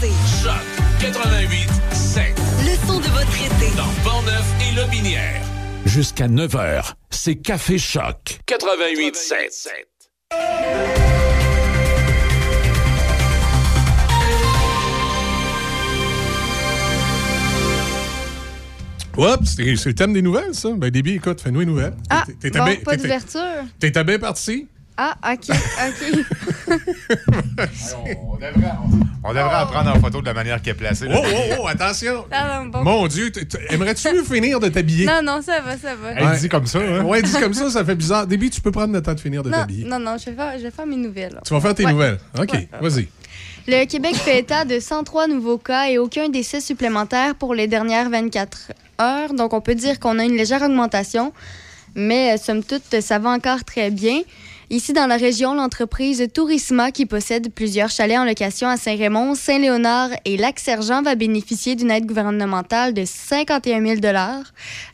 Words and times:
passé. 0.00 0.12
Choc 0.42 0.52
88 1.00 1.68
7. 1.92 2.24
Le 2.60 2.86
son 2.86 2.98
de 3.00 3.06
votre 3.06 3.34
été. 3.36 3.76
Dans 3.76 4.02
Portneuf 4.10 4.44
et 4.60 4.74
Lobinière. 4.76 5.40
Jusqu'à 5.86 6.28
9h, 6.28 6.92
c'est 7.10 7.36
Café 7.36 7.78
Choc 7.78 8.38
88 8.46 9.16
7. 9.16 9.68
Oups, 19.16 19.56
c'est 19.56 19.64
le 19.86 19.94
thème 19.94 20.12
des 20.12 20.22
nouvelles, 20.22 20.54
ça. 20.54 20.70
Ben, 20.76 20.90
Déby, 20.90 21.14
écoute, 21.14 21.40
fais-nous 21.40 21.62
une 21.62 21.70
nouvelle. 21.70 21.94
Ah, 22.08 22.22
T'es- 22.24 22.50
t'es 22.50 22.58
bon, 22.58 22.64
bien- 22.64 22.76
pas 22.76 22.92
t'es- 22.92 22.98
d'ouverture. 22.98 23.40
T'étais 23.80 24.04
bien 24.04 24.18
parti? 24.18 24.68
Ah, 25.00 25.14
OK, 25.32 25.48
OK. 25.50 26.24
On 28.26 28.36
devrait, 28.36 28.72
on 29.24 29.28
devrait 29.28 29.54
en 29.62 29.66
prendre 29.66 29.90
en 29.96 30.00
photo 30.00 30.20
de 30.20 30.26
la 30.26 30.34
manière 30.34 30.60
qu'elle 30.60 30.74
est 30.74 30.76
placée. 30.76 31.06
Oh, 31.08 31.18
oh, 31.24 31.54
oh, 31.62 31.66
attention! 31.68 32.24
Bon. 32.72 32.82
Mon 32.82 33.06
Dieu, 33.06 33.30
aimerais-tu 33.70 34.12
mieux 34.12 34.24
finir 34.24 34.58
de 34.58 34.68
t'habiller? 34.68 35.06
Non, 35.06 35.20
non, 35.22 35.40
ça 35.40 35.60
va, 35.60 35.76
ça 35.78 35.94
va. 35.94 36.10
Elle 36.16 36.38
dit 36.40 36.48
comme 36.48 36.66
ça, 36.66 36.80
hein? 36.80 37.04
Ouais, 37.04 37.22
dit 37.22 37.32
comme 37.32 37.54
ça, 37.54 37.70
ça 37.70 37.84
fait 37.84 37.94
bizarre. 37.94 38.26
Déby, 38.26 38.50
tu 38.50 38.60
peux 38.60 38.72
prendre 38.72 38.92
le 38.92 39.00
temps 39.00 39.14
de 39.14 39.20
finir 39.20 39.42
de 39.44 39.50
Non, 39.50 39.58
t'habiller. 39.58 39.84
non, 39.84 39.98
non, 40.00 40.16
je 40.18 40.26
vais 40.30 40.36
faire, 40.36 40.58
je 40.58 40.64
vais 40.64 40.70
faire 40.72 40.86
mes 40.86 40.96
nouvelles. 40.96 41.40
Tu 41.46 41.54
vas 41.54 41.60
faire 41.60 41.74
tes 41.76 41.84
Ouais. 41.84 41.92
nouvelles. 41.92 42.18
OK, 42.38 42.52
Ouais. 42.52 42.68
vas-y. 42.80 43.08
Le 43.68 43.84
Québec 43.84 44.16
fait 44.16 44.40
état 44.40 44.64
de 44.64 44.80
103 44.80 45.28
nouveaux 45.28 45.58
cas 45.58 45.88
et 45.90 45.98
aucun 45.98 46.28
décès 46.28 46.60
supplémentaire 46.60 47.34
pour 47.36 47.54
les 47.54 47.66
dernières 47.68 48.08
24 48.10 48.72
heures. 49.00 49.32
Donc, 49.34 49.52
on 49.52 49.60
peut 49.60 49.74
dire 49.76 50.00
qu'on 50.00 50.18
a 50.18 50.24
une 50.24 50.36
légère 50.36 50.62
augmentation, 50.62 51.32
mais 51.94 52.32
euh, 52.34 52.36
somme 52.42 52.64
toute, 52.64 53.00
ça 53.00 53.18
va 53.18 53.30
encore 53.30 53.62
très 53.64 53.90
bien. 53.90 54.20
Ici, 54.70 54.92
dans 54.92 55.06
la 55.06 55.16
région, 55.16 55.54
l'entreprise 55.54 56.28
Tourisma, 56.34 56.92
qui 56.92 57.06
possède 57.06 57.50
plusieurs 57.54 57.88
chalets 57.88 58.18
en 58.18 58.26
location 58.26 58.68
à 58.68 58.76
Saint-Raymond, 58.76 59.34
Saint-Léonard 59.34 60.10
et 60.26 60.36
Lac-Sergent, 60.36 61.00
va 61.00 61.14
bénéficier 61.14 61.74
d'une 61.74 61.90
aide 61.90 62.04
gouvernementale 62.04 62.92
de 62.92 63.06
51 63.06 63.96
000 63.96 64.00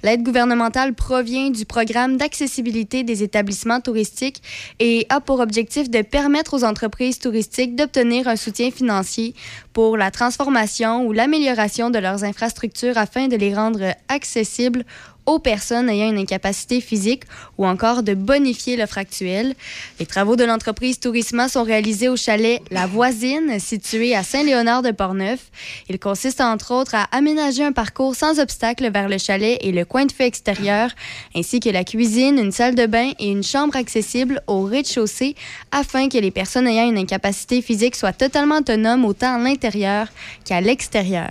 L'aide 0.05 0.23
gouvernementale 0.23 0.95
provient 0.95 1.51
du 1.51 1.65
programme 1.65 2.19
d'accessibilité 2.19 3.03
des 3.03 3.25
établissements 3.25 3.81
touristiques 3.81 4.45
et 4.79 5.07
a 5.09 5.21
pour 5.21 5.41
objectif 5.41 5.91
de 5.91 6.03
permettre 6.03 6.55
aux 6.55 6.63
entreprises 6.63 7.19
touristiques 7.19 7.75
d'obtenir 7.75 8.29
un 8.29 8.37
soutien 8.37 8.71
financier 8.71 9.35
pour 9.73 9.97
la 9.97 10.13
transformation 10.13 11.05
ou 11.05 11.13
l'amélioration 11.13 11.91
de 11.91 11.99
leurs 11.99 12.23
infrastructures 12.23 12.97
afin 12.97 13.27
de 13.27 13.35
les 13.35 13.53
rendre 13.53 13.93
accessibles 14.07 14.85
aux 15.27 15.39
personnes 15.39 15.89
ayant 15.89 16.11
une 16.11 16.19
incapacité 16.19 16.81
physique 16.81 17.25
ou 17.59 17.67
encore 17.67 18.03
de 18.03 18.15
bonifier 18.15 18.77
l'offre 18.77 18.99
actuelle. 18.99 19.55
Les 19.99 20.07
travaux 20.07 20.37
de 20.37 20.45
l'entreprise 20.45 21.01
Tourisma 21.01 21.49
sont 21.49 21.63
réalisés 21.63 22.09
au 22.09 22.17
chalet 22.17 22.61
La 22.71 22.87
Voisine, 22.87 23.59
situé 23.59 24.15
à 24.15 24.23
Saint-Léonard 24.23 24.83
de 24.83 24.91
Portneuf. 24.91 25.51
Il 25.89 25.99
consiste 25.99 26.41
entre 26.41 26.73
autres 26.73 26.95
à 26.95 27.05
aménager 27.13 27.65
un 27.65 27.73
parcours 27.73 28.15
sans 28.15 28.39
obstacle 28.39 28.91
vers 28.91 29.09
le 29.09 29.19
chalet 29.19 29.59
et 29.61 29.73
le 29.73 29.85
coin 29.85 30.07
de 30.07 30.13
feu 30.13 30.25
extérieur, 30.25 30.91
ainsi 31.35 31.61
que 31.61 31.71
la 31.71 31.85
cuisine, 31.85 32.39
une 32.39 32.53
salle 32.53 32.75
de 32.75 32.87
bain 32.87 33.13
et 33.19 33.31
une 33.31 33.43
chambre 33.43 33.77
accessible 33.77 34.43
au 34.47 34.65
rez-de-chaussée 34.65 35.35
afin 35.73 36.09
que 36.09 36.19
les 36.19 36.31
personnes 36.31 36.67
ayant 36.67 36.89
une 36.89 36.99
incapacité 36.99 37.63
physique 37.63 37.97
soient 37.97 38.13
totalement 38.13 38.59
autonomes 38.59 39.05
autant 39.05 39.35
à 39.35 39.39
l'intérieur 39.39 40.09
qu'à 40.45 40.61
l'extérieur. 40.61 41.31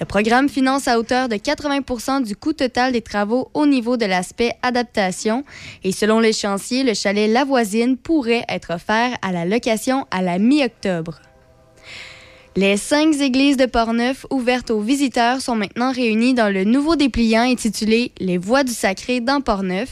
Le 0.00 0.06
programme 0.06 0.48
finance 0.48 0.86
à 0.86 0.98
hauteur 1.00 1.28
de 1.28 1.34
80% 1.34 2.22
du 2.22 2.36
coût 2.36 2.52
total 2.52 2.92
des 2.92 3.02
travaux 3.02 3.50
au 3.52 3.66
niveau 3.66 3.96
de 3.96 4.06
l'aspect 4.06 4.52
adaptation 4.62 5.44
et 5.82 5.90
selon 5.90 6.20
l'échéancier, 6.20 6.84
le 6.84 6.94
chalet 6.94 7.28
La 7.28 7.44
Voisine 7.44 7.96
pourrait 7.96 8.44
être 8.48 8.74
offert 8.74 9.16
à 9.22 9.32
la 9.32 9.44
location 9.44 10.06
à 10.12 10.22
la 10.22 10.38
mi-octobre. 10.38 11.20
Les 12.54 12.76
cinq 12.76 13.14
églises 13.20 13.56
de 13.56 13.66
Portneuf 13.66 14.24
ouvertes 14.30 14.70
aux 14.70 14.80
visiteurs 14.80 15.40
sont 15.40 15.56
maintenant 15.56 15.92
réunies 15.92 16.34
dans 16.34 16.52
le 16.52 16.62
nouveau 16.62 16.94
dépliant 16.94 17.42
intitulé 17.42 18.12
Les 18.20 18.38
Voies 18.38 18.64
du 18.64 18.72
Sacré 18.72 19.20
dans 19.20 19.40
Portneuf. 19.40 19.90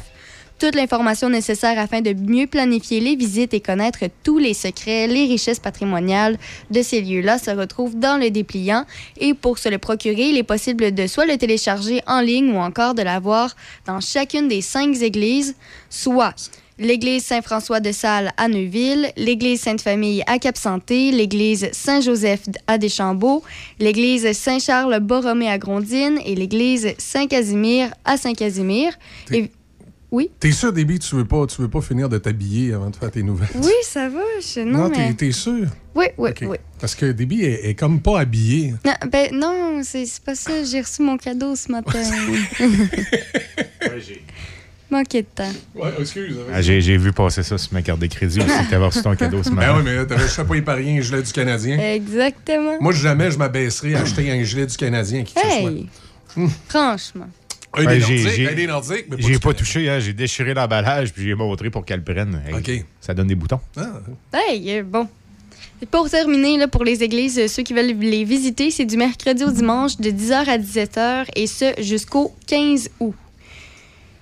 Toute 0.58 0.74
l'information 0.74 1.28
nécessaire 1.28 1.78
afin 1.78 2.00
de 2.00 2.14
mieux 2.14 2.46
planifier 2.46 2.98
les 2.98 3.14
visites 3.14 3.52
et 3.52 3.60
connaître 3.60 3.98
tous 4.22 4.38
les 4.38 4.54
secrets, 4.54 5.06
les 5.06 5.26
richesses 5.26 5.58
patrimoniales 5.58 6.38
de 6.70 6.80
ces 6.80 7.02
lieux-là 7.02 7.38
se 7.38 7.50
retrouve 7.50 7.98
dans 7.98 8.18
le 8.18 8.30
dépliant. 8.30 8.86
Et 9.18 9.34
pour 9.34 9.58
se 9.58 9.68
le 9.68 9.76
procurer, 9.76 10.30
il 10.30 10.38
est 10.38 10.42
possible 10.42 10.94
de 10.94 11.06
soit 11.06 11.26
le 11.26 11.36
télécharger 11.36 12.00
en 12.06 12.20
ligne 12.20 12.52
ou 12.52 12.56
encore 12.58 12.94
de 12.94 13.02
l'avoir 13.02 13.54
dans 13.86 14.00
chacune 14.00 14.48
des 14.48 14.62
cinq 14.62 14.96
églises, 15.02 15.56
soit 15.90 16.34
l'église 16.78 17.24
Saint-François 17.24 17.80
de 17.80 17.92
Sales 17.92 18.32
à 18.38 18.48
Neuville, 18.48 19.10
l'église 19.18 19.60
Sainte-Famille 19.60 20.22
à 20.26 20.38
Cap-Santé, 20.38 21.10
l'église 21.10 21.68
Saint-Joseph 21.72 22.44
à 22.66 22.78
Deschambault, 22.78 23.42
l'église 23.78 24.32
Saint-Charles-Borromée 24.32 25.50
à 25.50 25.58
Grondines 25.58 26.18
et 26.24 26.34
l'église 26.34 26.94
Saint-Casimir 26.96 27.90
à 28.06 28.16
Saint-Casimir. 28.16 28.94
Et- 29.32 29.50
Oui? 30.12 30.30
T'es 30.38 30.52
sûr, 30.52 30.72
Déby, 30.72 30.98
tu 31.00 31.16
veux 31.16 31.24
pas, 31.24 31.46
tu 31.46 31.60
veux 31.60 31.68
pas 31.68 31.80
finir 31.80 32.08
de 32.08 32.18
t'habiller 32.18 32.72
avant 32.74 32.90
de 32.90 32.96
faire 32.96 33.10
tes 33.10 33.22
nouvelles? 33.24 33.48
Oui, 33.56 33.72
ça 33.82 34.08
va. 34.08 34.20
Je... 34.40 34.60
Non, 34.60 34.84
Non, 34.84 34.88
mais... 34.88 35.08
t'es, 35.08 35.26
t'es 35.26 35.32
sûr? 35.32 35.66
Oui, 35.94 36.06
oui, 36.16 36.30
oui. 36.42 36.56
Parce 36.78 36.94
que 36.94 37.10
Déby 37.12 37.42
est, 37.42 37.68
est 37.70 37.74
comme 37.74 38.00
pas 38.00 38.20
habillé. 38.20 38.74
Non, 38.84 38.92
ben, 39.10 39.30
non 39.32 39.80
c'est 39.82 40.06
pas 40.24 40.34
ça. 40.34 40.62
J'ai 40.64 40.80
reçu 40.80 41.02
mon 41.02 41.16
cadeau 41.16 41.56
ce 41.56 41.72
matin. 41.72 42.02
Manqué 44.88 45.22
de 45.22 45.26
temps. 45.34 45.50
Ouais, 45.74 45.90
excuse. 45.98 46.36
Ah, 46.52 46.62
J'ai 46.62 46.80
j'ai 46.80 46.96
vu 46.96 47.12
passer 47.12 47.42
ça 47.42 47.58
sur 47.58 47.72
ma 47.74 47.82
carte 47.82 47.98
de 47.98 48.06
crédit 48.06 48.38
aussi, 48.38 48.48
que 48.48 48.70
t'avais 48.70 48.86
reçu 48.86 49.02
ton 49.02 49.16
cadeau 49.16 49.42
ce 49.42 49.50
matin. 49.50 49.72
Ben 49.72 49.78
oui, 49.78 49.82
mais 49.84 49.96
là, 49.96 50.04
t'avais, 50.06 50.22
je 50.22 50.28
sais 50.28 50.44
pas 50.44 50.54
épargné 50.54 50.98
un 50.98 51.00
gilet 51.02 51.22
du 51.22 51.32
Canadien. 51.32 51.76
Exactement. 51.76 52.76
Moi, 52.80 52.92
jamais 52.92 53.32
je 53.32 53.38
m'abaisserais 53.38 53.94
à 53.94 54.02
acheter 54.02 54.30
un 54.30 54.40
gilet 54.44 54.66
du 54.66 54.76
Canadien 54.76 55.24
qui. 55.24 55.34
Hey! 55.36 55.88
Franchement. 56.68 57.28
Un 57.76 57.84
Ben, 57.84 57.90
des 57.98 58.00
j'ai- 58.00 58.14
Nordiques, 58.14 58.32
j'ai- 58.36 58.48
un 58.48 58.54
des 58.54 58.66
Nordiques, 58.66 59.04
mais 59.10 59.16
J'ai 59.18 59.32
du 59.32 59.38
pas 59.38 59.52
touché, 59.54 59.88
hein, 59.90 59.98
j'ai 60.00 60.12
déchiré 60.12 60.54
l'emballage 60.54 61.12
puis 61.12 61.24
j'ai 61.24 61.34
montré 61.34 61.70
pour 61.70 61.84
qu'elle 61.84 62.02
le 62.06 62.12
prenne. 62.14 62.40
Hey, 62.46 62.54
OK. 62.54 62.84
Ça 63.00 63.12
donne 63.14 63.26
des 63.28 63.34
boutons. 63.34 63.60
Ah, 63.76 64.00
Hey, 64.32 64.78
euh, 64.78 64.82
bon. 64.82 65.06
Et 65.82 65.86
pour 65.86 66.08
terminer, 66.08 66.56
là, 66.56 66.68
pour 66.68 66.84
les 66.84 67.02
églises, 67.02 67.38
euh, 67.38 67.48
ceux 67.48 67.62
qui 67.62 67.74
veulent 67.74 67.92
les 67.98 68.24
visiter, 68.24 68.70
c'est 68.70 68.86
du 68.86 68.96
mercredi 68.96 69.44
au 69.44 69.50
dimanche 69.50 69.98
de 69.98 70.10
10h 70.10 70.48
à 70.48 70.56
17h 70.56 71.26
et 71.36 71.46
ce 71.46 71.74
jusqu'au 71.82 72.34
15 72.46 72.88
août. 72.98 73.14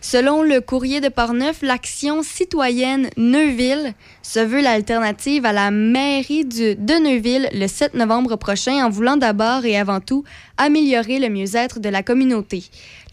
Selon 0.07 0.43
le 0.43 0.61
courrier 0.61 1.01
de 1.01 1.09
Portneuf, 1.09 1.63
l'action 1.63 2.23
citoyenne 2.23 3.09
Neuville 3.17 3.95
se 4.21 4.39
veut 4.39 4.61
l'alternative 4.61 5.47
à 5.47 5.55
la 5.55 5.71
mairie 5.71 6.45
de 6.45 7.03
Neuville 7.03 7.49
le 7.55 7.67
7 7.67 7.95
novembre 7.95 8.37
prochain 8.37 8.85
en 8.85 8.91
voulant 8.91 9.17
d'abord 9.17 9.65
et 9.65 9.79
avant 9.79 10.01
tout 10.01 10.23
améliorer 10.59 11.21
le 11.21 11.31
mieux-être 11.31 11.81
de 11.81 11.89
la 11.89 12.03
communauté. 12.03 12.65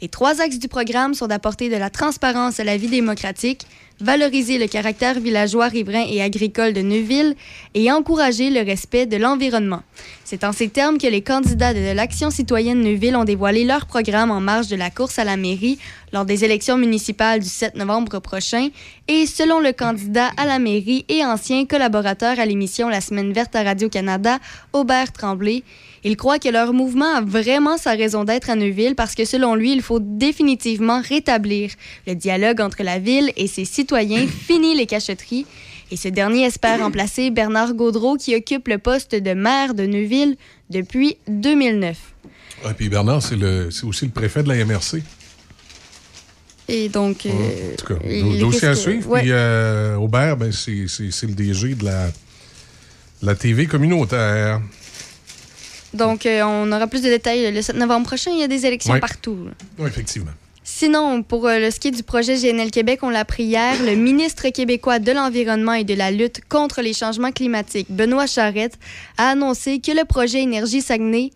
Les 0.02 0.10
trois 0.10 0.42
axes 0.42 0.60
du 0.60 0.68
programme 0.68 1.14
sont 1.14 1.28
d'apporter 1.28 1.70
de 1.70 1.78
la 1.78 1.90
transparence 1.90 2.60
à 2.60 2.66
la 2.66 2.76
vie 2.76 2.90
démocratique, 2.90 3.66
valoriser 4.00 4.58
le 4.58 4.68
caractère 4.68 5.20
villageois, 5.20 5.68
riverain 5.68 6.06
et 6.10 6.22
agricole 6.22 6.74
de 6.74 6.82
Neuville 6.82 7.36
et 7.74 7.92
encourager 7.92 8.50
le 8.50 8.62
respect 8.62 9.06
de 9.06 9.18
l'environnement. 9.18 9.84
C'est 10.24 10.44
en 10.44 10.54
ces 10.54 10.70
termes 10.70 10.98
que 10.98 11.08
les 11.08 11.22
candidats 11.22 11.74
de 11.74 11.94
l'Action 11.94 12.30
citoyenne 12.32 12.82
Neuville 12.82 13.16
ont 13.18 13.26
dévoilé 13.26 13.66
leur 13.66 13.86
programme 13.86 14.32
en 14.32 14.40
marge 14.40 14.70
de 14.70 14.76
la 14.76 14.90
course 14.90 15.20
à 15.20 15.24
la 15.24 15.36
mairie 15.36 15.78
lors 16.14 16.26
des 16.26 16.46
élections 16.46 16.78
municipales 16.78 17.42
du 17.42 17.50
7 17.50 17.76
novembre 17.76 18.20
prochain. 18.20 18.70
Et 19.08 19.26
selon 19.26 19.60
le 19.60 19.74
candidat 19.74 20.30
à 20.38 20.46
la 20.46 20.58
mairie 20.58 21.06
et 21.10 21.26
ancien 21.26 21.66
collaborateur 21.66 22.40
à 22.40 22.46
l'émission 22.46 22.88
La 22.88 23.02
Semaine 23.02 23.34
verte 23.34 23.56
à 23.56 23.64
Radio-Canada, 23.64 24.40
Aubert 24.72 25.12
Tremblay, 25.12 25.64
il 26.04 26.18
croit 26.18 26.40
que 26.40 26.50
leur 26.50 26.74
mouvement 26.74 27.16
a 27.16 27.22
vraiment 27.22 27.78
sa 27.78 27.92
raison 27.92 28.24
d'être 28.24 28.50
à 28.50 28.56
Neuville 28.56 28.96
parce 28.96 29.14
que 29.14 29.24
selon 29.26 29.54
lui, 29.54 29.72
il 29.72 29.82
faut 29.82 30.00
définitivement 30.00 31.02
rétablir 31.02 31.72
le 32.08 32.16
dialogue 32.16 32.60
entre 32.60 32.82
la 32.84 32.98
ville 32.98 33.32
et 33.38 33.48
ses 33.48 33.66
citoyens, 33.66 34.26
fini 34.48 34.76
les 34.76 34.88
cachotteries. 34.88 35.46
Et 35.92 35.98
ce 35.98 36.08
dernier 36.08 36.46
espère 36.46 36.80
remplacer 36.84 37.30
Bernard 37.30 37.74
Gaudreau 37.74 38.18
qui 38.18 38.36
occupe 38.36 38.68
le 38.68 38.80
poste 38.80 39.14
de 39.14 39.34
maire 39.34 39.76
de 39.76 39.86
Neuville 39.86 40.38
depuis 40.70 41.18
2009. 41.28 41.98
Ouais, 42.66 42.74
puis 42.74 42.90
Bernard, 42.90 43.22
c'est, 43.22 43.36
aussi 43.84 44.06
le 44.06 44.12
préfet 44.12 44.44
de 44.44 44.50
la 44.50 44.64
MRC. 44.66 45.04
Et 46.68 46.90
donc... 46.90 47.26
euh, 47.26 47.74
en 47.74 47.76
tout 47.76 47.94
cas, 47.94 48.00
il 48.08 48.40
dossier 48.40 48.68
à 48.70 48.76
suivre. 48.76 49.10
ouais. 49.10 49.22
Puis 49.22 49.32
euh, 49.32 49.96
Aubert, 49.98 50.38
ben, 50.38 50.52
c'est, 50.52 50.72
le 50.72 51.34
DG 51.34 51.76
de 51.76 51.86
la, 51.86 52.10
la 53.22 53.36
TV 53.36 53.66
communautaire. 53.66 54.62
Donc, 55.94 56.26
euh, 56.26 56.42
on 56.44 56.72
aura 56.72 56.88
plus 56.88 57.02
de 57.02 57.10
détails 57.10 57.52
le 57.54 57.62
7 57.62 57.76
novembre 57.76 58.06
prochain. 58.08 58.32
Il 58.32 58.40
y 58.40 58.44
a 58.44 58.48
des 58.48 58.66
élections 58.66 58.94
Ouais. 58.94 59.00
partout. 59.00 59.38
là. 59.46 59.52
Oui, 59.80 59.88
effectivement. 59.88 60.32
Sinon, 60.64 61.24
pour 61.24 61.48
euh, 61.48 61.60
le 61.60 61.72
ski 61.72 61.92
du 61.92 62.04
projet 62.04 62.36
GNL 62.38 62.72
Québec, 62.72 63.00
on 63.02 63.10
l'a 63.10 63.20
appris 63.22 63.44
hier, 63.44 63.74
le 63.84 63.96
ministre 63.96 64.48
québécois 64.50 65.00
de 65.00 65.12
l'Environnement 65.12 65.74
et 65.74 65.84
de 65.84 65.96
la 65.96 66.12
lutte 66.12 66.42
contre 66.48 66.82
les 66.82 66.94
changements 66.94 67.32
climatiques, 67.32 67.88
Benoît 67.90 68.28
Charette, 68.28 68.78
a 69.18 69.30
annoncé 69.32 69.80
que 69.80 69.92
le 69.92 70.06
projet 70.06 70.42
Énergie 70.42 70.82
Saguenay 70.82 71.32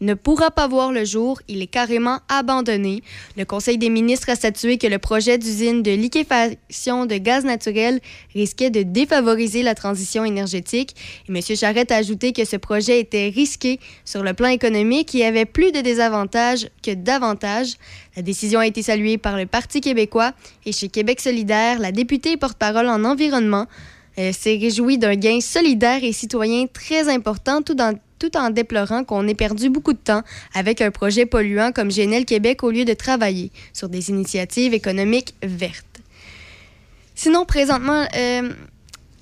ne 0.00 0.14
pourra 0.14 0.50
pas 0.50 0.66
voir 0.66 0.92
le 0.92 1.04
jour. 1.04 1.40
Il 1.48 1.62
est 1.62 1.66
carrément 1.66 2.20
abandonné. 2.28 3.02
Le 3.36 3.44
Conseil 3.44 3.78
des 3.78 3.90
ministres 3.90 4.30
a 4.30 4.34
statué 4.34 4.78
que 4.78 4.86
le 4.86 4.98
projet 4.98 5.38
d'usine 5.38 5.82
de 5.82 5.90
liquéfaction 5.90 7.06
de 7.06 7.16
gaz 7.16 7.44
naturel 7.44 8.00
risquait 8.34 8.70
de 8.70 8.82
défavoriser 8.82 9.62
la 9.62 9.74
transition 9.74 10.24
énergétique. 10.24 10.94
Et 11.28 11.32
M. 11.32 11.56
Charette 11.56 11.92
a 11.92 11.96
ajouté 11.96 12.32
que 12.32 12.44
ce 12.44 12.56
projet 12.56 13.00
était 13.00 13.28
risqué 13.28 13.80
sur 14.04 14.22
le 14.22 14.34
plan 14.34 14.48
économique 14.48 15.14
et 15.14 15.24
avait 15.24 15.44
plus 15.44 15.72
de 15.72 15.80
désavantages 15.80 16.68
que 16.82 16.94
d'avantages. 16.94 17.74
La 18.16 18.22
décision 18.22 18.60
a 18.60 18.66
été 18.66 18.82
saluée 18.82 19.18
par 19.18 19.36
le 19.36 19.46
Parti 19.46 19.80
québécois 19.80 20.32
et 20.64 20.72
chez 20.72 20.88
Québec 20.88 21.20
solidaire, 21.20 21.78
la 21.78 21.92
députée 21.92 22.36
porte-parole 22.36 22.88
en 22.88 23.04
environnement 23.04 23.66
euh, 24.18 24.32
s'est 24.32 24.58
réjouie 24.60 24.98
d'un 24.98 25.14
gain 25.14 25.40
solidaire 25.40 26.02
et 26.02 26.12
citoyen 26.12 26.66
très 26.66 27.08
important 27.08 27.62
tout 27.62 27.74
dans 27.74 27.96
tout 28.20 28.36
en 28.36 28.50
déplorant 28.50 29.02
qu'on 29.02 29.26
ait 29.26 29.34
perdu 29.34 29.70
beaucoup 29.70 29.94
de 29.94 29.98
temps 29.98 30.22
avec 30.54 30.80
un 30.80 30.92
projet 30.92 31.26
polluant 31.26 31.72
comme 31.72 31.88
GNL 31.88 32.24
Québec 32.24 32.62
au 32.62 32.70
lieu 32.70 32.84
de 32.84 32.94
travailler 32.94 33.50
sur 33.72 33.88
des 33.88 34.10
initiatives 34.10 34.74
économiques 34.74 35.34
vertes. 35.42 35.86
Sinon, 37.16 37.44
présentement, 37.44 38.06
euh, 38.16 38.50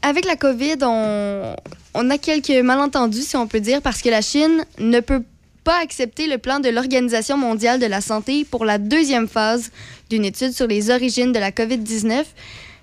avec 0.03 0.27
la 0.27 0.37
COVID, 0.37 0.77
on, 0.83 2.11
a 2.11 2.19
quelques 2.19 2.51
malentendus, 2.51 3.23
si 3.23 3.37
on 3.37 3.47
peut 3.47 3.61
dire, 3.61 3.81
parce 3.81 4.03
que 4.03 4.09
la 4.09 4.21
Chine 4.21 4.65
ne 4.79 5.01
peut 5.01 5.23
pas 5.65 5.81
accepter 5.83 6.27
le 6.27 6.39
plan 6.39 6.61
de 6.61 6.69
l'Organisation 6.69 7.37
mondiale 7.37 7.81
de 7.81 7.87
la 7.87 8.01
santé 8.01 8.45
pour 8.45 8.65
la 8.65 8.79
deuxième 8.79 9.29
phase 9.29 9.71
d'une 10.11 10.25
étude 10.25 10.53
sur 10.53 10.67
les 10.67 10.91
origines 10.91 11.33
de 11.33 11.39
la 11.39 11.51
COVID-19. 11.51 12.25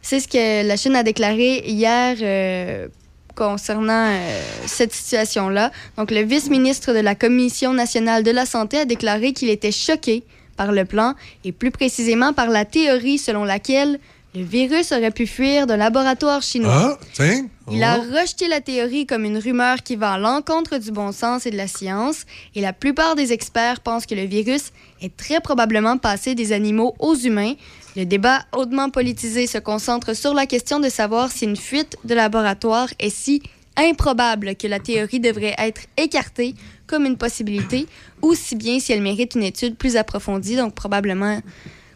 C'est 0.01 0.19
ce 0.19 0.27
que 0.27 0.67
la 0.67 0.77
Chine 0.77 0.95
a 0.95 1.03
déclaré 1.03 1.63
hier. 1.65 2.17
Euh, 2.21 2.87
concernant 3.35 4.07
euh, 4.07 4.41
cette 4.65 4.93
situation-là. 4.93 5.71
Donc, 5.97 6.11
le 6.11 6.21
vice-ministre 6.21 6.93
de 6.93 6.99
la 6.99 7.15
Commission 7.15 7.73
nationale 7.73 8.23
de 8.23 8.31
la 8.31 8.45
santé 8.45 8.79
a 8.79 8.85
déclaré 8.85 9.33
qu'il 9.33 9.49
était 9.49 9.71
choqué 9.71 10.23
par 10.57 10.71
le 10.71 10.85
plan 10.85 11.13
et 11.43 11.51
plus 11.51 11.71
précisément 11.71 12.33
par 12.33 12.47
la 12.47 12.65
théorie 12.65 13.17
selon 13.17 13.43
laquelle 13.43 13.99
le 14.35 14.43
virus 14.43 14.91
aurait 14.91 15.11
pu 15.11 15.27
fuir 15.27 15.65
d'un 15.65 15.77
laboratoire 15.77 16.41
chinois. 16.41 16.97
Ah, 16.99 17.05
tiens. 17.13 17.47
Il 17.71 17.81
a 17.83 17.95
rejeté 17.95 18.47
la 18.47 18.59
théorie 18.59 19.05
comme 19.05 19.23
une 19.23 19.37
rumeur 19.37 19.81
qui 19.81 19.95
va 19.95 20.13
à 20.13 20.17
l'encontre 20.17 20.77
du 20.77 20.91
bon 20.91 21.11
sens 21.11 21.45
et 21.45 21.51
de 21.51 21.57
la 21.57 21.67
science, 21.67 22.25
et 22.53 22.61
la 22.61 22.73
plupart 22.73 23.15
des 23.15 23.31
experts 23.31 23.79
pensent 23.79 24.05
que 24.05 24.13
le 24.13 24.25
virus 24.25 24.71
est 25.01 25.15
très 25.15 25.39
probablement 25.39 25.97
passé 25.97 26.35
des 26.35 26.51
animaux 26.51 26.95
aux 26.99 27.15
humains. 27.15 27.53
Le 27.95 28.05
débat 28.05 28.41
hautement 28.51 28.89
politisé 28.89 29.47
se 29.47 29.57
concentre 29.57 30.15
sur 30.15 30.33
la 30.33 30.45
question 30.45 30.79
de 30.81 30.89
savoir 30.89 31.31
si 31.31 31.45
une 31.45 31.55
fuite 31.55 31.97
de 32.03 32.13
laboratoire 32.13 32.89
est 32.99 33.09
si 33.09 33.41
improbable 33.77 34.55
que 34.55 34.67
la 34.67 34.79
théorie 34.79 35.19
devrait 35.21 35.55
être 35.57 35.81
écartée 35.97 36.55
comme 36.87 37.05
une 37.05 37.17
possibilité, 37.17 37.87
ou 38.21 38.35
si 38.35 38.55
bien 38.55 38.79
si 38.79 38.91
elle 38.91 39.01
mérite 39.01 39.35
une 39.35 39.43
étude 39.43 39.75
plus 39.75 39.95
approfondie, 39.95 40.55
donc 40.55 40.75
probablement 40.75 41.39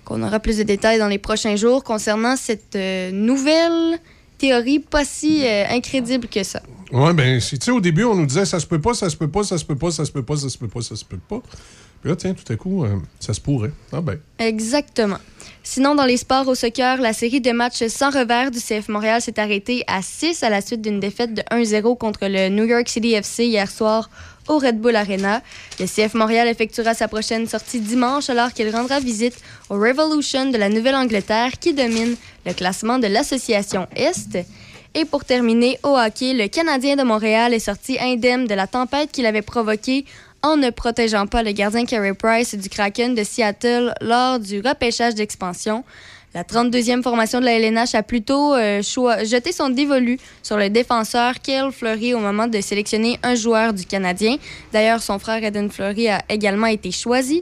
qu'on 0.05 0.23
aura 0.23 0.39
plus 0.39 0.57
de 0.57 0.63
détails 0.63 0.99
dans 0.99 1.07
les 1.07 1.19
prochains 1.19 1.55
jours 1.55 1.83
concernant 1.83 2.35
cette 2.35 2.75
euh, 2.75 3.11
nouvelle 3.11 3.99
théorie 4.37 4.79
pas 4.79 5.05
si 5.05 5.45
euh, 5.45 5.65
incrédible 5.69 6.27
que 6.27 6.43
ça. 6.43 6.61
Oui, 6.91 7.13
ben, 7.13 7.39
tu 7.39 7.57
sais, 7.61 7.71
au 7.71 7.81
début, 7.81 8.05
on 8.05 8.15
nous 8.15 8.25
disait 8.25 8.45
ça 8.45 8.59
se 8.59 8.65
peut 8.65 8.81
pas, 8.81 8.93
ça 8.93 9.09
se 9.09 9.15
peut 9.15 9.29
pas, 9.29 9.43
ça 9.43 9.57
se 9.57 9.65
peut 9.65 9.75
pas, 9.75 9.91
ça 9.91 10.05
se 10.05 10.11
peut 10.11 10.23
pas, 10.23 10.37
ça 10.37 10.49
se 10.49 10.57
peut 10.57 10.67
pas, 10.67 10.81
ça 10.81 10.95
se 10.95 11.05
peut 11.05 11.19
pas. 11.19 11.41
Puis 12.01 12.09
là, 12.09 12.15
tiens, 12.15 12.33
tout 12.33 12.51
à 12.51 12.55
coup, 12.55 12.83
euh, 12.83 12.95
ça 13.19 13.33
se 13.33 13.41
pourrait. 13.41 13.71
Ah 13.91 14.01
ben. 14.01 14.17
Exactement. 14.39 15.19
Sinon, 15.71 15.93
dans 15.93 16.05
les 16.05 16.17
sports 16.17 16.47
au 16.47 16.55
soccer, 16.55 16.97
la 16.99 17.13
série 17.13 17.41
de 17.41 17.51
matchs 17.51 17.85
sans 17.89 18.09
revers 18.09 18.49
du 18.49 18.57
CF 18.57 18.89
Montréal 18.89 19.21
s'est 19.21 19.39
arrêtée 19.39 19.83
à 19.85 20.01
6 20.01 20.41
à 20.41 20.49
la 20.49 20.61
suite 20.61 20.81
d'une 20.81 20.99
défaite 20.99 21.35
de 21.35 21.43
1-0 21.43 21.95
contre 21.95 22.21
le 22.23 22.49
New 22.49 22.63
York 22.63 22.89
City 22.89 23.13
FC 23.13 23.45
hier 23.45 23.69
soir 23.69 24.09
au 24.47 24.57
Red 24.57 24.81
Bull 24.81 24.95
Arena. 24.95 25.43
Le 25.79 25.85
CF 25.85 26.15
Montréal 26.15 26.47
effectuera 26.47 26.95
sa 26.95 27.07
prochaine 27.07 27.47
sortie 27.47 27.81
dimanche 27.81 28.31
alors 28.31 28.51
qu'il 28.51 28.75
rendra 28.75 28.99
visite 28.99 29.35
au 29.69 29.75
Revolution 29.75 30.49
de 30.49 30.57
la 30.57 30.69
Nouvelle-Angleterre 30.69 31.51
qui 31.59 31.75
domine 31.75 32.15
le 32.47 32.53
classement 32.53 32.97
de 32.97 33.05
l'association 33.05 33.85
Est. 33.95 34.39
Et 34.95 35.05
pour 35.05 35.23
terminer, 35.23 35.77
au 35.83 35.95
hockey, 35.95 36.33
le 36.33 36.47
Canadien 36.47 36.95
de 36.95 37.03
Montréal 37.03 37.53
est 37.53 37.59
sorti 37.59 37.99
indemne 37.99 38.47
de 38.47 38.55
la 38.55 38.65
tempête 38.65 39.11
qu'il 39.11 39.27
avait 39.27 39.43
provoquée 39.43 40.05
en 40.41 40.57
ne 40.57 40.69
protégeant 40.69 41.27
pas 41.27 41.43
le 41.43 41.51
gardien 41.51 41.85
Carey 41.85 42.13
Price 42.13 42.55
du 42.55 42.69
Kraken 42.69 43.15
de 43.15 43.23
Seattle 43.23 43.93
lors 44.01 44.39
du 44.39 44.61
repêchage 44.61 45.15
d'expansion. 45.15 45.83
La 46.35 46.43
32e 46.43 47.01
formation 47.01 47.39
de 47.39 47.45
la 47.45 47.53
LNH 47.53 47.95
a 47.95 48.03
plutôt 48.03 48.53
euh, 48.53 48.83
jeté 48.83 49.51
son 49.51 49.69
dévolu 49.69 50.19
sur 50.43 50.57
le 50.57 50.69
défenseur 50.69 51.41
Kale 51.41 51.71
Fleury 51.71 52.13
au 52.13 52.19
moment 52.19 52.45
de 52.45 52.61
sélectionner 52.61 53.17
un 53.23 53.33
joueur 53.33 53.73
du 53.73 53.83
Canadien. 53.85 54.37
D'ailleurs, 54.71 55.01
son 55.01 55.17
frère 55.17 55.43
Eden 55.43 55.71
Fleury 55.71 56.07
a 56.07 56.21
également 56.29 56.67
été 56.67 56.91
choisi. 56.91 57.41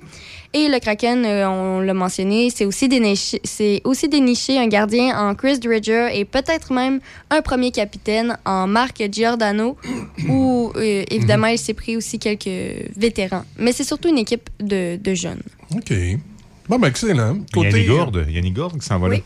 Et 0.53 0.69
le 0.69 0.79
Kraken, 0.79 1.25
euh, 1.25 1.49
on 1.49 1.81
l'a 1.81 1.93
mentionné, 1.93 2.49
c'est 2.49 2.63
aussi 2.65 2.87
déniché 2.87 4.57
un 4.57 4.67
gardien 4.67 5.19
en 5.19 5.35
Chris 5.35 5.59
Dredger 5.59 6.07
et 6.13 6.23
peut-être 6.23 6.71
même 6.71 7.01
un 7.29 7.41
premier 7.41 7.71
capitaine 7.71 8.37
en 8.45 8.67
Marc 8.67 9.03
Giordano, 9.11 9.75
où 10.29 10.71
euh, 10.77 11.03
évidemment 11.11 11.47
il 11.47 11.59
s'est 11.59 11.73
pris 11.73 11.97
aussi 11.97 12.19
quelques 12.19 12.49
vétérans. 12.95 13.43
Mais 13.57 13.73
c'est 13.73 13.83
surtout 13.83 14.07
une 14.07 14.17
équipe 14.17 14.49
de, 14.61 14.95
de 14.95 15.13
jeunes. 15.13 15.43
OK. 15.75 15.91
Bon, 16.69 16.79
ben, 16.79 16.87
excellent. 16.87 17.39
Côté... 17.53 17.69
Yannick 17.69 17.87
Gourde, 17.87 18.25
Yannick 18.29 18.53
Gourde 18.53 18.79
qui 18.79 18.85
s'en 18.85 18.99
va 18.99 19.09
là. 19.09 19.17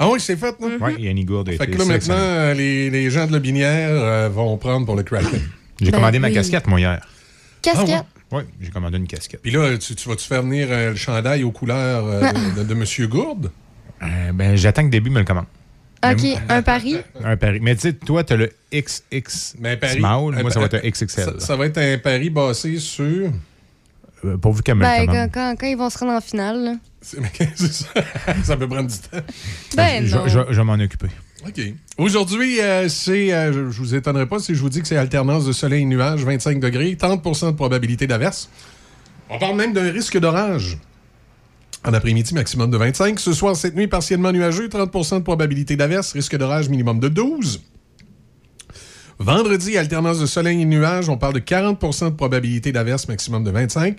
Ah 0.00 0.08
oui, 0.08 0.20
c'est 0.20 0.36
fait, 0.36 0.58
non? 0.60 0.78
Oui, 0.80 0.94
Yannick 0.98 1.26
Gourde 1.26 1.48
a 1.48 1.52
Fait 1.52 1.66
que 1.66 1.76
là, 1.76 1.84
maintenant, 1.84 2.52
les, 2.54 2.88
les, 2.88 3.10
gens 3.10 3.26
de 3.26 3.32
la 3.32 3.40
Binière 3.40 3.90
euh, 3.90 4.28
vont 4.28 4.56
prendre 4.56 4.86
pour 4.86 4.94
le 4.94 5.02
Kraken. 5.02 5.28
J'ai 5.80 5.90
ben 5.90 5.98
commandé 5.98 6.18
ma 6.18 6.30
casquette, 6.30 6.66
moi, 6.66 6.78
hier. 6.78 7.04
Casquette? 7.62 8.04
Ah, 8.04 8.36
oui, 8.36 8.42
j'ai 8.60 8.70
commandé 8.70 8.98
une 8.98 9.06
casquette. 9.06 9.40
Puis 9.40 9.50
là, 9.50 9.78
tu, 9.78 9.94
tu 9.94 10.08
vas-tu 10.08 10.26
faire 10.26 10.42
venir 10.42 10.68
euh, 10.70 10.90
le 10.90 10.96
chandail 10.96 11.44
aux 11.44 11.50
couleurs 11.50 12.04
euh, 12.06 12.20
de, 12.56 12.62
de, 12.62 12.74
M. 12.74 13.08
Gourde? 13.08 13.50
ben, 14.34 14.54
j'attends 14.54 14.82
que 14.82 14.86
le 14.86 14.90
début 14.90 15.10
me 15.10 15.20
le 15.20 15.24
commande. 15.24 15.46
OK, 16.04 16.38
un 16.48 16.62
pari? 16.62 16.96
Un 17.24 17.36
pari. 17.36 17.58
Mais 17.60 17.74
tu 17.74 17.82
sais, 17.82 17.92
toi, 17.92 18.22
tu 18.22 18.34
as 18.34 18.36
le 18.36 18.52
XX 18.72 19.56
Mais 19.58 19.76
pari, 19.76 19.98
small, 19.98 20.34
moi, 20.42 20.50
ça 20.50 20.60
va 20.60 20.66
être 20.66 20.74
un 20.74 20.88
XXL. 20.88 21.08
Ça, 21.08 21.40
ça, 21.40 21.56
va 21.56 21.66
être 21.66 21.78
un 21.78 21.98
pari 21.98 22.30
basé 22.30 22.78
sur... 22.78 23.30
Euh, 24.24 24.36
pourvu 24.36 24.62
qu'elle 24.62 24.76
me 24.76 24.82
ben, 24.82 25.06
quand, 25.06 25.28
quand, 25.32 25.54
quand, 25.58 25.66
ils 25.66 25.76
vont 25.76 25.90
se 25.90 25.98
rendre 25.98 26.12
en 26.12 26.20
finale. 26.20 26.78
C'est 27.00 27.72
ça? 27.72 27.86
ça 28.44 28.56
peut 28.56 28.68
prendre 28.68 28.88
du 28.88 28.98
temps. 28.98 29.24
Ben, 29.76 30.04
je, 30.04 30.16
non. 30.16 30.26
Je, 30.26 30.40
je, 30.50 30.56
vais 30.56 30.64
m'en 30.64 30.74
occuper. 30.74 31.08
OK. 31.46 31.60
Aujourd'hui, 31.98 32.60
euh, 32.60 32.88
c'est, 32.88 33.32
euh, 33.32 33.52
je, 33.52 33.60
ne 33.60 33.64
vous 33.64 33.94
étonnerai 33.94 34.26
pas 34.26 34.40
si 34.40 34.54
je 34.54 34.60
vous 34.60 34.68
dis 34.68 34.82
que 34.82 34.88
c'est 34.88 34.96
alternance 34.96 35.46
de 35.46 35.52
soleil 35.52 35.82
et 35.82 35.86
nuages, 35.86 36.24
25 36.24 36.58
degrés, 36.58 36.94
30% 36.94 37.52
de 37.52 37.56
probabilité 37.56 38.06
d'averse. 38.06 38.50
On 39.30 39.38
parle 39.38 39.56
même 39.56 39.72
d'un 39.72 39.90
risque 39.90 40.18
d'orage. 40.18 40.78
En 41.84 41.92
après-midi, 41.92 42.34
maximum 42.34 42.70
de 42.70 42.76
25. 42.76 43.20
Ce 43.20 43.32
soir, 43.32 43.54
cette 43.54 43.76
nuit, 43.76 43.86
partiellement 43.86 44.32
nuageux, 44.32 44.68
30% 44.68 45.18
de 45.18 45.22
probabilité 45.22 45.76
d'averse, 45.76 46.12
risque 46.12 46.36
d'orage 46.36 46.68
minimum 46.68 46.98
de 46.98 47.08
12. 47.08 47.62
Vendredi, 49.20 49.76
alternance 49.76 50.20
de 50.20 50.26
soleil 50.26 50.62
et 50.62 50.64
nuages, 50.64 51.08
on 51.08 51.16
parle 51.16 51.34
de 51.34 51.40
40% 51.40 52.10
de 52.10 52.14
probabilité 52.14 52.72
d'averse, 52.72 53.08
maximum 53.08 53.44
de 53.44 53.50
25. 53.50 53.98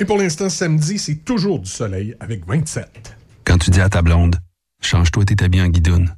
Et 0.00 0.06
pour 0.06 0.16
l'instant, 0.16 0.48
samedi, 0.48 0.98
c'est 0.98 1.16
toujours 1.16 1.60
du 1.60 1.68
soleil 1.70 2.16
avec 2.20 2.46
27. 2.46 3.16
Quand 3.44 3.58
tu 3.58 3.68
dis 3.68 3.82
à 3.82 3.90
ta 3.90 4.00
blonde, 4.00 4.40
change-toi 4.80 5.26
tes 5.26 5.44
habits 5.44 5.60
en 5.60 5.68
guidoune. 5.68 6.16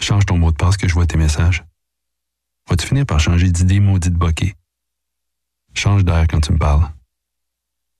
Change 0.00 0.24
ton 0.24 0.38
mot 0.38 0.50
de 0.50 0.56
passe 0.56 0.78
que 0.78 0.88
je 0.88 0.94
vois 0.94 1.06
tes 1.06 1.18
messages. 1.18 1.64
Vas-tu 2.66 2.86
finir 2.86 3.04
par 3.04 3.20
changer 3.20 3.50
d'idée 3.50 3.78
maudite 3.78 4.14
bokeh? 4.14 4.54
Change 5.74 6.02
d'air 6.02 6.26
quand 6.30 6.40
tu 6.40 6.52
me 6.52 6.58
parles. 6.58 6.90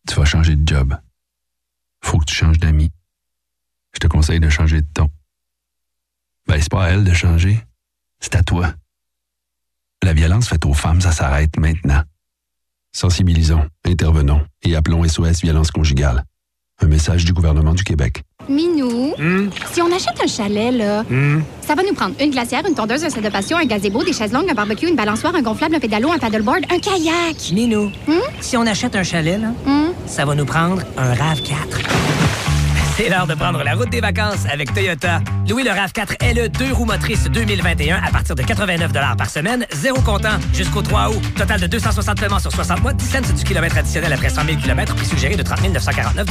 Tu 0.08 0.14
vas 0.14 0.24
changer 0.24 0.56
de 0.56 0.66
job. 0.66 0.96
Faut 2.02 2.18
que 2.18 2.24
tu 2.24 2.34
changes 2.34 2.58
d'amis. 2.58 2.90
Je 3.92 3.98
te 3.98 4.06
conseille 4.06 4.40
de 4.40 4.48
changer 4.48 4.80
de 4.80 4.88
ton. 4.94 5.10
Ben, 6.46 6.58
c'est 6.62 6.70
pas 6.70 6.86
à 6.86 6.88
elle 6.90 7.04
de 7.04 7.12
changer. 7.12 7.62
C'est 8.20 8.36
à 8.36 8.42
toi. 8.42 8.72
La 10.02 10.14
violence 10.14 10.48
faite 10.48 10.64
aux 10.64 10.72
femmes, 10.72 11.02
ça 11.02 11.12
s'arrête 11.12 11.58
maintenant. 11.58 12.02
Sensibilisons, 12.98 13.64
intervenons 13.86 14.40
et 14.64 14.74
appelons 14.74 15.04
SOS 15.04 15.42
Violence 15.42 15.70
Conjugale. 15.70 16.24
Un 16.82 16.88
message 16.88 17.24
du 17.24 17.32
gouvernement 17.32 17.72
du 17.72 17.84
Québec. 17.84 18.24
Minou, 18.48 19.14
si 19.70 19.80
on 19.80 19.86
achète 19.94 20.20
un 20.20 20.26
chalet, 20.26 20.72
là, 20.72 21.04
ça 21.60 21.76
va 21.76 21.84
nous 21.84 21.94
prendre 21.94 22.16
une 22.20 22.32
glacière, 22.32 22.66
une 22.66 22.74
tondeuse, 22.74 23.04
un 23.04 23.10
set 23.10 23.22
de 23.22 23.28
passion, 23.28 23.56
un 23.56 23.66
gazebo, 23.66 24.02
des 24.02 24.12
chaises 24.12 24.32
longues, 24.32 24.50
un 24.50 24.54
barbecue, 24.54 24.88
une 24.88 24.96
balançoire, 24.96 25.32
un 25.36 25.42
gonflable, 25.42 25.76
un 25.76 25.78
pédalo, 25.78 26.10
un 26.10 26.18
paddleboard, 26.18 26.64
un 26.72 26.80
kayak. 26.80 27.52
Minou, 27.52 27.92
si 28.40 28.56
on 28.56 28.66
achète 28.66 28.96
un 28.96 29.04
chalet, 29.04 29.40
là, 29.40 29.52
ça 30.06 30.24
va 30.24 30.34
nous 30.34 30.46
prendre 30.46 30.82
un 30.96 31.14
RAV4. 31.14 32.47
C'est 32.98 33.08
l'heure 33.08 33.28
de 33.28 33.34
prendre 33.34 33.62
la 33.62 33.76
route 33.76 33.90
des 33.90 34.00
vacances 34.00 34.44
avec 34.52 34.74
Toyota. 34.74 35.20
Louis 35.48 35.62
le 35.62 35.70
RAV4 35.70 36.34
LE 36.34 36.48
2 36.48 36.72
roues 36.72 36.84
motrices 36.84 37.26
2021 37.30 38.02
à 38.04 38.10
partir 38.10 38.34
de 38.34 38.42
89 38.42 38.92
par 39.16 39.30
semaine, 39.30 39.64
zéro 39.72 40.00
comptant, 40.00 40.36
jusqu'au 40.52 40.82
3 40.82 41.10
août. 41.10 41.22
Total 41.36 41.60
de 41.60 41.68
260 41.68 42.18
paiements 42.18 42.40
sur 42.40 42.50
60 42.50 42.82
mois, 42.82 42.92
10 42.92 43.04
cents 43.04 43.34
du 43.36 43.44
kilomètre 43.44 43.78
additionnel 43.78 44.12
après 44.12 44.30
100 44.30 44.46
000 44.46 44.58
km, 44.58 44.96
prix 44.96 45.06
suggéré 45.06 45.36
de 45.36 45.44
30 45.44 45.74
949 45.74 46.26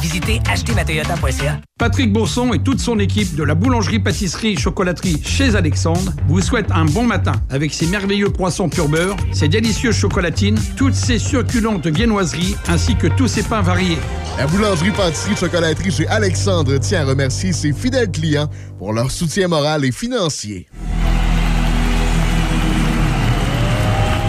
Visitez 0.00 0.40
achetezmatoyota.ca. 0.48 1.60
Patrick 1.76 2.12
Bourson 2.12 2.52
et 2.52 2.60
toute 2.60 2.78
son 2.78 3.00
équipe 3.00 3.34
de 3.34 3.42
la 3.42 3.56
boulangerie-pâtisserie-chocolaterie 3.56 5.20
chez 5.24 5.56
Alexandre 5.56 6.12
vous 6.28 6.40
souhaitent 6.40 6.70
un 6.70 6.84
bon 6.84 7.02
matin 7.02 7.32
avec 7.50 7.74
ses 7.74 7.88
merveilleux 7.88 8.30
poissons 8.30 8.68
pur 8.68 8.88
beurre, 8.88 9.16
ses 9.32 9.48
délicieuses 9.48 9.96
chocolatines, 9.96 10.60
toutes 10.76 10.94
ses 10.94 11.18
succulentes 11.18 11.88
viennoiseries 11.88 12.54
ainsi 12.68 12.94
que 12.94 13.08
tous 13.08 13.26
ses 13.26 13.42
pains 13.42 13.62
variés. 13.62 13.98
La 14.38 14.46
boulangerie-pâtisserie-chocolaterie 14.46 15.90
chez 15.90 16.06
Alexandre 16.12 16.76
tient 16.76 17.00
à 17.00 17.04
remercier 17.06 17.54
ses 17.54 17.72
fidèles 17.72 18.10
clients 18.10 18.50
pour 18.76 18.92
leur 18.92 19.10
soutien 19.10 19.48
moral 19.48 19.82
et 19.82 19.92
financier. 19.92 20.68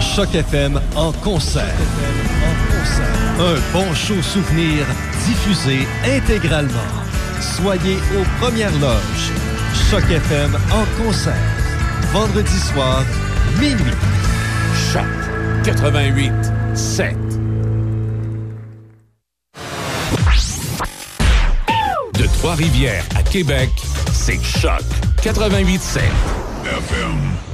Choc 0.00 0.34
FM 0.34 0.80
en 0.96 1.12
concert. 1.12 1.76
Un 3.38 3.56
bon 3.74 3.92
show 3.92 4.22
souvenir 4.22 4.86
diffusé 5.26 5.86
intégralement. 6.06 6.70
Soyez 7.42 7.96
aux 8.18 8.42
premières 8.42 8.72
loges. 8.80 9.30
Choc 9.90 10.04
FM 10.10 10.56
en 10.72 11.04
concert. 11.04 11.34
Vendredi 12.14 12.60
soir, 12.72 13.04
minuit. 13.60 13.92
Choc 14.90 15.04
88 15.64 16.32
7. 16.72 17.33
Trois-Rivières 22.44 23.06
à 23.16 23.22
Québec, 23.22 23.70
c'est 24.12 24.38
Choc 24.44 24.82
88 25.22 25.80
7. 25.80 26.02
FM. 26.02 26.12
FM. 26.66 27.53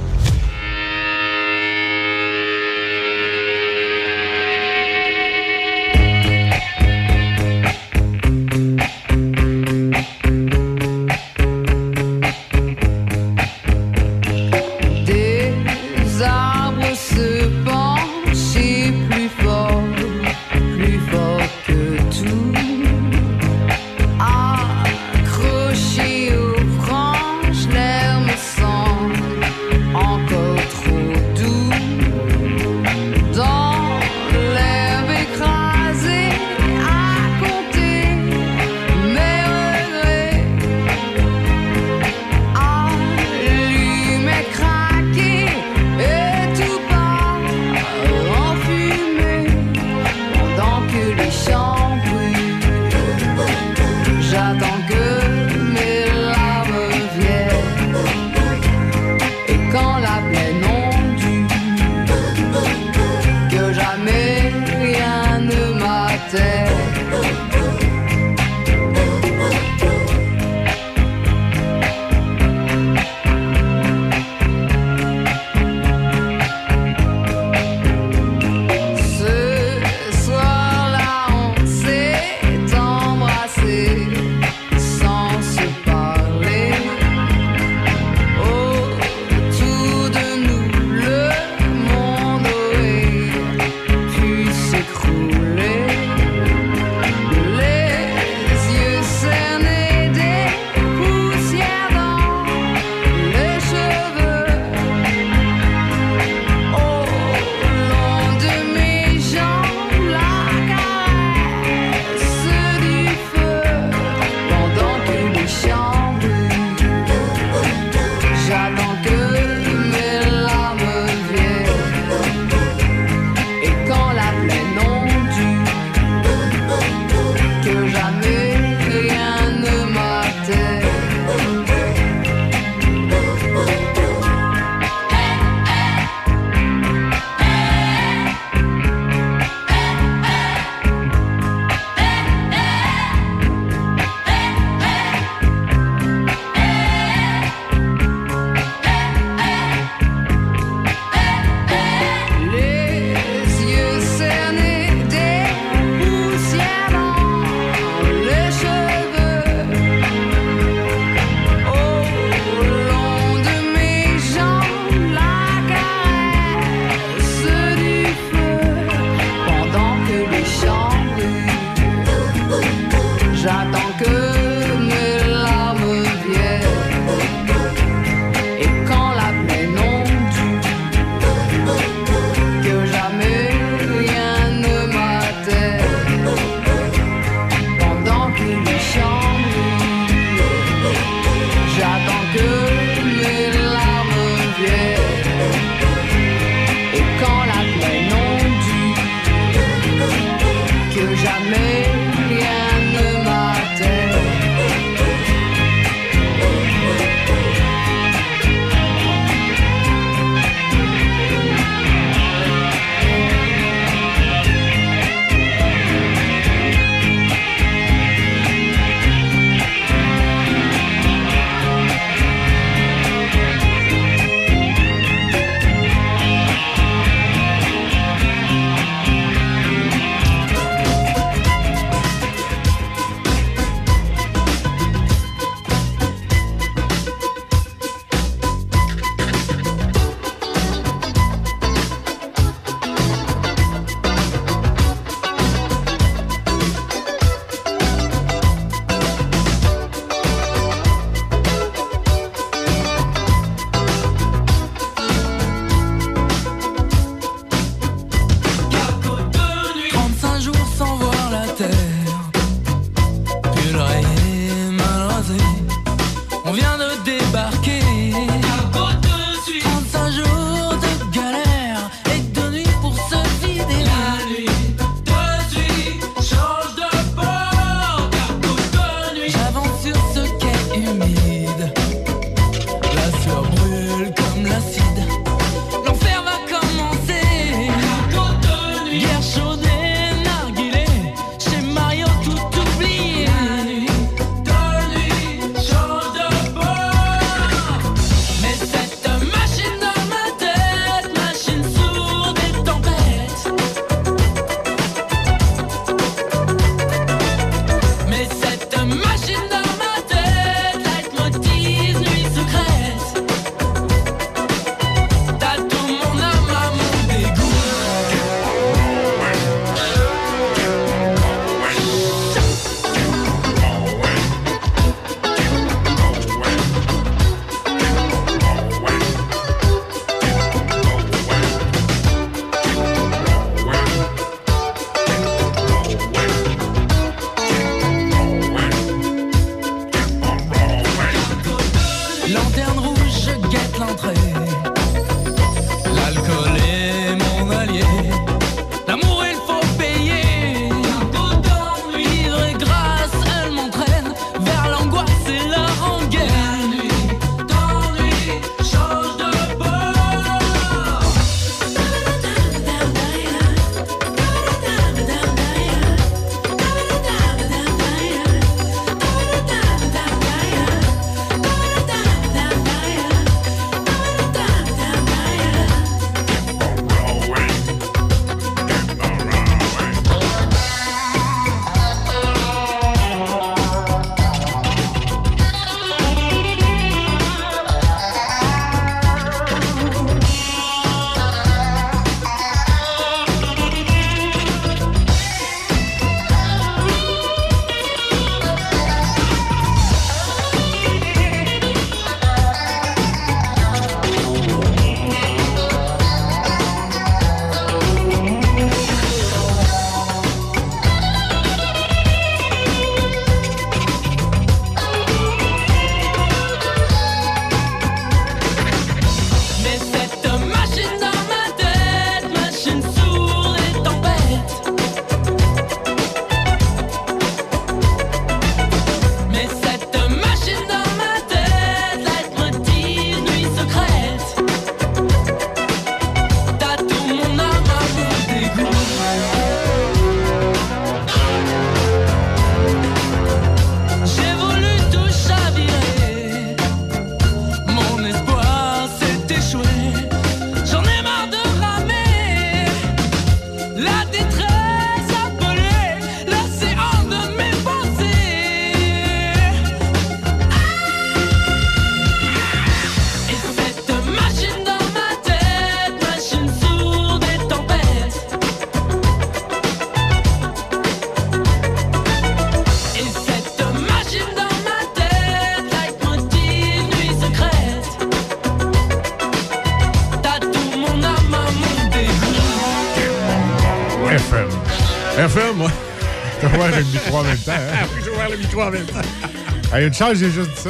Micro 487.11 487.17
en 487.19 487.23
même 487.23 487.37
temps. 487.37 487.51
Hein? 487.51 487.73
Ah 487.81 487.85
oui, 487.95 488.01
vais 488.03 488.11
voir 488.11 488.29
le 488.29 488.37
micro 488.37 488.61
en 488.61 488.71
même 488.71 488.85
temps. 488.85 489.77
Une 489.77 489.93
chance, 489.93 490.15
j'ai 490.17 490.31
juste 490.31 490.49
dit 490.51 490.61
ça. 490.61 490.69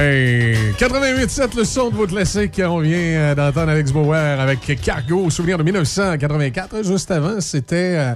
Hey, 0.00 0.54
88.7, 0.78 1.56
le 1.56 1.64
son 1.64 1.90
de 1.90 1.94
votre 1.96 2.12
classique. 2.12 2.60
On 2.64 2.80
vient 2.80 2.98
euh, 2.98 3.34
d'entendre 3.34 3.70
Alex 3.70 3.92
Bauer 3.92 4.16
avec 4.40 4.60
Cargo, 4.82 5.30
souvenir 5.30 5.56
de 5.58 5.62
1984. 5.62 6.84
Juste 6.84 7.10
avant, 7.10 7.40
c'était 7.40 7.94
euh, 7.96 8.14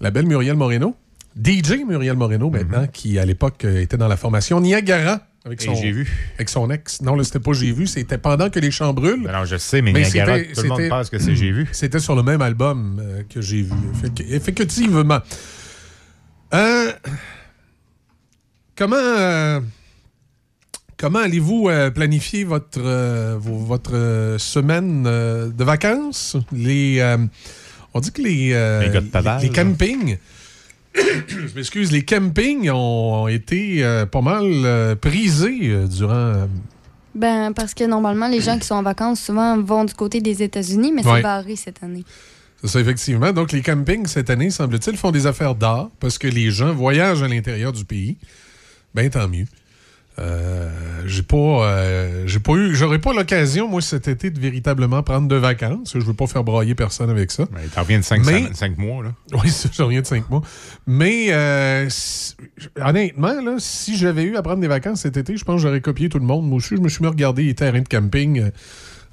la 0.00 0.10
belle 0.10 0.26
Muriel 0.26 0.54
Moreno. 0.56 0.94
DJ 1.42 1.84
Muriel 1.86 2.16
Moreno, 2.16 2.50
maintenant, 2.50 2.82
Mhm. 2.82 2.88
qui 2.88 3.18
à 3.18 3.24
l'époque 3.24 3.64
euh, 3.64 3.80
était 3.80 3.96
dans 3.96 4.08
la 4.08 4.16
formation 4.16 4.60
Niagara. 4.60 5.20
Avec 5.46 5.62
son, 5.62 5.74
j'ai 5.74 5.92
vu. 5.92 6.30
Avec 6.36 6.48
son 6.50 6.68
ex. 6.70 7.00
Non, 7.00 7.14
là, 7.14 7.24
c'était 7.24 7.38
pas 7.40 7.52
J'ai 7.54 7.72
vu, 7.72 7.86
c'était 7.86 8.18
pendant 8.18 8.50
que 8.50 8.58
les 8.58 8.70
champs 8.70 8.92
brûlent. 8.92 9.26
Alors, 9.28 9.46
je 9.46 9.56
sais, 9.56 9.80
mais, 9.80 9.92
Niagara, 9.92 10.36
c'était- 10.38 10.52
tout 10.52 10.62
le 10.62 10.68
monde 10.68 10.88
pense 10.90 11.08
que 11.10 11.18
c'est 11.18 11.34
J'ai 11.34 11.52
vu. 11.52 11.66
C'était 11.72 12.00
sur 12.00 12.14
le 12.16 12.22
même 12.22 12.42
album 12.42 13.00
que 13.30 13.40
j'ai 13.40 13.62
vu. 13.62 13.72
Effec- 14.02 14.26
effectivement. 14.28 15.20
Euh, 16.54 16.92
comment 18.78 18.96
euh, 18.96 19.60
comment 20.96 21.18
allez-vous 21.18 21.68
euh, 21.68 21.90
planifier 21.90 22.44
votre, 22.44 22.80
euh, 22.80 23.36
vos- 23.38 23.58
votre 23.58 23.94
euh, 23.94 24.38
semaine 24.38 25.04
euh, 25.06 25.48
de 25.48 25.64
vacances? 25.64 26.36
Les, 26.52 27.00
euh, 27.00 27.18
on 27.94 28.00
dit 28.00 28.12
que 28.12 28.22
les, 28.22 28.52
euh, 28.52 28.88
Les 29.42 29.50
campings. 29.50 30.18
Je 31.28 31.54
m'excuse, 31.54 31.92
les 31.92 32.04
campings 32.04 32.70
ont, 32.70 33.22
ont 33.24 33.28
été 33.28 33.84
euh, 33.84 34.06
pas 34.06 34.20
mal 34.22 34.44
euh, 34.44 34.94
prisés 34.96 35.58
euh, 35.64 35.86
durant. 35.86 36.48
Ben, 37.14 37.52
parce 37.52 37.74
que 37.74 37.84
normalement, 37.84 38.28
les 38.28 38.40
gens 38.40 38.58
qui 38.58 38.66
sont 38.66 38.74
en 38.76 38.82
vacances 38.82 39.20
souvent 39.20 39.60
vont 39.60 39.84
du 39.84 39.94
côté 39.94 40.20
des 40.20 40.42
États-Unis, 40.42 40.92
mais 40.94 41.04
Ouais. 41.06 41.16
c'est 41.16 41.22
barré 41.22 41.56
cette 41.56 41.82
année. 41.82 42.04
C'est 42.60 42.68
ça, 42.68 42.80
effectivement. 42.80 43.32
Donc, 43.32 43.52
les 43.52 43.62
campings, 43.62 44.06
cette 44.06 44.30
année, 44.30 44.50
semble-t-il, 44.50 44.96
font 44.96 45.10
des 45.12 45.26
affaires 45.26 45.54
d'art 45.54 45.88
parce 46.00 46.18
que 46.18 46.26
les 46.28 46.50
gens 46.50 46.72
voyagent 46.74 47.22
à 47.22 47.28
l'intérieur 47.28 47.72
du 47.72 47.84
pays. 47.84 48.16
Ben, 48.98 49.08
tant 49.10 49.28
mieux. 49.28 49.44
Euh, 50.18 50.68
j'ai 51.06 51.22
pas, 51.22 51.36
euh, 51.36 52.24
j'ai 52.26 52.40
pas 52.40 52.54
eu, 52.54 52.74
j'aurais 52.74 52.98
pas 52.98 53.12
l'occasion, 53.12 53.68
moi, 53.68 53.80
cet 53.80 54.08
été, 54.08 54.30
de 54.30 54.40
véritablement 54.40 55.04
prendre 55.04 55.28
de 55.28 55.36
vacances. 55.36 55.92
Je 55.94 56.00
veux 56.00 56.12
pas 56.14 56.26
faire 56.26 56.42
brailler 56.42 56.74
personne 56.74 57.08
avec 57.08 57.30
ça. 57.30 57.44
Ben, 57.52 57.60
T'en 57.72 57.82
reviens 57.82 58.00
de 58.00 58.04
5 58.04 58.26
Mais- 58.26 58.48
mois, 58.76 59.04
là. 59.04 59.12
Oui, 59.40 59.48
ça, 59.50 59.68
j'en 59.72 59.84
reviens 59.84 60.00
de 60.00 60.06
cinq 60.06 60.28
mois. 60.28 60.42
Mais 60.88 61.32
euh, 61.32 61.86
si- 61.88 62.34
honnêtement, 62.84 63.40
là, 63.40 63.54
si 63.58 63.96
j'avais 63.96 64.24
eu 64.24 64.36
à 64.36 64.42
prendre 64.42 64.60
des 64.60 64.66
vacances 64.66 65.02
cet 65.02 65.16
été, 65.16 65.36
je 65.36 65.44
pense 65.44 65.62
que 65.62 65.68
j'aurais 65.68 65.80
copié 65.80 66.08
tout 66.08 66.18
le 66.18 66.26
monde. 66.26 66.48
Moi 66.48 66.56
aussi, 66.56 66.74
je 66.74 66.80
me 66.80 66.88
suis 66.88 67.00
mis 67.02 67.06
à 67.06 67.10
regarder 67.10 67.44
les 67.44 67.54
terrains 67.54 67.82
de 67.82 67.88
camping 67.88 68.50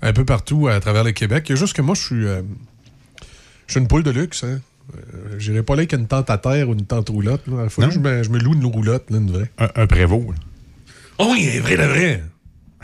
un 0.01 0.13
peu 0.13 0.25
partout 0.25 0.67
à 0.67 0.79
travers 0.79 1.03
le 1.03 1.11
Québec. 1.11 1.45
Il 1.47 1.51
y 1.51 1.53
a 1.53 1.59
juste 1.59 1.75
que 1.75 1.83
moi, 1.83 1.93
je 1.93 2.01
suis, 2.01 2.21
je 2.23 3.71
suis 3.71 3.79
une 3.79 3.87
poule 3.87 4.01
de 4.01 4.09
luxe. 4.09 4.43
Hein. 4.43 4.59
Euh, 4.93 5.35
J'irai 5.39 5.63
pas 5.63 5.73
là 5.75 5.79
avec 5.81 5.93
une 5.93 6.07
tente 6.07 6.29
à 6.29 6.37
terre 6.37 6.69
ou 6.69 6.73
une 6.73 6.85
tente 6.85 7.09
roulotte. 7.09 7.45
Là. 7.47 7.63
Il 7.63 7.69
faut 7.69 7.81
Non. 7.81 7.87
que 7.87 7.93
je 7.93 7.99
me, 7.99 8.23
je 8.23 8.29
me 8.29 8.37
loue 8.39 8.53
une 8.53 8.65
roulotte, 8.65 9.09
là, 9.09 9.17
une 9.17 9.31
vraie. 9.31 9.51
Un, 9.57 9.69
un 9.75 9.87
prévôt. 9.87 10.25
là. 10.29 10.37
Oh 11.17 11.29
oui, 11.31 11.49
un 11.57 11.61
vrai 11.61 11.77
de 11.77 11.83
vrai. 11.83 12.23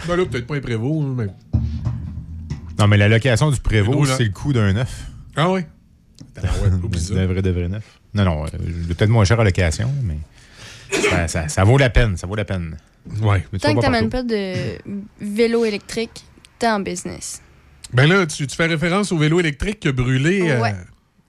Ben 0.07 0.15
là, 0.15 0.25
peut-être 0.25 0.47
pas 0.47 0.55
un 0.55 0.61
prévôt, 0.61 1.01
mais... 1.01 1.27
Non, 2.79 2.87
mais 2.87 2.97
la 2.97 3.07
location 3.07 3.51
du 3.51 3.59
prévôt, 3.59 4.05
c'est 4.05 4.23
le 4.23 4.31
coût 4.31 4.53
d'un 4.53 4.73
neuf. 4.73 5.07
Ah 5.35 5.51
oui? 5.51 5.61
Ah. 6.37 6.41
D'un 7.11 7.25
vrai 7.27 7.41
de 7.41 7.49
vrai 7.51 7.67
neuf. 7.69 7.83
Non, 8.13 8.25
non, 8.25 8.45
euh, 8.45 8.49
peut-être 8.87 9.09
moins 9.09 9.23
cher 9.25 9.39
à 9.39 9.43
location, 9.43 9.91
mais 10.03 10.17
ça, 11.09 11.27
ça- 11.27 11.47
ça 11.47 11.63
vaut 11.63 11.77
la 11.77 11.89
peine, 11.89 12.17
ça 12.17 12.25
vaut 12.27 12.35
la 12.35 12.45
peine. 12.45 12.77
Ouais. 13.21 13.45
Tant 13.61 13.75
que 13.75 13.81
t'amènes 13.81 14.09
pas 14.09 14.23
de 14.23 14.53
vélo 15.21 15.65
électrique, 15.65 16.23
t'es 16.59 16.67
en 16.67 16.79
business. 16.79 17.41
Ben 17.93 18.07
là, 18.07 18.25
tu, 18.25 18.47
tu 18.47 18.55
fais 18.55 18.65
référence 18.67 19.11
au 19.11 19.17
vélo 19.17 19.39
électrique 19.39 19.79
qui 19.81 19.87
a 19.89 19.91
brûlé... 19.91 20.49
euh. 20.49 20.71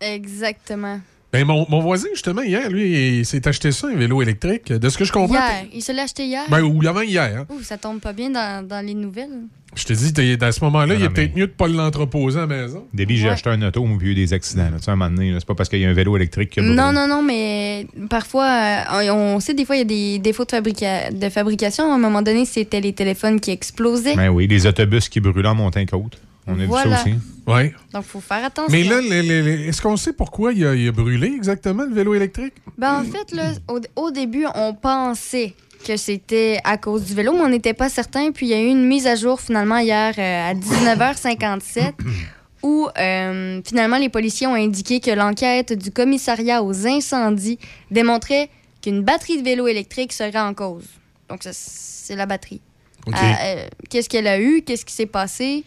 Exactement. 0.03 1.01
Ben, 1.33 1.47
mon, 1.47 1.65
mon 1.71 1.81
voisin, 1.81 2.09
justement, 2.13 2.43
hier, 2.43 2.69
lui, 2.69 3.21
il 3.21 3.25
s'est 3.27 3.49
acheté 3.49 3.73
ça, 3.73 3.89
un 3.89 3.95
vélo 3.97 4.21
électrique. 4.21 4.71
De 4.71 4.89
ce 4.91 4.99
que 4.99 5.05
je 5.07 5.13
comprends. 5.13 5.35
Hier, 5.35 5.65
il 5.73 5.81
se 5.83 5.91
l'a 5.91 6.03
acheté 6.03 6.27
hier? 6.27 6.43
Ben, 6.51 6.61
ou 6.63 6.87
avant 6.87 7.01
hier. 7.01 7.23
hein. 7.23 7.47
Ouh, 7.49 7.63
ça 7.63 7.79
tombe 7.79 8.01
pas 8.01 8.13
bien 8.13 8.29
dans, 8.29 8.67
dans 8.69 8.85
les 8.85 8.93
nouvelles. 8.93 9.31
Je 9.75 9.85
te 9.87 9.95
dis, 9.95 10.13
à 10.45 10.53
ce 10.53 10.63
moment-là, 10.65 10.93
Non, 10.93 11.01
il 11.01 11.07
est 11.07 11.09
peut-être 11.09 11.35
mieux 11.35 11.47
de 11.47 11.53
pas 11.53 11.69
l'entreposer 11.69 12.37
à 12.37 12.43
la 12.43 12.47
maison. 12.49 12.85
Début, 12.93 13.17
j'ai 13.17 13.29
Ouais. 13.29 13.31
acheté 13.31 13.49
un 13.49 13.63
auto, 13.63 13.83
mais 13.87 13.97
puis 13.97 14.09
il 14.09 14.09
y 14.09 14.11
a 14.11 14.13
eu 14.13 14.27
des 14.27 14.33
accidents. 14.35 14.65
là. 14.65 14.77
Tu 14.77 14.83
sais, 14.83 14.91
à 14.91 14.93
un 14.93 14.97
moment 14.97 15.11
donné, 15.11 15.31
là, 15.31 15.39
c'est 15.41 15.47
pas 15.47 15.55
parce 15.55 15.71
qu'il 15.71 15.79
y 15.79 15.87
a 15.87 15.89
un 15.89 15.95
vélo 15.95 16.15
électrique 16.19 16.51
qui 16.51 16.61
a 16.61 16.63
brûlé. 16.63 16.77
Non, 16.77 16.93
non, 16.93 17.09
non, 17.09 17.23
mais 17.23 17.87
parfois, 18.11 18.85
euh, 18.93 19.09
on 19.15 19.41
sait 19.41 19.55
des 19.55 19.65
fois, 19.65 19.77
il 19.77 19.79
y 19.79 19.83
a 19.83 19.85
des 19.87 20.19
défauts 20.19 20.45
de, 20.45 20.51
fabrica- 20.51 21.11
de 21.11 21.29
fabrication. 21.31 21.91
À 21.91 21.95
un 21.95 21.99
moment 21.99 22.21
donné, 22.21 22.45
c'était 22.45 22.83
les 22.83 22.93
téléphones 22.93 23.41
qui 23.41 23.53
explosaient. 23.53 24.17
Ben 24.17 24.29
oui, 24.29 24.47
les 24.47 24.67
autobus 24.67 25.09
qui 25.09 25.21
brûlaient 25.21 25.49
en 25.49 25.55
montagne 25.55 25.87
côte. 25.87 26.21
On 26.47 26.59
a 26.59 26.67
Voilà. 26.67 26.97
vu 26.97 26.97
ça 26.97 27.03
aussi. 27.03 27.15
Oui. 27.47 27.71
Donc, 27.93 28.05
il 28.05 28.09
faut 28.11 28.21
faire 28.21 28.45
attention. 28.45 28.71
Mais 28.73 28.85
là, 28.85 29.01
est-ce 29.01 29.81
qu'on 29.83 29.97
sait 29.97 30.13
pourquoi 30.13 30.53
il 30.53 30.65
a, 30.67 30.75
il 30.75 30.89
a 30.89 30.93
brûlé 30.93 31.27
exactement 31.29 31.85
le 31.85 31.95
vélo 31.95 32.15
électrique? 32.15 32.55
Ben, 32.79 33.01
en 33.01 33.05
fait, 33.05 33.33
là, 33.33 33.53
au, 33.69 33.81
au 33.97 34.11
début, 34.11 34.47
on 34.55 34.75
pensait 34.75 35.55
que 35.85 35.97
c'était 35.97 36.59
à 36.65 36.77
cause 36.79 37.05
du 37.05 37.15
vélo, 37.15 37.33
mais 37.33 37.41
on 37.43 37.49
n'était 37.49 37.75
pas 37.75 37.89
certain. 37.89 38.31
Puis 38.33 38.47
il 38.47 38.51
y 38.51 38.55
a 38.55 38.61
eu 38.61 38.67
une 38.69 38.87
mise 38.87 39.07
à 39.09 39.17
jour 39.17 39.41
finalement 39.41 39.79
hier 39.79 40.15
euh, 40.17 40.51
à 40.51 40.55
19h57 40.55 41.93
où 42.63 42.89
euh, 42.97 43.61
finalement 43.65 43.99
les 43.99 44.09
policiers 44.09 44.47
ont 44.47 44.55
indiqué 44.55 45.01
que 45.01 45.11
l'enquête 45.11 45.73
du 45.73 45.91
commissariat 45.91 46.63
aux 46.63 46.87
incendies 46.87 47.59
démontrait 47.91 48.49
qu'une 48.81 49.03
batterie 49.03 49.39
de 49.39 49.45
vélo 49.45 49.67
électrique 49.67 50.13
serait 50.13 50.39
en 50.41 50.55
cause. 50.55 50.85
Donc 51.29 51.43
ça, 51.43 51.51
c'est 51.53 52.15
la 52.15 52.27
batterie. 52.27 52.61
OK. 53.07 53.15
Ah, 53.17 53.37
euh, 53.47 53.67
Qu'est-ce 53.91 54.09
qu'elle 54.09 54.29
a 54.29 54.41
eu? 54.41 54.63
Qu'est-ce 54.63 54.85
qui 54.85 54.95
s'est 54.95 55.07
passé? 55.07 55.65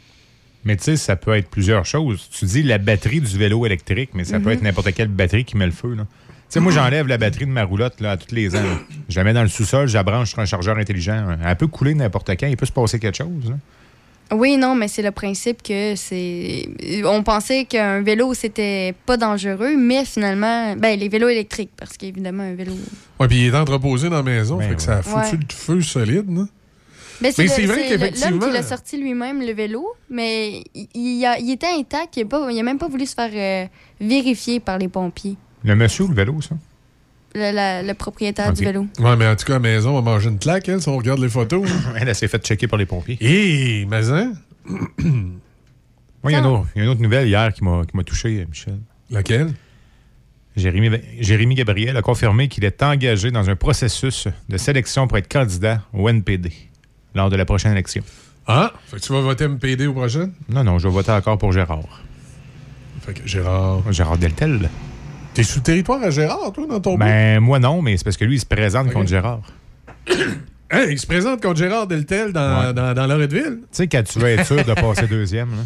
Mais 0.66 0.76
tu 0.76 0.84
sais, 0.84 0.98
ça 0.98 1.16
peut 1.16 1.36
être 1.36 1.50
plusieurs 1.50 1.86
choses. 1.86 2.28
Tu 2.32 2.46
dis 2.46 2.64
la 2.64 2.78
batterie 2.80 3.22
du 3.22 3.38
vélo 3.38 3.66
électrique, 3.66 4.10
mais 4.14 4.24
ça 4.24 4.40
peut 4.40 4.46
Mhm. 4.48 4.52
être 4.52 4.62
n'importe 4.64 4.94
quelle 4.94 5.08
batterie 5.08 5.46
qui 5.46 5.56
met 5.58 5.66
le 5.68 5.72
feu. 5.72 5.94
là. 5.96 6.04
Tu 6.04 6.28
sais, 6.50 6.60
moi, 6.60 6.72
j'enlève 6.72 7.08
la 7.08 7.18
batterie 7.18 7.46
de 7.46 7.52
ma 7.52 7.64
roulotte 7.64 8.02
là, 8.02 8.12
à 8.12 8.18
tous 8.18 8.34
les 8.34 8.56
ans. 8.56 8.62
là. 8.64 8.80
Je 9.10 9.16
la 9.18 9.24
mets 9.24 9.34
dans 9.34 9.42
le 9.44 9.48
sous-sol, 9.50 9.88
je 9.88 9.94
la 9.94 10.04
branche 10.04 10.30
sur 10.32 10.40
un 10.40 10.46
chargeur 10.46 10.78
intelligent. 10.78 11.38
Elle 11.44 11.56
peut 11.56 11.68
couler 11.68 11.94
n'importe 11.96 12.30
quand, 12.32 12.48
il 12.48 12.58
peut 12.58 12.66
se 12.66 12.72
passer 12.72 13.00
quelque 13.00 13.18
chose. 13.18 13.50
là. 13.50 13.56
Oui, 14.36 14.58
non, 14.58 14.74
mais 14.74 14.88
c'est 14.88 15.04
le 15.04 15.12
principe 15.12 15.62
que 15.62 15.94
c'est. 15.96 16.68
On 17.06 17.22
pensait 17.22 17.66
qu'un 17.66 18.02
vélo, 18.02 18.34
c'était 18.34 18.96
pas 19.06 19.18
dangereux, 19.18 19.78
mais 19.78 20.04
finalement. 20.04 20.76
Ben, 20.76 21.00
les 21.00 21.10
vélos 21.10 21.30
électriques, 21.30 21.70
parce 21.78 21.96
qu'évidemment, 21.96 22.42
un 22.42 22.56
vélo. 22.56 22.74
Ouais, 23.20 23.28
puis 23.28 23.38
il 23.46 23.54
est 23.54 23.56
entreposé 23.56 24.10
dans 24.10 24.16
la 24.18 24.24
maison, 24.24 24.58
Ben 24.58 24.70
fait 24.70 24.76
que 24.78 24.82
ça 24.82 24.98
a 24.98 25.02
foutu 25.04 25.36
Ouais. 25.36 25.42
le 25.48 25.54
feu 25.56 25.82
solide, 25.82 26.28
non? 26.28 26.48
Ben, 27.22 27.32
Mais 27.38 27.48
c'est 27.48 27.66
vrai 27.66 27.88
qu'effectivement- 27.88 28.30
L'homme 28.40 28.50
qui 28.50 28.54
l'a 28.54 28.64
sorti 28.64 28.98
lui-même, 28.98 29.42
le 29.42 29.54
vélo, 29.54 29.86
mais 30.10 30.64
il, 30.76 30.88
il 30.94 31.26
a- 31.26 31.40
il 31.40 31.50
était 31.52 31.68
intact, 31.68 32.18
il 32.18 32.24
a, 32.24 32.26
pas, 32.26 32.52
il 32.52 32.60
a 32.60 32.64
même 32.64 32.78
pas 32.78 32.88
voulu 32.90 33.06
se 33.06 33.14
faire 33.16 33.32
euh, 33.34 33.68
vérifier 34.02 34.60
par 34.60 34.78
les 34.78 34.88
pompiers, 34.90 35.38
Le 35.64 35.76
monsieur 35.76 36.04
ou 36.06 36.08
le 36.10 36.16
vélo, 36.16 36.42
ça? 36.42 36.56
le, 37.34 37.52
la- 37.54 37.84
le 37.84 37.94
propriétaire 37.94 38.52
du 38.54 38.64
vélo. 38.64 38.88
Ouais, 39.00 39.16
mais 39.18 39.28
en 39.28 39.36
tout 39.36 39.46
cas, 39.46 39.54
à 39.54 39.56
la 39.56 39.60
maison, 39.60 39.92
on 39.92 40.02
va 40.02 40.12
manger 40.12 40.30
une 40.30 40.40
claque, 40.40 40.68
hein, 40.70 40.80
si 40.80 40.88
on 40.90 40.98
regarde 40.98 41.20
les 41.20 41.30
photos. 41.30 41.70
hein. 41.70 41.94
Elle, 42.00 42.08
elle 42.10 42.16
s'est 42.16 42.28
fait 42.28 42.44
checker 42.46 42.68
par 42.68 42.78
les 42.80 42.86
pompiers. 42.86 43.18
Hé, 43.22 43.86
mais 43.90 44.10
hein? 44.10 44.34
Moi, 44.68 46.32
il 46.32 46.32
y, 46.32 46.36
a 46.36 46.40
une 46.40 46.46
autre- 46.46 46.66
il 46.76 46.80
y 46.80 46.82
a 46.82 46.84
une 46.86 46.90
autre 46.92 47.02
nouvelle 47.02 47.28
hier 47.28 47.54
qui 47.54 47.64
m'a 47.64 47.84
qui 47.86 47.96
m'a 47.96 48.04
touché, 48.04 48.46
Michel. 48.50 48.80
Laquelle? 49.12 49.54
Jérémy, 50.56 50.90
Jérémy 51.20 51.56
Gabriel 51.56 51.96
a 51.98 52.02
confirmé 52.02 52.48
qu'il 52.48 52.64
est 52.64 52.82
engagé 52.82 53.30
dans 53.30 53.50
un 53.50 53.56
processus 53.58 54.28
de 54.48 54.58
sélection 54.58 55.08
pour 55.08 55.18
être 55.18 55.28
candidat 55.28 55.82
au 55.94 56.08
NPD 56.10 56.52
lors 57.16 57.30
de 57.30 57.36
la 57.36 57.46
prochaine 57.46 57.72
élection. 57.72 58.04
Ah, 58.48 58.74
fait 58.88 58.98
que 58.98 59.02
tu 59.02 59.12
vas 59.14 59.22
voter 59.22 59.48
MPD 59.48 59.88
au 59.88 59.94
prochain? 59.94 60.30
Non, 60.50 60.64
non, 60.64 60.78
je 60.78 60.88
vais 60.88 60.94
voter 60.94 61.12
encore 61.12 61.38
pour 61.38 61.52
Gérard. 61.52 62.04
Fait 63.02 63.14
que 63.14 63.28
Gérard. 63.28 63.92
Gérard 63.92 64.18
Deltel. 64.18 64.70
T'es 65.34 65.44
sous 65.44 65.60
territoire 65.62 66.02
à 66.04 66.12
Gérard, 66.12 66.52
toi, 66.54 66.66
dans 66.68 66.80
ton 66.80 66.92
bout? 66.94 66.98
Ben, 67.00 67.40
moi 67.40 67.60
non, 67.60 67.82
mais 67.82 67.98
c'est 67.98 68.04
parce 68.04 68.18
que 68.18 68.26
lui, 68.26 68.36
il 68.36 68.40
se 68.40 68.46
présente 68.46 68.92
contre 68.92 69.08
Gérard. 69.10 69.42
Hein, 70.72 70.88
il 70.90 70.98
se 70.98 71.06
présente 71.06 71.44
contre 71.44 71.58
Gérard 71.58 71.86
Deltel 71.86 72.34
dans, 72.34 72.66
Ouais. 72.66 72.74
dans, 72.74 72.94
dans 72.96 73.06
Loretteville? 73.06 73.60
Tu 73.62 73.68
sais, 73.72 73.88
quand 73.88 74.02
tu 74.04 74.18
veux 74.18 74.30
être 74.30 74.48
sûr 74.48 74.56
de 74.66 74.74
passer 74.74 75.06
deuxième, 75.10 75.52
là, 75.52 75.62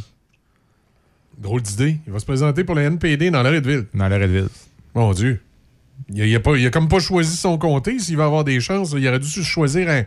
Drôle 1.37 1.61
d'idée. 1.61 1.97
Il 2.05 2.11
va 2.11 2.19
se 2.19 2.25
présenter 2.25 2.65
pour 2.65 2.75
le 2.75 2.81
NPD 2.81 3.31
dans 3.31 3.41
Loretteville. 3.41 3.85
dans 3.93 4.09
Loretteville. 4.09 4.49
Mon 4.93 5.13
Dieu. 5.13 5.41
Il 6.09 6.21
a, 6.21 6.25
il 6.25 6.35
a 6.35 6.57
il 6.57 6.67
a 6.67 6.69
comme 6.69 6.89
pas 6.89 6.99
choisi 6.99 7.37
son 7.37 7.57
comté. 7.57 7.97
S'il 7.97 8.17
va 8.17 8.25
avoir 8.25 8.43
des 8.43 8.59
chances, 8.59 8.93
il 8.97 9.07
aurait 9.07 9.19
dû 9.19 9.27
choisir 9.29 9.89
un, 9.89 10.03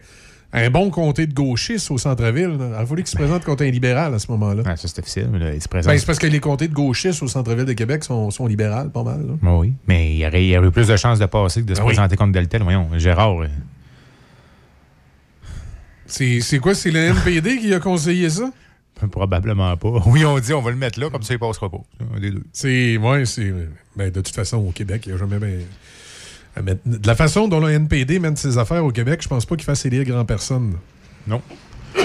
un 0.55 0.69
bon 0.71 0.91
comté 0.91 1.27
de 1.27 1.33
gauchistes 1.33 1.91
au 1.91 1.99
centre-ville. 1.99 2.57
Il 2.59 2.75
a 2.75 2.85
fallu 2.85 3.03
qu'il 3.03 3.11
se 3.11 3.17
présente 3.17 3.45
contre 3.45 3.65
un 3.65 3.71
libéral 3.71 4.13
à 4.15 4.19
ce 4.19 4.31
moment-là. 4.33 4.63
Ah, 4.67 4.77
ça, 4.77 4.87
c'est 5.05 5.21
là, 5.33 5.55
il 5.55 5.63
se 5.63 5.69
présente. 5.69 5.91
Ben, 5.93 5.99
c'est 5.99 6.05
parce 6.07 6.19
que 6.19 6.27
les 6.27 6.41
comtés 6.41 6.69
de 6.69 6.75
gauchistes 6.75 7.23
au 7.23 7.29
centre-ville 7.29 7.65
de 7.65 7.73
Québec 7.73 8.05
sont, 8.05 8.31
sont 8.31 8.47
libérales, 8.47 8.91
pas 8.91 9.03
mal. 9.03 9.21
là. 9.27 9.33
Ben 9.43 9.55
oui, 9.57 9.73
mais 9.89 10.13
il 10.15 10.19
y 10.19 10.27
aurait, 10.27 10.45
il 10.45 10.51
y 10.51 10.59
aurait 10.59 10.69
eu 10.69 10.71
plus 10.71 10.89
de 10.89 10.97
chances 10.97 11.19
de 11.19 11.27
passer 11.27 11.63
que 11.63 11.67
de 11.67 11.75
se 11.75 11.81
Ben 11.81 11.87
oui. 11.87 11.95
présenter 11.95 12.17
contre 12.17 12.33
Deltel. 12.33 12.63
Voyons, 12.63 12.89
Gérard, 12.99 13.41
euh, 13.43 13.49
C'est 16.07 16.41
c'est 16.41 16.59
quoi? 16.59 16.75
C'est 16.75 16.91
le 16.91 17.01
NPD 17.01 17.59
qui 17.59 17.73
a 17.75 17.81
conseillé 17.81 18.29
ça? 18.31 18.51
probablement 19.11 19.77
pas. 19.77 20.01
Oui, 20.07 20.25
on 20.25 20.39
dit 20.39 20.53
on 20.53 20.61
va 20.61 20.71
le 20.71 20.77
mettre 20.77 21.01
là, 21.01 21.11
comme 21.11 21.23
ça, 21.23 21.35
il 21.35 21.41
passera 21.41 21.69
pas. 21.69 21.81
Un 22.15 22.21
des 22.21 22.31
deux. 22.31 22.45
C'est. 22.53 22.97
Ouais, 22.99 23.25
c'est. 23.25 23.53
Ben, 23.97 24.11
de 24.11 24.21
toute 24.21 24.35
façon, 24.35 24.59
au 24.59 24.71
Québec, 24.71 25.03
il 25.07 25.09
n'y 25.11 25.15
a 25.17 25.19
jamais. 25.19 25.39
ben, 25.39 25.61
à 26.57 26.63
mettre- 26.63 26.81
de 26.85 27.07
la 27.07 27.15
façon 27.15 27.49
dont 27.49 27.61
le 27.61 27.71
NPD 27.71 28.19
mène 28.19 28.37
ses 28.37 28.59
affaires 28.59 28.85
au 28.85 28.91
Québec, 28.91 29.21
je 29.23 29.29
pense 29.29 29.47
pas 29.47 29.57
qu'il 29.57 29.65
fasse 29.65 29.85
élire 29.87 30.05
grand 30.05 30.25
personne. 30.25 30.75
Non. 31.27 31.41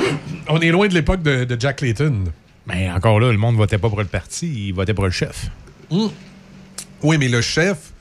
On 0.50 0.60
est 0.60 0.72
loin 0.72 0.88
de 0.88 0.94
l'époque 0.94 1.22
de, 1.22 1.44
de 1.44 1.60
Jack 1.60 1.82
Layton. 1.82 2.26
Mais 2.66 2.90
encore 2.90 3.20
là, 3.20 3.32
le 3.32 3.38
monde 3.38 3.56
votait 3.56 3.78
pas 3.78 3.90
pour 3.90 4.00
le 4.00 4.06
parti, 4.06 4.68
il 4.68 4.74
votait 4.74 4.94
pour 4.94 5.06
le 5.06 5.12
chef. 5.12 5.50
Hum. 5.90 6.10
Oui, 7.04 7.18
mais 7.18 7.30
le 7.30 7.42
chef 7.42 7.94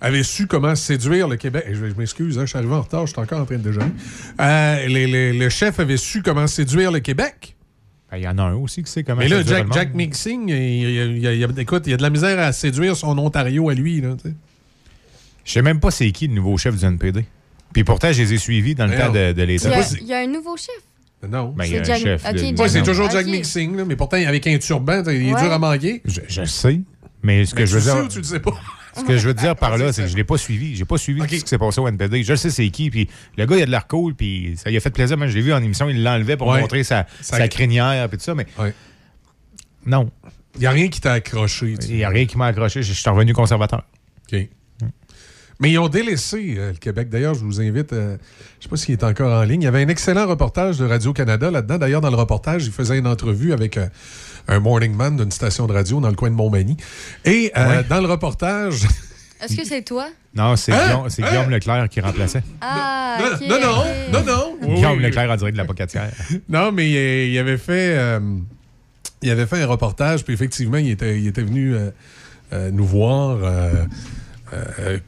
avait 0.00 0.22
su 0.22 0.46
comment 0.46 0.74
séduire 0.74 1.28
le 1.28 1.36
Québec. 1.36 1.64
Je, 1.72 1.84
m'excuse, 1.98 2.38
hein, 2.38 2.42
je 2.42 2.50
suis 2.50 2.58
arrivé 2.58 2.74
en 2.74 2.82
retard, 2.82 3.06
je 3.06 3.12
suis 3.12 3.20
encore 3.20 3.40
en 3.40 3.44
train 3.44 3.56
de 3.56 3.62
déjeuner. 3.62 3.92
Euh, 4.40 5.32
le 5.32 5.48
chef 5.48 5.80
avait 5.80 5.96
su 5.96 6.22
comment 6.22 6.46
séduire 6.46 6.92
le 6.92 7.00
Québec. 7.00 7.56
Ben, 8.10 8.18
il 8.18 8.22
y 8.24 8.28
en 8.28 8.38
a 8.38 8.42
un 8.42 8.54
aussi 8.54 8.82
qui 8.84 8.90
sait 8.90 9.02
comment 9.02 9.18
Mais 9.18 9.28
là, 9.28 9.42
Jack, 9.42 9.72
Jack 9.72 9.94
Mixing, 9.94 10.48
il, 10.48 11.48
écoute, 11.58 11.82
il 11.86 11.90
y 11.90 11.94
a 11.94 11.96
de 11.96 12.02
la 12.02 12.10
misère 12.10 12.38
à 12.38 12.52
séduire 12.52 12.96
son 12.96 13.18
Ontario 13.18 13.68
à 13.68 13.74
lui. 13.74 14.00
Là, 14.00 14.10
je 15.46 15.52
sais 15.52 15.62
même 15.62 15.80
pas 15.80 15.90
c'est 15.90 16.10
qui 16.10 16.26
le 16.26 16.34
nouveau 16.34 16.58
chef 16.58 16.76
du 16.76 16.84
NPD. 16.84 17.24
Puis 17.72 17.84
pourtant, 17.84 18.12
je 18.12 18.20
les 18.20 18.34
ai 18.34 18.38
suivis 18.38 18.74
dans 18.74 18.86
le 18.86 18.96
temps 18.96 19.12
de, 19.12 19.32
de 19.32 19.42
l'État. 19.42 19.70
Il 20.00 20.06
y, 20.06 20.12
a 20.12 20.18
un 20.18 20.26
nouveau 20.26 20.56
chef. 20.56 20.74
Non. 21.26 21.54
Ben, 21.56 21.64
il 21.64 21.72
y 21.72 21.78
a 21.78 21.80
un 21.80 21.84
chef. 21.84 22.24
c'est 22.68 22.82
toujours 22.82 23.10
Jack 23.10 23.26
Mixing, 23.26 23.84
mais 23.84 23.96
pourtant, 23.96 24.16
avec 24.16 24.46
un 24.46 24.58
turban, 24.58 25.02
il 25.06 25.28
est 25.28 25.40
dur 25.40 25.52
à 25.52 25.58
manquer. 25.58 26.02
Je, 26.04 26.44
sais. 26.44 26.80
Mais 27.22 27.44
ce 27.44 27.54
que 27.54 27.64
je 27.64 27.76
veux 27.76 27.82
dire. 27.82 27.92
Sais 27.92 28.02
ou 28.02 28.08
tu 28.08 28.18
le 28.18 28.24
sais 28.24 28.40
pas? 28.40 28.52
Ce 28.96 29.04
que 29.04 29.18
je 29.18 29.28
veux 29.28 29.34
dire 29.34 29.54
par 29.54 29.76
là, 29.78 29.92
c'est 29.92 30.02
que 30.02 30.08
je 30.08 30.12
ne 30.14 30.16
l'ai 30.16 30.24
pas 30.24 30.38
suivi. 30.38 30.74
J'ai 30.74 30.84
pas 30.84 30.96
suivi 30.96 31.20
ce 31.20 31.26
qui 31.26 31.40
s'est 31.40 31.58
passé 31.58 31.80
au 31.80 31.86
NPD. 31.86 32.22
Je 32.22 32.34
sais 32.34 32.50
c'est 32.50 32.68
qui. 32.70 32.90
Puis 32.90 33.08
le 33.36 33.46
gars, 33.46 33.56
il 33.56 33.62
a 33.62 33.66
de 33.66 33.70
l'air 33.70 33.86
cool. 33.86 34.14
Puis 34.14 34.54
ça 34.56 34.70
lui 34.70 34.76
a 34.76 34.80
fait 34.80 34.90
plaisir. 34.90 35.16
Moi, 35.16 35.26
je 35.26 35.34
l'ai 35.34 35.42
vu 35.42 35.52
en 35.52 35.62
émission. 35.62 35.88
Il 35.88 36.02
l'enlevait 36.02 36.36
pour 36.36 36.52
montrer 36.52 36.82
sa, 36.82 37.06
sa 37.20 37.46
crinière. 37.48 38.08
Puis 38.08 38.18
tout 38.18 38.24
ça. 38.24 38.34
Mais 38.34 38.46
non. 39.84 40.10
Il 40.54 40.60
n'y 40.60 40.66
a 40.66 40.70
rien 40.70 40.88
qui 40.88 41.00
t'a 41.00 41.12
accroché. 41.12 41.74
Il 41.88 41.96
n'y 41.96 42.04
a 42.04 42.08
rien 42.08 42.24
qui 42.26 42.38
m'a 42.38 42.46
accroché. 42.46 42.82
Je 42.82 42.92
suis 42.92 43.10
revenu 43.10 43.34
conservateur. 43.34 43.84
OK. 44.32 44.48
Mais 45.58 45.70
ils 45.70 45.78
ont 45.78 45.88
délaissé 45.88 46.56
euh, 46.58 46.72
le 46.72 46.78
Québec. 46.78 47.08
D'ailleurs, 47.08 47.34
je 47.34 47.44
vous 47.44 47.60
invite, 47.60 47.92
euh, 47.92 48.16
je 48.18 48.58
ne 48.58 48.62
sais 48.62 48.68
pas 48.68 48.76
s'il 48.76 48.92
est 48.92 49.04
encore 49.04 49.32
en 49.32 49.42
ligne. 49.42 49.62
Il 49.62 49.64
y 49.64 49.68
avait 49.68 49.82
un 49.82 49.88
excellent 49.88 50.26
reportage 50.26 50.78
de 50.78 50.84
Radio-Canada 50.84 51.50
là-dedans. 51.50 51.78
D'ailleurs, 51.78 52.00
dans 52.02 52.10
le 52.10 52.16
reportage, 52.16 52.66
il 52.66 52.72
faisait 52.72 52.98
une 52.98 53.06
entrevue 53.06 53.52
avec 53.52 53.78
euh, 53.78 53.86
un 54.48 54.60
morning 54.60 54.94
man 54.94 55.16
d'une 55.16 55.30
station 55.30 55.66
de 55.66 55.72
radio 55.72 56.00
dans 56.00 56.10
le 56.10 56.14
coin 56.14 56.30
de 56.30 56.34
Montmagny. 56.34 56.76
Et 57.24 57.52
dans 57.88 58.00
le 58.00 58.06
reportage. 58.06 58.82
Est-ce 59.42 59.54
que 59.54 59.66
c'est 59.66 59.82
toi? 59.82 60.08
Non, 60.34 60.56
c'est 60.56 60.72
hein? 60.72 61.04
Guillaume, 61.08 61.46
hein? 61.46 61.50
Leclerc 61.50 61.88
qui 61.90 62.00
remplaçait. 62.00 62.42
Ah, 62.62 63.18
non, 63.42 63.60
non, 63.60 63.84
non, 64.12 64.56
non, 64.62 64.74
Guillaume 64.74 65.00
Leclerc 65.00 65.30
en 65.30 65.36
direct 65.36 65.56
de 65.56 65.60
la 65.60 65.66
pocatière. 65.66 66.10
non, 66.48 66.72
mais 66.72 67.28
il, 67.30 67.38
avait 67.38 67.58
fait, 67.58 67.98
il 69.20 69.30
avait 69.30 69.44
fait 69.44 69.62
un 69.62 69.66
reportage, 69.66 70.24
puis 70.24 70.32
effectivement, 70.32 70.78
il 70.78 70.90
était, 70.90 71.18
il 71.18 71.26
était 71.26 71.42
venu 71.42 71.74
nous 72.72 72.86
voir. 72.86 73.38
Euh, 74.52 74.98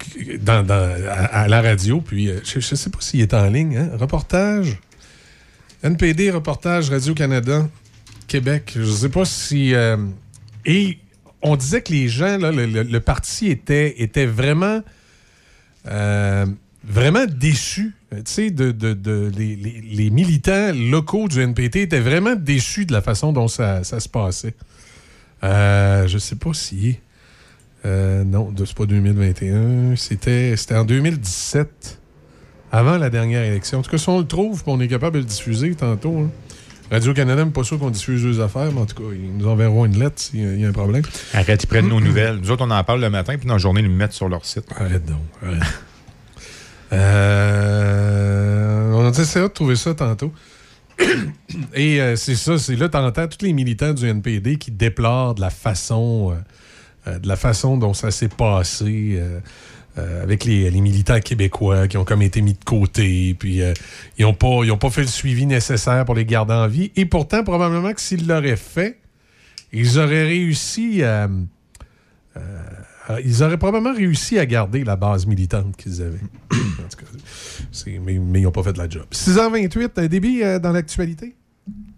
à, 0.47 1.49
la 1.49 1.63
radio. 1.63 2.01
Puis 2.01 2.29
euh, 2.29 2.41
je 2.45 2.57
ne 2.57 2.61
sais 2.61 2.91
pas 2.91 2.99
s'il 3.01 3.21
est 3.21 3.35
en 3.35 3.49
ligne. 3.49 3.77
Hein? 3.77 3.91
Reportage. 3.97 4.79
NPD, 5.83 6.31
reportage 6.31 6.91
Radio-Canada, 6.91 7.69
Québec. 8.27 8.73
Je 8.75 8.81
ne 8.81 8.87
sais 8.87 9.09
pas 9.09 9.25
si. 9.25 9.75
Euh, 9.75 9.97
et 10.65 10.99
on 11.43 11.55
disait 11.55 11.83
que 11.83 11.93
les 11.93 12.09
gens, 12.09 12.37
là, 12.37 12.51
le, 12.51 12.99
parti 12.99 13.49
était, 13.49 14.03
était 14.03 14.27
vraiment. 14.27 14.83
vraiment 15.85 17.27
déçus. 17.27 17.95
Tu 18.11 18.23
sais, 18.25 18.51
de, 18.51 18.73
de, 18.73 19.31
les, 19.37 20.11
militants 20.11 20.73
locaux 20.75 21.29
du 21.29 21.41
NPT 21.41 21.77
étaient 21.77 22.01
vraiment 22.01 22.35
déçus 22.35 22.87
de 22.87 22.93
la 22.93 23.03
façon 23.03 23.33
dont 23.33 23.47
ça, 23.47 23.85
ça 23.85 24.01
se 24.01 24.09
passait. 24.09 24.55
je 25.43 26.19
sais 26.19 26.37
pas 26.37 26.53
si. 26.55 26.99
Euh, 27.89 28.25
non, 28.25 28.53
c'est 28.57 28.75
pas 28.75 28.87
2021. 28.87 29.97
C'était 29.97 30.55
en 30.73 30.85
2017, 30.85 31.99
avant 32.71 32.99
la 32.99 33.09
dernière 33.09 33.43
élection. 33.43 33.79
En 33.79 33.83
tout 33.83 33.91
cas, 33.91 33.99
si 33.99 34.09
on 34.09 34.19
le 34.19 34.27
trouve, 34.27 34.63
on 34.67 34.81
est 34.81 34.89
capable 34.89 35.15
de 35.15 35.21
le 35.21 35.25
diffuser 35.25 35.75
tantôt. 35.75 36.19
Hein. 36.19 36.31
Radio-Canada 36.91 37.45
n'est 37.45 37.51
pas 37.51 37.65
sûr 37.65 37.79
qu'on 37.79 37.91
diffuse 37.91 38.23
deux 38.23 38.41
affaires, 38.41 38.73
mais 38.73 38.81
en 38.81 38.87
tout 38.87 38.97
cas, 38.97 39.09
ils 39.13 39.37
nous 39.37 39.47
enverront 39.47 39.85
une 39.85 39.99
lettre 39.99 40.17
s'il 40.17 40.61
y, 40.61 40.65
a 40.65 40.69
un 40.69 40.73
problème. 40.73 41.03
Arrête, 41.35 41.63
ils 41.63 41.67
prennent 41.67 41.89
nos 41.89 42.01
nouvelles. 42.01 42.37
Nous 42.37 42.51
autres, 42.51 42.65
on 42.67 42.71
en 42.71 42.85
parle 42.85 43.01
le 43.01 43.11
matin, 43.11 43.37
puis 43.37 43.47
dans 43.47 43.55
la 43.55 43.59
journée, 43.59 43.81
ils 43.81 43.89
nous 43.89 43.95
mettent 43.95 44.13
sur 44.13 44.29
leur 44.29 44.45
site. 44.45 44.65
Arrête 44.77 45.05
donc. 45.05 45.19
Arrête. 45.43 45.63
euh, 46.93 48.93
on 48.93 49.11
essaiera 49.11 49.49
de 49.49 49.53
trouver 49.53 49.77
ça 49.77 49.95
tantôt. 49.95 50.33
Et 51.75 52.01
euh, 52.01 52.17
c'est 52.17 52.35
ça, 52.35 52.59
c'est 52.59 52.77
là, 52.77 52.89
t'entends 52.89 53.29
tous 53.29 53.45
les 53.45 53.53
militants 53.53 53.93
du 53.93 54.07
NPD 54.07 54.57
qui 54.57 54.71
déplorent 54.71 55.35
de 55.35 55.41
la 55.41 55.51
façon... 55.51 56.33
Euh, 56.33 56.41
de 57.19 57.29
la 57.29 57.37
façon 57.37 57.77
dont 57.77 57.95
ça 57.95 58.11
s'est 58.11 58.29
passé. 58.29 59.17
Euh, 59.17 59.41
euh, 59.97 60.23
avec 60.23 60.45
les, 60.45 60.71
militants 60.71 61.19
québécois 61.19 61.89
qui 61.89 61.97
ont 61.97 62.05
comme 62.05 62.23
été 62.23 62.41
mis 62.41 62.53
de 62.53 62.65
côté, 62.65 63.35
puis 63.37 63.63
ils 64.17 64.23
n'ont 64.25 64.35
pas, 64.35 64.61
pas 64.79 64.91
fait 64.91 65.01
le 65.01 65.09
suivi 65.09 65.45
nécessaire 65.45 66.05
pour 66.05 66.15
les 66.15 66.25
garder 66.25 66.55
en 66.55 66.69
vie. 66.69 66.93
Et 66.95 67.05
pourtant, 67.05 67.43
probablement 67.43 67.93
que 67.93 68.01
s'ils 68.01 68.29
l'auraient 68.29 68.55
fait, 68.55 69.01
ils 69.73 69.99
auraient 69.99 70.27
réussi 70.27 71.03
à. 71.03 71.29
ils 73.25 73.43
auraient 73.43 73.59
probablement 73.59 73.93
réussi 73.93 74.39
à 74.39 74.47
garder 74.47 74.85
la 74.85 74.95
base 74.95 75.27
militante 75.27 75.77
qu'ils 75.77 76.01
avaient. 76.01 76.21
en 76.53 78.01
mais, 78.05 78.19
mais, 78.19 78.41
ils 78.41 78.45
n'ont 78.45 78.53
pas 78.53 78.63
fait 78.63 78.75
de 78.75 78.79
la 78.79 78.89
job. 78.89 79.07
6h28, 79.11 79.91
un 79.97 80.07
débit 80.07 80.43
dans 80.63 80.71
l'actualité? 80.71 81.35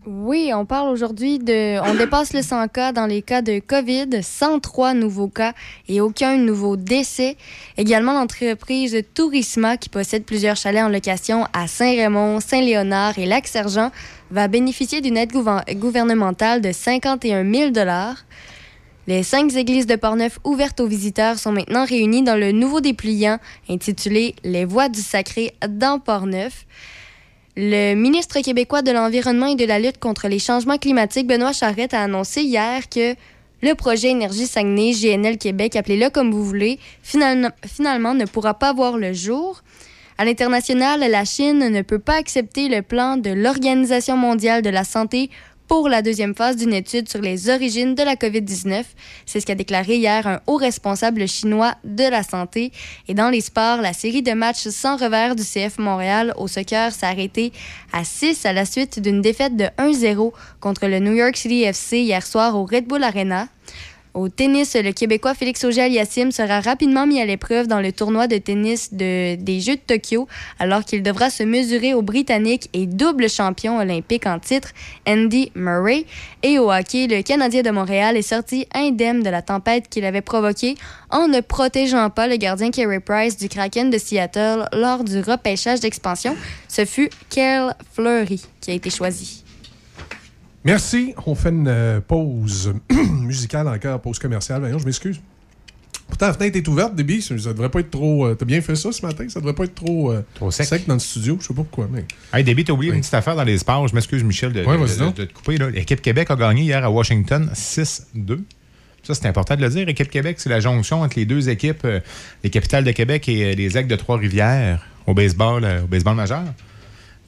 Oui, 0.07 0.51
on 0.55 0.65
parle 0.65 0.89
aujourd'hui 0.89 1.39
de. 1.39 1.79
On 1.81 1.95
dépasse 1.95 2.33
le 2.33 2.41
100 2.41 2.69
cas 2.69 2.93
dans 2.93 3.05
les 3.05 3.21
cas 3.21 3.43
de 3.43 3.59
COVID, 3.59 4.23
103 4.23 4.95
nouveaux 4.95 5.29
cas 5.29 5.53
et 5.89 6.01
aucun 6.01 6.39
nouveau 6.39 6.77
décès. 6.77 7.37
Également, 7.77 8.15
l'entreprise 8.15 8.97
Tourisma, 9.13 9.77
qui 9.77 9.91
possède 9.91 10.25
plusieurs 10.25 10.57
chalets 10.57 10.85
en 10.85 10.89
location 10.89 11.45
à 11.53 11.67
Saint-Raymond, 11.67 12.41
Saint-Léonard 12.41 13.19
et 13.19 13.27
Lac-Sergent, 13.27 13.91
va 14.31 14.49
bénéficier 14.49 15.03
d'une 15.03 15.19
aide 15.19 15.33
gouvernementale 15.33 16.63
de 16.63 16.73
51 16.73 17.45
000 17.53 17.73
les 19.07 19.25
cinq 19.25 19.57
églises 19.57 19.87
de 19.87 19.97
Portneuf 19.97 20.39
ouvertes 20.45 20.79
aux 20.79 20.87
visiteurs 20.87 21.39
sont 21.39 21.51
maintenant 21.51 21.85
réunies 21.85 22.23
dans 22.23 22.37
le 22.37 22.53
nouveau 22.53 22.81
dépliant 22.81 23.39
intitulé 23.69 24.37
Les 24.45 24.65
Voix 24.65 24.89
du 24.89 25.01
Sacré 25.01 25.53
dans 25.69 25.99
Portneuf. 25.99 26.65
Le 27.63 27.95
ministre 27.95 28.41
québécois 28.41 28.81
de 28.81 28.91
l'Environnement 28.91 29.45
et 29.45 29.55
de 29.55 29.67
la 29.67 29.79
lutte 29.79 29.99
contre 29.99 30.29
les 30.29 30.39
changements 30.39 30.79
climatiques, 30.79 31.27
Benoît 31.27 31.53
Charette, 31.53 31.93
a 31.93 32.03
annoncé 32.05 32.41
hier 32.41 32.89
que 32.89 33.15
le 33.61 33.75
projet 33.75 34.09
Énergie 34.09 34.47
Saguenay, 34.47 34.93
GNL 34.93 35.37
Québec, 35.37 35.77
appelez-le 35.77 36.09
comme 36.09 36.31
vous 36.31 36.43
voulez, 36.43 36.79
finalement, 37.03 37.51
finalement 37.67 38.15
ne 38.15 38.25
pourra 38.25 38.55
pas 38.55 38.73
voir 38.73 38.97
le 38.97 39.13
jour. 39.13 39.63
À 40.17 40.25
l'international, 40.25 41.01
la 41.01 41.27
Chine 41.27 41.69
ne 41.69 41.83
peut 41.83 41.99
pas 41.99 42.15
accepter 42.15 42.71
le 42.71 42.81
plan 42.81 43.19
de 43.19 43.29
l'Organisation 43.29 44.17
mondiale 44.17 44.63
de 44.63 44.71
la 44.71 44.85
santé 44.85 45.29
pour 45.71 45.89
la 45.89 46.03
deuxième 46.03 46.35
phase 46.35 46.57
d'une 46.57 46.75
étude 46.75 47.09
sur 47.09 47.21
les 47.21 47.49
origines 47.49 47.95
de 47.95 48.03
la 48.03 48.17
COVID-19. 48.17 48.83
C'est 49.25 49.39
ce 49.39 49.47
qu'a 49.47 49.55
déclaré 49.55 49.99
hier 49.99 50.27
un 50.27 50.41
haut 50.49 50.57
responsable 50.57 51.29
chinois 51.29 51.77
de 51.85 52.11
la 52.11 52.25
santé. 52.25 52.73
Et 53.07 53.15
dans 53.15 53.31
les 53.31 53.41
sports, 53.41 53.81
la 53.81 53.93
série 53.93 54.23
de 54.23 54.33
matchs 54.33 54.67
sans 54.67 54.97
revers 54.97 55.37
du 55.37 55.45
CF 55.45 55.79
Montréal 55.79 56.35
au 56.39 56.49
soccer 56.49 56.91
s'est 56.93 57.07
arrêtée 57.07 57.53
à 57.93 58.03
6 58.03 58.47
à 58.47 58.53
la 58.53 58.65
suite 58.65 58.99
d'une 58.99 59.23
défaite 59.23 59.57
de 59.57 59.67
1-0 59.79 60.33
contre 60.59 60.89
le 60.89 60.99
New 60.99 61.13
York 61.13 61.37
City 61.37 61.63
FC 61.63 61.99
hier 61.99 62.27
soir 62.27 62.57
au 62.57 62.65
Red 62.65 62.89
Bull 62.89 63.05
Arena. 63.05 63.47
Au 64.13 64.29
tennis, 64.29 64.75
le 64.75 64.91
Québécois 64.91 65.35
Félix 65.35 65.63
Auger-Aliassime 65.63 66.33
sera 66.33 66.61
rapidement 66.61 67.07
mis 67.07 67.21
à 67.21 67.25
l'épreuve 67.25 67.69
dans 67.69 67.81
le 67.81 67.93
tournoi 67.93 68.27
de 68.27 68.39
tennis 68.39 68.93
des 68.93 69.61
Jeux 69.61 69.77
de 69.77 69.81
Tokyo, 69.87 70.27
alors 70.59 70.85
qu'il 70.85 71.05
devra 71.05 71.31
se 71.31 71.45
mesurer 71.45 71.95
au 71.95 72.03
Britannique 72.03 72.69
et 72.73 72.87
double 72.87 73.31
champion 73.31 73.79
olympique 73.79 74.27
en 74.27 74.41
titre, 74.41 74.71
Andy 75.07 75.53
Murray. 75.55 76.07
Et 76.43 76.59
au 76.59 76.73
hockey, 76.73 77.07
le 77.07 77.23
Canadien 77.23 77.63
de 77.63 77.71
Montréal 77.71 78.17
est 78.17 78.23
sorti 78.23 78.67
indemne 78.75 79.23
de 79.23 79.31
la 79.31 79.43
tempête 79.43 79.89
qu'il 79.89 80.05
avait 80.05 80.23
provoquée 80.23 80.75
en 81.11 81.29
ne 81.29 81.41
protégeant 81.41 82.11
pas 82.11 82.27
le 82.27 82.37
gardien 82.37 82.73
Kerry 82.73 82.99
Price 82.99 83.37
du 83.37 83.49
Kraken 83.49 83.91
de 83.91 83.99
Seattle 83.99 84.69
lors 84.73 85.05
du 85.05 85.21
repêchage 85.21 85.79
d'expansion. 85.81 86.37
Ce 86.67 86.85
fut 86.85 87.11
Kyle 87.29 87.77
Fleury 87.93 88.43
qui 88.61 88.73
a 88.73 88.75
été 88.75 88.91
choisi. 88.91 89.45
Merci. 90.65 91.15
On 91.27 91.35
fait 91.35 91.51
une 91.51 91.69
euh, 91.69 92.01
pause 92.01 92.75
musicale 93.23 93.69
encore, 93.69 94.01
pause 94.01 94.19
commerciale. 94.19 94.61
Voyons, 94.61 94.79
je 94.79 94.85
m'excuse. 94.85 95.21
Pourtant, 96.07 96.27
la 96.27 96.33
fenêtre 96.35 96.57
est 96.57 96.69
ouverte, 96.69 96.95
débit. 96.95 97.23
Ça, 97.23 97.35
devrait 97.35 97.71
pas 97.71 97.81
être 97.81 97.91
trop. 97.91 98.27
Euh, 98.27 98.35
t'as 98.35 98.45
bien 98.45 98.61
fait 98.61 98.75
ça 98.75 98.91
ce 98.93 99.05
matin? 99.07 99.27
Ça 99.29 99.41
devrait 99.41 99.55
pas 99.55 99.65
être 99.65 99.75
trop, 99.75 100.13
euh, 100.13 100.25
trop 100.35 100.51
sec. 100.51 100.87
dans 100.87 100.95
le 100.95 101.01
studio. 101.01 101.39
Je 101.41 101.47
sais 101.47 101.55
pas 101.55 101.63
pourquoi. 101.63 101.89
Mais... 101.91 102.05
Hey, 102.33 102.45
Déby, 102.45 102.65
t'as 102.65 102.73
oublié 102.73 102.93
une 102.93 103.01
petite 103.01 103.15
affaire 103.15 103.37
dans 103.37 103.45
les 103.45 103.59
sports. 103.59 103.87
Je 103.89 103.95
m'excuse, 103.95 104.23
Michel, 104.25 104.53
de, 104.53 104.61
de, 104.61 105.25
te 105.25 105.33
couper. 105.33 105.57
L'équipe 105.57 106.03
Québec 106.03 106.31
a 106.31 106.37
gagné 106.37 106.63
hier 106.63 106.85
à 106.85 106.91
Washington 106.91 107.51
6-2. 107.55 108.41
Ça, 109.03 109.15
c'est 109.15 109.27
important 109.27 109.57
de 109.57 109.63
le 109.63 109.71
dire. 109.71 109.87
L'équipe 109.87 110.11
Québec, 110.11 110.37
c'est 110.41 110.51
la 110.51 110.61
jonction 110.61 111.01
entre 111.03 111.19
les 111.19 111.25
deux 111.25 111.49
équipes, 111.49 111.87
les 112.45 112.51
capitales 112.51 112.85
de 112.85 112.91
Québec 112.91 113.29
et 113.29 113.55
les 113.55 113.79
Aigles 113.79 113.89
de 113.89 113.97
Trois-Rivières 113.97 114.85
au 115.07 115.15
baseball, 115.15 115.65
au 115.85 115.87
baseball 115.87 116.17
majeur. 116.17 116.45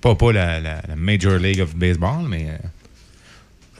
Pas, 0.02 0.16
pas 0.16 0.32
la, 0.32 0.60
la, 0.60 0.82
Major 0.96 1.38
League 1.38 1.60
of 1.60 1.76
Baseball, 1.76 2.26
mais 2.28 2.48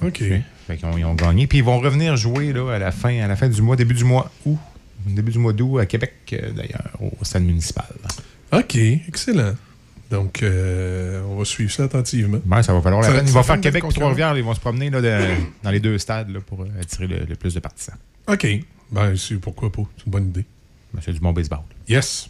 OK. 0.07 0.21
ils 0.21 1.05
ont 1.05 1.15
gagné. 1.15 1.47
Puis 1.47 1.59
ils 1.59 1.65
vont 1.65 1.79
revenir 1.79 2.17
jouer 2.17 2.53
là, 2.53 2.73
à, 2.73 2.79
la 2.79 2.93
fin, 2.93 3.19
à 3.21 3.27
la 3.27 3.37
fin 3.37 3.49
du 3.49 3.63
mois, 3.63 3.77
début 3.77 3.95
du 3.95 4.05
mois 4.05 4.31
août. 4.45 4.59
Début 5.07 5.33
du 5.33 5.39
mois 5.39 5.53
d'août 5.53 5.79
à 5.79 5.87
Québec, 5.87 6.15
euh, 6.33 6.53
d'ailleurs, 6.53 6.93
au 7.01 7.25
stade 7.25 7.43
municipal. 7.43 7.87
OK, 8.53 8.77
excellent. 8.77 9.55
Donc, 10.13 10.43
euh, 10.43 11.23
on 11.27 11.37
va 11.37 11.45
suivre 11.45 11.73
ça 11.73 11.85
attentivement. 11.85 12.39
Ben, 12.45 12.63
ça 12.63 12.75
va 12.75 12.83
falloir 12.83 13.03
la 13.03 13.11
peine. 13.11 13.25
Ils 13.27 13.33
vont 13.33 13.43
faire 13.43 13.61
Québec 13.61 13.83
Trois-Rivières. 13.89 14.37
Ils 14.37 14.45
vont 14.45 14.55
se 14.55 14.61
promener 14.61 14.91
là, 14.91 15.01
dans 15.63 15.71
les 15.71 15.81
deux 15.81 15.97
stades 15.99 16.29
là, 16.29 16.41
pour 16.41 16.67
attirer 16.79 17.07
le, 17.07 17.35
plus 17.35 17.55
de 17.55 17.61
partisans. 17.61 17.97
OK. 18.29 18.47
Ben, 18.91 19.15
pourquoi 19.41 19.73
pas? 19.73 19.83
C'est 19.97 20.07
une 20.07 20.13
bonne 20.13 20.29
idée. 20.29 20.45
Ben, 20.93 21.01
c'est 21.03 21.13
du 21.13 21.21
bon 21.21 21.33
baseball. 21.33 21.61
Yes. 21.89 22.29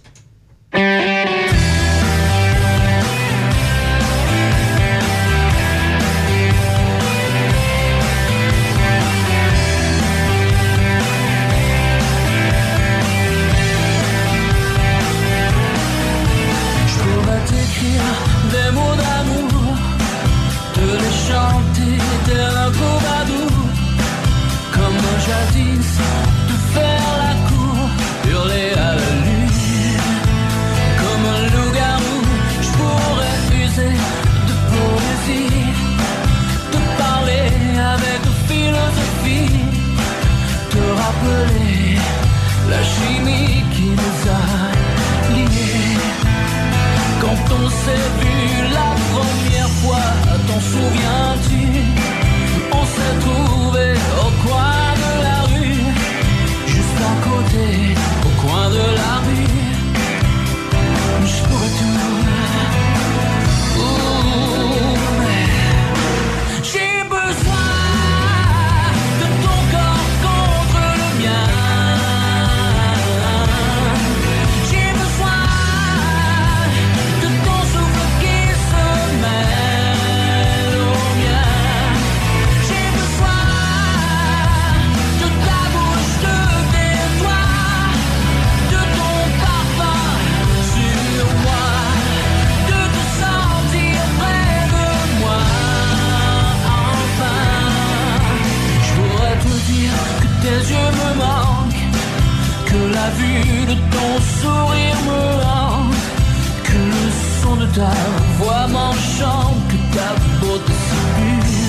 Que 106.64 106.78
le 106.94 107.06
son 107.42 107.56
de 107.56 107.66
ta 107.66 107.92
voix 108.38 108.66
m'enchante, 108.68 109.56
que 109.68 109.78
ta 109.96 110.10
beauté 110.40 110.72
si 110.72 111.62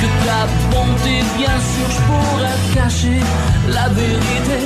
que 0.00 0.08
ta 0.26 0.46
bonté, 0.70 1.22
bien 1.38 1.56
sûr, 1.70 1.88
je 1.96 2.00
pourrais 2.08 2.58
cacher 2.74 3.20
la 3.68 3.88
vérité, 3.88 4.60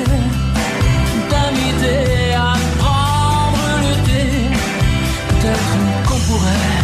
t'inviter 1.29 2.35
à 2.35 2.55
prendre 2.79 3.66
le 3.83 3.95
thé, 4.07 4.27
peut-être 5.29 5.73
qu'on 6.07 6.21
pourrait 6.29 6.75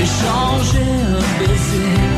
échanger 0.00 0.86
un 1.16 1.38
baiser. 1.38 2.11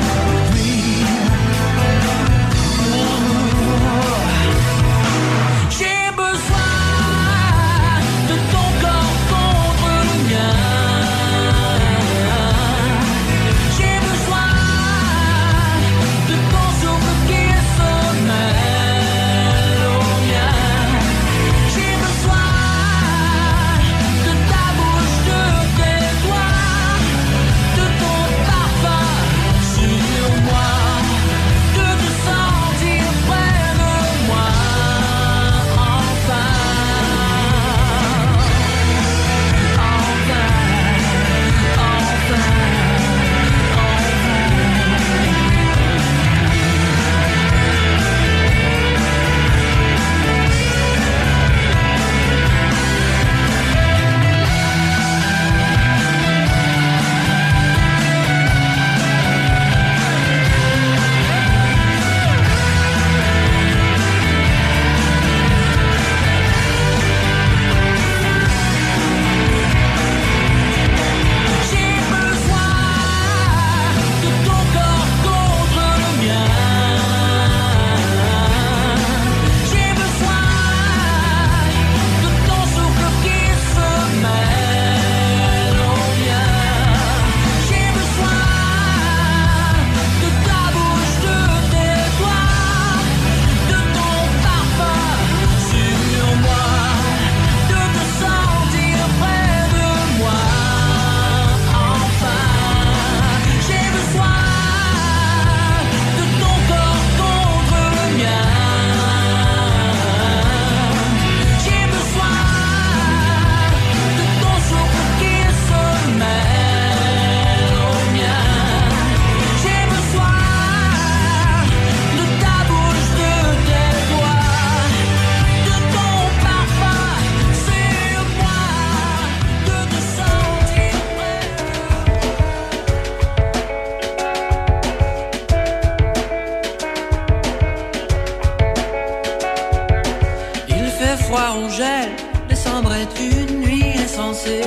froid, 141.34 141.56
on 141.56 141.68
gèle. 141.68 142.12
Décembre 142.48 142.92
est 142.94 143.14
une 143.20 143.60
nuit 143.60 143.92
insensée. 144.04 144.62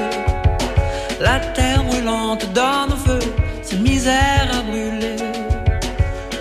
La 1.20 1.40
terre 1.40 1.84
brûlante 1.84 2.46
donne 2.54 2.96
feu, 3.06 3.20
cette 3.64 3.80
misère 3.80 4.48
à 4.54 4.62
brûler 4.62 5.16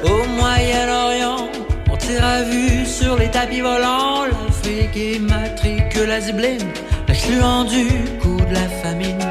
Au 0.05 0.25
Moyen-Orient, 0.39 1.49
on 1.91 1.97
tire 1.97 2.25
à 2.25 2.43
vue 2.43 2.85
sur 2.85 3.17
les 3.17 3.31
tapis 3.31 3.61
volants. 3.61 4.25
L'Afrique 4.27 4.97
immatricule 4.97 6.09
la 6.09 6.21
blême, 6.33 6.69
l'excluant 7.09 7.65
du 7.65 7.87
coup 8.21 8.41
de 8.51 8.55
la 8.55 8.69
famine. 8.83 9.25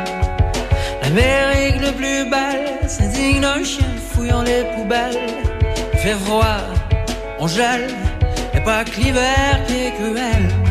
L'Amérique 1.02 1.82
le 1.82 1.92
plus 1.92 2.30
belle 2.30 2.90
s'indigne 2.90 3.42
d'un 3.42 3.64
chien 3.64 3.92
fouillant 4.12 4.42
les 4.42 4.64
poubelles. 4.74 5.28
Fait 5.98 6.18
froid, 6.26 6.62
on 7.40 7.48
gèle, 7.48 7.88
et 8.56 8.62
pas 8.62 8.84
que 8.84 9.00
l'hiver 9.00 9.60
qui 9.68 9.76
est 9.86 9.94
cruel. 10.00 10.65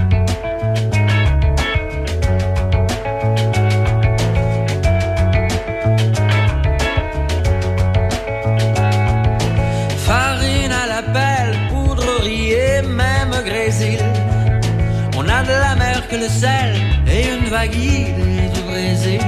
Et 17.06 17.34
une 17.34 17.50
vague 17.50 17.74
île 17.74 18.50
du 18.54 18.60
Brésil. 18.62 19.20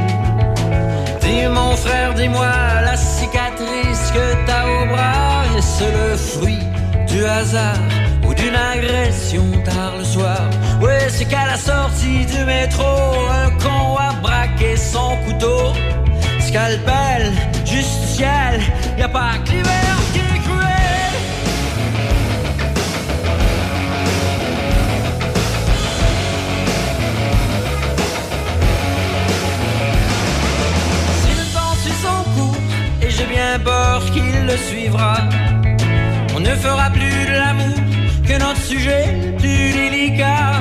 Dis 1.21 1.47
mon 1.47 1.77
frère, 1.77 2.15
dis-moi 2.15 2.47
la 2.85 2.97
cicatrice 2.97 4.11
que 4.15 4.47
t'as 4.47 4.65
au 4.65 4.87
bras, 4.87 5.45
est-ce 5.59 5.85
le 5.85 6.17
fruit 6.17 6.65
du 7.07 7.27
hasard 7.27 7.77
ou 8.27 8.33
d'une 8.33 8.55
agression 8.55 9.45
tard 9.63 9.97
le 9.99 10.05
soir? 10.05 10.41
Ouais, 10.81 11.09
c'est 11.11 11.27
qu'à 11.27 11.47
la 11.47 11.59
sortie 11.59 12.25
du 12.25 12.45
métro, 12.45 12.85
un 13.31 13.51
con 13.63 13.97
a 13.99 14.15
braqué 14.23 14.75
son 14.77 15.17
couteau? 15.27 15.75
Scalpel, 16.41 17.31
juste 17.66 18.07
ciel, 18.14 18.61
y 18.97 19.03
a 19.03 19.09
pas 19.09 19.35
que 19.45 19.95
peur 33.59 34.03
qu'il 34.13 34.47
le 34.47 34.57
suivra, 34.57 35.17
on 36.35 36.41
ne 36.41 36.55
fera 36.55 36.91
plus 36.91 37.27
de 37.27 37.33
l'amour 37.33 37.79
que 38.27 38.39
notre 38.39 38.61
sujet 38.61 39.05
plus 39.39 39.73
délicat. 39.73 40.61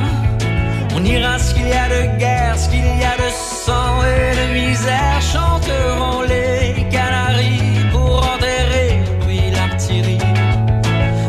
On 0.96 1.04
ira 1.04 1.38
ce 1.39 1.54
qu'il 1.54 1.68
y 1.68 1.74
a 1.74 1.89
de 1.89 2.18
guerre, 2.18 2.58
ce 2.58 2.70
qu'il 2.70 2.86
y 2.86 3.04
a 3.04 3.16
de 3.18 3.30
sang 3.66 4.02
et 4.04 4.36
de 4.39 4.54
misère. 4.54 5.20
Chanteront 5.22 6.22
les 6.22 6.88
canaries 6.89 7.89
pour 7.91 8.18
enterrer, 8.34 9.04
oui, 9.28 9.41
l'artillerie. 9.54 10.18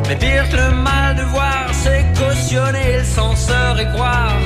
Mais 0.09 0.17
pire 0.17 0.49
que 0.51 0.57
le 0.57 0.71
mal 0.71 1.17
de 1.17 1.23
voir, 1.23 1.67
c'est 1.73 2.05
cautionner 2.17 2.99
le 2.99 3.05
censeur 3.05 3.79
et 3.81 3.89
croire 3.95 4.41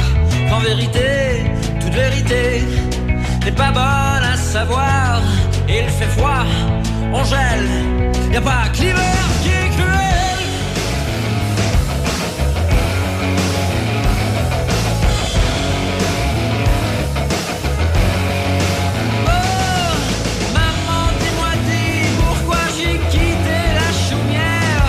qu'en 0.48 0.60
vérité, 0.60 1.44
toute 1.80 1.94
vérité 1.94 2.62
n'est 3.44 3.52
pas 3.52 3.72
bonne 3.72 4.24
à 4.32 4.36
savoir. 4.36 5.20
Il 5.68 5.88
fait 5.88 6.12
froid, 6.18 6.44
on 7.12 7.24
gèle, 7.24 7.68
y 8.32 8.36
a 8.36 8.40
pas 8.40 8.68
que 8.72 8.78
qui 9.42 9.50
est 9.50 9.70
cruel. 9.76 10.42
Oh, 19.26 19.92
maman, 20.54 21.02
dis-moi, 21.20 21.52
dis 21.68 22.08
pourquoi 22.20 22.62
j'ai 22.76 22.98
quitté 23.12 23.58
la 23.80 23.90
chaumière. 24.06 24.86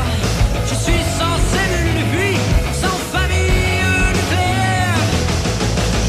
Je 0.67 0.76
suis 0.76 1.03
sans 1.17 1.38
cellule 1.51 1.93
depuis, 2.01 2.38
sans 2.82 2.97
famille 3.13 3.84
nucléaire. 4.17 5.01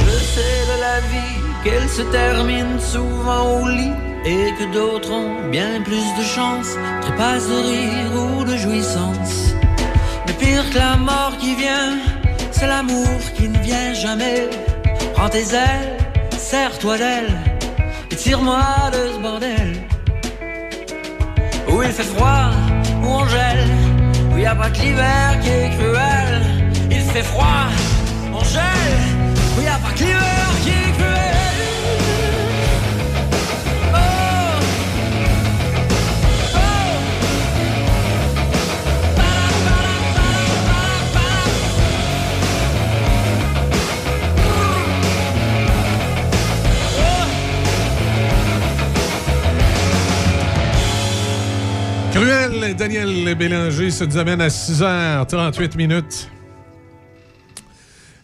Je 0.06 0.18
sais 0.32 0.60
de 0.72 0.76
la 0.80 1.00
vie 1.10 1.36
qu'elle 1.64 1.88
se 1.88 2.02
termine 2.02 2.78
souvent 2.80 3.60
au 3.60 3.68
lit 3.68 4.11
et 4.24 4.52
que 4.58 4.72
d'autres 4.72 5.10
ont 5.10 5.48
bien 5.50 5.80
plus 5.82 6.06
de 6.18 6.22
chance, 6.22 6.76
trépassent 7.00 7.48
de 7.48 7.54
rire 7.54 8.12
ou 8.14 8.44
de 8.44 8.56
jouissance. 8.56 9.54
Mais 10.26 10.32
pire 10.34 10.68
que 10.70 10.78
la 10.78 10.96
mort 10.96 11.36
qui 11.38 11.54
vient, 11.54 11.98
c'est 12.50 12.66
l'amour 12.66 13.18
qui 13.36 13.48
ne 13.48 13.58
vient 13.58 13.92
jamais. 13.94 14.48
Prends 15.14 15.28
tes 15.28 15.54
ailes, 15.54 15.96
serre-toi 16.38 16.98
d'elle 16.98 17.34
et 18.10 18.16
tire-moi 18.16 18.90
de 18.92 19.12
ce 19.12 19.18
bordel. 19.18 19.82
Où 21.68 21.82
il 21.82 21.90
fait 21.90 22.02
froid, 22.14 22.50
où 23.02 23.06
on 23.06 23.26
gèle, 23.26 23.68
où 24.32 24.38
y 24.38 24.46
a 24.46 24.54
pas 24.54 24.70
que 24.70 24.78
l'hiver 24.78 25.40
qui 25.42 25.48
est 25.48 25.70
cruel. 25.76 26.42
Il 26.90 27.00
fait 27.00 27.22
froid, 27.22 27.66
Daniel 52.26 53.34
Bélanger 53.34 53.90
se 53.90 54.04
nous 54.04 54.16
amène 54.16 54.40
à 54.40 54.48
6h38 54.48 55.76
minutes. 55.76 56.28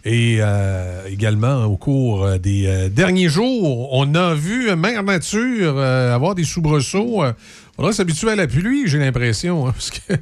Et 0.04 0.36
euh, 0.40 1.02
également, 1.08 1.64
au 1.64 1.76
cours 1.76 2.38
des 2.38 2.66
euh, 2.66 2.88
derniers 2.88 3.28
jours, 3.28 3.92
on 3.92 4.14
a 4.14 4.34
vu 4.34 4.74
Mère 4.76 5.02
Nature 5.02 5.74
euh, 5.76 6.14
avoir 6.14 6.34
des 6.36 6.44
soubresauts. 6.44 7.24
Il 7.26 7.34
faudra 7.76 7.92
s'habituer 7.92 8.30
à 8.30 8.36
la 8.36 8.46
pluie, 8.46 8.86
j'ai 8.86 8.98
l'impression. 8.98 9.66
hein, 9.66 9.72
parce 9.74 9.90
que 9.90 10.14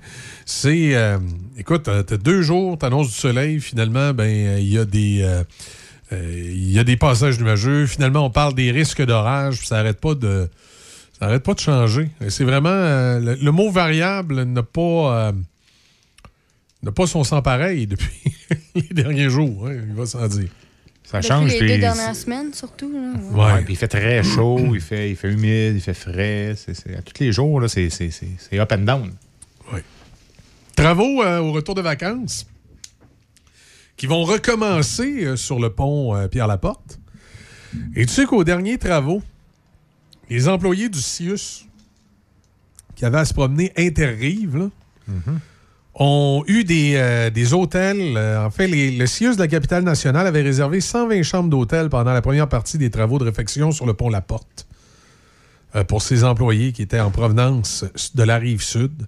c'est. 0.47 0.95
euh, 0.97 1.19
écoute, 1.59 1.83
t'as 1.85 2.17
deux 2.17 2.41
jours, 2.43 2.79
t'annonces 2.79 3.09
du 3.09 3.15
soleil. 3.15 3.61
Finalement, 3.61 4.13
ben 4.15 4.59
il 4.59 4.73
y 4.73 4.79
a 4.79 4.85
des. 4.87 5.21
euh, 5.23 5.45
euh, 6.13 6.43
Il 6.51 6.73
y 6.73 6.79
a 6.79 6.85
des 6.85 6.97
passages 6.97 7.39
nuageux. 7.39 7.87
Finalement, 7.87 8.25
on 8.25 8.31
parle 8.31 8.55
des 8.55 8.71
risques 8.73 9.05
d'orage. 9.05 9.67
Ça 9.67 9.77
n'arrête 9.77 10.01
pas 10.01 10.15
de. 10.15 10.49
Ça 11.19 11.27
n'arrête 11.27 11.43
pas 11.43 11.55
de 11.55 11.61
changer. 11.61 12.11
C'est 12.29 12.45
vraiment. 12.45 12.69
euh, 12.69 13.21
le, 13.21 13.35
le 13.37 13.51
mot 13.53 13.71
variable 13.71 14.43
n'a 14.43 14.63
pas. 14.63 15.29
euh, 15.29 15.33
n'a 16.83 16.93
pas 16.93 17.07
son 17.07 17.25
sang 17.25 17.41
pareil 17.43 17.87
depuis 17.87 18.35
les 18.75 18.83
derniers 18.93 19.31
jours. 19.31 19.67
hein, 19.67 19.73
il 19.89 19.95
va 19.95 20.07
s'en 20.07 20.27
dire. 20.29 20.49
Ça 21.05 21.19
Depuis 21.19 21.29
change. 21.29 21.51
les 21.53 21.59
puis- 21.59 21.69
deux 21.69 21.79
dernières 21.79 22.17
semaines, 22.17 22.53
surtout. 22.53 22.93
là. 22.93 23.13
Ouais, 23.33 23.63
puis 23.65 23.75
il 23.75 23.77
fait 23.77 23.89
très 23.89 24.23
chaud, 24.25 24.75
il 24.75 24.81
fait, 24.81 25.09
il 25.11 25.17
fait 25.17 25.33
humide, 25.33 25.75
il 25.77 25.81
fait 25.81 25.95
frais. 25.95 26.55
À 26.97 27.03
tous 27.03 27.21
les 27.23 27.33
jours, 27.33 27.61
là, 27.61 27.69
c'est, 27.69 27.91
c'est, 27.91 28.11
c'est, 28.11 28.29
c'est 28.39 28.59
up 28.59 28.71
and 28.73 28.79
down. 28.79 29.13
Travaux 30.75 31.23
euh, 31.23 31.39
au 31.39 31.53
retour 31.53 31.75
de 31.75 31.81
vacances 31.81 32.47
qui 33.97 34.07
vont 34.07 34.25
recommencer 34.25 35.25
euh, 35.25 35.37
sur 35.37 35.59
le 35.59 35.71
pont 35.71 36.15
euh, 36.15 36.29
Pierre-Laporte. 36.29 36.99
Et 37.95 38.05
tu 38.05 38.13
sais 38.13 38.27
qu'aux 38.27 38.45
derniers 38.45 38.77
travaux, 38.77 39.23
les 40.29 40.49
employés 40.49 40.89
du 40.89 41.01
CIUS 41.01 41.67
qui 42.95 43.05
avaient 43.05 43.19
à 43.19 43.25
se 43.25 43.35
promener 43.35 43.73
interrive, 43.77 44.71
ont 45.99 46.45
eu 46.47 46.65
des, 46.65 46.95
euh, 46.97 47.53
hôtels. 47.53 48.17
euh, 48.17 48.45
en 48.45 48.51
fait, 48.51 48.69
le 48.69 49.07
CIUS 49.07 49.35
de 49.35 49.41
la 49.41 49.49
capitale 49.49 49.83
nationale 49.83 50.27
avait 50.27 50.43
réservé 50.43 50.81
120 50.81 51.23
chambres 51.23 51.49
d'hôtel 51.49 51.89
pendant 51.89 52.13
la 52.13 52.23
première 52.23 52.49
partie 52.49 52.79
des 52.79 52.91
travaux 52.91 53.19
de 53.19 53.25
réfection 53.25 53.71
sur 53.73 53.87
le 53.87 53.95
pont 53.95 54.11
La 54.11 54.21
Porte 54.21 54.67
euh, 55.75 55.85
pour 55.85 56.03
ses 56.03 56.25
employés 56.25 56.73
qui 56.73 56.83
étaient 56.83 57.01
en 57.01 57.11
provenance 57.11 57.85
de 58.15 58.23
la 58.23 58.37
rive 58.37 58.63
sud. 58.63 59.07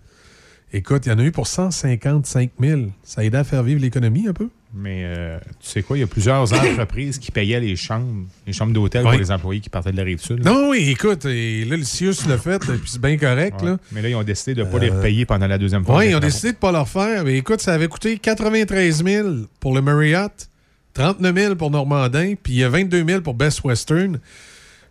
Écoute, 0.73 1.07
il 1.07 1.11
y 1.11 1.13
en 1.13 1.19
a 1.19 1.23
eu 1.23 1.33
pour 1.33 1.47
155 1.47 2.51
000. 2.61 2.83
Ça 3.03 3.21
a 3.21 3.25
aidé 3.25 3.37
à 3.37 3.45
faire 3.45 3.63
vivre 3.63 3.81
l'économie 3.81 4.29
un 4.29 4.33
peu? 4.35 4.49
Mais 4.81 5.03
euh, 5.05 5.39
tu 5.61 5.69
sais 5.69 5.83
quoi, 5.83 5.97
il 5.97 6.01
y 6.01 6.05
a 6.05 6.07
plusieurs 6.07 6.43
entreprises 6.53 7.19
qui 7.19 7.31
payaient 7.33 7.59
les 7.61 7.75
chambres, 7.75 8.27
les 8.47 8.53
chambres 8.53 8.73
d'hôtel 8.73 9.03
Oui. 9.05 9.11
pour 9.11 9.19
les 9.21 9.31
employés 9.31 9.61
qui 9.61 9.69
partaient 9.71 9.91
de 9.93 9.97
la 9.97 10.05
rive 10.05 10.21
sud. 10.21 10.45
là. 10.45 10.53
Non, 10.53 10.71
oui, 10.71 10.89
écoute, 10.91 11.25
et 11.25 11.65
là, 11.65 11.77
le 11.77 11.83
CIUS 11.85 12.15
l'a 12.29 12.39
fait, 12.39 12.63
et 12.65 12.79
puis 12.79 12.89
c'est 12.91 13.01
bien 13.01 13.17
correct. 13.17 13.61
Ouais. 13.63 13.71
Là. 13.71 13.79
Mais 13.93 14.03
là, 14.03 14.09
ils 14.11 14.15
ont 14.15 14.23
décidé 14.23 14.55
de 14.55 14.63
ne 14.63 14.71
pas 14.71 14.79
les 14.79 14.91
Euh, 14.91 15.03
payer 15.03 15.27
pendant 15.27 15.47
la 15.47 15.59
deuxième 15.59 15.85
phase. 15.85 15.97
Oui, 15.97 16.11
ils 16.11 16.15
ont 16.17 16.21
décidé 16.21 16.49
de 16.53 16.57
ne 16.57 16.61
pas 16.61 16.73
leur 16.73 16.89
faire. 16.89 17.25
Mais 17.25 17.37
écoute, 17.37 17.61
ça 17.61 17.75
avait 17.75 17.89
coûté 17.89 18.19
93 18.19 19.05
000 19.05 19.29
pour 19.61 19.75
le 19.75 19.83
Marriott, 19.83 20.49
39 20.95 21.35
000 21.37 21.55
pour 21.57 21.71
Normandin, 21.71 22.35
puis 22.43 22.63
euh, 22.63 22.69
22 22.69 23.05
000 23.05 23.21
pour 23.23 23.35
Best 23.35 23.65
Western. 23.65 24.19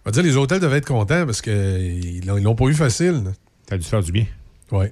On 0.06 0.10
va 0.10 0.12
dire, 0.12 0.24
les 0.24 0.38
hôtels 0.38 0.60
devaient 0.60 0.78
être 0.78 0.88
contents 0.88 1.26
parce 1.26 1.42
qu'ils 1.42 2.18
ils 2.24 2.26
l'ont 2.26 2.56
pas 2.56 2.66
eu 2.66 2.74
facile. 2.74 3.24
Ça 3.70 3.76
a 3.76 3.78
dû 3.78 3.86
faire 3.86 4.02
du 4.04 4.12
bien. 4.12 4.26
Oui. 4.72 4.86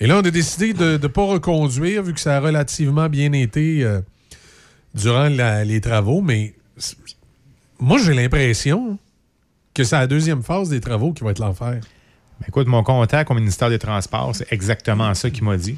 Et 0.00 0.06
là, 0.06 0.16
on 0.16 0.20
a 0.26 0.30
décidé 0.30 0.72
de 0.72 0.98
ne 1.00 1.06
pas 1.06 1.22
reconduire 1.24 2.02
vu 2.02 2.12
que 2.12 2.20
ça 2.20 2.36
a 2.36 2.40
relativement 2.40 3.08
bien 3.08 3.32
été 3.32 3.84
euh, 3.84 4.00
durant 4.94 5.28
la- 5.28 5.64
les 5.64 5.80
travaux. 5.80 6.20
Mais 6.20 6.54
moi, 7.78 7.98
j'ai 7.98 8.14
l'impression 8.14 8.98
que 9.74 9.84
c'est 9.84 9.96
la 9.96 10.06
deuxième 10.06 10.42
phase 10.42 10.68
des 10.68 10.80
travaux 10.80 11.12
qui 11.12 11.24
va 11.24 11.30
être 11.30 11.38
l'enfer. 11.38 11.80
Ben, 12.40 12.46
écoute, 12.48 12.66
mon 12.66 12.82
contact 12.82 13.30
au 13.30 13.34
ministère 13.34 13.70
des 13.70 13.78
Transports, 13.78 14.34
c'est 14.34 14.52
exactement 14.52 15.14
ça 15.14 15.30
qu'il 15.30 15.44
m'a 15.44 15.56
dit. 15.56 15.76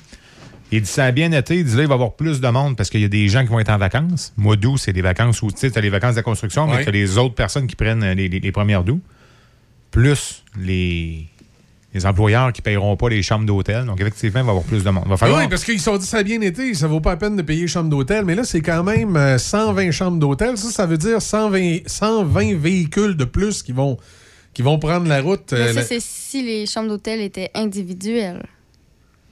Il 0.73 0.81
dit 0.83 0.89
ça 0.89 1.05
a 1.05 1.13
bien 1.13 1.31
été. 1.33 1.59
Il 1.59 1.65
dit 1.65 1.77
là, 1.77 1.83
il 1.83 1.89
va 1.89 1.95
y 1.95 1.97
avoir 1.97 2.15
plus 2.15 2.41
de 2.41 2.49
monde 2.49 2.77
parce 2.77 2.91
qu'il 2.91 3.01
y 3.01 3.05
a 3.05 3.09
des 3.09 3.29
gens 3.29 3.43
qui 3.43 3.49
vont 3.49 3.61
être 3.61 3.71
en 3.71 3.79
vacances. 3.79 4.33
Mois 4.37 4.57
d'août, 4.57 4.79
c'est 4.79 4.93
des 4.93 5.03
vacances 5.03 5.41
où 5.43 5.51
tu 5.53 5.67
as 5.73 5.81
les 5.81 5.91
vacances 5.91 6.13
de 6.13 6.17
la 6.17 6.23
construction, 6.23 6.67
mais 6.67 6.79
tu 6.83 6.89
as 6.89 6.93
les 6.93 7.19
autres 7.19 7.35
personnes 7.35 7.67
qui 7.67 7.77
prennent 7.77 8.05
les, 8.05 8.29
les- 8.29 8.41
les 8.41 8.53
premières 8.53 8.83
d'août. 8.83 9.01
Plus 9.91 10.43
les, 10.59 11.27
les 11.95 12.07
employeurs 12.07 12.53
qui 12.53 12.61
ne 12.61 12.65
paieront 12.65 12.97
pas 12.97 13.09
les 13.09 13.23
chambres 13.23 13.47
d'hôtel. 13.47 13.85
Donc, 13.85 14.01
effectivement, 14.01 14.41
il 14.41 14.43
va 14.43 14.49
y 14.49 14.51
avoir 14.51 14.65
plus 14.65 14.83
de 14.83 14.91
monde. 14.91 15.05
Va 15.07 15.17
falloir... 15.17 15.41
Oui, 15.41 15.49
parce 15.49 15.65
qu'ils 15.65 15.81
sont 15.81 15.97
dit 15.97 16.05
ça 16.05 16.19
a 16.19 16.23
bien 16.25 16.41
été, 16.41 16.75
ça 16.75 16.89
vaut 16.89 17.01
pas 17.01 17.11
la 17.11 17.17
peine 17.17 17.37
de 17.37 17.43
payer 17.43 17.69
chambre 17.69 17.89
d'hôtel. 17.89 18.25
Mais 18.25 18.35
là, 18.35 18.43
c'est 18.43 18.61
quand 18.61 18.83
même 18.83 19.39
120 19.39 19.93
chambres 19.93 20.19
d'hôtel. 20.19 20.59
Ça, 20.59 20.71
ça 20.71 20.87
veut 20.87 20.99
dire 20.99 21.23
120, 21.23 21.87
120 21.87 22.57
véhicules 22.57 23.17
de 23.17 23.25
plus 23.25 23.63
qui 23.63 23.73
vont, 23.73 23.97
qui 24.53 24.63
vont 24.63 24.79
prendre 24.79 25.07
la 25.07 25.23
route. 25.23 25.53
Mais 25.53 25.73
ça, 25.73 25.83
c'est 25.83 26.01
si 26.01 26.43
les 26.43 26.67
chambres 26.67 26.89
d'hôtel 26.89 27.21
étaient 27.21 27.51
individuelles. 27.55 28.45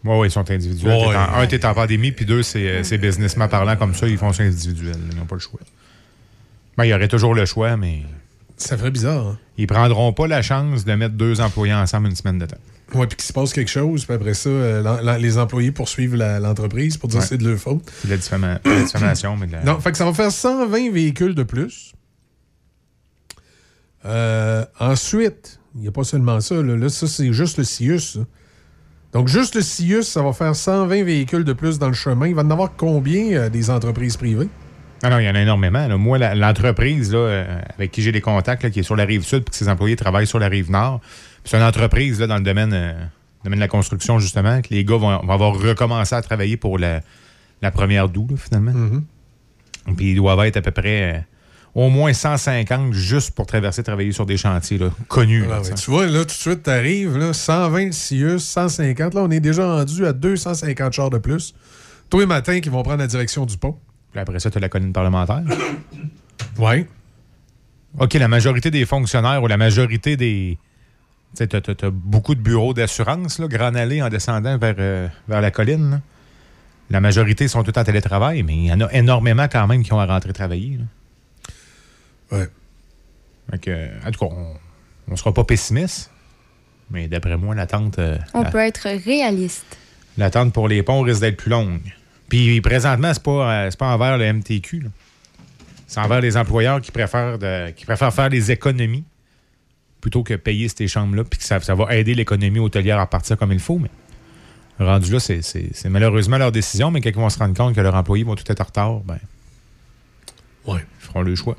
Oui, 0.05 0.17
oui, 0.19 0.29
ils 0.29 0.31
sont 0.31 0.49
individuels. 0.49 1.09
Ouais, 1.09 1.17
en, 1.17 1.41
un, 1.41 1.47
t'es 1.47 1.65
en 1.65 1.75
pandémie, 1.75 2.13
puis 2.13 2.25
deux, 2.25 2.43
c'est 2.43 2.99
businessment 2.99 3.49
parlant 3.49 3.77
comme 3.77 3.95
ça, 3.95 4.09
ils 4.09 4.19
font 4.19 4.33
ça 4.33 4.45
individuel. 4.45 4.97
Ils 5.11 5.19
n'ont 5.19 5.27
pas 5.27 5.37
le 5.37 5.41
choix. 5.41 5.61
Ben, 6.77 6.85
il 6.85 6.89
y 6.89 6.95
aurait 6.95 7.09
toujours 7.09 7.35
le 7.35 7.45
choix, 7.45 7.77
mais. 7.77 8.03
Ça 8.57 8.77
ferait 8.77 8.91
bizarre. 8.91 9.27
Hein? 9.27 9.39
Ils 9.59 9.67
prendront 9.67 10.13
pas 10.13 10.27
la 10.27 10.43
chance 10.43 10.85
de 10.85 10.93
mettre 10.95 11.15
deux 11.15 11.41
employés 11.41 11.75
ensemble 11.75 12.09
une 12.09 12.17
semaine 12.17 12.39
de 12.39 12.47
temps. 12.47 12.59
Oui, 12.95 13.07
puis 13.07 13.17
qu'il 13.17 13.25
se 13.25 13.33
passe 13.33 13.53
quelque 13.53 13.71
chose, 13.71 14.05
puis 14.05 14.15
après 14.15 14.35
ça, 14.35 14.51
euh, 14.51 15.19
les 15.19 15.39
employés 15.39 15.73
poursuivent 15.73 16.15
l'entreprise 16.15 16.99
pour 16.99 17.09
dire 17.09 17.21
que 17.21 17.27
c'est 17.27 17.39
de 17.39 17.49
leur 17.49 17.59
faute. 17.59 17.83
C'est 18.03 18.09
de 18.09 18.13
la, 18.13 18.83
diffamation, 18.83 19.37
mais 19.37 19.47
de 19.47 19.53
la... 19.53 19.65
Non, 19.65 19.81
fait 19.81 19.93
que 19.93 19.99
ça 19.99 20.05
va 20.05 20.13
faire 20.13 20.31
120 20.31 20.93
véhicules 20.93 21.35
de 21.35 21.43
plus. 21.43 21.95
Euh, 24.05 24.65
ensuite, 24.79 25.61
il 25.75 25.83
n'y 25.83 25.89
a 25.89 25.93
pas 25.93 26.05
seulement 26.05 26.41
ça. 26.41 26.57
Là, 26.57 26.89
ça, 26.89 27.07
c'est 27.07 27.33
juste 27.33 27.57
le 27.57 27.65
CIUS. 27.65 28.19
Donc, 29.13 29.29
juste 29.29 29.55
le 29.55 29.63
CIUS, 29.63 30.03
ça 30.03 30.23
va 30.23 30.33
faire 30.33 30.55
120 30.55 31.05
véhicules 31.05 31.45
de 31.45 31.53
plus 31.53 31.79
dans 31.79 31.89
le 31.89 31.95
chemin. 31.95 32.27
Il 32.27 32.35
va 32.35 32.43
en 32.43 32.51
avoir 32.51 32.77
combien 32.77 33.33
euh, 33.33 33.49
des 33.49 33.71
entreprises 33.71 34.17
privées? 34.17 34.49
Ah 35.03 35.11
non, 35.11 35.19
il 35.19 35.25
y 35.25 35.29
en 35.29 35.35
a 35.35 35.41
énormément. 35.41 35.99
Moi, 35.99 36.19
l'entreprise 36.35 37.15
avec 37.15 37.91
qui 37.91 38.03
j'ai 38.03 38.13
des 38.13 38.21
contacts, 38.21 38.71
qui 38.71 38.81
est 38.81 38.85
sur 38.85 38.97
la 38.97 39.05
rive 39.05 39.23
sud, 39.23 39.45
puis 39.45 39.51
que 39.51 39.57
ses 39.57 39.69
employés 39.69 39.97
travaillent 39.97 40.27
sur 40.27 40.39
la 40.39 40.49
rive 40.49 40.71
nord, 40.71 41.01
c'est 41.45 41.57
une 41.57 41.65
entreprise 41.65 42.21
là, 42.21 42.27
dans 42.27 42.37
le 42.37 42.43
domaine, 42.43 42.73
euh, 42.73 42.93
domaine 43.45 43.59
de 43.59 43.65
la 43.65 43.69
construction, 43.69 44.19
justement, 44.19 44.61
que 44.63 44.69
les 44.71 44.85
gars 44.85 44.97
vont, 44.97 45.11
avoir 45.29 45.55
recommencé 45.59 46.15
à 46.15 46.23
travailler 46.23 46.57
pour 46.57 46.79
la, 46.79 47.01
première 47.73 48.09
doux, 48.09 48.29
finalement. 48.37 48.73
Mm-hmm. 48.73 49.97
Puis 49.97 50.13
ils 50.13 50.17
doivent 50.17 50.45
être 50.47 50.59
à 50.59 50.63
peu 50.63 50.71
près 50.71 51.15
euh, 51.15 51.19
au 51.75 51.89
moins 51.89 52.13
150 52.13 52.93
juste 52.93 53.33
pour 53.33 53.47
traverser, 53.47 53.83
travailler 53.83 54.13
sur 54.13 54.27
des 54.27 54.37
chantiers 54.37 54.79
là, 54.79 54.91
connus. 55.09 55.45
Ah 55.51 55.61
tu 55.75 55.91
vois, 55.91 56.07
là, 56.07 56.21
tout 56.21 56.27
de 56.27 56.31
suite, 56.31 56.63
tu 56.63 56.71
arrives, 56.71 57.33
120 57.33 57.93
CIUS, 57.93 58.39
150. 58.39 59.15
Là, 59.15 59.23
on 59.23 59.31
est 59.31 59.41
déjà 59.41 59.67
rendu 59.67 60.07
à 60.07 60.13
250 60.13 60.93
chars 60.93 61.11
de 61.11 61.19
plus. 61.19 61.55
Tous 62.09 62.21
les 62.21 62.27
matins, 62.27 62.61
qui 62.61 62.69
vont 62.69 62.83
prendre 62.83 62.99
la 62.99 63.07
direction 63.07 63.47
du 63.47 63.57
pont. 63.57 63.77
Puis 64.13 64.21
après 64.21 64.39
ça, 64.39 64.51
tu 64.51 64.59
as 64.59 64.61
la 64.61 64.69
colline 64.69 64.93
parlementaire. 64.93 65.43
oui. 66.59 66.87
OK, 67.99 68.15
la 68.15 68.29
majorité 68.29 68.71
des 68.71 68.87
fonctionnaires 68.87 69.43
ou 69.43 69.47
la 69.47 69.57
majorité 69.57 70.17
des, 70.17 70.59
tu 71.37 71.45
as, 71.45 71.91
beaucoup 71.91 72.35
de 72.35 72.41
bureaux 72.41 72.75
d'assurance, 72.75 73.41
Grand 73.41 73.75
Allée 73.75 74.03
en 74.03 74.09
descendant 74.09 74.59
vers, 74.59 74.75
euh, 74.79 75.09
vers 75.29 75.41
la 75.41 75.51
colline. 75.51 76.01
La 76.91 77.01
majorité 77.01 77.49
sont 77.49 77.63
tous 77.63 77.79
en 77.79 77.85
télétravail, 77.85 78.43
mais 78.43 78.55
il 78.55 78.67
y 78.67 78.73
en 78.73 78.81
a 78.81 78.93
énormément 78.93 79.49
quand 79.51 79.67
même 79.67 79.83
qui 79.83 79.93
ont 79.93 80.01
à 80.01 80.07
rentrer 80.07 80.33
travailler. 80.33 80.79
Oui. 82.31 82.43
en 83.51 83.57
tout 84.11 84.19
cas, 84.19 84.27
on 84.27 85.11
ne 85.11 85.17
sera 85.17 85.33
pas 85.33 85.45
pessimiste, 85.45 86.11
mais 86.91 87.09
d'après 87.09 87.37
moi, 87.37 87.55
l'attente. 87.55 87.99
Euh, 87.99 88.19
on 88.35 88.45
peut 88.45 88.59
être 88.59 88.89
réaliste. 89.05 89.79
L'attente 90.19 90.53
pour 90.53 90.69
les 90.69 90.83
ponts 90.83 91.01
risque 91.01 91.23
d'être 91.23 91.39
plus 91.39 91.51
longue. 91.51 91.81
Puis 92.33 92.63
présentement, 92.63 93.13
ce 93.13 93.19
n'est 93.19 93.25
pas, 93.25 93.67
euh, 93.67 93.71
pas 93.79 93.93
envers 93.93 94.17
le 94.17 94.33
MTQ. 94.33 94.87
C'est 95.87 96.01
envers 96.01 96.23
les 96.23 96.39
employeurs 96.39 96.81
qui 96.81 96.91
préfèrent, 96.91 97.37
qui 97.77 97.85
préfèrent 97.85 98.15
faire 98.15 98.31
des 98.31 98.51
économies 98.51 99.05
plutôt 100.01 100.23
que 100.23 100.33
payer 100.33 100.71
ces 100.75 100.89
chambres-là, 100.89 101.25
puis 101.25 101.39
que 101.39 101.45
ça, 101.45 101.59
va 101.59 101.95
aider 101.95 102.15
l'économie 102.15 102.59
hôtelière 102.59 102.99
à 102.99 103.07
partir 103.07 103.37
comme 103.37 103.53
il 103.53 103.59
faut. 103.59 103.79
Mais 103.79 103.91
rendu 104.83 105.13
là, 105.13 105.21
c'est 105.21 105.89
malheureusement 105.91 106.39
leur 106.39 106.53
décision, 106.53 106.91
mais 106.91 107.03
quand 107.03 107.11
ils 107.11 107.17
vont 107.17 107.29
se 107.29 107.39
rendre 107.39 107.55
compte 107.55 107.75
que 107.75 107.83
leurs 107.83 107.95
employés 107.95 108.25
vont 108.25 108.35
tout 108.35 108.51
être 108.51 108.63
en 108.63 108.65
retard, 108.65 109.01
ben, 109.01 109.19
ouais. 110.69 110.81
ils 111.03 111.07
feront 111.07 111.21
le 111.21 111.35
choix. 111.35 111.59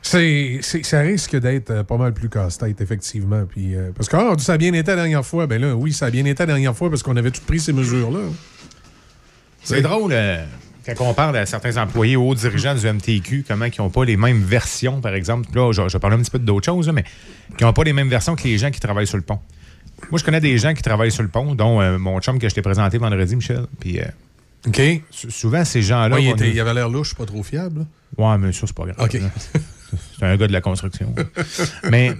C'est, 0.00 0.60
ça 0.62 1.00
risque 1.00 1.36
d'être 1.36 1.70
euh, 1.70 1.82
pas 1.82 1.98
mal 1.98 2.14
plus 2.14 2.30
casse-tête, 2.30 2.80
effectivement. 2.80 3.44
Puis, 3.44 3.76
euh, 3.76 3.90
parce 3.94 4.08
que 4.08 4.16
ah, 4.16 4.34
ça 4.38 4.54
a 4.54 4.56
bien 4.56 4.72
été 4.72 4.92
la 4.92 4.96
dernière 4.96 5.26
fois. 5.26 5.46
Ben 5.46 5.60
là, 5.60 5.74
oui, 5.74 5.92
ça 5.92 6.06
a 6.06 6.10
bien 6.10 6.24
été 6.24 6.42
la 6.42 6.46
dernière 6.46 6.74
fois 6.74 6.88
parce 6.88 7.02
qu'on 7.02 7.16
avait 7.16 7.30
tout 7.30 7.42
pris 7.42 7.60
ces 7.60 7.74
mesures-là. 7.74 8.30
C'est 9.64 9.82
drôle. 9.82 10.12
Euh, 10.12 10.44
quand 10.86 10.94
on 11.00 11.14
parle 11.14 11.36
à 11.36 11.46
certains 11.46 11.76
employés 11.78 12.16
ou 12.16 12.28
hauts 12.28 12.34
dirigeants 12.34 12.74
du 12.74 12.86
MTQ, 12.86 13.44
comment 13.48 13.64
ils 13.64 13.80
n'ont 13.80 13.90
pas 13.90 14.04
les 14.04 14.16
mêmes 14.16 14.42
versions, 14.42 15.00
par 15.00 15.14
exemple, 15.14 15.48
là, 15.54 15.72
je, 15.72 15.82
vais 15.82 15.98
parler 15.98 16.16
un 16.16 16.20
petit 16.20 16.30
peu 16.30 16.38
d'autres 16.38 16.66
choses, 16.66 16.90
mais 16.90 17.04
qui 17.56 17.64
n'ont 17.64 17.72
pas 17.72 17.84
les 17.84 17.92
mêmes 17.92 18.08
versions 18.08 18.36
que 18.36 18.44
les 18.44 18.58
gens 18.58 18.70
qui 18.70 18.80
travaillent 18.80 19.06
sur 19.06 19.16
le 19.16 19.22
pont. 19.22 19.38
Moi, 20.10 20.18
je 20.18 20.24
connais 20.24 20.40
des 20.40 20.58
gens 20.58 20.74
qui 20.74 20.82
travaillent 20.82 21.12
sur 21.12 21.22
le 21.22 21.28
pont, 21.28 21.54
dont 21.54 21.80
euh, 21.80 21.98
mon 21.98 22.20
chum 22.20 22.38
que 22.38 22.48
je 22.48 22.54
t'ai 22.54 22.62
présenté 22.62 22.98
vendredi, 22.98 23.36
Michel. 23.36 23.66
Puis, 23.80 24.00
euh, 24.00 24.04
OK. 24.66 24.80
Souvent, 25.10 25.64
ces 25.64 25.82
gens-là. 25.82 26.18
il, 26.18 26.38
il, 26.46 26.60
avait 26.60 26.74
l'air 26.74 26.88
louche, 26.88 27.14
pas 27.14 27.24
trop 27.24 27.42
fiable. 27.42 27.86
Ouais, 28.18 28.36
mais 28.38 28.52
ça, 28.52 28.66
c'est 28.66 28.76
pas 28.76 28.84
grave. 28.84 28.96
OK. 28.98 29.18
C'est 30.18 30.24
un 30.26 30.36
gars 30.36 30.46
de 30.46 30.52
la 30.52 30.60
construction. 30.60 31.14
mais 31.90 32.14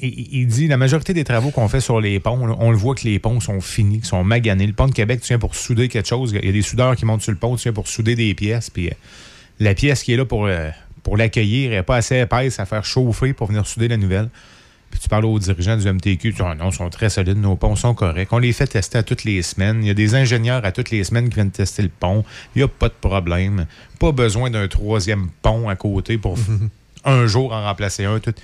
il, 0.00 0.46
dit 0.46 0.68
la 0.68 0.76
majorité 0.76 1.14
des 1.14 1.24
travaux 1.24 1.50
qu'on 1.50 1.68
fait 1.68 1.80
sur 1.80 2.00
les 2.00 2.20
ponts, 2.20 2.56
on 2.58 2.70
le 2.70 2.76
voit 2.76 2.94
que 2.94 3.04
les 3.04 3.18
ponts 3.18 3.40
sont 3.40 3.60
finis, 3.60 4.00
sont 4.02 4.24
maganés. 4.24 4.66
Le 4.66 4.72
pont 4.72 4.86
de 4.86 4.92
Québec, 4.92 5.20
tu 5.20 5.28
viens 5.28 5.38
pour 5.38 5.54
souder 5.54 5.88
quelque 5.88 6.08
chose. 6.08 6.32
Il 6.32 6.44
y 6.44 6.48
a 6.48 6.52
des 6.52 6.62
soudeurs 6.62 6.96
qui 6.96 7.04
montent 7.04 7.22
sur 7.22 7.32
le 7.32 7.38
pont, 7.38 7.56
tu 7.56 7.64
viens 7.64 7.72
pour 7.72 7.88
souder 7.88 8.14
des 8.14 8.34
pièces. 8.34 8.70
Puis 8.70 8.88
euh, 8.88 8.94
la 9.58 9.74
pièce 9.74 10.02
qui 10.02 10.12
est 10.12 10.16
là 10.16 10.24
pour, 10.24 10.46
euh, 10.46 10.70
pour 11.02 11.16
l'accueillir 11.16 11.70
n'est 11.70 11.82
pas 11.82 11.96
assez 11.96 12.16
épaisse 12.16 12.60
à 12.60 12.66
faire 12.66 12.84
chauffer 12.84 13.32
pour 13.32 13.48
venir 13.48 13.66
souder 13.66 13.88
la 13.88 13.96
nouvelle. 13.96 14.28
Puis 14.90 15.00
tu 15.00 15.08
parles 15.08 15.24
aux 15.24 15.38
dirigeants 15.38 15.76
du 15.76 15.90
MTQ, 15.90 16.18
tu 16.18 16.32
dis, 16.32 16.42
ah 16.44 16.54
non, 16.54 16.70
ils 16.70 16.74
sont 16.74 16.88
très 16.90 17.10
solides, 17.10 17.38
nos 17.38 17.56
ponts 17.56 17.74
sont 17.74 17.94
corrects. 17.94 18.32
On 18.32 18.38
les 18.38 18.52
fait 18.52 18.66
tester 18.66 18.98
à 18.98 19.02
toutes 19.02 19.24
les 19.24 19.42
semaines. 19.42 19.82
Il 19.82 19.88
y 19.88 19.90
a 19.90 19.94
des 19.94 20.14
ingénieurs 20.14 20.64
à 20.64 20.72
toutes 20.72 20.90
les 20.90 21.02
semaines 21.04 21.28
qui 21.28 21.34
viennent 21.34 21.50
tester 21.50 21.82
le 21.82 21.88
pont. 21.88 22.24
Il 22.54 22.58
n'y 22.58 22.62
a 22.62 22.68
pas 22.68 22.88
de 22.88 22.94
problème. 23.00 23.66
Pas 23.98 24.12
besoin 24.12 24.50
d'un 24.50 24.68
troisième 24.68 25.28
pont 25.42 25.68
à 25.68 25.74
côté 25.74 26.18
pour 26.18 26.38
un 27.06 27.26
jour 27.26 27.52
en 27.52 27.62
remplacer 27.62 28.04
un. 28.04 28.18
Tout. 28.18 28.34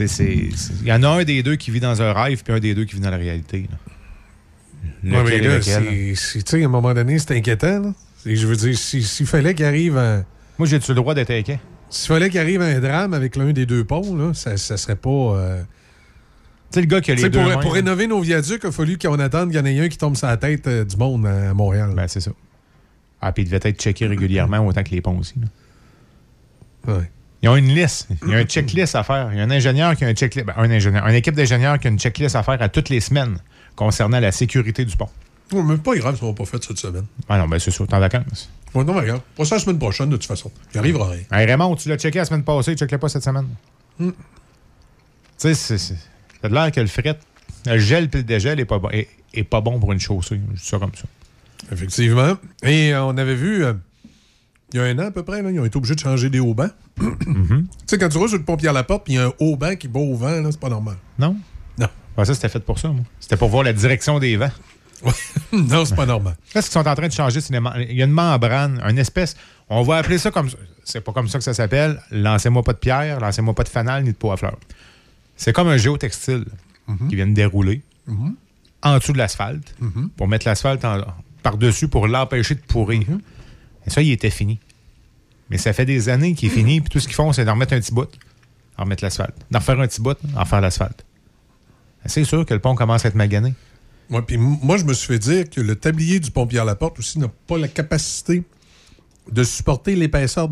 Il 0.00 0.50
y 0.84 0.92
en 0.92 1.02
a 1.02 1.08
un 1.08 1.24
des 1.24 1.42
deux 1.42 1.56
qui 1.56 1.70
vit 1.70 1.80
dans 1.80 2.02
un 2.02 2.12
rêve, 2.12 2.42
puis 2.42 2.52
un 2.52 2.58
des 2.58 2.74
deux 2.74 2.84
qui 2.84 2.96
vit 2.96 3.00
dans 3.00 3.10
la 3.10 3.18
réalité. 3.18 3.68
Là. 3.70 5.22
mais 5.22 5.38
là, 5.38 5.60
c'est, 5.62 6.54
à 6.54 6.64
un 6.64 6.68
moment 6.68 6.94
donné, 6.94 7.18
c'est 7.18 7.36
inquiétant. 7.36 7.80
Là. 7.80 7.94
Je 8.26 8.46
veux 8.46 8.56
dire, 8.56 8.76
s'il 8.76 9.26
fallait 9.26 9.54
qu'il 9.54 9.66
arrive 9.66 9.98
un... 9.98 10.24
Moi, 10.58 10.66
j'ai-tu 10.66 10.92
le 10.92 10.96
droit 10.96 11.14
d'être 11.14 11.30
inquiet? 11.30 11.60
S'il 11.90 12.08
fallait 12.08 12.30
qu'il 12.30 12.40
arrive 12.40 12.62
un 12.62 12.80
drame 12.80 13.12
avec 13.12 13.36
l'un 13.36 13.52
des 13.52 13.66
deux 13.66 13.84
ponts, 13.84 14.16
là, 14.16 14.32
ça, 14.34 14.56
ça 14.56 14.76
serait 14.76 14.96
pas... 14.96 15.10
Euh... 15.10 15.62
Tu 16.72 16.76
sais, 16.76 16.80
le 16.80 16.86
gars 16.86 17.00
qui 17.00 17.12
a 17.12 17.14
les 17.14 17.28
deux 17.28 17.42
pour, 17.42 17.60
pour 17.60 17.74
rénover 17.74 18.06
nos 18.06 18.20
viaducs, 18.20 18.62
il 18.64 18.66
a 18.66 18.72
fallu 18.72 18.98
qu'on 18.98 19.18
attende 19.18 19.50
qu'il 19.50 19.58
y 19.58 19.62
en 19.62 19.66
ait 19.66 19.78
un 19.78 19.88
qui 19.88 19.98
tombe 19.98 20.16
sur 20.16 20.26
la 20.26 20.36
tête 20.36 20.66
euh, 20.66 20.84
du 20.84 20.96
monde 20.96 21.26
à 21.26 21.52
Montréal. 21.54 21.92
Ben, 21.94 22.08
c'est 22.08 22.20
ça. 22.20 22.32
Ah, 23.20 23.30
puis 23.32 23.44
il 23.44 23.46
devait 23.46 23.60
être 23.62 23.80
checké 23.80 24.06
régulièrement, 24.06 24.58
autant 24.66 24.82
que 24.82 24.90
les 24.90 25.00
ponts 25.00 25.18
aussi. 25.18 25.34
Oui. 26.88 27.04
Ils 27.44 27.48
ont 27.50 27.56
une 27.56 27.74
liste. 27.74 28.08
Il 28.24 28.30
y 28.30 28.34
a 28.34 28.38
un 28.38 28.44
checklist 28.44 28.94
à 28.94 29.02
faire. 29.02 29.28
Il 29.30 29.36
y 29.36 29.40
a 29.40 29.44
un 29.44 29.50
ingénieur 29.50 29.94
qui 29.96 30.04
a 30.06 30.08
un 30.08 30.14
checklist. 30.14 30.46
Ben, 30.46 30.54
un 30.56 30.70
ingénieur. 30.70 31.06
Une 31.06 31.14
équipe 31.14 31.34
d'ingénieurs 31.34 31.78
qui 31.78 31.88
a 31.88 31.90
une 31.90 31.98
checklist 31.98 32.34
à 32.36 32.42
faire 32.42 32.60
à 32.62 32.70
toutes 32.70 32.88
les 32.88 33.00
semaines 33.00 33.36
concernant 33.76 34.18
la 34.18 34.32
sécurité 34.32 34.86
du 34.86 34.96
pont. 34.96 35.10
Oui, 35.52 35.62
mais 35.62 35.76
pas 35.76 35.94
grave, 35.94 36.18
ça 36.18 36.24
va 36.24 36.32
pas 36.32 36.46
fait 36.46 36.64
cette 36.64 36.78
semaine. 36.78 37.04
Ah 37.28 37.36
non, 37.36 37.46
ben 37.46 37.58
c'est 37.58 37.70
sûr, 37.70 37.86
t'es 37.86 37.94
en 37.94 38.00
vacances. 38.00 38.48
Oui, 38.72 38.82
non, 38.82 38.94
mais 38.94 39.00
regarde. 39.00 39.20
Pas 39.36 39.44
ça 39.44 39.56
la 39.56 39.60
semaine 39.60 39.78
prochaine, 39.78 40.08
de 40.08 40.16
toute 40.16 40.24
façon. 40.24 40.50
Il 40.72 40.78
arrivera 40.78 41.10
rien. 41.10 41.22
Hey, 41.30 41.44
Raymond, 41.44 41.76
tu 41.76 41.90
l'as 41.90 41.98
checké 41.98 42.18
la 42.18 42.24
semaine 42.24 42.44
passée, 42.44 42.74
tu 42.76 42.84
ne 42.84 42.96
pas 42.96 43.08
cette 43.10 43.24
semaine. 43.24 43.48
Hmm. 43.98 44.12
Tu 45.38 45.54
sais, 45.54 45.76
c'est. 45.76 45.96
T'as 46.40 46.48
l'air 46.48 46.72
que 46.72 46.80
le 46.80 46.86
fret, 46.86 47.18
le 47.66 47.78
gel 47.78 48.08
puis 48.08 48.20
le 48.20 48.24
dégel 48.24 48.58
est 48.58 48.64
pas 48.64 48.78
bon, 48.78 48.88
est, 48.90 49.44
pas 49.44 49.60
bon 49.60 49.78
pour 49.78 49.92
une 49.92 50.00
chaussée. 50.00 50.40
Je 50.50 50.56
dis 50.56 50.66
ça 50.66 50.78
comme 50.78 50.94
ça. 50.94 51.04
Effectivement. 51.70 52.38
Et 52.62 52.94
euh, 52.94 53.04
on 53.04 53.18
avait 53.18 53.34
vu. 53.34 53.66
Euh, 53.66 53.74
il 54.74 54.78
y 54.78 54.80
a 54.80 54.86
un 54.86 54.98
an 54.98 55.06
à 55.06 55.10
peu 55.12 55.22
près, 55.22 55.40
là, 55.40 55.52
ils 55.52 55.60
ont 55.60 55.64
été 55.64 55.76
obligés 55.76 55.94
de 55.94 56.00
changer 56.00 56.28
des 56.28 56.40
haubans. 56.40 56.70
Mm-hmm. 56.98 57.62
Tu 57.62 57.66
sais, 57.86 57.98
quand 57.98 58.08
tu 58.08 58.18
roules 58.18 58.28
sur 58.28 58.38
le 58.38 58.44
pompier 58.44 58.68
à 58.68 58.72
la 58.72 58.82
porte, 58.82 59.04
puis 59.04 59.14
il 59.14 59.16
y 59.16 59.20
a 59.20 59.26
un 59.26 59.32
haut-banc 59.38 59.76
qui 59.76 59.86
bat 59.86 60.00
au 60.00 60.16
vent, 60.16 60.42
c'est 60.50 60.58
pas 60.58 60.68
normal. 60.68 60.96
Non? 61.16 61.36
Non. 61.78 61.86
ça, 62.24 62.34
c'était 62.34 62.48
fait 62.48 62.58
pour 62.58 62.80
ça, 62.80 62.88
moi. 62.88 63.04
C'était 63.20 63.36
pour 63.36 63.48
voir 63.50 63.62
la 63.62 63.72
direction 63.72 64.18
des 64.18 64.36
vents. 64.36 64.50
non, 65.52 65.84
c'est 65.84 65.94
pas 65.94 66.06
normal. 66.06 66.34
Qu'est-ce 66.52 66.70
qu'ils 66.70 66.80
sont 66.80 66.88
en 66.88 66.94
train 66.94 67.06
de 67.06 67.12
changer? 67.12 67.38
Il 67.88 67.96
y 67.96 68.02
a 68.02 68.04
une 68.04 68.10
membrane, 68.10 68.80
une 68.88 68.98
espèce. 68.98 69.36
On 69.68 69.82
va 69.82 69.98
appeler 69.98 70.18
ça 70.18 70.30
comme. 70.30 70.48
C'est 70.82 71.02
pas 71.02 71.12
comme 71.12 71.28
ça 71.28 71.38
que 71.38 71.44
ça 71.44 71.54
s'appelle. 71.54 72.00
Lancez-moi 72.10 72.62
pas 72.62 72.72
de 72.72 72.78
pierre, 72.78 73.20
lancez-moi 73.20 73.54
pas 73.54 73.62
de 73.62 73.68
fanal 73.68 74.02
ni 74.02 74.10
de 74.10 74.16
peau 74.16 74.32
à 74.32 74.36
fleurs. 74.36 74.58
C'est 75.36 75.52
comme 75.52 75.68
un 75.68 75.76
géotextile 75.76 76.46
mm-hmm. 76.88 77.08
qui 77.08 77.16
vient 77.16 77.26
de 77.26 77.34
dérouler 77.34 77.82
mm-hmm. 78.08 78.34
en 78.82 78.98
dessous 78.98 79.12
de 79.12 79.18
l'asphalte 79.18 79.74
pour 80.16 80.26
mettre 80.26 80.46
l'asphalte 80.46 80.84
par-dessus 81.42 81.88
pour 81.88 82.08
l'empêcher 82.08 82.54
de 82.54 82.60
pourrir. 82.60 83.02
Et 83.86 83.90
ça, 83.90 84.02
il 84.02 84.10
était 84.10 84.30
fini. 84.30 84.58
Mais 85.50 85.58
ça 85.58 85.72
fait 85.72 85.84
des 85.84 86.08
années 86.08 86.34
qu'il 86.34 86.50
est 86.50 86.54
fini, 86.54 86.80
puis 86.80 86.90
tout 86.90 87.00
ce 87.00 87.06
qu'ils 87.06 87.14
font, 87.16 87.32
c'est 87.32 87.44
d'en 87.44 87.52
remettre 87.52 87.74
un 87.74 87.80
petit 87.80 87.92
bout, 87.92 88.08
en 88.78 88.84
remettre 88.84 89.04
l'asphalte. 89.04 89.36
D'en 89.50 89.58
refaire 89.58 89.78
un 89.80 89.86
petit 89.86 90.00
bout, 90.00 90.16
en 90.36 90.44
faire 90.44 90.60
l'asphalte. 90.60 91.04
C'est 92.06 92.24
sûr 92.24 92.44
que 92.44 92.54
le 92.54 92.60
pont 92.60 92.74
commence 92.74 93.04
à 93.04 93.08
être 93.08 93.14
magané. 93.14 93.54
puis 94.26 94.36
moi, 94.36 94.76
je 94.76 94.84
me 94.84 94.92
suis 94.92 95.06
fait 95.06 95.18
dire 95.18 95.50
que 95.50 95.60
le 95.60 95.76
tablier 95.76 96.20
du 96.20 96.30
pompier 96.30 96.58
à 96.58 96.64
la 96.64 96.74
porte 96.74 96.98
aussi 96.98 97.18
n'a 97.18 97.28
pas 97.28 97.58
la 97.58 97.68
capacité 97.68 98.42
de 99.30 99.42
supporter 99.42 99.96
l'épaisseur 99.96 100.48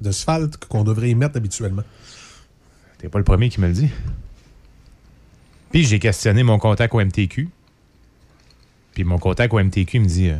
d'asphalte 0.00 0.56
qu'on 0.56 0.84
devrait 0.84 1.10
y 1.10 1.14
mettre 1.14 1.36
habituellement. 1.36 1.82
T'es 2.98 3.08
pas 3.08 3.18
le 3.18 3.24
premier 3.24 3.50
qui 3.50 3.60
me 3.60 3.66
le 3.66 3.74
dit. 3.74 3.90
Puis 5.72 5.84
j'ai 5.84 5.98
questionné 5.98 6.42
mon 6.42 6.58
contact 6.58 6.94
au 6.94 7.00
MTQ. 7.04 7.48
Puis 8.94 9.04
mon 9.04 9.18
contact 9.18 9.52
au 9.52 9.58
MTQ 9.62 9.98
me 10.00 10.06
dit 10.06 10.30
euh, 10.30 10.38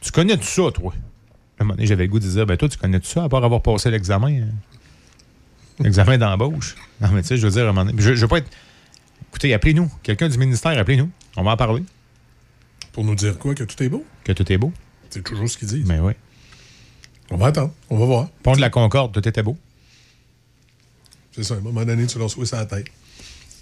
Tu 0.00 0.10
connais 0.10 0.36
tout 0.36 0.42
ça, 0.42 0.70
toi 0.74 0.92
À 1.58 1.62
un 1.62 1.64
moment 1.64 1.74
donné, 1.74 1.86
j'avais 1.86 2.04
le 2.04 2.10
goût 2.10 2.20
de 2.20 2.28
dire 2.28 2.46
Ben, 2.46 2.56
toi, 2.56 2.68
tu 2.68 2.78
connais 2.78 3.00
tout 3.00 3.06
ça, 3.08 3.24
à 3.24 3.28
part 3.28 3.44
avoir 3.44 3.62
passé 3.62 3.90
l'examen. 3.90 4.28
hein? 4.42 4.48
L'examen 5.80 6.18
d'embauche? 6.18 6.76
Non, 7.00 7.08
mais 7.12 7.22
tu 7.22 7.28
sais, 7.28 7.36
je 7.36 7.46
veux 7.46 7.52
dire, 7.52 7.66
à 7.66 7.70
un 7.70 7.72
moment 7.72 7.84
donné. 7.84 8.00
Je, 8.02 8.14
je 8.14 8.20
veux 8.20 8.28
pas 8.28 8.38
être. 8.38 8.50
Écoutez, 9.30 9.52
appelez-nous. 9.54 9.90
Quelqu'un 10.02 10.28
du 10.28 10.38
ministère, 10.38 10.76
appelez-nous. 10.78 11.10
On 11.36 11.42
va 11.42 11.52
en 11.52 11.56
parler. 11.56 11.82
Pour 12.92 13.04
nous 13.04 13.14
dire 13.14 13.38
quoi? 13.38 13.54
Que 13.54 13.64
tout 13.64 13.80
est 13.82 13.88
beau? 13.88 14.04
Que 14.24 14.32
tout 14.32 14.50
est 14.52 14.58
beau. 14.58 14.72
C'est 15.10 15.22
toujours 15.22 15.48
ce 15.48 15.56
qu'ils 15.58 15.68
disent. 15.68 15.86
Mais 15.86 16.00
oui. 16.00 16.12
On 17.30 17.36
va 17.36 17.46
attendre. 17.46 17.72
On 17.90 17.98
va 17.98 18.06
voir. 18.06 18.28
Pont 18.42 18.54
de 18.56 18.60
la 18.60 18.70
Concorde, 18.70 19.12
tout 19.12 19.26
était 19.28 19.42
beau. 19.42 19.56
C'est 21.32 21.44
ça. 21.44 21.54
À 21.54 21.56
un 21.58 21.60
moment 21.60 21.84
donné, 21.84 22.06
tu 22.06 22.18
leur 22.18 22.30
souhaites 22.30 22.54
à 22.54 22.58
la 22.58 22.66
tête. 22.66 22.86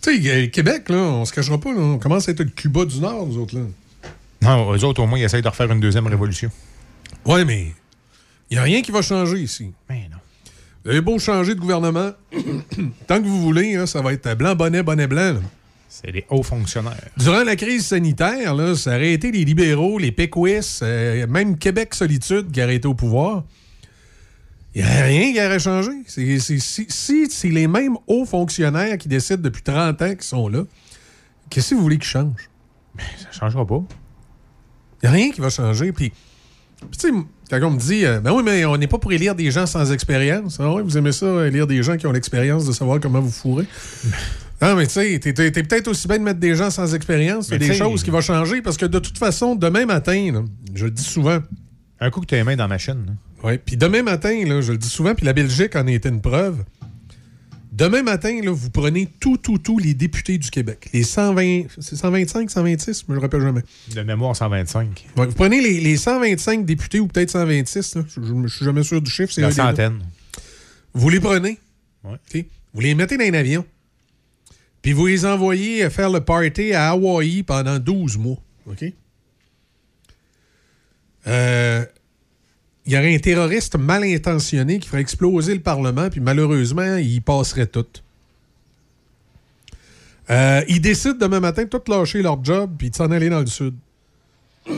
Tu 0.03 0.23
sais, 0.23 0.31
euh, 0.31 0.47
Québec, 0.49 0.89
là, 0.89 0.97
on 0.97 1.25
se 1.25 1.33
cachera 1.33 1.59
pas. 1.59 1.73
Là, 1.75 1.81
on 1.81 1.99
commence 1.99 2.29
à 2.29 2.33
être 2.33 2.41
le 2.41 2.51
Cuba 2.51 2.85
du 2.85 3.01
Nord, 3.01 3.27
nous 3.27 3.39
autres. 3.39 3.57
là. 3.59 3.63
Non, 4.43 4.73
eux 4.75 4.85
autres, 4.85 5.03
au 5.03 5.07
moins, 5.07 5.19
ils 5.19 5.25
essayent 5.25 5.43
de 5.43 5.49
refaire 5.49 5.71
une 5.71 5.81
deuxième 5.81 6.07
révolution. 6.07 6.51
Ouais, 7.25 7.45
mais 7.45 7.73
il 8.51 8.55
n'y 8.55 8.59
a 8.59 8.63
rien 8.63 8.83
qui 8.83 8.91
va 8.93 9.03
changer 9.03 9.39
ici. 9.41 9.73
Mais 9.89 10.09
non. 10.11 10.19
Vous 10.85 10.91
avez 10.93 11.01
beau 11.01 11.19
changer 11.19 11.55
de 11.55 11.61
gouvernement, 11.61 12.13
tant 13.07 13.21
que 13.21 13.27
vous 13.27 13.43
voulez, 13.43 13.75
hein, 13.75 13.87
ça 13.87 14.01
va 14.03 14.13
être 14.13 14.35
blanc, 14.37 14.55
bonnet, 14.55 14.83
bonnet, 14.83 15.07
blanc. 15.07 15.35
là. 15.35 15.41
C'est 15.89 16.11
les 16.13 16.25
hauts 16.31 16.43
fonctionnaires. 16.43 17.09
Durant 17.17 17.43
la 17.43 17.57
crise 17.57 17.87
sanitaire, 17.87 18.55
là, 18.55 18.75
ça 18.77 18.91
aurait 18.97 19.13
été 19.13 19.33
les 19.33 19.45
libéraux, 19.45 19.99
les 19.99 20.13
péquistes, 20.13 20.83
euh, 20.83 21.27
même 21.27 21.57
Québec 21.59 21.95
Solitude 21.95 22.51
qui 22.53 22.63
aurait 22.63 22.77
été 22.77 22.87
au 22.87 22.95
pouvoir. 22.95 23.45
Il 24.75 24.85
n'y 24.85 24.89
a 24.91 25.05
rien 25.05 25.33
qui 25.33 25.41
aurait 25.41 25.59
changé. 25.59 25.91
C'est- 26.07 26.39
c'est- 26.39 26.59
si 26.59 26.87
si 26.91 27.31
c'est 27.31 27.49
les 27.49 27.67
mêmes 27.67 27.97
hauts 28.07 28.27
fonctionnaires 28.27 28.99
qui 28.99 29.09
décident 29.09 29.41
depuis 29.41 29.63
30 29.63 30.03
ans 30.03 30.15
qui 30.15 30.27
sont 30.27 30.49
là, 30.49 30.65
qu'est-ce 31.49 31.71
que 31.71 31.75
vous 31.77 31.83
voulez 31.83 31.97
qu'ils 31.99 32.05
changent? 32.09 32.51
Ça 32.99 33.29
ne 33.29 33.33
changera 33.33 33.67
pas. 33.67 33.83
Il 35.03 35.05
n'y 35.05 35.09
a 35.09 35.13
rien 35.13 35.31
qui 35.31 35.41
va 35.41 35.49
changer. 35.49 35.93
Puis, 35.93 36.11
puis 36.11 36.89
tu 36.99 37.09
sais, 37.09 37.15
quand 37.51 37.61
on 37.63 37.71
me 37.71 37.79
dit, 37.79 38.05
euh, 38.05 38.21
ben 38.21 38.33
oui, 38.33 38.43
mais 38.45 38.65
on 38.65 38.77
n'est 38.77 38.87
pas 38.87 38.99
pour 38.99 39.13
élire 39.13 39.35
des 39.35 39.51
gens 39.51 39.67
sans 39.67 39.93
expérience. 39.93 40.59
Ah 40.61 40.73
ouais, 40.73 40.83
vous 40.83 40.97
aimez 40.99 41.13
ça, 41.13 41.47
élire 41.47 41.67
des 41.67 41.83
gens 41.83 41.97
qui 41.97 42.07
ont 42.07 42.13
l'expérience 42.13 42.67
de 42.67 42.73
savoir 42.73 42.99
comment 43.01 43.21
vous 43.21 43.31
fourrez? 43.31 43.67
Non, 44.61 44.75
mais 44.77 44.87
tu 44.87 44.95
sais, 44.95 45.19
t'es, 45.19 45.33
t'es- 45.33 45.51
t'es 45.51 45.63
peut-être 45.63 45.89
aussi 45.89 46.09
bien 46.09 46.19
de 46.19 46.25
mettre 46.25 46.41
des 46.41 46.55
gens 46.55 46.71
sans 46.71 46.95
expérience. 46.95 47.49
Il 47.49 47.53
y 47.53 47.55
a 47.55 47.59
des 47.59 47.75
choses 47.75 48.03
qui 48.03 48.11
vont 48.11 48.21
changer 48.21 48.63
parce 48.63 48.77
que 48.77 48.87
de 48.87 48.99
toute 48.99 49.19
façon, 49.19 49.55
demain 49.55 49.87
matin, 49.87 50.31
là, 50.33 50.41
je 50.75 50.85
le 50.87 50.91
dis 50.91 51.05
souvent. 51.05 51.39
Un 52.01 52.11
coup 52.11 52.21
que 52.21 52.27
tu 52.27 52.35
as 52.35 52.39
les 52.39 52.45
mains 52.45 52.57
dans 52.57 52.65
la 52.65 52.69
machine. 52.69 53.05
là. 53.07 53.13
Oui, 53.45 53.59
puis 53.65 53.77
demain 53.77 54.03
matin, 54.03 54.35
là, 54.47 54.61
je 54.61 54.73
le 54.73 54.79
dis 54.79 54.89
souvent, 54.89 55.15
puis 55.15 55.25
la 55.25 55.33
Belgique 55.33 55.77
en 55.77 55.87
a 55.87 55.91
été 55.91 56.09
une 56.09 56.21
preuve. 56.21 56.65
Demain 57.77 58.03
matin, 58.03 58.41
là, 58.43 58.51
vous 58.53 58.71
prenez 58.71 59.07
tout, 59.21 59.37
tout, 59.37 59.59
tout 59.59 59.79
les 59.79 59.93
députés 59.93 60.39
du 60.39 60.49
Québec. 60.49 60.89
Les 60.95 61.03
120, 61.03 61.65
c'est 61.79 61.95
125, 61.97 62.51
126, 62.51 63.05
je 63.07 63.13
me 63.13 63.19
rappelle 63.19 63.43
jamais. 63.43 63.61
De 63.95 64.01
mémoire 64.01 64.35
125. 64.35 65.07
Ouais, 65.19 65.27
vous 65.27 65.35
prenez 65.35 65.61
les, 65.61 65.81
les 65.81 65.99
125 65.99 66.65
députés 66.65 67.01
ou 67.01 67.07
peut-être 67.07 67.31
126, 67.33 67.97
là, 67.97 68.03
je 68.09 68.21
ne 68.33 68.49
suis 68.49 68.65
jamais 68.65 68.83
sûr 68.83 69.03
du 69.03 69.11
chiffre. 69.11 69.31
c'est 69.31 69.43
La 69.43 69.51
centaine. 69.51 69.99
Vous 70.95 71.11
les 71.11 71.21
prenez, 71.21 71.59
Ouais. 72.03 72.47
Vous 72.73 72.81
les 72.81 72.95
mettez 72.95 73.19
dans 73.19 73.25
un 73.25 73.35
avion, 73.35 73.67
puis 74.81 74.93
vous 74.95 75.07
les 75.07 75.27
envoyez 75.27 75.91
faire 75.91 76.09
le 76.09 76.21
party 76.21 76.73
à 76.73 76.91
Hawaï 76.91 77.43
pendant 77.43 77.79
12 77.79 78.17
mois. 78.17 78.39
OK? 78.71 78.85
Euh, 81.27 81.85
Il 82.87 82.93
y 82.93 82.97
aurait 82.97 83.15
un 83.15 83.19
terroriste 83.19 83.77
mal 83.77 84.05
intentionné 84.05 84.79
qui 84.79 84.89
ferait 84.89 85.01
exploser 85.01 85.55
le 85.55 85.61
Parlement, 85.61 86.09
puis 86.09 86.21
malheureusement, 86.21 86.97
il 86.97 87.21
passerait 87.21 87.67
tout. 87.67 87.87
Euh, 90.31 90.63
ils 90.69 90.81
décident 90.81 91.19
demain 91.19 91.41
matin 91.41 91.65
de 91.65 91.69
tout 91.69 91.83
lâcher 91.89 92.23
leur 92.23 92.43
job 92.45 92.73
puis 92.79 92.91
de 92.91 92.97
s'en 92.97 93.11
aller 93.11 93.29
dans 93.29 93.41
le 93.41 93.47
Sud. 93.47 93.75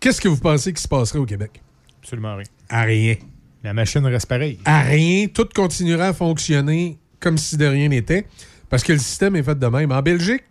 Qu'est-ce 0.00 0.20
que 0.20 0.28
vous 0.28 0.36
pensez 0.36 0.72
qui 0.72 0.82
se 0.82 0.88
passerait 0.88 1.18
au 1.18 1.26
Québec? 1.26 1.60
Absolument 2.00 2.36
rien. 2.36 2.46
À 2.68 2.82
rien. 2.82 3.16
La 3.62 3.72
machine 3.72 4.04
reste 4.06 4.26
pareille. 4.26 4.58
À 4.64 4.82
rien. 4.82 5.26
Tout 5.28 5.48
continuera 5.54 6.08
à 6.08 6.12
fonctionner 6.12 6.98
comme 7.20 7.38
si 7.38 7.56
de 7.56 7.66
rien 7.66 7.88
n'était 7.88 8.26
parce 8.68 8.82
que 8.82 8.92
le 8.92 8.98
système 8.98 9.36
est 9.36 9.42
fait 9.42 9.58
de 9.58 9.66
même. 9.66 9.92
En 9.92 10.02
Belgique, 10.02 10.42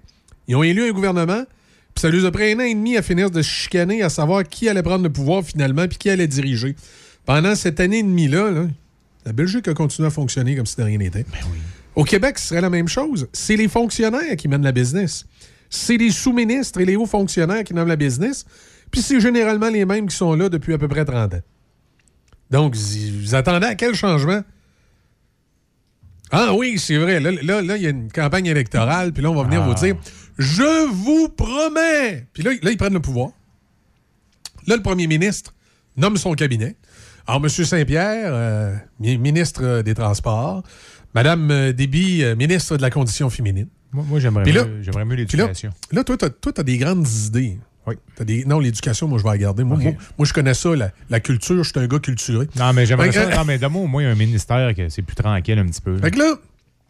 ils 0.47 0.55
ont 0.55 0.63
élu 0.63 0.87
un 0.87 0.91
gouvernement, 0.91 1.43
puis 1.93 2.01
ça 2.01 2.09
leur 2.09 2.25
a 2.25 2.31
pris 2.31 2.51
un 2.53 2.57
an 2.59 2.63
et 2.63 2.73
demi 2.73 2.97
à 2.97 3.01
finir 3.01 3.29
de 3.31 3.41
se 3.41 3.47
chicaner 3.49 4.01
à 4.01 4.09
savoir 4.09 4.43
qui 4.43 4.69
allait 4.69 4.83
prendre 4.83 5.03
le 5.03 5.11
pouvoir 5.11 5.43
finalement 5.43 5.87
puis 5.87 5.97
qui 5.97 6.09
allait 6.09 6.27
diriger. 6.27 6.75
Pendant 7.25 7.55
cette 7.55 7.79
année 7.79 7.99
et 7.99 8.03
demie-là, 8.03 8.51
là, 8.51 8.67
la 9.25 9.33
Belgique 9.33 9.67
a 9.67 9.73
continué 9.73 10.07
à 10.07 10.11
fonctionner 10.11 10.55
comme 10.55 10.65
si 10.65 10.75
de 10.77 10.83
rien 10.83 10.97
n'était. 10.97 11.25
Au 11.95 12.03
Québec, 12.03 12.39
ce 12.39 12.47
serait 12.47 12.61
la 12.61 12.69
même 12.69 12.87
chose. 12.87 13.27
C'est 13.33 13.55
les 13.57 13.67
fonctionnaires 13.67 14.35
qui 14.37 14.47
mènent 14.47 14.63
la 14.63 14.71
business. 14.71 15.25
C'est 15.69 15.97
les 15.97 16.09
sous-ministres 16.11 16.79
et 16.81 16.85
les 16.85 16.95
hauts 16.95 17.05
fonctionnaires 17.05 17.63
qui 17.63 17.73
mènent 17.73 17.87
la 17.87 17.95
business. 17.95 18.45
Puis 18.89 19.01
c'est 19.01 19.19
généralement 19.19 19.69
les 19.69 19.85
mêmes 19.85 20.07
qui 20.07 20.15
sont 20.15 20.33
là 20.35 20.49
depuis 20.49 20.73
à 20.73 20.77
peu 20.77 20.87
près 20.87 21.05
30 21.05 21.33
ans. 21.35 21.39
Donc, 22.49 22.75
vous 22.75 23.35
attendez 23.35 23.67
à 23.67 23.75
quel 23.75 23.93
changement? 23.95 24.41
Ah 26.31 26.53
oui, 26.53 26.79
c'est 26.79 26.97
vrai. 26.97 27.19
Là, 27.19 27.31
là, 27.31 27.61
là, 27.61 27.77
il 27.77 27.83
y 27.83 27.87
a 27.87 27.89
une 27.89 28.11
campagne 28.11 28.45
électorale, 28.45 29.11
puis 29.11 29.21
là, 29.21 29.29
on 29.31 29.35
va 29.35 29.43
venir 29.43 29.61
Ah. 29.63 29.67
vous 29.67 29.73
dire 29.75 29.95
Je 30.41 30.87
vous 30.91 31.29
promets! 31.29 32.25
Puis 32.33 32.41
là, 32.43 32.51
là, 32.61 32.71
ils 32.71 32.77
prennent 32.77 32.93
le 32.93 32.99
pouvoir. 32.99 33.29
Là, 34.67 34.75
le 34.75 34.81
premier 34.81 35.07
ministre 35.07 35.53
nomme 35.97 36.17
son 36.17 36.33
cabinet. 36.33 36.75
Alors, 37.27 37.41
M. 37.43 37.49
Saint-Pierre, 37.49 38.31
euh, 38.33 38.75
mi- 38.99 39.17
ministre 39.17 39.81
des 39.83 39.93
Transports. 39.93 40.63
Mme 41.13 41.51
euh, 41.51 41.73
Déby, 41.73 42.23
euh, 42.23 42.35
ministre 42.35 42.77
de 42.77 42.81
la 42.81 42.89
Condition 42.89 43.29
féminine. 43.29 43.67
Moi, 43.91 44.03
moi, 44.07 44.19
j'aimerais 44.19 44.49
là- 44.51 44.65
mieux, 44.65 44.81
j'aimerais 44.81 45.05
mieux 45.05 45.25
Puis 45.25 45.37
là, 45.37 45.43
l'éducation. 45.45 45.71
là, 45.91 46.03
toi, 46.03 46.17
tu 46.17 46.25
as, 46.57 46.63
des 46.63 46.77
grandes 46.77 47.07
idées. 47.07 47.59
Oui. 47.85 47.95
Des... 48.21 48.45
Non, 48.45 48.59
l'éducation, 48.59 49.07
moi, 49.07 49.19
je 49.19 49.23
vais 49.23 49.29
la 49.31 49.37
garder. 49.37 49.63
Moi, 49.63 49.77
Ok. 49.77 49.83
moi, 49.83 49.93
moi, 50.17 50.25
je 50.27 50.33
connais 50.33 50.53
ça, 50.53 50.75
la, 50.75 50.91
la 51.09 51.19
culture. 51.19 51.63
Je 51.63 51.69
suis 51.69 51.79
un 51.79 51.87
gars 51.87 51.99
culturé. 51.99 52.47
Non, 52.57 52.73
mais 52.73 52.85
j'aimerais 52.85 53.11
ça. 53.11 53.27
Non, 53.35 53.43
mais 53.45 53.57
donne-moi 53.59 53.81
au 53.83 53.87
moins 53.87 54.09
un 54.09 54.15
ministère 54.15 54.73
que 54.75 54.87
c'est 54.89 55.01
plus 55.01 55.15
tranquille 55.15 55.59
un 55.59 55.65
petit 55.67 55.81
peu. 55.81 55.95
là. 55.95 56.01
Fait 56.01 56.11
que 56.11 56.19
là, 56.19 56.35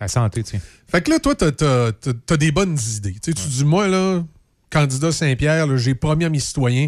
La 0.02 0.08
santé, 0.08 0.42
tiens. 0.44 0.60
Fait 0.90 1.02
que 1.02 1.12
là, 1.12 1.20
toi, 1.20 1.36
t'as, 1.36 1.52
t'as- 1.52 1.92
t'as- 1.92 2.12
t'as 2.26 2.38
des 2.38 2.52
bonnes 2.52 2.78
idées. 2.98 3.16
Tu 3.24 3.32
dis, 3.34 3.64
moi, 3.64 3.88
là, 3.88 4.24
candidat 4.72 5.12
Saint-Pierre, 5.12 5.78
j'ai 5.78 5.94
promis 5.96 6.26
à 6.26 6.30
mes 6.30 6.40
citoyens 6.40 6.88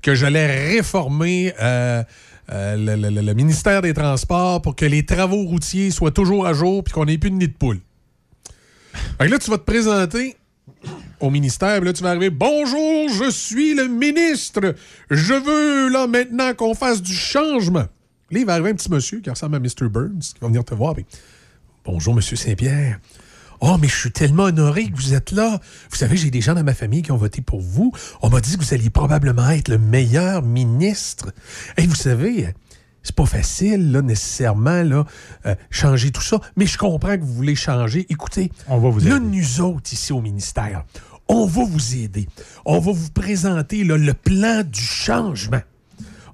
que 0.00 0.14
j'allais 0.14 0.68
réformer 0.68 1.52
euh, 1.60 2.04
euh, 2.52 2.76
le, 2.76 2.94
le- 3.02 3.10
le- 3.14 3.20
le 3.22 3.34
ministère 3.34 3.82
des 3.82 3.92
Transports 3.94 4.62
pour 4.62 4.76
que 4.76 4.84
les 4.84 5.04
travaux 5.04 5.42
routiers 5.44 5.90
soient 5.90 6.10
toujours 6.12 6.46
à 6.46 6.52
jour 6.54 6.84
puis 6.84 6.92
qu'on 6.94 7.04
n'ait 7.04 7.18
plus 7.18 7.30
de 7.30 7.36
nid 7.36 7.48
de 7.48 7.52
poule. 7.52 7.80
Fait 9.18 9.26
que 9.26 9.30
là, 9.32 9.38
tu 9.38 9.50
vas 9.50 9.58
te 9.58 9.64
présenter 9.64 10.36
au 11.18 11.30
ministère, 11.30 11.78
puis 11.78 11.86
là, 11.86 11.92
tu 11.92 12.02
vas 12.04 12.10
arriver. 12.10 12.30
Bonjour, 12.30 13.08
je 13.08 13.28
suis 13.30 13.74
le 13.74 13.88
ministre. 13.88 14.74
Je 15.10 15.34
veux, 15.34 15.88
là, 15.88 16.06
maintenant, 16.06 16.54
qu'on 16.54 16.74
fasse 16.74 17.02
du 17.02 17.14
changement. 17.14 17.86
Là, 18.30 18.38
il 18.38 18.46
va 18.46 18.54
arriver 18.54 18.70
un 18.70 18.74
petit 18.74 18.90
monsieur 18.90 19.20
qui 19.20 19.30
ressemble 19.30 19.56
à 19.56 19.60
Mr. 19.60 19.88
Burns, 19.90 20.20
qui 20.20 20.40
va 20.40 20.46
venir 20.48 20.64
te 20.64 20.74
voir. 20.74 20.94
puis, 20.94 21.04
Bonjour, 21.84 22.14
Monsieur 22.14 22.36
Saint-Pierre. 22.36 23.00
Oh, 23.60 23.76
mais 23.80 23.88
je 23.88 23.96
suis 23.96 24.10
tellement 24.10 24.44
honoré 24.44 24.90
que 24.90 24.96
vous 24.96 25.14
êtes 25.14 25.30
là. 25.32 25.60
Vous 25.90 25.96
savez, 25.96 26.16
j'ai 26.16 26.30
des 26.30 26.40
gens 26.40 26.54
dans 26.54 26.64
ma 26.64 26.74
famille 26.74 27.02
qui 27.02 27.12
ont 27.12 27.16
voté 27.16 27.42
pour 27.42 27.60
vous. 27.60 27.92
On 28.20 28.28
m'a 28.28 28.40
dit 28.40 28.56
que 28.56 28.62
vous 28.62 28.74
alliez 28.74 28.90
probablement 28.90 29.48
être 29.50 29.68
le 29.68 29.78
meilleur 29.78 30.42
ministre. 30.42 31.32
Et 31.76 31.86
vous 31.86 31.94
savez, 31.94 32.54
c'est 33.02 33.14
pas 33.14 33.26
facile, 33.26 33.92
là, 33.92 34.02
nécessairement, 34.02 34.82
là, 34.82 35.04
euh, 35.46 35.54
changer 35.70 36.10
tout 36.10 36.22
ça. 36.22 36.40
Mais 36.56 36.66
je 36.66 36.76
comprends 36.78 37.16
que 37.16 37.22
vous 37.22 37.34
voulez 37.34 37.54
changer. 37.56 38.06
Écoutez, 38.08 38.50
On 38.68 38.78
va 38.78 38.90
vous 38.90 39.00
là, 39.00 39.16
aider. 39.16 39.24
nous 39.26 39.60
autres, 39.60 39.92
ici 39.92 40.12
au 40.12 40.20
ministère, 40.20 40.84
on 41.28 41.46
va 41.46 41.64
vous 41.64 41.96
aider. 41.96 42.28
On 42.64 42.78
va 42.80 42.92
vous 42.92 43.10
présenter 43.10 43.84
là, 43.84 43.96
le 43.96 44.14
plan 44.14 44.62
du 44.64 44.80
changement. 44.80 45.60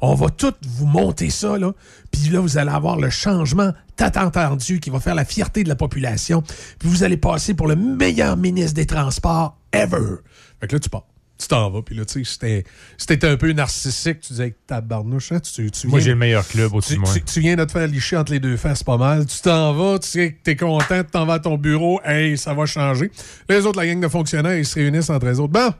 On 0.00 0.14
va 0.14 0.28
tout 0.30 0.54
vous 0.66 0.86
monter 0.86 1.30
ça, 1.30 1.58
là. 1.58 1.72
Puis 2.10 2.30
là, 2.30 2.40
vous 2.40 2.56
allez 2.58 2.70
avoir 2.70 2.96
le 2.96 3.10
changement 3.10 3.72
tant 3.96 4.12
entendu 4.22 4.80
qui 4.80 4.90
va 4.90 5.00
faire 5.00 5.14
la 5.14 5.24
fierté 5.24 5.64
de 5.64 5.68
la 5.68 5.74
population. 5.76 6.42
Puis 6.78 6.88
vous 6.88 7.02
allez 7.02 7.16
passer 7.16 7.54
pour 7.54 7.66
le 7.68 7.76
meilleur 7.76 8.36
ministre 8.36 8.74
des 8.74 8.86
Transports 8.86 9.56
ever. 9.72 10.16
Fait 10.60 10.68
que 10.68 10.76
là, 10.76 10.80
tu 10.80 10.88
pars. 10.88 11.04
Tu 11.40 11.46
t'en 11.46 11.70
vas. 11.70 11.82
Puis 11.82 11.94
là, 11.94 12.04
tu 12.04 12.24
sais, 12.24 12.64
c'était- 12.96 13.24
un 13.28 13.36
peu 13.36 13.52
narcissique. 13.52 14.18
Tu 14.20 14.32
disais, 14.32 14.56
tabarnouche, 14.66 15.30
hein, 15.30 15.38
tu, 15.38 15.70
tu 15.70 15.86
Moi, 15.86 16.00
j'ai 16.00 16.10
le 16.10 16.16
meilleur 16.16 16.44
club 16.46 16.74
au-dessus 16.74 16.94
de 16.94 16.98
moi. 16.98 17.12
tu- 17.14 17.22
tu 17.22 17.38
viens 17.40 17.54
de 17.54 17.64
te 17.64 17.70
faire 17.70 17.86
licher 17.86 18.16
entre 18.16 18.32
les 18.32 18.40
deux 18.40 18.56
faces 18.56 18.82
pas 18.82 18.96
mal. 18.96 19.24
Tu 19.24 19.38
t'en 19.42 19.72
vas, 19.72 20.00
tu 20.00 20.08
sais 20.08 20.32
que 20.32 20.42
t'es 20.42 20.56
content, 20.56 21.04
tu 21.04 21.10
t'en 21.12 21.26
vas 21.26 21.34
à 21.34 21.38
ton 21.38 21.56
bureau. 21.56 22.00
Hey, 22.04 22.36
ça 22.36 22.54
va 22.54 22.66
changer. 22.66 23.12
Les 23.48 23.66
autres, 23.66 23.78
la 23.80 23.86
gang 23.86 24.00
de 24.00 24.08
fonctionnaires, 24.08 24.56
ils 24.58 24.66
se 24.66 24.74
réunissent 24.74 25.10
entre 25.10 25.26
eux 25.26 25.38
autres. 25.38 25.52
Bon, 25.52 25.72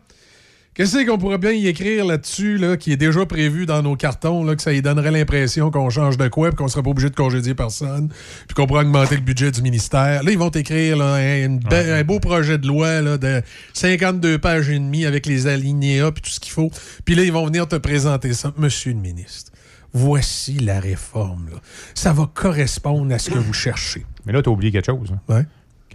qu'est-ce 0.78 1.04
qu'on 1.04 1.18
pourrait 1.18 1.36
bien 1.38 1.50
y 1.52 1.66
écrire 1.66 2.06
là-dessus, 2.06 2.56
là, 2.56 2.76
qui 2.78 2.92
est 2.92 2.96
déjà 2.96 3.26
prévu 3.26 3.66
dans 3.66 3.82
nos 3.82 3.96
cartons, 3.96 4.44
là, 4.44 4.56
que 4.56 4.62
ça 4.62 4.72
y 4.72 4.80
donnerait 4.80 5.10
l'impression 5.10 5.70
qu'on 5.70 5.90
change 5.90 6.16
de 6.16 6.28
quoi, 6.28 6.48
puis 6.48 6.56
qu'on 6.56 6.68
serait 6.68 6.82
pas 6.82 6.90
obligé 6.90 7.10
de 7.10 7.14
congédier 7.14 7.54
personne, 7.54 8.08
puis 8.46 8.54
qu'on 8.54 8.66
pourrait 8.66 8.84
augmenter 8.84 9.16
le 9.16 9.20
budget 9.22 9.50
du 9.50 9.60
ministère? 9.60 10.22
Là, 10.22 10.30
ils 10.30 10.38
vont 10.38 10.48
t'écrire 10.50 10.96
là, 10.96 11.14
un, 11.16 11.44
une 11.44 11.58
be- 11.58 11.92
un 11.92 12.04
beau 12.04 12.20
projet 12.20 12.56
de 12.56 12.66
loi 12.66 13.02
là, 13.02 13.18
de 13.18 13.42
52 13.74 14.38
pages 14.38 14.70
et 14.70 14.78
demie 14.78 15.04
avec 15.04 15.26
les 15.26 15.46
alinéas 15.48 16.12
puis 16.12 16.22
tout 16.22 16.30
ce 16.30 16.40
qu'il 16.40 16.52
faut. 16.52 16.70
Puis 17.04 17.14
là, 17.14 17.24
ils 17.24 17.32
vont 17.32 17.44
venir 17.44 17.66
te 17.68 17.76
présenter 17.76 18.32
ça. 18.32 18.54
Monsieur 18.56 18.92
le 18.92 18.98
ministre, 19.00 19.52
voici 19.92 20.54
la 20.60 20.78
réforme. 20.80 21.48
là. 21.52 21.56
Ça 21.94 22.12
va 22.12 22.30
correspondre 22.32 23.12
à 23.12 23.18
ce 23.18 23.30
que 23.30 23.38
vous 23.38 23.52
cherchez. 23.52 24.06
Mais 24.26 24.32
là, 24.32 24.42
t'as 24.42 24.50
oublié 24.50 24.70
quelque 24.72 24.86
chose. 24.86 25.12
hein? 25.12 25.20
Ouais. 25.34 25.46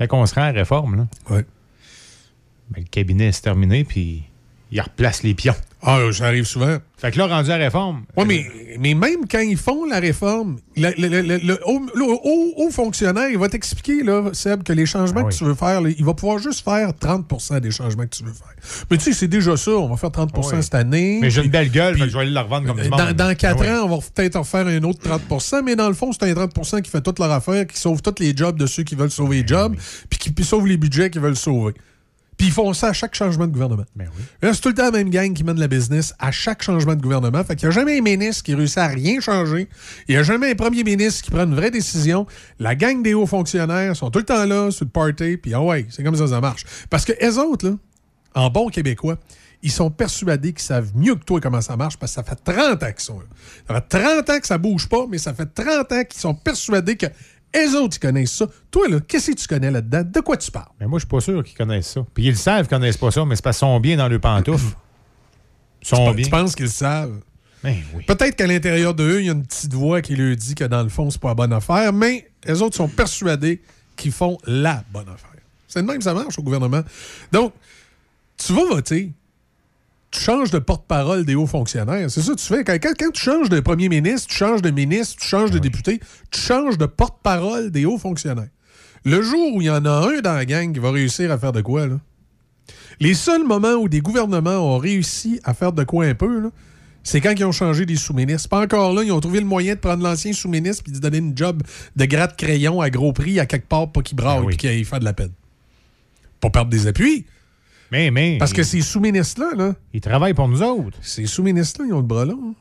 Quand 0.08 0.18
on 0.22 0.26
se 0.26 0.36
rend 0.36 0.42
à 0.42 0.52
la 0.52 0.60
réforme, 0.60 0.96
là, 0.98 1.08
Ouais. 1.30 1.46
Ben, 2.72 2.82
le 2.82 2.88
cabinet 2.90 3.28
est 3.28 3.42
terminé, 3.42 3.84
puis 3.84 4.24
il 4.74 4.82
replace 4.82 5.22
les 5.24 5.36
pions. 5.36 5.54
Ah, 5.86 6.00
ça 6.14 6.28
arrive 6.28 6.46
souvent. 6.46 6.78
Fait 6.98 7.12
que 7.12 7.18
là, 7.18 7.28
rendu 7.28 7.52
à 7.52 7.58
la 7.58 7.66
réforme. 7.66 8.06
Oui, 8.16 8.24
mais, 8.26 8.46
mais 8.80 8.94
même 8.94 9.28
quand 9.30 9.42
ils 9.42 9.58
font 9.58 9.86
la 9.86 10.00
réforme, 10.00 10.58
le, 10.78 11.60
haut, 11.66 12.70
fonctionnaire, 12.72 13.30
il 13.30 13.38
va 13.38 13.50
t'expliquer, 13.50 14.02
là, 14.02 14.30
Seb, 14.32 14.64
que 14.64 14.72
les 14.72 14.86
changements 14.86 15.24
ah 15.26 15.30
que 15.30 15.36
tu 15.36 15.44
veux 15.44 15.54
faire, 15.56 15.82
il 15.82 16.06
va 16.06 16.14
pouvoir 16.14 16.40
juste 16.40 16.64
faire 16.64 16.90
30% 16.92 17.60
des 17.60 17.70
changements 17.70 18.04
que 18.04 18.16
tu 18.16 18.24
veux 18.24 18.32
faire. 18.32 18.56
Mais 18.90 18.98
tu 18.98 19.04
sais, 19.04 19.14
c'est 19.14 19.28
déjà 19.28 19.58
ça. 19.58 19.72
On 19.72 19.90
va 19.90 19.98
faire 19.98 20.12
30 20.12 20.32
ah 20.36 20.62
cette 20.62 20.74
année. 20.74 21.20
Mais 21.22 21.30
j'ai 21.30 21.44
une 21.44 21.52
belle 21.52 21.70
gueule, 21.70 21.98
je 21.98 22.06
vais 22.06 22.20
aller 22.20 22.32
la 22.32 22.44
revendre 22.44 22.68
comme 22.68 22.82
du 22.82 22.90
Dans, 22.90 23.14
dans 23.14 23.36
4 23.36 23.64
ah 23.68 23.82
ans, 23.82 23.86
on 23.86 23.98
va 23.98 24.04
peut-être 24.16 24.38
en 24.38 24.46
faire 24.46 24.66
un 24.66 24.84
autre 24.84 25.02
30% 25.08 25.64
mais 25.66 25.76
dans 25.76 25.90
le 25.90 25.94
fond, 25.94 26.12
c'est 26.14 26.24
un 26.24 26.34
30% 26.34 26.82
qui 26.82 26.90
fait 26.90 27.02
toute 27.02 27.20
leur 27.20 27.32
affaire, 27.32 27.68
qui 27.68 27.78
sauve 27.78 28.02
tous 28.02 28.16
les 28.20 28.36
jobs 28.36 28.58
de 28.58 28.66
ceux 28.66 28.84
qui 28.84 28.96
veulent 28.96 29.12
sauver 29.12 29.42
les 29.42 29.48
jobs, 29.48 29.76
puis 30.10 30.18
qui 30.18 30.44
sauve 30.44 30.66
les 30.66 30.78
budgets 30.78 31.10
qui 31.10 31.20
veulent 31.20 31.36
sauver. 31.36 31.74
Puis 32.38 32.48
ils 32.48 32.54
font 32.54 32.74
ça 32.74 32.90
à 32.90 32.94
chaque 32.94 33.16
changement 33.16 33.48
de 33.48 33.52
gouvernement. 33.52 33.86
Ben 33.96 34.10
oui. 34.16 34.24
C'est 34.42 34.62
tout 34.62 34.70
le 34.70 34.76
temps 34.76 34.86
la 34.86 34.92
même 34.92 35.10
gang 35.10 35.34
qui 35.34 35.44
mène 35.44 35.60
la 35.60 35.68
business 35.68 36.14
à 36.20 36.32
chaque 36.32 36.64
changement 36.64 36.96
de 36.96 37.02
gouvernement. 37.02 37.44
Fait 37.44 37.56
qu'il 37.56 37.68
n'y 37.68 37.74
a 37.74 37.80
jamais 37.80 37.98
un 37.98 38.02
ministre 38.02 38.44
qui 38.44 38.56
réussit 38.56 38.78
à 38.78 38.88
rien 38.88 39.20
changer. 39.20 39.68
Il 40.08 40.16
n'y 40.16 40.20
a 40.20 40.24
jamais 40.24 40.52
un 40.52 40.56
premier 40.56 40.84
ministre 40.84 41.24
qui 41.24 41.32
prend 41.32 41.44
une 41.44 41.56
vraie 41.56 41.72
décision. 41.72 42.26
La 42.60 42.76
gang 42.76 43.02
des 43.04 43.14
hauts 43.14 43.28
fonctionnaires 43.28 43.96
sont 43.96 44.10
tout 44.10 44.20
le 44.20 44.26
temps 44.26 44.46
là, 44.46 44.72
sur 44.72 44.86
le 44.86 44.92
party, 44.92 45.38
puis 45.38 45.54
ah 45.54 45.62
ouais, 45.62 45.86
c'est 45.90 46.04
comme 46.04 46.16
ça 46.16 46.24
que 46.24 46.30
ça 46.30 46.42
marche. 46.42 46.66
Parce 46.90 47.06
que 47.06 47.14
les 47.20 47.38
autres, 47.38 47.70
là, 47.70 47.76
en 48.36 48.50
bon 48.50 48.70
québécois, 48.70 49.18
ils 49.64 49.72
sont 49.72 49.90
persuadés 49.90 50.52
qu'ils 50.52 50.62
savent 50.62 50.92
mieux 50.94 51.16
que 51.16 51.24
toi 51.24 51.40
comment 51.40 51.62
ça 51.62 51.78
marche 51.78 51.98
parce 51.98 52.12
que 52.12 52.16
ça 52.16 52.24
fait 52.24 52.36
30 52.44 52.84
ans 52.84 52.92
qu'ils 52.92 53.00
sont 53.00 53.20
là. 53.20 53.26
Ça 53.68 53.76
fait 53.76 54.00
30 54.00 54.30
ans 54.30 54.40
que 54.40 54.48
ça 54.48 54.58
bouge 54.58 54.90
pas, 54.90 55.06
mais 55.10 55.18
ça 55.18 55.34
fait 55.34 55.46
30 55.46 55.92
ans 55.92 56.04
qu'ils 56.04 56.20
sont 56.20 56.36
persuadés 56.36 56.98
que 56.98 57.06
eux 57.56 57.80
autres, 57.80 57.98
ils 57.98 58.00
connaissent 58.00 58.34
ça. 58.34 58.48
Toi, 58.72 58.88
là, 58.88 59.00
qu'est-ce 59.00 59.32
que 59.32 59.38
tu 59.38 59.48
connais 59.48 59.72
là-dedans? 59.72 60.04
De 60.04 60.20
quoi 60.22 60.38
tu 60.38 60.52
parles? 60.52 60.72
Mais 60.80 60.88
moi, 60.88 61.00
je 61.00 61.06
suis 61.06 61.10
pas 61.10 61.22
sûr 61.22 61.44
qu'ils 61.44 61.58
connaissent 61.58 61.92
ça. 61.92 62.06
Puis 62.14 62.26
ils 62.26 62.32
le 62.32 62.36
savent 62.36 62.68
qu'ils 62.68 62.78
connaissent 62.78 62.98
pas 62.98 63.12
ça, 63.12 63.26
mais 63.26 63.36
c'est 63.36 63.44
parce 63.44 63.58
qu'ils 63.58 63.68
sont 63.68 63.80
bien 63.80 63.98
dans 63.98 64.08
le 64.08 64.20
pantoufle. 64.20 64.76
Ils 65.82 65.88
sont 65.88 66.10
tu, 66.10 66.16
bien. 66.16 66.26
Tu 66.26 66.32
penses 66.32 66.56
qu'ils 66.56 66.66
le 66.66 66.72
savent? 66.72 67.20
Ben 67.64 67.78
oui. 67.96 68.04
Peut-être 68.06 68.36
qu'à 68.36 68.48
l'intérieur 68.48 68.94
d'eux, 68.94 69.22
il 69.22 69.28
y 69.28 69.30
a 69.30 69.34
une 69.34 69.46
petite 69.46 69.74
voix 69.74 70.02
qui 70.02 70.16
leur 70.16 70.36
dit 70.36 70.56
que 70.56 70.66
dans 70.66 70.84
le 70.84 70.90
fond, 70.90 71.10
c'est 71.10 71.22
pas 71.22 71.30
la 71.30 71.36
bonne 71.36 71.54
affaire, 71.54 71.94
mais 71.94 72.30
les 72.46 72.62
autres 72.62 72.76
sont 72.76 72.90
persuadés 72.90 73.62
qu'ils 73.96 74.12
font 74.12 74.38
la 74.46 74.84
bonne 74.92 75.08
affaire. 75.08 75.30
C'est 75.68 75.82
de 75.82 75.88
même 75.88 75.98
que 75.98 76.04
ça 76.04 76.14
marche 76.14 76.38
au 76.38 76.44
gouvernement. 76.44 76.82
Donc, 77.32 77.54
tu 78.38 78.54
vas 78.54 78.66
voter 78.66 79.12
tu 80.14 80.20
changes 80.20 80.52
de 80.52 80.60
porte-parole 80.60 81.26
des 81.26 81.34
hauts 81.34 81.48
fonctionnaires. 81.48 82.10
C'est 82.10 82.22
ça 82.22 82.34
que 82.34 82.40
tu 82.40 82.46
fais. 82.46 82.64
Quand, 82.64 83.12
tu 83.12 83.22
changes 83.22 83.50
de 83.50 83.60
premier 83.60 83.90
ministre, 83.90 84.28
tu 84.30 84.36
changes 84.36 84.62
de 84.62 84.70
ministre, 84.70 85.18
tu 85.20 85.28
changes 85.28 85.50
de 85.50 85.58
député, 85.58 86.00
tu 86.30 86.40
changes 86.40 86.78
de 86.78 86.86
porte-parole 86.86 87.72
des 87.72 87.86
hauts 87.86 87.98
fonctionnaires. 87.98 88.50
Le 89.06 89.22
jour 89.22 89.56
où 89.56 89.62
il 89.62 89.66
y 89.66 89.70
en 89.72 89.84
a 89.86 89.90
un 89.90 90.22
dans 90.22 90.34
la 90.34 90.46
gang 90.46 90.72
qui 90.72 90.80
va 90.80 90.92
réussir 90.92 91.32
à 91.32 91.38
faire 91.38 91.52
de 91.52 91.62
quoi, 91.62 91.88
là, 91.88 92.00
les 93.00 93.16
seuls 93.16 93.44
moments 93.44 93.74
où 93.74 93.90
des 93.90 94.02
gouvernements 94.02 94.76
ont 94.76 94.78
réussi 94.78 95.42
à 95.44 95.56
faire 95.56 95.74
de 95.74 95.84
quoi 95.84 96.06
un 96.06 96.14
peu, 96.14 96.52
c'est 97.04 97.20
quand 97.20 97.34
ils 97.36 97.44
ont 97.44 97.52
changé 97.52 97.88
des 97.88 97.96
sous-ministres. 97.96 98.48
Pas 98.50 98.62
encore 98.62 98.94
là, 98.94 99.04
ils 99.04 99.12
ont 99.12 99.20
trouvé 99.20 99.40
le 99.40 99.48
moyen 99.48 99.74
de 99.74 99.80
prendre 99.80 100.04
l'ancien 100.04 100.32
sous-ministre 100.32 100.84
et 100.88 100.92
de 100.92 101.00
donner 101.00 101.18
une 101.18 101.36
job 101.36 101.64
de 101.96 102.06
gratte-crayon 102.06 102.82
à 102.82 102.92
gros 102.92 103.14
prix 103.14 103.40
à 103.40 103.48
quelque 103.48 103.68
part, 103.68 103.92
pas 103.92 104.04
qu'il 104.04 104.16
braque 104.16 104.54
et 104.54 104.58
qu'il 104.58 104.86
fasse 104.86 105.00
de 105.00 105.06
la 105.06 105.14
peine. 105.14 105.32
Pas 106.40 106.52
perdre 106.52 106.70
des 106.70 106.86
appuis. 106.86 107.26
Parce 108.40 108.54
que 108.54 108.64
ces 108.64 108.82
sous-ministres-là, 108.82 109.56
là, 109.56 109.76
ils 109.94 110.02
travaillent 110.02 110.34
pour 110.34 110.48
nous 110.48 110.64
autres. 110.64 110.98
Ces 111.02 111.26
sous-ministres-là, 111.26 111.88
ils 111.88 111.94
ont 111.94 111.98
le 111.98 112.04
bras 112.04 112.26
long. 112.26 112.56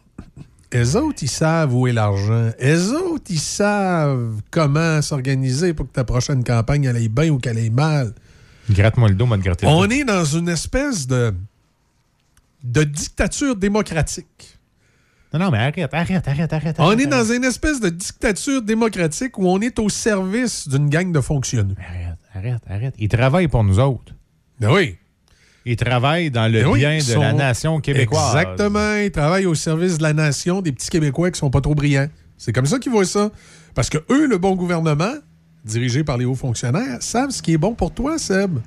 Les 0.73 0.97
autres, 0.97 1.23
ils 1.23 1.29
savent 1.29 1.75
où 1.75 1.87
est 1.87 1.93
l'argent. 1.93 2.51
Les 2.59 2.91
autres, 2.91 3.25
ils 3.29 3.39
savent 3.39 4.41
comment 4.51 5.03
s'organiser 5.03 5.75
pour 5.75 5.87
que 5.87 5.93
ta 5.93 6.05
prochaine 6.05 6.43
campagne 6.45 6.89
aille 6.89 7.09
bien 7.09 7.31
ou 7.31 7.39
qu'elle 7.39 7.59
aille 7.59 7.71
mal. 7.71 8.15
Gratte-moi 8.71 9.09
le 9.09 9.15
dos, 9.15 9.27
moi, 9.27 9.37
de 9.37 9.43
gratter 9.43 9.67
On 9.67 9.89
est 9.91 10.05
dans 10.05 10.25
une 10.25 10.49
espèce 10.49 11.07
de, 11.07 11.35
de 12.63 12.85
dictature 12.85 13.57
démocratique. 13.57 14.59
Non, 15.35 15.41
non, 15.41 15.51
mais 15.51 15.59
arrête, 15.59 15.93
arrête, 15.95 16.29
arrête, 16.29 16.53
arrête. 16.53 16.77
On 16.79 16.97
est 16.99 17.07
dans 17.07 17.25
une 17.25 17.45
espèce 17.45 17.81
de 17.81 17.89
dictature 17.89 18.63
démocratique 18.63 19.39
où 19.39 19.47
on 19.49 19.61
est 19.61 19.79
au 19.79 19.89
service 19.89 20.69
d'une 20.69 20.91
gang 20.91 21.11
de 21.11 21.21
fonctionnaires. 21.21 21.77
Arrête, 21.79 22.19
arrête, 22.35 22.63
arrête. 22.69 22.95
Ils 22.99 23.09
travaillent 23.09 23.49
pour 23.49 23.65
nous 23.65 23.79
autres. 23.79 24.15
Ben 24.61 24.71
oui. 24.73 24.97
Ils 25.65 25.77
travaillent 25.77 26.31
dans 26.31 26.51
le 26.51 26.63
bien 26.75 26.99
de 26.99 27.21
la 27.21 27.33
nation 27.33 27.81
québécoise. 27.81 28.35
Exactement. 28.35 28.97
Ils 28.97 29.11
travaillent 29.11 29.47
au 29.47 29.55
service 29.55 29.99
de 29.99 30.03
la 30.03 30.13
nation 30.13 30.61
des 30.61 30.73
petits 30.73 30.91
Québécois 30.91 31.31
qui 31.31 31.39
sont 31.39 31.51
pas 31.51 31.61
trop 31.61 31.75
brillants. 31.75 32.09
C'est 32.37 32.53
comme 32.53 32.67
ça 32.67 32.79
qu'ils 32.79 32.93
voient 32.93 33.05
ça. 33.05 33.31
Parce 33.75 33.89
que 33.89 33.99
eux, 34.11 34.27
le 34.27 34.39
bon 34.39 34.57
gouvernement, 34.57 35.15
dirigé 35.65 36.03
par 36.03 36.19
les 36.19 36.25
hauts 36.25 36.35
fonctionnaires, 36.35 36.99
savent 37.01 37.31
ce 37.31 37.41
qui 37.41 37.53
est 37.53 37.59
bon 37.59 37.75
pour 37.75 37.93
toi, 37.93 38.19
Seb. 38.19 38.59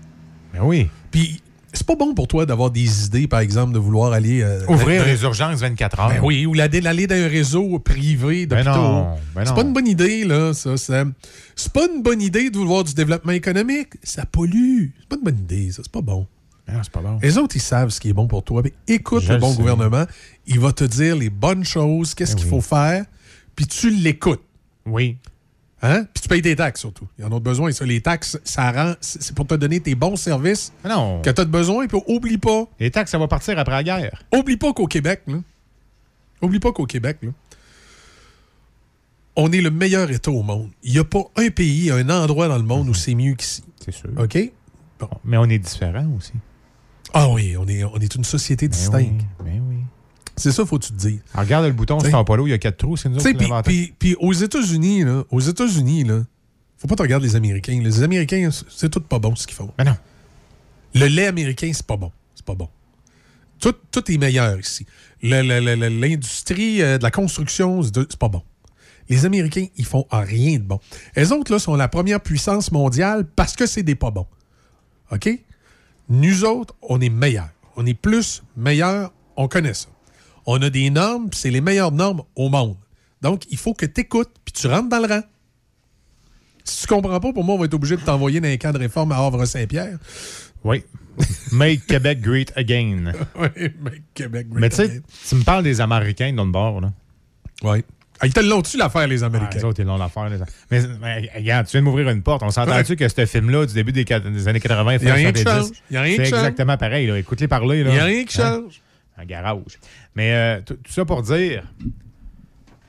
Ben 0.53 0.61
oui. 0.63 0.87
Puis 1.11 1.41
c'est 1.73 1.85
pas 1.85 1.95
bon 1.95 2.13
pour 2.13 2.27
toi 2.27 2.45
d'avoir 2.45 2.71
des 2.71 3.05
idées, 3.05 3.27
par 3.27 3.41
exemple, 3.41 3.73
de 3.73 3.79
vouloir 3.79 4.13
aller. 4.13 4.41
Euh, 4.41 4.65
Ouvrir 4.67 5.05
les 5.05 5.21
urgences 5.23 5.59
24 5.59 5.99
heures. 5.99 6.09
Ben 6.09 6.21
oui, 6.23 6.45
ou 6.45 6.55
d'aller 6.55 7.07
dans 7.07 7.15
un 7.15 7.27
réseau 7.27 7.79
privé 7.79 8.45
ben 8.45 8.63
d'hôpitaux. 8.63 9.05
Ben 9.35 9.45
c'est 9.45 9.53
pas 9.53 9.61
une 9.61 9.73
bonne 9.73 9.87
idée, 9.87 10.23
là, 10.23 10.53
ça, 10.53 10.77
Seb. 10.77 11.11
C'est 11.55 11.73
pas 11.73 11.85
une 11.93 12.01
bonne 12.01 12.21
idée 12.21 12.49
de 12.49 12.57
vouloir 12.57 12.83
du 12.85 12.93
développement 12.93 13.33
économique. 13.33 13.89
Ça 14.03 14.25
pollue. 14.25 14.87
C'est 14.99 15.09
pas 15.09 15.17
une 15.17 15.23
bonne 15.23 15.39
idée, 15.39 15.71
ça. 15.71 15.81
C'est 15.83 15.91
pas 15.91 16.01
bon. 16.01 16.25
Ah, 16.67 16.81
c'est 16.81 16.91
pas 16.91 17.01
bon. 17.01 17.19
Les 17.21 17.37
autres, 17.37 17.55
ils 17.55 17.61
savent 17.61 17.89
ce 17.89 17.99
qui 17.99 18.09
est 18.09 18.13
bon 18.13 18.27
pour 18.27 18.43
toi. 18.43 18.61
Mais 18.63 18.73
écoute 18.87 19.27
le 19.27 19.37
bon 19.37 19.53
gouvernement. 19.53 20.05
Il 20.47 20.59
va 20.59 20.71
te 20.71 20.83
dire 20.83 21.15
les 21.15 21.29
bonnes 21.29 21.63
choses, 21.63 22.13
qu'est-ce 22.13 22.33
eh 22.33 22.35
qu'il 22.35 22.47
faut 22.47 22.61
faire, 22.61 23.05
puis 23.55 23.67
tu 23.67 23.89
l'écoutes. 23.89 24.43
Oui. 24.85 25.17
Hein? 25.81 26.05
Puis 26.13 26.23
tu 26.23 26.29
payes 26.29 26.41
tes 26.41 26.55
taxes 26.55 26.81
surtout. 26.81 27.07
Il 27.17 27.23
y 27.23 27.27
en 27.27 27.35
a 27.35 27.39
besoin. 27.39 27.71
Ça. 27.71 27.85
Les 27.85 28.01
taxes, 28.01 28.39
ça 28.43 28.71
rend. 28.71 28.93
C'est 29.01 29.35
pour 29.35 29.45
te 29.45 29.53
donner 29.55 29.79
tes 29.79 29.93
bons 29.93 30.15
services 30.15 30.73
non. 30.83 31.21
que 31.21 31.29
tu 31.29 31.41
as 31.41 31.45
besoin. 31.45 31.87
Puis 31.87 31.99
oublie 32.07 32.37
pas. 32.37 32.65
Les 32.79 32.89
taxes, 32.89 33.11
ça 33.11 33.17
va 33.17 33.27
partir 33.27 33.57
après 33.59 33.75
la 33.75 33.83
guerre. 33.83 34.23
Oublie 34.33 34.57
pas 34.57 34.73
qu'au 34.73 34.87
Québec, 34.87 35.21
là, 35.27 35.37
oublie 36.41 36.59
pas 36.59 36.71
qu'au 36.71 36.85
Québec, 36.85 37.17
là, 37.21 37.29
on 39.35 39.51
est 39.51 39.61
le 39.61 39.69
meilleur 39.69 40.09
État 40.09 40.31
au 40.31 40.43
monde. 40.43 40.69
Il 40.81 40.93
n'y 40.93 40.99
a 40.99 41.03
pas 41.03 41.23
un 41.35 41.49
pays, 41.49 41.91
un 41.91 42.09
endroit 42.09 42.47
dans 42.47 42.57
le 42.57 42.63
monde 42.63 42.87
où 42.87 42.91
mhm. 42.91 42.95
c'est 42.95 43.15
mieux 43.15 43.35
qu'ici. 43.35 43.63
C'est 43.83 43.93
sûr. 43.93 44.09
OK? 44.17 44.37
Mais 45.25 45.37
on 45.37 45.45
est 45.45 45.59
différent 45.59 46.07
aussi. 46.17 46.33
Ah 47.17 47.29
oui, 47.29 47.55
on 47.57 47.65
est, 47.65 47.81
on 47.85 47.97
est 47.97 48.13
une 48.13 48.25
société 48.25 48.67
ben 48.67 48.75
distincte. 48.75 49.25
Ben 49.41 49.63
oui, 49.69 49.77
C'est 50.35 50.51
ça, 50.51 50.65
faut-tu 50.65 50.91
te 50.91 50.97
dire. 50.97 51.19
regarde 51.33 51.65
le 51.65 51.71
bouton 51.71 51.97
c'est 52.01 52.11
pas 52.11 52.35
l'eau, 52.35 52.45
il 52.45 52.49
y 52.49 52.53
a 52.53 52.57
quatre 52.57 52.75
trous, 52.75 52.97
c'est 52.97 53.07
nous 53.07 53.15
autres 53.15 53.61
Puis, 53.63 53.93
puis 53.97 54.15
aux 54.19 54.33
États-Unis, 54.33 55.05
là, 55.05 55.23
aux 55.31 55.39
États-Unis, 55.39 56.03
là, 56.03 56.23
faut 56.77 56.87
pas 56.87 56.95
te 56.95 57.01
regarder 57.01 57.25
les 57.27 57.37
Américains. 57.37 57.79
Les 57.81 58.03
Américains, 58.03 58.49
c'est 58.69 58.89
tout 58.89 58.99
pas 58.99 59.17
bon 59.17 59.33
ce 59.33 59.47
qu'ils 59.47 59.55
font. 59.55 59.71
Mais 59.77 59.85
non. 59.85 59.95
Le 60.93 61.05
lait 61.07 61.27
américain, 61.27 61.71
c'est 61.73 61.85
pas 61.85 61.95
bon. 61.95 62.11
C'est 62.35 62.45
pas 62.45 62.53
bon. 62.53 62.67
Tout, 63.59 63.73
tout 63.91 64.11
est 64.11 64.17
meilleur 64.17 64.59
ici. 64.59 64.85
L'industrie 65.21 66.81
euh, 66.81 66.97
de 66.97 67.03
la 67.03 67.11
construction, 67.11 67.81
c'est 67.81 68.17
pas 68.17 68.27
bon. 68.27 68.43
Les 69.07 69.25
Américains, 69.25 69.67
ils 69.77 69.85
font 69.85 70.05
rien 70.11 70.57
de 70.57 70.63
bon. 70.63 70.79
Les 71.15 71.31
autres, 71.31 71.51
là, 71.53 71.59
sont 71.59 71.75
la 71.75 71.87
première 71.87 72.19
puissance 72.19 72.73
mondiale 72.73 73.25
parce 73.35 73.55
que 73.55 73.65
c'est 73.65 73.83
des 73.83 73.95
pas 73.95 74.11
bons. 74.11 74.27
OK? 75.11 75.29
Nous 76.09 76.45
autres, 76.45 76.75
on 76.81 77.01
est 77.01 77.09
meilleurs. 77.09 77.49
On 77.75 77.85
est 77.85 77.93
plus 77.93 78.43
meilleurs, 78.55 79.11
on 79.35 79.47
connaît 79.47 79.73
ça. 79.73 79.87
On 80.45 80.61
a 80.61 80.69
des 80.69 80.89
normes, 80.89 81.29
c'est 81.33 81.49
les 81.49 81.61
meilleures 81.61 81.91
normes 81.91 82.23
au 82.35 82.49
monde. 82.49 82.77
Donc, 83.21 83.43
il 83.49 83.57
faut 83.57 83.73
que 83.73 83.85
tu 83.85 84.01
écoutes, 84.01 84.31
puis 84.43 84.53
tu 84.53 84.67
rentres 84.67 84.89
dans 84.89 84.99
le 84.99 85.07
rang. 85.07 85.21
Si 86.63 86.81
tu 86.81 86.87
comprends 86.87 87.19
pas, 87.19 87.33
pour 87.33 87.43
moi, 87.43 87.55
on 87.55 87.57
va 87.57 87.65
être 87.65 87.73
obligé 87.73 87.95
de 87.95 88.01
t'envoyer 88.01 88.39
dans 88.39 88.47
un 88.47 88.57
camp 88.57 88.71
de 88.71 88.79
réforme 88.79 89.11
à 89.11 89.17
Havre-Saint-Pierre. 89.17 89.97
Oui. 90.63 90.83
Make 91.51 91.85
Québec 91.85 92.21
great 92.21 92.51
again. 92.55 93.13
oui, 93.39 93.71
make 93.79 94.03
Québec 94.13 94.49
great 94.49 94.61
Mais 94.61 94.69
tu 94.69 94.75
sais, 94.77 95.01
tu 95.29 95.35
me 95.35 95.43
parles 95.43 95.63
des 95.63 95.79
Américains 95.79 96.33
de 96.33 96.51
bord, 96.51 96.81
là. 96.81 96.91
Oui. 97.63 97.83
Ah, 98.19 98.27
ils 98.27 98.33
te 98.33 98.39
l'ont-tu 98.39 98.77
l'affaire, 98.77 99.07
les 99.07 99.23
Américains? 99.23 99.49
Ah, 99.53 99.57
les 99.57 99.63
autres, 99.65 99.81
ils 99.81 99.85
l'ont 99.85 99.97
l'affaire. 99.97 100.29
Les... 100.29 100.37
Mais, 100.71 100.81
mais, 101.01 101.29
regarde, 101.35 101.65
tu 101.65 101.73
viens 101.73 101.81
de 101.81 101.85
m'ouvrir 101.85 102.09
une 102.09 102.21
porte. 102.21 102.43
On 102.43 102.49
s'entend-tu 102.49 102.95
que 102.95 103.07
ce 103.07 103.25
film-là, 103.25 103.65
du 103.65 103.73
début 103.73 103.91
des, 103.91 104.05
années 104.47 104.59
80, 104.59 104.97
Il 104.97 105.05
n'y 105.05 105.11
a 105.11 105.13
rien 105.13 105.31
qui 105.31 105.43
change. 105.43 105.67
Il 105.91 105.97
a 105.97 106.01
rien 106.01 106.15
C'est 106.15 106.27
exactement 106.27 106.77
pareil. 106.77 107.09
Écoute-les 107.09 107.47
parler. 107.47 107.81
Il 107.81 107.87
n'y 107.87 107.99
a 107.99 108.05
rien 108.05 108.23
qui 108.23 108.41
hein? 108.41 108.61
change. 108.61 108.81
Un 109.17 109.25
garage. 109.25 109.79
Mais 110.15 110.33
euh, 110.33 110.61
tout 110.65 110.77
ça 110.89 111.05
pour 111.05 111.21
dire, 111.21 111.63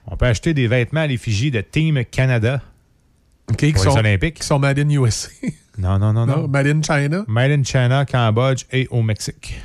on 0.06 0.16
peut 0.16 0.26
acheter 0.26 0.54
des 0.54 0.66
vêtements 0.66 1.00
à 1.00 1.06
l'effigie 1.06 1.50
de 1.50 1.60
Team 1.60 2.04
Canada. 2.04 2.60
OK, 3.48 3.56
qui 3.56 3.74
sont, 3.74 3.96
Olympiques. 3.96 4.34
Qui 4.34 4.46
sont 4.46 4.58
Made 4.58 4.78
in 4.78 4.88
USA. 4.90 5.28
non, 5.78 5.98
non, 5.98 6.12
non, 6.12 6.26
non. 6.26 6.48
Made 6.48 6.66
in 6.66 6.82
China. 6.82 7.24
Made 7.28 7.52
in 7.52 7.62
China, 7.62 8.04
Cambodge 8.04 8.64
et 8.72 8.88
au 8.90 9.02
Mexique. 9.02 9.60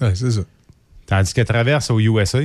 Ouais, 0.00 0.14
c'est 0.14 0.30
ça. 0.30 0.40
Tandis 1.06 1.34
qu'elle 1.34 1.46
traverse 1.46 1.90
au 1.90 1.98
USA. 1.98 2.40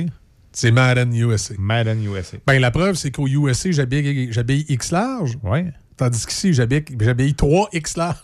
C'est 0.56 0.70
Madden 0.70 1.14
USA. 1.14 1.52
Madden 1.58 2.02
USA. 2.02 2.38
Ben, 2.46 2.58
la 2.58 2.70
preuve, 2.70 2.94
c'est 2.94 3.10
qu'au 3.10 3.28
USA, 3.28 3.70
j'habille 3.72 4.64
X 4.70 4.90
large. 4.90 5.36
Oui. 5.42 5.66
Tandis 5.98 6.24
qu'ici, 6.24 6.54
j'habille 6.54 7.34
3 7.34 7.68
X 7.74 7.98
large. 7.98 8.16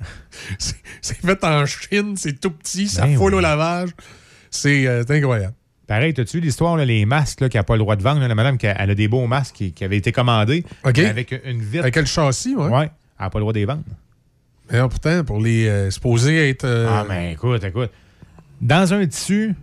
c'est 0.58 1.16
fait 1.24 1.44
en 1.44 1.64
Chine, 1.64 2.16
c'est 2.16 2.40
tout 2.40 2.50
petit, 2.50 2.88
ça 2.88 3.06
ben 3.06 3.16
foule 3.16 3.36
au 3.36 3.40
lavage. 3.40 3.90
C'est 4.50 4.84
euh, 4.88 5.04
incroyable. 5.08 5.54
Pareil, 5.86 6.12
t'as-tu 6.12 6.40
l'histoire, 6.40 6.76
les 6.76 7.06
masques 7.06 7.48
qui 7.48 7.56
n'ont 7.56 7.62
pas 7.62 7.74
le 7.74 7.78
droit 7.78 7.94
de 7.94 8.02
vendre? 8.02 8.20
la 8.20 8.34
madame, 8.34 8.58
qui 8.58 8.66
elle 8.66 8.90
a 8.90 8.94
des 8.96 9.06
beaux 9.06 9.28
masques 9.28 9.54
qui, 9.54 9.84
avaient 9.84 9.96
été 9.96 10.10
commandés. 10.10 10.64
OK. 10.84 10.98
Avec 10.98 11.40
une 11.44 11.62
vitre. 11.62 11.84
Avec 11.84 11.94
le 11.94 12.04
châssis, 12.04 12.56
oui. 12.56 12.66
Oui. 12.68 12.82
Elle 12.82 13.24
n'a 13.26 13.30
pas 13.30 13.38
le 13.38 13.42
droit 13.42 13.52
de 13.52 13.58
les 13.60 13.64
vendre. 13.64 13.84
Mais 14.72 14.80
non, 14.80 14.88
pourtant, 14.88 15.22
pour 15.22 15.40
les 15.40 15.68
euh, 15.68 15.90
supposés 15.92 16.50
être. 16.50 16.64
euh, 16.64 16.88
Ah, 16.90 17.06
mais 17.08 17.34
écoute, 17.34 17.62
écoute. 17.62 17.92
Dans 18.60 18.92
un 18.92 19.06
tissu, 19.06 19.54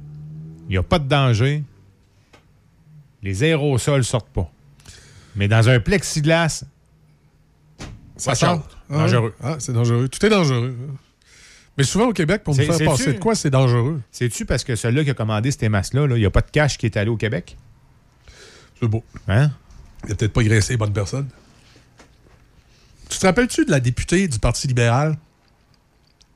il 0.70 0.72
n'y 0.72 0.78
a 0.78 0.84
pas 0.84 1.00
de 1.00 1.10
danger. 1.10 1.64
Les 3.24 3.44
aérosols 3.44 4.04
sortent 4.04 4.30
pas. 4.30 4.52
Mais 5.36 5.48
dans 5.48 5.68
un 5.70 5.80
plexiglas, 5.80 6.64
ça 8.18 8.32
watch 8.32 8.40
sort. 8.40 8.68
Ah, 8.90 8.98
Dangereux. 8.98 9.34
Ah, 9.42 9.56
c'est 9.60 9.74
dangereux. 9.74 10.08
Tout 10.10 10.24
est 10.26 10.30
dangereux. 10.30 10.78
Mais 11.78 11.84
souvent 11.84 12.10
au 12.10 12.14
Québec, 12.14 12.44
pour 12.44 12.54
C'est- 12.54 12.66
faire 12.66 12.86
passer 12.86 13.14
de 13.14 13.18
quoi, 13.20 13.34
c'est 13.34 13.50
dangereux. 13.50 14.00
C'est-tu 14.12 14.46
parce 14.46 14.64
que 14.64 14.76
celui-là 14.76 15.04
qui 15.04 15.10
a 15.10 15.14
commandé 15.16 15.50
ces 15.50 15.70
masques-là, 15.70 16.06
là, 16.06 16.16
il 16.18 16.20
n'y 16.20 16.26
a 16.26 16.30
pas 16.30 16.42
de 16.42 16.52
cash 16.52 16.78
qui 16.78 16.86
est 16.86 16.98
allé 16.98 17.10
au 17.10 17.18
Québec? 17.18 17.58
C'est 18.80 18.88
beau. 18.88 19.04
Hein? 19.28 19.50
Il 20.06 20.12
a 20.12 20.16
peut-être 20.16 20.34
pas 20.34 20.44
graissé 20.44 20.74
les 20.74 20.78
bonnes 20.78 20.94
personnes. 20.94 21.30
Tu 23.10 23.18
te 23.18 23.26
rappelles-tu 23.26 23.66
de 23.66 23.72
la 23.72 23.80
députée 23.80 24.28
du 24.28 24.38
Parti 24.38 24.68
libéral 24.68 25.18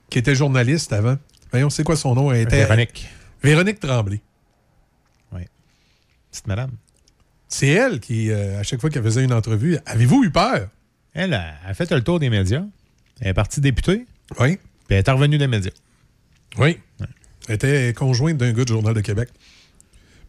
qui 0.09 0.17
était 0.19 0.35
journaliste 0.35 0.93
avant? 0.93 1.17
Voyons, 1.51 1.69
c'est 1.69 1.83
quoi 1.83 1.95
son 1.95 2.15
nom? 2.15 2.31
Elle 2.31 2.41
était... 2.41 2.57
Véronique. 2.65 3.07
Véronique 3.43 3.79
Tremblay. 3.79 4.21
Petite 6.31 6.47
madame. 6.47 6.71
C'est 7.47 7.67
elle 7.69 7.99
qui, 7.99 8.29
euh, 8.31 8.59
à 8.59 8.63
chaque 8.63 8.81
fois 8.81 8.89
qu'elle 8.89 9.03
faisait 9.03 9.23
une 9.23 9.33
entrevue, 9.33 9.77
avez-vous 9.85 10.23
eu 10.23 10.31
peur? 10.31 10.67
Elle 11.13 11.33
a, 11.33 11.53
a 11.65 11.73
fait 11.73 11.89
le 11.91 12.03
tour 12.03 12.19
des 12.19 12.29
médias. 12.29 12.63
Elle 13.21 13.29
est 13.29 13.33
partie 13.33 13.61
députée. 13.61 14.05
Oui. 14.39 14.57
Puis 14.87 14.97
elle 14.97 15.03
est 15.05 15.09
revenue 15.09 15.37
des 15.37 15.47
médias. 15.47 15.71
Oui. 16.57 16.77
Elle 17.47 17.55
était 17.55 17.93
conjointe 17.93 18.37
d'un 18.37 18.51
gars 18.51 18.65
du 18.65 18.73
Journal 18.73 18.93
de 18.93 19.01
Québec. 19.01 19.29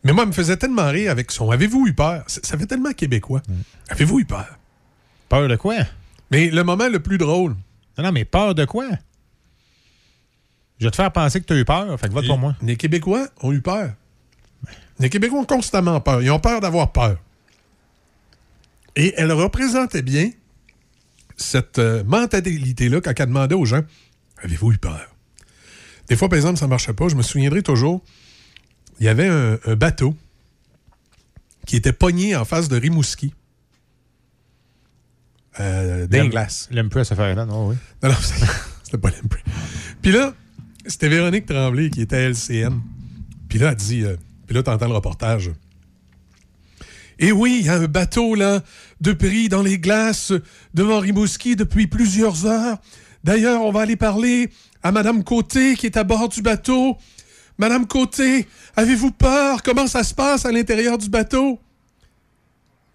Mais 0.05 0.13
moi, 0.13 0.23
elle 0.23 0.29
me 0.29 0.33
faisait 0.35 0.57
tellement 0.57 0.89
rire 0.89 1.11
avec 1.11 1.33
son 1.33 1.51
Avez-vous 1.51 1.89
eu 1.89 1.93
peur? 1.93 2.23
Ça 2.29 2.41
ça 2.45 2.57
fait 2.57 2.67
tellement 2.67 2.93
québécois. 2.93 3.43
Avez-vous 3.89 4.21
eu 4.21 4.25
peur? 4.25 4.59
Peur 5.29 5.49
de 5.49 5.57
quoi? 5.57 5.77
Mais 6.31 6.51
le 6.51 6.63
moment 6.63 6.89
le 6.89 7.01
plus 7.01 7.19
drôle. 7.19 7.57
Non, 7.99 8.05
non, 8.05 8.13
mais 8.13 8.25
peur 8.25 8.55
de 8.55 8.65
quoi? 8.65 8.87
Je 10.79 10.85
vais 10.87 10.91
te 10.91 10.97
faire 10.97 11.11
penser 11.11 11.41
que 11.41 11.47
tu 11.47 11.53
as 11.55 11.57
eu 11.57 11.65
peur, 11.65 11.99
fait 11.99 12.09
que 12.09 12.13
vote 12.13 12.27
pour 12.27 12.39
moi. 12.39 12.55
Les 12.63 12.77
Québécois 12.77 13.27
ont 13.43 13.53
eu 13.53 13.61
peur. 13.61 13.93
Les 15.01 15.11
Québécois 15.11 15.41
ont 15.41 15.45
constamment 15.45 16.01
peur. 16.01 16.23
Ils 16.23 16.31
ont 16.31 16.41
peur 16.41 16.61
d'avoir 16.61 16.93
peur. 16.93 17.19
Et 18.97 19.15
elle 19.17 19.33
représentait 19.33 20.03
bien 20.03 20.31
cette 21.37 21.79
euh, 21.79 22.03
mentalité-là 22.05 23.01
quand 23.01 23.13
elle 23.17 23.27
demandait 23.27 23.55
aux 23.55 23.65
gens 23.65 23.83
Avez-vous 24.43 24.73
eu 24.73 24.79
peur? 24.79 25.15
Des 26.09 26.17
fois, 26.17 26.29
par 26.29 26.37
exemple, 26.37 26.59
ça 26.59 26.67
ne 26.67 26.71
marchait 26.71 26.93
pas. 26.93 27.09
Je 27.09 27.17
me 27.17 27.23
souviendrai 27.23 27.63
toujours, 27.63 28.03
il 29.01 29.07
y 29.07 29.09
avait 29.09 29.29
un, 29.29 29.59
un 29.65 29.77
bateau 29.77 30.17
qui 31.67 31.77
était 31.77 31.93
pogné 31.93 32.35
en 32.35 32.45
face 32.45 32.69
de 32.69 32.77
Rimouski. 32.77 33.35
Euh, 35.61 36.07
d'un 36.07 36.29
glace. 36.29 36.69
L'Empress 36.71 37.13
affaire-là, 37.13 37.45
non, 37.45 37.69
oui. 37.69 37.77
Non, 38.03 38.11
non, 38.11 38.15
c'était 38.23 38.51
c'était 38.83 38.99
pas 38.99 39.11
l'Empress. 39.11 39.43
Puis 40.01 40.13
là, 40.13 40.35
c'était 40.87 41.09
Véronique 41.09 41.47
Tremblay 41.47 41.91
qui 41.91 42.01
était 42.01 42.17
à 42.17 42.29
LCN. 42.31 42.81
Puis 43.49 43.59
là, 43.59 43.71
elle 43.71 43.77
dit, 43.77 44.05
euh, 44.05 44.17
puis 44.49 44.57
là, 44.57 44.63
t'entends 44.63 44.89
le 44.89 44.95
reportage. 44.95 45.53
Et 47.19 47.33
oui, 47.33 47.59
il 47.61 47.67
y 47.67 47.69
a 47.69 47.75
un 47.75 47.87
bateau, 47.87 48.35
là, 48.35 48.63
de 49.03 49.13
prix 49.13 49.51
dans 49.51 49.61
les 49.61 49.79
glaces 49.79 50.33
devant 50.73 51.01
Rimouski 51.01 51.55
depuis 51.55 51.87
plusieurs 51.87 52.47
heures. 52.47 52.79
D'ailleurs, 53.23 53.61
on 53.63 53.73
va 53.73 53.83
aller 53.83 53.97
parler 53.97 54.51
à 54.83 54.91
Madame 54.91 55.23
Côté 55.23 55.77
qui 55.77 55.85
est 55.85 55.99
à 55.99 56.05
bord 56.05 56.31
du 56.31 56.41
bateau. 56.41 56.97
Madame 57.59 57.87
Côté, 57.87 58.49
avez-vous 58.75 59.11
peur? 59.11 59.63
Comment 59.63 59.87
ça 59.87 60.03
se 60.03 60.15
passe 60.15 60.47
à 60.47 60.53
l'intérieur 60.53 60.97
du 60.97 61.11
bateau? 61.11 61.61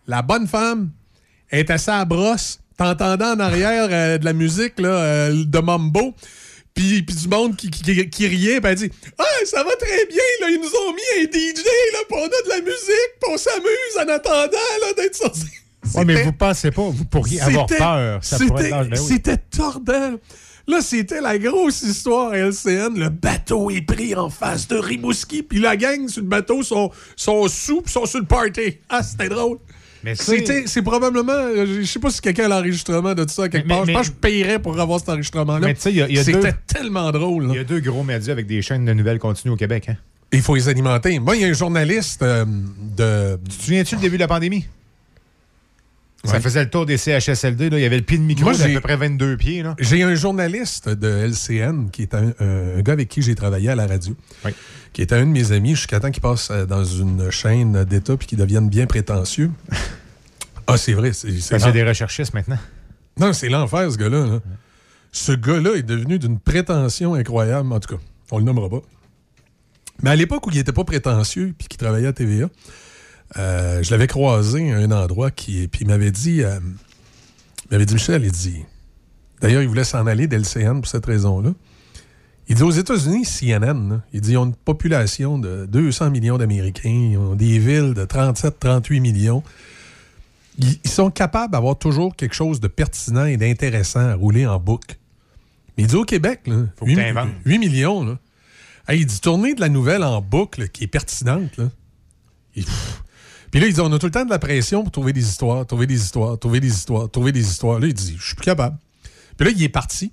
La 0.08 0.24
bonne 0.24 0.48
femme 0.48 0.90
est 1.52 1.70
à 1.70 1.78
la 1.86 2.06
brosse, 2.06 2.62
t'entendant 2.78 3.34
en 3.36 3.40
arrière 3.40 3.90
euh, 3.92 4.18
de 4.18 4.26
la 4.26 4.34
musique 4.34 4.80
euh, 4.80 5.46
de 5.46 5.60
Mambo, 5.60 6.16
puis, 6.74 7.04
puis 7.04 7.16
du 7.16 7.28
monde 7.28 7.56
qui, 7.56 7.70
qui, 7.70 7.82
qui- 7.84 8.10
qui 8.10 8.28
riait, 8.28 8.60
puis 8.62 8.70
elle 8.72 8.78
dit 8.78 8.92
Ah, 9.20 9.24
ça 9.46 9.64
va 9.64 9.72
très 9.76 10.06
bien, 10.08 10.24
là, 10.42 10.48
ils 10.50 10.60
nous 10.60 10.68
ont 10.68 10.94
mis 10.94 11.02
un 11.20 11.32
DJ, 11.32 11.64
là, 11.94 12.00
puis 12.08 12.18
on 12.20 12.26
a 12.26 12.28
de 12.28 12.50
la 12.50 12.62
musique, 12.62 13.14
puis 13.22 13.32
on 13.32 13.38
s'amuse 13.38 13.98
en 13.98 14.08
attendant 14.14 14.58
là, 14.82 14.94
d'être 14.98 15.16
sorti. 15.16 15.46
Ouais, 15.96 16.06
mais 16.06 16.24
vous 16.24 16.32
pensez 16.32 16.72
pas, 16.72 16.82
vous 16.90 17.04
pourriez 17.04 17.42
avoir 17.42 17.66
peur. 17.78 18.24
C'était- 18.38 18.70
oui. 19.02 19.08
Tordant. 19.52 20.14
Là, 20.66 20.80
c'était 20.80 21.20
la 21.20 21.38
grosse 21.38 21.82
histoire 21.82 22.32
à 22.32 22.38
LCN. 22.38 22.98
Le 22.98 23.10
bateau 23.10 23.70
est 23.70 23.82
pris 23.82 24.16
en 24.16 24.30
face 24.30 24.66
de 24.70 24.78
Rimouski, 24.78 25.44
puis 25.44 25.60
la 25.60 25.76
gang 25.76 26.08
sur 26.08 26.22
le 26.22 26.30
bateau 26.30 26.64
sont, 26.64 26.90
sont 27.18 27.50
sous, 27.50 27.82
puis 27.82 27.92
sont 27.92 28.06
sur 28.06 28.20
le 28.20 28.26
party. 28.26 28.78
Ah, 28.88 29.04
c'était 29.04 29.28
drôle. 29.28 29.58
C'est- 30.16 30.82
probablement. 30.82 31.32
euh, 31.34 31.66
Je 31.82 31.86
sais 31.86 32.00
pas 32.00 32.10
si 32.12 32.22
quelqu'un 32.22 32.46
a 32.46 32.48
l'enregistrement 32.50 33.14
de 33.14 33.24
tout 33.24 33.30
ça 33.34 33.48
quelque 33.50 33.68
Mais- 33.68 33.74
part. 33.76 33.86
mais- 33.86 33.94
je 33.94 33.98
pense 33.98 34.10
que 34.10 34.16
je 34.16 34.20
payerais 34.20 34.60
pour 34.60 34.80
avoir 34.80 35.00
cet 35.00 35.10
enregistrement-là. 35.10 35.68
Mais 35.68 35.74
tu 35.76 35.82
sais, 35.82 36.24
C'était 36.24 36.54
tellement 36.68 37.12
drôle. 37.12 37.48
Il 37.52 37.56
y 37.56 37.60
a 37.60 37.64
deux 37.64 37.80
gros 37.80 38.04
médias 38.04 38.34
avec 38.34 38.48
des 38.48 38.62
chaînes 38.62 38.86
de 38.86 38.94
nouvelles 38.94 39.20
continues 39.20 39.54
au 39.54 39.58
Québec. 39.58 39.88
Hein? 39.90 39.96
Il 40.32 40.42
faut 40.42 40.56
les 40.56 40.68
alimenter. 40.68 41.20
Moi, 41.20 41.36
il 41.36 41.42
y 41.44 41.46
a 41.46 41.48
un 41.48 41.54
journaliste 41.54 42.22
euh, 42.24 42.44
de. 42.46 43.40
Tu 43.50 43.58
te 43.58 43.64
souviens-tu 43.64 43.96
le 43.96 44.02
début 44.02 44.18
de 44.18 44.22
la 44.22 44.28
pandémie? 44.28 44.66
Ça 46.26 46.34
Ouais. 46.34 46.40
faisait 46.40 46.64
le 46.64 46.70
tour 46.70 46.86
des 46.86 46.98
CHSLD. 46.98 47.70
Là. 47.70 47.80
Il 47.80 47.82
y 47.82 47.86
avait 47.86 47.98
le 47.98 48.04
pied 48.04 48.18
de 48.18 48.24
micro 48.24 48.54
d'à 48.54 48.70
peu 48.70 48.80
près 48.80 48.96
22 48.96 49.36
pieds. 49.36 49.64
J'ai 49.80 50.04
un 50.04 50.16
journaliste 50.16 50.88
de 50.88 51.08
LCN 51.28 51.90
qui 51.92 52.02
est 52.04 52.14
un, 52.14 52.34
un 52.40 52.82
gars 52.82 52.94
avec 52.94 53.10
qui 53.10 53.22
j'ai 53.22 53.36
travaillé 53.36 53.70
à 53.70 53.76
la 53.76 53.88
radio, 53.88 54.16
qui 54.94 55.02
est 55.02 55.12
un 55.12 55.22
de 55.26 55.32
mes 55.32 55.52
amis 55.52 55.76
jusqu'à 55.76 56.00
temps 56.00 56.12
qu'il 56.12 56.22
passe 56.22 56.50
euh, 56.50 56.66
dans 56.66 56.86
une 56.86 57.30
chaîne 57.30 57.84
d'État 57.84 58.16
puis 58.16 58.26
qu'il 58.28 58.38
devienne 58.38 58.70
bien 58.70 58.86
prétentieux. 58.86 59.52
ah, 60.68 60.78
c'est 60.78 60.94
vrai. 60.94 61.12
C'est, 61.14 61.62
a 61.62 61.72
des 61.72 61.84
recherchistes 61.84 62.34
maintenant. 62.34 62.60
Non, 63.20 63.34
c'est 63.34 63.50
l'enfer, 63.50 63.92
ce 63.92 63.98
gars-là. 63.98 64.26
là. 64.26 64.40
Ce 65.12 65.34
gars-là 65.34 65.76
est 65.76 65.84
devenu 65.84 66.20
d'une 66.20 66.40
prétention 66.40 67.16
incroyable. 67.16 67.72
En 67.74 67.80
tout 67.80 67.96
cas, 67.98 68.02
on 68.32 68.38
le 68.40 68.46
nommera 68.46 68.70
pas. 68.70 68.82
Mais 70.02 70.10
à 70.12 70.16
l'époque 70.16 70.48
où 70.48 70.52
il 70.52 70.58
n'était 70.58 70.72
pas 70.72 70.84
prétentieux 70.86 71.54
puis 71.58 71.68
qu'il 71.68 71.78
travaillait 71.78 72.08
à 72.08 72.14
TVA, 72.14 72.46
euh, 72.46 72.48
je 73.36 73.92
l'avais 73.92 74.08
croisé 74.08 74.72
à 74.72 74.78
un 74.78 74.92
endroit 74.92 75.32
qui. 75.32 75.68
Puis 75.68 75.82
il 75.82 75.88
m'avait 75.88 76.12
dit. 76.12 76.44
euh, 76.44 76.60
il 77.66 77.72
m'avait 77.72 77.86
dit, 77.86 77.94
Michel, 77.96 78.24
il 78.26 78.32
dit. 78.32 78.64
D'ailleurs, 79.42 79.62
il 79.62 79.68
voulait 79.68 79.84
s'en 79.84 80.06
aller 80.08 80.28
d'LCN 80.28 80.76
pour 80.82 80.88
cette 80.88 81.06
raison-là. 81.06 81.52
Il 82.50 82.56
dit 82.56 82.64
aux 82.64 82.72
États-Unis, 82.72 83.24
CNN, 83.26 83.90
là, 83.90 84.02
il 84.12 84.20
dit 84.22 84.32
ils 84.32 84.38
ont 84.38 84.46
une 84.46 84.56
population 84.56 85.38
de 85.38 85.66
200 85.66 86.12
millions 86.12 86.38
d'Américains, 86.38 86.90
ils 87.12 87.18
ont 87.18 87.36
des 87.36 87.58
villes 87.58 87.94
de 87.94 88.04
37-38 88.06 89.00
millions. 89.00 89.44
Ils, 90.60 90.78
ils 90.84 90.90
sont 90.90 91.10
capables 91.10 91.54
d'avoir 91.54 91.78
toujours 91.78 92.16
quelque 92.16 92.36
chose 92.36 92.60
de 92.60 92.68
pertinent 92.68 93.26
et 93.26 93.38
d'intéressant 93.38 94.02
à 94.02 94.14
rouler 94.16 94.46
en 94.46 94.60
boucle. 94.60 94.98
Mais 95.78 95.84
il 95.86 95.88
dit 95.88 95.96
au 95.96 96.04
Québec, 96.04 96.42
là, 96.46 96.66
Faut 96.76 96.86
que 96.86 96.92
8, 96.92 96.96
t'inventes. 96.98 97.30
8 97.46 97.58
millions, 97.60 98.04
là. 98.06 98.20
Hey, 98.90 99.00
il 99.00 99.06
dit 99.06 99.22
tourner 99.22 99.54
de 99.56 99.62
la 99.62 99.70
nouvelle 99.70 100.04
en 100.04 100.22
boucle 100.22 100.68
qui 100.68 100.84
est 100.84 100.88
pertinente. 100.88 101.56
Là. 101.58 101.70
Il- 102.56 102.66
pff. 102.66 103.04
Puis 103.54 103.60
là, 103.62 103.68
il 103.68 103.74
dit 103.76 103.82
on 103.82 103.94
a 103.94 104.00
tout 104.00 104.08
le 104.08 104.12
temps 104.12 104.26
de 104.26 104.32
la 104.32 104.40
pression 104.40 104.82
pour 104.82 104.92
trouver 104.92 105.14
des 105.14 105.22
histoires, 105.22 105.64
trouver 105.68 105.86
des 105.86 105.96
histoires, 106.02 106.40
trouver 106.40 106.60
des 106.60 106.70
histoires, 106.70 107.08
trouver 107.12 107.32
des 107.32 107.42
histoires. 107.48 107.80
Là, 107.80 107.86
il 107.86 107.94
dit 107.94 108.16
je 108.20 108.26
suis 108.26 108.36
plus 108.36 108.46
capable. 108.46 108.78
Puis 109.38 109.46
là, 109.48 109.54
il 109.56 109.62
est 109.62 109.70
parti. 109.70 110.12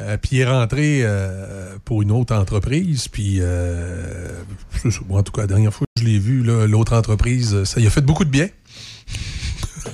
Euh, 0.00 0.16
puis 0.16 0.30
il 0.32 0.40
est 0.40 0.44
rentré 0.44 1.02
euh, 1.04 1.76
pour 1.84 2.02
une 2.02 2.10
autre 2.10 2.34
entreprise. 2.34 3.06
Puis, 3.06 3.36
euh, 3.38 4.42
en 5.08 5.22
tout 5.22 5.30
cas, 5.30 5.42
la 5.42 5.46
dernière 5.46 5.72
fois 5.72 5.86
que 5.94 6.02
je 6.02 6.08
l'ai 6.08 6.18
vu, 6.18 6.42
l'autre 6.42 6.96
entreprise, 6.96 7.62
ça 7.62 7.78
lui 7.78 7.86
a 7.86 7.90
fait 7.90 8.00
beaucoup 8.00 8.24
de 8.24 8.30
bien. 8.30 8.48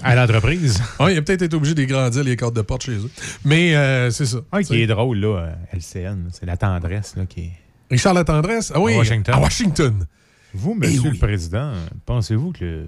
À 0.03 0.15
l'entreprise? 0.15 0.83
Ah, 0.99 1.13
il 1.13 1.19
a 1.19 1.23
peut-être 1.23 1.43
été 1.43 1.55
obligé 1.55 1.75
d'agrandir 1.75 2.25
les 2.25 2.35
cartes 2.37 2.55
de 2.55 2.63
porte 2.63 2.83
chez 2.85 2.93
eux. 2.93 3.11
Mais 3.45 3.77
euh, 3.77 4.11
c'est 4.11 4.25
ça. 4.25 4.39
Ah, 4.51 4.63
qui 4.63 4.81
est 4.81 4.87
drôle, 4.87 5.19
là, 5.19 5.37
euh, 5.37 5.77
LCN. 5.77 6.31
C'est 6.33 6.47
la 6.47 6.57
tendresse 6.57 7.15
là, 7.15 7.27
qui 7.27 7.41
est. 7.41 7.53
Richard 7.91 8.15
Latendresse? 8.15 8.73
Ah 8.75 8.81
oui, 8.81 8.95
À 8.95 8.99
Washington. 8.99 9.35
à 9.35 9.39
Washington. 9.39 10.07
Vous, 10.55 10.75
Eh 10.83 10.87
Monsieur 10.87 11.01
oui. 11.11 11.11
le 11.13 11.19
Président, 11.19 11.73
pensez-vous 12.07 12.53
que 12.53 12.65
le 12.65 12.87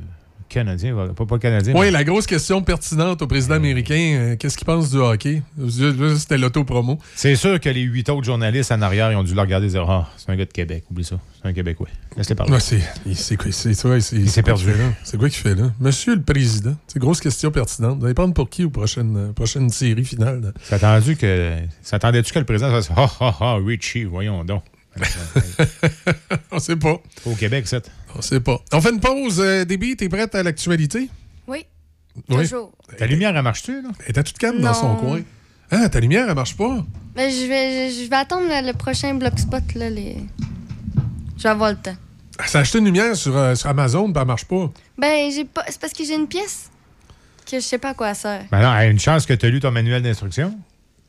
Canadien 0.49 0.95
va. 0.95 1.09
Pas, 1.09 1.25
pas 1.27 1.35
le 1.37 1.41
Canadien. 1.41 1.73
Oui, 1.75 1.87
mais- 1.87 1.91
la 1.91 2.05
grosse 2.05 2.27
question 2.27 2.63
pertinente 2.63 3.23
au 3.23 3.27
président 3.27 3.55
américain, 3.55 3.95
euh, 3.95 4.37
qu'est-ce 4.37 4.57
qu'il 4.59 4.67
pense 4.67 4.91
du 4.91 4.99
hockey? 4.99 5.43
C'était 6.19 6.37
l'auto-promo. 6.39 6.99
C'est 7.17 7.35
sûr 7.35 7.59
que 7.59 7.69
les 7.71 7.81
huit 7.81 8.09
autres 8.11 8.25
journalistes 8.25 8.71
en 8.71 8.81
arrière, 8.83 9.11
ils 9.11 9.17
ont 9.17 9.25
dû 9.25 9.35
le 9.35 9.41
regarder 9.41 9.67
et 9.67 9.71
dire 9.71 9.89
Ah, 9.89 10.09
c'est 10.17 10.31
un 10.31 10.37
gars 10.37 10.45
de 10.45 10.53
Québec, 10.53 10.85
oublie 10.91 11.03
ça. 11.03 11.17
C'est 11.43 11.49
un 11.49 11.53
Québécois. 11.55 11.89
Laisse-les 12.17 12.35
parler. 12.37 12.53
Ouais, 12.53 12.61
c'est, 12.61 12.79
quoi, 13.37 13.47
Il 13.49 13.55
s'est 13.55 13.75
quoi 13.75 14.53
perdu. 14.55 14.67
C'est 15.03 15.17
quoi 15.19 15.29
qu'il 15.31 15.39
fait 15.41 15.55
là? 15.55 15.73
Monsieur 15.81 16.15
le 16.15 16.23
Président, 16.23 16.77
c'est 16.87 16.99
grosse 17.01 17.21
question 17.21 17.51
pertinente. 17.51 17.99
Vous 17.99 18.05
allez 18.05 18.15
prendre 18.15 18.35
pour 18.35 18.49
qui 18.49 18.65
aux 18.65 18.71
prochaines, 18.71 19.17
euh, 19.17 19.33
prochaines 19.33 19.71
séries 19.71 20.05
finales? 20.05 20.53
S'attendais-tu 20.63 21.17
que. 21.17 21.57
S'attendais-tu 21.83 22.33
que 22.33 22.39
le 22.39 22.45
président 22.45 22.71
fasse 22.71 22.91
Ah, 22.95 23.11
ah, 23.21 23.37
ah, 23.41 23.57
Richie, 23.65 24.05
voyons 24.05 24.45
donc. 24.45 24.63
On 26.51 26.59
sait 26.59 26.77
pas. 26.77 27.01
Au 27.27 27.35
Québec, 27.35 27.67
c'est. 27.67 27.91
On 28.17 28.23
sait 28.23 28.41
pas. 28.41 28.59
On 28.73 28.81
fait 28.81 28.91
une 28.91 29.01
pause. 29.01 29.41
Euh, 29.41 29.65
Déby, 29.65 29.97
t'es 29.97 30.09
prête 30.09 30.35
à 30.35 30.43
l'actualité? 30.43 31.09
Oui, 31.49 31.65
Oui. 32.29 32.37
toujours. 32.43 32.73
Ta 32.97 33.07
lumière, 33.07 33.37
elle 33.37 33.43
marche-tu, 33.43 33.83
là? 33.83 33.89
Elle 34.05 34.11
était 34.11 34.23
toute 34.23 34.39
calme 34.39 34.61
dans 34.61 34.75
son 34.75 34.95
coin. 34.97 35.21
Ah, 35.71 35.89
ta 35.89 35.99
lumière, 36.01 36.27
elle 36.29 36.35
marche 36.35 36.57
pas? 36.57 36.85
Mais 37.17 37.31
je 37.31 37.47
vais, 37.47 37.91
je 37.91 38.09
vais 38.09 38.17
attendre 38.17 38.47
le, 38.49 38.67
le 38.67 38.73
prochain 38.73 39.15
Blogspot, 39.15 39.75
là, 39.75 39.91
les... 39.91 40.17
Je 41.37 41.43
vais 41.43 41.49
avoir 41.49 41.71
le 41.71 41.77
temps. 41.77 41.97
Elle 42.39 42.47
s'est 42.49 42.59
acheté 42.59 42.79
une 42.79 42.85
lumière 42.87 43.17
sur, 43.17 43.37
euh, 43.37 43.55
sur 43.55 43.69
Amazon, 43.71 44.13
puis 44.13 44.21
elle 44.21 44.27
marche 44.27 44.45
pas. 44.45 44.71
Ben, 44.99 45.31
j'ai 45.33 45.45
pas... 45.45 45.65
C'est 45.69 45.81
parce 45.81 45.93
que 45.93 46.05
j'ai 46.05 46.15
une 46.15 46.29
pièce 46.29 46.71
que 47.51 47.57
je 47.59 47.65
sais 47.65 47.79
pas 47.79 47.91
à 47.91 47.95
quoi 47.95 48.11
elle 48.11 48.17
sert. 48.17 48.45
Ben 48.51 48.61
non, 48.63 48.73
elle 48.75 48.87
a 48.89 48.91
une 48.91 48.99
chance 49.01 49.27
que 49.27 49.33
tu 49.35 49.47
as 49.47 49.49
lu 49.49 49.61
ton 49.61 49.71
manuel 49.71 50.03
d'instruction. 50.03 50.57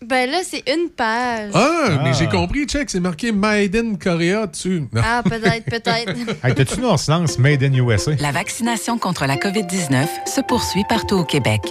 Ben 0.08 0.30
là, 0.30 0.39
c'est 0.43 0.64
une 0.72 0.89
page. 0.89 1.51
Ah, 1.56 1.99
mais 2.03 2.14
j'ai 2.14 2.28
compris, 2.28 2.66
check, 2.66 2.89
c'est 2.91 2.99
marqué 2.99 3.32
Made 3.32 3.76
in 3.76 3.95
Korea 3.95 4.45
dessus. 4.45 4.84
Ah, 4.95 5.24
peut-être, 5.24 5.66
peut-être. 5.66 6.14
hey, 6.43 6.53
T'as-tu 6.53 6.80
une 6.80 6.97
silence 6.97 7.39
Made 7.39 7.64
in 7.64 7.74
USA? 7.74 8.12
La 8.20 8.32
vaccination 8.32 8.99
contre 8.99 9.26
la 9.26 9.36
COVID-19 9.38 10.06
se 10.28 10.41
poursuit 10.41 10.84
partout 10.88 11.16
au 11.16 11.24
Québec. 11.24 11.62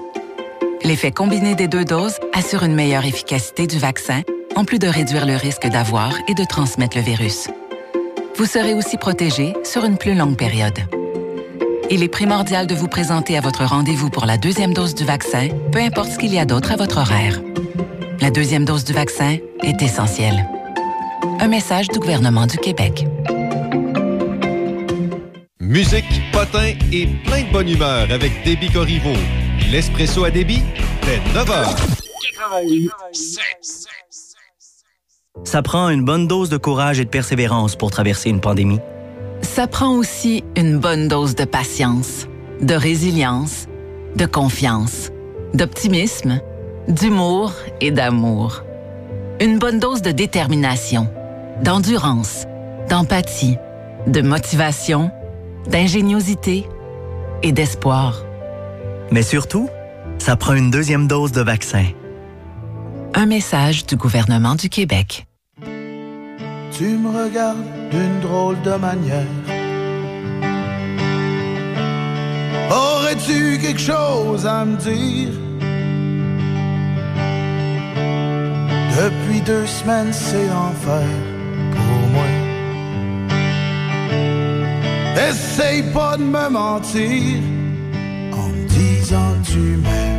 L'effet 0.82 1.12
combiné 1.12 1.55
des 1.55 1.68
deux 1.68 1.85
doses 1.85 2.16
assure 2.32 2.64
une 2.64 2.74
meilleure 2.74 3.05
efficacité 3.05 3.68
du 3.68 3.78
vaccin, 3.78 4.22
en 4.57 4.64
plus 4.64 4.80
de 4.80 4.89
réduire 4.89 5.26
le 5.26 5.37
risque 5.37 5.68
d'avoir 5.68 6.12
et 6.26 6.35
de 6.35 6.45
transmettre 6.45 6.97
le 6.97 7.05
virus. 7.05 7.49
Vous 8.37 8.47
serez 8.47 8.74
aussi 8.74 8.97
protégé 8.97 9.55
sur 9.62 9.85
une 9.85 9.97
plus 9.97 10.14
longue 10.14 10.37
période. 10.37 10.78
Il 11.89 12.03
est 12.03 12.09
primordial 12.09 12.66
de 12.66 12.74
vous 12.74 12.89
présenter 12.89 13.37
à 13.37 13.41
votre 13.41 13.64
rendez-vous 13.64 14.11
pour 14.11 14.26
la 14.26 14.39
deuxième 14.39 14.74
dose 14.74 14.95
du 14.97 15.05
vaccin, 15.05 15.49
peu 15.70 15.78
importe 15.78 16.11
ce 16.11 16.18
qu'il 16.18 16.35
y 16.35 16.39
a 16.39 16.45
d'autre 16.45 16.72
à 16.72 16.76
votre 16.76 16.99
horaire. 16.99 17.41
La 18.21 18.31
deuxième 18.31 18.65
dose 18.65 18.85
du 18.85 18.93
vaccin 18.93 19.39
est 19.62 19.83
essentielle. 19.83 20.49
Un 21.41 21.49
message 21.49 21.89
du 21.89 21.99
gouvernement 21.99 22.47
du 22.47 22.57
Québec. 22.59 23.07
Musique, 25.61 26.05
potin 26.33 26.73
et 26.93 27.07
plein 27.25 27.43
de 27.43 27.53
bonne 27.53 27.69
humeur 27.69 28.11
avec 28.11 28.45
Déby 28.45 28.71
Corriveau. 28.71 29.15
L'espresso 29.71 30.25
à 30.25 30.31
débit, 30.31 30.62
dès 31.03 31.19
9h. 31.39 31.77
Ça 35.45 35.62
prend 35.62 35.89
une 35.89 36.05
bonne 36.05 36.29
dose 36.29 36.49
de 36.49 36.57
courage 36.57 37.01
et 37.01 37.05
de 37.05 37.11
persévérance 37.11 37.77
pour 37.77 37.91
traverser 37.91 38.31
une 38.31 38.41
pandémie. 38.41 38.81
Ça 39.43 39.67
prend 39.67 39.97
aussi 39.97 40.45
une 40.57 40.79
bonne 40.79 41.09
dose 41.09 41.35
de 41.35 41.45
patience, 41.45 42.27
de 42.61 42.75
résilience, 42.75 43.67
de 44.17 44.27
confiance, 44.27 45.11
d'optimisme 45.53 46.41
d'humour 46.89 47.53
et 47.80 47.91
d'amour. 47.91 48.62
Une 49.41 49.59
bonne 49.59 49.78
dose 49.78 50.03
de 50.03 50.11
détermination, 50.11 51.09
d'endurance, 51.62 52.47
d'empathie, 52.89 53.57
de 54.07 54.20
motivation, 54.20 55.11
d'ingéniosité 55.66 56.66
et 57.43 57.53
d'espoir. 57.53 58.24
Mais 59.11 59.22
surtout, 59.22 59.68
ça 60.18 60.37
prend 60.37 60.55
une 60.55 60.70
deuxième 60.70 61.07
dose 61.07 61.32
de 61.32 61.43
vaccin. 61.43 61.85
Un 63.14 63.26
message 63.26 63.87
du 63.87 63.97
gouvernement 63.97 64.55
du 64.55 64.68
Québec. 64.68 65.26
Tu 66.72 66.85
me 66.97 67.09
regardes 67.09 67.64
d'une 67.91 68.20
drôle 68.20 68.61
de 68.62 68.74
manière. 68.74 69.26
Aurais-tu 72.70 73.59
quelque 73.59 73.80
chose 73.80 74.47
à 74.47 74.64
me 74.64 74.76
dire? 74.76 75.43
Depuis 78.97 79.40
deux 79.40 79.66
semaines, 79.66 80.12
c'est 80.12 80.47
l'enfer 80.47 81.09
pour 81.72 82.09
moi. 82.14 82.30
Essaye 85.28 85.82
pas 85.92 86.16
de 86.16 86.22
me 86.22 86.49
mentir 86.49 87.42
en 88.32 88.49
me 88.51 88.68
disant 88.68 89.34
tu 89.42 89.78
m'aimes. 89.84 90.14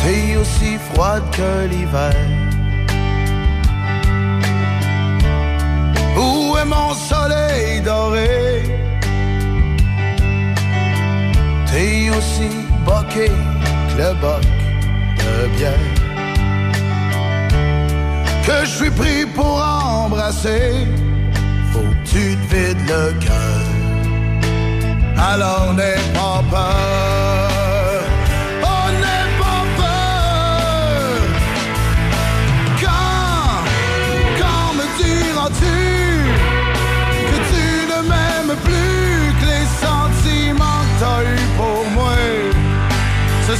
T'es 0.00 0.36
aussi 0.36 0.78
froide 0.92 1.22
que 1.30 1.68
l'hiver. 1.70 2.16
Où 6.16 6.56
est 6.56 6.64
mon 6.64 6.92
soleil 6.92 7.82
doré? 7.82 8.62
T'es 11.66 12.10
aussi 12.10 12.50
boqué 12.84 13.30
le 13.96 14.14
boc 14.20 14.42
bien 15.56 15.72
que 18.46 18.64
je 18.64 18.70
suis 18.70 18.90
pris 18.90 19.26
pour 19.34 19.60
embrasser. 19.60 20.86
Faut 21.72 21.80
que 21.80 22.08
tu 22.08 22.36
te 22.36 22.54
vides 22.54 22.86
le 22.86 23.12
cœur. 23.24 23.66
Alors 25.18 25.74
n'aie 25.74 25.96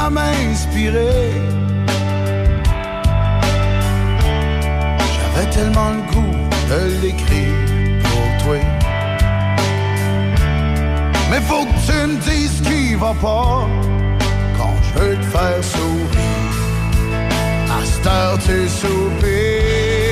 T'arrives 0.00 0.68
plus 0.72 0.88
à 0.88 0.90
m'inspirer. 0.90 1.60
tellement 5.52 5.90
le 5.90 6.02
goût 6.12 6.36
de 6.70 7.02
l'écrire 7.02 8.00
pour 8.02 8.44
toi. 8.44 8.60
Mais 11.30 11.40
faut 11.40 11.64
que 11.64 11.78
tu 11.86 11.98
me 12.06 12.16
dises 12.18 12.60
qui 12.60 12.94
va 12.94 13.12
pas 13.20 13.66
quand 14.56 14.76
je 14.82 14.98
veux 14.98 15.16
te 15.16 15.24
faire 15.24 15.64
sourire. 15.64 16.54
À 17.68 17.84
cette 17.84 18.06
heure, 18.06 18.38
tu 18.38 18.68
soupires. 18.68 20.10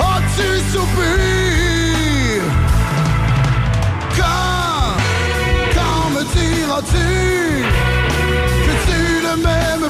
Oh, 0.00 0.20
tu 0.36 0.48
soupires. 0.70 1.47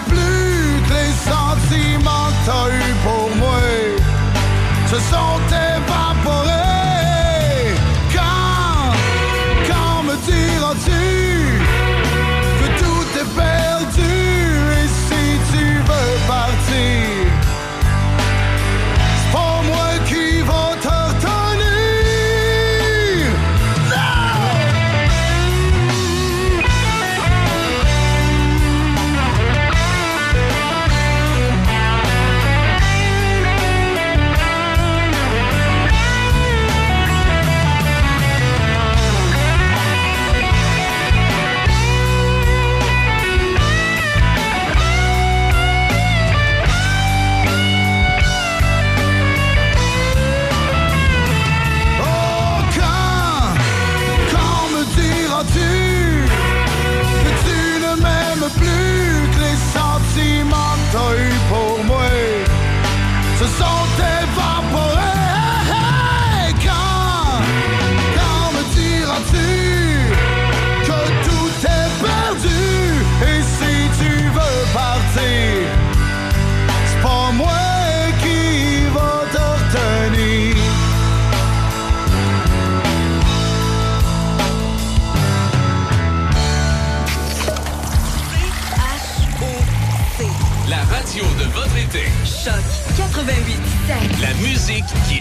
Plus 0.08 0.80
les 0.94 1.12
sentiments 1.30 2.28
que 2.30 2.46
t'as 2.46 2.68
eu 2.68 2.94
pour 3.04 3.36
moi? 3.36 3.58
se 4.90 4.96
sont 4.96 5.38
évaporés. 5.50 6.67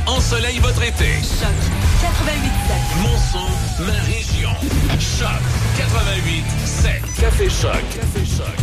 Ensoleille 0.08 0.60
votre 0.60 0.84
été. 0.84 1.06
Choc 1.22 1.50
88.7. 2.02 3.02
Mon 3.02 3.18
son, 3.18 3.84
ma 3.84 4.00
région. 4.04 4.50
Choc 5.00 5.30
88.7. 5.78 7.22
Café 7.22 7.50
Choc. 7.50 7.72
Café 7.94 8.26
Choc. 8.26 8.56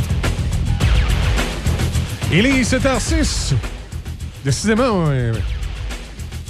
Il 2.32 2.46
est 2.46 2.62
7h06. 2.62 3.54
Décidément, 4.44 5.04
on 5.04 5.32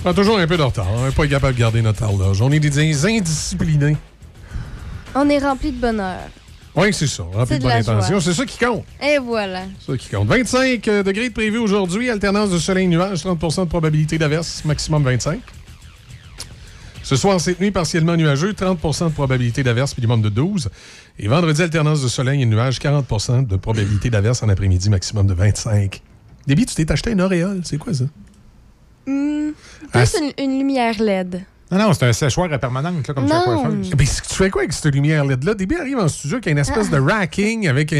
prend 0.02 0.14
toujours 0.14 0.38
un 0.38 0.46
peu 0.46 0.56
de 0.56 0.62
retard. 0.62 0.86
On 0.96 1.04
n'est 1.04 1.12
pas 1.12 1.26
capable 1.26 1.54
de 1.54 1.60
garder 1.60 1.82
notre 1.82 2.02
horloge. 2.02 2.40
On 2.42 2.50
est 2.50 2.60
des 2.60 3.06
indisciplinés. 3.06 3.96
On 5.14 5.28
est 5.28 5.38
rempli 5.38 5.70
de 5.72 5.80
bonheur. 5.80 6.18
Oui, 6.76 6.92
c'est 6.92 7.06
ça. 7.06 7.22
Rempli 7.32 7.58
de 7.58 7.62
bonne 7.62 7.72
intention. 7.72 8.20
C'est 8.20 8.34
ça 8.34 8.44
qui 8.44 8.58
compte. 8.58 8.84
Et 9.02 9.18
voilà. 9.18 9.62
C'est 9.78 9.92
ça 9.92 9.98
qui 9.98 10.08
compte. 10.08 10.28
25 10.28 10.88
euh, 10.88 11.02
degrés 11.02 11.28
de 11.28 11.34
prévu 11.34 11.58
aujourd'hui. 11.58 12.10
Alternance 12.10 12.50
de 12.50 12.58
soleil 12.58 12.84
et 12.84 12.88
nuages. 12.88 13.24
30% 13.24 13.60
de 13.60 13.68
probabilité 13.68 14.18
d'averse. 14.18 14.64
Maximum 14.64 15.04
25. 15.04 15.40
Ce 17.04 17.16
soir, 17.16 17.40
cette 17.40 17.60
nuit, 17.60 17.70
partiellement 17.70 18.16
nuageux. 18.16 18.52
30% 18.52 19.08
de 19.08 19.12
probabilité 19.12 19.62
d'averse. 19.62 19.96
Minimum 19.96 20.22
de 20.22 20.30
12. 20.30 20.68
Et 21.20 21.28
vendredi, 21.28 21.62
alternance 21.62 22.02
de 22.02 22.08
soleil 22.08 22.42
et 22.42 22.46
nuages. 22.46 22.78
40% 22.78 23.46
de 23.46 23.56
probabilité 23.56 24.10
d'averse 24.10 24.42
en 24.42 24.48
après-midi. 24.48 24.90
Maximum 24.90 25.28
de 25.28 25.34
25. 25.34 26.02
Déby, 26.46 26.66
tu 26.66 26.74
t'es 26.74 26.90
acheté 26.90 27.12
une 27.12 27.22
auréole. 27.22 27.60
C'est 27.64 27.78
quoi 27.78 27.94
ça? 27.94 28.04
Hmm, 29.06 29.52
plus 29.92 30.16
une 30.38 30.58
lumière 30.58 31.00
LED. 31.00 31.44
Non, 31.74 31.88
non, 31.88 31.92
c'est 31.92 32.06
un 32.06 32.12
séchoir 32.12 32.52
à 32.52 32.58
permanente, 32.58 33.08
là, 33.08 33.14
comme 33.14 33.28
chaque 33.28 33.44
coiffeuse. 33.44 33.90
Mais 33.98 34.04
tu 34.04 34.34
fais 34.34 34.50
quoi 34.50 34.62
avec 34.62 34.72
cette 34.72 34.94
lumière 34.94 35.24
LED-là? 35.24 35.54
Début 35.54 35.76
arrive 35.76 35.98
en 35.98 36.08
studio 36.08 36.36
avec 36.36 36.46
une 36.46 36.58
espèce 36.58 36.88
de 36.88 36.98
racking 36.98 37.66
avec, 37.68 37.92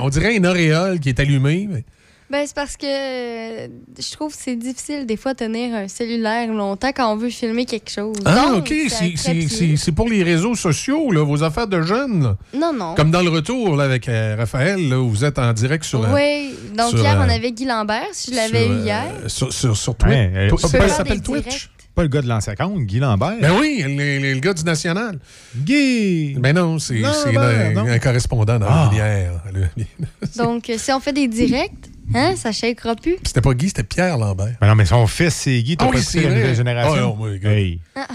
on 0.00 0.08
dirait 0.10 0.36
une 0.36 0.46
auréole 0.46 1.00
qui 1.00 1.08
est 1.08 1.18
allumée. 1.18 1.84
Ben, 2.30 2.42
c'est 2.46 2.54
parce 2.54 2.76
que 2.76 2.86
je 2.86 4.12
trouve 4.12 4.34
que 4.34 4.42
c'est 4.42 4.56
difficile 4.56 5.04
des 5.06 5.16
fois 5.16 5.34
de 5.34 5.38
tenir 5.38 5.74
un 5.74 5.88
cellulaire 5.88 6.50
longtemps 6.52 6.90
quand 6.94 7.12
on 7.12 7.16
veut 7.16 7.28
filmer 7.28 7.66
quelque 7.66 7.90
chose. 7.90 8.16
Ah, 8.24 8.54
OK. 8.56 8.72
C'est 8.88 9.92
pour 9.92 10.08
les 10.08 10.22
réseaux 10.22 10.54
sociaux, 10.54 11.12
là, 11.12 11.22
vos 11.22 11.42
affaires 11.42 11.68
de 11.68 11.82
jeunes. 11.82 12.34
Non, 12.54 12.72
non. 12.72 12.94
Comme 12.94 13.10
dans 13.10 13.22
le 13.22 13.28
retour 13.30 13.76
là, 13.76 13.84
avec 13.84 14.08
euh, 14.08 14.36
Raphaël, 14.38 14.88
là, 14.88 15.00
où 15.00 15.10
vous 15.10 15.24
êtes 15.24 15.38
en 15.38 15.52
direct 15.52 15.84
sur. 15.84 16.02
Euh, 16.02 16.14
oui. 16.14 16.56
Donc, 16.74 16.94
hier, 16.94 17.16
on 17.18 17.28
euh, 17.28 17.34
avait 17.34 17.52
Guy 17.52 17.66
Lambert, 17.66 18.08
si 18.12 18.30
je 18.30 18.36
l'avais 18.36 18.68
eu 18.68 18.80
hier. 18.80 19.12
Sur, 19.26 19.52
sur, 19.52 19.76
sur 19.76 19.94
Twitch. 19.94 20.50
ça 20.56 20.88
s'appelle 20.88 21.22
Twitch? 21.22 21.70
Pas 21.94 22.02
le 22.02 22.08
gars 22.08 22.22
de 22.22 22.28
l'ancien 22.28 22.56
compte, 22.56 22.80
Guy 22.80 22.98
Lambert. 22.98 23.38
Ben 23.40 23.52
oui, 23.58 23.84
le, 23.86 24.38
gars 24.40 24.52
du 24.52 24.64
National. 24.64 25.18
Guy! 25.56 26.34
Ben 26.38 26.52
non, 26.52 26.78
c'est 26.80 27.04
un, 27.04 27.98
correspondant 28.00 28.58
dans 28.58 28.66
ah. 28.68 28.90
Donc, 30.36 30.72
si 30.76 30.92
on 30.92 30.98
fait 30.98 31.12
des 31.12 31.28
directs, 31.28 31.72
hein, 32.12 32.34
ça 32.34 32.50
shakera 32.50 32.96
plus? 32.96 33.16
C'était 33.24 33.40
pas 33.40 33.54
Guy, 33.54 33.68
c'était 33.68 33.84
Pierre 33.84 34.18
Lambert. 34.18 34.54
Ben 34.60 34.66
non, 34.66 34.74
mais 34.74 34.86
son 34.86 35.06
fils, 35.06 35.34
c'est 35.34 35.62
Guy. 35.62 35.76
T'as 35.76 35.86
oh, 35.86 35.92
pas 35.92 35.98
la 35.98 36.28
nouvelle 36.30 36.56
génération? 36.56 37.16
Oh, 37.20 37.28
hey. 37.28 37.80
ah. 37.94 38.08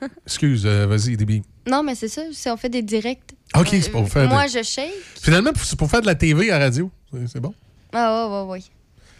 Excuse, 0.26 0.62
euh, 0.66 0.86
vas-y, 0.86 1.16
Déby. 1.16 1.42
Non, 1.68 1.82
mais 1.84 1.94
c'est 1.94 2.08
ça, 2.08 2.22
si 2.32 2.48
on 2.48 2.56
fait 2.56 2.68
des 2.68 2.82
directs. 2.82 3.36
OK, 3.56 3.68
c'est 3.70 3.90
pour 3.90 4.08
faire. 4.08 4.28
Moi, 4.28 4.46
je 4.48 4.62
shake. 4.62 4.90
Finalement, 5.20 5.50
c'est 5.62 5.78
pour 5.78 5.90
faire 5.90 6.00
de 6.00 6.06
la 6.06 6.14
TV 6.14 6.50
à 6.50 6.58
radio. 6.58 6.90
C'est 7.26 7.40
bon? 7.40 7.54
Ah, 7.92 8.26
ouais, 8.28 8.42
ouais, 8.42 8.50
ouais. 8.52 8.62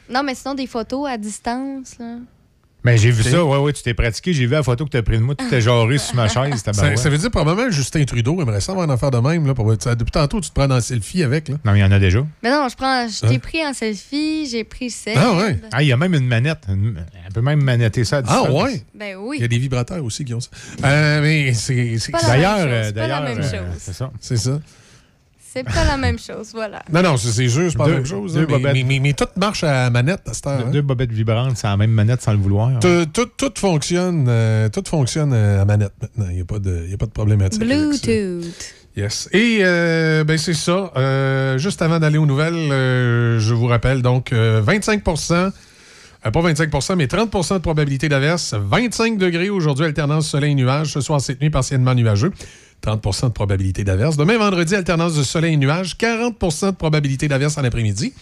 Non, 0.09 0.23
mais 0.25 0.35
sinon, 0.35 0.55
des 0.55 0.67
photos 0.67 1.09
à 1.09 1.17
distance, 1.17 1.97
là. 1.99 2.17
Mais 2.85 2.97
j'ai 2.97 3.11
vu 3.11 3.23
ça, 3.23 3.45
ouais, 3.45 3.59
ouais, 3.59 3.73
tu 3.73 3.83
t'es 3.83 3.95
pratiqué. 3.95 4.33
J'ai 4.33 4.47
vu 4.47 4.53
la 4.53 4.63
photo 4.63 4.85
que 4.85 4.91
tu 4.91 4.97
as 4.97 5.03
prise 5.03 5.19
de 5.19 5.25
moi. 5.25 5.35
Tu 5.35 5.47
t'es 5.49 5.61
jarré 5.61 5.99
sur 5.99 6.15
ma 6.15 6.29
chaise. 6.29 6.63
Ça, 6.65 6.97
ça, 6.97 7.11
veut 7.11 7.19
dire 7.19 7.31
probablement 7.31 7.71
Justin 7.71 8.05
Trudeau 8.05 8.41
aimerait 8.41 8.61
ça 8.61 8.73
avoir 8.73 8.87
une 8.87 8.93
affaire 8.93 9.11
de 9.11 9.19
même. 9.19 9.47
Là, 9.47 9.55
pour... 9.55 9.71
Depuis 9.71 10.11
tantôt, 10.11 10.41
tu 10.41 10.51
te 10.51 10.55
prends 10.55 10.71
en 10.71 10.81
selfie 10.81 11.23
avec. 11.23 11.49
Là. 11.49 11.57
Non, 11.65 11.75
il 11.75 11.81
y 11.81 11.85
en 11.85 11.93
a 11.93 11.99
déjà. 11.99 12.25
Mais 12.43 12.51
non, 12.51 12.69
je 12.71 12.77
prends. 12.77 13.07
Je 13.09 13.21
t'ai 13.21 13.35
hein? 13.35 13.39
pris 13.39 13.67
en 13.67 13.75
selfie, 13.75 14.49
j'ai 14.51 14.65
pris 14.65 14.91
celle. 14.91 15.19
Ah, 15.19 15.37
ouais. 15.37 15.59
Ah, 15.73 15.83
il 15.83 15.89
y 15.89 15.93
a 15.93 15.97
même 15.97 16.15
une 16.15 16.27
manette. 16.27 16.67
Elle 16.69 17.33
peut 17.33 17.43
même 17.43 17.63
manetter 17.63 18.05
ça 18.05 18.19
à 18.19 18.23
distance. 18.23 18.47
Ah, 18.49 18.53
ouais? 18.53 18.83
Ben 18.95 19.17
oui. 19.19 19.37
Il 19.39 19.43
y 19.43 19.45
a 19.45 19.49
des 19.49 19.59
vibrateurs 19.59 20.03
aussi 20.05 20.25
qui 20.25 20.35
ont 20.35 20.41
ça. 20.41 20.51
Euh, 20.85 21.21
mais 21.21 21.53
c'est. 21.55 21.97
D'ailleurs, 22.27 22.93
d'ailleurs. 22.93 23.29
C'est 23.79 23.93
ça. 23.93 24.11
C'est 24.21 24.37
ça. 24.37 24.59
C'est 25.53 25.65
pas 25.65 25.85
la 25.85 25.97
même 25.97 26.17
chose, 26.17 26.53
voilà. 26.55 26.81
Non, 26.93 27.03
non, 27.03 27.17
c'est 27.17 27.49
juste 27.49 27.77
pas 27.77 27.89
la 27.89 27.95
même 27.95 28.07
chose. 28.07 28.35
Deux 28.35 28.47
mais, 28.47 28.85
mais, 28.85 29.01
mais, 29.01 29.13
tout 29.15 29.25
marche 29.37 29.65
à 29.65 29.73
la 29.85 29.91
manette 29.91 30.21
à 30.29 30.33
cette 30.33 30.47
heure. 30.47 30.71
Deux, 30.71 30.79
hein. 30.79 30.83
bobettes 30.83 31.11
vibrantes, 31.11 31.57
c'est 31.57 31.67
la 31.67 31.77
même 31.77 31.91
manette 31.91 32.23
sans 32.23 32.31
le 32.31 32.39
vouloir. 32.39 32.79
Tout, 32.79 33.27
tout, 33.37 33.53
fonctionne, 33.57 34.27
euh, 34.29 34.69
tout 34.69 34.85
fonctionne 34.87 35.33
euh, 35.33 35.61
à 35.61 35.65
manette 35.65 35.93
maintenant. 36.01 36.27
Il 36.29 36.37
n'y 36.37 36.41
a, 36.43 36.45
pas 36.45 36.61
de, 36.61 36.87
y 36.89 36.95
a 36.95 36.97
pas 36.97 37.07
de 37.07 37.11
problématique. 37.11 37.61
Bluetooth. 37.61 38.47
Yes. 38.97 39.29
Et 39.33 39.59
euh, 39.63 40.23
ben 40.23 40.39
c'est 40.39 40.55
ça. 40.55 40.93
juste 41.59 41.83
avant 41.83 41.99
d'aller 41.99 42.19
aux 42.19 42.27
nouvelles, 42.27 42.71
je 43.41 43.53
vous 43.53 43.67
rappelle 43.67 44.03
donc 44.03 44.33
25 44.33 45.03
pas 45.03 46.31
25% 46.31 46.97
mais 46.97 47.07
30% 47.07 47.55
de 47.55 47.59
probabilité 47.59 48.09
d'averse. 48.09 48.55
25 48.55 49.19
degrés 49.19 49.51
aujourd'hui, 49.51 49.87
alternance 49.87 50.29
soleil-nuage. 50.29 50.93
Ce 50.93 51.01
soir, 51.01 51.21
cette 51.21 51.41
nuit, 51.41 51.51
partiellement 51.51 51.95
nuageux. 51.95 52.33
30 52.81 53.25
de 53.25 53.29
probabilité 53.29 53.85
d'averse. 53.85 54.17
Demain, 54.17 54.39
vendredi, 54.39 54.75
alternance 54.75 55.17
de 55.17 55.23
soleil 55.23 55.55
et 55.55 55.57
nuages, 55.57 55.97
40 55.97 56.39
de 56.39 56.71
probabilité 56.73 57.29
d'averse 57.29 57.59
en 57.59 57.65
après-midi. 57.65 58.13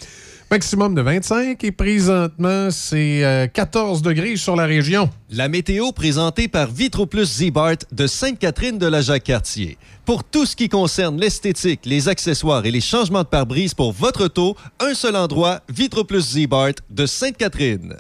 Maximum 0.51 0.95
de 0.95 1.03
25 1.03 1.63
et 1.63 1.73
présentement, 1.73 2.71
c'est 2.71 3.51
14 3.53 3.99
euh, 3.99 4.03
degrés 4.03 4.37
sur 4.37 4.57
la 4.57 4.65
région. 4.65 5.11
La 5.31 5.47
météo 5.47 5.93
présentée 5.93 6.49
par 6.49 6.71
Vitroplus 6.71 7.27
Z-Bart 7.27 7.77
de 7.93 8.07
Sainte-Catherine 8.07 8.79
de 8.79 8.87
la 8.87 9.03
Jacques-Cartier. 9.03 9.77
Pour 10.07 10.25
tout 10.25 10.47
ce 10.47 10.57
qui 10.57 10.71
concerne 10.71 11.21
l'esthétique, 11.21 11.81
les 11.85 12.09
accessoires 12.09 12.65
et 12.65 12.71
les 12.71 12.81
changements 12.81 13.25
de 13.25 13.29
pare-brise 13.29 13.75
pour 13.75 13.93
votre 13.93 14.25
auto, 14.25 14.57
un 14.81 14.95
seul 14.95 15.17
endroit, 15.17 15.61
Vitroplus 15.69 16.23
Z-Bart 16.23 16.73
de 16.89 17.05
Sainte-Catherine. 17.05 17.97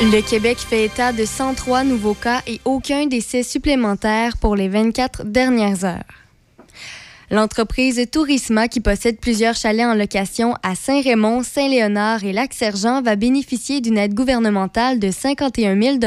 Le 0.00 0.20
Québec 0.22 0.58
fait 0.58 0.84
état 0.84 1.12
de 1.12 1.24
103 1.24 1.82
nouveaux 1.82 2.14
cas 2.14 2.40
et 2.46 2.60
aucun 2.64 3.06
décès 3.06 3.42
supplémentaire 3.42 4.36
pour 4.36 4.54
les 4.54 4.68
24 4.68 5.24
dernières 5.24 5.84
heures. 5.84 6.04
L'entreprise 7.32 8.00
Tourisma, 8.10 8.68
qui 8.68 8.78
possède 8.80 9.18
plusieurs 9.18 9.56
chalets 9.56 9.84
en 9.84 9.94
location 9.94 10.54
à 10.62 10.76
Saint-Raymond, 10.76 11.42
Saint-Léonard 11.42 12.22
et 12.22 12.32
Lac-Sergent, 12.32 13.02
va 13.02 13.16
bénéficier 13.16 13.80
d'une 13.80 13.98
aide 13.98 14.14
gouvernementale 14.14 15.00
de 15.00 15.10
51 15.10 15.78
000 15.78 15.98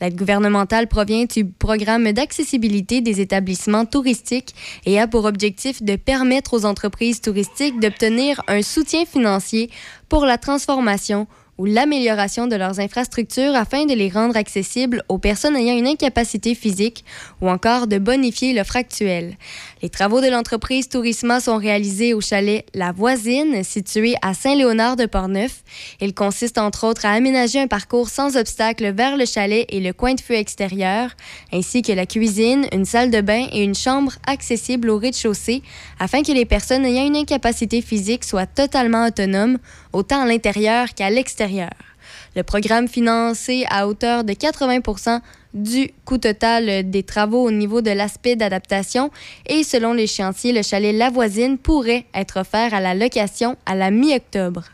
L'aide 0.00 0.16
gouvernementale 0.16 0.86
provient 0.86 1.24
du 1.24 1.44
programme 1.44 2.12
d'accessibilité 2.12 3.00
des 3.00 3.20
établissements 3.20 3.84
touristiques 3.84 4.54
et 4.86 5.00
a 5.00 5.08
pour 5.08 5.24
objectif 5.24 5.82
de 5.82 5.96
permettre 5.96 6.54
aux 6.54 6.64
entreprises 6.64 7.20
touristiques 7.20 7.80
d'obtenir 7.80 8.40
un 8.46 8.62
soutien 8.62 9.04
financier 9.04 9.70
pour 10.08 10.24
la 10.24 10.38
transformation 10.38 11.26
ou 11.58 11.66
l'amélioration 11.66 12.46
de 12.46 12.56
leurs 12.56 12.80
infrastructures 12.80 13.54
afin 13.54 13.84
de 13.84 13.92
les 13.92 14.08
rendre 14.08 14.36
accessibles 14.36 15.02
aux 15.08 15.18
personnes 15.18 15.56
ayant 15.56 15.76
une 15.76 15.86
incapacité 15.86 16.54
physique 16.54 17.04
ou 17.42 17.50
encore 17.50 17.86
de 17.86 17.98
bonifier 17.98 18.54
l'offre 18.54 18.76
actuelle. 18.76 19.36
Les 19.82 19.90
travaux 19.90 20.20
de 20.20 20.28
l'entreprise 20.28 20.88
Tourisma 20.88 21.40
sont 21.40 21.58
réalisés 21.58 22.14
au 22.14 22.20
chalet 22.20 22.64
La 22.72 22.92
Voisine, 22.92 23.64
situé 23.64 24.14
à 24.22 24.32
Saint-Léonard 24.32 24.96
de 24.96 25.06
Portneuf. 25.06 25.62
Il 26.00 26.14
consiste 26.14 26.56
entre 26.56 26.84
autres 26.86 27.04
à 27.04 27.10
aménager 27.10 27.60
un 27.60 27.66
parcours 27.66 28.08
sans 28.08 28.36
obstacle 28.36 28.90
vers 28.92 29.16
le 29.16 29.26
chalet 29.26 29.66
et 29.68 29.80
le 29.80 29.92
coin 29.92 30.14
de 30.14 30.20
feu 30.20 30.34
extérieur, 30.34 31.10
ainsi 31.52 31.82
que 31.82 31.92
la 31.92 32.06
cuisine, 32.06 32.66
une 32.72 32.86
salle 32.86 33.10
de 33.10 33.20
bain 33.20 33.46
et 33.52 33.62
une 33.62 33.74
chambre 33.74 34.12
accessible 34.26 34.88
au 34.88 34.98
rez-de-chaussée, 34.98 35.62
afin 35.98 36.22
que 36.22 36.32
les 36.32 36.46
personnes 36.46 36.86
ayant 36.86 37.06
une 37.06 37.16
incapacité 37.16 37.82
physique 37.82 38.24
soient 38.24 38.46
totalement 38.46 39.06
autonomes, 39.06 39.58
autant 39.92 40.22
à 40.22 40.26
l'intérieur 40.26 40.94
qu'à 40.94 41.10
l'extérieur. 41.10 41.41
Le 42.34 42.42
programme 42.42 42.88
financé 42.88 43.64
à 43.68 43.86
hauteur 43.88 44.24
de 44.24 44.32
80 44.32 45.20
du 45.54 45.90
coût 46.04 46.18
total 46.18 46.88
des 46.88 47.02
travaux 47.02 47.46
au 47.46 47.50
niveau 47.50 47.82
de 47.82 47.90
l'aspect 47.90 48.36
d'adaptation 48.36 49.10
et 49.46 49.64
selon 49.64 49.92
les 49.92 50.06
chantiers, 50.06 50.52
le 50.52 50.62
chalet 50.62 50.94
La 50.94 51.10
Voisine 51.10 51.58
pourrait 51.58 52.06
être 52.14 52.40
offert 52.40 52.72
à 52.72 52.80
la 52.80 52.94
location 52.94 53.56
à 53.66 53.74
la 53.74 53.90
mi-octobre. 53.90 54.64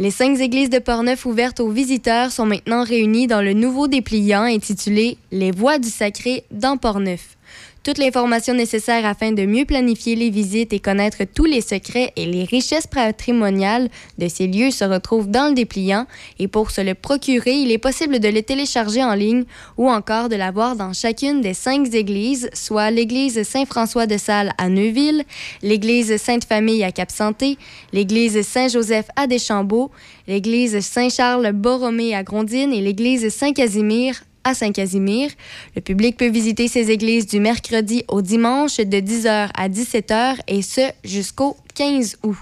Les 0.00 0.10
cinq 0.10 0.40
églises 0.40 0.70
de 0.70 0.80
Portneuf 0.80 1.24
ouvertes 1.24 1.60
aux 1.60 1.70
visiteurs 1.70 2.32
sont 2.32 2.46
maintenant 2.46 2.82
réunies 2.82 3.28
dans 3.28 3.42
le 3.42 3.52
nouveau 3.52 3.86
dépliant 3.86 4.42
intitulé 4.42 5.18
Les 5.30 5.52
Voix 5.52 5.78
du 5.78 5.88
Sacré 5.88 6.44
dans 6.50 6.76
Portneuf. 6.76 7.36
Toute 7.84 7.98
l'information 7.98 8.54
nécessaire 8.54 9.04
afin 9.04 9.32
de 9.32 9.44
mieux 9.44 9.66
planifier 9.66 10.16
les 10.16 10.30
visites 10.30 10.72
et 10.72 10.78
connaître 10.78 11.18
tous 11.24 11.44
les 11.44 11.60
secrets 11.60 12.14
et 12.16 12.24
les 12.24 12.44
richesses 12.44 12.86
patrimoniales 12.86 13.90
de 14.16 14.26
ces 14.26 14.46
lieux 14.46 14.70
se 14.70 14.84
retrouve 14.84 15.28
dans 15.28 15.48
le 15.48 15.54
dépliant. 15.54 16.06
Et 16.38 16.48
pour 16.48 16.70
se 16.70 16.80
le 16.80 16.94
procurer, 16.94 17.52
il 17.52 17.70
est 17.70 17.76
possible 17.76 18.20
de 18.20 18.28
le 18.28 18.40
télécharger 18.40 19.04
en 19.04 19.12
ligne 19.12 19.44
ou 19.76 19.90
encore 19.90 20.30
de 20.30 20.36
l'avoir 20.36 20.76
dans 20.76 20.94
chacune 20.94 21.42
des 21.42 21.52
cinq 21.52 21.92
églises, 21.92 22.48
soit 22.54 22.90
l'église 22.90 23.42
Saint-François 23.42 24.06
de 24.06 24.16
Sales 24.16 24.54
à 24.56 24.70
Neuville, 24.70 25.22
l'église 25.60 26.16
Sainte-Famille 26.16 26.84
à 26.84 26.90
Cap-Santé, 26.90 27.58
l'église 27.92 28.40
Saint-Joseph 28.46 29.08
à 29.14 29.26
Deschambault, 29.26 29.90
l'église 30.26 30.80
Saint-Charles-Borromée 30.80 32.14
à 32.14 32.22
Grondines 32.22 32.72
et 32.72 32.80
l'église 32.80 33.28
Saint-Casimir 33.28 34.22
à 34.44 34.54
Saint-Casimir. 34.54 35.30
Le 35.74 35.80
public 35.80 36.16
peut 36.16 36.28
visiter 36.28 36.68
ces 36.68 36.90
églises 36.90 37.26
du 37.26 37.40
mercredi 37.40 38.04
au 38.08 38.22
dimanche 38.22 38.76
de 38.76 38.98
10h 38.98 39.50
à 39.54 39.68
17h 39.68 40.36
et 40.46 40.62
ce 40.62 40.90
jusqu'au 41.04 41.56
15 41.74 42.18
août. 42.22 42.36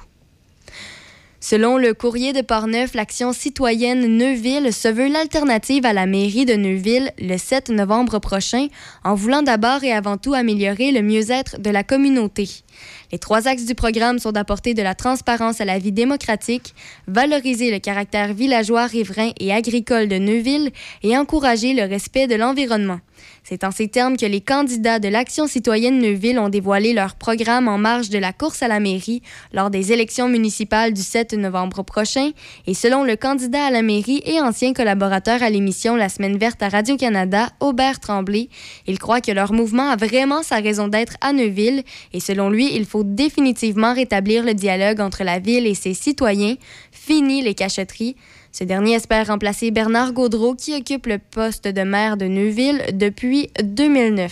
Selon 1.44 1.76
le 1.76 1.92
courrier 1.92 2.32
de 2.32 2.40
Portneuf, 2.40 2.94
l'action 2.94 3.32
citoyenne 3.32 4.06
Neuville 4.16 4.72
se 4.72 4.86
veut 4.86 5.08
l'alternative 5.08 5.84
à 5.84 5.92
la 5.92 6.06
mairie 6.06 6.46
de 6.46 6.54
Neuville 6.54 7.10
le 7.18 7.36
7 7.36 7.70
novembre 7.70 8.20
prochain, 8.20 8.68
en 9.02 9.16
voulant 9.16 9.42
d'abord 9.42 9.82
et 9.82 9.92
avant 9.92 10.18
tout 10.18 10.34
améliorer 10.34 10.92
le 10.92 11.02
mieux-être 11.02 11.60
de 11.60 11.68
la 11.68 11.82
communauté. 11.82 12.48
Les 13.12 13.18
trois 13.18 13.46
axes 13.46 13.66
du 13.66 13.74
programme 13.74 14.18
sont 14.18 14.32
d'apporter 14.32 14.72
de 14.72 14.80
la 14.80 14.94
transparence 14.94 15.60
à 15.60 15.66
la 15.66 15.78
vie 15.78 15.92
démocratique, 15.92 16.74
valoriser 17.06 17.70
le 17.70 17.78
caractère 17.78 18.32
villageois, 18.32 18.86
riverain 18.86 19.32
et 19.38 19.52
agricole 19.52 20.08
de 20.08 20.16
Neuville 20.16 20.70
et 21.02 21.14
encourager 21.18 21.74
le 21.74 21.82
respect 21.82 22.26
de 22.26 22.36
l'environnement. 22.36 23.00
C'est 23.44 23.64
en 23.64 23.72
ces 23.72 23.88
termes 23.88 24.16
que 24.16 24.24
les 24.24 24.40
candidats 24.40 25.00
de 25.00 25.08
l'Action 25.08 25.48
citoyenne 25.48 25.98
Neuville 25.98 26.38
ont 26.38 26.48
dévoilé 26.48 26.92
leur 26.92 27.16
programme 27.16 27.66
en 27.66 27.76
marge 27.76 28.08
de 28.08 28.18
la 28.18 28.32
course 28.32 28.62
à 28.62 28.68
la 28.68 28.78
mairie 28.78 29.20
lors 29.52 29.68
des 29.68 29.92
élections 29.92 30.28
municipales 30.28 30.92
du 30.92 31.02
7 31.02 31.32
novembre 31.32 31.82
prochain. 31.82 32.30
Et 32.68 32.74
selon 32.74 33.02
le 33.02 33.16
candidat 33.16 33.66
à 33.66 33.70
la 33.72 33.82
mairie 33.82 34.22
et 34.26 34.40
ancien 34.40 34.72
collaborateur 34.72 35.42
à 35.42 35.50
l'émission 35.50 35.96
La 35.96 36.08
Semaine 36.08 36.38
verte 36.38 36.62
à 36.62 36.68
Radio-Canada, 36.68 37.50
Aubert 37.58 37.98
Tremblay, 37.98 38.48
il 38.86 39.00
croit 39.00 39.20
que 39.20 39.32
leur 39.32 39.52
mouvement 39.52 39.90
a 39.90 39.96
vraiment 39.96 40.44
sa 40.44 40.60
raison 40.60 40.86
d'être 40.86 41.16
à 41.20 41.32
Neuville. 41.32 41.82
Et 42.12 42.20
selon 42.20 42.48
lui, 42.48 42.72
il 42.76 42.84
faut 42.84 43.02
définitivement 43.02 43.92
rétablir 43.92 44.44
le 44.44 44.54
dialogue 44.54 45.00
entre 45.00 45.24
la 45.24 45.40
ville 45.40 45.66
et 45.66 45.74
ses 45.74 45.94
citoyens. 45.94 46.54
Fini 46.92 47.42
les 47.42 47.54
cachotteries. 47.54 48.14
Ce 48.52 48.64
dernier 48.64 48.92
espère 48.92 49.28
remplacer 49.28 49.70
Bernard 49.70 50.12
Gaudreau, 50.12 50.54
qui 50.54 50.74
occupe 50.74 51.06
le 51.06 51.16
poste 51.18 51.66
de 51.66 51.82
maire 51.82 52.18
de 52.18 52.26
Neuville 52.26 52.82
depuis 52.92 53.48
2009. 53.64 54.30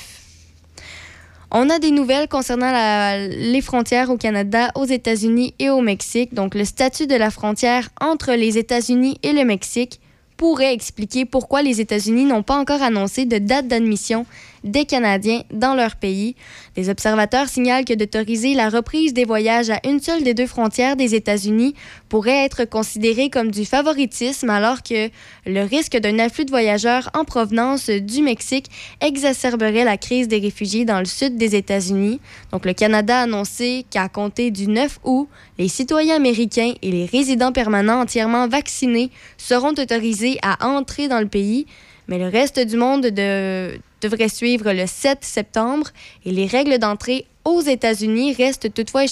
On 1.51 1.70
a 1.70 1.78
des 1.78 1.90
nouvelles 1.90 2.28
concernant 2.28 2.70
les 3.16 3.60
frontières 3.62 4.10
au 4.10 4.18
Canada, 4.18 4.72
aux 4.74 4.84
États-Unis 4.84 5.55
et 5.59 5.70
au 5.70 5.80
Mexique. 5.80 6.34
Donc, 6.34 6.55
le 6.55 6.66
statut 6.66 7.06
de 7.06 7.14
la 7.14 7.30
frontière 7.30 7.88
entre 7.98 8.32
les 8.32 8.59
États-Unis 8.59 9.18
et 9.22 9.32
le 9.32 9.44
Mexique 9.44 10.01
pourrait 10.36 10.74
expliquer 10.74 11.24
pourquoi 11.24 11.62
les 11.62 11.80
États-Unis 11.80 12.26
n'ont 12.26 12.42
pas 12.42 12.59
encore 12.59 12.82
annoncé 12.82 13.24
de 13.24 13.38
date 13.38 13.68
d'admission 13.68 14.26
des 14.65 14.85
Canadiens 14.85 15.43
dans 15.53 15.74
leur 15.74 15.97
pays. 15.97 16.37
Des 16.74 16.89
observateurs 16.89 17.49
signalent 17.49 17.85
que 17.85 17.95
d'autoriser 17.95 18.55
la 18.55 18.69
reprise 18.69 19.15
des 19.15 19.24
voyages 19.24 19.70
à 19.70 19.81
une 19.85 20.01
seule 20.01 20.23
des 20.23 20.35
deux 20.35 20.47
frontières 20.47 20.97
des 20.97 21.15
États-Unis 21.15 21.74
pourrait 22.09 22.45
être 22.45 22.65
considéré 22.65 23.31
comme 23.31 23.51
du 23.51 23.65
favoritisme 23.65 24.51
alors 24.51 24.82
que 24.82 25.11
le 25.47 25.62
risque 25.62 25.97
d'un 25.97 26.19
afflux 26.19 26.45
de 26.45 26.51
voyageurs 26.51 27.11
en 27.15 27.24
provenance 27.24 27.91
du 27.91 28.23
Mexique 28.23 28.66
exacerberait 29.01 29.85
la 29.85 29.97
crise 29.97 30.28
des 30.28 30.39
réfugiés 30.39 30.85
dans 30.85 30.99
le 30.99 31.05
sud 31.05 31.37
des 31.37 31.57
États-Unis. 31.57 32.20
Donc 32.53 32.66
le 32.66 32.73
Canada 32.73 33.20
a 33.20 33.23
annoncé 33.23 33.85
qu'à 33.91 34.09
compter 34.09 34.51
du 34.51 34.66
9 34.66 35.01
août, 35.05 35.28
les 35.59 35.69
citoyens 35.69 36.16
américains 36.16 36.74
et 36.82 36.91
les 36.91 37.07
résidents 37.07 37.53
permanents 37.53 38.01
entièrement 38.01 38.49
vaccinés 38.49 39.11
seront 39.37 39.70
autorisés 39.70 40.39
à 40.43 40.66
entrer 40.66 41.09
dans 41.09 41.20
le 41.20 41.28
pays, 41.28 41.66
mais 42.11 42.19
le 42.19 42.28
reste 42.28 42.59
du 42.59 42.77
monde 42.77 43.03
devrait 43.03 44.28
suivre 44.28 44.73
le 44.73 44.87
7 44.87 45.19
septembre 45.23 45.87
et 46.27 46.32
les 46.32 46.47
règles 46.47 46.78
d'entrée 46.78 47.24
aux 47.45 47.61
États-Unis 47.61 48.35
restent 48.35 48.74
toutefois 48.74 49.05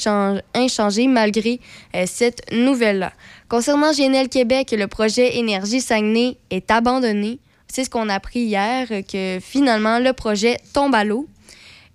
inchangées 0.54 1.06
malgré 1.06 1.60
euh, 1.94 2.04
cette 2.06 2.42
nouvelle-là. 2.52 3.12
Concernant 3.48 3.92
GNL 3.92 4.28
Québec, 4.28 4.74
le 4.76 4.86
projet 4.86 5.38
Énergie 5.38 5.80
Saguenay 5.80 6.36
est 6.50 6.70
abandonné. 6.70 7.38
C'est 7.68 7.84
ce 7.84 7.90
qu'on 7.90 8.08
a 8.08 8.14
appris 8.14 8.40
hier, 8.40 8.88
que 9.10 9.38
finalement 9.40 9.98
le 9.98 10.12
projet 10.12 10.58
tombe 10.74 10.94
à 10.94 11.04
l'eau. 11.04 11.26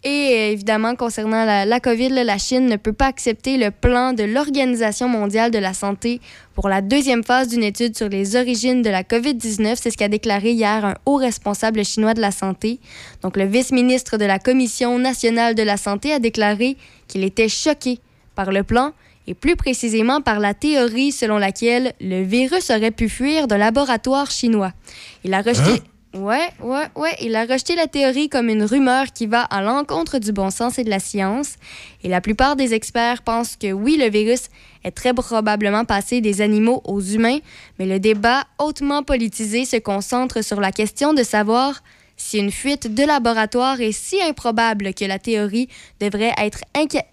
Et 0.05 0.09
euh, 0.09 0.51
évidemment, 0.51 0.95
concernant 0.95 1.45
la, 1.45 1.79
COVID, 1.79 2.09
la 2.09 2.37
Chine 2.37 2.65
ne 2.65 2.75
peut 2.75 2.91
pas 2.91 3.07
accepter 3.07 3.55
le 3.55 3.71
plan 3.71 4.11
de 4.11 4.23
l'Organisation 4.23 5.07
mondiale 5.07 5.49
de 5.49 5.59
la 5.59 5.73
santé 5.73 6.19
pour 6.55 6.67
la 6.67 6.81
deuxième 6.81 7.23
phase 7.23 7.47
d'une 7.47 7.63
étude 7.63 7.95
sur 7.95 8.09
les 8.09 8.35
origines 8.35 8.81
de 8.81 8.89
la 8.89 9.03
COVID-19. 9.03 9.77
C'est 9.79 9.91
ce 9.91 9.97
qu'a 9.97 10.09
déclaré 10.09 10.51
hier 10.51 10.83
un 10.83 10.95
haut 11.05 11.15
responsable 11.15 11.85
chinois 11.85 12.13
de 12.13 12.19
la 12.19 12.31
santé. 12.31 12.81
Donc, 13.21 13.37
le 13.37 13.45
vice-ministre 13.45 14.17
de 14.17 14.25
la 14.25 14.39
Commission 14.39 14.99
nationale 14.99 15.55
de 15.55 15.63
la 15.63 15.77
santé 15.77 16.11
a 16.11 16.19
déclaré 16.19 16.75
qu'il 17.07 17.23
était 17.23 17.49
choqué 17.49 17.99
par 18.35 18.51
le 18.51 18.63
plan 18.63 18.91
et 19.25 19.33
plus 19.33 19.55
précisément 19.55 20.19
par 20.19 20.41
la 20.41 20.53
théorie 20.53 21.13
selon 21.13 21.37
laquelle 21.37 21.93
le 22.01 22.23
virus 22.23 22.71
aurait 22.71 22.91
pu 22.91 23.07
fuir 23.07 23.47
de 23.47 23.55
laboratoire 23.55 24.29
chinois. 24.29 24.73
Il 25.23 25.33
a 25.33 25.41
rejeté... 25.41 25.71
Hein? 25.71 25.92
Ouais, 26.13 26.49
ouais, 26.61 26.85
ouais. 26.95 27.15
Il 27.21 27.35
a 27.35 27.45
rejeté 27.45 27.75
la 27.75 27.87
théorie 27.87 28.29
comme 28.29 28.47
une 28.47 28.63
rumeur 28.63 29.07
qui 29.13 29.25
va 29.25 29.41
à 29.41 29.63
l'encontre 29.63 30.19
du 30.19 30.31
bon 30.31 30.51
sens 30.51 30.77
et 30.77 30.83
de 30.83 30.89
la 30.89 30.99
science. 30.99 31.55
Et 32.03 32.07
la 32.07 32.21
plupart 32.21 32.55
des 32.55 32.75
experts 32.75 33.23
pensent 33.23 33.55
que 33.55 33.71
oui, 33.71 33.97
le 33.99 34.09
virus 34.09 34.49
est 34.83 34.91
très 34.91 35.13
probablement 35.13 35.85
passé 35.85 36.21
des 36.21 36.41
animaux 36.41 36.81
aux 36.85 37.01
humains, 37.01 37.39
mais 37.79 37.87
le 37.87 37.99
débat 37.99 38.43
hautement 38.59 39.01
politisé 39.01 39.65
se 39.65 39.77
concentre 39.77 40.43
sur 40.43 40.61
la 40.61 40.71
question 40.71 41.13
de 41.13 41.23
savoir 41.23 41.81
si 42.15 42.37
une 42.37 42.51
fuite 42.51 42.93
de 42.93 43.03
laboratoire 43.03 43.81
est 43.81 43.91
si 43.91 44.21
improbable 44.21 44.93
que 44.93 45.05
la 45.05 45.17
théorie 45.17 45.67
devrait 45.99 46.33
être 46.37 46.59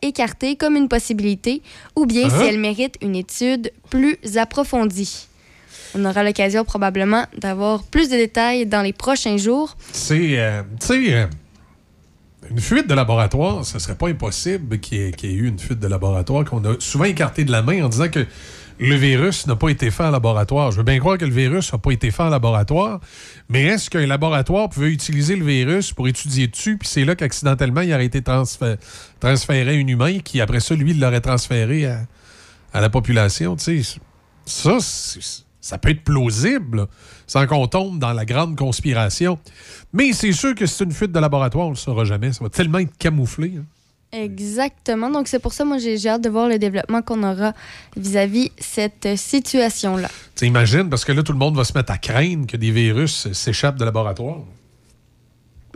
écartée 0.03 0.57
comme 0.57 0.77
une 0.77 0.89
possibilité, 0.89 1.63
ou 1.97 2.05
bien 2.05 2.29
si 2.29 2.37
uh-huh. 2.37 2.49
elle 2.49 2.59
mérite 2.59 2.97
une 3.01 3.17
étude 3.17 3.73
plus 3.89 4.19
approfondie. 4.37 5.30
On 5.95 6.05
aura 6.05 6.23
l'occasion 6.23 6.65
probablement 6.65 7.25
d'avoir 7.39 7.83
plus 7.83 8.09
de 8.09 8.17
détails 8.17 8.67
dans 8.67 8.83
les 8.83 8.93
prochains 8.93 9.37
jours. 9.37 9.77
C'est, 9.93 10.39
euh, 10.39 10.63
tu 10.81 10.87
sais, 10.87 11.15
euh, 11.15 11.27
une 12.51 12.61
fuite 12.61 12.89
de 12.89 12.95
laboratoire, 12.95 13.65
ce 13.65 13.79
serait 13.79 13.95
pas 13.95 14.09
impossible 14.09 14.79
qu'il 14.81 14.99
y, 14.99 15.27
ait 15.27 15.33
eu 15.33 15.49
une 15.49 15.59
fuite 15.59 15.79
de 15.79 15.87
laboratoire 15.87 16.45
qu'on 16.45 16.65
a 16.65 16.75
souvent 16.79 17.05
écarté 17.05 17.45
de 17.45 17.53
la 17.53 17.63
main 17.63 17.85
en 17.85 17.89
disant 17.89 18.09
que 18.09 18.27
le 18.79 18.95
virus 18.95 19.47
n'a 19.47 19.57
pas 19.57 19.69
été 19.69 19.91
fait 19.91 20.05
en 20.05 20.11
laboratoire. 20.11 20.73
Je 20.73 20.79
veux 20.79 20.83
bien 20.83 20.99
croire 20.99 21.19
que 21.19 21.27
le 21.27 21.35
virus 21.35 21.71
n'a 21.73 21.79
pas 21.79 21.91
été 21.91 22.11
fait 22.11 22.23
en 22.23 22.31
laboratoire, 22.31 23.01
mais 23.51 23.65
est-ce 23.65 23.91
qu'un 23.91 24.07
laboratoire 24.07 24.71
pouvait 24.71 24.91
utiliser 24.91 25.37
le 25.37 25.45
virus 25.45 25.93
pour 25.93 26.09
étudier 26.09 26.47
dessus, 26.49 26.79
puis 26.79 26.89
c'est 26.89 27.05
là 27.05 27.15
qu'accidentellement, 27.15 27.83
il 27.83 27.93
aurait 27.93 28.07
été 28.07 28.23
transféré, 28.23 28.79
à 29.23 29.73
un 29.73 29.87
humain 29.87 30.19
qui, 30.21 30.41
après 30.41 30.61
ça, 30.61 30.75
lui, 30.75 30.95
l'aurait 30.95 31.21
transféré 31.21 31.87
à, 31.87 32.01
à 32.73 32.81
la 32.81 32.89
population? 32.89 33.55
Tu 33.57 33.85
sais, 33.85 34.01
ça, 34.47 34.79
c'est 34.81 35.50
ça 35.61 35.79
peut 35.79 35.91
être 35.91 36.05
plausible, 36.05 36.87
sans 37.27 37.47
qu'on 37.47 37.67
tombe 37.67 37.99
dans 37.99 38.13
la 38.13 38.25
grande 38.25 38.57
conspiration. 38.57 39.39
Mais 39.93 40.13
c'est 40.13 40.33
sûr 40.33 40.55
que 40.55 40.67
c'est 40.67 40.85
une 40.85 40.93
fuite 40.93 41.13
de 41.13 41.21
laboratoire, 41.21 41.67
on 41.67 41.71
ne 41.71 41.75
le 41.75 41.79
saura 41.79 42.05
jamais. 42.05 42.33
Ça 42.33 42.45
va 42.45 42.51
tellement 42.51 42.79
être 42.79 42.97
camouflé. 42.99 43.55
Hein. 43.59 43.65
Exactement. 44.13 45.11
Donc, 45.11 45.29
c'est 45.29 45.39
pour 45.39 45.53
ça, 45.53 45.65
moi, 45.65 45.79
j'ai 45.79 46.09
hâte 46.09 46.23
de 46.23 46.29
voir 46.29 46.49
le 46.49 46.59
développement 46.59 47.01
qu'on 47.03 47.23
aura 47.23 47.53
vis-à-vis 47.97 48.51
cette 48.59 49.17
situation-là. 49.17 50.09
Tu 50.35 50.47
imagines, 50.47 50.89
parce 50.91 51.05
que 51.05 51.13
là, 51.13 51.23
tout 51.23 51.33
le 51.33 51.39
monde 51.39 51.57
va 51.57 51.65
se 51.65 51.73
mettre 51.75 51.93
à 51.93 51.99
craindre 51.99 52.47
que 52.47 52.57
des 52.57 52.73
virus 52.73 53.33
s'échappent 53.33 53.79
de 53.79 53.85
laboratoire. 53.85 54.39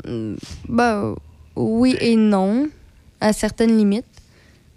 Mm, 0.05 0.35
bah, 0.69 1.15
oui 1.55 1.97
et 2.01 2.17
non, 2.17 2.69
à 3.21 3.33
certaines 3.33 3.77
limites. 3.77 4.05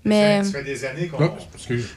Mais... 0.07 0.43
Ça, 0.43 0.59
fait 0.59 0.63
des 0.63 0.85
années 0.85 1.07
qu'on... 1.07 1.31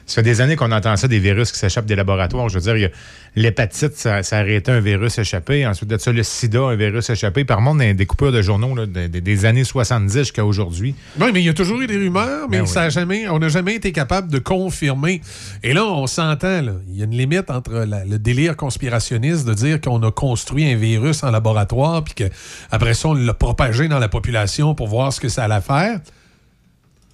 fait 0.07 0.23
des 0.23 0.41
années 0.41 0.55
qu'on 0.55 0.71
entend 0.71 0.95
ça, 0.97 1.07
des 1.07 1.19
virus 1.19 1.51
qui 1.51 1.59
s'échappent 1.59 1.85
des 1.85 1.95
laboratoires. 1.95 2.49
Je 2.49 2.59
veux 2.59 2.73
dire, 2.73 2.89
l'hépatite, 3.35 3.95
ça, 3.95 4.23
ça, 4.23 4.37
a 4.37 4.39
arrêté 4.39 4.71
un 4.71 4.79
virus 4.79 5.17
échappé. 5.17 5.65
Ensuite 5.65 5.89
de 5.89 5.97
ça, 5.97 6.11
le 6.11 6.23
sida, 6.23 6.59
un 6.59 6.75
virus 6.75 7.09
échappé. 7.09 7.45
Par 7.45 7.61
monde, 7.61 7.81
des 7.81 8.05
coupures 8.05 8.31
de 8.31 8.41
journaux 8.41 8.85
des, 8.85 9.45
années 9.45 9.63
70 9.63 10.17
jusqu'à 10.17 10.45
aujourd'hui. 10.45 10.95
Oui, 11.19 11.29
mais 11.33 11.41
il 11.41 11.45
y 11.45 11.49
a 11.49 11.53
toujours 11.53 11.81
eu 11.81 11.87
des 11.87 11.97
rumeurs, 11.97 12.47
mais 12.49 12.59
ben 12.59 12.65
ça 12.65 12.89
jamais, 12.89 13.27
on 13.29 13.39
n'a 13.39 13.49
jamais 13.49 13.75
été 13.75 13.91
capable 13.91 14.29
de 14.29 14.39
confirmer. 14.39 15.21
Et 15.63 15.73
là, 15.73 15.85
on 15.85 16.07
s'entend, 16.07 16.61
il 16.89 16.97
y 16.97 17.01
a 17.01 17.05
une 17.05 17.17
limite 17.17 17.49
entre 17.49 17.85
le 17.87 18.17
délire 18.17 18.55
conspirationniste 18.55 19.47
de 19.47 19.53
dire 19.53 19.81
qu'on 19.81 20.01
a 20.03 20.11
construit 20.11 20.71
un 20.71 20.75
virus 20.75 21.23
en 21.23 21.31
laboratoire, 21.31 22.03
puis 22.03 22.13
qu'après 22.13 22.93
ça, 22.93 23.09
on 23.09 23.13
l'a 23.13 23.33
propagé 23.33 23.87
dans 23.87 23.99
la 23.99 24.09
population 24.09 24.75
pour 24.75 24.87
voir 24.87 25.13
ce 25.13 25.19
que 25.19 25.29
ça 25.29 25.45
allait 25.45 25.61
faire 25.61 25.99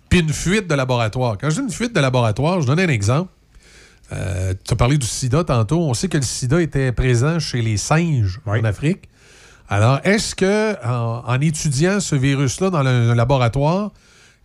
puis 0.10 0.20
une 0.20 0.34
fuite 0.34 0.68
de 0.68 0.76
laboratoire. 0.76 1.38
Quand 1.40 1.50
je 1.50 1.56
dis 1.56 1.62
une 1.62 1.72
fuite 1.72 1.94
de 1.94 2.00
laboratoire, 2.00 2.62
je 2.62 2.68
donne 2.68 2.80
un 2.80 2.88
exemple. 2.88 3.32
Euh, 4.14 4.54
tu 4.64 4.74
as 4.74 4.76
parlé 4.76 4.98
du 4.98 5.06
sida 5.06 5.44
tantôt. 5.44 5.82
On 5.82 5.94
sait 5.94 6.08
que 6.08 6.18
le 6.18 6.24
sida 6.24 6.62
était 6.62 6.92
présent 6.92 7.40
chez 7.40 7.62
les 7.62 7.78
singes 7.78 8.40
en 8.46 8.64
Afrique. 8.64 9.10
Alors, 9.70 10.00
est-ce 10.06 10.34
que 10.34 10.76
en, 10.86 11.42
étudiant 11.42 12.00
ce 12.00 12.16
virus-là 12.16 12.70
dans 12.70 12.86
un 12.86 13.16
laboratoire, 13.16 13.92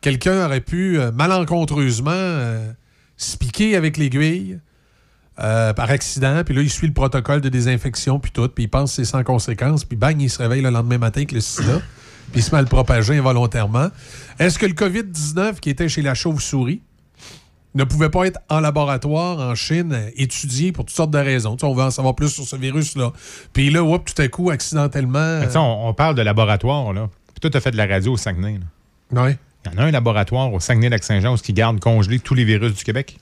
quelqu'un 0.01 0.47
aurait 0.47 0.61
pu 0.61 0.99
euh, 0.99 1.13
malencontreusement 1.13 2.11
euh, 2.13 2.73
se 3.17 3.37
piquer 3.37 3.77
avec 3.77 3.97
l'aiguille 3.97 4.59
par 5.37 5.91
accident, 5.91 6.45
puis 6.45 6.55
là, 6.55 6.63
il 6.63 6.71
suit 6.71 6.87
le 6.87 6.93
protocole 6.93 7.41
de 7.41 7.49
désinfection, 7.49 8.21
puis 8.21 8.31
tout, 8.31 8.47
puis 8.49 8.65
il 8.65 8.69
pense 8.69 8.91
que 8.91 8.97
c'est 8.97 9.11
sans 9.11 9.25
conséquence, 9.25 9.85
puis 9.85 9.97
bang, 9.97 10.21
il 10.21 10.31
se 10.31 10.39
réveille 10.39 10.63
le 10.63 10.71
lendemain 10.71 10.99
matin 10.99 11.21
avec 11.21 11.33
le 11.33 11.41
sida? 11.41 11.81
Puis 12.31 12.43
se 12.43 12.51
mal 12.51 12.67
propagé 12.67 13.17
involontairement. 13.17 13.89
Est-ce 14.39 14.59
que 14.59 14.67
le 14.67 14.75
COVID-19 14.75 15.61
qui 15.61 15.71
était 15.71 15.89
chez 15.89 16.03
la 16.03 16.15
chauve-souris 16.15 16.81
ne 17.75 17.85
pouvait 17.85 18.11
pas 18.11 18.27
être 18.27 18.41
en 18.49 18.61
laboratoire 18.61 19.39
en 19.39 19.55
Chine, 19.55 20.11
étudié 20.17 20.73
pour 20.73 20.85
toutes 20.85 20.95
sortes 20.95 21.11
de 21.11 21.19
raisons? 21.19 21.57
on 21.63 21.75
veut 21.75 21.83
en 21.83 21.91
savoir 21.91 22.15
plus 22.15 22.29
sur 22.29 22.45
ce 22.45 22.57
virus-là. 22.57 23.13
Puis 23.53 23.71
là, 23.71 23.81
tout 23.99 24.23
à 24.23 24.29
coup, 24.29 24.51
accidentellement. 24.51 25.41
On, 25.55 25.95
parle 25.95 26.15
de 26.15 26.23
laboratoire, 26.23 26.93
là. 26.93 27.09
Puis 27.29 27.41
toi, 27.41 27.51
tu 27.51 27.57
as 27.57 27.61
fait 27.61 27.71
de 27.71 27.77
la 27.77 27.87
radio 27.87 28.13
au 28.13 28.17
Saguenay. 28.17 28.61
Oui. 29.11 29.31
Il 29.65 29.73
y 29.73 29.75
en 29.75 29.79
a 29.79 29.85
un 29.85 29.91
laboratoire 29.91 30.53
au 30.53 30.61
Saguenay-Lac-Saint-Jean 30.61 31.37
qui 31.37 31.53
garde 31.53 31.81
congelé 31.81 32.19
tous 32.19 32.35
les 32.35 32.45
virus 32.45 32.75
du 32.75 32.85
Québec? 32.85 33.19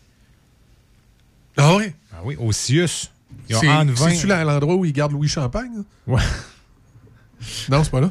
Ah 1.57 1.77
oui? 1.77 1.93
Ah 2.13 2.21
oui, 2.25 2.37
au 2.39 2.53
CIUS. 2.53 3.11
C'est-tu 3.49 4.27
l'endroit 4.27 4.75
où 4.75 4.85
ils 4.85 4.93
gardent 4.93 5.13
Louis 5.13 5.29
Champagne? 5.29 5.83
Ouais. 6.07 6.23
Non, 7.69 7.85
c'est 7.85 7.91
pas 7.91 8.01
là. 8.01 8.11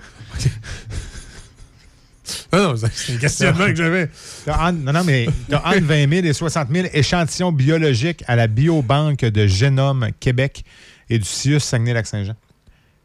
Non, 2.53 2.73
non, 2.73 2.75
c'est 2.93 3.13
un 3.13 3.17
questionnement 3.17 3.65
que 3.67 3.75
j'avais. 3.75 4.09
Non, 4.47 4.93
non, 4.93 5.03
mais 5.03 5.27
tu 5.47 5.55
as 5.55 5.67
entre 5.67 5.81
20 5.81 6.09
000 6.09 6.25
et 6.27 6.33
60 6.33 6.69
000 6.71 6.87
échantillons 6.93 7.51
biologiques 7.51 8.23
à 8.27 8.35
la 8.35 8.47
Biobanque 8.47 9.21
de 9.21 9.47
Génome 9.47 10.09
Québec 10.19 10.63
et 11.09 11.17
du 11.17 11.25
CIUS 11.25 11.59
Saguenay-Lac-Saint-Jean. 11.59 12.35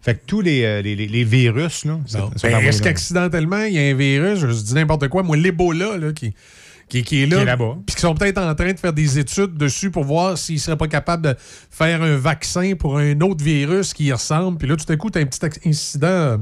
Fait 0.02 0.14
que 0.14 0.20
tous 0.26 0.42
les, 0.42 0.64
euh, 0.64 0.82
les, 0.82 0.94
les 0.94 1.24
virus, 1.24 1.86
là. 1.86 1.98
Ben, 2.12 2.59
Est-ce 2.60 2.82
qu'accidentellement, 2.82 3.64
il 3.64 3.72
y 3.72 3.78
a 3.78 3.82
un 3.82 3.94
virus, 3.94 4.40
je 4.40 4.46
dis 4.46 4.74
n'importe 4.74 5.09
quoi, 5.09 5.22
moi, 5.22 5.36
l'Ebola, 5.36 5.96
là, 5.96 6.12
qui, 6.12 6.34
qui, 6.89 7.02
qui, 7.02 7.23
est 7.23 7.27
là. 7.27 7.44
Là-bas. 7.44 7.77
Puis 7.86 7.97
qui 7.97 8.01
sont 8.01 8.15
peut-être 8.15 8.39
en 8.39 8.55
train 8.55 8.73
de 8.73 8.78
faire 8.78 8.93
des 8.93 9.19
études 9.19 9.55
dessus 9.55 9.90
pour 9.90 10.05
voir 10.05 10.39
s'ils 10.39 10.56
ne 10.56 10.61
seraient 10.61 10.77
pas 10.77 10.89
capables 10.89 11.23
de 11.23 11.35
faire 11.70 12.02
un 12.02 12.16
vaccin 12.16 12.74
pour 12.78 12.98
un 12.98 13.20
autre 13.20 13.43
virus 13.43 13.93
qui 13.94 14.05
y 14.05 14.12
ressemble. 14.12 14.59
Puis 14.59 14.69
là, 14.69 14.77
tout 14.77 14.90
à 14.93 14.97
coup, 14.97 15.11
tu 15.11 15.19
as 15.19 15.23
un 15.23 15.27
petit 15.27 15.40
incident 15.69 16.39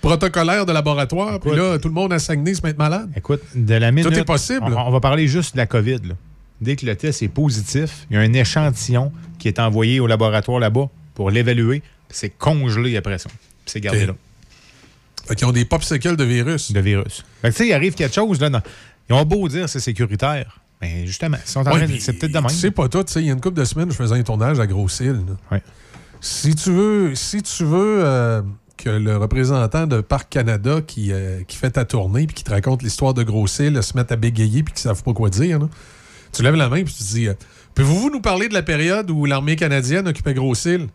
protocolaire 0.00 0.66
de 0.66 0.72
laboratoire. 0.72 1.40
Puis 1.40 1.54
là, 1.54 1.78
tout 1.78 1.88
le 1.88 1.94
monde 1.94 2.12
a 2.12 2.18
Saguenay 2.18 2.54
se 2.54 2.62
met 2.62 2.74
malade. 2.74 3.10
Écoute, 3.16 3.42
de 3.54 3.74
la 3.74 3.90
minute. 3.90 4.10
Tout 4.10 4.18
est 4.18 4.24
possible. 4.24 4.62
On, 4.64 4.76
on 4.76 4.90
va 4.90 5.00
parler 5.00 5.26
juste 5.26 5.54
de 5.54 5.58
la 5.58 5.66
COVID. 5.66 6.00
Là. 6.04 6.14
Dès 6.60 6.76
que 6.76 6.86
le 6.86 6.96
test 6.96 7.22
est 7.22 7.28
positif, 7.28 8.06
il 8.10 8.14
y 8.14 8.16
a 8.18 8.20
un 8.22 8.32
échantillon 8.32 9.12
qui 9.38 9.48
est 9.48 9.58
envoyé 9.58 10.00
au 10.00 10.06
laboratoire 10.06 10.58
là-bas 10.58 10.88
pour 11.14 11.30
l'évaluer. 11.30 11.82
C'est 12.08 12.30
congelé 12.30 12.96
après 12.96 13.18
ça. 13.18 13.28
C'est 13.66 13.80
gardé 13.80 14.06
là. 14.06 14.14
Fait 15.26 15.34
qu'ils 15.34 15.46
ont 15.46 15.52
des 15.52 15.64
popsicles 15.64 16.16
de 16.16 16.24
virus. 16.24 16.70
De 16.70 16.78
virus. 16.80 17.24
Fait 17.42 17.48
que 17.48 17.52
tu 17.54 17.58
sais, 17.64 17.68
il 17.68 17.72
arrive 17.72 17.94
quelque 17.94 18.14
chose, 18.14 18.40
là. 18.40 18.48
dans- 18.48 18.62
Ils 19.08 19.14
ont 19.14 19.24
beau 19.24 19.48
dire 19.48 19.62
que 19.64 19.70
c'est 19.70 19.80
sécuritaire. 19.80 20.60
Mais 20.82 21.06
justement, 21.06 21.38
train 21.70 21.80
de- 21.86 21.92
puis, 21.92 22.00
c'est 22.00 22.12
peut-être 22.12 22.32
de 22.32 22.38
même. 22.38 22.48
Sais 22.50 22.70
pas 22.70 22.88
tout, 22.88 23.02
tu 23.04 23.12
sais, 23.12 23.20
il 23.22 23.26
y 23.26 23.30
a 23.30 23.32
une 23.32 23.40
couple 23.40 23.58
de 23.58 23.64
semaines, 23.64 23.90
je 23.90 23.96
faisais 23.96 24.14
un 24.14 24.22
tournage 24.22 24.60
à 24.60 24.66
Gros-Île. 24.66 25.22
là. 25.26 25.34
Si 26.20 26.54
tu 26.54 26.70
veux, 26.70 27.14
si 27.14 27.42
tu 27.42 27.64
veux 27.64 28.04
euh, 28.04 28.42
que 28.76 28.90
le 28.90 29.16
représentant 29.16 29.86
de 29.86 30.00
Parc 30.00 30.28
Canada 30.30 30.80
qui, 30.86 31.12
euh, 31.12 31.42
qui 31.46 31.56
fait 31.56 31.70
ta 31.70 31.84
tournée 31.84 32.26
puis 32.26 32.34
qui 32.34 32.44
te 32.44 32.50
raconte 32.50 32.82
l'histoire 32.82 33.14
de 33.14 33.22
Gros-Île 33.22 33.82
se 33.82 33.96
mette 33.96 34.12
à 34.12 34.16
bégayer 34.16 34.62
puis 34.62 34.74
qu'ils 34.74 34.82
savent 34.82 35.02
pas 35.02 35.12
quoi 35.12 35.30
dire, 35.30 35.58
là, 35.60 35.68
tu 36.32 36.42
lèves 36.42 36.54
la 36.56 36.68
main 36.68 36.82
puis 36.84 36.92
tu 36.94 37.02
dis 37.04 37.28
euh, 37.28 37.34
Pouvez-vous 37.74 38.10
nous 38.10 38.20
parler 38.20 38.48
de 38.48 38.54
la 38.54 38.62
période 38.62 39.10
où 39.10 39.24
l'armée 39.26 39.56
canadienne 39.56 40.08
occupait 40.08 40.34
Gros-Île 40.34 40.88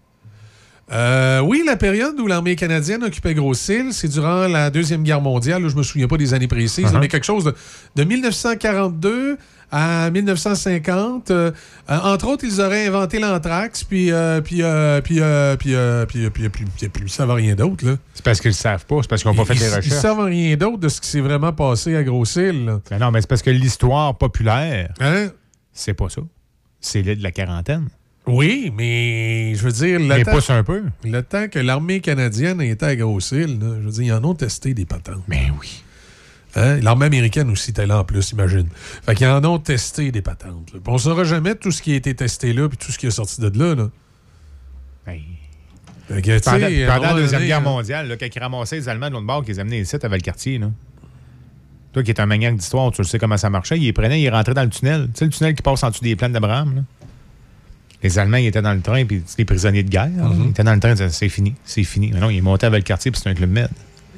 Euh, 0.91 1.39
oui, 1.39 1.63
la 1.65 1.77
période 1.77 2.19
où 2.19 2.27
l'armée 2.27 2.55
canadienne 2.57 3.03
occupait 3.03 3.33
Gros-Île, 3.33 3.93
c'est 3.93 4.09
durant 4.09 4.47
la 4.47 4.69
Deuxième 4.69 5.03
Guerre 5.03 5.21
mondiale. 5.21 5.63
Là, 5.63 5.69
je 5.69 5.75
me 5.75 5.83
souviens 5.83 6.07
pas 6.07 6.17
des 6.17 6.33
années 6.33 6.47
précises, 6.49 6.85
Uh-huh. 6.85 6.99
mais 6.99 7.07
quelque 7.07 7.23
chose 7.25 7.45
de, 7.45 7.55
de 7.95 8.03
1942 8.03 9.37
à 9.71 10.09
1950. 10.11 11.31
Euh, 11.31 11.51
euh, 11.89 11.97
entre 12.03 12.27
autres, 12.27 12.43
ils 12.43 12.59
auraient 12.59 12.87
inventé 12.87 13.19
l'anthrax, 13.19 13.85
puis, 13.85 14.11
euh, 14.11 14.41
puis, 14.41 14.63
euh, 14.63 14.99
puis, 15.01 15.21
puis, 15.59 15.73
puis, 16.07 16.29
puis, 16.29 16.49
puis, 16.49 16.65
puis, 16.65 16.89
puis, 16.89 17.03
ils 17.05 17.09
savent 17.09 17.31
rien 17.31 17.55
d'autre. 17.55 17.97
C'est 18.13 18.25
parce 18.25 18.41
qu'ils 18.41 18.49
le 18.51 18.55
savent 18.55 18.85
pas. 18.85 18.97
C'est 19.01 19.07
parce 19.09 19.21
qu'ils 19.21 19.31
n'ont 19.31 19.37
pas 19.37 19.45
fait 19.45 19.53
Ils- 19.53 19.59
les 19.61 19.67
Ils 19.69 19.75
recherches. 19.75 20.01
savent 20.01 20.19
rien 20.25 20.57
d'autre 20.57 20.77
de 20.79 20.89
ce 20.89 20.99
qui 20.99 21.07
s'est 21.07 21.21
vraiment 21.21 21.53
passé 21.53 21.95
à 21.95 22.03
Gros-Île. 22.03 22.65
là. 22.65 22.79
Ben 22.89 22.99
non, 22.99 23.11
mais 23.11 23.21
c'est 23.21 23.27
parce 23.29 23.41
que 23.41 23.49
l'histoire 23.49 24.17
populaire, 24.17 24.93
Hein? 24.99 25.27
c'est 25.71 25.93
pas 25.93 26.09
ça. 26.09 26.21
C'est 26.81 27.01
l'île 27.01 27.19
de 27.19 27.23
la 27.23 27.31
quarantaine. 27.31 27.87
Oui, 28.27 28.71
mais 28.77 29.55
je 29.55 29.63
veux 29.63 29.71
dire, 29.71 29.99
le 29.99 30.05
Mais 30.05 30.23
temps, 30.23 30.31
pousse 30.33 30.49
un 30.51 30.63
peu. 30.63 30.83
le 31.03 31.21
temps 31.23 31.47
que 31.47 31.57
l'armée 31.59 32.01
canadienne 32.01 32.61
était 32.61 32.85
à 32.85 32.95
Gros-Île, 32.95 33.59
là, 33.59 33.75
je 33.79 33.85
veux 33.85 33.91
dire, 33.91 34.03
ils 34.03 34.13
en 34.13 34.23
ont 34.23 34.35
testé 34.35 34.73
des 34.73 34.85
patentes. 34.85 35.23
Mais 35.27 35.51
oui. 35.59 35.83
Hein? 36.55 36.79
L'armée 36.81 37.07
américaine 37.07 37.49
aussi 37.49 37.71
était 37.71 37.87
là 37.87 37.99
en 37.99 38.03
plus, 38.03 38.31
imagine. 38.31 38.67
Fait 39.05 39.15
qu'ils 39.15 39.27
en 39.27 39.43
ont 39.45 39.57
testé 39.57 40.11
des 40.11 40.21
patentes. 40.21 40.71
là. 40.73 40.79
On 40.85 40.97
saura 40.97 41.23
jamais 41.23 41.55
tout 41.55 41.71
ce 41.71 41.81
qui 41.81 41.93
a 41.93 41.95
été 41.95 42.13
testé 42.13 42.53
là 42.53 42.69
puis 42.69 42.77
tout 42.77 42.91
ce 42.91 42.97
qui 42.99 43.07
est 43.07 43.11
sorti 43.11 43.41
de 43.41 43.47
là. 43.57 43.75
là. 43.75 43.89
Que, 46.09 46.43
Pendant, 46.87 47.07
la 47.07 47.13
Deuxième 47.13 47.45
Guerre 47.45 47.61
mondiale, 47.61 48.07
là, 48.09 48.17
quand 48.17 48.27
ils 48.35 48.39
ramassaient 48.39 48.75
les 48.75 48.89
Allemands 48.89 49.07
de 49.07 49.13
l'autre 49.13 49.25
bord, 49.27 49.43
qu'ils 49.45 49.53
les 49.53 49.59
amenaient 49.59 49.79
ici, 49.79 49.95
à 50.01 50.07
Valcartier, 50.07 50.57
là. 50.57 50.69
Toi 51.93 52.03
qui 52.03 52.11
es 52.11 52.19
un 52.21 52.25
maniaque 52.25 52.55
d'histoire, 52.57 52.91
tu 52.91 53.01
le 53.01 53.07
sais 53.07 53.17
comment 53.19 53.37
ça 53.37 53.49
marchait. 53.49 53.77
Ils 53.77 53.83
les 53.83 53.93
prenaient, 53.93 54.21
ils 54.21 54.29
rentraient 54.29 54.53
dans 54.53 54.63
le 54.63 54.69
tunnel. 54.69 55.07
Tu 55.13 55.19
sais, 55.19 55.25
le 55.25 55.31
tunnel 55.31 55.55
qui 55.55 55.61
passe 55.61 55.83
en 55.83 55.89
dessous 55.89 56.03
des 56.03 56.15
plaines 56.15 56.31
d'Abraham, 56.33 56.75
là. 56.75 56.81
Les 58.03 58.17
Allemands, 58.19 58.37
ils 58.37 58.47
étaient 58.47 58.61
dans 58.61 58.73
le 58.73 58.81
train, 58.81 59.05
puis 59.05 59.23
des 59.37 59.45
prisonniers 59.45 59.83
de 59.83 59.89
guerre. 59.89 60.07
Mm-hmm. 60.09 60.43
Ils 60.45 60.49
étaient 60.49 60.63
dans 60.63 60.73
le 60.73 60.79
train, 60.79 60.89
ils 60.89 60.95
disaient, 60.95 61.09
c'est 61.09 61.29
fini, 61.29 61.53
c'est 61.63 61.83
fini. 61.83 62.11
Mais 62.13 62.19
non, 62.19 62.29
ils 62.29 62.41
montaient 62.41 62.65
à 62.67 62.69
Valcartier, 62.69 63.11
puis 63.11 63.19
c'était 63.19 63.29
un 63.29 63.35
club 63.35 63.51
med. 63.51 63.69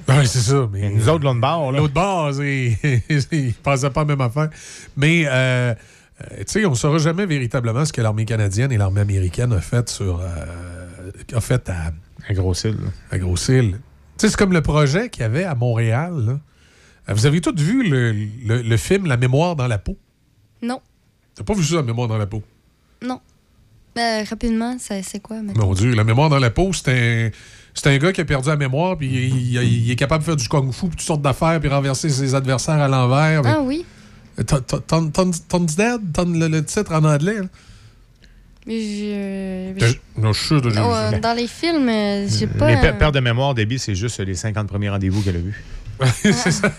Ouais, 0.07 0.25
c'est 0.25 0.39
ça. 0.39 0.67
Mais 0.71 0.89
nous 0.89 1.07
autres, 1.09 1.23
l'autre 1.23 1.39
bord, 1.39 1.71
là. 1.71 1.79
L'autre 1.79 1.93
base, 1.93 2.37
ils 2.39 2.75
ne 2.81 3.51
pensaient 3.63 3.89
pas 3.89 4.01
à 4.01 4.03
la 4.03 4.07
même 4.15 4.21
affaire. 4.21 4.49
Mais, 4.97 5.23
euh, 5.27 5.73
euh, 6.21 6.37
tu 6.39 6.43
sais, 6.47 6.65
on 6.65 6.71
ne 6.71 6.75
saura 6.75 6.97
jamais 6.97 7.25
véritablement 7.25 7.85
ce 7.85 7.93
que 7.93 8.01
l'armée 8.01 8.25
canadienne 8.25 8.71
et 8.71 8.77
l'armée 8.77 9.01
américaine 9.01 9.53
a 9.53 9.61
fait 9.61 9.87
sur. 9.89 10.19
euh, 10.21 11.11
a 11.33 11.41
fait 11.41 11.69
à. 11.69 11.91
À 12.29 12.33
Gros-Île. 12.33 12.77
À 13.11 13.17
Gros-Île. 13.17 13.71
Tu 13.71 13.79
sais, 14.17 14.29
c'est 14.29 14.35
comme 14.37 14.53
le 14.53 14.61
projet 14.61 15.09
qu'il 15.09 15.21
y 15.21 15.25
avait 15.25 15.43
à 15.45 15.55
Montréal. 15.55 16.13
là. 16.25 17.13
Vous 17.13 17.25
avez 17.25 17.41
tous 17.41 17.55
vu 17.55 17.89
le, 17.89 18.11
le- 18.45 18.61
le 18.61 18.77
film 18.77 19.07
La 19.07 19.17
mémoire 19.17 19.55
dans 19.57 19.67
la 19.67 19.77
peau? 19.77 19.97
Non, 20.61 20.79
T'as 21.35 21.43
pas 21.43 21.53
vu 21.53 21.63
ça, 21.63 21.75
La 21.77 21.81
mémoire 21.83 22.07
dans 22.07 22.17
la 22.17 22.27
peau? 22.27 22.41
non. 23.01 23.19
Euh, 23.97 24.23
rapidement, 24.29 24.75
c'est 24.79 25.19
quoi 25.21 25.41
maintenant? 25.41 25.67
Mon 25.67 25.73
Dieu, 25.73 25.93
La 25.93 26.03
mémoire 26.03 26.29
dans 26.29 26.39
la 26.39 26.49
peau, 26.49 26.71
c'est 26.73 26.89
un. 26.89 27.29
C'est 27.75 27.87
un 27.87 27.97
gars 27.97 28.13
qui 28.13 28.21
a 28.21 28.25
perdu 28.25 28.49
la 28.49 28.55
mémoire, 28.55 28.95
puis 28.97 29.07
il, 29.07 29.55
il- 29.55 29.85
il 29.85 29.91
est 29.91 29.95
capable 29.95 30.21
de 30.23 30.25
faire 30.25 30.35
du 30.35 30.47
kung-fu, 30.47 30.87
puis 30.87 30.97
toutes 30.97 31.01
sortes 31.01 31.21
d'affaires, 31.23 31.59
puis 31.59 31.69
renverser 31.69 32.07
ses 32.09 32.35
adversaires 32.35 32.79
à 32.79 32.87
l'envers. 32.87 33.41
Ah 33.45 33.61
oui. 33.63 33.83
Ton- 34.45 34.59
ton- 34.61 34.79
ton- 34.79 35.09
ton- 35.09 35.31
Ton's 35.49 35.75
Dead, 35.75 35.99
ton- 36.13 36.25
le, 36.25 36.47
le 36.47 36.63
titre 36.63 36.91
en 36.93 37.03
anglais. 37.03 37.39
là. 37.39 37.47
Mais 38.65 38.79
je- 38.79 39.73
Je- 39.87 40.21
Non, 40.21 40.33
je 40.33 40.37
suis 40.39 40.47
sûr 40.47 40.61
de 40.61 40.69
Oh, 40.69 40.93
euh, 40.93 41.19
dans 41.19 41.33
les 41.35 41.47
films, 41.47 41.89
euh, 41.89 42.27
j'ai 42.29 42.47
pas. 42.47 42.67
Mais 42.67 42.79
per- 42.79 42.93
perte 42.97 43.15
de 43.15 43.19
mémoire, 43.19 43.53
Debbie, 43.55 43.79
c'est 43.79 43.95
juste 43.95 44.19
les 44.19 44.35
50 44.35 44.67
premiers 44.67 44.89
rendez-vous 44.89 45.21
qu'elle 45.21 45.35
a 45.37 45.39
vus. 45.39 45.63
c'est 46.21 46.51
ça. 46.51 46.71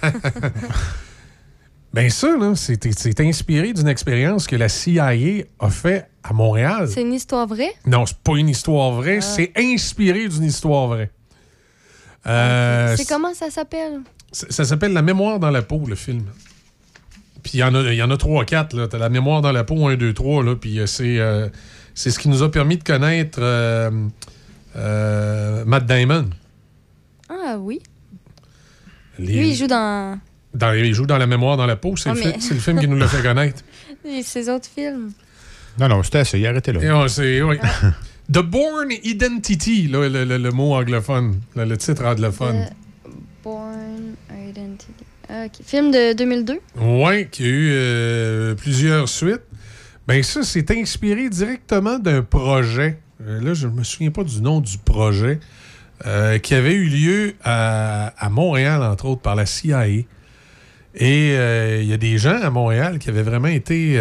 Ben 1.92 2.10
ça, 2.10 2.36
là, 2.36 2.54
c'est 2.56 2.92
c'est 2.98 3.20
inspiré 3.20 3.72
d'une 3.72 3.86
expérience 3.88 4.46
que 4.46 4.56
la 4.56 4.68
CIA 4.68 5.44
a 5.60 5.70
fait 5.70 6.08
à 6.24 6.32
Montréal. 6.32 6.88
C'est 6.88 7.02
une 7.02 7.12
histoire 7.12 7.46
vraie? 7.46 7.72
Non, 7.86 8.06
c'est 8.06 8.16
pas 8.18 8.36
une 8.36 8.48
histoire 8.48 8.92
vraie, 8.92 9.20
c'est 9.20 9.52
inspiré 9.56 10.26
d'une 10.28 10.44
histoire 10.44 10.86
vraie. 10.88 11.10
Euh, 12.26 12.96
c'est 12.96 13.06
comment 13.06 13.34
ça 13.34 13.50
s'appelle? 13.50 14.00
Ça, 14.32 14.64
s'appelle 14.64 14.92
La 14.94 15.02
mémoire 15.02 15.38
dans 15.38 15.50
la 15.50 15.60
peau, 15.62 15.84
le 15.86 15.94
film. 15.94 16.24
Puis 17.42 17.52
il 17.54 17.60
y 17.60 17.62
en 17.62 17.74
a, 17.74 17.92
y 17.92 18.02
en 18.02 18.10
a 18.10 18.16
trois, 18.16 18.44
quatre. 18.46 18.74
là. 18.74 18.88
T'as 18.88 18.96
La 18.98 19.10
mémoire 19.10 19.42
dans 19.42 19.52
la 19.52 19.62
peau, 19.64 19.86
un, 19.86 19.96
deux, 19.96 20.14
trois. 20.14 20.42
Là, 20.42 20.56
puis 20.56 20.80
euh, 20.80 20.86
c'est, 20.86 21.18
euh, 21.18 21.48
c'est 21.94 22.10
ce 22.10 22.18
qui 22.18 22.28
nous 22.30 22.42
a 22.42 22.50
permis 22.50 22.78
de 22.78 22.82
connaître 22.82 23.38
euh, 23.42 23.90
Matt 25.66 25.84
Damon. 25.86 26.30
Ah 27.28 27.56
oui. 27.58 27.80
Les- 29.18 29.34
Lui, 29.40 29.50
il 29.50 29.54
joue 29.54 29.66
dans 29.66 30.18
dans, 30.54 30.72
il 30.72 30.94
joue 30.94 31.06
dans 31.06 31.18
La 31.18 31.26
mémoire 31.26 31.56
dans 31.56 31.66
la 31.66 31.76
peau. 31.76 31.96
C'est, 31.96 32.08
Ah, 32.10 32.14
le, 32.14 32.20
mais- 32.20 32.32
fi- 32.34 32.40
c'est 32.40 32.54
le 32.54 32.60
film 32.60 32.80
qui 32.80 32.88
nous 32.88 32.96
l'a 32.96 33.08
fait 33.08 33.22
connaître. 33.22 33.62
ses 34.22 34.48
autres 34.48 34.68
films. 34.74 35.12
Non, 35.78 35.88
non, 35.88 36.02
c'était 36.02 36.24
ça. 36.24 36.36
Il 36.38 36.46
arrêtait 36.46 36.72
là. 36.72 36.82
Et 36.82 36.90
on- 36.90 37.08
c'est, 37.08 37.42
oui. 37.42 37.56
The 38.32 38.38
Born 38.38 38.90
Identity, 39.02 39.88
là, 39.88 40.08
le, 40.08 40.24
le- 40.24 40.38
le 40.38 40.50
mot 40.50 40.74
anglophone, 40.74 41.40
le, 41.56 41.64
le 41.64 41.76
titre 41.76 42.04
anglophone. 42.04 42.66
The 43.04 43.10
Born 43.42 44.14
Identity. 44.48 44.92
Ok. 45.28 45.52
Film 45.64 45.90
de 45.90 46.14
2002? 46.14 46.60
Oui, 46.80 47.28
qui 47.28 47.42
a 47.44 47.46
eu 47.46 47.68
euh, 47.72 48.54
plusieurs 48.54 49.08
suites. 49.08 49.42
Ben 50.06 50.22
ça, 50.22 50.42
c'est 50.42 50.70
inspiré 50.70 51.28
directement 51.28 51.98
d'un 51.98 52.22
projet. 52.22 52.98
Euh, 53.26 53.40
là, 53.40 53.54
je 53.54 53.66
ne 53.66 53.72
me 53.72 53.84
souviens 53.84 54.10
pas 54.10 54.22
du 54.24 54.40
nom 54.42 54.60
du 54.60 54.78
projet. 54.78 55.40
euh, 56.06 56.38
qui 56.38 56.54
avait 56.54 56.74
eu 56.74 56.86
lieu 56.88 57.34
à, 57.44 58.08
à 58.18 58.28
Montréal, 58.28 58.82
entre 58.82 59.06
autres, 59.06 59.22
par 59.22 59.34
la 59.36 59.46
CIA. 59.46 59.86
Et 59.86 60.06
euh, 60.96 61.80
il 61.82 61.88
y 61.88 61.92
a 61.92 61.96
des 61.96 62.18
gens 62.18 62.40
à 62.42 62.50
Montréal 62.50 62.98
qui 62.98 63.08
avaient 63.08 63.22
vraiment 63.22 63.48
été... 63.48 63.98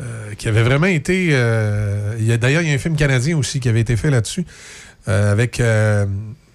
euh, 0.00 0.34
qui 0.34 0.48
avaient 0.48 0.62
vraiment 0.62 0.86
été... 0.86 1.30
euh, 1.32 2.36
D'ailleurs, 2.38 2.62
il 2.62 2.68
y 2.68 2.72
a 2.72 2.74
un 2.74 2.78
film 2.78 2.96
canadien 2.96 3.36
aussi 3.36 3.60
qui 3.60 3.68
avait 3.68 3.80
été 3.80 3.96
fait 3.96 4.10
là-dessus, 4.10 4.44
euh, 5.08 5.32
avec 5.32 5.60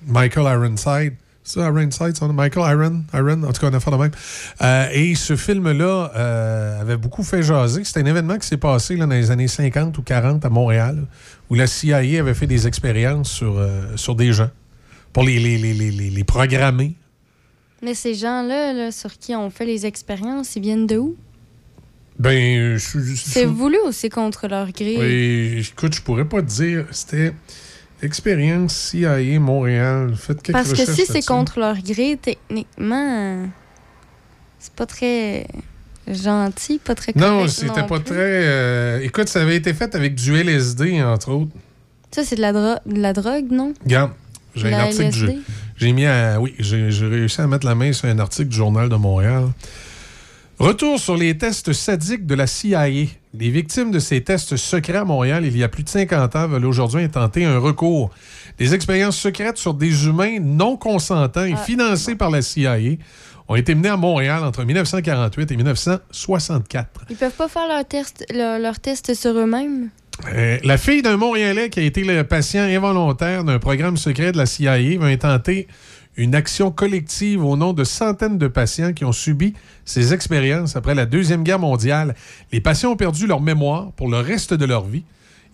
Michael 0.08 0.46
Ironside. 0.46 1.14
C'est 1.46 1.60
ça, 1.60 1.68
Ironside, 1.68 2.14
nom? 2.22 2.32
Michael 2.32 2.72
Iron, 2.72 3.04
Iron, 3.14 3.44
en 3.44 3.52
tout 3.52 3.60
cas, 3.60 3.68
on 3.70 3.74
a 3.74 3.80
fait 3.82 3.92
de 3.92 3.96
même. 3.98 4.12
Et 4.94 5.14
ce 5.16 5.36
film-là 5.36 6.78
avait 6.80 6.96
beaucoup 6.96 7.24
fait 7.24 7.44
jaser. 7.44 7.84
C'était 7.84 8.00
un 8.00 8.06
événement 8.06 8.38
qui 8.38 8.48
s'est 8.48 8.56
passé 8.56 8.96
là, 8.96 9.06
dans 9.06 9.12
les 9.14 9.30
années 9.30 9.50
50 9.50 9.98
ou 9.98 10.02
40 10.04 10.46
à 10.46 10.50
Montréal, 10.50 11.04
où 11.50 11.56
la 11.56 11.68
CIA 11.68 11.98
avait 11.98 12.34
fait 12.34 12.48
des 12.48 12.66
expériences 12.66 13.30
sur, 13.30 13.62
sur 13.98 14.16
des 14.16 14.32
gens 14.32 14.50
pour 15.12 15.24
les, 15.24 15.38
les, 15.38 15.58
les, 15.58 15.74
les- 15.74 15.92
les 16.10 16.24
programmer. 16.24 16.94
Mais 17.82 17.94
ces 17.94 18.16
gens-là, 18.16 18.72
là, 18.72 18.92
sur 18.94 19.12
qui 19.18 19.36
on 19.36 19.50
fait 19.50 19.66
les 19.66 19.86
expériences, 19.86 20.56
ils 20.56 20.62
viennent 20.62 20.88
de 20.88 20.98
où? 20.98 21.18
Ben, 22.20 22.78
je 22.78 22.78
suis. 22.78 23.18
C'est 23.18 23.46
voulu 23.46 23.78
ou 23.88 23.92
c'est 23.92 24.10
contre 24.10 24.48
leur 24.48 24.72
gré? 24.72 24.96
Oui, 24.98 25.68
écoute, 25.72 25.96
je 25.96 26.02
pourrais 26.02 26.26
pas 26.26 26.42
te 26.42 26.48
dire. 26.48 26.86
C'était 26.92 27.34
expérience 28.02 28.76
CIA 28.92 29.40
Montréal. 29.40 30.14
Faites 30.16 30.42
quelques 30.42 30.56
Parce 30.58 30.74
que 30.74 30.86
si 30.86 31.06
c'est 31.06 31.26
contre 31.26 31.60
leur 31.60 31.78
gré, 31.82 32.18
techniquement, 32.22 33.18
euh, 33.20 33.46
c'est 34.60 34.74
pas 34.74 34.86
très 34.86 35.48
gentil, 36.08 36.80
pas 36.84 36.96
très 36.96 37.14
Non, 37.16 37.48
c'était 37.48 37.84
pas 37.88 38.00
plus. 38.00 38.04
très. 38.06 38.16
euh, 38.18 39.00
écoute, 39.02 39.28
ça 39.30 39.42
avait 39.42 39.56
été 39.56 39.74
fait 39.74 39.96
avec 39.96 40.16
du 40.16 40.36
LSD, 40.36 41.02
entre 41.02 41.32
autres. 41.32 41.52
Ça, 42.12 42.24
c'est 42.24 42.36
de, 42.36 42.42
la 42.42 42.54
dro- 42.54 42.80
de 42.86 43.02
la 43.02 43.14
drogue, 43.14 43.48
non? 43.52 43.74
Regarde, 43.84 44.12
j'ai 44.56 44.72
un 44.72 44.80
article. 44.80 45.36
J'ai, 45.78 45.92
mis 45.94 46.06
à. 46.06 46.40
Oui, 46.40 46.54
j'ai 46.60 46.88
réussi 47.08 47.42
à 47.42 47.48
mettre 47.48 47.66
la 47.66 47.74
main 47.74 47.92
sur 47.92 48.08
un 48.08 48.20
article 48.20 48.50
du 48.50 48.56
Journal 48.58 48.88
de 48.88 48.96
Montréal. 48.96 49.46
Retour 50.60 51.00
sur 51.00 51.18
les 51.18 51.36
tests 51.38 51.74
sadiques 51.74 52.28
de 52.28 52.36
la 52.36 52.46
CIA. 52.46 52.88
Les 52.88 53.50
victimes 53.50 53.90
de 53.90 53.98
ces 53.98 54.24
tests 54.24 54.56
secrets 54.56 54.98
à 54.98 55.04
Montréal, 55.04 55.46
il 55.46 55.58
y 55.58 55.64
a 55.64 55.68
plus 55.68 55.84
de 55.84 55.90
50 55.90 56.36
ans, 56.36 56.48
veulent 56.48 56.66
aujourd'hui 56.66 57.04
intenter 57.04 57.44
un 57.44 57.58
recours. 57.58 58.12
Des 58.60 58.76
expériences 58.76 59.18
secrètes 59.18 59.58
sur 59.58 59.74
des 59.74 60.06
humains 60.06 60.40
non 60.40 60.78
consentants 60.78 61.44
et 61.44 61.56
financées 61.56 62.16
par 62.16 62.30
la 62.30 62.44
CIA 62.44 62.78
ont 63.48 63.56
été 63.56 63.74
menées 63.74 63.90
à 63.90 63.98
Montréal 63.98 64.44
entre 64.44 64.64
1948 64.64 65.52
et 65.52 65.58
1964. 65.58 67.06
Ils 67.10 67.16
peuvent 67.16 67.32
pas 67.32 67.48
faire 67.48 67.68
leur 67.68 67.86
test, 67.86 68.24
leur, 68.32 68.60
leur 68.60 68.80
test 68.80 69.16
sur 69.16 69.32
eux-mêmes? 69.32 69.90
Euh, 70.32 70.60
la 70.64 70.78
fille 70.78 71.02
d'un 71.02 71.18
Montréalais 71.18 71.70
qui 71.70 71.80
a 71.80 71.84
été 71.84 72.04
le 72.04 72.24
patient 72.24 72.62
involontaire 72.62 73.44
d'un 73.44 73.58
programme 73.58 73.98
secret 73.98 74.32
de 74.32 74.38
la 74.38 74.46
CIA 74.46 75.00
va 75.00 75.08
intenter 75.08 75.68
une 76.16 76.36
action 76.36 76.72
collective 76.72 77.44
au 77.44 77.58
nom 77.58 77.74
de 77.74 77.84
centaines 77.84 78.38
de 78.38 78.48
patients 78.48 78.94
qui 78.94 79.04
ont 79.06 79.12
subi 79.12 79.54
ces 79.86 80.14
expériences 80.14 80.76
après 80.76 80.96
la 80.96 81.06
Deuxième 81.06 81.44
Guerre 81.44 81.60
mondiale. 81.60 82.16
Les 82.52 82.62
patients 82.62 82.92
ont 82.92 82.96
perdu 82.96 83.26
leur 83.28 83.42
mémoire 83.42 83.92
pour 83.94 84.10
le 84.10 84.18
reste 84.18 84.54
de 84.54 84.66
leur 84.66 84.86
vie. 84.86 85.04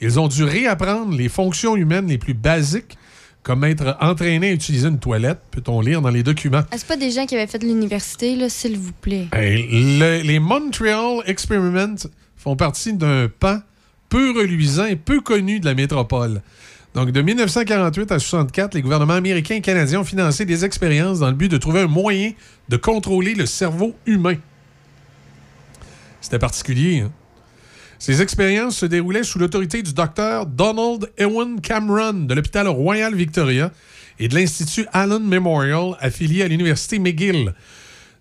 Ils 0.01 0.19
ont 0.19 0.27
dû 0.27 0.43
réapprendre 0.43 1.15
les 1.15 1.29
fonctions 1.29 1.75
humaines 1.75 2.07
les 2.07 2.17
plus 2.17 2.33
basiques, 2.33 2.97
comme 3.43 3.63
être 3.63 3.97
entraîné 4.01 4.49
à 4.49 4.51
utiliser 4.53 4.87
une 4.89 4.99
toilette, 4.99 5.39
peut-on 5.51 5.79
lire 5.79 6.01
dans 6.01 6.09
les 6.09 6.23
documents. 6.23 6.61
Ah, 6.71 6.75
c'est 6.77 6.87
pas 6.87 6.97
des 6.97 7.11
gens 7.11 7.25
qui 7.25 7.35
avaient 7.35 7.47
fait 7.47 7.63
l'université, 7.63 8.35
là, 8.35 8.49
s'il 8.49 8.77
vous 8.77 8.91
plaît? 8.91 9.27
Le- 9.33 10.21
les 10.21 10.39
Montreal 10.39 11.21
Experiments 11.25 11.95
font 12.35 12.55
partie 12.57 12.93
d'un 12.93 13.27
pan 13.39 13.59
peu 14.09 14.31
reluisant 14.37 14.85
et 14.85 14.95
peu 14.97 15.21
connu 15.21 15.59
de 15.59 15.65
la 15.65 15.73
métropole. 15.73 16.41
Donc, 16.99 17.11
de 17.11 17.21
1948 17.21 18.11
à 18.11 18.19
64, 18.19 18.73
les 18.73 18.81
gouvernements 18.81 19.13
américains 19.13 19.55
et 19.55 19.61
canadiens 19.61 20.01
ont 20.01 20.03
financé 20.03 20.43
des 20.43 20.65
expériences 20.65 21.19
dans 21.19 21.29
le 21.29 21.33
but 21.33 21.47
de 21.47 21.55
trouver 21.55 21.79
un 21.79 21.87
moyen 21.87 22.33
de 22.67 22.75
contrôler 22.75 23.35
le 23.35 23.45
cerveau 23.45 23.95
humain. 24.05 24.35
C'était 26.19 26.39
particulier. 26.39 26.99
hein? 26.99 27.11
Ces 27.99 28.21
expériences 28.21 28.75
se 28.75 28.85
déroulaient 28.85 29.23
sous 29.23 29.39
l'autorité 29.39 29.81
du 29.81 29.93
docteur 29.93 30.45
Donald 30.45 31.09
Ewan 31.17 31.61
Cameron 31.61 32.11
de 32.11 32.33
l'hôpital 32.33 32.67
Royal 32.67 33.15
Victoria 33.15 33.71
et 34.19 34.27
de 34.27 34.35
l'Institut 34.35 34.85
Allen 34.91 35.23
Memorial 35.23 35.95
affilié 36.01 36.43
à 36.43 36.49
l'Université 36.49 36.99
McGill. 36.99 37.53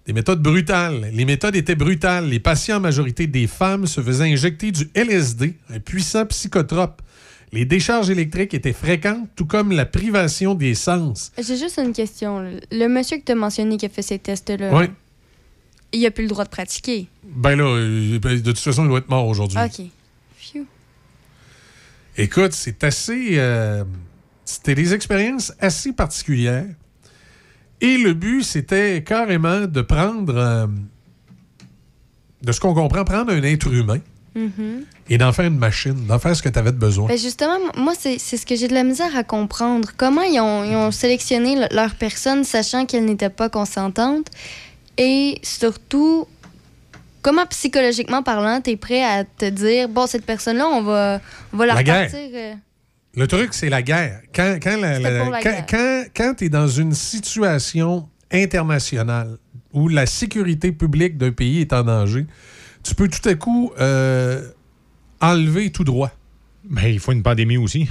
Des 0.07 0.13
méthodes 0.13 0.41
brutales. 0.41 1.11
Les 1.13 1.25
méthodes 1.25 1.57
étaient 1.57 1.75
brutales. 1.75 2.29
Les 2.29 2.39
patients, 2.39 2.77
en 2.77 2.81
majorité 2.81 3.27
des 3.27 3.49
femmes, 3.49 3.89
se 3.89 4.01
faisaient 4.01 4.33
injecter 4.33 4.71
du 4.71 4.89
LSD, 4.95 5.57
un 5.69 5.81
puissant 5.81 6.27
psychotrope. 6.27 7.03
Les 7.53 7.65
décharges 7.65 8.11
électriques 8.11 8.53
étaient 8.55 8.73
fréquentes, 8.75 9.29
tout 9.35 9.47
comme 9.47 9.73
la 9.73 9.87
privation 9.87 10.55
des 10.55 10.75
sens. 10.75 11.33
J'ai 11.39 11.57
juste 11.57 11.79
une 11.79 11.93
question. 11.93 12.41
Le 12.71 12.89
monsieur 12.89 13.17
que 13.19 13.23
tu 13.25 13.33
as 13.33 13.35
mentionné 13.35 13.77
qui 13.79 13.87
a 13.87 13.89
fait 13.89 14.03
ces 14.03 14.19
tests-là, 14.19 14.75
Oui. 14.77 14.87
il 15.93 16.05
a 16.05 16.11
plus 16.11 16.25
le 16.25 16.29
droit 16.29 16.45
de 16.45 16.51
pratiquer. 16.51 17.09
Ben 17.25 17.57
là, 17.57 17.65
euh, 17.65 18.19
de 18.19 18.39
toute 18.51 18.59
façon, 18.59 18.85
il 18.85 18.89
doit 18.89 18.99
être 18.99 19.09
mort 19.09 19.27
aujourd'hui. 19.27 19.57
OK. 19.59 19.87
Phew. 20.39 20.67
Écoute, 22.19 22.53
c'est 22.53 22.85
assez. 22.85 23.39
euh, 23.39 23.85
c'était 24.45 24.75
des 24.75 24.93
expériences 24.95 25.53
assez 25.61 25.93
particulières. 25.93 26.67
Et 27.81 27.97
le 27.97 28.13
but, 28.13 28.43
c'était 28.43 29.03
carrément 29.05 29.67
de 29.67 29.81
prendre. 29.83 30.35
euh, 30.37 30.67
de 32.43 32.53
ce 32.53 32.61
qu'on 32.61 32.75
comprend, 32.75 33.05
prendre 33.05 33.33
un 33.33 33.43
être 33.43 33.73
humain 33.73 33.99
Mhm. 34.47 34.85
et 35.11 35.19
d'en 35.19 35.33
faire 35.33 35.47
une 35.47 35.59
machine, 35.59 36.07
d'en 36.07 36.19
faire 36.19 36.37
ce 36.37 36.43
que 36.43 36.49
tu 36.49 36.59
avais 36.59 36.73
de 36.73 36.77
besoin. 36.79 37.09
Ben 37.09 37.19
justement, 37.19 37.59
moi, 37.77 37.95
c'est 37.99 38.19
ce 38.19 38.45
que 38.47 38.55
j'ai 38.57 38.69
de 38.69 38.75
la 38.75 38.85
misère 38.85 39.17
à 39.17 39.25
comprendre. 39.25 39.91
Comment 39.97 40.23
ils 40.23 40.39
ont, 40.41 40.65
ils 40.65 40.77
ont 40.77 40.91
sélectionné 40.91 41.57
le- 41.57 41.75
leur 41.75 41.95
personne 41.95 42.45
sachant 42.45 42.87
qu'elle 42.87 43.05
n'était 43.05 43.31
pas 43.31 43.49
consentante? 43.49 44.27
Et 44.97 45.39
surtout, 45.43 46.27
comment 47.23 47.47
psychologiquement 47.47 48.23
parlant, 48.23 48.61
tu 48.61 48.71
es 48.71 48.77
prêt 48.77 49.03
à 49.03 49.25
te 49.25 49.47
dire, 49.49 49.89
bon, 49.89 50.07
cette 50.07 50.25
personne-là, 50.27 50.67
on 50.69 50.83
va, 50.83 51.21
on 51.53 51.57
va 51.57 51.67
la, 51.67 51.75
La 51.75 51.83
guerre. 51.83 52.07
repartir. 52.07 52.31
euh, 52.35 52.55
Le 53.15 53.27
truc, 53.27 53.55
c'est 53.55 53.69
la 53.71 53.83
guerre. 53.83 54.21
Quand, 54.35 54.59
quand, 54.63 54.77
la- 54.81 54.97
C'était 54.97 55.11
la- 55.11 55.23
pour 55.23 55.33
la 55.33 55.43
quand, 55.43 55.65
quand- 55.69 56.05
quand 56.17 56.35
tu 56.37 56.45
es 56.45 56.49
dans 56.49 56.69
une 56.69 56.93
situation 56.95 58.09
internationale 58.33 59.37
où 59.73 59.89
la 59.89 60.07
sécurité 60.07 60.73
publique 60.73 61.17
d'un 61.19 61.33
pays 61.33 61.61
est 61.61 61.73
en 61.73 61.83
danger, 61.83 62.27
tu 62.83 62.95
peux 62.95 63.09
tout 63.09 63.27
à 63.29 63.35
coup 63.35 63.73
euh, 63.81 64.43
enlever 65.21 65.71
tout 65.71 65.85
droit. 65.85 66.11
Mais 66.69 66.93
il 66.93 67.01
faut 67.01 67.13
une 67.13 67.23
pandémie 67.23 67.57
aussi. 67.57 67.89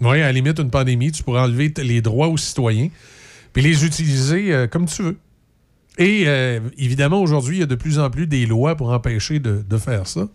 Oui, 0.00 0.20
à 0.20 0.26
la 0.26 0.32
limite, 0.32 0.58
une 0.60 0.70
pandémie, 0.70 1.12
tu 1.12 1.22
pourrais 1.22 1.40
enlever 1.40 1.72
les 1.78 2.00
droits 2.00 2.28
aux 2.28 2.36
citoyens 2.36 2.88
puis 3.52 3.62
les 3.62 3.84
utiliser 3.84 4.52
euh, 4.52 4.66
comme 4.66 4.86
tu 4.86 5.02
veux. 5.02 5.16
Et 5.98 6.24
euh, 6.26 6.60
évidemment, 6.78 7.20
aujourd'hui, 7.20 7.56
il 7.56 7.60
y 7.60 7.62
a 7.64 7.66
de 7.66 7.74
plus 7.74 7.98
en 7.98 8.08
plus 8.08 8.28
des 8.28 8.46
lois 8.46 8.76
pour 8.76 8.92
empêcher 8.92 9.40
de, 9.40 9.64
de 9.68 9.78
faire 9.78 10.06
ça. 10.06 10.28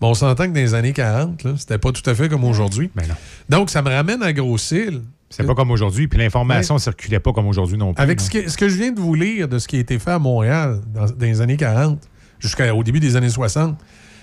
Mais 0.00 0.08
on 0.08 0.14
s'entend 0.14 0.44
que 0.44 0.48
dans 0.48 0.60
les 0.60 0.74
années 0.74 0.92
40, 0.92 1.44
là, 1.44 1.52
c'était 1.56 1.78
pas 1.78 1.92
tout 1.92 2.08
à 2.10 2.14
fait 2.16 2.28
comme 2.28 2.42
aujourd'hui. 2.42 2.90
Ben 2.96 3.06
non. 3.06 3.14
Donc, 3.48 3.70
ça 3.70 3.80
me 3.80 3.90
ramène 3.90 4.22
à 4.24 4.32
Grosse-Île. 4.32 5.02
C'est 5.30 5.44
pas 5.44 5.54
comme 5.54 5.70
aujourd'hui. 5.70 6.08
Puis 6.08 6.18
l'information 6.18 6.78
circulait 6.78 7.20
pas 7.20 7.32
comme 7.32 7.46
aujourd'hui 7.46 7.76
non 7.76 7.94
plus. 7.94 8.02
Avec 8.02 8.20
ce 8.20 8.30
que, 8.30 8.48
ce 8.48 8.56
que 8.56 8.68
je 8.68 8.76
viens 8.76 8.92
de 8.92 9.00
vous 9.00 9.14
lire 9.14 9.48
de 9.48 9.58
ce 9.58 9.66
qui 9.66 9.76
a 9.76 9.80
été 9.80 9.98
fait 9.98 10.12
à 10.12 10.18
Montréal 10.18 10.80
dans, 10.92 11.06
dans 11.06 11.14
les 11.20 11.40
années 11.40 11.56
40 11.56 11.98
jusqu'au 12.38 12.82
début 12.82 13.00
des 13.00 13.16
années 13.16 13.28
60, 13.30 13.76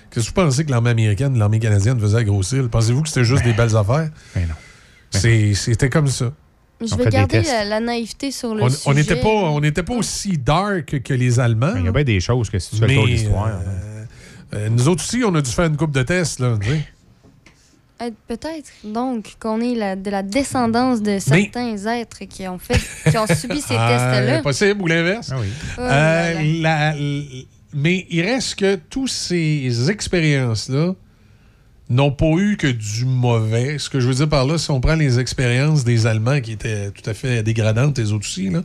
qu'est-ce 0.09 0.25
que 0.25 0.29
vous 0.29 0.33
pensez 0.45 0.65
que 0.65 0.71
l'armée 0.71 0.89
américaine, 0.91 1.37
l'armée 1.37 1.59
canadienne 1.59 1.99
faisait 1.99 2.17
à 2.19 2.23
Grosse-Île? 2.23 2.69
Pensez-vous 2.69 3.01
que 3.03 3.07
c'était 3.09 3.23
juste 3.23 3.43
des 3.43 3.53
belles 3.53 3.75
affaires? 3.75 4.09
Ben 4.35 4.47
non. 4.47 4.55
C'était 5.53 5.89
comme 5.89 6.07
ça. 6.07 6.31
Je 6.83 6.93
On 6.93 6.97
vais 6.97 7.03
fait 7.03 7.09
des 7.11 7.17
garder 7.17 7.41
la, 7.43 7.63
la 7.65 7.79
naïveté 7.79 8.31
sur 8.31 8.55
le 8.55 8.63
On- 8.63 8.69
sujet. 8.69 8.81
On 8.87 8.93
n'était 8.95 9.15
pas, 9.17 9.27
on 9.29 9.59
n'était 9.59 9.83
pas 9.83 9.93
aussi 9.93 10.37
dark 10.39 10.99
que 11.03 11.13
les 11.13 11.39
Allemands. 11.39 11.73
Il 11.77 11.85
y 11.85 11.87
a 11.87 11.91
bien 11.91 12.03
des 12.03 12.19
choses 12.19 12.49
que 12.49 12.57
si 12.57 12.71
tu 12.71 12.77
fais 12.77 12.81
le 12.81 12.87
Mais, 12.87 12.95
tour 12.95 13.03
de 13.05 13.09
l'histoire. 13.11 13.47
euh, 13.47 14.03
euh, 14.55 14.69
nous 14.69 14.87
autres 14.87 15.03
aussi, 15.03 15.21
on 15.23 15.35
a 15.35 15.41
dû 15.43 15.51
faire 15.51 15.65
une 15.65 15.77
coupe 15.77 15.91
de 15.91 16.01
tests. 16.01 16.39
Là, 16.39 16.57
tu 16.59 16.67
sais. 16.69 16.81
Euh, 18.01 18.09
Peut-être 18.27 18.71
donc 18.83 19.35
qu'on 19.39 19.61
est 19.61 19.75
la- 19.75 19.95
de 19.95 20.09
la 20.09 20.23
descendance 20.23 21.03
de 21.03 21.19
certains 21.19 21.77
êtres 21.85 22.25
qui 22.27 22.47
ont 22.47 22.57
fait, 22.57 22.79
qui 23.11 23.15
ont 23.15 23.27
subi 23.27 23.61
ces 23.61 23.75
Ah, 23.77 24.11
tests-là. 24.19 24.41
Possible 24.41 24.81
ou 24.81 24.87
l'inverse? 24.87 25.31
Oh 25.31 25.39
Euh, 25.81 25.83
là 25.83 26.33
là. 26.33 26.41
la- 26.61 26.97
l- 26.97 27.45
mais 27.73 28.05
il 28.09 28.21
reste 28.21 28.55
que 28.55 28.75
toutes 28.75 29.09
ces 29.09 29.89
expériences-là 29.89 30.93
n'ont 31.89 32.11
pas 32.11 32.31
eu 32.37 32.55
que 32.57 32.67
du 32.67 33.05
mauvais. 33.05 33.77
Ce 33.77 33.89
que 33.89 33.99
je 33.99 34.07
veux 34.07 34.13
dire 34.13 34.29
par 34.29 34.45
là, 34.45 34.57
si 34.57 34.71
on 34.71 34.79
prend 34.79 34.95
les 34.95 35.19
expériences 35.19 35.83
des 35.83 36.07
Allemands 36.07 36.39
qui 36.41 36.53
étaient 36.53 36.91
tout 36.91 37.07
à 37.09 37.13
fait 37.13 37.43
dégradantes, 37.43 37.97
les 37.97 38.13
autres 38.13 38.25
aussi, 38.25 38.49
là, 38.49 38.61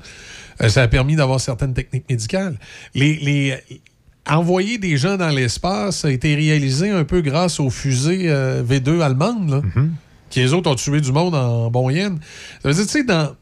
euh, 0.62 0.68
ça 0.68 0.82
a 0.82 0.88
permis 0.88 1.16
d'avoir 1.16 1.40
certaines 1.40 1.74
techniques 1.74 2.08
médicales. 2.08 2.56
Les, 2.94 3.16
les- 3.16 3.56
envoyer 4.28 4.78
des 4.78 4.96
gens 4.96 5.16
dans 5.16 5.28
l'espace 5.30 6.04
a 6.04 6.10
été 6.10 6.34
réalisé 6.34 6.90
un 6.90 7.04
peu 7.04 7.20
grâce 7.20 7.60
aux 7.60 7.70
fusées 7.70 8.24
euh, 8.28 8.62
V2 8.64 9.00
allemandes, 9.00 9.50
là, 9.50 9.62
qui 10.30 10.40
les 10.40 10.52
autres 10.52 10.68
ont 10.70 10.74
tué 10.74 11.00
du 11.00 11.12
monde 11.12 11.34
en 11.34 11.70
bon 11.70 11.90
yen. 11.90 12.18
Ça 12.62 12.68
veut 12.68 12.74
dire, 12.74 12.84
tu 12.84 12.90
sais, 12.90 13.04
dans, 13.04 13.34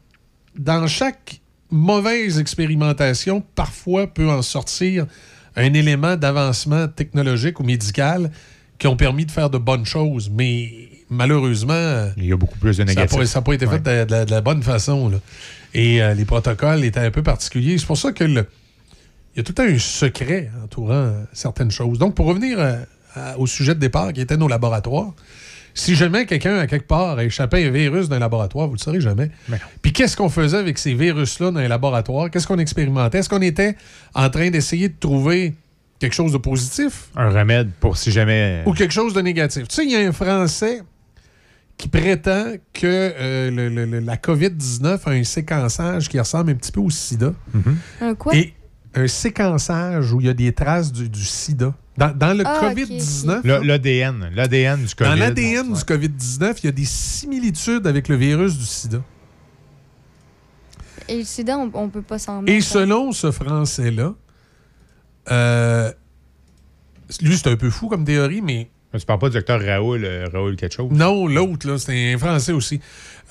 dans 0.57 0.85
chaque 0.87 1.41
mauvaise 1.71 2.37
expérimentation, 2.39 3.43
parfois 3.55 4.05
peut 4.07 4.29
en 4.29 4.41
sortir 4.43 5.07
un 5.55 5.73
élément 5.73 6.15
d'avancement 6.17 6.87
technologique 6.87 7.59
ou 7.59 7.63
médical 7.63 8.31
qui 8.77 8.87
ont 8.87 8.97
permis 8.97 9.25
de 9.25 9.31
faire 9.31 9.49
de 9.49 9.57
bonnes 9.57 9.85
choses. 9.85 10.29
Mais 10.29 10.71
malheureusement, 11.09 12.09
il 12.17 12.25
y 12.25 12.31
a 12.33 12.37
beaucoup 12.37 12.57
plus 12.59 12.71
de 12.71 12.73
ça 12.73 12.83
n'a 12.83 12.91
négatifs. 12.91 13.17
pas, 13.17 13.25
ça 13.25 13.39
a 13.39 13.41
pas 13.41 13.53
été 13.53 13.65
fait 13.67 13.79
de, 13.79 14.03
de- 14.05 14.25
de 14.25 14.31
la 14.31 14.41
bonne 14.41 14.61
façon. 14.63 15.09
là. 15.09 15.17
Et 15.73 16.01
euh, 16.01 16.13
les 16.13 16.25
protocoles 16.25 16.83
étaient 16.83 16.99
un 16.99 17.11
peu 17.11 17.23
particuliers. 17.23 17.77
C'est 17.77 17.85
pour 17.87 17.97
ça 17.97 18.11
que 18.11 18.23
le- 18.23 18.47
il 19.35 19.37
y 19.37 19.39
a 19.41 19.43
tout 19.43 19.51
le 19.51 19.55
temps 19.67 19.73
un 19.75 19.79
secret 19.79 20.49
entourant 20.63 21.13
certaines 21.33 21.71
choses. 21.71 21.99
Donc, 21.99 22.15
pour 22.15 22.25
revenir 22.27 22.59
euh, 22.59 22.77
à- 23.15 23.37
au 23.39 23.47
sujet 23.47 23.75
de 23.75 23.79
départ 23.79 24.13
qui 24.13 24.21
était 24.21 24.37
nos 24.37 24.47
laboratoires, 24.47 25.13
si 25.77 25.93
jamais 25.95 26.25
quelqu'un, 26.25 26.57
à 26.57 26.65
quelque 26.67 26.87
part, 26.87 27.17
a 27.19 27.23
échappé 27.25 27.65
un 27.65 27.69
virus 27.69 28.09
d'un 28.09 28.17
laboratoire, 28.19 28.65
vous 28.67 28.73
ne 28.73 28.77
le 28.79 28.83
saurez 28.83 29.01
jamais. 29.01 29.29
Puis 29.81 29.91
qu'est-ce 29.93 30.15
qu'on 30.17 30.29
faisait 30.29 30.57
avec 30.57 30.77
ces 30.79 30.93
virus-là 30.95 31.51
dans 31.51 31.59
les 31.59 31.67
laboratoires? 31.67 32.31
Qu'est-ce 32.31 32.47
qu'on 32.47 32.57
expérimentait? 32.59 33.19
Est-ce 33.19 33.29
qu'on 33.29 33.41
était 33.41 33.75
en 34.13 34.29
train 34.29 34.49
d'essayer 34.49 34.87
de 34.89 34.95
trouver 34.99 35.53
quelque 35.99 36.13
chose 36.13 36.31
de 36.31 36.37
positif? 36.37 37.09
Un 37.15 37.29
remède 37.29 37.69
pour 37.79 37.97
si 37.97 38.11
jamais. 38.11 38.63
ou 38.65 38.73
quelque 38.73 38.93
chose 38.93 39.13
de 39.13 39.21
négatif? 39.21 39.67
Tu 39.67 39.75
sais, 39.75 39.83
il 39.85 39.91
y 39.91 39.95
a 39.95 39.99
un 39.99 40.11
Français 40.13 40.81
qui 41.77 41.89
prétend 41.89 42.53
que 42.71 42.85
euh, 42.85 43.51
le- 43.51 43.67
le- 43.67 43.85
le- 43.85 43.99
la 43.99 44.15
COVID-19 44.15 44.99
a 45.05 45.09
un 45.11 45.23
séquençage 45.25 46.07
qui 46.07 46.17
ressemble 46.17 46.51
un 46.51 46.55
petit 46.55 46.71
peu 46.71 46.79
au 46.79 46.89
sida. 46.89 47.33
Un 47.99 48.15
quoi? 48.15 48.33
Et 48.33 48.53
un 48.93 49.07
séquençage 49.07 50.13
où 50.13 50.21
il 50.21 50.27
y 50.27 50.29
a 50.29 50.33
des 50.33 50.53
traces 50.53 50.93
du, 50.93 51.09
du 51.09 51.25
sida. 51.25 51.73
Dans, 51.97 52.13
dans 52.15 52.33
le 52.37 52.43
Ah, 52.45 52.59
ok, 52.61 52.73
COVID-19, 52.75 53.41
Le- 53.45 53.63
L'ADN. 53.65 54.29
L'ADN 54.35 54.83
du 54.83 54.93
COVID. 54.95 55.09
dans 55.09 55.15
l'ADN 55.15 55.73
du 55.73 55.79
COVID-19, 55.79 56.55
il 56.61 56.65
y 56.65 56.67
a 56.67 56.71
des 56.73 56.85
similitudes 56.85 57.87
avec 57.87 58.09
le 58.09 58.15
virus 58.17 58.57
du 58.57 58.65
sida. 58.65 59.01
Et 61.07 61.19
le 61.19 61.23
sida, 61.23 61.57
on, 61.57 61.69
on 61.73 61.89
peut 61.89 62.01
pas 62.01 62.19
s'en 62.19 62.41
Et 62.45 62.55
mettre. 62.55 62.65
selon 62.65 63.11
ce 63.13 63.31
Français-là, 63.31 64.13
euh, 65.31 65.91
lui, 67.21 67.37
c'est 67.37 67.47
un 67.49 67.55
peu 67.55 67.69
fou 67.69 67.87
comme 67.87 68.03
théorie, 68.03 68.41
mais. 68.41 68.69
Mais 68.93 68.99
tu 68.99 69.05
parles 69.05 69.19
pas 69.19 69.29
du 69.29 69.35
docteur 69.35 69.61
Raoul, 69.61 70.03
euh, 70.03 70.27
Raoul 70.33 70.55
quelque 70.55 70.73
chose? 70.75 70.89
Non, 70.91 71.27
l'autre, 71.27 71.67
là, 71.67 71.77
c'est 71.77 72.13
un 72.13 72.17
Français 72.17 72.51
aussi. 72.51 72.79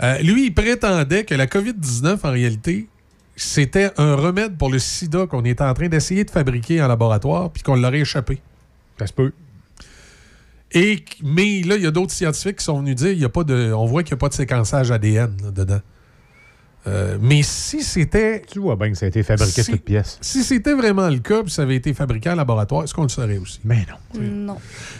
Euh, 0.02 0.18
lui, 0.18 0.46
il 0.46 0.54
prétendait 0.54 1.24
que 1.24 1.34
la 1.34 1.46
COVID-19, 1.46 2.18
en 2.22 2.30
réalité, 2.30 2.88
c'était 3.36 3.90
un 3.96 4.14
remède 4.14 4.56
pour 4.56 4.70
le 4.70 4.78
sida 4.78 5.26
qu'on 5.26 5.44
était 5.44 5.64
en 5.64 5.74
train 5.74 5.88
d'essayer 5.88 6.24
de 6.24 6.30
fabriquer 6.30 6.80
en 6.82 6.88
laboratoire, 6.88 7.50
puis 7.50 7.62
qu'on 7.62 7.76
l'aurait 7.76 8.00
échappé. 8.00 8.40
Ça 8.98 9.06
se 9.06 9.12
peut. 9.12 9.32
Et, 10.72 11.04
mais 11.22 11.62
là, 11.62 11.76
il 11.76 11.82
y 11.82 11.86
a 11.86 11.90
d'autres 11.90 12.12
scientifiques 12.12 12.56
qui 12.56 12.64
sont 12.64 12.80
venus 12.80 12.96
dire 12.96 13.12
y 13.12 13.24
a 13.24 13.28
pas 13.28 13.44
de, 13.44 13.72
on 13.72 13.86
voit 13.86 14.02
qu'il 14.02 14.14
n'y 14.14 14.18
a 14.18 14.20
pas 14.20 14.28
de 14.28 14.34
séquençage 14.34 14.90
ADN 14.90 15.36
là, 15.42 15.50
dedans. 15.50 15.80
Euh, 16.86 17.16
mais 17.20 17.42
si 17.42 17.82
c'était. 17.82 18.42
Tu 18.50 18.58
vois 18.58 18.76
bien 18.76 18.90
que 18.90 18.96
ça 18.98 19.06
a 19.06 19.08
été 19.08 19.22
fabriqué 19.22 19.62
si, 19.62 19.70
de 19.70 19.76
toutes 19.76 19.86
pièces. 19.86 20.18
Si 20.20 20.42
c'était 20.44 20.74
vraiment 20.74 21.08
le 21.08 21.18
cas, 21.18 21.42
puis 21.42 21.50
ça 21.50 21.62
avait 21.62 21.76
été 21.76 21.94
fabriqué 21.94 22.28
en 22.28 22.34
laboratoire, 22.34 22.84
est-ce 22.84 22.92
qu'on 22.92 23.04
le 23.04 23.08
saurait 23.08 23.38
aussi? 23.38 23.60
Mais 23.64 23.86
non. 24.14 24.20
Non. 24.20 24.56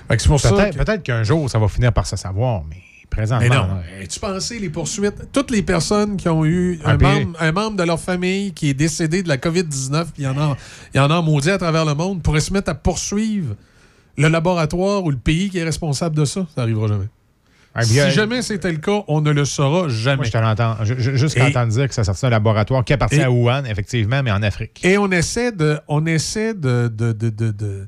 C'est 0.08 0.26
pour 0.26 0.40
ça. 0.40 0.50
Peut-être 0.52 0.78
que- 0.78 0.84
peut-être 0.84 1.02
qu'un 1.02 1.24
jour, 1.24 1.50
ça 1.50 1.58
va 1.58 1.68
finir 1.68 1.92
par 1.92 2.06
se 2.06 2.16
savoir, 2.16 2.62
mais 2.70 2.76
présentement. 3.10 3.46
Mais 3.48 3.54
non. 3.54 3.66
là, 3.66 4.06
Tu 4.08 4.18
pensais 4.18 4.58
les 4.58 4.70
poursuites? 4.70 5.30
Toutes 5.30 5.50
les 5.50 5.62
personnes 5.62 6.16
qui 6.16 6.28
ont 6.30 6.46
eu 6.46 6.80
un, 6.84 6.96
membre, 6.96 7.36
un 7.38 7.52
membre 7.52 7.76
de 7.76 7.82
leur 7.82 8.00
famille 8.00 8.52
qui 8.54 8.70
est 8.70 8.74
décédé 8.74 9.22
de 9.22 9.28
la 9.28 9.36
COVID-19, 9.36 10.04
puis 10.04 10.22
il 10.22 10.24
y 10.24 10.28
en 10.28 10.38
a, 10.38 10.56
il 10.94 10.96
y 10.96 11.00
en 11.00 11.10
a 11.10 11.20
maudit 11.20 11.50
à 11.50 11.58
travers 11.58 11.84
le 11.84 11.94
monde, 11.94 12.22
pourraient 12.22 12.40
se 12.40 12.52
mettre 12.52 12.70
à 12.70 12.74
poursuivre 12.74 13.56
le 14.16 14.28
laboratoire 14.28 15.04
ou 15.04 15.10
le 15.10 15.16
pays 15.16 15.50
qui 15.50 15.58
est 15.58 15.64
responsable 15.64 16.16
de 16.16 16.24
ça. 16.24 16.46
Ça 16.54 16.60
n'arrivera 16.62 16.88
jamais. 16.88 17.08
Ah, 17.76 17.82
si 17.82 17.98
euh, 17.98 18.08
jamais 18.10 18.40
c'était 18.42 18.70
le 18.70 18.78
cas, 18.78 19.02
on 19.08 19.20
ne 19.20 19.32
le 19.32 19.44
saura 19.44 19.88
jamais. 19.88 20.16
Moi, 20.18 20.24
je 20.26 20.30
te 20.30 20.38
l'entends. 20.38 20.76
Juste 20.84 21.36
dire 21.36 21.88
que 21.88 21.94
ça 21.94 22.04
sortit 22.04 22.22
d'un 22.22 22.30
laboratoire 22.30 22.84
qui 22.84 22.92
appartient 22.92 23.20
à 23.20 23.30
Wuhan, 23.30 23.64
effectivement, 23.64 24.22
mais 24.22 24.30
en 24.30 24.42
Afrique. 24.42 24.80
Et 24.84 24.96
on 24.96 25.10
essaie 25.10 25.50
de. 25.50 25.78
On 25.88 26.06
essaie 26.06 26.54
de. 26.54 26.88
de, 26.88 27.12
de, 27.12 27.30
de- 27.30 27.50
de- 27.50 27.86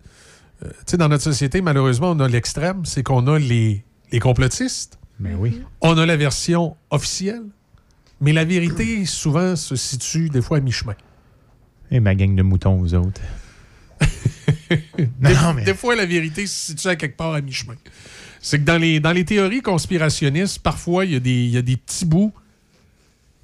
euh, 0.64 0.68
tu 0.70 0.74
sais, 0.86 0.96
dans 0.96 1.08
notre 1.08 1.22
société, 1.22 1.60
malheureusement, 1.60 2.10
on 2.12 2.20
a 2.20 2.26
l'extrême, 2.26 2.84
c'est 2.84 3.02
qu'on 3.04 3.26
a 3.28 3.38
les, 3.38 3.84
les 4.10 4.18
complotistes. 4.18 4.98
Mais 5.20 5.34
oui. 5.34 5.62
On 5.82 5.96
a 5.98 6.04
la 6.06 6.16
version 6.16 6.76
officielle. 6.90 7.42
Mais 8.20 8.32
la 8.32 8.44
vérité, 8.44 9.04
souvent, 9.04 9.54
se 9.54 9.76
situe 9.76 10.30
des 10.30 10.40
fois 10.42 10.56
à 10.58 10.60
mi-chemin. 10.60 10.94
Et 11.90 12.00
ma 12.00 12.14
gang 12.14 12.34
de 12.34 12.42
moutons, 12.42 12.76
vous 12.76 12.94
autres. 12.94 13.20
Des, 14.98 15.34
non, 15.34 15.54
mais. 15.54 15.64
des 15.64 15.74
fois, 15.74 15.94
la 15.96 16.06
vérité 16.06 16.46
se 16.46 16.66
situe 16.72 16.88
à 16.88 16.96
quelque 16.96 17.16
part 17.16 17.34
à 17.34 17.40
mi-chemin. 17.40 17.74
C'est 18.40 18.58
que 18.60 18.64
dans 18.64 18.78
les, 18.78 19.00
dans 19.00 19.12
les 19.12 19.24
théories 19.24 19.62
conspirationnistes, 19.62 20.60
parfois, 20.60 21.04
il 21.04 21.14
y, 21.14 21.20
des- 21.20 21.46
y 21.46 21.56
a 21.56 21.62
des 21.62 21.76
petits 21.76 22.04
bouts. 22.04 22.32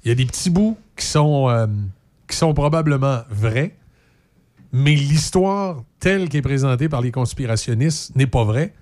Il 0.05 0.09
y 0.09 0.11
a 0.11 0.15
des 0.15 0.25
petits 0.25 0.49
bouts 0.49 0.77
qui 0.95 1.05
sont, 1.05 1.49
euh, 1.49 1.67
qui 2.27 2.37
sont 2.37 2.53
probablement 2.53 3.21
vrais, 3.29 3.75
mais 4.71 4.95
l'histoire 4.95 5.83
telle 5.99 6.29
qu'elle 6.29 6.39
est 6.39 6.41
présentée 6.41 6.89
par 6.89 7.01
les 7.01 7.11
conspirationnistes 7.11 8.15
n'est 8.15 8.27
pas 8.27 8.43
vraie. 8.43 8.73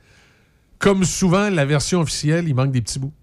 Comme 0.80 1.04
souvent, 1.06 1.50
la 1.50 1.66
version 1.66 2.02
officielle, 2.02 2.48
il 2.48 2.56
manque 2.56 2.72
des 2.72 2.82
petits 2.82 2.98
bouts. 3.00 3.14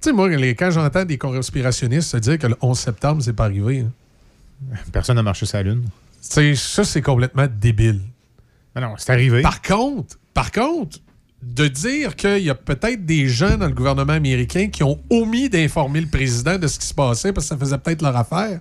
Tu 0.00 0.08
sais, 0.10 0.12
moi, 0.12 0.28
quand 0.54 0.70
j'entends 0.70 1.04
des 1.04 1.18
conspirationnistes 1.18 2.10
se 2.10 2.16
dire 2.16 2.38
que 2.38 2.46
le 2.48 2.56
11 2.60 2.78
septembre, 2.78 3.22
c'est 3.22 3.32
pas 3.32 3.44
arrivé, 3.44 3.80
hein. 3.80 3.90
Personne 4.92 5.16
n'a 5.16 5.22
marché 5.24 5.44
sur 5.46 5.56
la 5.58 5.64
Lune. 5.64 5.82
Tu 5.84 5.88
sais, 6.20 6.54
ça, 6.54 6.84
c'est 6.84 7.02
complètement 7.02 7.46
débile. 7.48 8.00
Mais 8.74 8.82
non, 8.82 8.94
c'est 8.96 9.12
arrivé. 9.12 9.42
Par 9.42 9.62
contre, 9.62 10.18
par 10.34 10.50
contre, 10.50 10.98
de 11.42 11.66
dire 11.66 12.14
qu'il 12.16 12.38
y 12.38 12.50
a 12.50 12.54
peut-être 12.54 13.04
des 13.04 13.26
gens 13.28 13.56
dans 13.56 13.66
le 13.66 13.74
gouvernement 13.74 14.12
américain 14.12 14.68
qui 14.68 14.84
ont 14.84 15.00
omis 15.10 15.48
d'informer 15.48 16.00
le 16.00 16.06
président 16.06 16.58
de 16.58 16.66
ce 16.66 16.78
qui 16.78 16.86
se 16.86 16.94
passait 16.94 17.32
parce 17.32 17.46
que 17.46 17.54
ça 17.54 17.58
faisait 17.58 17.78
peut-être 17.78 18.02
leur 18.02 18.16
affaire, 18.16 18.60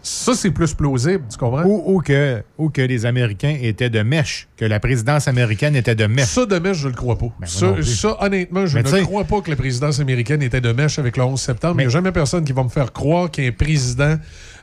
ça, 0.00 0.34
c'est 0.34 0.52
plus 0.52 0.74
plausible, 0.74 1.24
tu 1.30 1.36
comprends? 1.36 1.64
Ou, 1.64 1.96
ou 1.96 2.00
que, 2.00 2.42
ou 2.56 2.70
que 2.70 2.80
les 2.80 3.04
Américains 3.04 3.56
étaient 3.60 3.90
de 3.90 4.00
mèche, 4.00 4.48
que 4.56 4.64
la 4.64 4.80
présidence 4.80 5.28
américaine 5.28 5.74
était 5.74 5.96
de 5.96 6.06
mèche. 6.06 6.26
Ça, 6.28 6.46
de 6.46 6.58
mèche, 6.58 6.78
je 6.78 6.88
le 6.88 6.94
crois 6.94 7.18
pas. 7.18 7.30
Ben, 7.40 7.46
ça, 7.46 8.16
honnêtement, 8.20 8.64
je 8.66 8.78
Mais 8.78 8.82
ne 8.84 9.04
crois 9.04 9.24
pas 9.24 9.40
que 9.40 9.50
la 9.50 9.56
présidence 9.56 10.00
américaine 10.00 10.40
était 10.42 10.60
de 10.60 10.72
mèche 10.72 10.98
avec 10.98 11.16
le 11.16 11.24
11 11.24 11.40
septembre. 11.40 11.74
Il 11.78 11.84
n'y 11.84 11.86
a 11.86 11.90
jamais 11.90 12.12
personne 12.12 12.44
qui 12.44 12.52
va 12.52 12.62
me 12.62 12.68
faire 12.68 12.92
croire 12.92 13.30
qu'un 13.30 13.50
président 13.50 14.16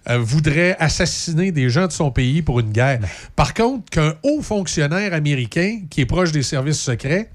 euh, 0.10 0.18
voudrait 0.20 0.76
assassiner 0.80 1.52
des 1.52 1.70
gens 1.70 1.88
de 1.88 1.92
son 1.92 2.12
pays 2.12 2.42
pour 2.42 2.60
une 2.60 2.72
guerre. 2.72 3.00
Ben. 3.00 3.08
Par 3.36 3.54
contre, 3.54 3.90
qu'un 3.90 4.16
haut 4.24 4.42
fonctionnaire 4.42 5.14
américain 5.14 5.82
qui 5.90 6.02
est 6.02 6.06
proche 6.06 6.32
des 6.32 6.44
services 6.44 6.80
secrets 6.80 7.30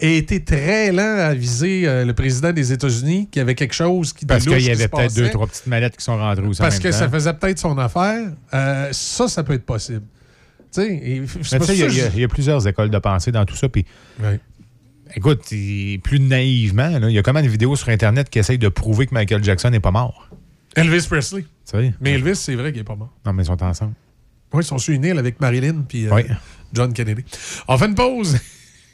ait 0.00 0.16
été 0.16 0.42
très 0.42 0.90
lent 0.90 1.16
à 1.18 1.32
viser 1.34 1.86
euh, 1.86 2.04
le 2.04 2.12
président 2.12 2.52
des 2.52 2.72
États-Unis, 2.72 3.28
qui 3.30 3.38
avait 3.38 3.54
quelque 3.54 3.74
chose 3.74 4.12
qui 4.12 4.26
Parce 4.26 4.44
qu'il 4.44 4.58
y 4.60 4.70
avait 4.70 4.88
peut-être 4.88 5.14
deux, 5.14 5.30
trois 5.30 5.46
petites 5.46 5.66
mallettes 5.68 5.96
qui 5.96 6.04
sont 6.04 6.16
rentrées 6.16 6.46
aussi 6.46 6.60
en 6.60 6.64
Parce 6.64 6.76
même 6.76 6.82
que 6.82 6.88
temps. 6.88 6.96
ça 6.98 7.08
faisait 7.08 7.32
peut-être 7.34 7.58
son 7.58 7.78
affaire. 7.78 8.30
euh, 8.54 8.88
ça, 8.92 9.28
ça 9.28 9.44
peut 9.44 9.52
être 9.54 9.66
possible. 9.66 10.02
Il 10.78 11.26
y, 11.94 12.00
a- 12.00 12.08
y 12.16 12.26
plusieurs 12.28 12.66
écoles 12.66 12.88
de 12.90 12.98
pensée 12.98 13.30
dans 13.30 13.44
tout 13.44 13.54
ça. 13.56 13.68
Puis, 13.68 13.84
écoute, 15.14 15.42
plus 16.02 16.20
naïvement, 16.20 16.98
il 17.08 17.10
y 17.12 17.18
a 17.18 17.22
comment 17.22 17.40
une 17.40 17.48
vidéo 17.48 17.76
sur 17.76 17.90
Internet 17.90 18.30
qui 18.30 18.38
essaye 18.38 18.58
de 18.58 18.68
prouver 18.68 19.06
que 19.06 19.14
Michael 19.14 19.44
Jackson 19.44 19.70
n'est 19.70 19.80
pas 19.80 19.90
mort. 19.90 20.28
Elvis 20.76 21.06
Presley. 21.08 21.44
Mais 22.00 22.12
Elvis, 22.12 22.36
c'est 22.36 22.54
vrai 22.54 22.72
qu'il 22.72 22.80
est 22.80 22.84
pas 22.84 22.96
mort. 22.96 23.12
Non, 23.24 23.32
mais 23.32 23.42
ils 23.42 23.46
sont 23.46 23.62
ensemble. 23.62 23.94
Oui, 24.52 24.62
ils 24.62 24.66
sont 24.66 24.78
sur 24.78 24.94
une 24.94 25.04
île 25.04 25.18
avec 25.18 25.40
Marilyn 25.40 25.82
puis 25.88 26.06
euh, 26.06 26.14
Oui. 26.14 26.22
John 26.72 26.92
Kennedy. 26.92 27.24
On 27.68 27.78
fait 27.78 27.86
une 27.86 27.94
pause. 27.94 28.38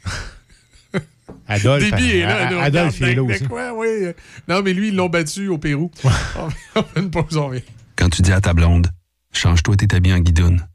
Adolphe, 1.47 1.83
Déby 1.91 2.11
est 2.11 2.25
là. 2.25 2.47
A- 2.47 2.51
nous 2.51 2.59
Adolphe, 2.59 3.01
est 3.01 3.15
là 3.15 3.23
aussi. 3.23 3.47
quoi, 3.47 3.73
oui. 3.73 3.87
Non, 4.47 4.61
mais 4.61 4.73
lui, 4.73 4.89
ils 4.89 4.95
l'ont 4.95 5.09
battu 5.09 5.47
au 5.47 5.57
Pérou. 5.57 5.91
on, 6.03 6.09
fait, 6.49 6.57
on 6.75 6.83
fait 6.83 6.99
une 6.99 7.11
pause, 7.11 7.37
on 7.37 7.47
revient. 7.47 7.63
Quand 7.95 8.09
tu 8.09 8.21
dis 8.21 8.31
à 8.31 8.39
ta 8.41 8.53
blonde, 8.53 8.87
change-toi 9.33 9.75
tes 9.75 9.95
habits 9.95 10.13
en 10.13 10.19
guidoune. 10.19 10.67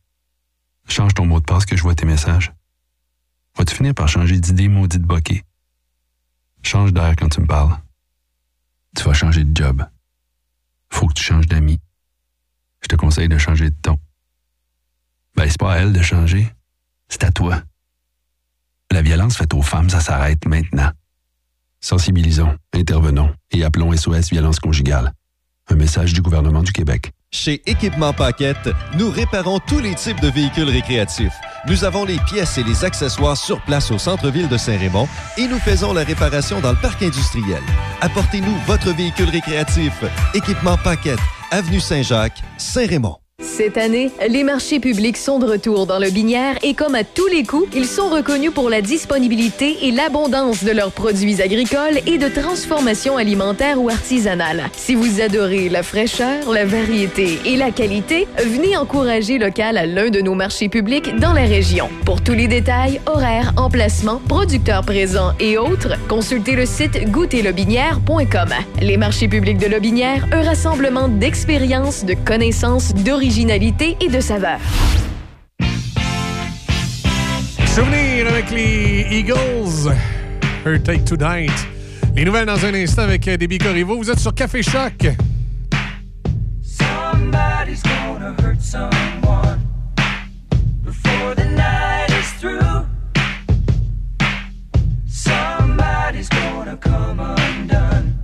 Change 0.88 1.14
ton 1.14 1.26
mot 1.26 1.40
de 1.40 1.44
passe 1.44 1.64
que 1.64 1.76
je 1.76 1.82
vois 1.82 1.94
tes 1.94 2.06
messages. 2.06 2.52
Vas-tu 3.56 3.74
finir 3.74 3.94
par 3.94 4.08
changer 4.08 4.38
d'idée 4.38 4.68
maudite 4.68 5.02
bokeh? 5.02 5.42
Change 6.62 6.92
d'air 6.92 7.14
quand 7.16 7.28
tu 7.28 7.40
me 7.40 7.46
parles. 7.46 7.76
Tu 8.96 9.04
vas 9.04 9.12
changer 9.14 9.44
de 9.44 9.56
job. 9.56 9.84
Faut 10.94 11.08
que 11.08 11.14
tu 11.14 11.24
changes 11.24 11.48
d'amis. 11.48 11.80
Je 12.80 12.86
te 12.86 12.94
conseille 12.94 13.28
de 13.28 13.36
changer 13.36 13.70
de 13.70 13.76
ton. 13.82 13.98
Ben, 15.34 15.50
c'est 15.50 15.58
pas 15.58 15.72
à 15.72 15.78
elle 15.78 15.92
de 15.92 16.00
changer. 16.00 16.46
C'est 17.08 17.24
à 17.24 17.32
toi. 17.32 17.60
La 18.92 19.02
violence 19.02 19.36
faite 19.36 19.54
aux 19.54 19.62
femmes, 19.62 19.90
ça 19.90 19.98
s'arrête 19.98 20.46
maintenant. 20.46 20.92
Sensibilisons, 21.80 22.56
intervenons 22.72 23.34
et 23.50 23.64
appelons 23.64 23.94
SOS 23.94 24.30
Violence 24.30 24.60
Conjugale. 24.60 25.12
Un 25.68 25.74
message 25.74 26.12
du 26.12 26.22
gouvernement 26.22 26.62
du 26.62 26.70
Québec. 26.70 27.10
Chez 27.32 27.60
Équipement 27.68 28.12
Paquette, 28.12 28.70
nous 28.96 29.10
réparons 29.10 29.58
tous 29.58 29.80
les 29.80 29.96
types 29.96 30.20
de 30.20 30.28
véhicules 30.28 30.68
récréatifs. 30.68 31.34
Nous 31.66 31.84
avons 31.84 32.04
les 32.04 32.18
pièces 32.26 32.58
et 32.58 32.62
les 32.62 32.84
accessoires 32.84 33.38
sur 33.38 33.60
place 33.62 33.90
au 33.90 33.98
centre-ville 33.98 34.48
de 34.48 34.58
Saint-Raymond 34.58 35.08
et 35.38 35.46
nous 35.46 35.58
faisons 35.58 35.94
la 35.94 36.04
réparation 36.04 36.60
dans 36.60 36.72
le 36.72 36.80
parc 36.80 37.02
industriel. 37.02 37.62
Apportez-nous 38.02 38.54
votre 38.66 38.92
véhicule 38.92 39.30
récréatif. 39.30 39.92
Équipement 40.34 40.76
Paquette, 40.76 41.20
Avenue 41.50 41.80
Saint-Jacques, 41.80 42.42
Saint-Raymond. 42.58 43.23
Cette 43.56 43.78
année, 43.78 44.10
les 44.28 44.44
marchés 44.44 44.78
publics 44.78 45.16
sont 45.16 45.40
de 45.40 45.46
retour 45.46 45.86
dans 45.86 45.98
le 45.98 46.08
Binière 46.10 46.56
et 46.62 46.74
comme 46.74 46.94
à 46.94 47.02
tous 47.02 47.26
les 47.26 47.42
coups, 47.42 47.68
ils 47.74 47.86
sont 47.86 48.08
reconnus 48.08 48.52
pour 48.52 48.70
la 48.70 48.80
disponibilité 48.80 49.76
et 49.82 49.90
l'abondance 49.90 50.62
de 50.62 50.70
leurs 50.70 50.92
produits 50.92 51.42
agricoles 51.42 51.98
et 52.06 52.18
de 52.18 52.28
transformation 52.28 53.16
alimentaire 53.16 53.80
ou 53.80 53.88
artisanale. 53.88 54.64
Si 54.72 54.94
vous 54.94 55.20
adorez 55.20 55.68
la 55.68 55.82
fraîcheur, 55.82 56.48
la 56.52 56.64
variété 56.64 57.40
et 57.44 57.56
la 57.56 57.72
qualité, 57.72 58.28
venez 58.38 58.76
encourager 58.76 59.38
local 59.38 59.78
à 59.78 59.86
l'un 59.86 60.10
de 60.10 60.20
nos 60.20 60.34
marchés 60.34 60.68
publics 60.68 61.16
dans 61.18 61.32
la 61.32 61.44
région. 61.44 61.90
Pour 62.04 62.22
tous 62.22 62.34
les 62.34 62.46
détails, 62.46 63.00
horaires, 63.06 63.52
emplacements, 63.56 64.20
producteurs 64.28 64.82
présents 64.82 65.32
et 65.40 65.58
autres, 65.58 65.94
consultez 66.08 66.56
le 66.56 66.66
site 66.66 67.10
goûterlebinière.com. 67.10 68.48
Les 68.80 68.96
marchés 68.96 69.28
publics 69.28 69.58
de 69.58 69.66
Lobinière, 69.66 70.26
un 70.32 70.42
rassemblement 70.42 71.08
d'expériences, 71.08 72.04
de 72.04 72.14
connaissances, 72.14 72.94
d'originalité 73.24 73.96
et 74.02 74.08
de 74.10 74.20
saveurs. 74.20 74.60
Souvenir 77.66 78.28
avec 78.28 78.50
les 78.50 79.06
Eagles. 79.10 79.90
Her 80.66 80.78
Take 80.82 81.04
Tonight. 81.04 81.50
Les 82.14 82.26
nouvelles 82.26 82.44
dans 82.44 82.62
un 82.66 82.74
instant 82.74 83.02
avec 83.02 83.26
euh, 83.26 83.38
Déby 83.38 83.56
Corriveau. 83.56 83.96
Vous 83.96 84.10
êtes 84.10 84.18
sur 84.18 84.34
Café 84.34 84.62
Choc. 84.62 85.06
Somebody's 86.62 87.82
gonna 87.82 88.34
hurt 88.42 88.60
someone 88.60 89.58
before 90.84 91.34
the 91.34 91.46
night 91.46 92.10
is 92.10 92.30
through. 92.38 92.84
Somebody's 95.06 96.28
gonna 96.28 96.76
come 96.76 97.20
undone. 97.20 98.18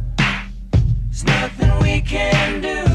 There's 1.08 1.24
nothing 1.24 1.70
we 1.82 2.02
can 2.02 2.60
do. 2.60 2.89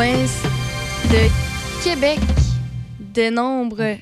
Province 0.00 0.40
de 1.12 1.84
Québec 1.84 2.18
dénombre. 2.98 3.98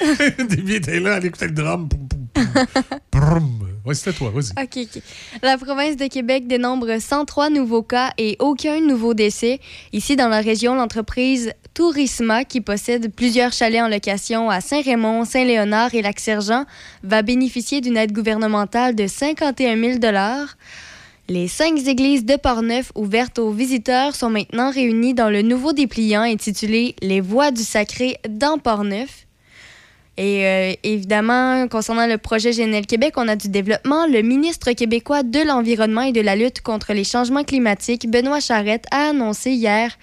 Déby 0.48 0.74
était 0.76 1.00
là, 1.00 1.16
elle 1.16 1.26
écoutait 1.26 1.48
le 1.48 1.54
drum. 1.54 1.88
Oui, 3.84 3.96
c'était 3.96 4.12
toi, 4.12 4.30
vas-y. 4.32 4.52
OK, 4.62 4.78
OK. 4.94 5.02
La 5.42 5.58
province 5.58 5.96
de 5.96 6.06
Québec 6.06 6.46
dénombre 6.46 7.00
103 7.00 7.50
nouveaux 7.50 7.82
cas 7.82 8.12
et 8.16 8.36
aucun 8.38 8.80
nouveau 8.80 9.12
décès. 9.12 9.58
Ici, 9.92 10.14
dans 10.14 10.28
la 10.28 10.40
région, 10.40 10.76
l'entreprise 10.76 11.52
Tourisma, 11.74 12.44
qui 12.44 12.60
possède 12.60 13.12
plusieurs 13.12 13.52
chalets 13.52 13.82
en 13.82 13.88
location 13.88 14.50
à 14.50 14.60
Saint-Raymond, 14.60 15.24
Saint-Léonard 15.24 15.96
et 15.96 16.02
Lac-Sergent, 16.02 16.64
va 17.02 17.22
bénéficier 17.22 17.80
d'une 17.80 17.96
aide 17.96 18.12
gouvernementale 18.12 18.94
de 18.94 19.08
51 19.08 19.76
000 19.76 19.98
les 21.28 21.48
cinq 21.48 21.78
églises 21.86 22.26
de 22.26 22.36
Portneuf 22.36 22.92
ouvertes 22.94 23.38
aux 23.38 23.50
visiteurs 23.50 24.14
sont 24.14 24.28
maintenant 24.28 24.70
réunies 24.70 25.14
dans 25.14 25.30
le 25.30 25.40
nouveau 25.40 25.72
dépliant 25.72 26.20
intitulé 26.20 26.94
Les 27.00 27.22
Voix 27.22 27.50
du 27.50 27.62
Sacré 27.62 28.18
dans 28.28 28.58
Portneuf. 28.58 29.26
Et 30.16 30.46
euh, 30.46 30.72
évidemment, 30.82 31.66
concernant 31.66 32.06
le 32.06 32.18
projet 32.18 32.52
GNL 32.52 32.86
Québec, 32.86 33.14
on 33.16 33.26
a 33.26 33.36
du 33.36 33.48
développement. 33.48 34.06
Le 34.06 34.20
ministre 34.20 34.72
québécois 34.72 35.22
de 35.22 35.40
l'Environnement 35.40 36.02
et 36.02 36.12
de 36.12 36.20
la 36.20 36.36
lutte 36.36 36.60
contre 36.60 36.92
les 36.92 37.04
changements 37.04 37.42
climatiques, 37.42 38.08
Benoît 38.08 38.40
Charette, 38.40 38.84
a 38.90 39.08
annoncé 39.08 39.52
hier 39.52 39.96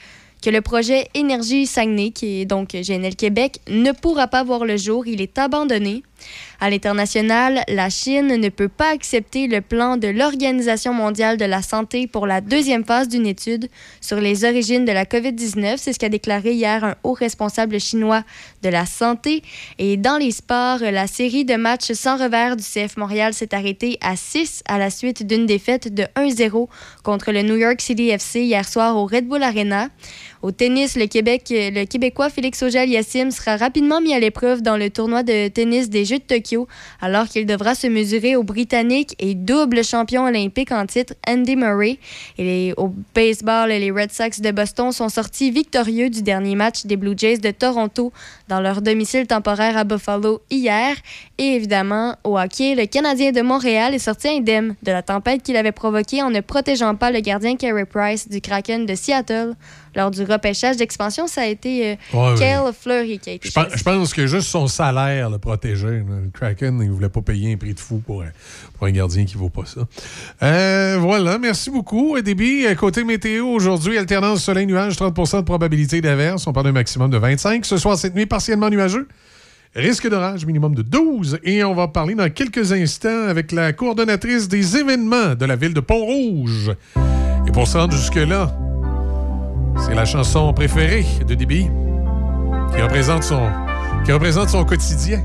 que 0.44 0.50
le 0.50 0.62
projet 0.62 1.08
Énergie 1.14 1.68
Saguenay, 1.68 2.10
qui 2.10 2.42
est 2.42 2.46
donc 2.46 2.70
GNL 2.72 3.16
Québec, 3.16 3.60
ne 3.70 3.92
pourra 3.92 4.28
pas 4.28 4.44
voir 4.44 4.66
le 4.66 4.76
jour. 4.76 5.06
Il 5.06 5.22
est 5.22 5.38
abandonné. 5.38 6.02
À 6.60 6.70
l'international, 6.70 7.64
la 7.68 7.90
Chine 7.90 8.36
ne 8.36 8.50
peut 8.50 8.68
pas 8.68 8.92
accepter 8.92 9.48
le 9.48 9.62
plan 9.62 9.98
de 9.98 10.08
l'Organisation 10.08 10.94
mondiale 10.94 11.38
de 11.38 11.46
la 11.46 11.64
santé 11.64 12.06
pour 12.06 12.28
la 12.28 12.40
deuxième 12.40 12.86
phase 12.86 13.08
d'une 13.08 13.26
étude 13.26 13.68
sur 14.00 14.22
les 14.22 14.46
origines 14.46 14.86
de 14.86 14.92
la 14.92 15.06
COVID-19. 15.06 15.78
C'est 15.78 15.94
ce 15.94 15.98
qu'a 15.98 16.10
déclaré 16.10 16.54
hier 16.54 16.84
un 16.84 16.96
haut 17.04 17.14
responsable 17.14 17.80
chinois 17.80 18.24
de 18.62 18.70
la 18.70 18.86
santé. 18.86 19.42
Et 19.80 19.98
dans 19.98 20.18
les 20.18 20.30
sports, 20.30 20.80
la 20.82 21.08
série 21.08 21.46
de 21.46 21.56
matchs 21.56 21.94
sans 21.94 22.18
revers 22.18 22.56
du 22.56 22.64
CF 22.64 22.96
Montréal 22.98 23.34
s'est 23.34 23.56
arrêtée 23.56 23.98
à 24.02 24.16
6 24.16 24.62
à 24.68 24.78
la 24.78 24.92
suite 24.92 25.26
d'une 25.26 25.48
défaite 25.48 25.94
de 25.94 26.04
1-0 26.16 26.68
contre 27.04 27.32
le 27.32 27.42
New 27.42 27.56
York 27.56 27.82
City 27.82 28.10
FC 28.10 28.42
hier 28.42 28.68
soir 28.68 28.98
au 28.98 29.06
Red 29.08 29.28
Bull 29.28 29.42
Arena. 29.42 29.90
Au 30.42 30.52
tennis, 30.52 30.96
le, 30.96 31.86
Québécois 31.86 32.30
Félix 32.30 32.64
Auger-Aliassime 32.64 33.30
sera 33.30 33.58
rapidement 33.58 34.02
mis 34.02 34.14
à 34.14 34.20
l'épreuve 34.20 34.62
dans 34.62 34.76
le 34.76 34.90
tournoi 34.90 35.22
de 35.22 35.48
tennis 35.50 35.90
des 35.90 36.04
Jeux 36.04 36.18
de 36.18 36.24
Tokyo, 36.24 36.68
alors 37.00 37.28
qu'il 37.28 37.46
devra 37.46 37.76
se 37.76 37.86
mesurer 37.86 38.36
au 38.36 38.44
Britannique 38.44 39.16
et 39.20 39.36
double 39.36 39.84
champion 39.84 40.26
olympique 40.26 40.72
en 40.72 40.88
titre 40.88 41.14
Andy 41.28 41.56
Murray. 41.56 42.00
Au 42.78 42.92
baseball, 43.14 43.70
les 43.70 43.92
Red 43.92 44.12
Sox 44.12 44.42
de 44.42 44.52
Boston 44.52 44.92
sont 44.92 45.10
sortis 45.10 45.52
victorieux 45.52 46.10
du 46.10 46.24
dernier 46.24 46.56
match 46.56 46.86
des 46.86 46.96
Blue 46.96 47.14
Jays 47.16 47.38
de 47.38 47.52
Toronto 47.52 48.12
dans 48.52 48.60
leur 48.60 48.82
domicile 48.82 49.28
temporaire 49.28 49.78
à 49.78 49.86
Buffalo 49.86 50.42
hier. 50.52 50.98
Et 51.38 51.56
évidemment, 51.56 52.18
au 52.26 52.38
hockey, 52.38 52.76
le 52.76 52.86
Canadien 52.86 53.32
de 53.32 53.42
Montréal 53.42 53.96
est 53.96 54.00
sorti 54.00 54.28
indemne 54.28 54.76
de 54.84 54.92
la 54.92 55.02
tempête 55.02 55.42
qu'il 55.42 55.56
avait 55.56 55.72
provoquée 55.72 56.22
en 56.22 56.30
ne 56.30 56.42
protégeant 56.42 56.96
pas 56.96 57.12
le 57.12 57.22
gardien 57.22 57.56
Carey 57.56 57.86
Price 57.86 58.28
du 58.28 58.42
Kraken 58.42 58.86
de 58.86 58.94
Seattle 58.94 59.56
lors 59.96 60.12
du 60.12 60.24
repêchage 60.24 60.78
d'expansion, 60.78 61.28
ça 61.28 61.42
a 61.42 61.46
été 61.46 61.98
euh, 62.14 62.72
Fleury 62.72 63.20
qui 63.20 63.30
a 63.30 63.34
été 63.34 63.50
je 63.50 63.84
pense, 63.84 64.14
que 64.14 64.26
juste 64.26 64.48
son 64.48 64.68
salaire 64.68 65.30
le 65.30 65.38
protégeait. 65.38 66.04
Le 66.08 66.30
Kraken, 66.34 66.80
il 66.82 66.88
ne 66.88 66.94
voulait 66.94 67.10
pas 67.10 67.22
payer 67.22 67.54
un 67.54 67.58
prix 67.58 67.74
de 67.74 67.80
fou 67.80 68.00
pour, 68.00 68.24
un 68.88 68.92
gardien 68.92 69.26
qui 69.26 69.36
vaut 69.36 69.50
pas 69.50 69.66
ça. 69.66 69.82
Euh, 70.44 70.98
voilà, 71.00 71.38
merci 71.38 71.70
beaucoup. 71.70 72.20
Débit, 72.22 72.66
côté 72.78 73.04
météo, 73.04 73.46
aujourd'hui, 73.48 73.98
alternance 73.98 74.44
soleil-nuage, 74.44 74.96
30% 74.96 75.38
de 75.38 75.46
probabilité 75.46 76.02
d'averse. 76.02 76.48
On 76.48 76.54
parle 76.54 76.68
d'un 76.68 76.72
maximum 76.72 77.10
de 77.10 77.18
25. 77.18 77.66
Ce 77.66 77.78
soir, 77.78 77.98
cette 77.98 78.16
nuit, 78.16 78.26
partiellement 78.26 78.70
nuageux. 78.70 79.08
Risque 79.76 80.10
d'orage 80.10 80.46
minimum 80.46 80.76
de 80.76 80.82
12. 80.82 81.40
Et 81.44 81.64
on 81.64 81.74
va 81.74 81.88
parler 81.88 82.16
dans 82.16 82.30
quelques 82.30 82.74
instants 82.74 83.28
avec 83.30 83.52
la 83.52 83.72
coordonnatrice 83.72 84.48
des 84.50 84.78
événements 84.78 85.36
de 85.36 85.46
la 85.46 85.56
ville 85.56 85.74
de 85.74 85.80
Pont-Rouge. 85.80 86.72
Et 87.48 87.52
pour 87.52 87.68
se 87.68 87.78
rendre 87.78 87.94
jusque-là, 87.94 88.54
c'est 89.78 89.96
la 89.96 90.06
chanson 90.06 90.54
préférée 90.54 91.06
de 91.26 91.36
son, 93.22 93.50
qui 94.06 94.12
représente 94.12 94.50
son 94.50 94.66
quotidien. 94.66 95.24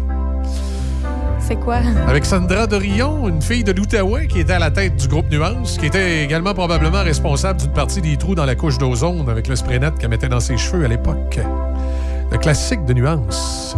C'est 1.47 1.55
quoi? 1.55 1.77
Avec 2.09 2.24
Sandra 2.24 2.66
Dorion, 2.66 3.28
une 3.28 3.40
fille 3.40 3.62
de 3.62 3.70
l'Outaouais 3.70 4.27
qui 4.27 4.40
était 4.40 4.55
à 4.55 4.59
la 4.59 4.73
tête 4.73 4.97
du 4.97 5.06
groupe 5.06 5.31
Nuance, 5.31 5.78
qui 5.78 5.86
était 5.86 6.24
également 6.24 6.55
probablement 6.55 7.05
responsable 7.05 7.60
d'une 7.60 7.73
partie 7.73 8.01
des 8.01 8.16
trous 8.16 8.35
dans 8.35 8.47
la 8.47 8.56
couche 8.56 8.78
d'ozone 8.78 9.28
avec 9.28 9.47
le 9.47 9.55
spray 9.55 9.78
net 9.78 9.97
qu'elle 9.97 10.10
mettait 10.10 10.28
dans 10.28 10.40
ses 10.40 10.56
cheveux 10.56 10.85
à 10.85 10.89
l'époque. 10.89 11.39
Le 12.32 12.39
classique 12.39 12.85
de 12.85 12.94
Nuance. 12.94 13.77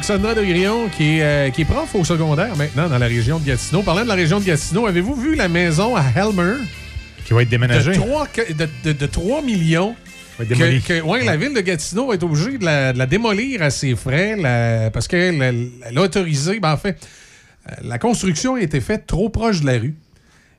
Avec 0.00 0.04
Sandra 0.04 0.34
de 0.34 0.42
Grillon, 0.42 0.88
qui 0.88 1.18
est, 1.18 1.22
euh, 1.22 1.50
qui 1.50 1.60
est 1.60 1.64
prof 1.66 1.94
au 1.94 2.04
secondaire 2.04 2.56
maintenant 2.56 2.88
dans 2.88 2.96
la 2.96 3.06
région 3.06 3.38
de 3.38 3.44
Gatineau. 3.44 3.82
Parlant 3.82 4.02
de 4.02 4.08
la 4.08 4.14
région 4.14 4.40
de 4.40 4.44
Gatineau, 4.46 4.86
avez-vous 4.86 5.14
vu 5.14 5.34
la 5.34 5.46
maison 5.48 5.94
à 5.94 6.02
Helmer? 6.16 6.54
Qui 7.26 7.34
va 7.34 7.42
être 7.42 7.50
déménagée. 7.50 7.90
De 7.90 7.96
3, 7.96 8.26
de, 8.48 8.68
de- 8.84 8.92
de 8.92 9.06
3 9.06 9.42
millions. 9.42 9.94
Va 10.38 10.44
être 10.44 10.48
démolie. 10.56 10.80
Que, 10.80 11.00
que- 11.00 11.04
ouais, 11.04 11.22
la 11.22 11.36
ville 11.36 11.52
de 11.52 11.60
Gatineau 11.60 12.06
va 12.08 12.14
être 12.14 12.22
obligée 12.22 12.56
de 12.56 12.64
la, 12.64 12.94
de 12.94 12.98
la 12.98 13.04
démolir 13.06 13.60
à 13.62 13.68
ses 13.68 13.94
frais 13.94 14.36
la- 14.36 14.90
parce 14.90 15.06
qu'elle 15.06 15.42
elle- 15.42 15.68
elle 15.86 15.98
a 15.98 16.00
autorisé. 16.00 16.60
Ben, 16.60 16.72
en 16.72 16.76
fait, 16.78 16.96
euh, 17.68 17.74
la 17.84 17.98
construction 17.98 18.54
a 18.54 18.60
été 18.62 18.80
faite 18.80 19.06
trop 19.06 19.28
proche 19.28 19.60
de 19.60 19.66
la 19.66 19.78
rue. 19.78 19.96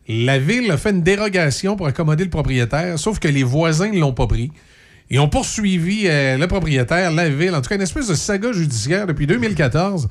La 0.07 0.37
ville 0.37 0.69
a 0.69 0.77
fait 0.77 0.91
une 0.91 1.01
dérogation 1.01 1.75
pour 1.75 1.87
accommoder 1.87 2.25
le 2.25 2.29
propriétaire, 2.29 2.99
sauf 2.99 3.17
que 3.17 3.27
les 3.27 3.43
voisins 3.43 3.89
ne 3.91 3.99
l'ont 3.99 4.13
pas 4.13 4.27
pris. 4.27 4.51
Ils 5.13 5.19
ont 5.19 5.27
poursuivi 5.27 6.03
euh, 6.05 6.37
le 6.37 6.47
propriétaire, 6.47 7.11
la 7.11 7.27
ville, 7.29 7.53
en 7.53 7.61
tout 7.61 7.67
cas 7.69 7.75
une 7.75 7.81
espèce 7.81 8.07
de 8.07 8.13
saga 8.15 8.51
judiciaire 8.53 9.05
depuis 9.05 9.27
2014. 9.27 10.07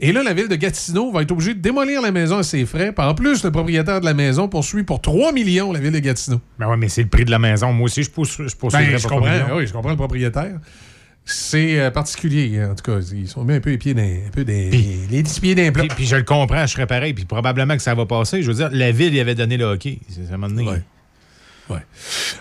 Et 0.00 0.12
là, 0.12 0.22
la 0.22 0.32
ville 0.34 0.48
de 0.48 0.56
Gatineau 0.56 1.12
va 1.12 1.22
être 1.22 1.30
obligée 1.30 1.54
de 1.54 1.60
démolir 1.60 2.02
la 2.02 2.10
maison 2.10 2.38
à 2.38 2.42
ses 2.42 2.66
frais. 2.66 2.90
Puis 2.92 3.04
en 3.06 3.14
plus, 3.14 3.44
le 3.44 3.50
propriétaire 3.52 4.00
de 4.00 4.06
la 4.06 4.14
maison 4.14 4.48
poursuit 4.48 4.82
pour 4.82 5.00
3 5.00 5.32
millions 5.32 5.72
la 5.72 5.78
ville 5.78 5.92
de 5.92 5.98
Gatineau. 6.00 6.40
Ben 6.58 6.68
ouais, 6.68 6.76
mais 6.76 6.88
c'est 6.88 7.02
le 7.02 7.08
prix 7.08 7.24
de 7.24 7.30
la 7.30 7.38
maison. 7.38 7.72
Moi 7.72 7.84
aussi, 7.84 8.02
je, 8.02 8.10
poursu- 8.10 8.48
je 8.48 8.56
poursuivrais 8.56 8.92
Ben, 8.92 8.98
je 8.98 9.02
pour 9.06 9.18
comprends, 9.18 9.32
millions. 9.32 9.56
oui, 9.56 9.66
je 9.66 9.72
comprends 9.72 9.90
le 9.90 9.96
propriétaire. 9.96 10.58
C'est 11.24 11.78
euh, 11.78 11.90
particulier, 11.90 12.64
en 12.64 12.74
tout 12.74 12.82
cas. 12.82 12.98
Ils 13.14 13.28
sont 13.28 13.44
mis 13.44 13.54
un 13.54 13.60
peu 13.60 13.70
les 13.70 13.78
pieds 13.78 13.94
dans, 13.94 14.02
un 14.02 14.30
peu 14.32 14.42
des, 14.42 14.70
les 15.10 15.22
petits 15.22 15.40
pieds 15.40 15.54
d'un 15.54 15.70
plat. 15.70 15.84
Puis, 15.94 16.06
je 16.06 16.16
le 16.16 16.22
comprends, 16.24 16.62
je 16.66 16.72
serais 16.72 16.86
pareil. 16.86 17.12
Puis 17.14 17.24
probablement 17.26 17.76
que 17.76 17.82
ça 17.82 17.94
va 17.94 18.06
passer. 18.06 18.42
Je 18.42 18.48
veux 18.50 18.56
dire, 18.56 18.70
la 18.72 18.90
ville 18.90 19.14
y 19.14 19.20
avait 19.20 19.34
donné 19.36 19.56
le 19.58 19.64
hockey. 19.66 19.98
C'est 20.08 20.24
ça, 20.26 20.32
à 20.32 20.34
un 20.34 20.38
moment 20.38 20.54
donné. 20.54 20.80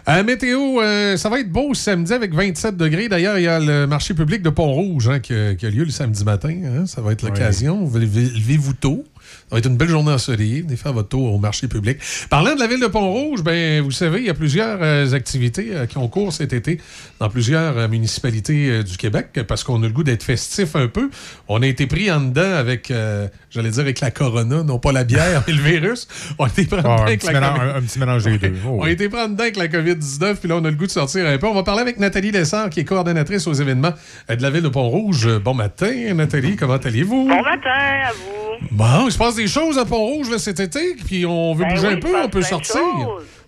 Euh, 0.08 0.24
météo, 0.24 0.82
euh, 0.82 1.18
ça 1.18 1.30
va 1.30 1.40
être 1.40 1.52
beau 1.52 1.74
samedi 1.74 2.14
avec 2.14 2.34
27 2.34 2.76
degrés. 2.78 3.10
D'ailleurs, 3.10 3.38
il 3.38 3.44
y 3.44 3.48
a 3.48 3.60
le 3.60 3.86
marché 3.88 4.14
public 4.14 4.42
de 4.42 4.50
Pont-Rouge 4.50 5.08
hein, 5.10 5.20
qui, 5.20 5.34
a- 5.34 5.56
qui 5.56 5.66
a 5.66 5.70
lieu 5.70 5.84
le 5.84 5.92
samedi 5.92 6.24
matin. 6.24 6.50
hein. 6.66 6.86
Ça 6.86 7.02
va 7.02 7.12
être 7.12 7.24
l'occasion. 7.28 7.84
Vous 7.86 7.98
levez- 8.00 8.30
Levez-vous 8.30 8.74
tôt? 8.74 9.06
Ça 9.50 9.56
va 9.56 9.58
être 9.60 9.66
une 9.68 9.78
belle 9.78 9.90
journée 9.90 10.12
ensoleillée. 10.12 10.62
Venez 10.62 10.76
faire 10.76 10.94
votre 10.94 11.10
tour 11.10 11.34
au 11.34 11.40
marché 11.40 11.68
public. 11.68 11.98
Parlant 12.30 12.54
de 12.56 12.60
la 12.60 12.68
ville 12.68 12.80
de 12.80 12.88
Pont-Rouge, 12.88 13.42
ben, 13.44 13.82
vous 13.82 13.92
savez, 13.92 14.20
il 14.20 14.26
y 14.26 14.30
a 14.30 14.34
plusieurs 14.34 14.80
euh, 14.82 15.12
activités 15.14 15.70
euh, 15.72 15.86
qui 15.86 15.98
ont 15.98 16.08
cours 16.08 16.34
cet 16.34 16.54
été 16.54 16.80
dans 17.20 17.30
plusieurs 17.30 17.78
euh, 17.78 17.88
municipalités 17.88 18.70
euh, 18.70 18.84
du 18.84 18.98
Québec 18.98 19.40
parce 19.48 19.64
qu'on 19.64 19.82
a 19.84 19.88
le 19.88 19.94
goût 19.94 20.04
d'être 20.04 20.24
festif 20.24 20.76
un 20.76 20.88
peu. 20.88 21.10
On 21.48 21.62
a 21.62 21.68
été 21.68 21.88
pris 21.88 22.12
en 22.12 22.22
dedans 22.22 22.54
avec, 22.56 22.92
euh, 22.92 23.28
j'allais 23.50 23.70
dire, 23.72 23.82
avec 23.82 24.00
la 24.02 24.12
corona, 24.12 24.64
non 24.64 24.80
pas 24.80 24.92
la 24.92 25.04
bière, 25.04 25.44
mais 25.48 25.54
le 25.54 25.62
virus. 25.62 26.08
On 26.38 26.46
a 26.46 26.48
été 26.48 26.66
pris 26.66 26.80
en 26.80 26.82
dedans 26.82 26.96
Ah, 26.98 27.02
un, 27.02 27.06
avec 27.08 27.24
la 27.24 27.32
mélange, 27.34 27.58
COVID. 27.60 27.70
un- 27.72 27.76
un 27.76 27.82
petit 27.82 28.00
mélange 28.00 28.24
des 28.24 28.38
deux. 28.38 28.54
Oh, 28.68 28.78
On 28.80 28.84
a 28.84 28.90
été 28.92 29.10
prendre 29.10 29.30
dedans 29.30 29.44
avec 29.44 29.58
la 29.58 29.68
COVID-19, 29.68 30.36
puis 30.36 30.50
là, 30.50 30.56
on 30.58 30.66
a 30.66 30.70
le 30.70 30.76
goût 30.76 30.86
de 30.86 30.92
sortir 30.92 31.26
un 31.28 31.38
peu. 31.38 31.48
On 31.48 31.54
va 31.54 31.64
parler 31.64 31.82
avec 31.82 32.00
Nathalie 32.00 32.32
Lessard, 32.32 32.70
qui 32.70 32.82
est 32.82 32.86
coordonnatrice 32.86 33.48
aux 33.48 33.54
événements 33.54 33.94
euh, 34.30 34.36
de 34.36 34.42
la 34.42 34.50
ville 34.50 34.62
de 34.64 34.70
Pont-Rouge. 34.70 35.28
Bon 35.44 35.54
matin, 35.54 35.92
Nathalie, 36.14 36.56
comment 36.56 36.78
allez-vous? 36.78 37.28
Bon 37.28 37.42
matin 37.42 37.70
à 38.08 38.12
vous. 38.14 38.49
Bon, 38.72 39.06
il 39.08 39.12
se 39.12 39.18
passe 39.18 39.36
des 39.36 39.48
choses 39.48 39.78
à 39.78 39.86
Pont-Rouge 39.86 40.36
cet 40.38 40.60
été, 40.60 40.96
puis 41.06 41.26
on 41.26 41.54
veut 41.54 41.66
Ben 41.66 41.74
bouger 41.76 41.88
oui, 41.88 41.94
un 41.94 41.98
peu, 42.00 42.16
on 42.24 42.30
peut 42.30 42.42
sortir. 42.42 42.82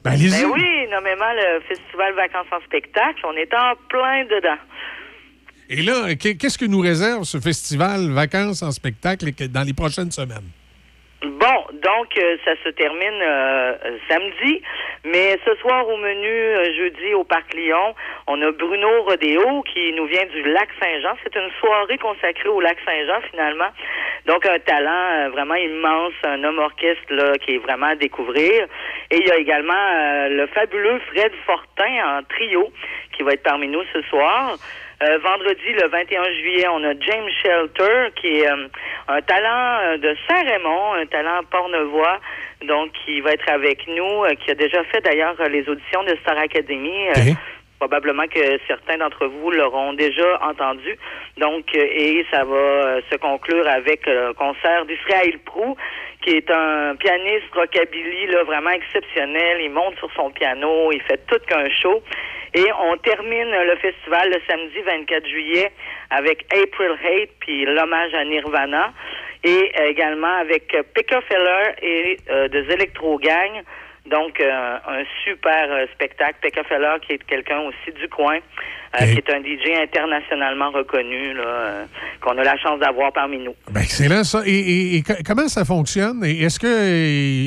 Ben, 0.04 0.12
allez-y. 0.12 0.42
Ben 0.44 0.50
oui, 0.54 0.88
nommément 0.92 1.32
le 1.36 1.62
festival 1.68 2.14
Vacances 2.16 2.48
en 2.52 2.60
spectacle. 2.66 3.22
On 3.26 3.34
est 3.38 3.54
en 3.54 3.74
plein 3.90 4.24
dedans. 4.26 4.58
Et 5.70 5.82
là, 5.84 6.16
qu'est- 6.16 6.36
qu'est-ce 6.36 6.58
que 6.58 6.66
nous 6.66 6.80
réserve 6.82 7.24
ce 7.24 7.40
festival 7.40 8.10
Vacances 8.12 8.62
en 8.64 8.72
spectacle 8.72 9.32
dans 9.50 9.64
les 9.64 9.74
prochaines 9.74 10.12
semaines? 10.12 10.50
Bon, 11.22 11.66
donc 11.74 12.18
euh, 12.18 12.38
ça 12.44 12.54
se 12.64 12.70
termine 12.70 13.22
euh, 13.22 13.76
samedi, 14.10 14.60
mais 15.06 15.38
ce 15.46 15.54
soir 15.58 15.88
au 15.88 15.96
menu, 15.96 16.28
euh, 16.28 16.74
jeudi 16.76 17.14
au 17.14 17.24
Parc 17.24 17.54
Lyon, 17.54 17.94
on 18.26 18.42
a 18.42 18.52
Bruno 18.52 19.04
Rodéo 19.04 19.62
qui 19.72 19.94
nous 19.94 20.08
vient 20.08 20.26
du 20.26 20.42
Lac 20.42 20.70
Saint-Jean. 20.82 21.16
C'est 21.24 21.36
une 21.36 21.52
soirée 21.60 22.00
consacrée 22.00 22.50
au 22.50 22.60
Lac 22.60 22.76
Saint-Jean 22.84 23.22
finalement. 23.30 23.70
Donc 24.26 24.48
un 24.48 24.58
talent 24.58 25.30
vraiment 25.30 25.54
immense, 25.54 26.14
un 26.24 26.44
homme 26.44 26.58
orchestre 26.58 27.14
là, 27.14 27.38
qui 27.38 27.54
est 27.54 27.60
vraiment 27.60 27.88
à 27.88 27.96
découvrir. 27.96 28.66
Et 29.12 29.18
il 29.18 29.28
y 29.28 29.32
a 29.32 29.38
également 29.38 30.28
le 30.28 30.48
fabuleux 30.48 31.00
Fred 31.12 31.34
Fortin 31.46 32.18
en 32.18 32.24
trio 32.24 32.72
qui 33.16 33.22
va 33.22 33.34
être 33.34 33.44
parmi 33.44 33.68
nous 33.68 33.84
ce 33.94 34.02
soir. 34.04 34.58
Euh, 35.04 35.18
vendredi, 35.18 35.74
le 35.74 35.88
21 35.88 36.24
juillet, 36.34 36.68
on 36.72 36.84
a 36.84 36.94
James 37.00 37.30
Shelter, 37.42 38.12
qui 38.16 38.40
est 38.40 38.48
euh, 38.48 38.68
un 39.08 39.22
talent 39.22 39.80
euh, 39.82 39.98
de 39.98 40.16
Saint-Raymond, 40.28 40.94
un 40.94 41.06
talent 41.08 41.40
pornevoix, 41.50 42.20
donc 42.68 42.92
qui 43.04 43.20
va 43.22 43.32
être 43.32 43.50
avec 43.50 43.88
nous, 43.88 44.26
euh, 44.26 44.36
qui 44.36 44.52
a 44.52 44.56
déjà 44.56 44.84
fait 44.86 45.02
d'ailleurs 45.02 45.36
euh, 45.40 45.50
les 45.50 45.68
auditions 45.68 46.04
de 46.04 46.16
Star 46.22 46.38
Academy. 46.38 47.10
Euh, 47.10 47.34
Probablement 47.80 48.28
que 48.28 48.60
certains 48.68 49.00
d'entre 49.00 49.26
vous 49.26 49.50
l'auront 49.50 49.94
déjà 49.94 50.40
entendu. 50.44 50.96
Donc, 51.40 51.74
et 51.74 52.24
ça 52.30 52.44
va 52.44 53.02
se 53.10 53.16
conclure 53.18 53.68
avec 53.68 54.06
le 54.06 54.34
concert 54.34 54.86
d'Israël 54.86 55.40
Prou, 55.44 55.76
qui 56.22 56.30
est 56.30 56.52
un 56.52 56.96
pianiste 56.96 57.52
rockabilly 57.56 58.28
là, 58.28 58.44
vraiment 58.44 58.70
exceptionnel. 58.70 59.62
Il 59.62 59.72
monte 59.72 59.98
sur 59.98 60.12
son 60.14 60.30
piano, 60.30 60.92
il 60.92 61.02
fait 61.02 61.26
tout 61.26 61.40
qu'un 61.48 61.68
show. 61.72 62.04
Et 62.54 62.66
on 62.84 62.98
termine 62.98 63.50
le 63.50 63.76
festival 63.78 64.30
le 64.30 64.40
samedi 64.48 64.80
24 64.86 65.26
juillet 65.28 65.72
avec 66.10 66.46
April 66.52 66.92
Hate, 67.06 67.30
puis 67.40 67.66
l'hommage 67.66 68.14
à 68.14 68.26
Nirvana. 68.26 68.94
Et 69.44 69.72
également 69.90 70.36
avec 70.42 70.74
euh, 70.76 70.84
Pekka 70.94 71.20
Feller 71.22 71.74
et 71.82 72.18
euh, 72.30 72.48
des 72.50 72.72
Electro 72.72 73.18
Gang. 73.20 73.64
Donc, 74.06 74.40
euh, 74.40 74.76
un 74.88 75.04
super 75.24 75.68
euh, 75.72 75.86
spectacle. 75.94 76.36
Pekka 76.42 76.64
Feller, 76.66 76.96
qui 77.06 77.14
est 77.14 77.24
quelqu'un 77.24 77.60
aussi 77.62 77.92
du 78.00 78.08
coin, 78.10 78.38
euh, 78.38 79.06
qui 79.06 79.18
est 79.18 79.30
un 79.32 79.42
DJ 79.42 79.80
internationalement 79.82 80.72
reconnu, 80.72 81.34
là, 81.34 81.86
qu'on 82.20 82.38
a 82.38 82.44
la 82.44 82.58
chance 82.58 82.80
d'avoir 82.80 83.12
parmi 83.14 83.38
nous. 83.38 83.56
Ben, 83.72 83.82
excellent, 83.82 84.24
ça. 84.24 84.42
Et, 84.46 84.52
et- 84.52 84.96
et 84.98 85.02
co- 85.04 85.14
comment 85.26 85.48
ça 85.48 85.66
fonctionne? 85.66 86.24
Est-ce 86.24 86.60
que 86.60 86.68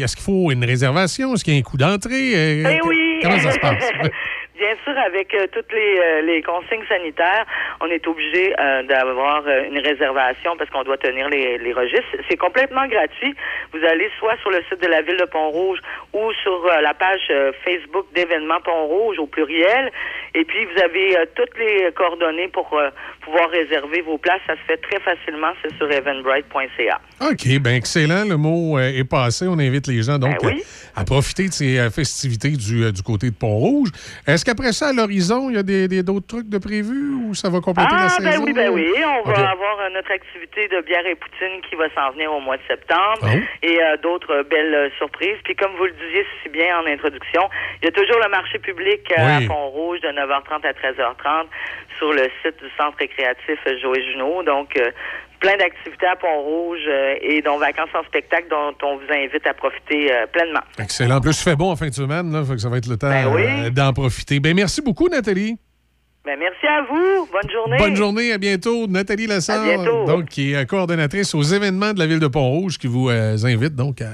est-ce 0.02 0.16
qu'il 0.16 0.24
faut 0.24 0.51
une 0.51 0.64
réservation? 0.64 1.35
Est-ce 1.35 1.44
qu'il 1.44 1.55
y 1.55 1.56
a 1.56 1.60
un 1.60 1.62
coût 1.62 1.76
d'entrée? 1.76 2.32
Eh 2.62 2.81
oui! 2.85 3.18
Comment 3.22 3.39
ça 3.39 3.51
se 3.52 3.59
passe? 3.60 3.93
Bien 4.56 4.74
sûr, 4.85 4.97
avec 4.97 5.35
euh, 5.35 5.48
toutes 5.52 5.72
les, 5.72 5.98
euh, 5.98 6.22
les 6.22 6.40
consignes 6.40 6.85
sanitaires, 6.89 7.44
on 7.81 7.86
est 7.86 8.06
obligé 8.06 8.55
euh, 8.56 8.85
d'avoir 8.85 9.43
une 9.48 9.81
réservation 9.81 10.56
parce 10.56 10.70
qu'on 10.70 10.85
doit 10.85 10.97
tenir 10.97 11.28
les, 11.28 11.59
les 11.59 11.72
registres. 11.72 12.05
C'est 12.28 12.36
complètement 12.36 12.86
gratuit. 12.86 13.35
Vous 13.72 13.85
allez 13.85 14.09
soit 14.20 14.36
sur 14.43 14.51
le 14.51 14.62
site 14.70 14.81
de 14.81 14.86
la 14.86 15.02
ville 15.02 15.16
de 15.16 15.24
Pont-Rouge 15.24 15.81
ou 16.12 16.32
sur 16.44 16.66
la 16.81 16.94
page 16.94 17.32
Facebook 17.64 18.06
d'événements 18.14 18.60
Pont-Rouge 18.60 19.18
au 19.18 19.26
pluriel. 19.26 19.90
Et 20.35 20.44
puis, 20.44 20.64
vous 20.66 20.82
avez 20.82 21.16
toutes 21.35 21.59
les 21.59 21.90
coordonnées 21.93 22.48
pour 22.48 22.68
pouvoir 23.22 23.51
réserver 23.51 24.02
vos 24.02 24.18
places. 24.18 24.40
Ça 24.47 24.55
se 24.55 24.60
fait 24.66 24.76
très 24.76 25.01
facilement. 25.01 25.52
C'est 25.62 25.74
sur 25.76 25.90
eventbrite.ca. 25.90 27.01
OK, 27.20 27.59
ben 27.60 27.74
excellent. 27.74 28.24
Le 28.28 28.36
mot 28.36 28.78
est 28.78 29.09
passé. 29.09 29.47
On 29.48 29.59
invite 29.59 29.89
les 29.89 30.02
gens 30.02 30.18
donc 30.18 30.40
Ben 30.43 30.52
oui. 30.55 30.62
à 30.94 31.05
profiter 31.05 31.48
de 31.48 31.52
ces 31.52 31.90
festivités 31.90 32.51
du, 32.51 32.93
du 32.93 33.02
côté 33.02 33.31
de 33.31 33.35
Pont-Rouge. 33.35 33.90
Est-ce 34.26 34.44
qu'après 34.45 34.73
ça, 34.73 34.89
à 34.89 34.93
l'horizon, 34.93 35.49
il 35.51 35.57
y 35.57 35.59
a 35.59 35.62
des 35.62 35.89
des- 35.89 36.03
d'autres 36.03 36.27
trucs 36.27 36.49
de 36.49 36.59
prévus 36.59 37.15
ou 37.25 37.35
ça 37.35 37.49
va 37.51 37.61
compléter 37.61 37.95
la 37.95 38.05
Ah, 38.07 38.09
saison? 38.09 38.31
ben 38.31 38.41
oui, 38.45 38.53
ben 38.53 38.71
oui. 38.71 38.87
On 39.25 39.29
va 39.29 39.51
avoir 39.51 39.81
euh, 39.81 39.91
notre 39.91 40.11
activité 40.12 40.69
de 40.69 40.81
bière 40.83 41.07
et 41.07 41.15
poutine 41.15 41.61
qui 41.69 41.75
va 41.77 41.87
s'en 41.95 42.12
venir 42.12 42.33
au 42.33 42.41
mois 42.41 42.57
de 42.57 42.62
septembre 42.69 43.25
Ah 43.25 43.35
et 43.62 43.83
euh, 43.83 43.97
d'autres 44.03 44.33
euh, 44.33 44.43
belles 44.45 44.91
surprises. 44.99 45.37
Puis 45.45 45.57
comme 45.57 45.73
vous 45.77 45.87
le 45.87 45.93
disiez 45.93 46.27
si 46.43 46.49
bien 46.51 46.79
en 46.79 46.87
introduction, 46.87 47.43
il 47.83 47.87
y 47.87 47.89
a 47.89 47.93
toujours 47.93 48.21
le 48.23 48.31
marché 48.31 48.59
public 48.59 49.01
Oui. 49.11 49.23
à 49.23 49.41
Pont-Rouge 49.49 50.01
de 50.01 50.09
9h30 50.09 50.65
à 50.66 50.73
13h30 50.73 51.47
sur 52.05 52.12
le 52.12 52.28
site 52.43 52.59
du 52.62 52.68
centre 52.76 52.98
récréatif 52.98 53.59
Joël 53.82 54.02
Junot. 54.12 54.43
Donc, 54.43 54.76
euh, 54.76 54.90
plein 55.40 55.56
d'activités 55.56 56.06
à 56.06 56.16
Pont-Rouge 56.16 56.81
euh, 56.86 57.14
et 57.22 57.40
dont 57.43 57.59
vacances 57.59 57.89
en 57.94 58.05
spectacle 58.05 58.47
dont 58.51 58.74
on 58.82 58.97
vous 58.97 59.10
invite 59.10 59.47
à 59.47 59.55
profiter 59.55 60.12
euh, 60.12 60.26
pleinement. 60.32 60.60
Excellent. 60.78 61.16
En 61.16 61.20
plus, 61.20 61.39
il 61.39 61.43
fait 61.43 61.56
bon 61.56 61.70
en 61.70 61.76
fin 61.76 61.89
de 61.89 61.94
semaine, 61.94 62.31
là, 62.32 62.44
fait 62.44 62.52
que 62.55 62.59
ça 62.60 62.68
va 62.68 62.76
être 62.78 62.86
le 62.89 62.97
temps 62.97 63.09
Ben 63.09 63.28
oui. 63.35 63.70
d'en 63.70 63.93
profiter. 63.93 64.40
Ben 64.40 64.55
merci 64.55 64.82
beaucoup, 64.82 65.09
Nathalie. 65.09 65.56
Ben, 66.24 66.39
merci 66.39 66.66
à 66.66 66.82
vous. 66.82 67.28
Bonne 67.32 67.51
journée. 67.51 67.76
Bonne 67.78 67.97
journée, 67.97 68.32
à 68.32 68.39
bientôt. 68.39 68.86
Nathalie 68.86 69.26
Lassard, 69.26 69.62
bientôt. 69.64 70.05
donc, 70.06 70.26
qui 70.26 70.55
est 70.55 70.66
coordonnatrice 70.66 71.35
aux 71.35 71.43
événements 71.43 71.93
de 71.93 71.98
la 71.98 72.06
ville 72.06 72.20
de 72.20 72.28
Pont-Rouge, 72.28 72.78
qui 72.78 72.86
vous 72.86 73.09
invite 73.10 73.74
donc 73.74 74.01
à, 74.01 74.12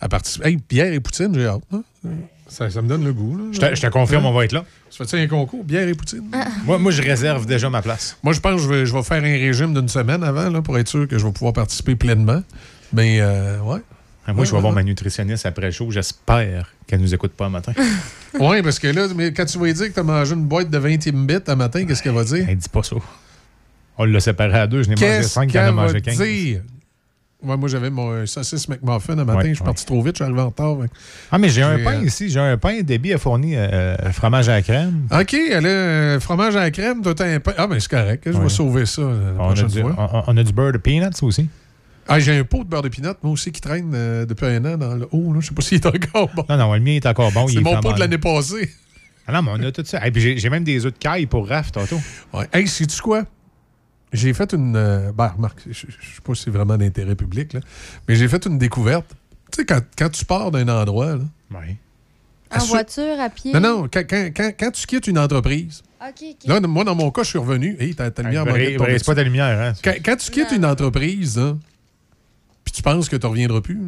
à 0.00 0.08
participer. 0.08 0.48
Hey, 0.48 0.56
bière 0.68 0.92
et 0.92 0.98
poutine, 1.00 1.32
j'ai 1.34 1.46
hâte. 1.46 1.62
hein? 1.72 1.82
Ça, 2.48 2.70
ça 2.70 2.80
me 2.82 2.88
donne 2.88 3.04
le 3.04 3.12
goût. 3.12 3.36
là. 3.36 3.44
Je 3.52 3.58
te, 3.60 3.74
je 3.74 3.80
te 3.82 3.86
confirme, 3.88 4.24
on 4.26 4.32
va 4.32 4.44
être 4.44 4.52
là. 4.52 4.64
Tu 4.90 4.96
fais-tu 4.96 5.16
un 5.16 5.26
concours, 5.26 5.64
bière 5.64 5.86
et 5.86 5.94
poutine? 5.94 6.24
Moi, 6.64 6.78
moi, 6.78 6.90
je 6.90 7.02
réserve 7.02 7.44
déjà 7.46 7.68
ma 7.70 7.82
place. 7.82 8.16
Moi, 8.22 8.32
je 8.32 8.40
pense 8.40 8.56
que 8.56 8.62
je 8.62 8.68
vais, 8.68 8.86
je 8.86 8.92
vais 8.94 9.02
faire 9.02 9.18
un 9.22 9.32
régime 9.38 9.74
d'une 9.74 9.88
semaine 9.88 10.24
avant 10.24 10.48
là, 10.48 10.62
pour 10.62 10.78
être 10.78 10.88
sûr 10.88 11.06
que 11.06 11.18
je 11.18 11.26
vais 11.26 11.32
pouvoir 11.32 11.52
participer 11.52 11.94
pleinement. 11.94 12.42
Mais, 12.92 13.18
euh, 13.20 13.60
ouais. 13.60 13.80
Ah, 14.26 14.32
Moi, 14.34 14.44
je 14.44 14.54
vais 14.54 14.60
voir 14.60 14.72
ma 14.72 14.82
nutritionniste 14.82 15.46
après 15.46 15.66
le 15.66 15.70
show. 15.72 15.90
J'espère 15.90 16.72
qu'elle 16.86 17.00
nous 17.00 17.14
écoute 17.14 17.32
pas 17.32 17.46
un 17.46 17.50
matin. 17.50 17.72
Oui, 18.38 18.60
parce 18.62 18.78
que 18.78 18.88
là, 18.88 19.06
mais 19.16 19.32
quand 19.32 19.46
tu 19.46 19.58
vas 19.58 19.64
lui 19.64 19.72
dire 19.72 19.88
que 19.88 19.94
tu 19.94 20.00
as 20.00 20.02
mangé 20.02 20.34
une 20.34 20.44
boîte 20.44 20.68
de 20.68 20.76
20 20.76 21.08
bits 21.26 21.34
un 21.46 21.54
matin, 21.56 21.84
qu'est-ce 21.86 22.02
qu'elle 22.02 22.12
va 22.12 22.24
dire? 22.24 22.44
Elle 22.46 22.56
dit 22.58 22.68
pas 22.68 22.82
ça. 22.82 22.96
On 23.96 24.04
l'a 24.04 24.20
séparé 24.20 24.58
à 24.58 24.66
deux. 24.66 24.82
Je 24.82 24.90
n'ai 24.90 24.94
mangé 24.96 25.06
Qu'est-ce 25.06 25.28
5, 25.30 25.54
elle 25.54 25.64
en 25.64 25.68
a 25.68 25.72
mangé 25.72 26.00
15. 26.02 26.18
dire? 26.18 26.60
Ouais, 27.40 27.56
moi, 27.56 27.68
j'avais 27.68 27.88
mon 27.88 28.10
euh, 28.10 28.26
saucisse 28.26 28.68
McMuffin 28.68 29.16
un 29.16 29.24
matin. 29.24 29.48
je 29.48 29.54
suis 29.54 29.64
parti 29.64 29.86
trop 29.86 30.02
vite, 30.02 30.16
je 30.16 30.16
suis 30.16 30.24
arrivé 30.24 30.40
en 30.40 30.48
retard. 30.48 30.76
Ah, 31.30 31.38
mais 31.38 31.48
j'ai 31.48 31.62
un 31.62 31.78
pain 31.78 32.02
ici. 32.02 32.28
J'ai 32.28 32.40
un 32.40 32.56
pain. 32.56 32.80
Debbie 32.82 33.12
a 33.12 33.18
fourni 33.18 33.54
euh, 33.54 33.96
fromage 34.12 34.48
à 34.48 34.54
la 34.54 34.62
crème. 34.62 35.06
OK, 35.12 35.34
elle 35.34 35.66
a 35.66 36.18
fromage 36.20 36.56
à 36.56 36.60
la 36.60 36.70
crème. 36.72 37.00
Toi, 37.00 37.14
un 37.20 37.38
pain. 37.38 37.52
Ah, 37.56 37.68
ben 37.68 37.78
c'est 37.78 37.90
correct. 37.90 38.24
Je 38.26 38.36
vais 38.36 38.48
sauver 38.48 38.86
ça 38.86 39.02
la 39.02 39.08
on, 39.38 39.50
a 39.50 39.54
du, 39.54 39.80
fois. 39.80 40.24
On, 40.26 40.36
a 40.36 40.42
du 40.42 40.52
beurre 40.52 40.72
de 40.72 40.78
peanuts 40.78 41.22
aussi. 41.22 41.48
Ah, 42.08 42.18
j'ai 42.18 42.36
un 42.36 42.42
pot 42.42 42.64
de 42.64 42.68
beurre 42.68 42.82
de 42.82 42.88
peanut, 42.88 43.16
moi 43.22 43.32
aussi, 43.32 43.52
qui 43.52 43.60
traîne 43.60 43.92
depuis 44.26 44.46
un 44.46 44.64
an 44.64 44.76
dans 44.76 44.96
le 44.96 45.06
haut. 45.12 45.32
Je 45.38 45.46
sais 45.46 45.54
pas 45.54 45.62
s'il 45.62 45.76
est 45.76 45.86
encore 45.86 46.30
bon. 46.34 46.44
Non, 46.48 46.56
non, 46.56 46.74
le 46.74 46.80
mien 46.80 46.94
est 46.94 47.06
encore 47.06 47.30
bon. 47.30 47.46
C'est 47.46 47.60
mon 47.60 47.78
pot 47.80 47.92
de 47.92 48.00
l'année 48.00 48.18
passée. 48.18 48.68
Ah 49.28 49.32
non, 49.32 49.42
mais 49.42 49.50
on 49.54 49.68
a 49.68 49.70
tout 49.70 49.84
ça. 49.84 50.04
Et 50.04 50.10
puis 50.10 50.38
j'ai 50.38 50.50
même 50.50 50.64
des 50.64 50.86
œufs 50.86 50.92
de 50.92 50.98
caille 50.98 51.26
pour 51.26 51.48
Raph, 51.48 51.70
tantôt. 51.70 52.00
Ouais. 52.32 52.48
Hey, 52.52 52.66
sais-tu 52.66 53.00
quoi? 53.00 53.24
J'ai 54.12 54.32
fait 54.32 54.52
une. 54.52 54.76
Euh, 54.76 55.12
ben, 55.12 55.28
remarque, 55.28 55.60
je 55.64 55.86
ne 55.86 55.92
sais 55.92 56.20
pas 56.24 56.34
si 56.34 56.44
c'est 56.44 56.50
vraiment 56.50 56.76
d'intérêt 56.76 57.14
public, 57.14 57.52
là, 57.52 57.60
mais 58.06 58.14
j'ai 58.14 58.28
fait 58.28 58.46
une 58.46 58.58
découverte. 58.58 59.14
Tu 59.52 59.60
sais, 59.60 59.66
quand, 59.66 59.80
quand 59.96 60.10
tu 60.10 60.24
pars 60.24 60.50
d'un 60.50 60.68
endroit. 60.68 61.16
Là, 61.16 61.24
oui. 61.52 61.76
En 62.50 62.64
voiture, 62.64 63.20
à 63.20 63.28
pied? 63.28 63.52
Non, 63.52 63.60
non, 63.60 63.88
quand, 63.92 64.04
quand, 64.08 64.30
quand, 64.58 64.70
tu 64.70 64.86
quittes 64.86 65.06
une 65.06 65.18
entreprise. 65.18 65.82
OK, 66.00 66.22
OK. 66.22 66.46
Là, 66.46 66.60
moi, 66.60 66.84
dans 66.84 66.94
mon 66.94 67.10
cas, 67.10 67.22
je 67.22 67.28
suis 67.28 67.38
revenu. 67.38 67.76
Hey, 67.78 67.94
t'as 67.94 68.10
ta 68.10 68.22
lumière, 68.22 68.44
Il 68.56 68.78
ne 68.78 69.04
pas 69.04 69.14
ta 69.14 69.22
lumière, 69.22 69.60
hein? 69.60 69.72
Quand, 69.84 69.94
quand 70.02 70.16
tu 70.16 70.30
quittes 70.30 70.52
une 70.52 70.64
entreprise, 70.64 71.40
puis 72.64 72.72
tu 72.72 72.82
penses 72.82 73.08
que 73.08 73.16
tu 73.16 73.26
ne 73.26 73.30
reviendras 73.30 73.60
plus, 73.60 73.78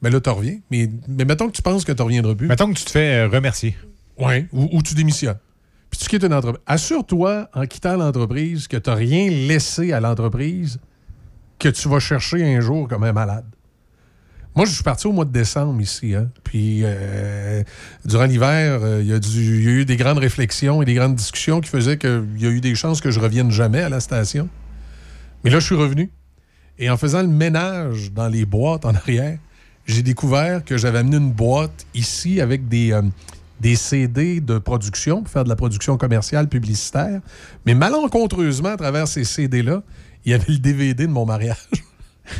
mais 0.00 0.10
là, 0.10 0.20
tu 0.20 0.30
reviens. 0.30 0.58
Mais, 0.70 0.90
mais 1.08 1.24
mettons 1.24 1.46
que 1.48 1.52
tu 1.52 1.62
penses 1.62 1.84
que 1.84 1.92
tu 1.92 1.98
ne 1.98 2.04
reviendras 2.04 2.34
plus. 2.34 2.48
Mettons 2.48 2.72
que 2.72 2.78
tu 2.78 2.84
te 2.84 2.90
fais 2.90 3.24
euh, 3.24 3.28
remercier. 3.28 3.76
Oui, 4.18 4.46
ou, 4.52 4.68
ou, 4.72 4.82
tu 4.82 4.94
démissionnes. 4.94 5.38
Puis 5.92 6.00
tu 6.00 6.08
quittes 6.08 6.24
une 6.24 6.32
entreprise. 6.32 6.62
Assure-toi, 6.66 7.50
en 7.52 7.66
quittant 7.66 7.98
l'entreprise, 7.98 8.66
que 8.66 8.78
tu 8.78 8.88
n'as 8.88 8.96
rien 8.96 9.28
laissé 9.28 9.92
à 9.92 10.00
l'entreprise 10.00 10.80
que 11.58 11.68
tu 11.68 11.86
vas 11.88 12.00
chercher 12.00 12.42
un 12.56 12.60
jour 12.60 12.88
comme 12.88 13.04
un 13.04 13.12
malade. 13.12 13.44
Moi, 14.56 14.64
je 14.64 14.72
suis 14.72 14.82
parti 14.82 15.06
au 15.06 15.12
mois 15.12 15.26
de 15.26 15.32
décembre 15.32 15.80
ici. 15.82 16.14
Hein? 16.14 16.30
Puis, 16.44 16.80
euh, 16.82 17.62
durant 18.06 18.24
l'hiver, 18.24 18.80
euh, 18.82 19.02
il 19.02 19.08
y, 19.08 19.12
a 19.12 19.16
eu 19.16 19.84
des 19.84 19.96
grandes 19.96 20.18
réflexions 20.18 20.80
et 20.80 20.86
des 20.86 20.94
grandes 20.94 21.14
discussions 21.14 21.60
qui 21.60 21.68
faisaient 21.68 21.98
qu'il 21.98 22.38
y 22.38 22.46
a 22.46 22.50
eu 22.50 22.62
des 22.62 22.74
chances 22.74 23.02
que 23.02 23.10
je 23.10 23.20
revienne 23.20 23.50
jamais 23.50 23.82
à 23.82 23.90
la 23.90 24.00
station. 24.00 24.48
Mais 25.44 25.50
là, 25.50 25.60
je 25.60 25.66
suis 25.66 25.74
revenu. 25.74 26.10
Et 26.78 26.88
en 26.88 26.96
faisant 26.96 27.20
le 27.20 27.28
ménage 27.28 28.12
dans 28.12 28.28
les 28.28 28.46
boîtes 28.46 28.86
en 28.86 28.94
arrière, 28.94 29.38
j'ai 29.86 30.02
découvert 30.02 30.64
que 30.64 30.78
j'avais 30.78 31.00
amené 31.00 31.18
une 31.18 31.32
boîte 31.32 31.86
ici 31.94 32.40
avec 32.40 32.66
des, 32.68 32.92
euh, 32.92 33.02
des 33.62 33.76
CD 33.76 34.40
de 34.40 34.58
production 34.58 35.22
pour 35.22 35.32
faire 35.32 35.44
de 35.44 35.48
la 35.48 35.56
production 35.56 35.96
commerciale 35.96 36.48
publicitaire. 36.48 37.20
Mais 37.64 37.74
malencontreusement, 37.74 38.70
à 38.70 38.76
travers 38.76 39.06
ces 39.06 39.22
CD-là, 39.22 39.82
il 40.24 40.32
y 40.32 40.34
avait 40.34 40.52
le 40.52 40.58
DVD 40.58 41.06
de 41.06 41.12
mon 41.12 41.24
mariage. 41.24 41.56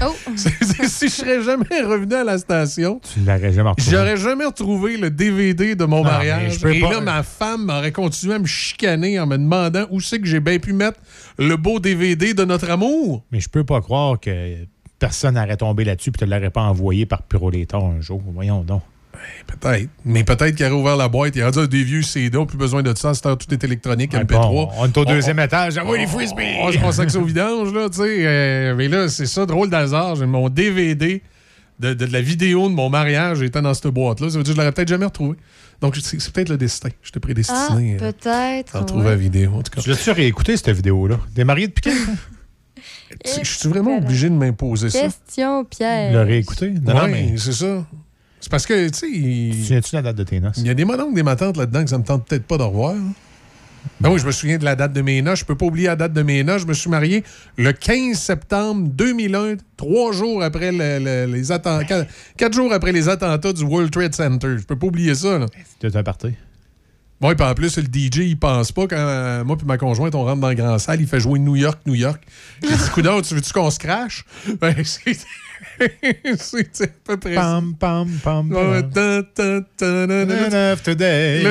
Oh. 0.00 0.14
si 0.36 1.08
je 1.08 1.12
serais 1.12 1.42
jamais 1.42 1.82
revenu 1.82 2.14
à 2.14 2.24
la 2.24 2.38
station, 2.38 3.00
tu 3.00 3.20
l'aurais 3.20 3.52
jamais 3.52 3.70
retrouvé. 3.70 3.90
J'aurais 3.90 4.16
jamais 4.16 4.44
retrouvé 4.44 4.96
le 4.96 5.10
DVD 5.10 5.76
de 5.76 5.84
mon 5.84 6.02
mariage. 6.02 6.64
Et 6.64 6.80
là, 6.80 7.00
ma 7.00 7.22
femme 7.22 7.66
m'aurait 7.66 7.92
continué 7.92 8.34
à 8.34 8.38
me 8.38 8.46
chicaner 8.46 9.20
en 9.20 9.26
me 9.26 9.36
demandant 9.36 9.86
où 9.90 10.00
c'est 10.00 10.18
que 10.18 10.26
j'ai 10.26 10.40
bien 10.40 10.58
pu 10.58 10.72
mettre 10.72 10.98
le 11.38 11.56
beau 11.56 11.78
DVD 11.78 12.34
de 12.34 12.44
notre 12.44 12.70
amour. 12.70 13.24
Mais 13.30 13.40
je 13.40 13.48
peux 13.48 13.64
pas 13.64 13.80
croire 13.80 14.18
que 14.18 14.56
personne 14.98 15.34
n'aurait 15.34 15.56
tombé 15.56 15.84
là-dessus 15.84 16.10
et 16.10 16.12
te 16.12 16.24
l'aurait 16.24 16.50
pas 16.50 16.62
envoyé 16.62 17.06
par 17.06 17.22
Pyrolétor 17.22 17.84
un 17.84 18.00
jour. 18.00 18.20
Voyons 18.34 18.62
donc. 18.62 18.82
Peut-être. 19.46 19.88
Mais 20.04 20.24
peut-être 20.24 20.54
qu'il 20.54 20.66
aurait 20.66 20.74
ouvert 20.74 20.96
la 20.96 21.08
boîte. 21.08 21.36
Il 21.36 21.42
a 21.42 21.50
dit 21.50 21.68
des 21.68 21.84
vieux 21.84 22.02
CD, 22.02 22.36
on 22.36 22.46
plus 22.46 22.58
besoin 22.58 22.82
de 22.82 22.96
ça. 22.96 23.14
C'est 23.14 23.22
tout 23.22 23.52
est 23.52 23.64
électronique, 23.64 24.12
MP3. 24.12 24.70
on 24.78 24.86
est 24.86 24.98
au 24.98 25.04
deuxième 25.04 25.38
étage. 25.38 25.78
Ah 25.78 25.84
oui, 25.86 25.98
les 25.98 26.06
frisbees! 26.06 26.56
On 26.60 26.72
se 26.72 26.78
pensait 26.78 27.06
que 27.06 27.12
c'est 27.12 27.18
au 27.18 27.24
vidange, 27.24 27.72
là, 27.72 27.88
tu 27.88 27.98
sais. 27.98 28.26
Euh, 28.26 28.74
mais 28.74 28.88
là, 28.88 29.08
c'est 29.08 29.26
ça, 29.26 29.46
drôle 29.46 29.70
d'hasard. 29.70 30.16
J'ai 30.16 30.26
mon 30.26 30.48
DVD 30.48 31.22
de, 31.78 31.94
de, 31.94 32.06
la 32.06 32.20
vidéo 32.20 32.68
de 32.68 32.74
mon 32.74 32.88
mariage 32.88 33.42
était 33.42 33.60
dans 33.60 33.74
cette 33.74 33.88
boîte-là. 33.88 34.30
Ça 34.30 34.38
veut 34.38 34.44
dire 34.44 34.52
que 34.52 34.56
je 34.56 34.60
l'aurais 34.62 34.72
peut-être 34.72 34.88
jamais 34.88 35.04
retrouvé. 35.04 35.36
Donc, 35.80 35.96
c'est 35.96 36.32
peut-être 36.32 36.48
le 36.48 36.56
destin. 36.56 36.88
Je 37.02 37.06
J'étais 37.06 37.20
prédestiné. 37.20 37.98
Ah, 38.00 38.12
peut-être. 38.12 38.76
À 38.76 38.80
retrouver 38.80 39.10
la 39.10 39.16
vidéo, 39.16 39.52
en 39.54 39.62
tout 39.62 39.72
cas. 39.72 39.80
Je 39.80 39.90
l'ai-tu 39.90 40.10
réécouté, 40.12 40.56
cette 40.56 40.70
vidéo-là? 40.70 41.18
Des 41.34 41.44
mariés 41.44 41.68
depuis 41.68 41.90
quand? 41.90 42.14
Je 43.24 43.44
suis 43.44 43.68
vraiment 43.68 43.98
obligé 43.98 44.28
de 44.28 44.34
m'imposer 44.34 44.90
ça. 44.90 45.00
Question, 45.02 45.64
Pierre. 45.64 46.12
Le 46.12 46.22
réécouter? 46.22 46.70
Non, 46.70 46.94
non, 46.94 47.08
mais 47.08 47.34
c'est 47.36 47.52
ça. 47.52 47.84
C'est 48.42 48.50
parce 48.50 48.66
que, 48.66 48.88
tu 48.88 48.98
sais. 48.98 49.06
Tu 49.06 49.62
souviens-tu 49.62 49.94
la 49.94 50.02
date 50.02 50.16
de 50.16 50.24
tes 50.24 50.40
noces? 50.40 50.58
Il 50.58 50.66
y 50.66 50.70
a 50.70 50.74
des 50.74 50.84
mononcles, 50.84 51.14
des 51.14 51.22
matantes 51.22 51.56
là-dedans 51.56 51.84
que 51.84 51.90
ça 51.90 51.96
me 51.96 52.02
tente 52.02 52.26
peut-être 52.26 52.44
pas 52.44 52.58
de 52.58 52.64
revoir. 52.64 52.94
Ben 54.00 54.10
oui, 54.10 54.18
je 54.18 54.26
me 54.26 54.32
souviens 54.32 54.58
de 54.58 54.64
la 54.64 54.74
date 54.74 54.92
de 54.92 55.00
mes 55.00 55.22
noces. 55.22 55.40
Je 55.40 55.44
peux 55.44 55.54
pas 55.54 55.66
oublier 55.66 55.86
la 55.86 55.94
date 55.94 56.12
de 56.12 56.22
mes 56.22 56.42
noces. 56.42 56.62
Je 56.62 56.66
me 56.66 56.72
suis 56.72 56.90
marié 56.90 57.22
le 57.56 57.72
15 57.72 58.18
septembre 58.18 58.88
2001, 58.88 59.58
trois 59.76 60.12
jours 60.12 60.42
après 60.42 60.72
les 60.72 61.52
attentats. 61.52 62.04
Quatre, 62.36 62.52
jours 62.52 62.72
après 62.72 62.90
les 62.90 63.08
attentats 63.08 63.52
du 63.52 63.62
World 63.62 63.92
Trade 63.92 64.14
Center. 64.14 64.56
Je 64.58 64.64
peux 64.64 64.76
pas 64.76 64.88
oublier 64.88 65.14
ça. 65.14 65.46
C'était 65.80 65.96
un 65.96 66.02
party? 66.02 66.34
Oui, 67.20 67.36
puis 67.36 67.46
en 67.46 67.54
plus, 67.54 67.76
le 67.78 67.84
DJ, 67.84 68.30
il 68.30 68.38
pense 68.38 68.72
pas 68.72 68.88
quand 68.88 68.96
euh, 68.98 69.44
moi 69.44 69.56
et 69.60 69.64
ma 69.64 69.78
conjointe, 69.78 70.12
on 70.16 70.24
rentre 70.24 70.40
dans 70.40 70.48
la 70.48 70.56
grande 70.56 70.80
salle, 70.80 71.00
il 71.00 71.06
fait 71.06 71.20
jouer 71.20 71.38
New 71.38 71.54
York, 71.54 71.78
New 71.86 71.94
York. 71.94 72.20
J'ai 72.60 72.74
dit, 72.74 72.90
coudonc, 72.92 73.22
tu 73.22 73.34
veux-tu 73.36 73.52
qu'on 73.52 73.70
se 73.70 73.78
crache? 73.78 74.24
Ben, 74.60 74.74
c'est. 76.38 77.04
peu 77.04 77.16
près. 77.16 77.34
Pam, 77.34 77.74
pam, 77.78 78.08
pam. 78.22 78.52
Là, 78.52 78.82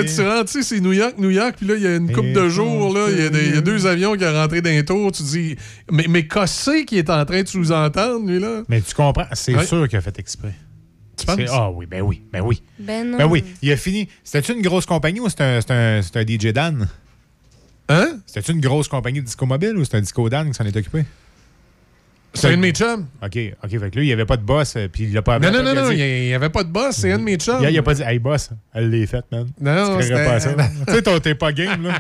tu 0.04 0.22
rentres, 0.22 0.52
tu 0.52 0.52
sais, 0.52 0.64
c'est 0.64 0.80
New 0.80 0.94
York, 0.94 1.16
New 1.18 1.30
York, 1.30 1.56
puis 1.58 1.68
là, 1.68 1.76
il 1.76 1.84
y 1.84 1.88
a 1.88 1.96
une 1.96 2.12
couple 2.12 2.34
de 2.34 2.50
jours, 2.50 2.94
là, 2.94 3.08
il 3.10 3.54
y, 3.54 3.58
a 3.58 3.62
deux 3.62 3.88
avions 3.88 4.14
qui 4.16 4.24
sont 4.24 4.34
rentrés 4.34 4.62
d'un 4.62 4.82
tour. 4.84 5.12
Tu 5.12 5.24
dis, 5.24 5.56
mais, 5.92 6.06
mais 6.10 6.28
Cossé 6.28 6.86
qui 6.86 6.98
est 6.98 7.10
en 7.10 7.26
train 7.26 7.42
de 7.44 7.48
sous-entendre, 7.48 8.28
lui, 8.28 8.40
là. 8.40 8.64
Mais 8.70 8.82
tu 8.82 8.94
comprends, 8.94 9.26
c'est 9.34 9.62
sûr 9.66 9.88
qu'il 9.88 9.98
a 9.98 10.02
fait 10.02 10.20
exprès. 10.20 10.54
Tu 11.18 11.26
penses? 11.26 11.40
Ah 11.52 11.70
oui, 11.70 11.86
ben 11.86 12.02
oui, 12.02 12.22
ben 12.32 12.42
oui. 12.42 12.64
Ben 12.80 13.12
non. 13.12 13.18
Ben 13.18 13.28
oui, 13.28 13.44
il 13.62 13.72
a 13.72 13.78
fini. 13.78 14.08
C'était-tu 14.24 14.54
une 14.54 14.62
grosse 14.64 14.86
compagnie 14.86 15.20
ou 15.20 15.30
c'était 15.30 15.44
un, 15.44 15.60
un, 15.70 16.00
un 16.00 16.26
DJ 16.26 16.48
Dan? 16.48 16.88
Hein? 17.90 18.20
C'était-tu 18.26 18.54
une 18.54 18.62
grosse 18.62 18.88
compagnie 18.88 19.20
de 19.20 19.26
disco 19.26 19.46
mobile 19.46 19.78
ou 19.78 19.84
c'était 19.84 19.98
un 19.98 20.02
disco 20.02 20.28
Dan 20.30 20.48
qui 20.48 20.54
s'en 20.54 20.66
est 20.66 20.76
occupé? 20.76 21.06
C'est 22.34 22.48
un 22.48 22.52
de 22.52 22.62
mes 22.62 22.72
chums. 22.72 23.08
OK, 23.22 23.38
OK. 23.64 23.70
Fait 23.70 23.90
que 23.92 24.00
lui, 24.00 24.06
il 24.06 24.08
n'y 24.08 24.14
avait 24.14 24.26
pas 24.26 24.38
de 24.38 24.44
boss, 24.44 24.76
euh, 24.76 24.88
puis 24.88 25.04
il 25.04 25.14
l'a 25.14 25.22
pas 25.22 25.38
Non, 25.40 25.52
non, 25.52 25.64
non, 25.64 25.76
non, 25.76 25.92
il 25.92 25.98
n'y 25.98 26.34
avait 26.34 26.50
pas 26.50 26.64
de 26.64 26.70
boss, 26.70 26.96
c'est 26.96 27.12
un 27.12 27.18
de 27.18 27.24
mes 27.24 27.36
chums. 27.36 27.62
Il 27.62 27.74
n'a 27.74 27.84
pas 27.84 27.94
dit, 27.94 28.04
hey, 28.04 28.20
boss, 28.20 28.52
elle 28.74 28.90
l'est 28.90 29.06
faite, 29.06 29.26
man. 29.32 29.48
Non, 29.60 30.00
ça. 30.02 30.40
tu 30.88 30.94
sais, 30.94 31.20
t'es 31.20 31.36
pas 31.36 31.52
game, 31.52 31.84
là. 31.84 32.00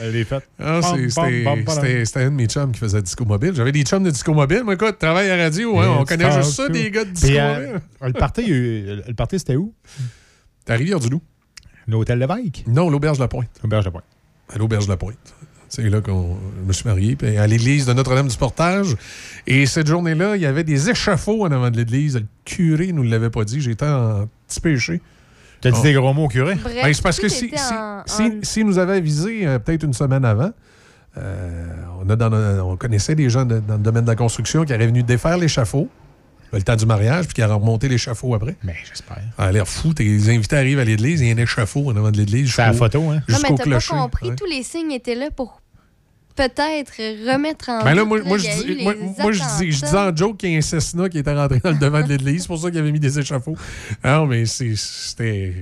Elle 0.00 0.12
l'est 0.12 0.24
faite. 0.24 0.48
C'était 0.58 2.20
un 2.20 2.30
de 2.30 2.34
mes 2.34 2.46
chums 2.46 2.72
qui 2.72 2.78
faisait 2.78 3.02
disco 3.02 3.24
mobile. 3.24 3.52
J'avais 3.54 3.72
des 3.72 3.82
chums 3.82 4.02
de 4.02 4.10
disco 4.10 4.32
mobile. 4.32 4.62
Moi, 4.64 4.74
écoute, 4.74 4.98
travaille 4.98 5.30
à 5.30 5.36
radio, 5.36 5.78
hein, 5.78 5.98
on 6.00 6.04
connaît 6.04 6.32
juste 6.32 6.52
ça, 6.52 6.68
des 6.68 6.90
gars 6.90 7.04
de 7.04 7.10
disco 7.10 7.32
mobile. 7.32 7.80
Le 8.02 9.14
party, 9.14 9.38
c'était 9.38 9.56
où? 9.56 9.74
À 10.66 10.74
Rivière-du-Loup. 10.74 11.22
L'hôtel 11.86 12.18
Lévesque? 12.18 12.64
Non, 12.66 12.90
l'Auberge 12.90 13.18
La 13.18 13.28
Pointe. 13.28 13.48
L'Auberge 13.62 13.86
La 13.86 13.90
Pointe. 13.90 14.04
À 14.52 14.58
l'Auberge 14.58 14.86
La 14.88 14.96
Pointe. 14.98 15.34
C'est 15.68 15.88
là 15.90 16.00
qu'on 16.00 16.36
me 16.66 16.72
suis 16.72 16.88
marié, 16.88 17.14
puis 17.14 17.36
à 17.36 17.46
l'église 17.46 17.84
de 17.84 17.92
Notre-Dame 17.92 18.28
du 18.28 18.36
Portage. 18.36 18.96
Et 19.46 19.66
cette 19.66 19.86
journée-là, 19.86 20.36
il 20.36 20.42
y 20.42 20.46
avait 20.46 20.64
des 20.64 20.88
échafauds 20.88 21.44
en 21.44 21.52
avant 21.52 21.70
de 21.70 21.76
l'église. 21.76 22.16
Le 22.16 22.24
curé 22.44 22.92
nous 22.92 23.02
l'avait 23.02 23.30
pas 23.30 23.44
dit. 23.44 23.60
J'étais 23.60 23.86
en 23.86 24.28
petit 24.46 24.60
péché. 24.60 25.02
Tu 25.60 25.68
as 25.68 25.70
dit 25.72 25.82
des 25.82 25.92
gros 25.92 26.14
mots 26.14 26.24
au 26.24 26.28
curé? 26.28 26.56
Ben, 26.64 26.92
c'est 26.94 27.02
parce 27.02 27.20
que 27.20 27.28
si, 27.28 27.52
si, 28.42 28.64
nous 28.64 28.78
avait 28.78 28.96
avisé 28.96 29.46
euh, 29.46 29.58
peut-être 29.58 29.82
une 29.82 29.92
semaine 29.92 30.24
avant, 30.24 30.52
euh, 31.16 31.66
on, 32.00 32.08
a 32.08 32.16
dans, 32.16 32.32
on 32.64 32.76
connaissait 32.76 33.16
des 33.16 33.28
gens 33.28 33.44
dans 33.44 33.62
le 33.68 33.78
domaine 33.78 34.04
de 34.04 34.10
la 34.10 34.16
construction 34.16 34.64
qui 34.64 34.72
auraient 34.72 34.86
venu 34.86 35.02
défaire 35.02 35.36
l'échafaud 35.36 35.88
le 36.52 36.62
temps 36.62 36.76
du 36.76 36.86
mariage, 36.86 37.26
puis 37.26 37.34
qui 37.34 37.42
a 37.42 37.46
remonté 37.46 37.88
l'échafaud 37.88 38.34
après. 38.34 38.56
Mais 38.62 38.72
ben, 38.72 38.78
j'espère. 38.88 39.22
Ça 39.36 39.44
a 39.44 39.52
l'air 39.52 39.68
fou. 39.68 39.92
Les 39.98 40.30
invités 40.30 40.56
arrivent 40.56 40.78
à 40.78 40.84
l'église, 40.84 41.20
il 41.20 41.28
y 41.28 41.30
a 41.30 41.34
un 41.34 41.38
échafaud 41.38 41.90
en 41.90 41.96
avant 41.96 42.10
de 42.10 42.16
l'église. 42.16 42.52
C'est 42.52 42.62
la 42.62 42.72
photo, 42.72 43.10
hein? 43.10 43.22
Non, 43.28 43.38
mais 43.42 43.56
t'as 43.56 43.64
pas 43.64 43.80
compris. 43.80 44.34
Tous 44.36 44.46
les 44.46 44.62
signes 44.62 44.92
étaient 44.92 45.14
là 45.14 45.30
pour 45.30 45.60
peut-être 46.38 46.96
remettre 47.32 47.68
en. 47.68 47.78
Mais 47.78 47.90
ben 47.90 47.94
là, 47.94 48.04
moi, 48.04 48.20
moi, 48.22 48.38
je, 48.38 48.44
dis, 48.44 48.82
moi, 48.82 48.94
moi 49.18 49.32
je, 49.32 49.42
dis, 49.58 49.72
je, 49.72 49.84
dis, 49.84 49.94
en 49.94 50.14
joke 50.14 50.36
qu'il 50.38 50.52
y 50.52 50.54
a 50.54 50.58
un 50.58 50.60
Cessna 50.60 51.08
qui 51.08 51.18
était 51.18 51.34
rentré 51.34 51.58
dans 51.58 51.70
le 51.70 51.78
devant 51.78 52.00
de 52.00 52.08
l'église. 52.08 52.42
C'est 52.42 52.48
pour 52.48 52.58
ça 52.58 52.70
qu'il 52.70 52.78
avait 52.78 52.92
mis 52.92 53.00
des 53.00 53.18
échafauds. 53.18 53.56
Non, 54.04 54.26
mais 54.26 54.46
c'était 54.46 55.54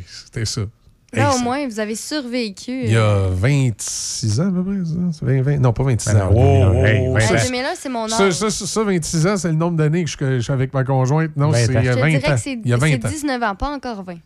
ça. 0.45 0.63
Là, 1.13 1.35
au 1.35 1.39
moins, 1.39 1.67
vous 1.67 1.81
avez 1.81 1.95
survécu. 1.95 2.83
Il 2.85 2.91
y 2.91 2.97
a 2.97 3.29
26 3.31 4.41
ans, 4.41 4.49
à 4.49 4.53
peu 4.53 4.65
près. 4.65 4.85
Ça? 5.13 5.25
20, 5.25 5.43
20, 5.43 5.59
non, 5.59 5.73
pas 5.73 5.85
26 5.85 6.13
ben 6.13 6.21
ans. 6.21 6.31
Wow, 6.31 6.75
wow, 6.75 6.85
hey, 6.85 7.77
c'est 7.77 7.89
mon 7.89 8.05
âge. 8.05 8.33
Ça, 8.33 8.51
ça, 8.51 8.67
ça, 8.67 8.83
26 8.83 9.27
ans, 9.27 9.37
c'est 9.37 9.49
le 9.49 9.55
nombre 9.55 9.77
d'années 9.77 10.05
que 10.05 10.11
je, 10.11 10.17
je, 10.19 10.41
suis 10.41 10.53
avec 10.53 10.75
ma 10.75 10.85
conjointe. 10.85 11.37
Non, 11.37 11.53
c'est 11.53 11.67
il 11.67 11.85
y 11.85 11.89
a 11.89 11.95
20 11.95 12.17
ans. 12.17 12.37
Il 12.47 12.69
y 12.69 12.73
a 12.73 12.77
20 12.77 13.05
ans. 13.05 13.09
19 13.09 13.43
ans, 13.43 13.55
pas 13.55 13.71
encore 13.71 14.03
20. 14.03 14.17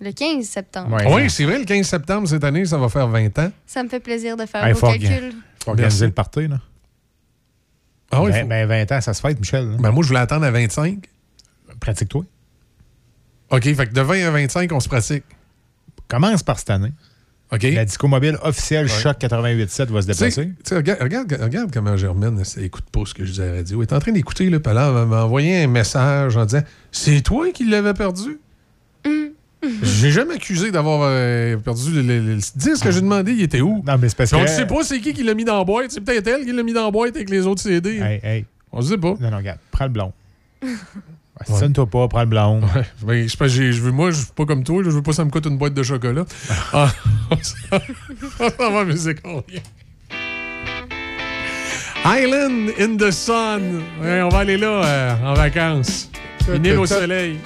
Le 0.00 0.12
15 0.12 0.44
septembre. 0.44 0.96
Ouais, 0.96 1.14
oui, 1.14 1.30
c'est 1.30 1.44
vrai, 1.44 1.58
le 1.58 1.64
15 1.64 1.86
septembre 1.86 2.28
cette 2.28 2.44
année, 2.44 2.64
ça 2.64 2.78
va 2.78 2.88
faire 2.88 3.08
20 3.08 3.38
ans. 3.38 3.50
Ça 3.66 3.82
me 3.82 3.88
fait 3.88 4.00
plaisir 4.00 4.36
de 4.36 4.44
faire 4.44 4.66
hey, 4.66 4.72
vos 4.72 4.86
calculs. 4.86 5.32
Il 5.32 5.64
faut 5.64 5.70
organiser 5.70 6.06
le 6.06 6.12
party, 6.12 6.48
là. 6.48 6.58
Ah 8.10 8.22
oui, 8.22 8.30
ben, 8.30 8.46
ben, 8.46 8.66
20 8.66 8.92
ans, 8.92 9.00
ça 9.00 9.14
se 9.14 9.20
fête, 9.20 9.38
Michel. 9.38 9.76
Ben, 9.78 9.90
moi, 9.90 10.02
je 10.02 10.08
voulais 10.08 10.20
attendre 10.20 10.46
à 10.46 10.50
25. 10.50 11.06
Pratique-toi. 11.80 12.24
OK, 13.50 13.62
fait 13.62 13.86
que 13.86 13.92
de 13.92 14.00
20 14.00 14.26
à 14.26 14.30
25, 14.30 14.72
on 14.72 14.80
se 14.80 14.88
pratique. 14.88 15.24
Commence 16.08 16.42
par 16.42 16.58
cette 16.58 16.70
année. 16.70 16.92
La 17.50 17.84
disco 17.84 18.08
mobile 18.08 18.38
officielle 18.42 18.88
Choc 18.88 19.18
88.7 19.20 19.86
va 19.86 20.02
se 20.02 20.06
déplacer. 20.06 20.52
regarde, 20.72 21.00
regarde, 21.00 21.38
regarde, 21.40 21.70
comment 21.72 21.96
Germaine 21.96 22.42
écoute 22.60 22.84
pas 22.90 23.02
ce 23.04 23.14
que 23.14 23.24
je 23.24 23.30
disais 23.30 23.42
à 23.44 23.46
la 23.46 23.56
radio. 23.58 23.82
Elle 23.82 23.88
est 23.88 23.92
en 23.92 23.98
train 24.00 24.12
d'écouter, 24.12 24.50
là, 24.50 24.58
puis 24.58 24.74
là, 24.74 24.88
elle 24.88 25.06
m'a 25.06 25.24
envoyé 25.24 25.62
un 25.62 25.68
message 25.68 26.36
en 26.36 26.44
disant 26.44 26.62
C'est 26.90 27.20
toi 27.20 27.50
qui 27.52 27.68
l'avais 27.68 27.94
perdu? 27.94 28.40
J'ai 29.82 30.10
jamais 30.10 30.34
accusé 30.34 30.70
d'avoir 30.70 31.00
euh, 31.04 31.56
perdu 31.56 31.90
le, 31.90 32.02
le, 32.02 32.36
disque 32.36 32.84
que 32.84 32.90
j'ai 32.90 33.00
demandé, 33.00 33.32
il 33.32 33.42
était 33.42 33.60
où? 33.60 33.82
Non, 33.86 33.96
mais 33.98 34.08
c'est 34.08 34.16
parce 34.16 34.30
que. 34.30 34.36
On 34.36 34.42
ne 34.42 34.46
sait 34.46 34.66
pas 34.66 34.84
c'est 34.84 35.00
qui 35.00 35.12
qui 35.12 35.22
l'a 35.22 35.34
mis 35.34 35.44
dans 35.44 35.58
la 35.58 35.64
boîte. 35.64 35.90
C'est 35.90 36.00
peut-être 36.00 36.26
elle 36.26 36.44
qui 36.44 36.52
l'a 36.52 36.62
mis 36.62 36.72
dans 36.72 36.84
la 36.84 36.90
boîte 36.90 37.16
avec 37.16 37.30
les 37.30 37.46
autres 37.46 37.62
CD. 37.62 37.98
Hey, 37.98 38.20
hey. 38.22 38.44
On 38.70 38.82
sait 38.82 38.98
pas. 38.98 39.14
Non, 39.20 39.30
non, 39.30 39.38
regarde, 39.38 39.58
prends 39.70 39.86
le 39.86 39.90
blond. 39.90 40.12
Sonne-toi 41.44 41.86
pas, 41.86 42.08
prends 42.08 42.20
le 42.20 42.26
blond. 42.26 42.60
Ouais. 42.62 42.84
Ben, 43.02 43.28
je, 43.28 43.72
je, 43.72 43.82
moi, 43.90 44.10
je 44.10 44.16
suis 44.16 44.26
pas 44.34 44.46
comme 44.46 44.64
toi. 44.64 44.82
Là, 44.82 44.90
je 44.90 44.96
veux 44.96 45.02
pas 45.02 45.10
que 45.10 45.16
ça 45.16 45.24
me 45.24 45.30
coûte 45.30 45.46
une 45.46 45.58
boîte 45.58 45.74
de 45.74 45.82
chocolat. 45.82 46.24
ah, 46.72 46.90
ça 47.42 48.48
va, 48.58 48.84
mais 48.84 48.96
c'est 48.96 49.20
combien? 49.20 49.60
Island 52.04 52.70
in 52.78 52.96
the 52.96 53.10
Sun. 53.10 53.82
Ouais, 54.00 54.22
on 54.22 54.28
va 54.28 54.38
aller 54.38 54.56
là 54.56 54.84
euh, 54.84 55.14
en 55.24 55.34
vacances. 55.34 56.10
Une 56.52 56.64
île 56.64 56.78
au 56.78 56.86
soleil. 56.86 57.38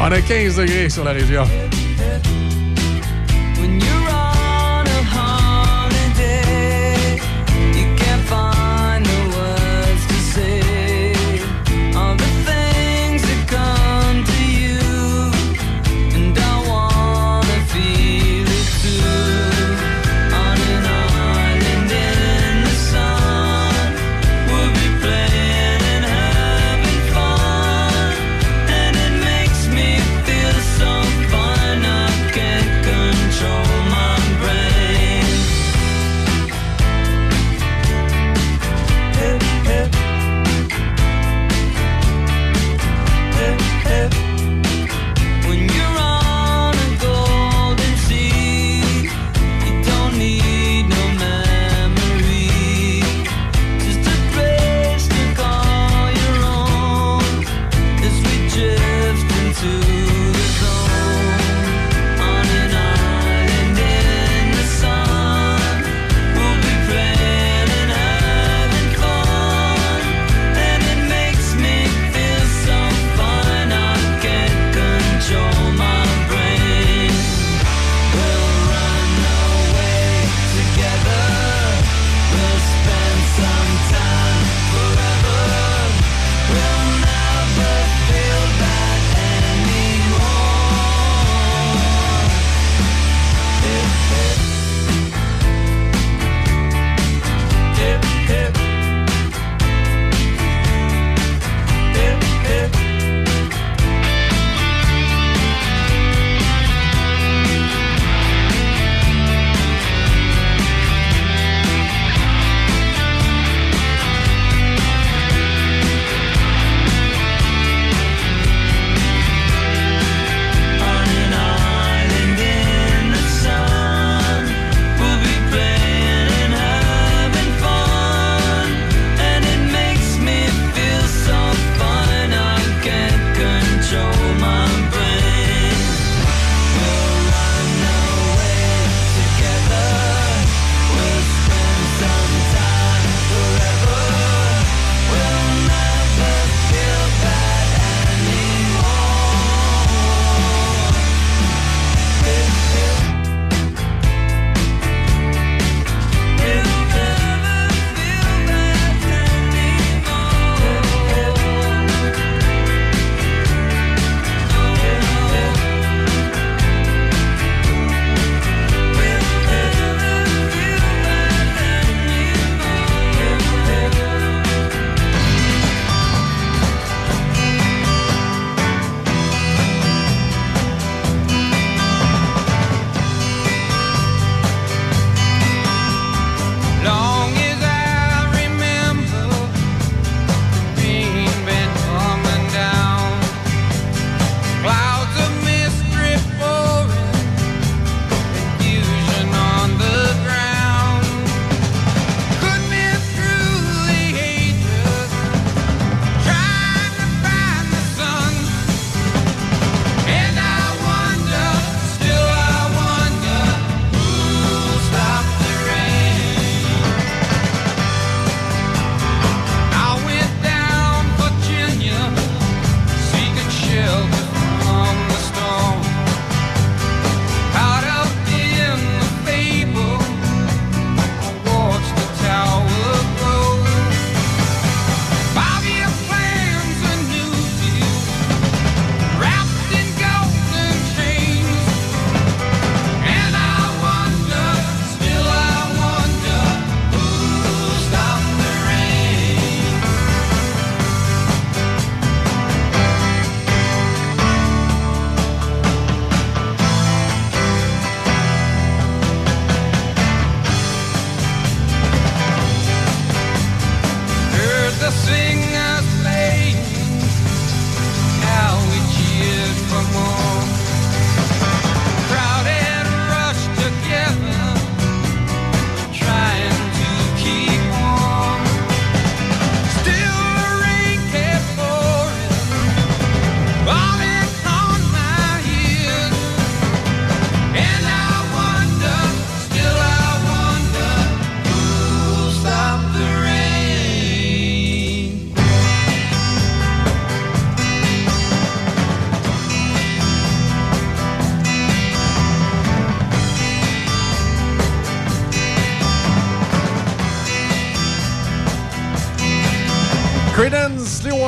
On 0.00 0.10
a 0.10 0.20
15 0.20 0.56
degrés 0.56 0.88
sur 0.88 1.04
la 1.04 1.12
région. 1.12 1.44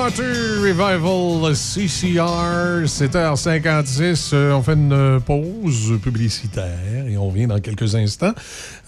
Clearwater 0.07 0.63
Revival 0.63 1.55
CCR, 1.55 2.87
7h56. 2.87 4.31
Euh, 4.33 4.53
on 4.53 4.63
fait 4.63 4.75
une 4.75 5.21
pause 5.25 5.99
publicitaire 6.01 7.07
et 7.09 7.17
on 7.17 7.29
revient 7.29 7.47
dans 7.47 7.61
quelques 7.61 7.95
instants 7.97 8.33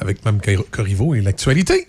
avec 0.01 0.25
Mme 0.25 0.41
Corriveau 0.71 1.15
et 1.15 1.21
l'actualité. 1.21 1.89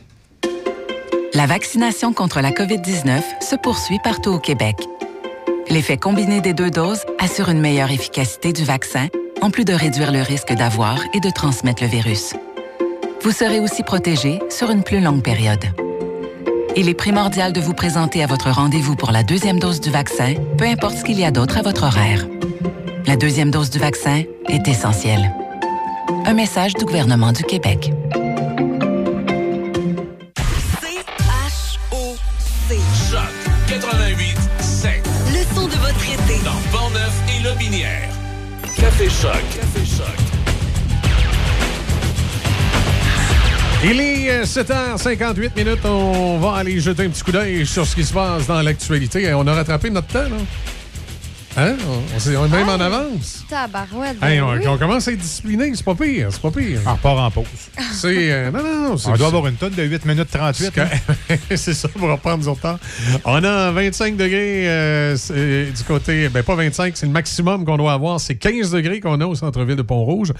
La 1.34 1.46
vaccination 1.46 2.12
contre 2.12 2.42
la 2.42 2.52
COVID-19 2.52 3.22
se 3.42 3.56
poursuit 3.56 4.00
partout 4.04 4.32
au 4.32 4.40
Québec. 4.40 4.78
L'effet 5.70 5.98
combiné 5.98 6.42
des 6.42 6.54
deux 6.54 6.72
doses 6.72 7.06
assure 7.20 7.50
une 7.50 7.62
meilleure 7.62 7.92
efficacité 7.92 8.52
du 8.52 8.64
vaccin, 8.64 9.10
en 9.42 9.52
plus 9.52 9.66
de 9.66 9.74
réduire 9.74 10.12
le 10.12 10.22
risque 10.22 10.54
d'avoir 10.54 10.98
et 11.14 11.20
de 11.20 11.30
transmettre 11.30 11.84
le 11.84 11.90
virus. 11.90 12.34
Vous 13.22 13.32
serez 13.32 13.60
aussi 13.60 13.84
protégé 13.84 14.40
sur 14.50 14.72
une 14.72 14.84
plus 14.84 15.02
longue 15.02 15.22
période 15.22 15.66
il 16.76 16.90
est 16.90 16.94
primordial 16.94 17.54
de 17.54 17.60
vous 17.60 17.74
présenter 17.74 18.24
à 18.24 18.28
votre 18.28 18.50
rendez-vous 18.50 18.96
pour 18.96 19.12
la 19.12 19.24
deuxième 19.24 19.60
dose 19.60 19.82
du 19.82 19.90
vaccin, 19.90 20.34
peu 20.58 20.66
importe 20.66 20.98
ce 20.98 21.04
qu'il 21.04 21.20
y 21.20 21.26
a 21.26 21.32
d'autre 21.32 21.58
à 21.58 21.62
votre 21.62 21.84
horaire. 21.84 22.28
La 23.06 23.16
deuxième 23.16 23.52
dose 23.52 23.70
du 23.70 23.80
vaccin 23.80 24.24
est 24.48 24.68
essentielle. 24.68 25.34
Un 26.26 26.34
message 26.34 26.74
du 26.74 26.86
gouvernement 26.86 27.32
du 27.32 27.44
Québec. 27.44 27.92
7h58 44.50 45.46
euh, 45.46 45.50
minutes. 45.56 45.86
On 45.86 46.40
va 46.40 46.56
aller 46.56 46.80
jeter 46.80 47.06
un 47.06 47.10
petit 47.10 47.22
coup 47.22 47.32
d'œil 47.32 47.68
sur 47.68 47.86
ce 47.86 47.96
qui 47.96 48.04
se 48.04 48.12
passe 48.12 48.48
dans 48.48 48.62
l'actualité. 48.64 49.32
On 49.36 49.46
a 49.46 49.54
rattrapé 49.54 49.92
notre 49.92 50.08
temps, 50.08 50.24
là. 50.24 50.38
Hein? 51.58 51.76
On, 52.28 52.46
est 52.46 52.50
même 52.50 52.70
en 52.70 52.80
avance. 52.80 53.44
Tabarouette. 53.48 54.18
Hey, 54.24 54.42
on, 54.42 54.60
on, 54.72 54.78
commence 54.78 55.08
à 55.08 55.12
être 55.12 55.20
discipliné, 55.20 55.72
c'est 55.76 55.84
pas 55.84 55.96
pire, 55.96 56.30
c'est 56.32 56.42
pas 56.42 56.52
pire. 56.52 56.80
On 56.86 56.94
repart 56.94 57.20
en 57.20 57.32
pause. 57.32 57.46
C'est. 58.00 58.32
Euh, 58.32 58.52
non, 58.52 58.64
non, 58.64 58.96
On 59.06 59.14
doit 59.18 59.28
avoir 59.28 59.48
une 59.48 59.56
tonne 59.56 59.74
de 59.74 59.84
8 59.84 60.06
minutes 60.06 60.30
38. 60.32 60.72
C'est 61.56 61.74
ça, 61.74 61.88
pour 61.90 62.10
reprendre 62.10 62.40
du 62.40 62.62
temps. 62.62 62.80
On 63.26 63.44
a 63.44 63.72
25 63.72 64.16
degrés 64.16 64.68
euh, 64.68 65.16
du 65.72 65.84
côté. 65.84 66.30
Ben, 66.30 66.44
pas 66.44 66.56
25, 66.56 66.96
c'est 66.96 67.06
le 67.06 67.12
maximum 67.12 67.66
qu'on 67.66 67.78
doit 67.78 67.94
avoir. 67.94 68.20
C'est 68.20 68.36
15 68.36 68.72
degrés 68.72 69.00
qu'on 69.00 69.20
a 69.20 69.26
au 69.26 69.36
centre-ville 69.36 69.76
de 69.76 69.82
Pont-Rouge. 69.82 70.34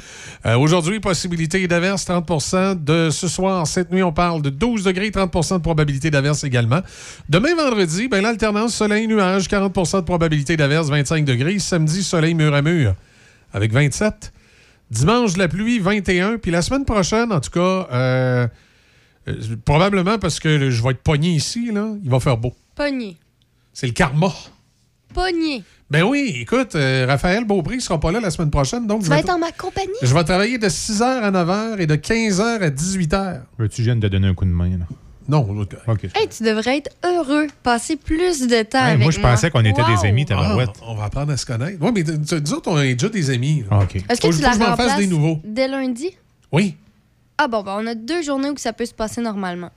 Euh, 0.46 0.58
aujourd'hui, 0.58 1.00
possibilité 1.00 1.68
d'averse 1.68 2.06
30% 2.06 2.84
De 2.84 3.10
ce 3.10 3.28
soir, 3.28 3.68
cette 3.68 3.92
nuit, 3.92 4.04
on 4.04 4.14
parle 4.14 4.42
de 4.42 4.50
12 4.50 4.84
degrés, 4.84 5.10
30% 5.10 5.58
de 5.58 5.62
probabilité 5.62 6.10
d'averse 6.10 6.44
également. 6.44 6.82
Demain, 7.28 7.56
vendredi, 7.56 8.08
ben, 8.08 8.22
l'alternance 8.22 8.74
soleil-nuage, 8.76 9.48
40% 9.48 9.98
de 9.98 10.06
probabilité 10.06 10.56
d'averse, 10.58 10.90
25 10.90 11.26
degrés. 11.26 11.60
Samedi, 11.60 12.04
soleil 12.04 12.34
mur 12.34 12.54
à 12.54 12.62
mur 12.62 12.94
avec 13.54 13.74
27. 13.74 14.32
Dimanche, 14.92 15.38
la 15.38 15.48
pluie, 15.48 15.80
21. 15.80 16.38
Puis 16.38 16.52
la 16.52 16.62
semaine 16.62 16.86
prochaine, 16.86 17.32
en 17.32 17.40
tout 17.40 17.52
cas, 17.52 17.88
euh, 17.92 18.48
euh, 19.28 19.34
probablement 19.66 20.18
parce 20.18 20.40
que 20.40 20.70
je 20.70 20.84
vais 20.84 20.92
être 20.92 21.04
pogné 21.04 21.30
ici, 21.30 21.72
là, 21.72 21.94
il 22.04 22.10
va 22.10 22.20
faire 22.20 22.38
beau. 22.38 22.54
Pogné. 22.76 23.18
C'est 23.74 23.88
le 23.88 23.94
karma. 23.94 24.34
Pogné. 25.14 25.64
Ben 25.90 26.04
oui, 26.04 26.38
écoute, 26.42 26.76
euh, 26.76 27.06
Raphaël 27.08 27.46
Beaupré 27.46 27.76
ne 27.76 27.82
sera 27.82 28.00
pas 28.00 28.12
là 28.12 28.20
la 28.20 28.30
semaine 28.30 28.52
prochaine. 28.52 28.86
Donc 28.86 29.04
tu 29.04 29.10
vas 29.10 29.20
être 29.20 29.30
en 29.30 29.40
ma 29.40 29.52
compagnie? 29.52 29.90
Je 30.04 30.14
vais 30.14 30.24
travailler 30.24 30.58
de 30.60 30.68
6h 30.70 31.04
à 31.04 31.32
9h 31.32 31.80
et 31.80 31.88
de 31.88 31.96
15h 31.96 32.42
à 32.42 32.70
18h. 32.70 33.42
Veux-tu, 33.58 33.82
viens 33.82 33.96
de 33.96 34.08
donner 34.08 34.28
un 34.28 34.36
coup 34.36 34.46
de 34.46 34.52
main, 34.52 34.70
là? 34.78 34.86
Non, 35.30 35.48
OK. 35.88 36.06
Hey, 36.16 36.28
tu 36.28 36.44
devrais 36.44 36.78
être 36.78 36.90
heureux, 37.06 37.46
passer 37.62 37.96
plus 37.96 38.48
de 38.48 38.64
temps 38.64 38.80
avec 38.80 38.98
moi. 38.98 39.06
Moi, 39.06 39.12
je 39.12 39.20
pensais 39.20 39.52
qu'on 39.52 39.64
était 39.64 39.84
des 39.84 40.08
amis, 40.08 40.26
ah, 40.32 40.58
on 40.82 40.96
va 40.96 41.04
apprendre 41.04 41.32
à 41.32 41.38
se 41.38 41.46
connaître. 41.46 41.78
Oui, 41.80 41.92
mais 41.94 42.04
nous 42.04 42.54
autres, 42.54 42.72
on 42.72 42.80
est 42.80 42.96
déjà 42.96 43.10
des 43.10 43.30
amis. 43.30 43.64
Ah, 43.70 43.82
OK. 43.84 43.96
Est-ce 43.96 44.20
que 44.20 44.36
tu 44.36 44.42
la 44.42 44.54
remplaces 44.54 44.98
des 44.98 45.08
nouveaux. 45.08 45.40
dès 45.44 45.68
lundi? 45.68 46.18
Oui. 46.52 46.76
Ah 47.38 47.48
bon, 47.48 47.62
ben, 47.62 47.78
on 47.80 47.88
a 47.88 47.96
deux 47.96 48.22
journées 48.24 48.50
où 48.50 48.58
ça 48.58 48.74
peut 48.74 48.86
se 48.86 48.94
passer 48.94 49.22
normalement. 49.22 49.70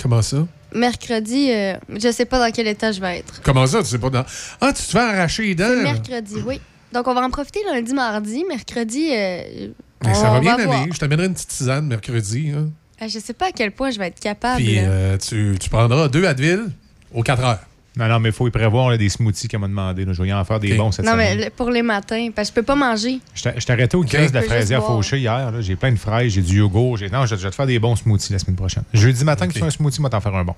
Comment 0.00 0.22
ça? 0.22 0.46
Mercredi, 0.72 1.50
euh, 1.50 1.76
je 1.96 2.12
sais 2.12 2.24
pas 2.24 2.38
dans 2.38 2.52
quel 2.52 2.68
état 2.68 2.92
je 2.92 3.00
vais 3.00 3.18
être. 3.18 3.42
Comment 3.42 3.66
ça? 3.66 3.82
Tu 3.82 3.88
sais 3.88 3.98
pas 3.98 4.10
dans... 4.10 4.24
Ah, 4.60 4.72
tu 4.72 4.82
te 4.82 4.90
fais 4.90 4.98
arracher 4.98 5.42
les 5.42 5.54
dents? 5.54 5.82
mercredi, 5.82 6.36
oui. 6.46 6.60
Donc, 6.92 7.06
on 7.08 7.14
va 7.14 7.22
en 7.22 7.30
profiter 7.30 7.60
lundi, 7.70 7.92
mardi. 7.92 8.44
Mercredi, 8.48 9.10
euh, 9.12 9.68
ça 10.14 10.30
va 10.30 10.40
bien 10.40 10.54
aller. 10.54 10.90
Je 10.92 10.98
t'amènerai 10.98 11.26
une 11.26 11.34
petite 11.34 11.48
tisane 11.48 11.86
mercredi. 11.86 12.52
Hein. 12.56 12.68
Ah, 13.00 13.08
je 13.08 13.18
sais 13.18 13.32
pas 13.32 13.46
à 13.46 13.52
quel 13.52 13.70
point 13.70 13.90
je 13.90 13.98
vais 13.98 14.08
être 14.08 14.20
capable. 14.20 14.56
Puis 14.56 14.78
euh, 14.78 15.16
tu, 15.18 15.56
tu, 15.60 15.70
prendras 15.70 16.08
deux 16.08 16.26
Advil 16.26 16.70
aux 17.12 17.22
4 17.22 17.44
heures. 17.44 17.60
Non, 17.98 18.06
non, 18.06 18.20
mais 18.20 18.28
il 18.28 18.34
faut 18.34 18.46
y 18.46 18.50
prévoir 18.50 18.96
des 18.96 19.08
smoothies 19.08 19.48
qu'elle 19.48 19.58
m'a 19.58 19.66
demandé. 19.66 20.06
Je 20.08 20.22
vais 20.22 20.28
y 20.28 20.32
en 20.32 20.44
faire 20.44 20.60
des 20.60 20.74
bons 20.74 20.92
cette 20.92 21.04
non, 21.04 21.12
semaine. 21.12 21.36
Non, 21.36 21.44
mais 21.44 21.50
pour 21.50 21.70
les 21.70 21.82
matins, 21.82 22.28
parce 22.34 22.48
que 22.48 22.54
je 22.54 22.60
peux 22.60 22.64
pas 22.64 22.76
manger. 22.76 23.18
Je 23.34 23.42
t'ai 23.42 23.72
arrêté 23.72 23.96
au 23.96 24.04
kiosque 24.04 24.30
de 24.30 24.34
la 24.34 24.42
fraisière 24.42 24.84
fauchée 24.84 25.18
hier. 25.18 25.52
J'ai 25.60 25.74
plein 25.74 25.90
de 25.90 25.98
fraises, 25.98 26.32
j'ai 26.32 26.42
du 26.42 26.58
yogourt. 26.58 26.98
Non, 27.12 27.26
je, 27.26 27.34
vais 27.34 27.50
te 27.50 27.54
faire 27.54 27.66
des 27.66 27.78
bons 27.80 27.96
smoothies 27.96 28.32
la 28.32 28.38
semaine 28.38 28.56
prochaine. 28.56 28.84
Jeudi 28.92 29.24
matin, 29.24 29.48
que 29.48 29.52
tu 29.52 29.58
fais 29.58 29.66
un 29.66 29.70
smoothie, 29.70 30.00
moi 30.00 30.10
t'en 30.10 30.20
faire 30.20 30.34
un 30.36 30.44
bon. 30.44 30.54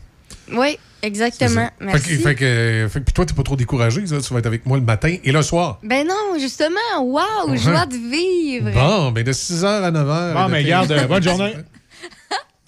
Oui, 0.53 0.79
exactement. 1.03 1.71
Merci. 1.81 2.17
Fait 2.17 2.35
que, 2.35 2.89
fait 2.91 3.01
que, 3.05 3.11
toi, 3.11 3.25
t'es 3.25 3.35
pas 3.35 3.43
trop 3.43 3.57
découragé. 3.57 4.07
Ça? 4.07 4.21
Tu 4.21 4.33
vas 4.33 4.41
être 4.41 4.47
avec 4.47 4.67
moi 4.67 4.77
le 4.77 4.85
matin 4.85 5.17
et 5.23 5.33
le 5.33 5.43
soir? 5.43 5.79
Ben 5.83 6.07
non, 6.07 6.39
justement. 6.39 6.77
Waouh, 7.01 7.57
joie 7.57 7.87
de 7.87 7.97
vivre. 7.97 8.71
Bon, 8.73 9.12
ben 9.12 9.25
de 9.25 9.33
6h 9.33 9.65
à 9.65 9.91
9h. 9.91 10.35
Bon, 10.35 10.49
mais 10.49 10.65
garde, 10.65 11.07
bonne 11.09 11.23
journée. 11.23 11.55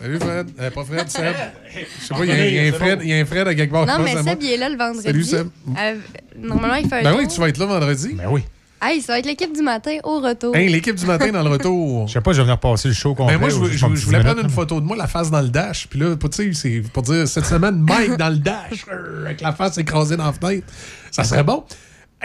Salut 0.03 0.19
Fred? 0.19 0.49
Euh, 0.59 0.71
pas 0.71 0.85
Fred, 0.85 1.09
Seb? 1.09 1.25
Je 2.01 2.07
sais 2.07 2.15
pas, 2.15 2.25
il 2.25 2.55
y, 2.55 2.59
a 2.59 2.63
un 2.63 2.73
Fred, 2.73 2.99
il 3.03 3.09
y 3.09 3.13
a 3.13 3.19
un 3.19 3.25
Fred 3.25 3.47
à 3.47 3.55
quelque 3.55 3.71
part. 3.71 3.87
Non, 3.87 4.03
mais 4.03 4.21
Seb, 4.21 4.43
il 4.43 4.51
est 4.51 4.57
là 4.57 4.69
le 4.69 4.77
vendredi. 4.77 5.05
Salut 5.05 5.23
Seb. 5.23 5.49
Euh, 5.79 5.95
normalement, 6.37 6.75
il 6.75 6.89
fait 6.89 6.97
un 6.97 7.03
Ben 7.05 7.15
oui, 7.17 7.29
tu 7.29 7.39
vas 7.39 7.49
être 7.49 7.59
là 7.59 7.67
vendredi. 7.67 8.15
Ben 8.15 8.27
oui. 8.29 8.43
Hey, 8.83 9.01
ça 9.01 9.13
va 9.13 9.21
être 9.21 9.27
l'équipe 9.27 9.55
du 9.55 9.63
matin 9.63 9.99
au 10.03 10.19
retour. 10.19 10.57
Hey, 10.57 10.69
l'équipe 10.69 10.97
du 10.97 11.07
matin 11.07 11.31
dans 11.31 11.45
le 11.45 11.51
retour. 11.53 12.09
Je 12.09 12.15
sais 12.15 12.21
pas, 12.21 12.33
je 12.33 12.39
vais 12.39 12.43
venir 12.43 12.59
passer 12.59 12.89
le 12.89 12.95
show 12.95 13.15
complet. 13.15 13.35
Ben 13.35 13.41
moi, 13.41 13.49
je, 13.49 13.77
je, 13.77 14.05
voulais 14.05 14.19
prendre 14.19 14.41
une 14.41 14.51
photo 14.51 14.81
de 14.81 14.85
moi, 14.85 14.97
la 14.97 15.07
face 15.07 15.31
dans 15.31 15.41
le 15.41 15.51
dash. 15.51 15.87
Puis 15.87 16.01
là, 16.01 16.17
tu 16.17 16.29
sais, 16.33 16.53
c'est 16.53 16.83
pour 16.93 17.05
dire 17.05 17.29
cette 17.29 17.47
semaine, 17.47 17.77
Mike 17.77 18.17
dans 18.17 18.31
le 18.31 18.39
dash, 18.39 18.85
avec 19.25 19.41
la 19.41 19.53
face 19.53 19.79
écrasée 19.79 20.17
dans 20.17 20.27
la 20.27 20.33
fenêtre. 20.33 20.67
Ça 21.13 21.23
serait 21.23 21.45
bon 21.45 21.63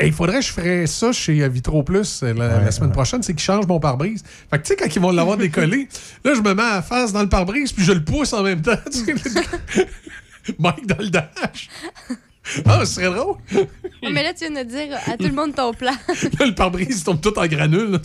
il 0.05 0.13
faudrait 0.13 0.39
que 0.39 0.45
je 0.45 0.51
ferais 0.51 0.87
ça 0.87 1.11
chez 1.11 1.41
euh, 1.41 1.47
Vitro 1.47 1.83
Plus 1.83 2.21
euh, 2.23 2.33
la, 2.33 2.71
semaine 2.71 2.91
prochaine, 2.91 3.23
c'est 3.23 3.33
qu'ils 3.33 3.43
changent 3.43 3.67
mon 3.67 3.79
pare-brise. 3.79 4.23
Fait 4.49 4.57
que 4.59 4.63
tu 4.63 4.69
sais, 4.69 4.75
quand 4.75 4.95
ils 4.95 5.01
vont 5.01 5.11
l'avoir 5.11 5.37
décollé, 5.37 5.87
là, 6.23 6.33
je 6.35 6.41
me 6.41 6.53
mets 6.53 6.63
à 6.63 6.81
face 6.81 7.13
dans 7.13 7.21
le 7.21 7.29
pare-brise, 7.29 7.71
puis 7.71 7.83
je 7.83 7.93
le 7.93 8.03
pousse 8.03 8.33
en 8.33 8.43
même 8.43 8.61
temps. 8.61 8.77
Mike 10.59 10.85
dans 10.85 10.99
le 10.99 11.09
dash. 11.09 11.69
Ah, 12.65 12.85
ce 12.85 12.93
serait 12.93 13.13
drôle. 13.13 13.35
mais 14.03 14.23
là, 14.23 14.33
tu 14.33 14.47
viens 14.47 14.63
de 14.63 14.69
dire 14.69 14.97
à 15.05 15.17
tout 15.17 15.25
le 15.25 15.33
monde 15.33 15.53
ton 15.53 15.73
plan. 15.73 15.91
là, 16.39 16.45
le 16.45 16.55
pare-brise 16.55 17.03
tombe 17.03 17.19
tout 17.19 17.37
en 17.37 17.45
granule. 17.45 17.99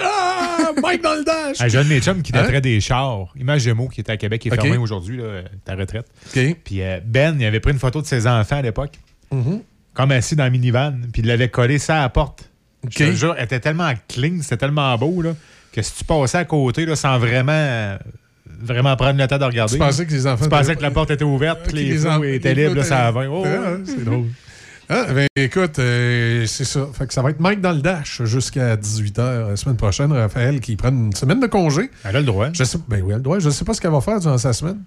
Ah, 0.00 0.70
Mike 0.80 1.02
dans 1.02 1.14
le 1.14 1.24
dash. 1.24 1.60
Un 1.60 1.68
jeune 1.68 1.88
mes 1.88 2.00
chums 2.00 2.22
qui 2.22 2.30
hein? 2.32 2.42
daterait 2.42 2.60
des 2.60 2.80
chars. 2.80 3.32
Image 3.36 3.62
Gémeaux 3.62 3.88
qui 3.88 4.00
était 4.00 4.12
à 4.12 4.16
Québec, 4.16 4.42
qui 4.42 4.48
est 4.48 4.54
fermé 4.54 4.76
aujourd'hui, 4.76 5.20
ta 5.64 5.74
retraite. 5.74 6.06
Puis 6.32 6.82
euh, 6.82 7.00
Ben, 7.04 7.36
il 7.40 7.46
avait 7.46 7.58
pris 7.58 7.72
une 7.72 7.80
photo 7.80 8.00
de 8.00 8.06
ses 8.06 8.26
enfants 8.28 8.56
à 8.56 8.62
l'époque. 8.62 8.92
Mm-hmm 9.32 9.62
comme 9.98 10.12
assis 10.12 10.36
dans 10.36 10.44
la 10.44 10.50
minivan, 10.50 10.92
puis 11.12 11.22
il 11.22 11.26
l'avait 11.26 11.48
collé 11.48 11.80
ça 11.80 11.98
à 11.98 12.02
la 12.02 12.08
porte. 12.08 12.48
Je 12.88 12.98
te 12.98 13.10
jure, 13.10 13.34
elle 13.36 13.46
était 13.46 13.58
tellement 13.58 13.92
clean, 14.06 14.38
c'était 14.42 14.58
tellement 14.58 14.96
beau, 14.96 15.22
là, 15.22 15.34
que 15.72 15.82
si 15.82 15.92
tu 15.92 16.04
passais 16.04 16.38
à 16.38 16.44
côté, 16.44 16.86
là, 16.86 16.94
sans 16.94 17.18
vraiment 17.18 17.98
vraiment 18.46 18.94
prendre 18.94 19.18
le 19.18 19.26
temps 19.26 19.38
de 19.38 19.44
regarder. 19.44 19.72
Tu 19.72 19.78
pensais 19.78 20.06
que 20.06 20.12
les 20.12 20.26
enfants. 20.28 20.44
Tu 20.44 20.50
pensais 20.50 20.76
que 20.76 20.82
la 20.82 20.92
porte 20.92 21.10
était 21.10 21.24
ouverte, 21.24 21.66
que 21.66 21.74
les, 21.74 22.06
enfants 22.06 22.22
étaient 22.22 22.54
libres, 22.54 22.84
ça 22.84 23.10
va. 23.10 23.28
Oh, 23.28 23.44
c'est 23.84 24.04
drôle. 24.04 24.26
Ah, 24.88 25.06
ben, 25.12 25.26
écoute, 25.34 25.80
euh, 25.80 26.46
c'est 26.46 26.64
ça. 26.64 26.86
Fait 26.94 27.06
que 27.08 27.12
ça 27.12 27.20
va 27.20 27.30
être 27.30 27.40
Mike 27.40 27.60
dans 27.60 27.72
le 27.72 27.82
dash 27.82 28.22
jusqu'à 28.22 28.76
18h 28.76 29.50
la 29.50 29.56
semaine 29.56 29.76
prochaine. 29.76 30.12
Raphaël 30.12 30.60
qui 30.60 30.76
prend 30.76 30.90
une 30.90 31.12
semaine 31.12 31.40
de 31.40 31.46
congé. 31.46 31.90
Elle 32.04 32.16
a 32.16 32.20
le 32.20 32.24
droit. 32.24 32.48
Je 32.52 32.64
sais, 32.64 32.78
ben 32.88 33.02
oui, 33.02 33.08
elle 33.08 33.14
a 33.14 33.16
le 33.16 33.22
droit. 33.22 33.38
Je 33.40 33.50
sais 33.50 33.64
pas 33.64 33.74
ce 33.74 33.80
qu'elle 33.80 33.90
va 33.90 34.00
faire 34.00 34.20
durant 34.20 34.38
sa 34.38 34.52
semaine. 34.54 34.80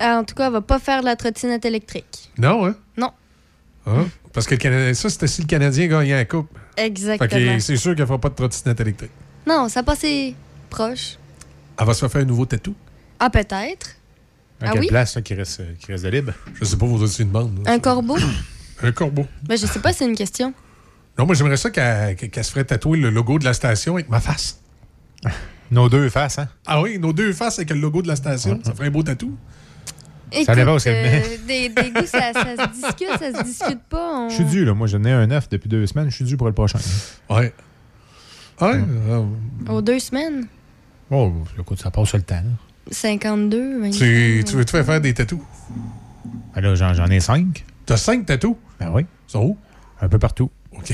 Ah, 0.00 0.18
en 0.18 0.24
tout 0.24 0.34
cas, 0.34 0.46
elle 0.46 0.54
va 0.54 0.62
pas 0.62 0.80
faire 0.80 1.00
de 1.00 1.04
la 1.04 1.14
trottinette 1.14 1.64
électrique. 1.64 2.30
Non, 2.38 2.66
hein? 2.66 2.74
Non. 2.96 3.12
Ah, 3.86 4.04
parce 4.32 4.46
que 4.46 4.54
le 4.54 4.94
ça, 4.94 5.10
c'était 5.10 5.26
si 5.26 5.42
le 5.42 5.46
Canadien 5.46 5.86
gagnait 5.86 6.14
la 6.14 6.24
Coupe. 6.24 6.48
Exactement. 6.76 7.60
c'est 7.60 7.76
sûr 7.76 7.92
qu'elle 7.92 8.02
ne 8.02 8.06
fera 8.06 8.18
pas 8.18 8.30
de 8.30 8.34
trottinette 8.34 8.80
électrique. 8.80 9.10
Non, 9.46 9.68
ça 9.68 9.82
passé 9.82 10.34
proche. 10.70 11.18
Elle 11.78 11.86
va 11.86 11.94
se 11.94 12.08
faire 12.08 12.22
un 12.22 12.24
nouveau 12.24 12.46
tatou. 12.46 12.74
Ah, 13.20 13.30
peut-être. 13.30 13.96
À 14.60 14.68
ah 14.68 14.72
quelle 14.72 14.86
place 14.86 15.18
qui, 15.22 15.34
reste, 15.34 15.62
qui 15.78 15.92
reste 15.92 16.04
de 16.04 16.08
libre? 16.08 16.32
Je 16.54 16.64
sais 16.64 16.76
pas, 16.76 16.86
vous 16.86 17.02
aussi 17.02 17.22
une 17.22 17.28
demande. 17.28 17.58
Un 17.66 17.78
corbeau? 17.78 18.16
un 18.82 18.92
corbeau. 18.92 19.26
Ben, 19.42 19.58
je 19.58 19.66
sais 19.66 19.80
pas, 19.80 19.92
c'est 19.92 20.06
une 20.06 20.16
question. 20.16 20.54
Non, 21.18 21.26
moi, 21.26 21.34
j'aimerais 21.34 21.56
ça 21.56 21.70
qu'elle 21.70 22.16
se 22.18 22.50
ferait 22.50 22.64
tatouer 22.64 22.98
le 22.98 23.10
logo 23.10 23.38
de 23.38 23.44
la 23.44 23.52
station 23.52 23.94
avec 23.94 24.08
ma 24.08 24.20
face. 24.20 24.60
nos 25.70 25.88
deux 25.88 26.08
faces, 26.08 26.38
hein? 26.38 26.48
Ah 26.66 26.80
oui, 26.80 26.98
nos 26.98 27.12
deux 27.12 27.32
faces 27.32 27.58
avec 27.58 27.70
le 27.70 27.76
logo 27.76 28.02
de 28.02 28.08
la 28.08 28.16
station. 28.16 28.60
Ça 28.64 28.74
ferait 28.74 28.88
un 28.88 28.90
beau 28.90 29.02
tatou 29.02 29.36
ça 30.44 30.54
dépend 30.54 30.74
où 30.74 30.78
euh, 30.86 31.22
des, 31.46 31.68
des 31.68 31.90
goûts, 31.90 32.06
ça, 32.06 32.32
se 32.32 32.70
discute, 32.72 33.08
ça 33.18 33.32
se 33.38 33.42
discute 33.44 33.80
pas. 33.88 34.28
Je 34.28 34.34
suis 34.34 34.44
dû, 34.44 34.64
là. 34.64 34.74
Moi, 34.74 34.86
j'en 34.88 35.04
ai 35.04 35.12
un 35.12 35.30
œuf 35.30 35.48
depuis 35.48 35.68
deux 35.68 35.86
semaines. 35.86 36.10
Je 36.10 36.16
suis 36.16 36.24
dû 36.24 36.36
pour 36.36 36.46
le 36.48 36.52
prochain. 36.52 36.78
Ouais. 37.30 37.52
Ouais. 38.60 38.80
Aux 39.68 39.82
deux 39.82 39.98
semaines? 39.98 40.46
Oh, 41.10 41.32
écoute, 41.58 41.80
ça 41.80 41.90
passe 41.90 42.08
sur 42.08 42.16
le 42.18 42.22
temps. 42.24 42.42
52, 42.90 43.90
Tu, 43.90 44.42
tu 44.46 44.56
veux 44.56 44.64
te 44.64 44.70
faire 44.70 44.84
faire 44.84 45.00
des 45.00 45.14
tatous? 45.14 45.40
Ben 46.54 46.60
là, 46.60 46.74
j'en, 46.74 46.92
j'en 46.94 47.06
ai 47.06 47.20
cinq. 47.20 47.64
T'as 47.86 47.96
cinq 47.96 48.26
tatous? 48.26 48.56
Ben 48.80 48.90
oui. 48.92 49.06
Ils 49.28 49.32
sont 49.32 49.42
où? 49.42 49.58
Un 50.00 50.08
peu 50.08 50.18
partout. 50.18 50.50
OK. 50.72 50.92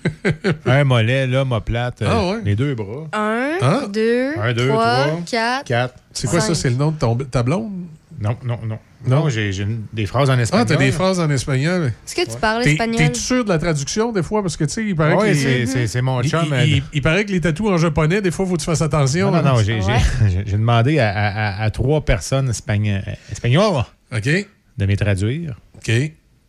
un 0.66 0.84
mollet, 0.84 1.26
là, 1.26 1.44
ma 1.44 1.60
plate. 1.60 2.02
euh, 2.02 2.06
Ah 2.10 2.30
ouais? 2.30 2.40
Les 2.44 2.56
deux 2.56 2.74
bras. 2.74 3.06
Un, 3.12 3.50
Hein? 3.62 3.88
deux, 3.92 4.32
Un, 4.38 4.52
deux, 4.54 4.68
trois, 4.68 5.04
trois, 5.06 5.20
quatre. 5.26 5.64
Quatre. 5.66 5.94
C'est 6.12 6.28
quoi 6.28 6.40
ça? 6.40 6.54
C'est 6.54 6.70
le 6.70 6.76
nom 6.76 6.90
de 6.92 6.98
ton, 6.98 7.16
ta 7.16 7.42
blonde? 7.42 7.72
Non, 8.20 8.36
non, 8.44 8.58
non. 8.66 8.78
Non, 9.06 9.28
j'ai, 9.30 9.50
des 9.94 10.04
phrases 10.04 10.28
en 10.28 10.34
Ah, 10.36 10.42
espagnol. 10.42 10.66
t'as 10.66 10.76
des 10.76 10.92
phrases 10.92 11.18
en 11.20 11.30
espagnol. 11.30 11.86
Est-ce 12.06 12.14
que 12.14 12.30
tu 12.30 12.36
parles 12.38 12.62
T'es- 12.64 12.72
espagnol? 12.72 12.96
T'es-tu 12.98 13.20
sûr 13.20 13.44
de 13.44 13.48
la 13.48 13.56
traduction, 13.58 14.12
des 14.12 14.22
fois? 14.22 14.42
Parce 14.42 14.58
que, 14.58 14.64
tu 14.64 14.72
sais, 14.74 14.84
il 14.84 14.94
paraît 14.94 15.14
Ouais, 15.14 15.30
que... 15.32 15.86
c'est- 15.86 16.02
mon 16.02 16.20
il- 16.20 16.28
chum, 16.28 16.44
Il, 16.48 16.52
euh, 16.52 16.64
il- 16.66 16.82
il 16.92 17.00
paraît 17.00 17.24
que 17.24 17.32
les 17.32 17.40
tatous 17.40 17.68
en 17.70 17.78
japonais, 17.78 18.20
des 18.20 18.30
fois, 18.30 18.44
faut 18.44 18.54
que 18.54 18.58
tu 18.60 18.66
fasses 18.66 18.82
attention. 18.82 19.30
Non, 19.30 19.42
non, 19.42 19.54
non, 19.54 19.62
j'ai, 19.64 19.80
demandé 20.52 20.98
à, 20.98 21.08
à- 21.08 21.48
à- 21.60 21.62
à 21.64 21.70
trois 21.70 22.04
personnes 22.04 22.50
espagno- 22.50 23.00
espagnoles 23.32 23.84
OK. 24.14 24.28
de 24.76 24.86
me 24.86 24.96
traduire. 24.96 25.58
OK. 25.76 25.90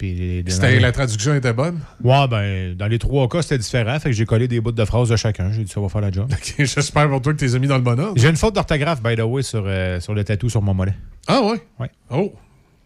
Puis 0.01 0.43
la 0.79 0.91
traduction 0.91 1.35
était 1.35 1.53
bonne? 1.53 1.79
Ouais, 2.03 2.27
ben, 2.27 2.75
dans 2.75 2.87
les 2.87 2.97
trois 2.97 3.29
cas, 3.29 3.43
c'était 3.43 3.59
différent. 3.59 3.99
Fait 3.99 4.09
que 4.09 4.15
j'ai 4.15 4.25
collé 4.25 4.47
des 4.47 4.59
bouts 4.59 4.71
de 4.71 4.83
phrases 4.83 5.09
de 5.09 5.15
chacun. 5.15 5.51
J'ai 5.51 5.63
dit, 5.63 5.71
ça 5.71 5.79
va 5.79 5.89
faire 5.89 6.01
la 6.01 6.09
job. 6.11 6.27
OK, 6.33 6.55
J'espère 6.57 7.07
pour 7.07 7.21
toi 7.21 7.33
que 7.33 7.37
t'es 7.45 7.59
mis 7.59 7.67
dans 7.67 7.75
le 7.77 7.83
bon 7.83 7.99
ordre. 7.99 8.13
J'ai 8.19 8.27
une 8.29 8.35
faute 8.35 8.55
d'orthographe, 8.55 9.03
by 9.03 9.15
the 9.15 9.19
way, 9.19 9.43
sur, 9.43 9.63
euh, 9.67 9.99
sur 9.99 10.15
le 10.15 10.23
tatou 10.23 10.49
sur 10.49 10.63
mon 10.63 10.73
mollet. 10.73 10.95
Ah, 11.27 11.41
ouais? 11.43 11.61
Ouais. 11.79 11.91
Oh. 12.09 12.33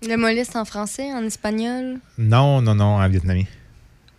Le 0.05 0.17
mollet, 0.17 0.43
c'est 0.43 0.57
en 0.57 0.65
français, 0.65 1.13
en 1.13 1.23
espagnol? 1.23 1.99
Non, 2.17 2.61
non, 2.61 2.75
non, 2.75 2.97
en 2.97 3.07
vietnamien. 3.07 3.45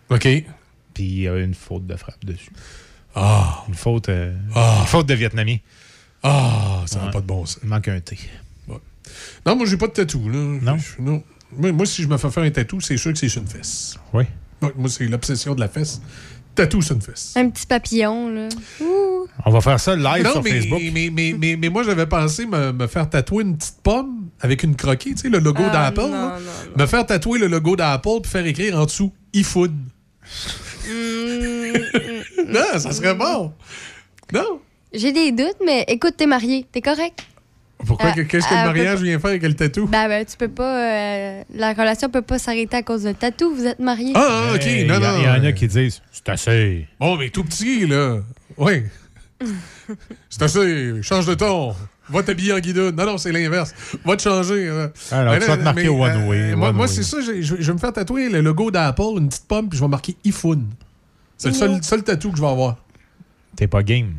OK. 0.09 0.21
Puis 0.23 1.03
il 1.03 1.19
y 1.21 1.27
a 1.27 1.37
une 1.37 1.53
faute 1.53 1.85
de 1.85 1.95
frappe 1.95 2.25
dessus. 2.25 2.49
Ah. 3.13 3.63
Une 3.67 3.75
faute, 3.75 4.09
euh, 4.09 4.33
Ah. 4.55 4.77
une 4.81 4.87
faute 4.87 5.05
de 5.05 5.13
vietnamien. 5.13 5.57
Ah, 6.23 6.81
ça 6.87 6.97
n'a 6.97 7.05
Ouais. 7.05 7.11
pas 7.11 7.21
de 7.21 7.27
bon 7.27 7.45
sens. 7.45 7.59
Il 7.61 7.69
manque 7.69 7.89
un 7.89 7.99
T. 7.99 8.17
Non, 9.45 9.55
moi, 9.55 9.65
j'ai 9.67 9.77
pas 9.77 9.87
de 9.87 9.93
tatou. 9.93 10.27
Là. 10.29 10.37
Non? 10.61 10.77
Non. 10.99 11.23
Moi, 11.51 11.71
moi, 11.71 11.85
si 11.85 12.03
je 12.03 12.07
me 12.07 12.17
fais 12.17 12.29
faire 12.29 12.43
un 12.43 12.51
tatou, 12.51 12.81
c'est 12.81 12.97
sûr 12.97 13.13
que 13.13 13.19
c'est 13.19 13.29
sur 13.29 13.41
une 13.41 13.47
fesse. 13.47 13.95
Oui. 14.13 14.25
Moi, 14.61 14.89
c'est 14.89 15.05
l'obsession 15.05 15.55
de 15.55 15.59
la 15.59 15.67
fesse. 15.67 16.01
Tatou 16.55 16.81
sur 16.81 16.95
une 16.95 17.01
fesse. 17.01 17.33
Un 17.35 17.49
petit 17.49 17.65
papillon, 17.65 18.29
là. 18.29 18.49
Ouh. 18.81 19.27
On 19.45 19.51
va 19.51 19.61
faire 19.61 19.79
ça 19.79 19.95
live 19.95 20.23
non, 20.23 20.31
sur 20.31 20.43
mais, 20.43 20.49
Facebook. 20.51 20.81
Mais, 20.91 21.09
mais, 21.11 21.35
mais, 21.37 21.55
mais 21.55 21.69
moi, 21.69 21.83
j'avais 21.83 22.07
pensé 22.07 22.45
me, 22.45 22.71
me 22.71 22.87
faire 22.87 23.09
tatouer 23.09 23.43
une 23.43 23.55
petite 23.55 23.77
pomme 23.83 24.29
avec 24.41 24.63
une 24.63 24.75
croquée, 24.75 25.11
tu 25.11 25.17
sais, 25.21 25.29
le 25.29 25.39
logo 25.39 25.63
Ah, 25.67 25.91
d'Apple. 25.91 26.09
Me 26.75 26.85
faire 26.85 27.05
tatouer 27.05 27.39
le 27.39 27.47
logo 27.47 27.75
d'Apple 27.75 28.21
puis 28.23 28.31
faire 28.31 28.45
écrire 28.45 28.77
en 28.77 28.85
dessous 28.85 29.13
iPhone. 29.35 29.77
Mm, 30.87 32.47
non, 32.47 32.79
ça 32.79 32.91
serait 32.91 33.13
bon. 33.15 33.53
Non? 34.33 34.59
J'ai 34.93 35.11
des 35.11 35.31
doutes, 35.31 35.57
mais 35.65 35.85
écoute, 35.87 36.15
t'es 36.17 36.25
marié, 36.27 36.65
t'es 36.71 36.81
correct. 36.81 37.25
Pourquoi? 37.85 38.09
Euh, 38.17 38.23
Qu'est-ce 38.27 38.47
que 38.47 38.53
euh, 38.53 38.57
le 38.57 38.65
mariage 38.65 38.97
peut- 38.99 39.03
vient 39.05 39.19
faire 39.19 39.29
avec 39.29 39.43
le 39.43 39.53
tatou? 39.53 39.85
Ben, 39.87 40.07
ben, 40.07 40.25
tu 40.25 40.35
peux 40.35 40.47
pas. 40.47 40.77
euh, 40.83 41.43
la 41.53 41.73
relation 41.73 42.09
peut 42.09 42.21
pas 42.23 42.39
s'arrêter 42.39 42.75
à 42.77 42.83
cause 42.83 43.03
d'un 43.03 43.13
tatou, 43.13 43.53
vous 43.55 43.65
êtes 43.65 43.79
mariés. 43.79 44.13
Ah, 44.15 44.49
ah, 44.51 44.55
ok, 44.55 44.65
Hey, 44.65 44.85
non, 44.85 44.95
il 44.95 45.01
y 45.01 45.05
a- 45.05 45.11
non. 45.11 45.19
Il 45.19 45.25
y 45.25 45.29
en 45.29 45.43
a 45.43 45.51
qui 45.51 45.67
disent, 45.67 46.01
c'est 46.11 46.27
assez. 46.29 46.87
Bon, 46.99 47.15
mais 47.17 47.29
tout 47.29 47.43
petit, 47.43 47.85
là. 47.85 48.17
Oui. 48.57 48.83
c'est 50.29 50.41
assez. 50.41 51.01
Change 51.03 51.25
de 51.27 51.33
ton. 51.35 51.75
Va 52.09 52.23
t'habiller 52.23 52.53
en 52.53 52.59
guidon. 52.59 52.91
Non, 52.93 53.05
non, 53.05 53.17
c'est 53.17 53.31
l'inverse. 53.31 53.73
Va 54.05 54.15
te 54.15 54.21
changer. 54.21 54.67
euh. 54.69 54.87
Alors, 55.11 55.33
Mais 55.33 55.39
tu 55.41 55.45
vas 55.47 55.57
te 55.57 55.63
marquer 55.63 55.83
mais, 55.83 55.89
One 55.89 56.27
Way, 56.29 56.55
moi, 56.55 56.69
One 56.69 56.75
moi, 56.77 56.87
c'est 56.87 57.03
ça. 57.03 57.17
je 57.21 57.53
vais 57.53 57.73
me 57.73 57.77
faire 57.77 57.91
tatouer 57.93 58.29
le 58.29 58.39
logo 58.41 58.71
d'Apple, 58.71 59.01
une 59.17 59.27
petite 59.27 59.45
pomme, 59.45 59.67
puis 59.69 59.77
je 59.77 59.83
vais 59.83 59.89
marquer 59.89 60.15
iPhone. 60.25 60.65
C'est 61.37 61.49
le 61.49 61.53
seul, 61.53 61.83
seul 61.83 62.03
tatou 62.03 62.31
que 62.31 62.37
je 62.37 62.41
vais 62.41 62.47
avoir. 62.47 62.77
T'es 63.57 63.67
pas 63.67 63.83
game. 63.83 64.13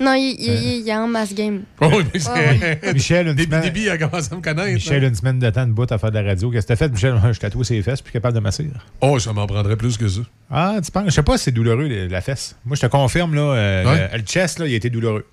Non, 0.00 0.14
il, 0.14 0.34
il, 0.38 0.46
il- 0.52 0.80
il 0.82 0.88
est 0.88 0.94
en 0.96 1.06
mass 1.06 1.34
game. 1.34 1.62
Oh, 1.80 1.88
mais 1.90 1.96
Ouais, 1.98 2.04
c'est. 2.18 2.92
Michel, 2.94 3.28
une 3.28 3.38
semaine, 3.38 3.60
début, 3.62 3.80
il 3.82 3.90
a 3.90 3.98
commencé 3.98 4.28
à 4.32 4.36
me 4.36 4.40
connaître. 4.40 4.72
Michel, 4.72 5.04
une 5.04 5.14
semaine 5.14 5.38
de 5.38 5.50
temps 5.50 5.66
de 5.66 5.72
bout 5.72 5.90
à 5.92 5.98
faire 5.98 6.10
de 6.10 6.18
la 6.18 6.28
radio. 6.30 6.50
Qu'est-ce 6.50 6.66
que 6.66 6.72
t'as 6.72 6.76
fait, 6.76 6.88
Michel? 6.88 7.14
Je 7.32 7.38
tatoué 7.38 7.64
ses 7.64 7.80
fesses, 7.82 8.00
puis 8.02 8.12
capable 8.12 8.34
de 8.34 8.40
masser. 8.40 8.68
Oh, 9.00 9.18
ça 9.18 9.32
m'en 9.32 9.46
prendrait 9.46 9.76
plus 9.76 9.96
que 9.96 10.08
ça. 10.08 10.20
Ah, 10.50 10.76
tu 10.84 10.90
penses? 10.90 11.04
Je 11.06 11.10
sais 11.10 11.22
pas 11.22 11.38
si 11.38 11.44
c'est 11.44 11.52
douloureux, 11.52 11.86
la 12.08 12.20
fesse. 12.20 12.56
Moi, 12.64 12.76
je 12.76 12.80
te 12.80 12.86
confirme, 12.86 13.34
là, 13.34 13.42
euh, 13.42 13.84
Ouais. 13.84 14.08
le, 14.12 14.18
le 14.18 14.24
chest, 14.24 14.58
là, 14.58 14.66
il 14.66 14.72
a 14.72 14.76
été 14.76 14.90
douloureux. 14.90 15.26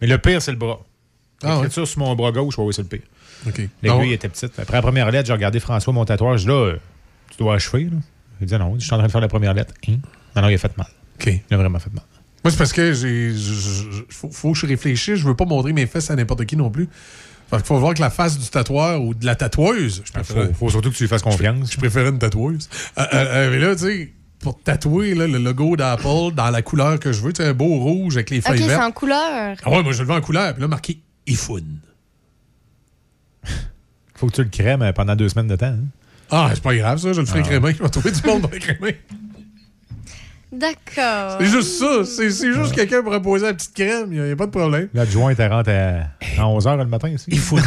Mais 0.00 0.06
le 0.08 0.18
pire, 0.18 0.42
c'est 0.42 0.50
le 0.52 0.58
bras. 0.58 0.80
Ah, 1.44 1.54
L'écriture 1.56 1.86
sur 1.88 1.98
mon 2.00 2.14
bras 2.14 2.32
gauche, 2.32 2.58
ouais, 2.58 2.64
oui, 2.64 2.74
c'est 2.74 2.82
le 2.82 2.88
pire. 2.88 3.02
OK. 3.46 3.60
L'aiguille 3.82 4.12
était 4.12 4.28
petite. 4.28 4.58
Après 4.58 4.74
la 4.76 4.82
première 4.82 5.10
lettre, 5.10 5.26
j'ai 5.28 5.32
regardé 5.32 5.58
François, 5.58 5.92
mon 5.92 6.04
tatoueur. 6.04 6.36
Je 6.36 6.42
dis 6.42 6.48
là, 6.48 6.54
euh, 6.54 6.76
tu 7.30 7.38
dois 7.38 7.54
achever. 7.54 7.84
Là. 7.84 7.96
Il 8.40 8.46
dit 8.46 8.54
non, 8.56 8.74
je 8.78 8.84
suis 8.84 8.92
en 8.94 8.98
train 8.98 9.06
de 9.06 9.12
faire 9.12 9.20
la 9.20 9.28
première 9.28 9.54
lettre. 9.54 9.74
Hein? 9.88 9.96
Non, 10.36 10.42
non, 10.42 10.48
il 10.48 10.54
a 10.54 10.58
fait 10.58 10.76
mal. 10.76 10.86
OK. 11.20 11.26
Il 11.50 11.54
a 11.54 11.56
vraiment 11.56 11.78
fait 11.78 11.92
mal. 11.92 12.04
Moi, 12.44 12.50
c'est 12.50 12.56
parce 12.58 12.72
que 12.72 12.92
j'ai. 12.92 13.30
je- 13.30 13.36
je- 13.36 13.90
je- 13.90 14.02
Faut, 14.10 14.30
faut 14.30 14.52
que 14.52 14.58
je 14.58 14.66
réfléchisse. 14.66 15.16
Je 15.16 15.26
veux 15.26 15.36
pas 15.36 15.44
montrer 15.44 15.72
mes 15.72 15.86
fesses 15.86 16.10
à 16.10 16.16
n'importe 16.16 16.44
qui 16.44 16.56
non 16.56 16.70
plus. 16.70 16.88
Fait 17.50 17.56
qu'il 17.58 17.66
faut 17.66 17.78
voir 17.78 17.94
que 17.94 18.00
la 18.00 18.10
face 18.10 18.38
du 18.38 18.48
tatoueur 18.48 19.02
ou 19.02 19.14
de 19.14 19.24
la 19.26 19.36
tatoueuse. 19.36 20.02
Je 20.04 20.12
préfère, 20.12 20.46
faut, 20.48 20.52
faut 20.54 20.70
surtout 20.70 20.90
que 20.90 20.96
tu 20.96 21.04
lui 21.04 21.08
fasses 21.08 21.22
confiance. 21.22 21.70
je 21.72 21.76
préférais 21.76 22.08
une 22.10 22.18
tatoueuse. 22.18 22.68
Euh, 22.98 23.02
euh, 23.02 23.06
euh, 23.12 23.50
mais 23.50 23.58
là, 23.58 23.76
tu 23.76 23.82
sais, 23.82 24.12
pour 24.40 24.58
tatouer 24.60 25.14
là, 25.14 25.26
le 25.28 25.38
logo 25.38 25.76
d'Apple 25.76 26.34
dans 26.34 26.50
la 26.50 26.62
couleur 26.62 26.98
que 26.98 27.12
je 27.12 27.20
veux, 27.20 27.32
tu 27.32 27.42
sais, 27.42 27.48
un 27.50 27.54
beau 27.54 27.76
rouge 27.78 28.16
avec 28.16 28.30
les 28.30 28.38
Ok, 28.38 28.46
feuilles 28.48 28.58
c'est 28.60 28.66
vertes. 28.68 28.82
en 28.82 28.90
couleur. 28.92 29.56
Ah 29.62 29.70
ouais, 29.70 29.82
moi, 29.82 29.92
je 29.92 30.02
le 30.02 30.08
veux 30.08 30.14
en 30.14 30.20
couleur. 30.20 30.52
Puis 30.54 30.62
là, 30.62 30.68
marqué 30.68 30.98
iPhone. 31.28 31.78
faut 34.14 34.26
que 34.28 34.32
tu 34.32 34.42
le 34.42 34.48
crèmes 34.50 34.92
pendant 34.94 35.14
deux 35.16 35.28
semaines 35.28 35.48
de 35.48 35.56
temps. 35.56 35.66
hein. 35.66 35.84
Ah, 36.30 36.50
c'est 36.54 36.62
pas 36.62 36.74
grave, 36.74 36.98
ça. 36.98 37.12
Je 37.12 37.20
le 37.20 37.26
ferai 37.26 37.40
Ah. 37.40 37.42
crémer. 37.42 37.74
Je 37.76 37.82
vais 37.82 37.88
trouver 37.90 38.10
du 38.10 38.20
monde 38.26 38.40
pour 38.42 38.50
le 38.50 38.58
crémer. 38.58 38.96
D'accord. 40.52 41.38
C'est 41.40 41.46
juste 41.46 41.78
ça. 41.78 42.04
C'est, 42.04 42.30
juste 42.30 42.74
quelqu'un 42.74 43.02
pour 43.02 43.12
reposer 43.12 43.46
la 43.46 43.54
petite 43.54 43.74
crème. 43.74 44.12
Il 44.12 44.22
n'y 44.22 44.32
a, 44.32 44.36
pas 44.36 44.46
de 44.46 44.50
problème. 44.50 44.88
L'adjoint, 44.92 45.32
elle 45.36 45.50
rentre 45.50 45.70
à, 45.70 46.10
à 46.40 46.44
11h 46.44 46.76
le 46.76 46.84
matin 46.84 47.14
aussi. 47.14 47.24
Il 47.28 47.38
faut. 47.38 47.58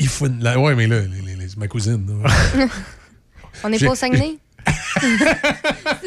il 0.00 0.08
faut. 0.08 0.26
La... 0.40 0.58
Ouais, 0.58 0.74
mais 0.74 0.88
là, 0.88 1.00
les, 1.00 1.46
ma 1.56 1.68
cousine. 1.68 2.04
On 3.64 3.68
n'est 3.68 3.78
pas 3.78 3.90
au 3.90 3.94
Saguenay? 3.94 4.38
c'est 5.00 5.06
une 5.06 5.16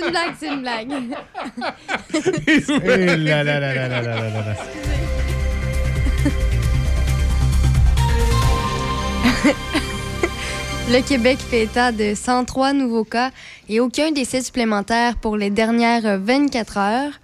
blague, 0.10 0.34
c'est 0.40 0.48
une 0.48 0.62
blague. 0.62 0.90
Là, 9.46 9.54
le 10.88 11.02
Québec 11.02 11.40
fait 11.40 11.64
état 11.64 11.92
de 11.92 12.14
103 12.14 12.74
nouveaux 12.74 13.04
cas 13.04 13.32
et 13.68 13.80
aucun 13.80 14.12
décès 14.12 14.42
supplémentaire 14.42 15.16
pour 15.16 15.36
les 15.36 15.50
dernières 15.50 16.20
24 16.20 16.78
heures. 16.78 17.20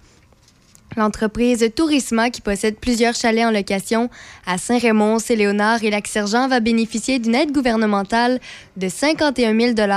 L'entreprise 0.96 1.64
Tourisma, 1.74 2.30
qui 2.30 2.40
possède 2.40 2.76
plusieurs 2.76 3.14
chalets 3.14 3.46
en 3.46 3.52
location 3.52 4.10
à 4.46 4.58
Saint-Raymond, 4.58 5.20
Saint-Léonard 5.20 5.84
et 5.84 5.90
Lac-Sergent, 5.90 6.48
va 6.48 6.58
bénéficier 6.58 7.20
d'une 7.20 7.36
aide 7.36 7.52
gouvernementale 7.52 8.40
de 8.76 8.88
51 8.88 9.74
000 9.74 9.90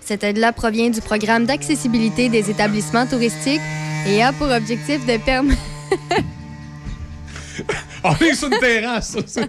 Cette 0.00 0.24
aide-là 0.24 0.52
provient 0.52 0.90
du 0.90 1.00
programme 1.00 1.46
d'accessibilité 1.46 2.28
des 2.28 2.50
établissements 2.50 3.06
touristiques 3.06 3.62
et 4.08 4.20
a 4.20 4.32
pour 4.32 4.48
objectif 4.48 5.06
de 5.06 5.16
permettre... 5.18 5.62
On 8.04 8.14
est 8.16 8.34
sur 8.34 8.52
une 8.52 8.58
terrasse. 8.58 9.16
ça, 9.26 9.42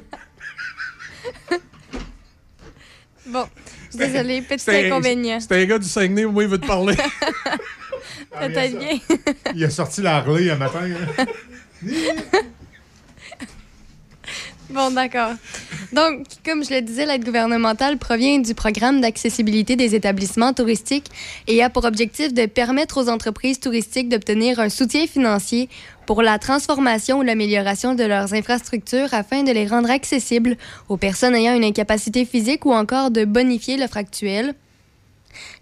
Bon, 3.29 3.45
désolé, 3.93 4.41
petit 4.41 4.63
c'est- 4.63 4.87
inconvénient. 4.87 5.39
C'est 5.39 5.51
un 5.61 5.65
gars 5.65 5.79
du 5.79 5.87
Saguenay, 5.87 6.25
au 6.25 6.31
moins, 6.31 6.43
il 6.43 6.49
veut 6.49 6.57
te 6.59 6.65
parler. 6.67 6.95
Peut-être 8.39 8.77
bien. 8.77 8.99
Il 9.55 9.63
a 9.63 9.69
sorti 9.69 10.01
la 10.01 10.17
Harley 10.17 10.49
un 10.49 10.55
matin. 10.55 10.79
hein. 10.83 11.25
Bon, 14.69 14.91
d'accord. 14.91 15.31
Donc, 15.93 16.25
comme 16.45 16.63
je 16.63 16.73
le 16.73 16.81
disais, 16.81 17.05
l'aide 17.05 17.23
gouvernementale 17.23 17.97
provient 17.97 18.39
du 18.39 18.53
programme 18.53 18.99
d'accessibilité 18.99 19.77
des 19.77 19.95
établissements 19.95 20.51
touristiques 20.51 21.09
et 21.47 21.63
a 21.63 21.69
pour 21.69 21.85
objectif 21.85 22.33
de 22.33 22.45
permettre 22.45 23.01
aux 23.01 23.09
entreprises 23.09 23.61
touristiques 23.61 24.09
d'obtenir 24.09 24.59
un 24.59 24.67
soutien 24.67 25.07
financier 25.07 25.69
pour 26.05 26.21
la 26.21 26.37
transformation 26.37 27.19
ou 27.19 27.21
l'amélioration 27.21 27.95
de 27.95 28.03
leurs 28.03 28.33
infrastructures 28.33 29.13
afin 29.13 29.43
de 29.43 29.51
les 29.51 29.67
rendre 29.67 29.89
accessibles 29.89 30.57
aux 30.89 30.97
personnes 30.97 31.35
ayant 31.35 31.55
une 31.55 31.63
incapacité 31.63 32.25
physique 32.25 32.65
ou 32.65 32.73
encore 32.73 33.09
de 33.09 33.23
bonifier 33.23 33.77
l'offre 33.77 33.97
actuelle. 33.97 34.53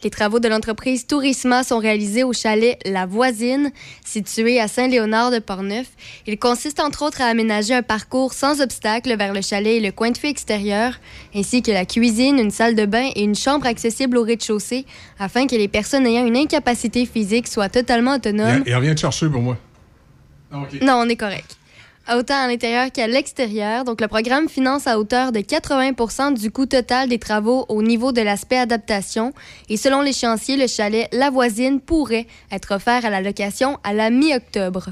Les 0.03 0.09
travaux 0.09 0.39
de 0.39 0.47
l'entreprise 0.47 1.07
Tourisma 1.07 1.63
sont 1.63 1.79
réalisés 1.79 2.23
au 2.23 2.33
chalet 2.33 2.79
La 2.85 3.05
Voisine, 3.05 3.71
situé 4.05 4.59
à 4.59 4.67
Saint-Léonard-de-Portneuf. 4.67 5.87
Il 6.27 6.37
consiste 6.37 6.79
entre 6.79 7.03
autres 7.03 7.21
à 7.21 7.25
aménager 7.25 7.73
un 7.73 7.83
parcours 7.83 8.33
sans 8.33 8.61
obstacle 8.61 9.15
vers 9.17 9.33
le 9.33 9.41
chalet 9.41 9.77
et 9.77 9.79
le 9.79 9.91
coin 9.91 10.11
de 10.11 10.17
feu 10.17 10.27
extérieur, 10.27 10.99
ainsi 11.33 11.61
que 11.61 11.71
la 11.71 11.85
cuisine, 11.85 12.39
une 12.39 12.51
salle 12.51 12.75
de 12.75 12.85
bain 12.85 13.09
et 13.15 13.23
une 13.23 13.35
chambre 13.35 13.65
accessible 13.65 14.17
au 14.17 14.23
rez-de-chaussée, 14.23 14.85
afin 15.19 15.47
que 15.47 15.55
les 15.55 15.67
personnes 15.67 16.05
ayant 16.05 16.25
une 16.25 16.37
incapacité 16.37 17.05
physique 17.05 17.47
soient 17.47 17.69
totalement 17.69 18.15
autonomes. 18.15 18.63
Il, 18.65 18.71
il 18.71 18.75
revient 18.75 18.95
te 18.95 19.01
chercher 19.01 19.29
pour 19.29 19.41
moi. 19.41 19.57
Ah. 20.51 20.63
Non, 20.81 21.01
on 21.05 21.09
est 21.09 21.15
correct. 21.15 21.57
Autant 22.07 22.35
à 22.35 22.47
l'intérieur 22.47 22.91
qu'à 22.91 23.07
l'extérieur. 23.07 23.83
Donc, 23.83 23.99
le 23.99 24.07
programme 24.07 24.47
finance 24.47 24.85
à 24.85 24.99
hauteur 24.99 25.31
de 25.31 25.39
80 25.39 26.33
du 26.33 26.51
coût 26.51 26.67
total 26.67 27.09
des 27.09 27.17
travaux 27.17 27.65
au 27.67 27.81
niveau 27.81 28.11
de 28.11 28.21
l'aspect 28.21 28.59
adaptation. 28.59 29.33
Et 29.69 29.77
selon 29.77 30.01
l'échéancier, 30.01 30.55
le 30.55 30.67
chalet 30.67 31.07
La 31.11 31.31
Voisine 31.31 31.79
pourrait 31.79 32.27
être 32.51 32.75
offert 32.75 33.05
à 33.05 33.09
la 33.09 33.21
location 33.21 33.79
à 33.83 33.91
la 33.91 34.11
mi-octobre. 34.11 34.89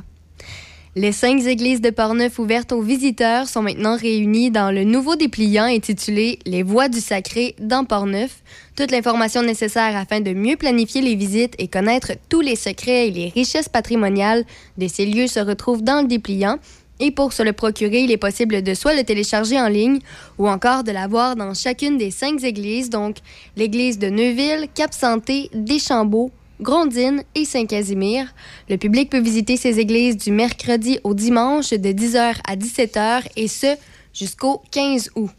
Les 0.96 1.12
cinq 1.12 1.44
églises 1.46 1.82
de 1.82 1.92
Portneuf 1.92 2.38
ouvertes 2.38 2.72
aux 2.72 2.82
visiteurs 2.82 3.48
sont 3.48 3.64
maintenant 3.64 3.96
réunies 3.96 4.52
dans 4.52 4.72
le 4.72 4.84
nouveau 4.84 5.16
dépliant 5.16 5.66
intitulé 5.66 6.38
Les 6.46 6.62
Voies 6.62 6.88
du 6.88 7.00
Sacré 7.00 7.56
dans 7.60 7.84
Portneuf. 7.84 8.44
Toute 8.76 8.92
l'information 8.92 9.42
nécessaire 9.42 9.96
afin 9.96 10.20
de 10.20 10.34
mieux 10.34 10.56
planifier 10.56 11.02
les 11.02 11.16
visites 11.16 11.56
et 11.58 11.68
connaître 11.68 12.12
tous 12.30 12.42
les 12.42 12.56
secrets 12.56 13.08
et 13.08 13.12
les 13.12 13.30
richesses 13.30 13.70
patrimoniales 13.70 14.46
de 14.78 14.88
ces 14.88 15.08
lieux 15.08 15.28
se 15.28 15.40
retrouve 15.40 15.84
dans 15.84 16.02
le 16.02 16.08
dépliant. 16.08 16.60
Et 17.00 17.12
pour 17.12 17.34
se 17.34 17.44
le 17.44 17.54
procurer, 17.54 18.02
il 18.02 18.12
est 18.12 18.18
possible 18.18 18.62
de 18.62 18.74
soit 18.74 18.96
le 18.96 19.04
télécharger 19.04 19.60
en 19.60 19.68
ligne 19.68 20.00
ou 20.38 20.48
encore 20.48 20.84
de 20.84 20.92
l'avoir 20.92 21.36
dans 21.36 21.54
chacune 21.54 21.98
des 21.98 22.12
cinq 22.12 22.44
églises, 22.44 22.90
donc 22.90 23.18
l'église 23.58 24.00
de 24.00 24.10
Neuville, 24.10 24.68
Cap-Santé, 24.74 25.50
Deschambault, 25.54 26.32
Grondine 26.62 27.24
et 27.36 27.46
Saint-Casimir. 27.46 28.34
Le 28.70 28.78
public 28.78 29.10
peut 29.10 29.20
visiter 29.20 29.58
ces 29.58 29.80
églises 29.80 30.18
du 30.18 30.32
mercredi 30.32 31.00
au 31.04 31.14
dimanche 31.14 31.72
de 31.72 31.90
10h 31.90 32.36
à 32.48 32.56
17h 32.56 33.24
et 33.36 33.48
ce 33.48 33.76
jusqu'au 34.14 34.62
15 34.72 35.12
août. 35.16 35.32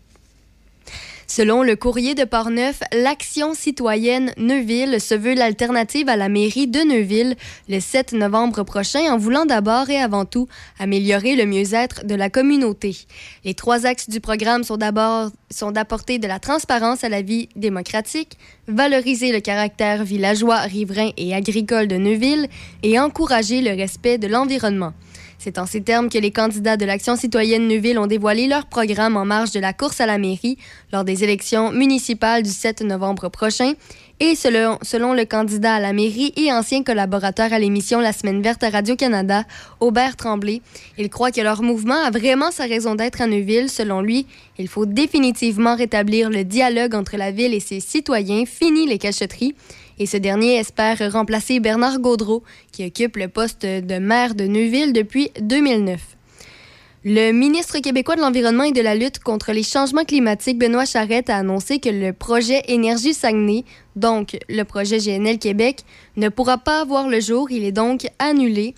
Selon 1.36 1.65
le 1.65 1.74
courrier 1.74 2.15
de 2.15 2.23
Portneuf, 2.23 2.78
l'action 2.93 3.55
citoyenne 3.55 4.32
Neuville 4.36 5.01
se 5.01 5.16
veut 5.16 5.35
l'alternative 5.35 6.09
à 6.09 6.15
la 6.15 6.28
mairie 6.28 6.69
de 6.69 6.78
Neuville 6.78 7.35
le 7.69 7.81
7 7.81 8.12
novembre 8.12 8.62
prochain 8.62 9.12
en 9.12 9.19
voulant 9.19 9.44
d'abord 9.44 9.90
et 9.90 9.98
avant 9.98 10.27
tout 10.27 10.47
améliorer 10.78 11.35
le 11.35 11.44
mieux-être 11.44 12.06
de 12.06 12.15
la 12.15 12.31
communauté. 12.31 12.97
Les 13.44 13.55
trois 13.55 13.85
axes 13.85 14.09
du 14.09 14.20
programme 14.20 14.62
sont 14.62 14.77
d'abord 14.77 15.32
sont 15.51 15.73
d'apporter 15.73 16.20
de 16.20 16.28
la 16.28 16.39
transparence 16.39 17.02
à 17.02 17.09
la 17.09 17.20
vie 17.20 17.48
démocratique, 17.56 18.39
valoriser 18.69 19.32
le 19.32 19.40
caractère 19.40 20.05
villageois, 20.05 20.61
riverain 20.61 21.11
et 21.16 21.35
agricole 21.35 21.89
de 21.89 21.97
Neuville 21.97 22.47
et 22.85 23.01
encourager 23.01 23.61
le 23.61 23.70
respect 23.70 24.19
de 24.19 24.28
l'environnement. 24.28 24.93
C'est 25.44 25.58
en 25.58 25.66
ces 25.66 25.82
termes 25.82 26.08
que 26.08 26.16
les 26.16 26.30
candidats 26.30 26.78
de 26.78 26.86
l'Action 26.86 27.16
citoyenne 27.16 27.68
Neuville 27.68 27.98
ont 27.98 28.06
dévoilé 28.06 28.46
leur 28.46 28.64
programme 28.64 29.14
en 29.18 29.26
marge 29.26 29.50
de 29.50 29.60
la 29.60 29.74
course 29.74 30.00
à 30.00 30.06
la 30.06 30.16
mairie 30.16 30.56
lors 30.90 31.04
des 31.04 31.22
élections 31.22 31.70
municipales 31.70 32.42
du 32.42 32.48
7 32.48 32.80
novembre 32.80 33.28
prochain. 33.28 33.74
Et 34.20 34.36
selon, 34.36 34.78
selon 34.80 35.12
le 35.12 35.26
candidat 35.26 35.74
à 35.74 35.80
la 35.80 35.92
mairie 35.92 36.32
et 36.36 36.50
ancien 36.50 36.82
collaborateur 36.82 37.52
à 37.52 37.58
l'émission 37.58 38.00
La 38.00 38.14
Semaine 38.14 38.40
verte 38.40 38.64
à 38.64 38.70
Radio-Canada, 38.70 39.44
Aubert 39.80 40.16
Tremblay, 40.16 40.62
il 40.96 41.10
croit 41.10 41.30
que 41.30 41.42
leur 41.42 41.62
mouvement 41.62 42.02
a 42.02 42.10
vraiment 42.10 42.50
sa 42.50 42.64
raison 42.64 42.94
d'être 42.94 43.20
à 43.20 43.26
Neuville. 43.26 43.68
Selon 43.68 44.00
lui, 44.00 44.26
il 44.56 44.68
faut 44.68 44.86
définitivement 44.86 45.76
rétablir 45.76 46.30
le 46.30 46.44
dialogue 46.44 46.94
entre 46.94 47.18
la 47.18 47.32
ville 47.32 47.52
et 47.52 47.60
ses 47.60 47.80
citoyens, 47.80 48.46
fini 48.46 48.86
les 48.86 48.96
cachotteries 48.96 49.54
et 49.98 50.06
ce 50.06 50.16
dernier 50.16 50.56
espère 50.56 51.12
remplacer 51.12 51.60
Bernard 51.60 52.00
Gaudreau, 52.00 52.42
qui 52.72 52.84
occupe 52.84 53.16
le 53.16 53.28
poste 53.28 53.64
de 53.64 53.98
maire 53.98 54.34
de 54.34 54.44
Neuville 54.44 54.92
depuis 54.92 55.30
2009. 55.40 56.00
Le 57.06 57.32
ministre 57.32 57.80
québécois 57.80 58.16
de 58.16 58.22
l'Environnement 58.22 58.62
et 58.64 58.72
de 58.72 58.80
la 58.80 58.94
lutte 58.94 59.18
contre 59.18 59.52
les 59.52 59.62
changements 59.62 60.06
climatiques, 60.06 60.58
Benoît 60.58 60.86
Charette, 60.86 61.28
a 61.28 61.36
annoncé 61.36 61.78
que 61.78 61.90
le 61.90 62.14
projet 62.14 62.62
Énergie 62.66 63.12
Saguenay, 63.12 63.64
donc 63.94 64.38
le 64.48 64.62
projet 64.62 64.96
GNL 64.96 65.38
Québec, 65.38 65.80
ne 66.16 66.30
pourra 66.30 66.56
pas 66.56 66.80
avoir 66.80 67.08
le 67.08 67.20
jour. 67.20 67.50
Il 67.50 67.62
est 67.62 67.72
donc 67.72 68.06
annulé. 68.18 68.74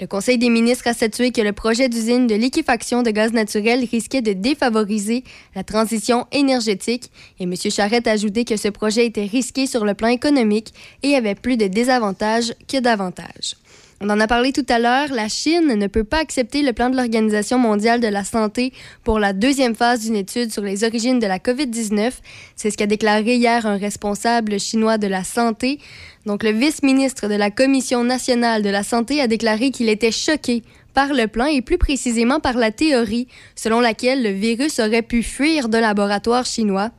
Le 0.00 0.06
Conseil 0.06 0.38
des 0.38 0.48
ministres 0.48 0.86
a 0.86 0.94
statué 0.94 1.30
que 1.30 1.42
le 1.42 1.52
projet 1.52 1.90
d'usine 1.90 2.26
de 2.26 2.34
liquéfaction 2.34 3.02
de 3.02 3.10
gaz 3.10 3.34
naturel 3.34 3.84
risquait 3.84 4.22
de 4.22 4.32
défavoriser 4.32 5.24
la 5.54 5.62
transition 5.62 6.26
énergétique 6.32 7.10
et 7.38 7.42
M. 7.42 7.54
Charette 7.54 8.06
a 8.06 8.12
ajouté 8.12 8.46
que 8.46 8.56
ce 8.56 8.68
projet 8.68 9.04
était 9.04 9.26
risqué 9.26 9.66
sur 9.66 9.84
le 9.84 9.92
plan 9.92 10.08
économique 10.08 10.72
et 11.02 11.16
avait 11.16 11.34
plus 11.34 11.58
de 11.58 11.66
désavantages 11.66 12.54
que 12.66 12.80
d'avantages. 12.80 13.56
On 14.02 14.08
en 14.08 14.18
a 14.18 14.26
parlé 14.26 14.50
tout 14.50 14.64
à 14.70 14.78
l'heure, 14.78 15.12
la 15.12 15.28
Chine 15.28 15.74
ne 15.74 15.86
peut 15.86 16.04
pas 16.04 16.20
accepter 16.20 16.62
le 16.62 16.72
plan 16.72 16.88
de 16.88 16.96
l'Organisation 16.96 17.58
mondiale 17.58 18.00
de 18.00 18.08
la 18.08 18.24
santé 18.24 18.72
pour 19.04 19.18
la 19.18 19.34
deuxième 19.34 19.74
phase 19.74 20.00
d'une 20.00 20.16
étude 20.16 20.50
sur 20.50 20.62
les 20.62 20.84
origines 20.84 21.18
de 21.18 21.26
la 21.26 21.38
COVID-19. 21.38 22.12
C'est 22.56 22.70
ce 22.70 22.78
qu'a 22.78 22.86
déclaré 22.86 23.34
hier 23.34 23.66
un 23.66 23.76
responsable 23.76 24.58
chinois 24.58 24.96
de 24.96 25.06
la 25.06 25.22
santé. 25.22 25.80
Donc 26.24 26.44
le 26.44 26.50
vice-ministre 26.50 27.28
de 27.28 27.34
la 27.34 27.50
Commission 27.50 28.02
nationale 28.02 28.62
de 28.62 28.70
la 28.70 28.84
santé 28.84 29.20
a 29.20 29.26
déclaré 29.26 29.70
qu'il 29.70 29.90
était 29.90 30.12
choqué 30.12 30.62
par 30.94 31.12
le 31.12 31.26
plan 31.26 31.44
et 31.44 31.60
plus 31.60 31.76
précisément 31.76 32.40
par 32.40 32.56
la 32.56 32.72
théorie 32.72 33.28
selon 33.54 33.80
laquelle 33.80 34.22
le 34.22 34.30
virus 34.30 34.78
aurait 34.78 35.02
pu 35.02 35.22
fuir 35.22 35.68
de 35.68 35.76
laboratoire 35.76 36.46
chinois. 36.46 36.90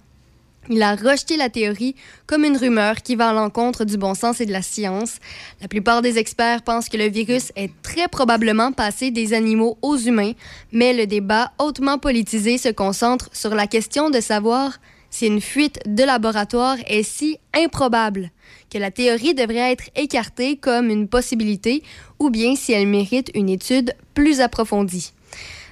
Il 0.73 0.81
a 0.83 0.95
rejeté 0.95 1.35
la 1.35 1.49
théorie 1.49 1.95
comme 2.27 2.45
une 2.45 2.55
rumeur 2.55 3.01
qui 3.01 3.17
va 3.17 3.31
à 3.31 3.33
l'encontre 3.33 3.83
du 3.83 3.97
bon 3.97 4.13
sens 4.13 4.39
et 4.39 4.45
de 4.45 4.53
la 4.53 4.61
science. 4.61 5.17
La 5.59 5.67
plupart 5.67 6.01
des 6.01 6.17
experts 6.17 6.61
pensent 6.61 6.87
que 6.87 6.95
le 6.95 7.09
virus 7.09 7.51
est 7.57 7.73
très 7.81 8.07
probablement 8.07 8.71
passé 8.71 9.11
des 9.11 9.33
animaux 9.33 9.77
aux 9.81 9.97
humains, 9.97 10.31
mais 10.71 10.93
le 10.93 11.07
débat 11.07 11.51
hautement 11.59 11.97
politisé 11.97 12.57
se 12.57 12.69
concentre 12.69 13.29
sur 13.33 13.53
la 13.53 13.67
question 13.67 14.09
de 14.09 14.21
savoir 14.21 14.79
si 15.09 15.27
une 15.27 15.41
fuite 15.41 15.79
de 15.85 16.05
laboratoire 16.05 16.77
est 16.87 17.03
si 17.03 17.37
improbable 17.53 18.31
que 18.71 18.77
la 18.77 18.91
théorie 18.91 19.33
devrait 19.33 19.73
être 19.73 19.89
écartée 19.97 20.55
comme 20.55 20.89
une 20.89 21.09
possibilité 21.09 21.83
ou 22.17 22.29
bien 22.29 22.55
si 22.55 22.71
elle 22.71 22.87
mérite 22.87 23.29
une 23.35 23.49
étude 23.49 23.93
plus 24.13 24.39
approfondie. 24.39 25.11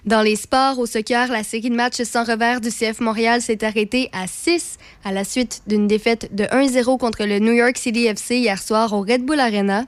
Dans 0.06 0.22
les 0.22 0.38
sports, 0.38 0.80
au 0.80 0.86
soccer, 0.86 1.28
la 1.30 1.44
série 1.44 1.70
de 1.70 1.76
matchs 1.76 2.04
sans 2.04 2.24
revers 2.24 2.62
du 2.62 2.70
CF 2.70 3.02
Montréal 3.02 3.42
s'est 3.42 3.66
arrêtée 3.66 4.10
à 4.14 4.28
6 4.28 4.78
à 5.04 5.12
la 5.12 5.26
suite 5.26 5.62
d'une 5.68 5.88
défaite 5.88 6.34
de 6.34 6.46
1-0 6.46 6.98
contre 6.98 7.26
le 7.26 7.40
New 7.40 7.52
York 7.52 7.78
City 7.78 8.06
FC 8.06 8.38
hier 8.38 8.62
soir 8.62 8.94
au 8.94 9.02
Red 9.02 9.26
Bull 9.26 9.40
Arena. 9.40 9.86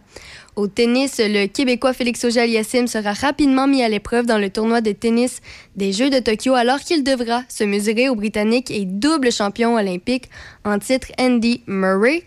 Au 0.57 0.67
tennis, 0.67 1.19
le 1.19 1.47
Québécois 1.47 1.93
Félix 1.93 2.25
Auger-Aliassime 2.25 2.87
sera 2.87 3.13
rapidement 3.13 3.67
mis 3.67 3.83
à 3.83 3.89
l'épreuve 3.89 4.25
dans 4.25 4.37
le 4.37 4.49
tournoi 4.49 4.81
de 4.81 4.91
tennis 4.91 5.39
des 5.77 5.93
Jeux 5.93 6.09
de 6.09 6.19
Tokyo 6.19 6.55
alors 6.55 6.79
qu'il 6.79 7.05
devra 7.05 7.43
se 7.47 7.63
mesurer 7.63 8.09
au 8.09 8.15
Britannique 8.15 8.69
et 8.69 8.83
double 8.83 9.31
champion 9.31 9.75
olympique 9.75 10.29
en 10.65 10.77
titre 10.77 11.07
Andy 11.17 11.63
Murray. 11.67 12.23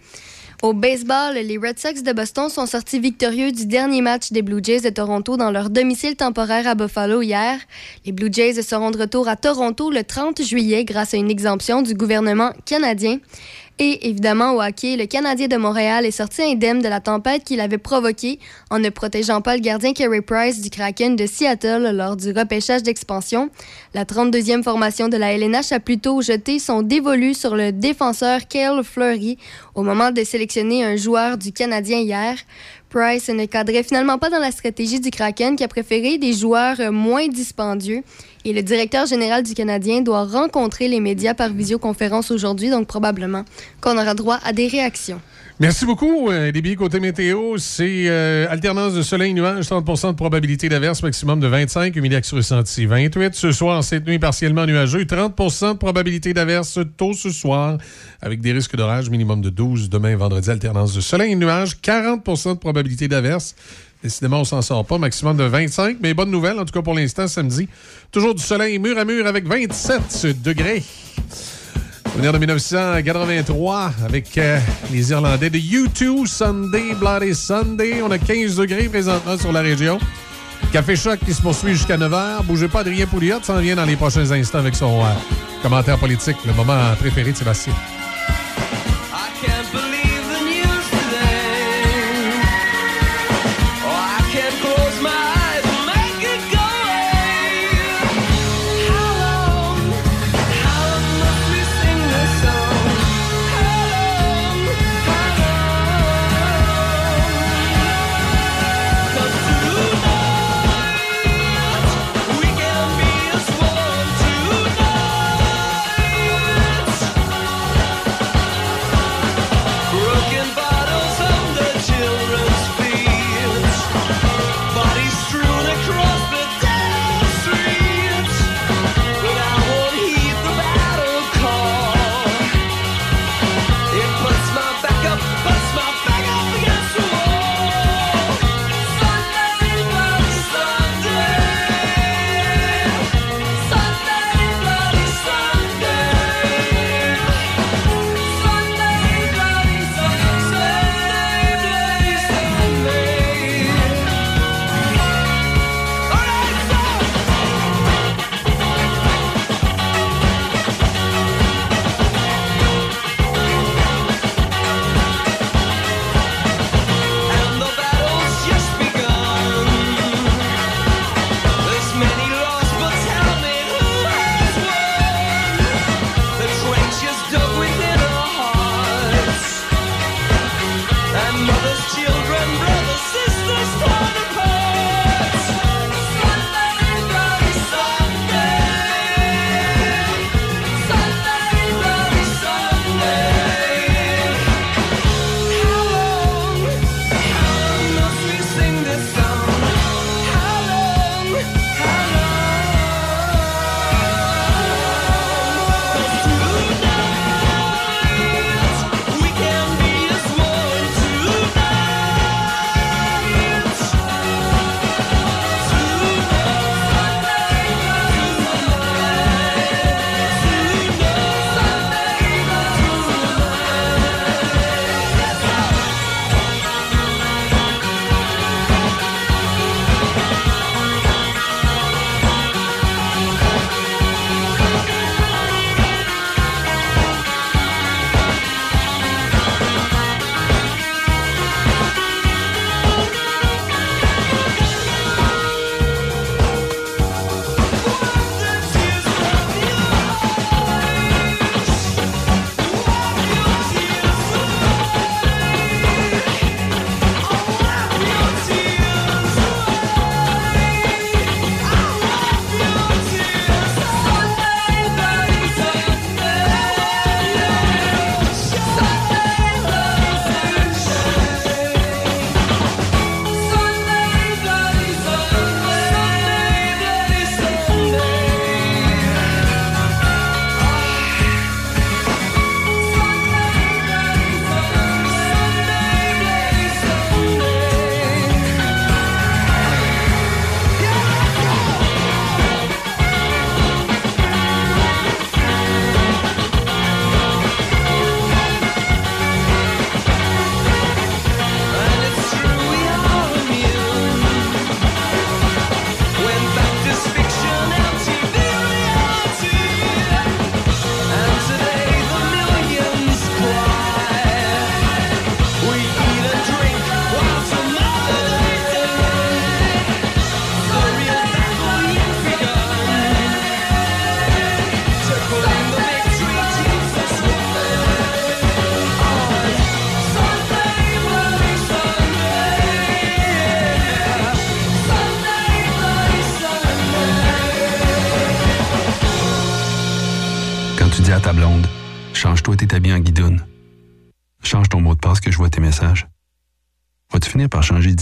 Au 0.64 0.72
baseball, 0.72 1.34
les 1.34 1.58
Red 1.58 1.78
Sox 1.78 2.02
de 2.02 2.12
Boston 2.14 2.48
sont 2.48 2.64
sortis 2.64 2.98
victorieux 2.98 3.52
du 3.52 3.66
dernier 3.66 4.00
match 4.00 4.32
des 4.32 4.40
Blue 4.40 4.64
Jays 4.64 4.80
de 4.80 4.88
Toronto 4.88 5.36
dans 5.36 5.50
leur 5.50 5.68
domicile 5.68 6.16
temporaire 6.16 6.66
à 6.66 6.74
Buffalo 6.74 7.20
hier. 7.20 7.58
Les 8.06 8.12
Blue 8.12 8.32
Jays 8.32 8.62
seront 8.62 8.90
de 8.90 8.96
retour 8.96 9.28
à 9.28 9.36
Toronto 9.36 9.90
le 9.90 10.02
30 10.02 10.40
juillet 10.42 10.86
grâce 10.86 11.12
à 11.12 11.18
une 11.18 11.30
exemption 11.30 11.82
du 11.82 11.92
gouvernement 11.92 12.54
canadien. 12.64 13.18
Et 13.80 14.08
évidemment, 14.08 14.52
au 14.52 14.62
hockey, 14.62 14.96
le 14.96 15.06
Canadien 15.06 15.48
de 15.48 15.56
Montréal 15.56 16.06
est 16.06 16.12
sorti 16.12 16.42
indemne 16.42 16.80
de 16.80 16.86
la 16.86 17.00
tempête 17.00 17.42
qu'il 17.42 17.58
avait 17.58 17.76
provoquée 17.76 18.38
en 18.70 18.78
ne 18.78 18.88
protégeant 18.88 19.40
pas 19.40 19.56
le 19.56 19.60
gardien 19.60 19.92
Kerry 19.92 20.20
Price 20.20 20.60
du 20.60 20.70
Kraken 20.70 21.16
de 21.16 21.26
Seattle 21.26 21.90
lors 21.92 22.14
du 22.14 22.30
repêchage 22.30 22.84
d'expansion. 22.84 23.50
La 23.92 24.04
32e 24.04 24.62
formation 24.62 25.08
de 25.08 25.16
la 25.16 25.32
LNH 25.32 25.72
a 25.72 25.80
plutôt 25.80 26.22
jeté 26.22 26.60
son 26.60 26.82
dévolu 26.82 27.34
sur 27.34 27.56
le 27.56 27.72
défenseur 27.72 28.46
Kale 28.46 28.84
Fleury 28.84 29.38
au 29.74 29.82
moment 29.82 30.12
de 30.12 30.22
sélectionner 30.22 30.84
un 30.84 30.94
joueur 30.94 31.36
du 31.36 31.50
Canadien 31.50 31.98
hier. 31.98 32.36
Price 32.90 33.28
ne 33.28 33.44
cadrait 33.46 33.82
finalement 33.82 34.18
pas 34.18 34.30
dans 34.30 34.38
la 34.38 34.52
stratégie 34.52 35.00
du 35.00 35.10
Kraken 35.10 35.56
qui 35.56 35.64
a 35.64 35.68
préféré 35.68 36.16
des 36.16 36.32
joueurs 36.32 36.92
moins 36.92 37.26
dispendieux. 37.26 38.04
Et 38.46 38.52
le 38.52 38.62
directeur 38.62 39.06
général 39.06 39.42
du 39.42 39.54
Canadien 39.54 40.02
doit 40.02 40.24
rencontrer 40.24 40.86
les 40.86 41.00
médias 41.00 41.32
par 41.32 41.48
visioconférence 41.48 42.30
aujourd'hui, 42.30 42.68
donc 42.68 42.86
probablement 42.86 43.44
qu'on 43.80 43.96
aura 43.96 44.14
droit 44.14 44.38
à 44.44 44.52
des 44.52 44.68
réactions. 44.68 45.20
Merci 45.60 45.86
beaucoup. 45.86 46.30
Euh, 46.30 46.50
les 46.50 46.74
côté 46.74 46.98
météo, 46.98 47.58
c'est 47.58 48.08
euh, 48.08 48.46
alternance 48.50 48.92
de 48.92 49.02
soleil-nuage, 49.02 49.66
30% 49.66 50.08
de 50.08 50.16
probabilité 50.16 50.68
d'averse, 50.68 51.02
maximum 51.02 51.38
de 51.38 51.46
25, 51.46 51.94
humidex 51.94 52.32
ressenti 52.34 52.86
28. 52.86 53.34
Ce 53.34 53.52
soir, 53.52 53.84
cette 53.84 54.04
nuit 54.04 54.18
partiellement 54.18 54.66
nuageux, 54.66 55.04
30% 55.04 55.74
de 55.74 55.78
probabilité 55.78 56.34
d'averse 56.34 56.80
tôt 56.96 57.12
ce 57.12 57.30
soir, 57.30 57.78
avec 58.20 58.40
des 58.40 58.50
risques 58.52 58.74
d'orage, 58.74 59.08
minimum 59.10 59.40
de 59.40 59.48
12. 59.48 59.88
Demain, 59.88 60.16
vendredi, 60.16 60.50
alternance 60.50 60.92
de 60.92 61.00
soleil-nuage, 61.00 61.76
40% 61.80 62.54
de 62.54 62.58
probabilité 62.58 63.06
d'averse. 63.06 63.54
Décidément, 64.04 64.40
on 64.40 64.44
s'en 64.44 64.60
sort 64.60 64.84
pas. 64.84 64.98
Maximum 64.98 65.34
de 65.34 65.44
25. 65.44 65.96
Mais 66.02 66.12
bonne 66.12 66.30
nouvelle, 66.30 66.60
en 66.60 66.66
tout 66.66 66.74
cas 66.74 66.82
pour 66.82 66.92
l'instant, 66.92 67.26
samedi. 67.26 67.70
Toujours 68.12 68.34
du 68.34 68.42
soleil 68.42 68.78
mur 68.78 68.98
à 68.98 69.06
mur 69.06 69.26
avec 69.26 69.48
27 69.48 70.42
degrés. 70.42 70.82
Venir 72.14 72.30
de 72.34 72.38
1983 72.38 73.92
avec 74.04 74.36
euh, 74.36 74.60
les 74.92 75.10
Irlandais 75.10 75.48
de 75.48 75.58
U2, 75.58 76.26
Sunday, 76.26 76.94
Bloody 77.00 77.34
Sunday. 77.34 78.02
On 78.02 78.10
a 78.10 78.18
15 78.18 78.56
degrés 78.56 78.90
présentement 78.90 79.38
sur 79.38 79.52
la 79.52 79.62
région. 79.62 79.98
Café 80.70 80.96
Choc 80.96 81.20
qui 81.24 81.32
se 81.32 81.40
poursuit 81.40 81.72
jusqu'à 81.72 81.96
9h. 81.96 82.44
Bougez 82.44 82.68
pas, 82.68 82.80
Adrien 82.80 83.06
Pouliot 83.06 83.38
s'en 83.42 83.58
vient 83.58 83.74
dans 83.74 83.86
les 83.86 83.96
prochains 83.96 84.30
instants 84.30 84.58
avec 84.58 84.76
son 84.76 85.00
euh, 85.00 85.08
commentaire 85.62 85.98
politique, 85.98 86.36
le 86.46 86.52
moment 86.52 86.94
préféré 87.00 87.32
de 87.32 87.36
Sébastien. 87.38 87.72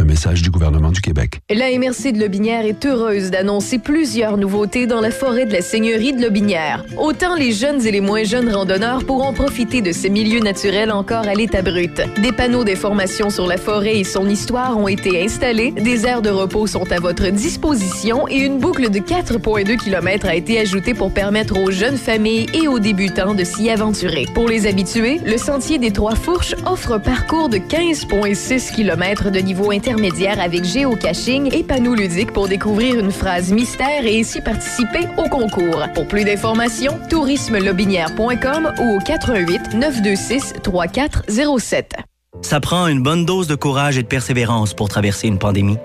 Un 0.00 0.04
message 0.04 0.42
du 0.42 0.50
gouvernement 0.50 0.92
du 0.92 1.00
Québec. 1.00 1.40
La 1.50 1.76
MRC 1.76 2.12
de 2.12 2.20
Lobinière 2.20 2.64
est 2.64 2.86
heureuse 2.86 3.32
d'annoncer 3.32 3.80
plusieurs 3.80 4.36
nouveautés 4.36 4.86
dans 4.86 5.00
la 5.00 5.10
forêt 5.10 5.44
de 5.44 5.52
la 5.52 5.60
Seigneurie 5.60 6.12
de 6.12 6.22
Lobinière. 6.22 6.84
Autant 6.96 7.34
les 7.34 7.50
jeunes 7.50 7.84
et 7.84 7.90
les 7.90 8.00
moins 8.00 8.22
jeunes 8.22 8.48
randonneurs 8.48 9.04
pourront 9.04 9.32
profiter 9.32 9.82
de 9.82 9.90
ces 9.90 10.08
milieux 10.08 10.38
naturels 10.38 10.92
encore 10.92 11.26
à 11.26 11.34
l'état 11.34 11.62
brut. 11.62 12.00
Des 12.22 12.30
panneaux 12.30 12.62
d'information 12.62 13.28
sur 13.28 13.48
la 13.48 13.56
forêt 13.56 13.98
et 13.98 14.04
son 14.04 14.28
histoire 14.28 14.78
ont 14.78 14.86
été 14.86 15.20
installés, 15.20 15.72
des 15.72 16.06
aires 16.06 16.22
de 16.22 16.30
repos 16.30 16.68
sont 16.68 16.90
à 16.92 17.00
votre 17.00 17.28
disposition 17.30 18.28
et 18.28 18.38
une 18.38 18.60
boucle 18.60 18.90
de 18.90 19.00
4,2 19.00 19.76
km 19.78 20.26
a 20.26 20.36
été 20.36 20.60
ajoutée 20.60 20.94
pour 20.94 21.12
permettre 21.12 21.58
aux 21.58 21.72
jeunes 21.72 21.98
familles 21.98 22.46
et 22.54 22.68
aux 22.68 22.78
débutants 22.78 23.34
de 23.34 23.42
s'y 23.42 23.68
aventurer. 23.68 24.26
Pour 24.32 24.46
les 24.46 24.68
habitués, 24.68 25.20
le 25.26 25.38
Sentier 25.38 25.78
des 25.78 25.90
Trois 25.90 26.14
Fourches 26.14 26.54
offre 26.66 26.92
un 26.92 27.00
parcours 27.00 27.48
de 27.48 27.58
15,6 27.58 28.72
km 28.72 29.32
de 29.32 29.40
niveau 29.40 29.72
intermédiaire 29.72 29.87
intermédiaire 29.88 30.38
avec 30.38 30.64
géocaching 30.64 31.48
et 31.54 31.62
panneaux 31.62 31.94
ludiques 31.94 32.32
pour 32.32 32.46
découvrir 32.46 32.98
une 32.98 33.10
phrase 33.10 33.50
mystère 33.50 34.04
et 34.04 34.20
ainsi 34.20 34.42
participer 34.42 35.08
au 35.16 35.30
concours. 35.30 35.82
Pour 35.94 36.06
plus 36.06 36.24
d'informations, 36.24 36.98
tourismelobinière.com 37.08 38.72
ou 38.80 38.96
au 38.96 38.98
88 38.98 39.74
926 39.74 40.54
3407. 40.62 41.94
Ça 42.42 42.60
prend 42.60 42.86
une 42.86 43.02
bonne 43.02 43.24
dose 43.24 43.46
de 43.46 43.54
courage 43.54 43.96
et 43.96 44.02
de 44.02 44.08
persévérance 44.08 44.74
pour 44.74 44.90
traverser 44.90 45.26
une 45.26 45.38
pandémie. 45.38 45.78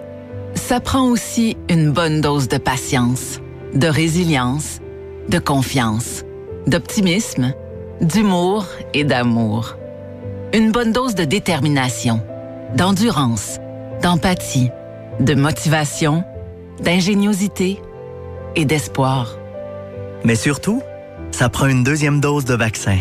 Ça 0.55 0.81
prend 0.81 1.05
aussi 1.05 1.55
une 1.69 1.91
bonne 1.91 2.19
dose 2.19 2.49
de 2.49 2.57
patience, 2.57 3.39
de 3.73 3.87
résilience, 3.87 4.81
de 5.29 5.39
confiance, 5.39 6.25
d'optimisme, 6.67 7.53
d'humour 8.01 8.65
et 8.93 9.05
d'amour. 9.05 9.77
Une 10.53 10.71
bonne 10.71 10.91
dose 10.91 11.15
de 11.15 11.23
détermination, 11.23 12.21
d'endurance 12.75 13.59
d'empathie, 14.03 14.69
de 15.21 15.33
motivation, 15.33 16.23
d'ingéniosité 16.81 17.79
et 18.55 18.65
d'espoir. 18.65 19.37
Mais 20.25 20.35
surtout, 20.35 20.81
ça 21.31 21.49
prend 21.49 21.67
une 21.67 21.83
deuxième 21.83 22.19
dose 22.19 22.45
de 22.45 22.53
vaccin. 22.53 22.99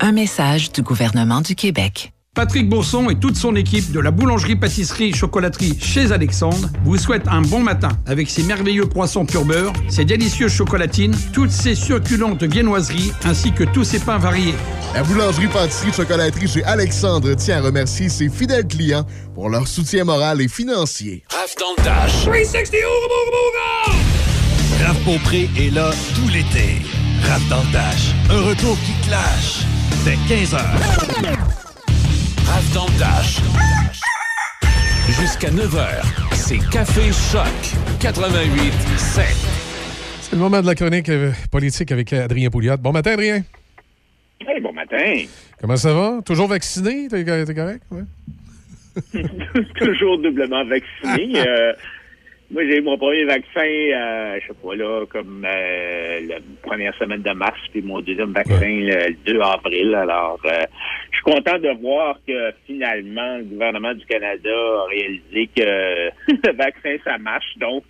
Un 0.00 0.12
message 0.12 0.72
du 0.72 0.82
gouvernement 0.82 1.42
du 1.42 1.54
Québec. 1.54 2.12
Patrick 2.36 2.68
Bourson 2.68 3.08
et 3.08 3.14
toute 3.14 3.34
son 3.34 3.56
équipe 3.56 3.92
de 3.92 3.98
la 3.98 4.10
boulangerie-pâtisserie-chocolaterie 4.10 5.78
chez 5.80 6.12
Alexandre 6.12 6.68
vous 6.84 6.98
souhaitent 6.98 7.28
un 7.28 7.40
bon 7.40 7.60
matin 7.60 7.88
avec 8.04 8.28
ses 8.28 8.42
merveilleux 8.42 8.84
poissons 8.84 9.24
pur 9.24 9.46
beurre, 9.46 9.72
ses 9.88 10.04
délicieuses 10.04 10.52
chocolatines, 10.52 11.16
toutes 11.32 11.50
ses 11.50 11.74
succulentes 11.74 12.42
viennoiseries 12.42 13.10
ainsi 13.24 13.52
que 13.52 13.64
tous 13.64 13.84
ses 13.84 14.00
pains 14.00 14.18
variés. 14.18 14.54
La 14.94 15.02
boulangerie-pâtisserie-chocolaterie 15.04 16.46
chez 16.46 16.62
Alexandre 16.64 17.32
tient 17.32 17.56
à 17.56 17.62
remercier 17.62 18.10
ses 18.10 18.28
fidèles 18.28 18.68
clients 18.68 19.06
pour 19.34 19.48
leur 19.48 19.66
soutien 19.66 20.04
moral 20.04 20.42
et 20.42 20.48
financier. 20.48 21.24
Raph 21.30 21.54
dans 21.58 21.74
le 21.78 21.84
dash. 21.84 22.26
360 22.26 22.74
Raph 24.84 25.04
Beaupré 25.04 25.48
est 25.58 25.74
là 25.74 25.90
tout 26.14 26.28
l'été. 26.28 26.82
Raph 27.22 27.48
dans 27.48 27.62
le 27.62 27.72
dash. 27.72 28.14
Un 28.28 28.42
retour 28.42 28.76
qui 28.84 29.08
clash. 29.08 29.64
Dès 30.04 30.16
15h. 30.28 31.65
Raph 32.46 32.72
dans 32.74 32.86
Dash. 32.98 33.38
Jusqu'à 35.20 35.50
9h, 35.50 36.34
c'est 36.34 36.58
Café 36.70 37.12
Choc 37.12 37.42
88 38.00 38.72
7. 38.96 39.24
C'est 40.20 40.32
le 40.32 40.38
moment 40.38 40.60
de 40.60 40.66
la 40.66 40.74
chronique 40.74 41.08
euh, 41.08 41.32
politique 41.50 41.90
avec 41.92 42.12
Adrien 42.12 42.48
Pouliot. 42.50 42.76
Bon 42.78 42.92
matin, 42.92 43.12
Adrien. 43.12 43.42
Hey, 44.40 44.60
bon 44.60 44.72
matin. 44.72 45.24
Comment 45.60 45.76
ça 45.76 45.92
va? 45.92 46.20
Toujours 46.24 46.48
vacciné? 46.48 47.08
T'es 47.08 47.24
correct? 47.24 47.82
Ouais? 47.90 48.02
Toujours 49.78 50.18
doublement 50.18 50.64
vacciné. 50.66 51.40
Euh, 51.46 51.72
moi, 52.50 52.62
j'ai 52.64 52.78
eu 52.78 52.82
mon 52.82 52.96
premier 52.96 53.24
vaccin, 53.24 53.60
euh, 53.60 54.38
je 54.40 54.46
sais 54.46 54.58
pas, 54.62 54.74
là, 54.76 55.04
comme 55.06 55.44
euh, 55.44 56.20
la 56.28 56.36
première 56.62 56.94
semaine 56.96 57.22
de 57.22 57.32
mars, 57.32 57.58
puis 57.72 57.82
mon 57.82 58.00
deuxième 58.00 58.32
vaccin 58.32 58.60
le 58.60 59.14
2 59.24 59.40
avril. 59.40 59.94
Alors, 59.96 60.38
euh, 60.44 60.64
je 61.10 61.16
suis 61.16 61.24
content 61.24 61.58
de 61.58 61.80
voir 61.80 62.18
que 62.26 62.52
finalement, 62.66 63.38
le 63.38 63.44
gouvernement 63.44 63.94
du 63.94 64.06
Canada 64.06 64.50
a 64.50 64.84
réalisé 64.88 65.50
que 65.56 65.62
le 66.48 66.56
vaccin, 66.56 66.96
ça 67.04 67.18
marche. 67.18 67.58
Donc, 67.58 67.84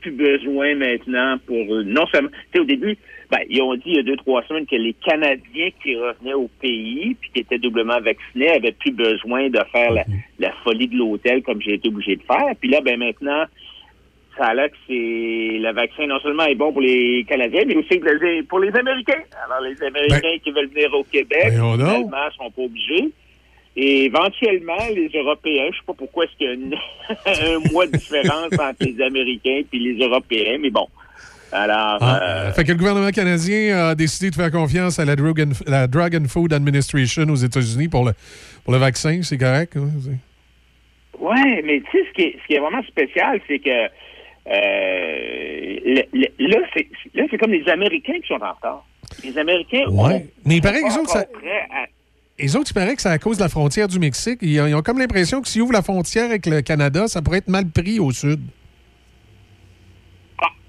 plus 0.00 0.10
besoin 0.10 0.74
maintenant 0.74 1.36
pour 1.46 1.64
non 1.84 2.06
seulement. 2.08 2.30
Tu 2.52 2.54
sais, 2.54 2.58
au 2.60 2.64
début, 2.64 2.96
ben, 3.30 3.38
ils 3.48 3.62
ont 3.62 3.74
dit 3.74 3.82
il 3.86 3.96
y 3.96 3.98
a 4.00 4.02
deux, 4.02 4.16
trois 4.16 4.42
semaines 4.44 4.66
que 4.66 4.76
les 4.76 4.94
Canadiens 4.94 5.70
qui 5.82 5.96
revenaient 5.96 6.34
au 6.34 6.48
pays 6.60 7.16
puis 7.20 7.30
qui 7.32 7.40
étaient 7.40 7.58
doublement 7.58 8.00
vaccinés 8.00 8.50
avaient 8.50 8.72
plus 8.72 8.92
besoin 8.92 9.48
de 9.48 9.60
faire 9.72 9.92
la, 9.92 10.04
la 10.38 10.52
folie 10.64 10.88
de 10.88 10.96
l'hôtel 10.96 11.42
comme 11.42 11.60
j'ai 11.60 11.74
été 11.74 11.88
obligé 11.88 12.16
de 12.16 12.22
faire. 12.22 12.52
Puis 12.60 12.68
là, 12.68 12.80
ben 12.80 12.98
maintenant, 12.98 13.46
ça 14.36 14.46
a 14.46 14.54
l'air 14.54 14.70
que 14.70 14.76
c'est 14.86 14.92
le 15.58 15.72
vaccin 15.72 16.06
non 16.06 16.18
seulement 16.20 16.44
est 16.44 16.54
bon 16.54 16.72
pour 16.72 16.82
les 16.82 17.24
Canadiens, 17.28 17.62
mais 17.66 17.76
aussi 17.76 18.00
pour 18.48 18.58
les 18.60 18.74
Américains. 18.76 19.22
Alors, 19.44 19.60
les 19.62 19.82
Américains 19.86 20.18
Ben- 20.22 20.40
qui 20.42 20.50
veulent 20.50 20.68
venir 20.68 20.92
au 20.94 21.04
Québec, 21.04 21.52
Voyons 21.52 21.76
donc. 21.76 21.86
finalement, 21.88 22.30
sont 22.36 22.50
pas 22.50 22.62
obligés. 22.62 23.08
Et 23.78 24.04
éventuellement, 24.06 24.78
les 24.94 25.10
Européens, 25.14 25.66
je 25.70 25.76
sais 25.76 25.84
pas 25.86 25.92
pourquoi 25.96 26.24
est-ce 26.24 26.32
qu'il 26.38 26.46
y 26.46 26.50
a 26.50 26.54
une- 26.54 26.74
un 27.66 27.72
mois 27.72 27.86
de 27.86 27.92
différence 27.96 28.52
entre 28.52 28.76
les 28.84 29.02
Américains 29.02 29.62
et 29.72 29.78
les 29.78 29.96
Européens, 30.04 30.58
mais 30.60 30.70
bon. 30.70 30.86
Alors, 31.52 31.98
Ah, 32.00 32.20
euh, 32.22 32.52
Fait 32.52 32.64
que 32.64 32.72
le 32.72 32.78
gouvernement 32.78 33.10
canadien 33.10 33.88
a 33.88 33.94
décidé 33.94 34.30
de 34.30 34.34
faire 34.34 34.50
confiance 34.50 34.98
à 34.98 35.04
la 35.04 35.14
Drug 35.14 35.40
and, 35.40 35.52
la 35.66 35.86
Drug 35.86 36.14
and 36.16 36.26
Food 36.28 36.52
Administration 36.52 37.22
aux 37.28 37.36
États-Unis 37.36 37.88
pour 37.88 38.04
le, 38.04 38.12
pour 38.64 38.72
le 38.72 38.78
vaccin. 38.80 39.20
C'est 39.22 39.38
correct? 39.38 39.76
hein? 39.76 39.88
Ouais, 41.18 41.62
mais 41.64 41.80
tu 41.80 41.98
sais, 41.98 42.04
ce 42.08 42.12
qui 42.14 42.22
est, 42.22 42.36
ce 42.42 42.46
qui 42.46 42.54
est 42.54 42.58
vraiment 42.58 42.82
spécial, 42.82 43.40
c'est 43.48 43.58
que 43.58 43.86
le- 45.84 46.04
le- 46.12 46.48
là, 46.48 46.58
c'est 46.74 46.86
là, 47.14 47.24
c'est 47.30 47.38
comme 47.38 47.52
les 47.52 47.68
Américains 47.68 48.18
qui 48.20 48.26
sont 48.28 48.34
en 48.42 48.52
retard. 48.52 48.84
Les 49.24 49.36
Américains 49.38 49.84
Ouais. 49.90 50.26
Mais 50.44 50.56
il 50.56 50.62
paraît 50.62 50.80
que 50.82 50.88
les 50.88 50.96
autres, 50.98 51.10
ça- 51.10 51.20
à- 51.20 51.86
Les 52.38 52.54
autres, 52.54 52.70
il 52.70 52.74
paraît 52.74 52.94
que 52.94 53.00
c'est 53.02 53.08
à 53.08 53.18
cause 53.18 53.38
de 53.38 53.42
la 53.42 53.48
frontière 53.48 53.88
du 53.88 53.98
Mexique. 53.98 54.38
Ils 54.42 54.60
ont, 54.60 54.66
ils 54.66 54.74
ont 54.74 54.82
comme 54.82 54.98
l'impression 54.98 55.40
que 55.40 55.48
s'ils 55.48 55.62
ouvrent 55.62 55.72
la 55.72 55.80
frontière 55.82 56.26
avec 56.26 56.44
le 56.46 56.60
Canada, 56.60 57.08
ça 57.08 57.22
pourrait 57.22 57.38
être 57.38 57.48
mal 57.48 57.66
pris 57.66 57.98
au 57.98 58.10
sud. 58.12 58.40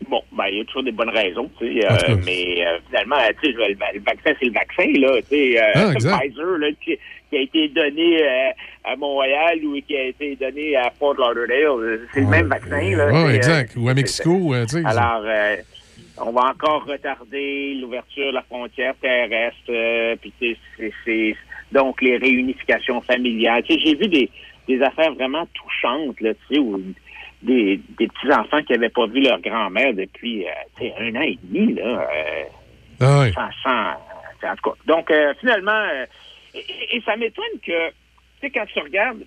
Bon, 0.10 0.22
ben, 0.32 0.46
il 0.52 0.58
y 0.60 0.62
a 0.62 0.66
toujours 0.66 0.84
des 0.84 0.92
bonnes 0.92 1.10
raisons, 1.10 1.50
tu 1.60 1.66
sais, 1.82 1.86
euh, 1.86 2.16
mais 2.24 2.66
euh, 2.66 2.78
finalement, 2.88 3.18
tu 3.42 3.48
sais, 3.48 3.54
je- 3.54 3.58
le, 3.58 3.78
le 3.96 4.00
vaccin, 4.02 4.32
c'est 4.40 4.46
le 4.46 4.52
vaccin, 4.54 4.86
là, 5.00 5.22
tu 5.24 5.28
sais, 5.36 5.60
euh, 5.62 5.72
Ah. 5.76 5.92
Pfizer, 6.20 6.58
là, 6.60 6.68
qui, 6.84 6.98
qui 7.30 7.38
a 7.38 7.42
été 7.42 7.68
donné 7.70 8.24
euh, 8.24 8.50
à 8.86 8.96
Montréal 8.96 9.60
ou 9.66 9.76
qui 9.82 9.98
a 9.98 10.04
été 10.06 10.36
donné 10.36 10.76
à 10.78 10.92
Fort 10.98 11.16
Lauderdale, 11.16 12.02
c'est 12.14 12.22
le 12.22 12.28
même 12.28 12.48
vaccin, 12.48 12.96
là. 12.96 13.10
Oui, 13.12 13.32
sais, 13.32 13.36
exact. 13.36 13.74
euh, 13.76 13.80
Ou 13.82 13.90
à 13.90 13.94
Mexico. 13.96 14.54
euh, 14.54 14.66
tu 14.66 14.76
sais, 14.82 14.84
Alors, 14.86 15.24
euh, 15.26 15.56
on 16.20 16.32
va 16.32 16.52
encore 16.52 16.86
retarder 16.86 17.74
l'ouverture 17.82 18.28
de 18.30 18.36
la 18.36 18.44
frontière 18.44 18.94
terrestre, 19.02 19.58
euh, 19.70 20.16
puis 20.22 20.32
tu 20.40 20.54
sais, 20.54 20.58
c'est- 20.78 20.94
c'est 21.04 21.36
donc 21.72 22.02
les 22.02 22.18
réunifications 22.18 23.02
familiales. 23.02 23.64
Tu 23.64 23.74
sais, 23.74 23.80
j'ai 23.84 23.96
vu 23.96 24.08
des, 24.08 24.30
des 24.68 24.82
affaires 24.82 25.14
vraiment 25.16 25.46
touchantes, 25.54 26.22
là, 26.22 26.34
tu 26.34 26.56
sais, 26.56 26.60
où 26.60 26.80
des, 27.48 27.80
des 27.98 28.08
petits-enfants 28.08 28.62
qui 28.64 28.74
n'avaient 28.74 28.90
pas 28.90 29.08
vu 29.08 29.22
leur 29.22 29.40
grand-mère 29.42 29.94
depuis 29.94 30.46
euh, 30.46 30.90
un 31.00 31.16
an 31.16 31.22
et 31.22 31.38
demi, 31.44 31.74
là. 31.74 32.08
euh, 32.12 32.44
Ah 33.00 33.22
oui. 33.22 33.34
sans, 33.34 33.50
sans- 33.64 34.50
en 34.50 34.56
tout 34.56 34.70
cas. 34.70 34.76
Donc, 34.86 35.10
euh, 35.10 35.34
finalement, 35.40 35.88
et, 36.54 36.96
et 36.98 37.02
ça 37.02 37.16
m'étonne 37.16 37.46
que, 37.66 37.90
tu 37.90 37.94
sais, 38.42 38.50
quand 38.52 38.66
tu 38.68 38.80
regardes 38.80 39.24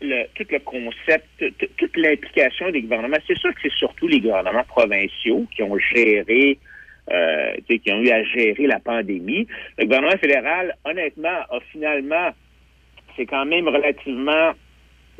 le, 0.00 0.24
tout 0.34 0.46
le 0.50 0.58
concept, 0.60 1.26
toute 1.76 1.96
l'implication 1.96 2.70
des 2.70 2.82
gouvernements, 2.82 3.16
c'est 3.26 3.36
sûr 3.38 3.52
que 3.54 3.60
c'est 3.62 3.72
surtout 3.72 4.06
les 4.06 4.20
gouvernements 4.20 4.64
provinciaux 4.64 5.44
qui 5.54 5.62
ont 5.64 5.76
géré, 5.78 6.58
euh, 7.10 7.54
qui 7.66 7.90
ont 7.92 8.00
eu 8.02 8.10
à 8.10 8.22
gérer 8.22 8.66
la 8.66 8.78
pandémie. 8.78 9.46
Le 9.76 9.84
gouvernement 9.86 10.16
fédéral, 10.18 10.74
honnêtement, 10.84 11.40
a 11.50 11.58
finalement, 11.72 12.30
c'est 13.16 13.26
quand 13.26 13.44
même 13.46 13.66
relativement 13.66 14.52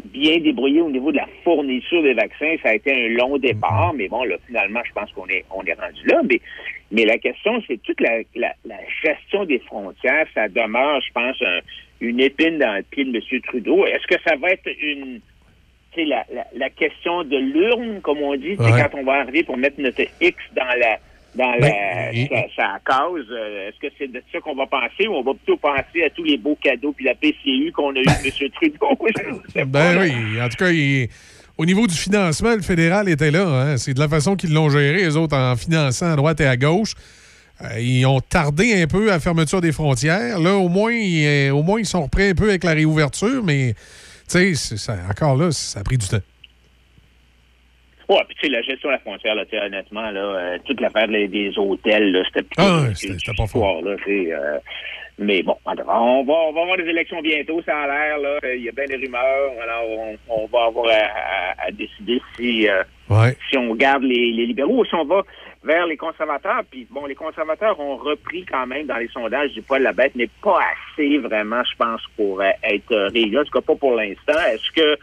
bien 0.05 0.39
débrouillé 0.39 0.81
au 0.81 0.91
niveau 0.91 1.11
de 1.13 1.17
la 1.17 1.29
fourniture 1.45 2.03
des 2.03 2.15
vaccins. 2.15 2.55
Ça 2.63 2.71
a 2.71 2.75
été 2.75 2.93
un 2.93 3.09
long 3.11 3.37
départ, 3.39 3.93
mais 3.95 4.09
bon, 4.09 4.25
là, 4.25 4.37
finalement, 4.47 4.81
je 4.87 4.93
pense 4.93 5.11
qu'on 5.13 5.27
est, 5.29 5.45
on 5.55 5.63
est 5.65 5.75
rendu 5.75 6.07
là. 6.07 6.21
Mais, 6.29 6.41
mais 6.91 7.05
la 7.05 7.19
question, 7.19 7.63
c'est 7.67 7.81
toute 7.83 8.01
la, 8.01 8.19
la, 8.35 8.53
la 8.65 8.77
gestion 9.05 9.45
des 9.45 9.59
frontières. 9.61 10.27
Ça 10.35 10.49
demeure, 10.49 11.01
je 11.01 11.13
pense, 11.13 11.37
un- 11.43 11.61
une 12.01 12.21
épine 12.21 12.59
dans 12.59 12.77
le 12.77 12.83
pied 12.83 13.05
de 13.05 13.17
M. 13.17 13.41
Trudeau. 13.43 13.85
Est-ce 13.87 14.07
que 14.07 14.21
ça 14.27 14.37
va 14.37 14.51
être 14.51 14.69
une, 14.81 15.21
la, 15.97 16.25
la, 16.33 16.47
la 16.55 16.71
question 16.71 17.25
de 17.25 17.37
l'urne, 17.37 18.01
comme 18.03 18.19
on 18.23 18.37
dit, 18.37 18.51
Ouais. 18.59 18.71
quand 18.91 18.99
on 18.99 19.03
va 19.03 19.15
arriver 19.15 19.43
pour 19.43 19.57
mettre 19.57 19.81
notre 19.81 20.03
X 20.21 20.37
dans 20.55 20.65
la 20.79 20.99
dans 21.35 21.51
Ben, 21.61 21.71
la, 21.71 22.13
et- 22.15 22.29
sa, 22.57 22.63
sa 22.63 22.79
cause, 22.85 23.27
euh, 23.31 23.69
est-ce 23.69 23.79
que 23.87 23.93
c'est 23.99 24.11
de 24.11 24.23
ça 24.33 24.41
qu'on 24.41 24.55
va 24.55 24.67
penser 24.67 25.07
ou 25.09 25.15
on 25.15 25.23
va 25.23 25.33
plutôt 25.35 25.57
penser 25.59 26.03
à 26.05 26.11
tous 26.11 26.25
les 26.25 26.37
beaux 26.39 26.57
cadeaux 26.63 26.93
puis 26.93 27.05
la 27.05 27.15
PCU 27.15 27.71
qu'on 27.73 27.95
a 27.95 27.99
eu 28.01 28.05
de 28.05 28.09
M. 28.45 28.51
Trudeau? 28.51 29.67
Ben 29.67 29.99
oui, 30.01 30.41
en 30.43 30.49
tout 30.49 30.57
cas, 30.57 30.71
il- 30.71 31.09
au 31.57 31.67
niveau 31.67 31.87
du 31.87 31.95
financement, 31.95 32.55
le 32.55 32.63
fédéral 32.63 33.09
était 33.09 33.31
là. 33.31 33.47
hein. 33.47 33.77
C'est 33.77 33.93
de 33.95 34.01
la 34.01 34.09
façon 34.09 34.37
qu'ils 34.37 34.53
l'ont 34.55 34.71
géré, 34.71 34.99
les 35.05 35.17
autres, 35.17 35.37
en 35.37 35.57
finançant 35.57 36.13
à 36.13 36.17
droite 36.17 36.41
et 36.41 36.47
à 36.47 36.57
gauche. 36.57 36.93
Euh, 37.65 37.81
ils 37.81 38.07
ont 38.07 38.21
tardé 38.21 38.81
un 38.81 38.87
peu 38.87 39.09
à 39.11 39.15
la 39.15 39.21
fermeture 39.21 39.61
des 39.61 39.73
frontières. 39.73 40.39
Là, 40.39 40.55
au 40.55 40.69
moins, 40.69 40.93
ils, 40.93 41.27
euh, 41.27 41.51
au 41.53 41.65
moins, 41.65 41.81
ils 41.81 41.87
sont 41.87 42.03
reprêts 42.03 42.31
un 42.31 42.35
peu 42.35 42.49
avec 42.51 42.63
la 42.63 42.73
réouverture, 42.73 43.43
mais 43.43 43.75
tu 44.31 44.55
sais, 44.55 44.77
encore 45.11 45.37
là, 45.37 45.51
ça 45.51 45.81
a 45.81 45.83
pris 45.83 45.99
du 45.99 46.07
temps. 46.07 46.21
Ouais, 48.09 48.23
puis 48.27 48.37
tu 48.41 48.47
sais, 48.47 48.53
la 48.53 48.63
gestion 48.63 48.89
de 48.89 48.95
la 48.95 48.99
frontière, 49.01 49.35
là, 49.35 49.45
tu 49.45 49.51
sais, 49.57 49.63
honnêtement, 49.63 50.11
là, 50.11 50.21
euh, 50.21 50.59
toute 50.65 50.81
l'affaire 50.81 51.09
des, 51.09 51.29
des 51.29 51.59
hôtels, 51.59 52.11
là, 52.13 52.23
c'était 52.27 52.43
plutôt 52.43 52.63
Ah, 52.63 52.83
ouais, 52.89 52.95
c'était- 52.95 53.33
pas 53.37 53.45
histoire, 53.45 53.83
là, 53.83 53.97
euh, 54.09 54.59
mais 55.19 55.43
bon, 55.43 55.57
on 55.67 55.75
va, 55.75 56.33
on 56.33 56.53
va 56.53 56.61
avoir 56.63 56.77
des 56.79 56.85
élections 56.89 57.21
bientôt, 57.21 57.61
ça 57.67 57.77
a 57.77 57.87
l'air, 57.87 58.19
là. 58.19 58.39
Il 58.55 58.63
y 58.63 58.69
a 58.69 58.73
bien 58.73 58.87
des 58.87 58.97
rumeurs, 58.97 59.51
alors 59.63 59.89
on, 59.91 60.17
on 60.29 60.47
va 60.47 60.65
avoir 60.67 60.87
à, 60.89 60.93
à- 61.63 61.67
à 61.67 61.71
décider 61.71 62.21
si, 62.37 62.69
euh, 62.69 62.83
Ouais. 63.11 63.37
si 63.51 63.57
on 63.59 63.75
garde 63.75 64.03
les, 64.05 64.33
les 64.33 64.47
libéraux 64.47 64.81
ou 64.81 64.85
si 64.85 64.95
on 64.95 65.05
va 65.05 65.23
vers 65.65 65.87
les 65.87 65.97
conservateurs. 65.97 66.63
Puis 66.71 66.87
bon, 66.91 67.07
les 67.07 67.15
conservateurs 67.15 67.79
ont 67.81 67.97
repris 67.97 68.45
quand 68.45 68.67
même 68.67 68.87
dans 68.87 68.97
les 68.99 69.09
sondages 69.09 69.51
du 69.53 69.63
poil 69.63 69.81
de 69.81 69.85
la 69.85 69.93
bête, 69.93 70.13
mais 70.15 70.29
pas 70.43 70.61
assez 70.95 71.19
vraiment, 71.19 71.63
je 71.65 71.77
pense, 71.77 72.03
pour 72.17 72.41
euh, 72.41 72.51
être 72.63 72.93
euh, 72.93 73.09
réélus. 73.09 73.39
En 73.39 73.45
tout 73.45 73.51
cas, 73.51 73.61
pas 73.63 73.75
pour 73.77 73.95
l'instant. 73.97 74.39
Est-ce 74.53 74.71
que 74.73 74.99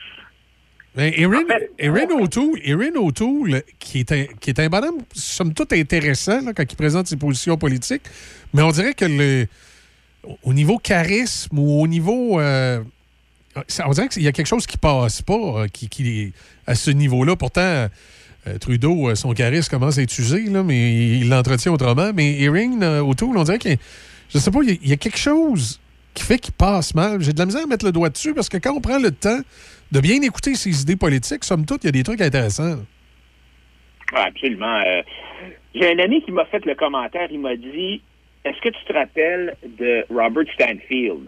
Mais 0.97 1.13
Erin, 1.19 1.43
Erin 1.77 2.07
O'Toole, 2.21 2.59
Erin 2.63 2.95
O'Toole, 2.95 3.63
qui 3.79 3.99
est, 3.99 4.11
un, 4.13 4.25
qui 4.39 4.49
est 4.49 4.59
un 4.59 4.69
bonhomme, 4.69 4.99
somme 5.13 5.53
toute, 5.53 5.73
intéressant 5.73 6.41
là, 6.41 6.53
quand 6.53 6.63
il 6.69 6.75
présente 6.75 7.07
ses 7.07 7.17
positions 7.17 7.57
politiques, 7.57 8.03
mais 8.53 8.61
on 8.61 8.71
dirait 8.71 8.93
que 8.93 9.05
le, 9.05 9.47
au 10.43 10.53
niveau 10.53 10.77
charisme 10.77 11.59
ou 11.59 11.81
au 11.81 11.87
niveau. 11.87 12.39
euh, 12.39 12.81
on 13.85 13.91
dirait 13.91 14.07
qu'il 14.09 14.23
y 14.23 14.27
a 14.27 14.31
quelque 14.31 14.47
chose 14.47 14.65
qui 14.67 14.77
passe 14.77 15.21
pas 15.21 15.33
euh, 15.33 15.67
qui, 15.67 15.87
qui- 15.89 16.33
à 16.67 16.75
ce 16.75 16.91
niveau-là. 16.91 17.35
Pourtant, 17.35 17.61
euh, 17.61 17.87
Trudeau, 18.59 19.13
son 19.15 19.33
charisme 19.33 19.69
commence 19.69 19.97
à 19.97 20.01
être 20.01 20.17
usé, 20.17 20.43
là, 20.45 20.63
mais 20.63 21.17
il 21.19 21.29
l'entretient 21.29 21.71
autrement. 21.73 22.11
Mais 22.13 22.39
Erin 22.41 23.01
O'Toole, 23.01 23.37
on 23.37 23.43
dirait 23.43 23.59
qu'il 23.59 23.77
je 24.29 24.39
sais 24.39 24.49
pas, 24.51 24.59
il 24.63 24.87
y, 24.87 24.91
a 24.93 24.97
quelque 24.97 25.17
chose 25.19 25.79
qui 26.15 26.23
fait 26.23 26.39
qu'il 26.39 26.53
passe 26.53 26.95
mal. 26.95 27.21
J'ai 27.21 27.33
de 27.33 27.39
la 27.39 27.45
misère 27.45 27.63
à 27.63 27.67
mettre 27.67 27.85
le 27.85 27.91
doigt 27.91 28.09
dessus 28.09 28.33
parce 28.33 28.49
que 28.49 28.57
quand 28.57 28.73
on 28.75 28.81
prend 28.81 28.97
le 28.97 29.11
temps 29.11 29.39
de 29.91 29.99
bien 29.99 30.19
écouter 30.21 30.55
ses 30.55 30.81
idées 30.81 30.95
politiques, 30.95 31.43
somme 31.43 31.65
toute, 31.65 31.83
il 31.83 31.87
y 31.87 31.89
a 31.89 31.91
des 31.91 32.03
trucs 32.03 32.21
intéressants. 32.21 32.77
Ouais, 34.13 34.19
absolument. 34.19 34.79
euh, 34.85 35.01
J'ai 35.75 35.91
un 35.93 35.99
ami 35.99 36.21
qui 36.23 36.31
m'a 36.31 36.45
fait 36.45 36.63
le 36.65 36.75
commentaire, 36.75 37.27
il 37.31 37.39
m'a 37.39 37.55
dit 37.55 38.01
Est-ce 38.43 38.59
que 38.61 38.69
tu 38.69 38.85
te 38.85 38.93
rappelles 38.93 39.55
de 39.79 40.05
Robert 40.09 40.45
Stanfield? 40.53 41.27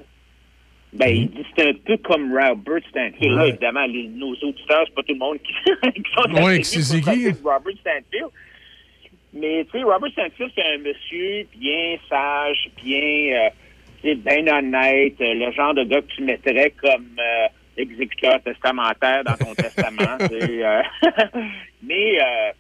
Ben, 0.94 1.08
il 1.10 1.30
dit 1.30 1.46
c'est 1.56 1.68
un 1.70 1.74
peu 1.86 1.98
comme 1.98 2.32
Robert 2.32 2.82
Stanfield. 2.90 3.36
Là, 3.36 3.48
évidemment, 3.48 3.86
les- 3.88 4.08
nos 4.08 4.32
auditeurs, 4.36 4.86
c'est 4.88 4.96
pas 4.96 5.04
tout 5.04 5.14
le 5.14 5.20
monde 5.20 5.38
qui, 5.44 5.54
qui 6.02 6.12
sont 6.16 6.32
Ouais, 6.44 6.64
c'est 6.64 7.02
qui? 7.02 7.28
Robert 7.44 7.74
Stanfield. 7.82 8.30
Mais, 9.34 9.66
tu 9.66 9.78
sais, 9.78 9.84
Robert 9.84 10.12
Stanfield, 10.14 10.52
c'est 10.56 10.64
un 10.64 10.78
monsieur 10.78 11.46
bien 11.60 11.98
sage, 12.10 12.70
bien, 12.82 13.00
euh, 13.02 13.50
tu 14.02 14.10
sais, 14.10 14.16
bien 14.16 14.48
honnête, 14.48 15.16
euh, 15.22 15.34
le 15.34 15.52
genre 15.52 15.74
de 15.74 15.84
gars 15.84 16.02
que 16.02 16.08
tu 16.16 16.24
mettrais 16.24 16.74
comme 16.82 17.18
euh, 17.20 17.48
exécuteur 17.78 18.42
testamentaire 18.44 19.24
dans 19.24 19.36
ton 19.36 19.54
testament. 19.54 20.18
euh. 20.32 20.82
Mais, 21.84 22.20
euh, 22.22 22.52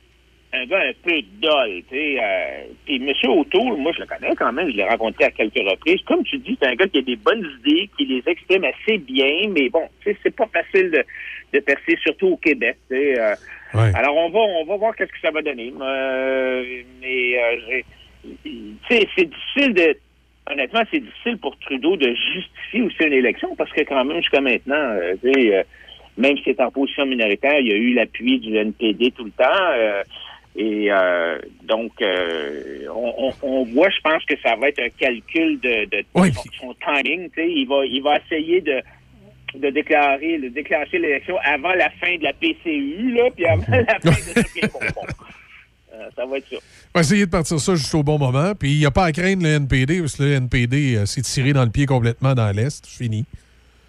un 0.53 0.65
gars 0.65 0.79
un 0.79 0.93
peu 1.03 1.21
dol, 1.41 1.83
tu 1.89 1.95
sais. 1.95 2.17
Euh, 2.21 2.63
puis 2.85 2.95
M. 2.95 3.11
O'Toole, 3.29 3.77
moi, 3.77 3.91
je 3.93 4.01
le 4.01 4.07
connais 4.07 4.35
quand 4.35 4.51
même, 4.53 4.69
je 4.71 4.77
l'ai 4.77 4.83
rencontré 4.83 5.25
à 5.25 5.31
quelques 5.31 5.55
reprises. 5.55 6.01
Comme 6.05 6.23
tu 6.23 6.37
dis, 6.37 6.57
c'est 6.61 6.69
un 6.69 6.75
gars 6.75 6.87
qui 6.87 6.99
a 6.99 7.01
des 7.01 7.15
bonnes 7.17 7.45
idées, 7.59 7.89
qui 7.97 8.05
les 8.05 8.23
exprime 8.25 8.63
assez 8.63 8.97
bien, 8.97 9.49
mais 9.49 9.69
bon, 9.69 9.87
tu 10.01 10.11
sais, 10.11 10.17
c'est 10.23 10.35
pas 10.35 10.47
facile 10.47 10.91
de, 10.91 11.03
de 11.53 11.59
percer, 11.59 11.97
surtout 12.01 12.27
au 12.27 12.37
Québec, 12.37 12.77
tu 12.89 12.97
sais. 12.97 13.19
Euh. 13.19 13.35
Alors, 13.73 14.15
on 14.15 14.29
va, 14.29 14.39
on 14.39 14.65
va 14.65 14.77
voir 14.77 14.95
qu'est-ce 14.95 15.11
que 15.11 15.19
ça 15.21 15.31
va 15.31 15.41
donner. 15.41 15.73
Euh, 15.79 16.83
mais, 17.01 17.83
tu 18.43 18.77
sais, 18.89 19.07
c'est 19.15 19.25
difficile 19.25 19.73
de... 19.73 19.97
Honnêtement, 20.49 20.81
c'est 20.91 20.99
difficile 20.99 21.37
pour 21.37 21.57
Trudeau 21.59 21.97
de 21.97 22.13
justifier 22.33 22.81
aussi 22.81 23.03
une 23.03 23.13
élection, 23.13 23.55
parce 23.55 23.71
que 23.71 23.81
quand 23.81 24.03
même, 24.05 24.17
jusqu'à 24.17 24.41
maintenant, 24.41 24.97
tu 25.21 25.31
sais 25.33 25.65
même 26.17 26.35
si 26.37 26.45
c'est 26.45 26.59
en 26.61 26.71
position 26.71 27.05
minoritaire, 27.05 27.59
il 27.59 27.67
y 27.67 27.71
a 27.71 27.75
eu 27.75 27.93
l'appui 27.93 28.39
du 28.39 28.57
NPD 28.57 29.11
tout 29.11 29.25
le 29.25 29.31
temps. 29.31 30.03
Et 30.57 30.91
euh, 30.91 31.37
donc, 31.63 31.91
euh, 32.01 32.87
on, 32.91 33.31
on, 33.43 33.63
voit, 33.65 33.89
je 33.91 34.01
pense 34.03 34.25
que 34.25 34.33
ça 34.41 34.55
va 34.55 34.69
être 34.69 34.79
un 34.79 34.89
calcul 34.89 35.59
de, 35.59 35.85
de, 35.85 36.03
son, 36.59 36.75
timing. 36.83 37.29
Il 37.37 37.67
va, 37.67 37.85
il 37.85 38.01
va 38.01 38.17
essayer 38.17 38.61
de, 38.61 38.81
de 39.53 39.69
déclarer, 39.69 40.39
de 40.39 40.47
déclencher 40.47 40.97
l'élection 40.97 41.37
avant 41.43 41.73
la 41.73 41.91
fin 41.91 42.17
de 42.17 42.23
la 42.23 42.33
PCU, 42.33 43.13
là, 43.13 43.29
puis 43.35 43.45
avant 43.45 43.65
la 43.69 43.99
fin 43.99 44.09
de 44.09 44.47
ça 46.15 46.25
va 46.25 46.37
être 46.37 46.49
ça. 46.49 46.57
On 46.95 46.99
va 46.99 47.01
essayer 47.01 47.25
de 47.25 47.31
partir 47.31 47.59
ça 47.59 47.75
juste 47.75 47.93
au 47.95 48.03
bon 48.03 48.17
moment. 48.17 48.53
Puis 48.55 48.71
il 48.73 48.79
n'y 48.79 48.85
a 48.85 48.91
pas 48.91 49.05
à 49.05 49.11
craindre 49.11 49.43
le 49.43 49.49
NPD, 49.49 49.99
parce 49.99 50.15
que 50.15 50.23
le 50.23 50.33
NPD 50.33 51.05
s'est 51.05 51.21
tiré 51.21 51.53
dans 51.53 51.63
le 51.63 51.69
pied 51.69 51.85
complètement 51.85 52.33
dans 52.33 52.55
l'Est. 52.55 52.85
Fini. 52.85 53.25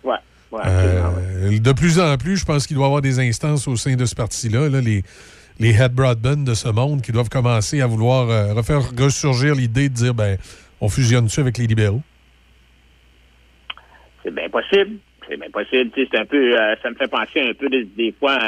Ouais. 0.05 0.17
ouais, 0.53 1.59
de 1.59 1.73
plus 1.73 2.01
en 2.01 2.17
plus, 2.17 2.37
je 2.39 2.45
pense 2.45 2.67
qu'il 2.67 2.77
doit 2.77 2.87
y 2.87 2.89
avoir 2.89 3.03
des 3.03 3.19
instances 3.21 3.69
au 3.69 3.77
sein 3.77 3.97
de 3.97 4.05
ce 4.05 4.15
parti-là. 4.15 4.69
Là, 4.69 4.81
les, 4.81 5.03
les 5.61 5.71
head 5.71 5.93
broadband 5.93 6.45
de 6.45 6.55
ce 6.55 6.69
monde 6.69 7.03
qui 7.03 7.13
doivent 7.13 7.29
commencer 7.29 7.81
à 7.81 7.87
vouloir 7.87 8.31
euh, 8.31 8.55
refaire 8.55 8.83
ressurgir 8.97 9.55
l'idée 9.55 9.89
de 9.89 9.95
dire 9.95 10.15
ben 10.15 10.39
on 10.81 10.89
fusionne-tu 10.89 11.41
avec 11.41 11.59
les 11.59 11.67
libéraux? 11.67 12.03
C'est 14.23 14.35
bien 14.35 14.49
possible. 14.49 14.99
C'est 15.29 15.37
bien 15.37 15.51
possible. 15.51 15.91
C'est 15.97 16.19
un 16.19 16.25
peu 16.25 16.57
euh, 16.59 16.77
ça 16.83 16.91
me 16.91 16.95
fait 16.95 17.09
penser 17.09 17.41
un 17.41 17.55
peu 17.55 17.69
des, 17.69 18.15
fois 18.19 18.39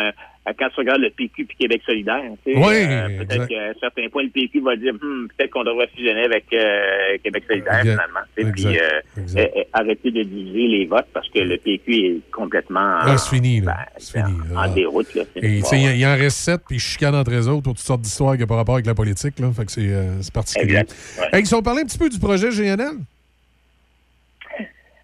quand 0.46 0.68
tu 0.70 0.80
regardes 0.80 1.00
le 1.00 1.10
PQ 1.10 1.44
puis 1.44 1.56
Québec 1.56 1.82
solidaire. 1.84 2.22
Oui, 2.46 2.54
euh, 2.56 3.18
peut-être 3.18 3.46
qu'à 3.46 3.78
certains 3.78 4.08
points, 4.08 4.22
le 4.22 4.30
PQ 4.30 4.60
va 4.60 4.74
dire 4.76 4.94
hmm, 4.94 5.28
peut-être 5.28 5.50
qu'on 5.50 5.64
devrait 5.64 5.88
fusionner 5.94 6.24
avec 6.24 6.46
euh, 6.52 7.18
Québec 7.22 7.44
solidaire, 7.46 7.80
finalement. 7.80 8.20
Puis 8.34 8.78
euh, 8.78 9.64
arrêter 9.72 10.10
de 10.10 10.22
diviser 10.22 10.66
les 10.66 10.86
votes 10.86 11.06
parce 11.12 11.28
que 11.28 11.40
le 11.40 11.56
PQ 11.58 11.92
est 11.92 12.30
complètement 12.32 12.80
là, 12.80 13.16
c'est 13.18 13.36
fini, 13.36 13.60
là. 13.60 13.86
Ben, 14.14 14.24
fini, 14.26 14.38
en, 14.56 14.74
déroute. 14.74 15.14
Là, 15.14 15.22
Et 15.36 15.58
il 15.58 16.06
en 16.06 16.16
reste 16.16 16.38
sept, 16.38 16.62
puis 16.66 16.78
je 16.78 16.86
chicane 16.86 17.14
entre 17.14 17.32
eux 17.32 17.48
autres 17.48 17.62
pour 17.62 17.74
toutes 17.74 17.78
sortes 17.78 18.00
d'histoires 18.00 18.34
qui 18.34 18.40
n'ont 18.40 18.46
pas 18.46 18.56
rapport 18.56 18.74
avec 18.74 18.86
la 18.86 18.94
politique. 18.94 19.38
Là. 19.38 19.50
Fait 19.52 19.66
que 19.66 19.72
c'est 19.72 20.32
particulier. 20.32 20.82
Exact. 21.32 21.46
si 21.46 21.54
on 21.54 21.62
parlait 21.62 21.82
un 21.82 21.86
petit 21.86 21.98
peu 21.98 22.08
du 22.08 22.18
projet 22.18 22.48
GNL? 22.48 22.96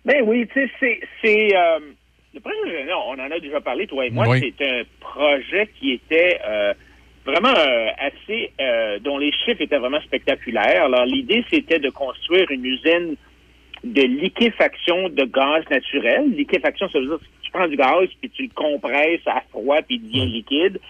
Ben 0.04 0.22
oui, 0.24 0.48
tu 0.52 0.70
sais, 0.80 1.00
c'est 1.20 1.50
le 2.36 2.40
projet 2.40 2.86
on 2.92 3.18
en 3.18 3.30
a 3.30 3.40
déjà 3.40 3.60
parlé, 3.60 3.86
toi 3.86 4.06
et 4.06 4.10
moi. 4.10 4.26
C'est 4.38 4.66
un 4.66 4.82
projet 5.00 5.68
qui 5.78 5.92
était 5.92 6.38
euh, 6.46 6.74
vraiment 7.24 7.54
euh, 7.56 7.88
assez, 7.98 8.52
euh, 8.60 8.98
dont 9.00 9.18
les 9.18 9.32
chiffres 9.32 9.60
étaient 9.60 9.78
vraiment 9.78 10.00
spectaculaires. 10.02 10.84
Alors, 10.84 11.06
l'idée, 11.06 11.44
c'était 11.50 11.78
de 11.78 11.90
construire 11.90 12.50
une 12.50 12.64
usine 12.64 13.16
de 13.84 14.02
liquéfaction 14.02 15.08
de 15.08 15.24
gaz 15.24 15.64
naturel. 15.70 16.30
Liquéfaction, 16.30 16.88
ça 16.90 16.98
veut 16.98 17.06
dire 17.06 17.18
que 17.18 17.24
tu 17.42 17.50
prends 17.50 17.68
du 17.68 17.76
gaz, 17.76 18.08
puis 18.20 18.30
tu 18.30 18.42
le 18.42 18.50
compresses 18.54 19.26
à 19.26 19.42
froid, 19.50 19.80
puis 19.82 19.96
il 19.96 20.02
devient 20.02 20.26
liquide. 20.26 20.80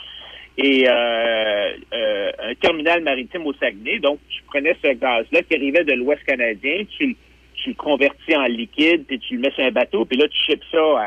Et 0.58 0.88
un 0.88 2.54
terminal 2.60 3.02
maritime 3.02 3.46
au 3.46 3.52
Saguenay. 3.54 3.98
Donc, 3.98 4.18
tu 4.30 4.42
prenais 4.44 4.74
ce 4.82 4.88
gaz-là 4.94 5.42
qui 5.42 5.54
arrivait 5.54 5.84
de 5.84 5.92
l'Ouest 5.92 6.24
canadien, 6.24 6.82
tu 6.98 7.16
tu 7.66 7.70
le 7.70 7.76
convertis 7.76 8.36
en 8.36 8.44
liquide, 8.44 9.06
puis 9.06 9.18
tu 9.18 9.34
le 9.34 9.40
mets 9.40 9.50
sur 9.50 9.64
un 9.64 9.72
bateau, 9.72 10.04
puis 10.04 10.16
là, 10.16 10.28
tu 10.28 10.38
ships 10.38 10.62
ça 10.70 10.78
en 10.78 11.00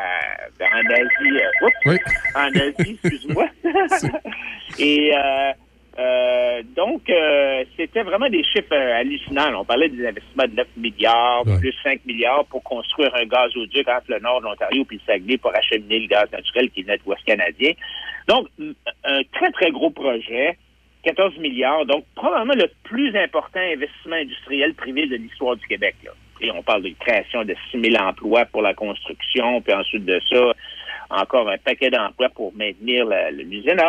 Asie. 0.91 1.39
Euh, 1.39 1.65
oups, 1.65 2.01
En 2.35 2.49
Asie, 2.49 2.99
excuse-moi. 3.01 3.47
Et 4.79 5.11
euh, 5.15 5.51
euh, 5.99 6.61
donc, 6.75 7.09
c'était 7.77 8.03
vraiment 8.03 8.29
des 8.29 8.43
chiffres 8.43 8.75
hallucinants. 8.75 9.61
On 9.61 9.63
parlait 9.63 9.88
des 9.88 10.05
investissements 10.05 10.47
de 10.47 10.55
9 10.55 10.67
milliards, 10.75 11.43
plus 11.59 11.73
5 11.81 12.05
milliards 12.05 12.45
pour 12.45 12.61
construire 12.63 13.15
un 13.15 13.25
gazoduc 13.25 13.88
entre 13.88 14.11
le 14.11 14.19
nord 14.19 14.41
de 14.41 14.45
l'Ontario 14.47 14.85
et 14.91 14.95
le 14.95 15.01
Saguenay 15.05 15.38
pour 15.38 15.55
acheminer 15.55 15.99
le 15.99 16.07
gaz 16.07 16.29
naturel 16.31 16.69
qui 16.71 16.81
est 16.81 16.88
net 16.88 17.01
ouest 17.05 17.23
canadien. 17.23 17.71
Donc, 18.27 18.47
un 19.05 19.21
très, 19.31 19.51
très 19.51 19.71
gros 19.71 19.91
projet. 19.91 20.57
14 21.01 21.38
milliards, 21.38 21.85
donc 21.85 22.03
probablement 22.13 22.55
le 22.55 22.69
plus 22.83 23.15
important 23.15 23.61
investissement 23.61 24.17
industriel 24.17 24.73
privé 24.73 25.07
de 25.07 25.15
l'histoire 25.15 25.55
du 25.55 25.65
Québec. 25.65 25.95
Là 26.03 26.11
et 26.42 26.51
on 26.51 26.64
parle 26.64 26.84
de 26.84 26.93
création 27.00 27.43
de 27.43 27.56
6 27.72 27.82
000 27.92 28.03
emplois 28.03 28.45
pour 28.45 28.61
la 28.61 28.74
construction, 28.74 29.61
puis 29.61 29.74
ensuite 29.74 30.06
de 30.06 30.19
ça, 30.30 30.53
encore 31.09 31.50
un 31.50 31.58
paquet 31.58 31.90
d'emplois 31.90 32.30
pour 32.30 32.53
maintenir 32.56 33.08
l'usine. 33.32 33.82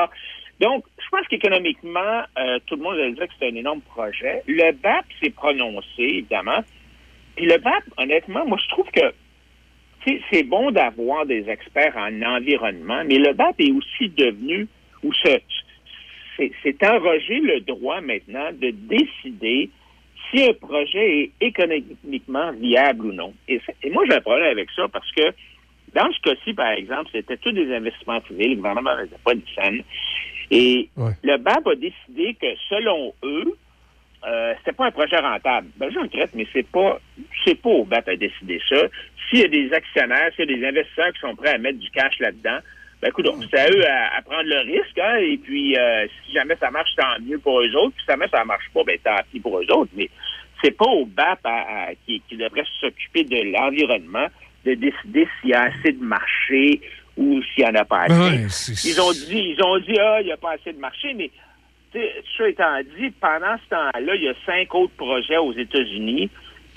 Donc, 0.60 0.84
je 0.98 1.08
pense 1.10 1.26
qu'économiquement, 1.28 2.22
euh, 2.38 2.58
tout 2.66 2.76
le 2.76 2.82
monde 2.82 2.98
va 2.98 3.10
dire 3.10 3.26
que 3.26 3.32
c'est 3.38 3.48
un 3.48 3.54
énorme 3.54 3.80
projet. 3.80 4.42
Le 4.46 4.72
BAP 4.72 5.06
s'est 5.22 5.30
prononcé, 5.30 6.02
évidemment. 6.02 6.62
Puis 7.36 7.46
le 7.46 7.56
BAP, 7.56 7.82
honnêtement, 7.96 8.46
moi, 8.46 8.58
je 8.62 8.68
trouve 8.68 8.86
que 8.90 9.12
c'est 10.30 10.42
bon 10.42 10.70
d'avoir 10.70 11.26
des 11.26 11.48
experts 11.48 11.96
en 11.96 12.22
environnement, 12.22 13.02
mais 13.06 13.18
le 13.18 13.32
BAP 13.32 13.60
est 13.60 13.72
aussi 13.72 14.08
devenu, 14.10 14.66
ou 15.02 15.12
c'est 15.24 16.84
enrogé 16.84 17.40
le 17.40 17.60
droit 17.60 18.00
maintenant 18.00 18.50
de 18.52 18.70
décider 18.70 19.70
si 20.30 20.44
un 20.44 20.52
projet 20.54 21.22
est 21.22 21.30
économiquement 21.40 22.52
viable 22.52 23.06
ou 23.06 23.12
non. 23.12 23.34
Et, 23.48 23.60
moi, 23.90 24.04
j'ai 24.08 24.16
un 24.16 24.20
problème 24.20 24.50
avec 24.50 24.68
ça 24.74 24.86
parce 24.88 25.10
que 25.12 25.32
dans 25.94 26.10
ce 26.12 26.20
cas-ci, 26.20 26.54
par 26.54 26.70
exemple, 26.70 27.10
c'était 27.12 27.36
tous 27.36 27.52
des 27.52 27.74
investissements 27.74 28.20
privés, 28.20 28.48
le 28.48 28.56
gouvernement 28.56 28.94
n'avait 28.94 29.08
pas 29.24 29.34
de 29.34 29.42
scène. 29.54 29.82
Et 30.50 30.88
le 31.22 31.36
BAP 31.36 31.66
a 31.66 31.74
décidé 31.74 32.34
que, 32.34 32.46
selon 32.68 33.12
eux, 33.24 33.56
euh, 34.26 34.54
c'était 34.58 34.72
pas 34.72 34.86
un 34.86 34.90
projet 34.90 35.18
rentable. 35.18 35.68
Ben, 35.76 35.90
je 35.90 35.98
regrette, 35.98 36.30
mais 36.34 36.46
c'est 36.52 36.66
pas, 36.66 37.00
c'est 37.44 37.60
pas 37.60 37.70
au 37.70 37.84
BAP 37.84 38.08
à 38.08 38.16
décider 38.16 38.60
ça. 38.68 38.76
S'il 39.28 39.40
y 39.40 39.44
a 39.44 39.48
des 39.48 39.72
actionnaires, 39.72 40.30
s'il 40.34 40.50
y 40.50 40.54
a 40.54 40.56
des 40.56 40.66
investisseurs 40.66 41.12
qui 41.12 41.20
sont 41.20 41.34
prêts 41.34 41.54
à 41.54 41.58
mettre 41.58 41.78
du 41.78 41.90
cash 41.90 42.18
là-dedans, 42.18 42.58
ben 43.00 43.08
écoute, 43.08 43.26
c'est 43.50 43.58
à 43.58 43.70
eux 43.70 43.84
à, 43.86 44.22
prendre 44.22 44.44
le 44.44 44.60
risque, 44.60 44.98
hein, 44.98 45.16
et 45.16 45.38
puis 45.38 45.76
euh, 45.76 46.06
si 46.24 46.32
jamais 46.32 46.56
ça 46.60 46.70
marche, 46.70 46.90
tant 46.96 47.18
mieux 47.22 47.38
pour 47.38 47.60
eux 47.60 47.74
autres, 47.76 47.94
puis 47.96 48.04
si 48.04 48.12
jamais 48.12 48.28
ça 48.28 48.44
marche 48.44 48.68
pas, 48.74 48.84
ben 48.84 48.98
tant 49.02 49.16
pis 49.32 49.40
pour 49.40 49.58
eux 49.58 49.66
autres, 49.72 49.90
mais 49.96 50.10
c'est 50.62 50.76
pas 50.76 50.86
au 50.86 51.06
BAP 51.06 51.40
qui, 52.06 52.22
devrait 52.32 52.66
s'occuper 52.80 53.24
de 53.24 53.52
l'environnement 53.52 54.26
de 54.66 54.74
décider 54.74 55.26
s'il 55.40 55.50
y 55.50 55.54
a 55.54 55.62
assez 55.62 55.92
de 55.92 56.04
marché 56.04 56.82
ou 57.16 57.40
s'il 57.42 57.64
n'y 57.64 57.70
en 57.70 57.74
a 57.74 57.84
pas 57.84 58.02
assez. 58.02 58.88
ils 58.88 59.00
ont 59.00 59.12
dit, 59.12 59.54
ils 59.56 59.62
ont 59.64 59.78
dit, 59.78 59.98
ah, 59.98 60.18
il 60.20 60.26
n'y 60.26 60.32
a 60.32 60.36
pas 60.36 60.52
assez 60.52 60.72
de 60.72 60.78
marché, 60.78 61.14
mais 61.14 61.30
ça 61.92 62.48
étant 62.48 62.78
dit, 62.98 63.10
pendant 63.20 63.56
ce 63.64 63.70
temps-là, 63.70 64.14
il 64.14 64.22
y 64.22 64.28
a 64.28 64.34
cinq 64.46 64.74
autres 64.74 64.94
projets 64.96 65.38
aux 65.38 65.52
États-Unis 65.52 66.30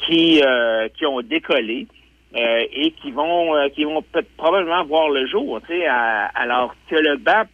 qui, 0.05 0.41
euh, 0.43 0.87
qui 0.97 1.05
ont 1.05 1.21
décollé. 1.21 1.87
Euh, 2.35 2.65
et 2.71 2.89
qui 2.91 3.11
vont 3.11 3.55
euh, 3.55 3.69
qui 3.69 3.83
vont 3.83 4.03
probablement 4.37 4.83
voir 4.85 5.09
le 5.09 5.27
jour, 5.27 5.61
tu 5.67 5.67
sais, 5.67 5.85
alors 5.85 6.73
que 6.89 6.95
le 6.95 7.17
BAP 7.17 7.47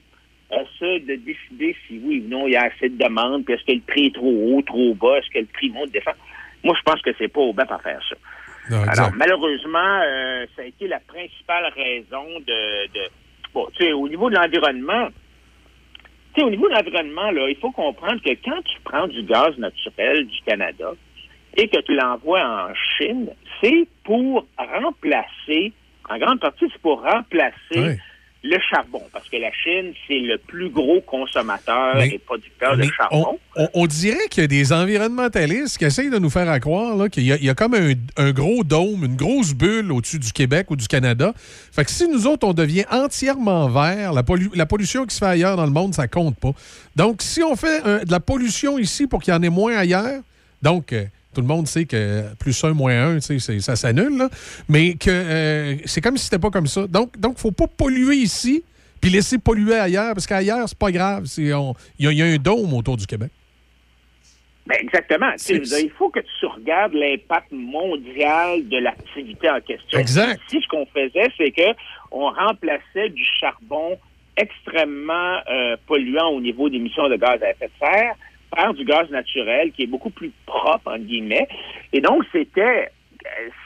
essaie 0.51 1.01
de 1.01 1.15
décider 1.15 1.75
si 1.85 1.99
oui 2.01 2.23
ou 2.25 2.29
non 2.29 2.47
il 2.47 2.53
y 2.53 2.55
a 2.55 2.63
assez 2.63 2.87
de 2.87 2.97
demandes, 2.97 3.43
puis 3.43 3.55
est-ce 3.55 3.65
que 3.65 3.73
le 3.73 3.81
prix 3.81 4.05
est 4.05 4.15
trop 4.15 4.31
haut, 4.31 4.61
trop 4.61 4.93
bas, 4.93 5.17
est-ce 5.17 5.29
que 5.31 5.39
le 5.39 5.47
prix 5.47 5.69
monte, 5.69 5.91
descend. 5.91 6.13
Moi, 6.63 6.75
je 6.77 6.81
pense 6.83 7.01
que 7.01 7.11
c'est 7.17 7.27
pas 7.27 7.41
au 7.41 7.51
BAP 7.51 7.69
à 7.69 7.79
faire 7.79 7.99
ça. 8.07 8.81
alors, 8.89 9.11
malheureusement, 9.15 10.01
euh, 10.05 10.45
ça 10.55 10.61
a 10.61 10.65
été 10.65 10.87
la 10.87 10.99
principale 11.01 11.71
raison 11.75 12.39
de, 12.47 12.87
de 12.93 13.01
bon, 13.53 13.67
tu 13.73 13.83
sais, 13.83 13.91
au 13.91 14.07
niveau 14.07 14.29
de 14.29 14.35
l'environnement, 14.35 15.09
tu 16.33 16.39
sais, 16.39 16.47
au 16.47 16.49
niveau 16.49 16.69
de 16.69 16.73
l'environnement, 16.75 17.31
là, 17.31 17.49
il 17.49 17.57
faut 17.57 17.71
comprendre 17.71 18.21
que 18.23 18.31
quand 18.45 18.61
tu 18.63 18.79
prends 18.85 19.07
du 19.07 19.23
gaz 19.23 19.57
naturel 19.57 20.25
du 20.25 20.41
Canada, 20.45 20.93
et 21.55 21.67
que 21.67 21.81
tu 21.81 21.95
l'envoies 21.95 22.43
en 22.43 22.73
Chine, 22.97 23.29
c'est 23.61 23.87
pour 24.03 24.45
remplacer, 24.57 25.73
en 26.09 26.17
grande 26.17 26.39
partie, 26.39 26.65
c'est 26.71 26.81
pour 26.81 27.01
remplacer 27.01 27.97
le 28.41 28.57
charbon, 28.69 29.01
parce 29.11 29.27
que 29.27 29.35
la 29.35 29.51
Chine, 29.51 29.93
c'est 30.07 30.19
le 30.19 30.37
plus 30.37 30.69
gros 30.69 31.01
consommateur 31.01 32.01
et 32.01 32.17
producteur 32.19 32.77
de 32.77 32.83
charbon. 32.83 33.37
On, 33.73 33.85
dirait 33.85 34.29
qu'il 34.29 34.41
y 34.41 34.45
a 34.45 34.47
des 34.47 34.71
environnementalistes 34.71 35.77
qui 35.77 35.83
essayent 35.83 36.09
de 36.09 36.19
nous 36.19 36.29
faire 36.29 36.57
croire 36.61 37.09
qu'il 37.09 37.23
y, 37.23 37.49
a 37.49 37.53
comme 37.53 37.75
un, 37.75 38.31
gros 38.31 38.63
dôme, 38.63 39.03
une 39.03 39.17
grosse 39.17 39.53
bulle 39.53 39.91
au-dessus 39.91 40.19
du 40.19 40.31
Québec 40.31 40.71
ou 40.71 40.77
du 40.77 40.87
Canada. 40.87 41.33
Fait 41.35 41.83
que 41.83 41.91
si 41.91 42.07
nous 42.07 42.27
autres, 42.27 42.47
on 42.47 42.53
devient 42.53 42.85
entièrement 42.89 43.67
vert, 43.67 44.13
la, 44.13 44.23
la 44.55 44.65
pollution 44.65 45.05
qui 45.05 45.15
se 45.15 45.19
fait 45.19 45.31
ailleurs 45.31 45.57
dans 45.57 45.65
le 45.65 45.71
monde, 45.71 45.93
ça 45.93 46.07
compte 46.07 46.37
pas. 46.37 46.53
Donc, 46.95 47.21
si 47.21 47.43
on 47.43 47.57
fait 47.57 47.83
de 48.05 48.11
la 48.11 48.21
pollution 48.21 48.79
ici 48.79 49.05
pour 49.05 49.21
qu'il 49.21 49.33
y 49.33 49.37
en 49.37 49.43
ait 49.43 49.49
moins 49.49 49.75
ailleurs, 49.75 50.21
donc... 50.61 50.93
Euh, 50.93 51.05
tout 51.33 51.41
le 51.41 51.47
monde 51.47 51.67
sait 51.67 51.85
que 51.85 52.33
plus 52.35 52.63
un, 52.63 52.73
moins 52.73 53.15
un, 53.15 53.19
ça 53.19 53.75
s'annule, 53.75 54.29
mais 54.67 54.95
que 54.95 55.09
euh, 55.09 55.75
c'est 55.85 56.01
comme 56.01 56.17
si 56.17 56.25
c'était 56.25 56.39
pas 56.39 56.49
comme 56.49 56.67
ça. 56.67 56.87
Donc, 56.87 57.11
il 57.15 57.29
ne 57.29 57.35
faut 57.35 57.51
pas 57.51 57.67
polluer 57.67 58.15
ici, 58.15 58.63
puis 58.99 59.11
laisser 59.11 59.37
polluer 59.37 59.75
ailleurs, 59.75 60.13
parce 60.13 60.25
qu'ailleurs, 60.25 60.67
c'est 60.67 60.77
pas 60.77 60.91
grave. 60.91 61.25
Il 61.37 61.47
y, 61.99 62.21
a 62.21 62.25
un 62.25 62.37
dôme 62.37 62.73
autour 62.73 62.97
du 62.97 63.05
Québec. 63.05 63.31
Ben 64.65 64.77
exactement. 64.81 65.31
Il 65.49 65.91
faut 65.97 66.09
que 66.09 66.19
tu 66.19 66.45
regardes 66.45 66.93
l'impact 66.93 67.51
mondial 67.51 68.67
de 68.67 68.77
l'activité 68.77 69.49
en 69.49 69.59
question. 69.61 69.97
Exact. 69.97 70.39
Si 70.47 70.61
ce 70.61 70.67
qu'on 70.67 70.85
faisait, 70.85 71.27
c'est 71.37 71.49
que 71.51 71.75
on 72.11 72.29
remplaçait 72.29 73.09
du 73.09 73.23
charbon 73.39 73.97
extrêmement 74.37 75.39
euh, 75.49 75.75
polluant 75.87 76.29
au 76.29 76.39
niveau 76.39 76.69
d'émissions 76.69 77.09
de 77.09 77.15
gaz 77.15 77.41
à 77.41 77.49
effet 77.49 77.67
de 77.67 77.71
serre 77.79 78.15
par 78.51 78.73
du 78.73 78.85
gaz 78.85 79.09
naturel 79.09 79.71
qui 79.71 79.83
est 79.83 79.87
beaucoup 79.87 80.09
plus 80.09 80.31
propre, 80.45 80.91
en 80.91 80.97
guillemets. 80.99 81.47
Et 81.93 82.01
donc, 82.01 82.23
c'était 82.31 82.89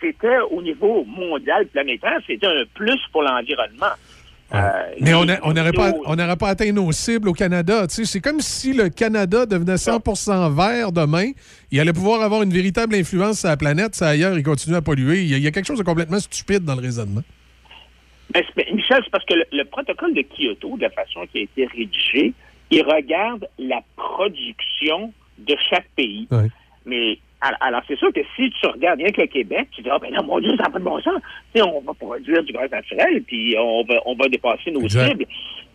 c'était 0.01 0.39
au 0.51 0.61
niveau 0.61 1.05
mondial, 1.05 1.67
planétaire, 1.67 2.19
c'était 2.25 2.47
un 2.47 2.63
plus 2.73 2.99
pour 3.11 3.21
l'environnement. 3.23 3.93
Euh, 4.53 4.59
Mais 5.01 5.13
on 5.15 5.25
n'aurait 5.25 5.71
pas, 5.71 5.93
on 6.05 6.15
pas 6.15 6.49
atteint 6.49 6.71
nos 6.71 6.91
cibles 6.91 7.29
au 7.29 7.33
Canada. 7.33 7.85
C'est 7.89 8.21
comme 8.21 8.39
si 8.39 8.73
le 8.73 8.89
Canada 8.89 9.45
devenait 9.47 9.75
100% 9.75 10.55
vert 10.55 10.91
demain. 10.91 11.31
Il 11.71 11.79
allait 11.79 11.93
pouvoir 11.93 12.21
avoir 12.21 12.43
une 12.43 12.53
véritable 12.53 12.93
influence 12.95 13.39
sur 13.39 13.49
la 13.49 13.57
planète. 13.57 13.95
Ça, 13.95 14.09
ailleurs, 14.09 14.37
il 14.37 14.43
continue 14.43 14.75
à 14.75 14.81
polluer. 14.81 15.23
Il 15.23 15.39
y, 15.39 15.47
a, 15.47 15.51
quelque 15.51 15.65
chose 15.65 15.79
de 15.79 15.83
complètement 15.83 16.19
stupide 16.19 16.63
dans 16.65 16.75
le 16.75 16.81
raisonnement. 16.81 17.21
Michel, 18.73 19.01
c'est 19.03 19.11
parce 19.11 19.25
que 19.25 19.33
le, 19.51 19.63
protocole 19.65 20.13
de 20.13 20.21
Kyoto, 20.21 20.77
de 20.77 20.83
la 20.83 20.89
façon 20.91 21.25
qui 21.31 21.39
a 21.39 21.41
été 21.41 21.65
rédigé, 21.65 22.33
il 22.71 22.83
regarde 22.83 23.47
la 23.57 23.81
production 23.95 25.13
de 25.37 25.55
chaque 25.69 25.87
pays. 25.95 26.27
Mais 26.85 27.17
alors, 27.59 27.81
c'est 27.87 27.97
sûr 27.97 28.11
que 28.13 28.21
si 28.35 28.51
tu 28.51 28.67
regardes 28.67 28.99
bien 28.99 29.11
que 29.11 29.21
le 29.21 29.27
Québec, 29.27 29.67
tu 29.71 29.81
dis, 29.81 29.89
ah, 29.89 29.99
ben 29.99 30.13
non, 30.13 30.23
mon 30.23 30.39
Dieu, 30.39 30.51
ça 30.55 30.63
n'a 30.63 30.69
pas 30.69 30.79
de 30.79 30.83
bon 30.83 31.01
sens. 31.01 31.19
Tu 31.53 31.59
sais, 31.59 31.67
on 31.67 31.81
va 31.81 31.93
produire 31.93 32.43
du 32.43 32.53
gaz 32.53 32.71
naturel, 32.71 33.21
puis 33.23 33.55
on 33.59 33.83
va, 33.83 33.95
on 34.05 34.15
va 34.15 34.27
dépasser 34.29 34.71
nos 34.71 34.87
cibles. 34.87 35.25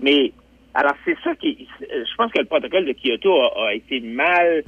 Mais, 0.01 0.33
alors, 0.75 0.95
c'est 1.05 1.17
ça 1.23 1.35
qui, 1.35 1.67
je 1.81 2.15
pense 2.17 2.33
que 2.33 2.39
le 2.39 2.47
protocole 2.47 2.87
de 2.87 2.93
Kyoto 2.93 3.35
a, 3.43 3.75
été 3.75 4.01
mal 4.01 4.63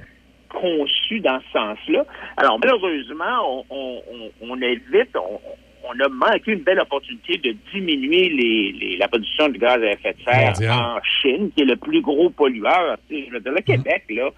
conçu 0.50 1.20
dans 1.20 1.40
ce 1.40 1.58
sens-là. 1.58 2.04
Alors, 2.36 2.58
malheureusement, 2.58 3.64
on, 3.70 4.02
on, 4.10 4.30
on 4.42 4.60
évite, 4.60 5.16
on, 5.16 5.40
on 5.84 5.98
a 6.00 6.08
manqué 6.08 6.52
une 6.52 6.62
belle 6.62 6.80
opportunité 6.80 7.38
de 7.38 7.54
diminuer 7.72 8.28
les, 8.28 8.96
la 8.98 9.08
production 9.08 9.48
de 9.48 9.58
gaz 9.58 9.82
à 9.82 9.92
effet 9.92 10.14
de 10.14 10.22
serre 10.22 10.72
en 10.72 11.00
Chine, 11.02 11.50
qui 11.54 11.62
est 11.62 11.66
le 11.66 11.76
plus 11.76 12.00
gros 12.00 12.30
pollueur. 12.30 12.96
Je 13.10 13.30
veux 13.30 13.40
dire, 13.40 13.52
le 13.52 13.60
Québec, 13.60 14.04
là, 14.10 14.30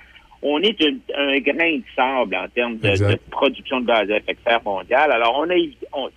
on 0.43 0.61
est 0.61 0.81
un 1.17 1.39
grain 1.39 1.77
de 1.77 1.85
sable 1.95 2.37
en 2.37 2.49
termes 2.49 2.77
de, 2.79 3.17
production 3.31 3.81
de 3.81 3.87
gaz 3.87 4.11
à 4.11 4.17
effet 4.17 4.35
de 4.35 4.39
serre 4.45 4.63
mondial. 4.65 5.11
Alors, 5.13 5.37
on 5.39 5.51
a 5.51 5.55
on, 5.93 6.09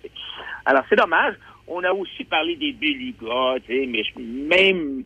alors 0.64 0.82
c'est 0.88 0.96
dommage. 0.96 1.34
On 1.68 1.82
a 1.82 1.92
aussi 1.92 2.24
parlé 2.24 2.54
des 2.56 2.72
belugas, 2.72 3.58
mais 3.68 4.02
même 4.16 5.04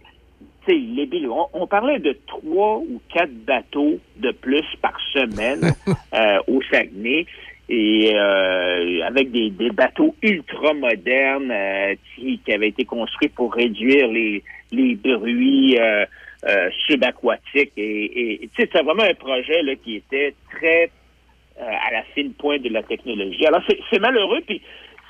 les 0.69 1.07
belugas, 1.07 1.49
on, 1.53 1.67
parlait 1.67 1.99
de 1.99 2.17
trois 2.27 2.79
ou 2.79 3.01
quatre 3.13 3.33
bateaux 3.45 3.99
de 4.17 4.31
plus 4.31 4.65
par 4.81 4.97
semaine 5.13 5.73
euh, 6.15 6.39
au 6.47 6.61
Saguenay 6.71 7.27
et 7.71 8.13
euh, 8.15 9.07
avec 9.07 9.31
des, 9.31 9.51
bateaux 9.71 10.15
ultra 10.23 10.75
modernes 10.75 11.53
euh, 11.53 11.95
qui, 12.17 12.41
avaient 12.53 12.69
été 12.69 12.85
construits 12.85 13.29
pour 13.29 13.55
réduire 13.55 14.09
les, 14.09 14.43
les 14.73 14.97
bruits 14.97 15.79
euh, 15.79 16.05
subaquatique. 16.87 17.73
Et, 17.77 18.45
et 18.45 18.51
c'est 18.57 18.73
vraiment 18.73 19.05
un 19.05 19.15
projet 19.15 19.63
là, 19.63 19.77
qui 19.77 19.97
était 19.97 20.35
très 20.51 20.91
euh, 21.61 21.63
à 21.63 21.93
la 21.93 22.03
fine 22.15 22.33
pointe 22.33 22.63
de 22.63 22.71
la 22.71 22.83
technologie. 22.83 23.47
Alors, 23.47 23.63
c'est 23.91 23.99
malheureux, 24.01 24.41
puis 24.47 24.61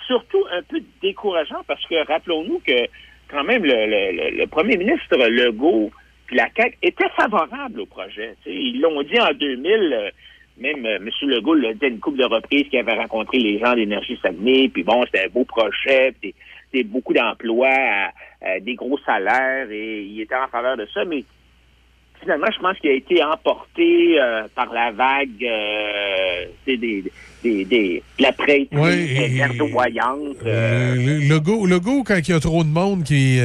surtout 0.06 0.44
un 0.52 0.62
peu 0.62 0.82
décourageant 1.00 1.62
parce 1.66 1.84
que 1.86 2.06
rappelons-nous 2.06 2.60
que 2.66 2.88
quand 3.28 3.44
même 3.44 3.64
le, 3.64 4.36
le, 4.36 4.46
premier 4.48 4.76
ministre 4.76 5.16
Legault 5.16 5.92
puis 6.26 6.36
la 6.36 6.48
CAQ 6.56 6.76
étaient 6.82 7.08
favorables 7.16 7.80
au 7.80 7.86
projet. 7.86 8.34
ils 8.46 8.80
l'ont 8.80 9.02
dit 9.02 9.20
en 9.20 9.32
2000, 9.32 10.12
euh, 10.64 10.74
même 10.74 10.86
M. 10.86 11.08
Legault 11.22 11.54
l'a 11.54 11.74
dit 11.74 11.86
une 11.86 12.00
couple 12.00 12.18
de 12.18 12.24
reprises 12.24 12.68
qu'il 12.68 12.78
avait 12.78 12.94
rencontré 12.94 13.38
les 13.38 13.58
gens 13.58 13.74
d'énergie 13.74 14.18
Saguenay, 14.22 14.68
puis 14.68 14.82
bon, 14.82 15.04
c'était 15.06 15.26
un 15.26 15.28
beau 15.28 15.44
projet, 15.44 16.14
puis 16.20 16.34
c'était 16.70 16.84
beaucoup 16.84 17.12
d'emplois 17.12 18.10
des 18.62 18.74
gros 18.74 18.98
salaires 19.04 19.70
et 19.70 20.02
il 20.02 20.20
était 20.20 20.34
en 20.34 20.48
faveur 20.48 20.76
de 20.76 20.86
ça, 20.94 21.04
mais 21.04 21.24
finalement, 22.20 22.46
je 22.54 22.60
pense 22.60 22.78
qu'il 22.78 22.90
a 22.90 22.94
été 22.94 23.22
emporté 23.22 24.20
euh, 24.20 24.46
par 24.54 24.72
la 24.72 24.92
vague 24.92 25.42
euh, 25.42 26.46
des, 26.66 26.76
des, 27.42 27.64
des, 27.64 28.02
la 28.18 28.32
presse 28.32 28.68
oui, 28.72 29.36
verdoyante. 29.36 30.36
Euh, 30.44 30.94
le, 30.96 31.38
go, 31.38 31.66
le 31.66 31.80
go, 31.80 32.02
quand 32.04 32.16
il 32.16 32.30
y 32.30 32.34
a 32.34 32.40
trop 32.40 32.62
de 32.62 32.68
monde 32.68 33.04
qui, 33.04 33.40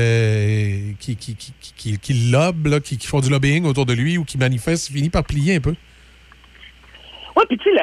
qui, 0.99 1.15
qui, 1.15 1.35
qui, 1.35 1.53
qui, 1.75 1.97
qui 1.97 2.13
lobe, 2.31 2.79
qui, 2.81 2.97
qui 2.97 3.07
font 3.07 3.19
du 3.19 3.29
lobbying 3.29 3.65
autour 3.65 3.85
de 3.85 3.93
lui 3.93 4.17
ou 4.17 4.23
qui 4.23 4.37
manifeste, 4.37 4.91
finit 4.91 5.09
par 5.09 5.23
plier 5.23 5.55
un 5.55 5.61
peu. 5.61 5.75
Oui, 7.35 7.43
puis 7.49 7.57
tu 7.57 7.69
sais, 7.69 7.81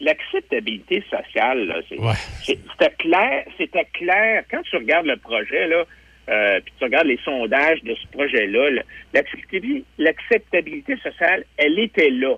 l'acceptabilité 0.00 1.02
sociale, 1.10 1.82
c'était 2.44 2.90
clair, 2.98 3.44
c'était 3.56 3.88
clair. 3.94 4.44
Quand 4.50 4.62
tu 4.62 4.76
regardes 4.76 5.06
le 5.06 5.16
projet, 5.16 5.66
là, 5.68 5.84
euh, 6.28 6.60
puis 6.60 6.74
tu 6.78 6.84
regardes 6.84 7.06
les 7.06 7.20
sondages 7.24 7.82
de 7.82 7.94
ce 7.94 8.06
projet-là, 8.08 8.82
l'acceptabilité 9.98 10.96
sociale, 10.96 11.44
elle 11.56 11.78
était 11.78 12.10
là. 12.10 12.36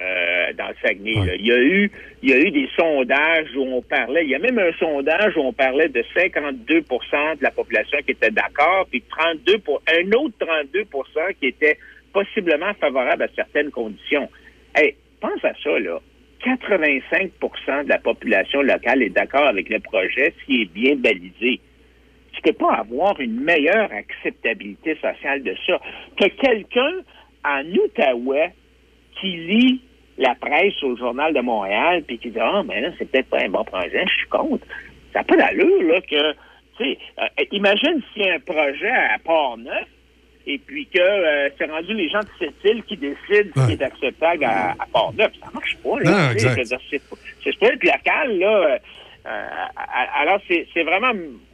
Euh, 0.00 0.52
dans 0.54 0.68
le 0.68 0.74
Saguenay. 0.80 1.36
Il, 1.40 1.46
y 1.46 1.52
a 1.52 1.58
eu, 1.58 1.90
il 2.22 2.30
y 2.30 2.32
a 2.32 2.38
eu 2.38 2.50
des 2.52 2.70
sondages 2.74 3.48
où 3.54 3.62
on 3.62 3.82
parlait, 3.82 4.24
il 4.24 4.30
y 4.30 4.34
a 4.34 4.38
même 4.38 4.58
un 4.58 4.72
sondage 4.78 5.36
où 5.36 5.40
on 5.40 5.52
parlait 5.52 5.88
de 5.88 6.02
52% 6.16 7.36
de 7.36 7.42
la 7.42 7.50
population 7.50 7.98
qui 8.06 8.12
était 8.12 8.30
d'accord, 8.30 8.86
puis 8.88 9.02
32 9.10 9.58
pour, 9.58 9.82
un 9.88 10.10
autre 10.12 10.34
32% 10.40 11.34
qui 11.38 11.48
était 11.48 11.76
possiblement 12.14 12.72
favorable 12.80 13.24
à 13.24 13.28
certaines 13.34 13.70
conditions. 13.70 14.30
Hey, 14.74 14.94
pense 15.20 15.44
à 15.44 15.52
ça, 15.62 15.78
là. 15.78 16.00
85% 16.44 17.84
de 17.84 17.88
la 17.90 17.98
population 17.98 18.62
locale 18.62 19.02
est 19.02 19.10
d'accord 19.10 19.46
avec 19.46 19.68
le 19.68 19.78
projet 19.78 20.32
s'il 20.46 20.62
est 20.62 20.72
bien 20.72 20.96
balisé 20.96 21.60
tu 22.32 22.52
peux 22.52 22.52
pas 22.52 22.74
avoir 22.74 23.20
une 23.20 23.40
meilleure 23.40 23.90
acceptabilité 23.92 24.94
sociale 24.96 25.42
de 25.42 25.54
ça 25.66 25.80
que 26.16 26.28
quelqu'un 26.28 26.92
en 27.44 27.64
Outaouais 27.64 28.52
qui 29.20 29.36
lit 29.36 29.82
la 30.18 30.34
presse 30.34 30.82
au 30.82 30.96
Journal 30.96 31.34
de 31.34 31.40
Montréal 31.40 32.02
puis 32.06 32.18
qui 32.18 32.30
dit 32.30 32.38
Ah, 32.40 32.62
mais 32.66 32.80
là, 32.80 32.90
c'est 32.98 33.10
peut-être 33.10 33.28
pas 33.28 33.42
un 33.42 33.48
bon 33.48 33.64
projet, 33.64 34.04
je 34.06 34.12
suis 34.12 34.28
contre. 34.28 34.66
Ça 35.12 35.20
n'a 35.20 35.24
pas 35.24 35.36
d'allure, 35.36 35.82
là, 35.82 36.00
que, 36.02 36.32
tu 36.78 36.84
sais, 36.84 36.98
euh, 37.18 37.44
imagine 37.52 38.02
a 38.20 38.34
un 38.34 38.40
projet 38.40 38.90
à 38.90 39.18
Port-Neuf 39.24 39.86
et 40.46 40.58
puis 40.58 40.86
que 40.86 40.98
euh, 40.98 41.48
c'est 41.58 41.70
rendu 41.70 41.94
les 41.94 42.08
gens 42.08 42.20
de 42.20 42.28
cette 42.38 42.64
île 42.64 42.82
qui 42.84 42.96
décident 42.96 43.50
ce 43.54 43.66
qui 43.66 43.72
est 43.72 43.82
acceptable 43.82 44.44
à, 44.44 44.74
Port-Neuf. 44.92 45.32
Ça 45.40 45.50
marche 45.52 45.76
pas, 45.82 46.00
là. 46.00 46.32
C'est 47.42 47.58
pas 47.58 47.66
être 47.68 47.84
local, 47.84 48.38
là. 48.38 48.78
Euh, 49.26 49.48
alors, 50.20 50.40
c'est 50.48 50.82
vraiment, 50.82 51.12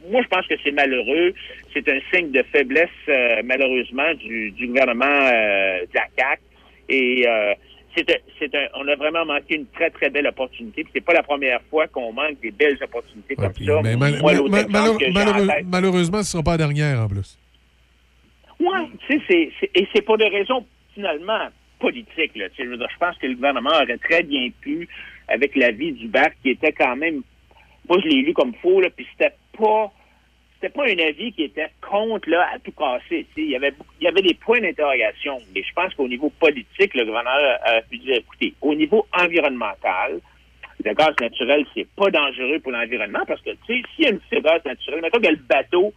moi, 0.09 0.21
je 0.21 0.27
pense 0.27 0.47
que 0.47 0.55
c'est 0.63 0.71
malheureux. 0.71 1.33
C'est 1.73 1.87
un 1.89 1.99
signe 2.13 2.31
de 2.31 2.43
faiblesse, 2.51 2.89
euh, 3.09 3.41
malheureusement, 3.43 4.13
du, 4.15 4.53
gouvernement 4.67 5.05
euh, 5.05 5.81
de 5.81 5.95
la 5.95 6.07
CAQ. 6.17 6.41
Et 6.89 7.25
c'est 7.97 8.55
un, 8.55 8.67
on 8.75 8.87
a 8.87 8.95
vraiment 8.95 9.25
manqué 9.25 9.55
une 9.55 9.65
très, 9.67 9.89
très 9.89 10.09
belle 10.09 10.27
opportunité. 10.27 10.85
C'est 10.93 11.03
pas 11.03 11.13
la 11.13 11.23
première 11.23 11.59
fois 11.69 11.87
qu'on 11.87 12.13
manque 12.13 12.39
des 12.41 12.51
belles 12.51 12.77
opportunités 12.81 13.35
comme 13.35 13.53
ça. 13.53 13.81
malheureusement, 15.65 16.17
ce 16.17 16.19
ne 16.19 16.23
sera 16.23 16.43
pas 16.43 16.51
la 16.51 16.57
dernière, 16.57 17.01
en 17.01 17.07
plus. 17.07 17.37
Oui, 18.59 18.91
tu 19.07 19.21
sais, 19.27 19.51
et 19.75 19.87
c'est 19.93 20.01
pour 20.01 20.17
des 20.17 20.29
raisons, 20.29 20.65
finalement, 20.93 21.47
politiques. 21.79 22.35
Là. 22.35 22.47
Je 22.57 22.97
pense 22.99 23.17
que 23.17 23.27
le 23.27 23.35
gouvernement 23.35 23.69
aurait 23.69 23.97
très 23.97 24.23
bien 24.23 24.49
pu, 24.61 24.87
avec 25.27 25.55
l'avis 25.55 25.91
du 25.91 26.07
BAC, 26.07 26.35
qui 26.41 26.51
était 26.51 26.71
quand 26.71 26.95
même 26.95 27.21
moi, 27.89 27.99
je 28.03 28.07
l'ai 28.07 28.21
lu 28.21 28.33
comme 28.33 28.53
faux, 28.55 28.81
là, 28.81 28.89
puis 28.89 29.07
c'était 29.11 29.35
pas 29.57 29.91
c'était 30.55 30.73
pas 30.73 30.85
un 30.85 31.07
avis 31.07 31.31
qui 31.33 31.43
était 31.43 31.67
contre 31.87 32.31
là, 32.31 32.49
à 32.51 32.57
tout 32.57 32.71
casser. 32.71 33.27
Il 33.37 33.49
y, 33.51 33.55
avait, 33.55 33.73
il 34.01 34.05
y 34.05 34.07
avait 34.07 34.23
des 34.23 34.33
points 34.33 34.59
d'interrogation, 34.59 35.37
mais 35.53 35.61
je 35.61 35.71
pense 35.73 35.93
qu'au 35.93 36.07
niveau 36.07 36.31
politique, 36.39 36.95
le 36.95 37.05
gouverneur 37.05 37.59
a 37.63 37.79
pu 37.81 37.99
dire, 37.99 38.15
écoutez, 38.15 38.55
au 38.61 38.73
niveau 38.73 39.05
environnemental, 39.13 40.19
le 40.83 40.93
gaz 40.95 41.13
naturel, 41.21 41.63
c'est 41.75 41.87
pas 41.95 42.09
dangereux 42.09 42.59
pour 42.59 42.71
l'environnement 42.71 43.23
parce 43.27 43.39
que, 43.41 43.51
tu 43.51 43.57
sais, 43.67 43.81
s'il 43.95 44.05
y 44.05 44.07
a 44.07 44.11
une 44.11 44.19
fuite 44.21 44.43
de 44.43 44.49
gaz 44.49 44.65
naturel, 44.65 45.01
mettons 45.01 45.19
que 45.19 45.27
le 45.27 45.35
bateau 45.35 45.93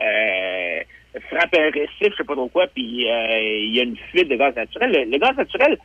euh, 0.00 0.80
frappe 1.20 1.54
un 1.56 1.70
récif, 1.70 2.12
je 2.12 2.16
sais 2.16 2.24
pas 2.24 2.34
trop 2.34 2.48
quoi, 2.48 2.66
puis 2.66 3.10
euh, 3.10 3.40
il 3.40 3.74
y 3.74 3.80
a 3.80 3.84
une 3.84 3.96
fuite 3.96 4.28
de 4.28 4.36
gaz 4.36 4.54
naturel, 4.54 5.08
le 5.10 5.18
gaz 5.18 5.36
naturel, 5.36 5.78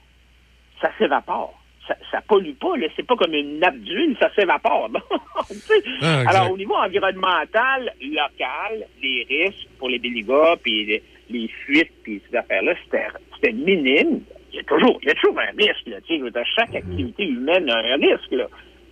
ça 0.81 0.89
s'évapore 0.97 1.59
ça, 1.89 1.95
ça 2.11 2.21
pollue 2.21 2.53
pas, 2.53 2.77
là. 2.77 2.87
C'est 2.95 3.05
pas 3.05 3.15
comme 3.15 3.33
une 3.33 3.59
nappe 3.59 3.77
d'huile, 3.79 4.15
ça 4.19 4.29
s'évapore. 4.35 4.89
ah, 6.01 6.23
Alors, 6.27 6.51
au 6.51 6.57
niveau 6.57 6.75
environnemental, 6.75 7.91
local, 8.01 8.85
les 9.01 9.25
risques 9.27 9.67
pour 9.77 9.89
les 9.89 9.99
béligas, 9.99 10.57
puis 10.63 11.01
les, 11.29 11.47
fuites, 11.47 11.91
puis 12.03 12.21
ces 12.29 12.37
affaires-là, 12.37 12.73
c'était 12.85 13.51
minime. 13.51 14.21
Il 14.51 14.57
y 14.57 14.59
a 14.59 14.63
toujours, 14.63 14.99
il 15.01 15.07
y 15.07 15.11
a 15.11 15.15
toujours 15.15 15.39
un 15.39 15.55
risque, 15.57 15.87
là. 15.87 15.97
Tu 16.07 16.19
sais, 16.19 16.43
chaque 16.55 16.75
activité 16.75 17.27
humaine 17.27 17.69
a 17.69 17.77
un 17.77 17.95
risque, 17.97 18.31
là. 18.31 18.47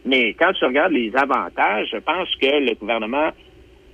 Mais 0.06 0.34
quand 0.34 0.54
tu 0.54 0.66
regardes 0.66 0.94
les 0.94 1.16
avantages, 1.16 1.90
je 1.92 1.98
pense 1.98 2.34
que 2.38 2.46
le 2.46 2.74
gouvernement 2.76 3.30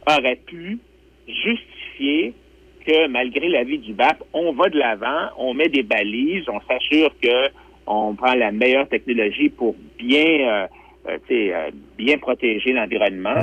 aurait 0.08 0.40
pu 0.46 0.80
justifier 1.28 1.83
que 1.98 3.08
malgré 3.08 3.48
l'avis 3.48 3.80
du 3.80 3.94
BAP, 3.94 4.24
on 4.34 4.54
va 4.54 4.70
de 4.70 4.78
l'avant, 4.78 5.30
on 5.38 5.54
met 5.54 5.70
des 5.70 5.84
balises, 5.84 6.46
on 6.50 6.60
s'assure 6.62 7.14
que 7.22 7.50
on 7.88 8.16
prend 8.16 8.34
la 8.34 8.52
meilleure 8.52 8.88
technologie 8.88 9.50
pour 9.50 9.76
bien, 9.98 10.68
euh, 11.08 11.18
euh, 11.32 11.72
bien 11.98 12.18
protéger 12.18 12.72
l'environnement. 12.74 13.42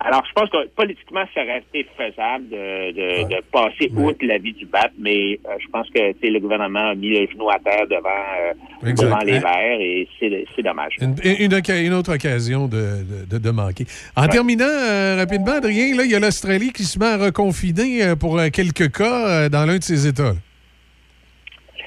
Alors, 0.00 0.24
je 0.28 0.32
pense 0.32 0.48
que 0.50 0.68
politiquement, 0.68 1.24
ça 1.34 1.42
aurait 1.42 1.62
été 1.72 1.88
faisable 1.96 2.48
de, 2.48 2.92
de, 2.92 3.42
passer 3.50 3.90
outre 3.96 4.24
l'avis 4.24 4.52
du 4.52 4.64
BAP, 4.64 4.92
mais 4.96 5.40
euh, 5.44 5.56
je 5.60 5.68
pense 5.68 5.88
que 5.90 5.98
le 5.98 6.38
gouvernement 6.38 6.90
a 6.90 6.94
mis 6.94 7.10
les 7.10 7.26
genoux 7.26 7.50
à 7.50 7.58
terre 7.58 7.84
devant, 7.88 8.08
euh, 8.08 8.92
devant 8.92 9.18
les 9.18 9.40
Verts 9.40 9.80
et 9.80 10.08
c'est 10.20 10.62
dommage. 10.62 10.94
Une, 11.00 11.16
une, 11.24 11.94
autre 11.94 12.14
occasion 12.14 12.68
de, 12.68 13.04
de 13.28 13.50
manquer. 13.50 13.86
En 14.16 14.28
terminant 14.28 14.66
euh, 14.66 15.16
rapidement, 15.16 15.54
Adrien, 15.54 15.86
il 15.86 16.10
y 16.10 16.14
a 16.14 16.20
l'Australie 16.20 16.72
qui 16.72 16.84
se 16.84 16.98
met 16.98 17.06
à 17.06 17.16
reconfiner 17.16 18.14
pour 18.20 18.40
quelques 18.52 18.92
cas 18.92 19.48
dans 19.48 19.66
l'un 19.66 19.78
de 19.78 19.82
ses 19.82 20.06
États. 20.06 20.34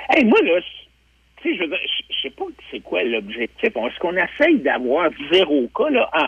Hey, 0.09 0.25
moi, 0.25 0.39
là, 0.41 0.59
je, 1.45 1.49
je 1.49 2.21
sais 2.21 2.29
pas 2.31 2.43
c'est 2.69 2.81
quoi 2.81 3.03
l'objectif. 3.03 3.69
Est-ce 3.69 3.99
qu'on 3.99 4.15
essaye 4.15 4.59
d'avoir 4.59 5.09
zéro 5.31 5.69
cas 5.75 5.89
là, 5.89 6.09
en 6.13 6.25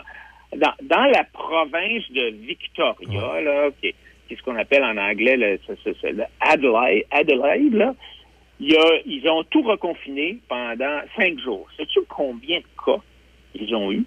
dans, 0.56 1.04
la 1.04 1.24
province 1.32 2.10
de 2.10 2.34
Victoria, 2.46 3.40
là, 3.40 3.70
qui, 3.80 3.88
est, 3.88 3.94
ce 4.36 4.42
qu'on 4.42 4.56
appelle 4.56 4.82
en 4.84 4.96
anglais 4.96 5.36
le, 5.36 5.58
Adelaide, 6.40 7.04
Adelaide 7.10 7.74
là, 7.74 7.94
ils 8.60 9.28
ont 9.28 9.44
tout 9.44 9.62
reconfiné 9.62 10.38
pendant 10.48 11.00
cinq 11.16 11.38
jours. 11.40 11.66
Sais-tu 11.76 12.00
combien 12.08 12.58
de 12.58 12.64
cas 12.84 13.00
ils 13.54 13.74
ont 13.74 13.92
eu? 13.92 14.04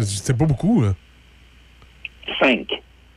C'était 0.00 0.36
pas 0.36 0.46
beaucoup, 0.46 0.82
là. 0.82 0.94
Cinq. 2.40 2.68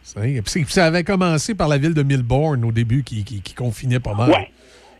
Cinq. 0.03 0.47
ça 0.47 0.85
avait 0.85 1.03
commencé 1.03 1.53
par 1.53 1.67
la 1.67 1.77
ville 1.77 1.93
de 1.93 2.03
Melbourne 2.03 2.65
au 2.65 2.71
début 2.71 3.03
qui, 3.03 3.23
qui, 3.23 3.53
confinait 3.53 3.99
pas 3.99 4.15
mal. 4.15 4.31
Ouais. 4.31 4.49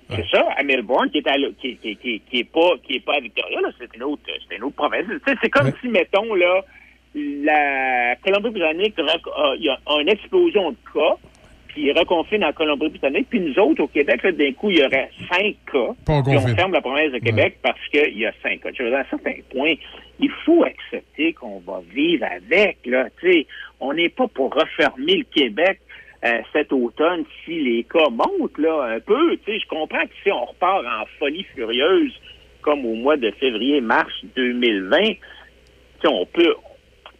C'est 0.09 0.27
ça, 0.30 0.45
à 0.57 0.64
Melbourne, 0.64 1.09
qui 1.09 1.19
est, 1.19 1.27
à, 1.27 1.35
qui, 1.59 1.77
qui, 1.77 1.95
qui, 1.95 2.40
est 2.40 2.43
pas, 2.43 2.73
qui 2.83 2.95
est 2.95 2.99
pas 2.99 3.15
à 3.15 3.19
Victoria, 3.22 3.59
c'est 3.80 3.95
une 3.95 4.03
autre, 4.03 4.22
c'est 4.48 4.57
une 4.57 4.64
autre 4.64 4.75
province. 4.75 5.06
C'est 5.41 5.49
comme 5.49 5.72
si, 5.81 5.88
mettons, 5.88 6.35
là, 6.35 6.61
la 7.15 8.15
Colombie-Britannique 8.23 8.95
a, 8.99 9.56
il 9.57 9.64
y 9.65 9.69
a 9.69 9.77
une 9.99 10.09
explosion 10.09 10.72
de 10.72 10.77
cas, 10.93 11.15
puis 11.67 11.83
ils 11.83 11.98
reconfinent 11.98 12.43
en 12.43 12.53
Colombie-Britannique, 12.53 13.27
puis 13.30 13.40
nous 13.40 13.57
autres, 13.59 13.83
au 13.83 13.88
Québec, 13.88 14.25
d'un 14.25 14.51
coup, 14.53 14.69
il 14.69 14.80
y 14.80 14.85
aurait 14.85 15.09
cinq 15.30 15.56
cas, 15.72 15.93
puis 16.06 16.38
on 16.38 16.56
ferme 16.56 16.73
la 16.73 16.81
province 16.81 17.11
de 17.11 17.19
Québec 17.19 17.59
parce 17.61 17.80
qu'il 17.90 18.17
y 18.17 18.25
a 18.25 18.33
cinq 18.43 18.61
cas. 18.61 18.69
Je 18.73 18.83
veux 18.83 18.90
dire, 18.90 18.99
à 18.99 19.01
un 19.01 19.09
certain 19.09 19.35
point, 19.53 19.73
il 20.19 20.31
faut 20.45 20.64
accepter 20.64 21.33
qu'on 21.33 21.59
va 21.59 21.81
vivre 21.93 22.25
avec, 22.25 22.77
là, 22.85 23.07
tu 23.19 23.31
sais, 23.31 23.48
on 23.80 23.93
n'est 23.93 24.09
pas 24.09 24.27
pour 24.27 24.53
refermer 24.53 25.17
le 25.17 25.23
Québec 25.23 25.80
euh, 26.23 26.40
cet 26.53 26.72
automne 26.72 27.23
si 27.43 27.59
les 27.61 27.83
cas 27.83 28.09
montent, 28.09 28.57
là, 28.57 28.95
un 28.95 28.99
peu, 28.99 29.38
tu 29.38 29.53
sais, 29.53 29.59
je 29.59 29.67
comprends 29.67 30.03
que 30.03 30.14
si 30.23 30.31
on 30.31 30.45
repart 30.45 30.85
en 30.85 31.06
folie 31.17 31.45
furieuse, 31.56 32.14
comme 32.61 32.85
au 32.85 32.93
mois 32.93 33.17
de 33.17 33.31
février-mars 33.31 34.14
2020, 34.35 34.98
on 36.06 36.25
peut, 36.25 36.56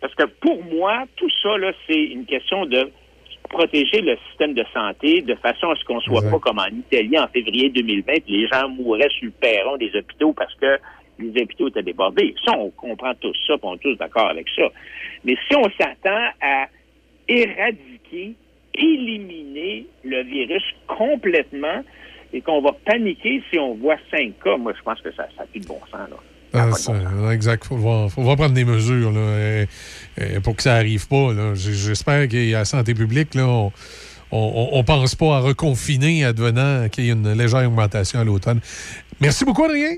parce 0.02 0.16
que 0.16 0.24
pour 0.24 0.64
moi, 0.66 1.06
tout 1.16 1.30
ça, 1.42 1.58
là, 1.58 1.72
c'est 1.88 2.04
une 2.04 2.26
question 2.26 2.66
de 2.66 2.92
protéger 3.50 4.02
le 4.02 4.18
système 4.30 4.54
de 4.54 4.64
santé 4.74 5.22
de 5.22 5.36
façon 5.36 5.70
à 5.70 5.76
ce 5.76 5.84
qu'on 5.84 6.00
soit 6.00 6.22
pas 6.30 6.40
comme 6.40 6.60
en 6.60 6.68
Italie 6.68 7.18
en 7.20 7.28
février 7.28 7.70
2020, 7.70 8.14
les 8.28 8.48
gens 8.48 8.70
mouraient 8.70 9.10
sur 9.10 9.26
le 9.26 9.32
perron 9.32 9.78
des 9.78 9.96
hôpitaux 9.96 10.34
parce 10.34 10.54
que 10.56 10.78
les 11.20 11.42
hôpitaux 11.42 11.68
étaient 11.68 11.84
débordés. 11.84 12.34
Ça, 12.44 12.58
on 12.58 12.70
comprend 12.72 13.14
tout 13.16 13.34
ça, 13.46 13.56
on 13.62 13.76
est 13.76 13.80
tous 13.80 13.96
d'accord 13.96 14.30
avec 14.30 14.48
ça. 14.56 14.64
Mais 15.24 15.36
si 15.48 15.56
on 15.56 15.70
s'attend 15.80 16.30
à 16.42 16.68
éradiquer, 17.28 18.34
éliminer 18.74 19.86
le 20.04 20.24
virus 20.24 20.64
complètement 20.88 21.84
et 22.34 22.42
qu'on 22.42 22.62
va 22.62 22.72
paniquer 22.86 23.44
si 23.52 23.60
on 23.60 23.76
voit 23.76 23.98
cinq 24.10 24.34
cas, 24.44 24.58
moi, 24.58 24.74
je 24.78 24.82
pense 24.82 25.02
que 25.02 25.12
ça 25.12 25.28
n'a 25.38 25.46
plus 25.46 25.60
de 25.60 25.68
bon 25.68 25.80
sens. 25.92 26.10
Là. 26.10 26.18
Ah, 26.54 26.70
exact. 27.32 27.66
Il 27.72 27.78
faut, 27.78 28.10
faut, 28.10 28.36
prendre 28.36 28.54
des 28.54 28.66
mesures 28.66 29.12
là, 29.12 29.66
pour 30.44 30.56
que 30.56 30.64
ça 30.64 30.76
n'arrive 30.76 31.08
pas. 31.08 31.30
J'espère 31.56 32.28
qu'à 32.28 32.38
la 32.38 32.66
santé 32.66 32.94
publique, 32.94 33.36
là, 33.36 33.70
on 34.32 34.78
ne 34.78 34.84
pense 34.84 35.16
pas 35.16 35.38
à 35.38 35.40
reconfiner 35.40 36.26
advenant 36.26 36.88
qu'il 36.90 37.06
y 37.06 37.10
ait 37.10 37.14
une 37.14 37.34
légère 37.34 37.68
augmentation 37.68 38.20
à 38.20 38.24
l'automne. 38.24 38.60
Merci 39.20 39.46
beaucoup, 39.46 39.64
Adrien. 39.64 39.96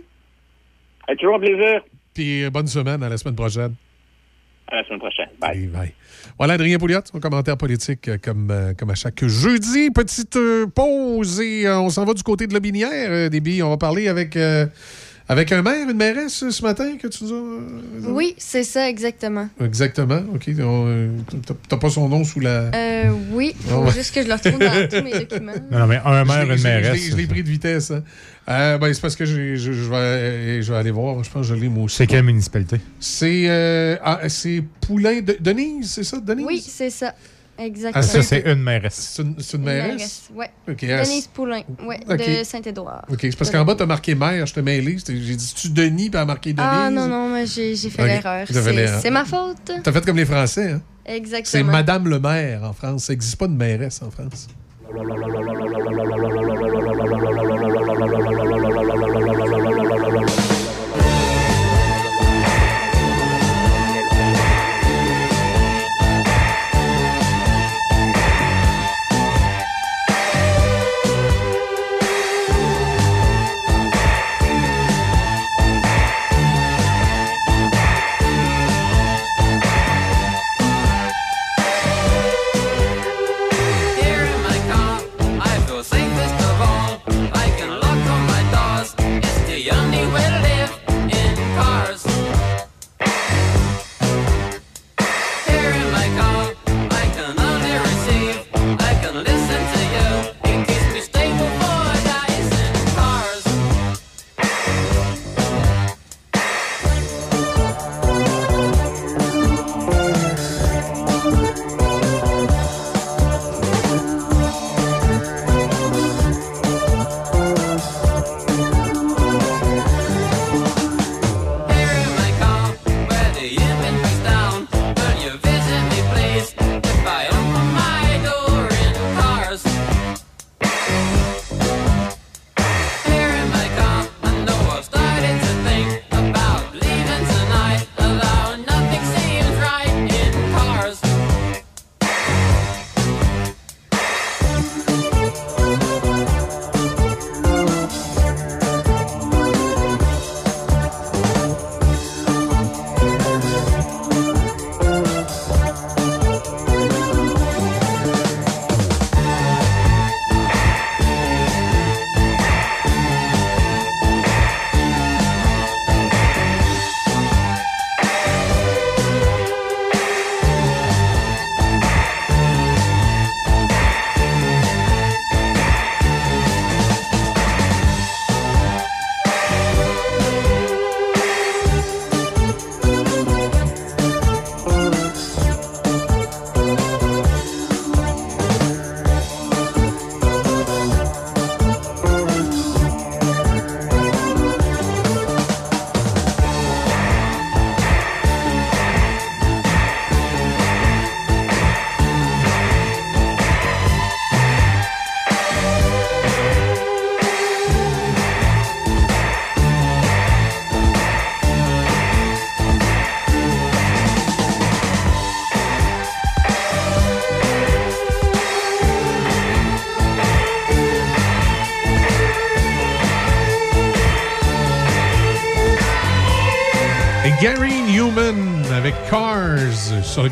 C'est 1.08 1.16
toujours 1.18 1.36
un 1.36 1.40
plaisir. 1.40 1.82
Puis 2.14 2.44
euh, 2.44 2.50
bonne 2.50 2.68
semaine. 2.68 3.04
À 3.04 3.10
la 3.10 3.18
semaine 3.18 3.36
prochaine. 3.36 3.76
À 4.68 4.78
la 4.78 4.84
semaine 4.86 5.00
prochaine. 5.00 5.30
Bye. 5.40 5.94
Voilà, 6.38 6.54
Adrien 6.54 6.78
Pouliot, 6.78 7.02
son 7.06 7.20
commentaire 7.20 7.58
politique 7.58 8.08
euh, 8.08 8.18
comme, 8.22 8.50
euh, 8.50 8.74
comme 8.74 8.90
à 8.90 8.96
chaque 8.96 9.26
jeudi. 9.26 9.92
Petite 9.92 10.38
pause 10.74 11.42
et 11.42 11.70
on 11.70 11.90
s'en 11.90 12.06
va 12.06 12.14
du 12.14 12.24
côté 12.24 12.48
de 12.48 12.54
la 12.54 12.60
binière, 12.60 13.30
Déby. 13.30 13.62
On 13.62 13.70
va 13.70 13.78
parler 13.78 14.08
avec 14.08 14.38
avec 15.30 15.52
un 15.54 15.62
maire, 15.62 15.90
une 15.90 15.96
mairesse 15.96 16.50
ce 16.50 16.64
matin 16.64 16.98
que 16.98 17.08
tu 17.08 17.24
nous 17.24 17.32
as. 17.32 17.36
Euh, 17.36 18.10
oui, 18.10 18.36
c'est 18.38 18.64
ça, 18.64 18.90
exactement. 18.90 19.48
Exactement. 19.64 20.22
OK. 20.36 20.50
Euh, 20.50 21.10
t'as 21.70 21.78
pas 21.78 21.90
son 21.90 22.10
nom 22.10 22.26
sous 22.26 22.42
la. 22.42 22.72
Euh, 22.76 23.12
oui. 23.32 23.56
Faut 23.68 23.90
juste 23.92 24.14
que 24.14 24.22
je 24.22 24.28
le 24.28 24.34
retrouve 24.34 24.60
dans 24.60 24.90
tous 24.90 25.04
mes 25.04 25.26
documents. 25.26 25.54
Non, 25.72 25.88
mais 25.88 26.02
un 26.04 26.26
maire, 26.26 26.52
une 26.52 26.62
mairesse. 26.62 27.12
Je 27.12 27.16
l'ai 27.16 27.28
pris 27.28 27.42
de 27.42 27.50
vitesse. 27.50 27.92
Hein. 27.92 28.04
Euh, 28.50 28.78
ben, 28.78 28.94
c'est 28.94 29.02
parce 29.02 29.16
que 29.16 29.24
je, 29.24 29.56
je, 29.56 29.72
vais, 29.72 30.62
je 30.62 30.74
vais 30.74 30.78
aller 30.78 30.92
voir. 30.92 31.24
Je 31.24 31.30
pense 31.30 31.48
que 31.48 31.56
je 31.56 31.60
l'ai 31.60 31.70
moi 31.70 31.86
aussi. 31.86 31.96
C'est 31.96 32.08
quelle 32.08 32.24
municipalité? 32.24 32.82
C'est 33.00 34.00
ah, 34.04 34.20
Poulain 34.82 35.22
de 35.22 35.38
Denise, 35.40 35.92
c'est 35.92 36.04
ça, 36.04 36.20
Denise? 36.20 36.46
Oui, 36.46 36.62
c'est 36.66 36.90
ça. 36.90 37.16
Exactement. 37.58 38.04
Ah, 38.04 38.08
ça, 38.08 38.22
c'est 38.24 38.42
une 38.46 38.64
mairesse. 38.64 39.14
C'est 39.16 39.22
une, 39.22 39.36
une, 39.54 39.64
mairesse? 39.64 40.30
Oui. 40.34 40.46
Denise 40.68 41.28
Poulain, 41.28 41.62
ouais, 41.86 42.00
de 42.00 42.44
Saint-Édouard. 42.44 43.06
OK. 43.10 43.20
C'est 43.22 43.38
parce 43.38 43.52
qu'en 43.52 43.64
bas, 43.64 43.76
tu 43.76 43.84
as 43.84 43.86
marqué 43.86 44.16
maire, 44.16 44.46
je 44.46 44.54
te 44.54 44.60
mêlé. 44.60 44.98
J'ai 45.06 45.36
dit, 45.36 45.54
tu 45.56 45.70
Denis, 45.70 46.10
puis 46.10 46.26
marqué 46.26 46.54
Denise? 46.54 46.70
Ah, 46.72 46.90
non, 46.90 47.08
non, 47.08 47.44
j'ai 47.46 47.76
fait 47.76 48.08
l'erreur. 48.08 48.48
C'est 49.02 49.12
ma 49.12 49.26
faute. 49.26 49.72
Tu 49.84 49.90
as 49.90 49.94
fait 49.94 50.06
comme 50.06 50.18
les 50.18 50.26
Français, 50.26 50.72
hein? 50.72 50.82
Exactement. 51.06 51.44
C'est 51.46 51.64
Madame 51.64 52.08
le 52.08 52.20
maire 52.20 52.64
en 52.64 52.74
France. 52.74 53.06
Ça 53.06 53.14
n'existe 53.14 53.36
pas 53.36 53.48
de 53.48 53.54
mairesse 53.54 54.02
en 54.02 54.10
France. 54.10 54.48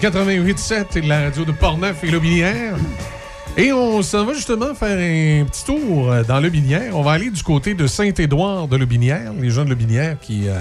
88.7 0.01 0.97
et 0.97 1.01
de 1.01 1.07
la 1.07 1.21
radio 1.21 1.45
de 1.45 1.51
Portneuf 1.51 2.03
et 2.03 2.09
Lobinière. 2.09 2.75
Et 3.55 3.71
on 3.71 4.01
s'en 4.01 4.25
va 4.25 4.33
justement 4.33 4.73
faire 4.73 4.97
un 4.97 5.45
petit 5.45 5.63
tour 5.63 6.11
euh, 6.11 6.23
dans 6.23 6.39
Lobinière. 6.39 6.97
On 6.97 7.03
va 7.03 7.11
aller 7.11 7.30
du 7.30 7.43
côté 7.43 7.75
de 7.75 7.85
Saint-Édouard 7.85 8.67
de 8.67 8.77
Lobinière. 8.77 9.31
Les 9.39 9.51
gens 9.51 9.63
de 9.63 9.69
Lobinière 9.69 10.17
qui, 10.19 10.47
euh, 10.47 10.57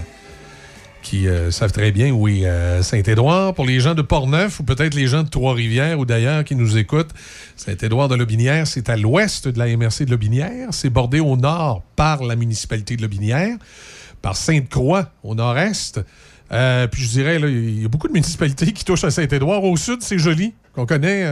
euh, 1.27 1.51
savent 1.51 1.73
très 1.73 1.91
bien 1.91 2.11
où 2.11 2.29
est 2.29 2.45
Saint-Édouard. 2.83 3.55
Pour 3.55 3.65
les 3.65 3.81
gens 3.81 3.95
de 3.95 4.03
Portneuf 4.03 4.61
ou 4.61 4.63
peut-être 4.63 4.93
les 4.93 5.07
gens 5.07 5.23
de 5.23 5.31
Trois-Rivières 5.31 5.99
ou 5.99 6.05
d'ailleurs 6.05 6.45
qui 6.45 6.55
nous 6.55 6.77
écoutent, 6.77 7.15
Saint-Édouard 7.57 8.09
de 8.09 8.17
Lobinière, 8.17 8.67
c'est 8.67 8.91
à 8.91 8.99
l'ouest 8.99 9.49
de 9.49 9.59
la 9.59 9.75
MRC 9.75 10.05
de 10.05 10.11
Lobinière. 10.11 10.69
C'est 10.73 10.91
bordé 10.91 11.19
au 11.19 11.39
nord 11.39 11.83
par 11.97 12.25
la 12.25 12.37
municipalité 12.37 12.95
de 12.95 13.01
Lobinière, 13.01 13.57
par 14.21 14.37
Sainte-Croix 14.37 15.09
au 15.23 15.35
nord-est. 15.35 16.03
Puis 16.51 17.03
je 17.03 17.09
dirais, 17.09 17.37
il 17.41 17.83
y 17.83 17.85
a 17.85 17.89
beaucoup 17.89 18.09
de 18.09 18.13
municipalités 18.13 18.73
qui 18.73 18.85
touchent 18.85 19.05
à 19.05 19.11
Saint-Édouard. 19.11 19.65
Au 19.65 19.77
sud, 19.77 20.03
c'est 20.03 20.19
joli, 20.19 20.53
qu'on 20.75 20.87
connaît. 20.87 21.25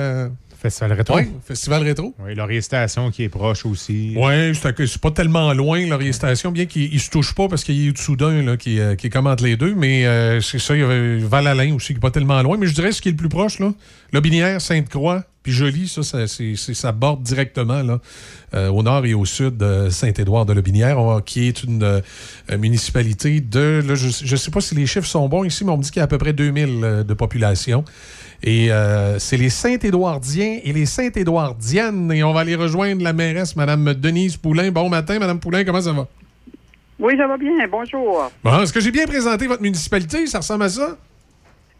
Festival 0.60 0.92
Rétro. 0.92 1.16
Oui, 1.16 1.28
Festival 1.44 1.84
Rétro. 1.84 2.14
Oui, 2.18 2.34
Laurier 2.34 2.60
Station 2.60 3.12
qui 3.12 3.22
est 3.22 3.28
proche 3.28 3.64
aussi. 3.64 4.14
Oui, 4.16 4.54
c'est 4.54 5.00
pas 5.00 5.12
tellement 5.12 5.52
loin, 5.52 5.86
Laurier 5.86 6.12
Station, 6.12 6.50
bien 6.50 6.66
qu'il 6.66 6.92
ne 6.92 6.98
se 6.98 7.10
touche 7.10 7.32
pas 7.32 7.46
parce 7.46 7.62
qu'il 7.62 7.86
y 7.86 7.88
a 7.88 7.92
Soudain 7.94 8.56
qui, 8.56 8.80
euh, 8.80 8.96
qui 8.96 9.08
commente 9.08 9.40
les 9.40 9.56
deux, 9.56 9.76
mais 9.76 10.04
euh, 10.04 10.40
c'est 10.40 10.58
ça, 10.58 10.74
il 10.74 10.80
y 10.80 10.82
avait 10.82 11.18
Val-Alain 11.18 11.74
aussi 11.74 11.88
qui 11.88 11.94
n'est 11.94 12.00
pas 12.00 12.10
tellement 12.10 12.42
loin. 12.42 12.56
Mais 12.56 12.66
je 12.66 12.74
dirais 12.74 12.90
ce 12.90 13.00
qui 13.00 13.08
est 13.08 13.12
le 13.12 13.16
plus 13.16 13.28
proche, 13.28 13.60
là, 13.60 13.72
Lobinière, 14.12 14.60
Sainte-Croix, 14.60 15.22
puis 15.44 15.52
Joly, 15.52 15.86
ça, 15.86 16.02
ça, 16.02 16.26
ça 16.26 16.92
borde 16.92 17.22
directement 17.22 17.82
là, 17.82 18.00
euh, 18.54 18.68
au 18.68 18.82
nord 18.82 19.06
et 19.06 19.14
au 19.14 19.24
sud 19.24 19.58
de 19.58 19.88
Saint-Édouard 19.90 20.44
de 20.44 20.54
Lobinière, 20.54 20.98
qui 21.24 21.46
est 21.46 21.62
une 21.62 22.02
municipalité 22.58 23.40
de. 23.40 23.80
je 23.94 24.32
ne 24.32 24.36
sais 24.36 24.50
pas 24.50 24.60
si 24.60 24.74
les 24.74 24.86
chiffres 24.86 25.06
sont 25.06 25.28
bons 25.28 25.44
ici, 25.44 25.64
mais 25.64 25.70
on 25.70 25.76
me 25.76 25.82
dit 25.84 25.90
qu'il 25.90 26.00
y 26.00 26.02
a 26.02 26.04
à 26.04 26.08
peu 26.08 26.18
près 26.18 26.32
2000 26.32 27.04
de 27.06 27.14
population. 27.14 27.84
Et 28.42 28.70
euh, 28.70 29.18
c'est 29.18 29.36
les 29.36 29.50
Saint-Édouardiens 29.50 30.60
et 30.62 30.73
les 30.73 30.86
Saint-Édouardiennes. 30.86 32.12
Et 32.12 32.23
on 32.23 32.33
va 32.33 32.41
aller 32.41 32.55
rejoindre 32.55 33.02
la 33.02 33.12
mairesse, 33.12 33.57
Mme 33.57 33.94
Denise 33.94 34.36
Poulain. 34.36 34.70
Bon 34.70 34.89
matin, 34.89 35.18
Mme 35.18 35.41
Poulain, 35.41 35.65
comment 35.65 35.81
ça 35.81 35.92
va? 35.92 36.07
Oui, 36.99 37.17
ça 37.17 37.26
va 37.26 37.36
bien. 37.36 37.67
Bonjour. 37.68 38.31
Bon, 38.42 38.62
est-ce 38.62 38.73
que 38.73 38.81
j'ai 38.81 38.91
bien 38.91 39.07
présenté 39.07 39.47
votre 39.47 39.62
municipalité? 39.62 40.26
Ça 40.26 40.39
ressemble 40.39 40.65
à 40.65 40.68
ça? 40.68 40.97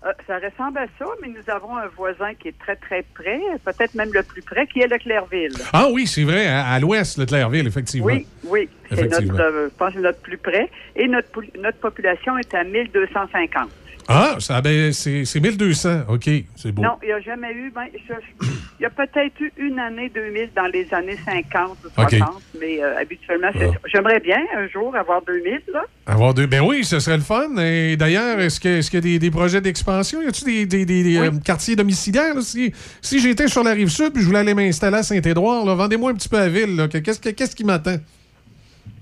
Euh, 0.07 0.13
ça 0.29 0.37
ressemble 0.37 0.79
à 0.79 0.87
ça, 0.99 1.07
mais 1.21 1.29
nous 1.29 1.53
avons 1.53 1.77
un 1.77 1.89
voisin 1.97 2.33
qui 2.35 2.49
est 2.49 2.59
très, 2.59 2.77
très 2.77 3.05
près, 3.15 3.41
peut-être 3.65 3.95
même 3.95 4.13
le 4.13 4.23
plus 4.23 4.43
près, 4.43 4.65
qui 4.69 4.81
est 4.81 4.87
le 4.87 4.97
Clairville. 4.97 5.55
Ah 5.73 5.89
oui, 5.93 6.07
c'est 6.07 6.23
vrai, 6.23 6.47
à, 6.47 6.79
l'ouest, 6.79 7.19
le 7.19 7.27
Clairville, 7.27 7.67
effectivement. 7.67 8.07
Oui, 8.07 8.27
oui. 8.45 8.69
C'est 8.93 9.09
notre, 9.09 9.41
euh, 9.41 9.69
je 9.69 9.77
pense 9.77 9.95
notre 9.97 10.21
plus 10.21 10.39
près. 10.39 10.71
Et 10.95 11.09
notre, 11.09 11.29
notre 11.59 11.79
population 11.79 12.39
est 12.39 12.55
à 12.55 12.63
1250. 12.63 13.69
Ah, 14.11 14.37
ça, 14.39 14.63
ben, 14.63 14.91
c'est 14.91 15.39
1200. 15.39 16.05
OK, 16.09 16.31
c'est 16.57 16.73
beau. 16.73 16.81
Non, 16.81 16.97
il 17.03 17.09
n'y 17.09 17.13
a 17.13 17.21
jamais 17.21 17.53
eu. 17.53 17.71
Ben, 17.71 17.85
il 17.93 18.83
y 18.83 18.87
a 18.87 18.91
peut-être 18.91 19.39
eu 19.39 19.53
une 19.59 19.79
année 19.79 20.09
2000 20.09 20.49
dans 20.57 20.67
les 20.67 20.89
années 20.95 21.19
50 21.27 21.77
ou 21.85 21.91
60, 21.91 22.43
mais 22.59 22.83
euh, 22.83 22.97
habituellement, 22.99 23.51
ah. 23.55 23.59
J'aimerais 23.85 24.21
bien 24.21 24.39
un 24.57 24.67
jour 24.69 24.97
avoir 24.97 25.21
2000, 25.27 25.61
là. 25.75 25.83
Avoir 26.07 26.33
deux. 26.33 26.47
Ben 26.47 26.63
oui, 26.63 26.85
ce 26.85 27.01
serait 27.01 27.19
le 27.19 27.23
fun. 27.23 27.55
Et 27.59 27.99
d'ailleurs, 27.99 28.41
est-ce 28.41 28.59
qu'il 28.59 28.71
est 28.71 28.95
y 28.95 29.17
a 29.17 29.19
des, 29.19 29.31
projets 29.31 29.61
d'expansion? 29.61 30.23
Y 30.23 30.29
a-t-il 30.29 30.67
des, 30.67 30.87
des, 30.87 31.19
euh, 31.19 31.31
quartiers 31.45 31.77
domiciliaires? 31.77 32.41
Si, 32.41 32.73
si 33.03 33.19
j'étais 33.19 33.49
sur 33.49 33.63
la 33.63 33.73
rive 33.73 33.91
sud 33.91 34.17
et 34.17 34.21
je 34.21 34.25
voulais 34.25 34.39
aller 34.39 34.55
m'installer 34.55 34.97
à 34.97 35.03
Saint-Édouard, 35.03 35.67
vendez-moi 35.77 36.13
un 36.13 36.15
petit 36.15 36.31
peu 36.31 36.39
à 36.39 36.49
ville. 36.49 36.89
Qu'est-ce 36.91 37.55
qui 37.55 37.65
m'attend? 37.65 37.97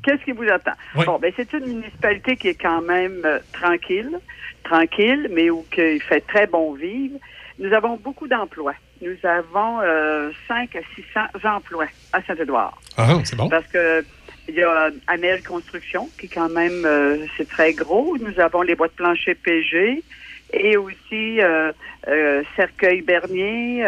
Qu'est-ce 0.02 0.24
qui 0.24 0.32
vous 0.32 0.48
attend? 0.52 0.72
Bon, 0.94 1.18
ben, 1.20 1.32
c'est 1.36 1.52
une 1.52 1.66
municipalité 1.66 2.36
qui 2.36 2.48
est 2.48 2.60
quand 2.60 2.80
même 2.82 3.22
euh, 3.24 3.38
tranquille 3.52 4.18
tranquille, 4.68 5.28
mais 5.30 5.50
où 5.50 5.64
il 5.76 6.02
fait 6.02 6.20
très 6.20 6.46
bon 6.46 6.74
vivre. 6.74 7.18
Nous 7.58 7.72
avons 7.72 7.96
beaucoup 7.96 8.28
d'emplois. 8.28 8.74
Nous 9.00 9.16
avons 9.24 9.80
euh, 9.82 10.30
5 10.48 10.76
à 10.76 10.80
600 10.94 11.56
emplois 11.56 11.86
à 12.12 12.22
Saint-Édouard. 12.22 12.78
Ah, 12.96 13.14
c'est 13.24 13.36
bon. 13.36 13.48
Parce 13.48 13.66
que 13.66 14.04
il 14.48 14.54
y 14.54 14.62
a 14.62 14.90
Amel 15.08 15.42
Construction, 15.42 16.08
qui 16.18 16.28
quand 16.28 16.48
même, 16.48 16.84
euh, 16.84 17.26
c'est 17.36 17.48
très 17.48 17.72
gros. 17.72 18.16
Nous 18.18 18.38
avons 18.40 18.62
les 18.62 18.74
boîtes 18.74 18.92
plancher 18.92 19.34
PG 19.34 20.02
et 20.52 20.76
aussi 20.76 21.40
euh, 21.40 21.72
euh, 22.06 22.42
Cercueil 22.54 23.02
Bernier, 23.02 23.84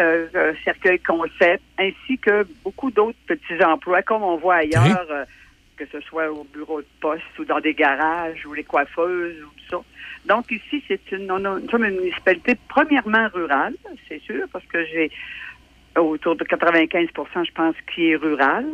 Cercueil 0.65 0.99
Concept, 0.99 1.63
ainsi 1.79 2.17
que 2.17 2.45
beaucoup 2.63 2.91
d'autres 2.91 3.17
petits 3.25 3.63
emplois, 3.63 4.01
comme 4.01 4.23
on 4.23 4.35
voit 4.35 4.55
ailleurs, 4.55 5.07
que 5.77 5.85
ce 5.91 6.01
soit 6.01 6.29
au 6.29 6.43
bureau 6.43 6.81
de 6.81 6.87
poste 6.99 7.39
ou 7.39 7.45
dans 7.45 7.61
des 7.61 7.73
garages 7.73 8.45
ou 8.45 8.53
les 8.53 8.65
coiffeuses 8.65 9.41
ou 9.41 9.47
tout 9.47 9.77
ça. 9.77 9.81
Donc 10.29 10.51
ici, 10.51 10.83
c'est 10.87 11.11
une, 11.11 11.31
une 11.31 11.95
municipalité 11.95 12.55
premièrement 12.69 13.27
rurale, 13.33 13.73
c'est 14.07 14.21
sûr, 14.21 14.45
parce 14.53 14.65
que 14.65 14.85
j'ai 14.85 15.11
autour 15.97 16.35
de 16.35 16.43
95% 16.43 17.09
je 17.45 17.51
pense, 17.51 17.75
qui 17.93 18.11
est 18.11 18.15
rural, 18.15 18.65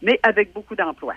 mais 0.00 0.18
avec 0.22 0.54
beaucoup 0.54 0.74
d'emplois. 0.74 1.14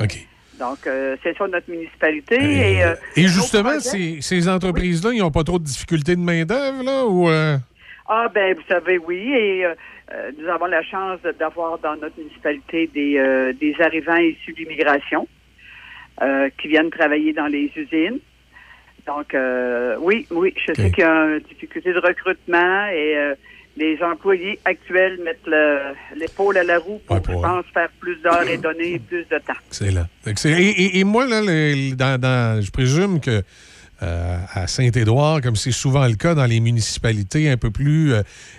OK. 0.00 0.26
Donc, 0.60 0.86
euh, 0.86 1.16
c'est 1.22 1.36
ça 1.36 1.46
notre 1.48 1.70
municipalité. 1.70 2.36
Et, 2.36 2.84
euh, 2.84 2.94
et, 3.16 3.22
justement, 3.22 3.78
ces, 3.80 4.48
entreprises-là, 4.48 5.10
ils 5.12 5.18
n'ont 5.18 5.30
pas 5.30 5.44
trop 5.44 5.58
de 5.58 5.64
difficultés 5.64 6.16
de 6.16 6.20
main-d'œuvre, 6.20 6.82
là? 6.84 7.04
Ou, 7.04 7.28
euh? 7.28 7.56
Ah, 8.08 8.28
ben, 8.32 8.54
vous 8.54 8.62
savez, 8.68 8.98
oui. 8.98 9.18
Et 9.18 9.64
nous 10.38 10.48
avons 10.48 10.66
la 10.66 10.82
chance 10.82 11.20
d'avoir 11.38 11.78
dans 11.78 11.96
notre 11.96 12.18
municipalité 12.18 12.88
des, 12.92 13.52
des 13.60 13.76
arrivants 13.80 14.16
issus 14.16 14.52
de 14.52 14.58
l'immigration 14.58 15.28
qui 16.58 16.68
viennent 16.68 16.90
travailler 16.90 17.32
dans 17.32 17.46
les 17.46 17.70
usines. 17.76 18.18
Donc, 19.06 19.34
euh, 19.34 19.96
oui, 20.00 20.26
oui, 20.30 20.54
je 20.66 20.74
sais 20.74 20.90
qu'il 20.90 21.02
y 21.02 21.06
a 21.06 21.24
une 21.24 21.40
difficulté 21.40 21.92
de 21.92 21.98
recrutement 21.98 22.86
et 22.86 23.16
euh, 23.16 23.34
les 23.76 23.98
employés 24.02 24.58
actuels 24.64 25.18
mettent 25.24 25.48
l'épaule 26.14 26.58
à 26.58 26.64
la 26.64 26.78
roue 26.78 27.00
pour, 27.06 27.16
je 27.16 27.32
pense, 27.32 27.64
faire 27.72 27.88
plus 28.00 28.16
d'heures 28.16 28.48
et 28.48 28.58
donner 28.58 28.98
plus 28.98 29.24
de 29.30 29.38
temps. 29.38 29.54
Excellent. 30.26 30.58
Et, 30.58 30.98
et, 30.98 31.04
moi, 31.04 31.26
là, 31.26 31.40
dans, 31.40 32.60
je 32.60 32.70
présume 32.70 33.20
que 33.20 33.42
euh, 34.02 34.38
à 34.52 34.66
Saint-Édouard, 34.66 35.40
comme 35.40 35.56
c'est 35.56 35.72
souvent 35.72 36.06
le 36.06 36.14
cas 36.14 36.34
dans 36.34 36.46
les 36.46 36.60
municipalités 36.60 37.48
un 37.48 37.56
peu 37.56 37.70
plus 37.70 38.12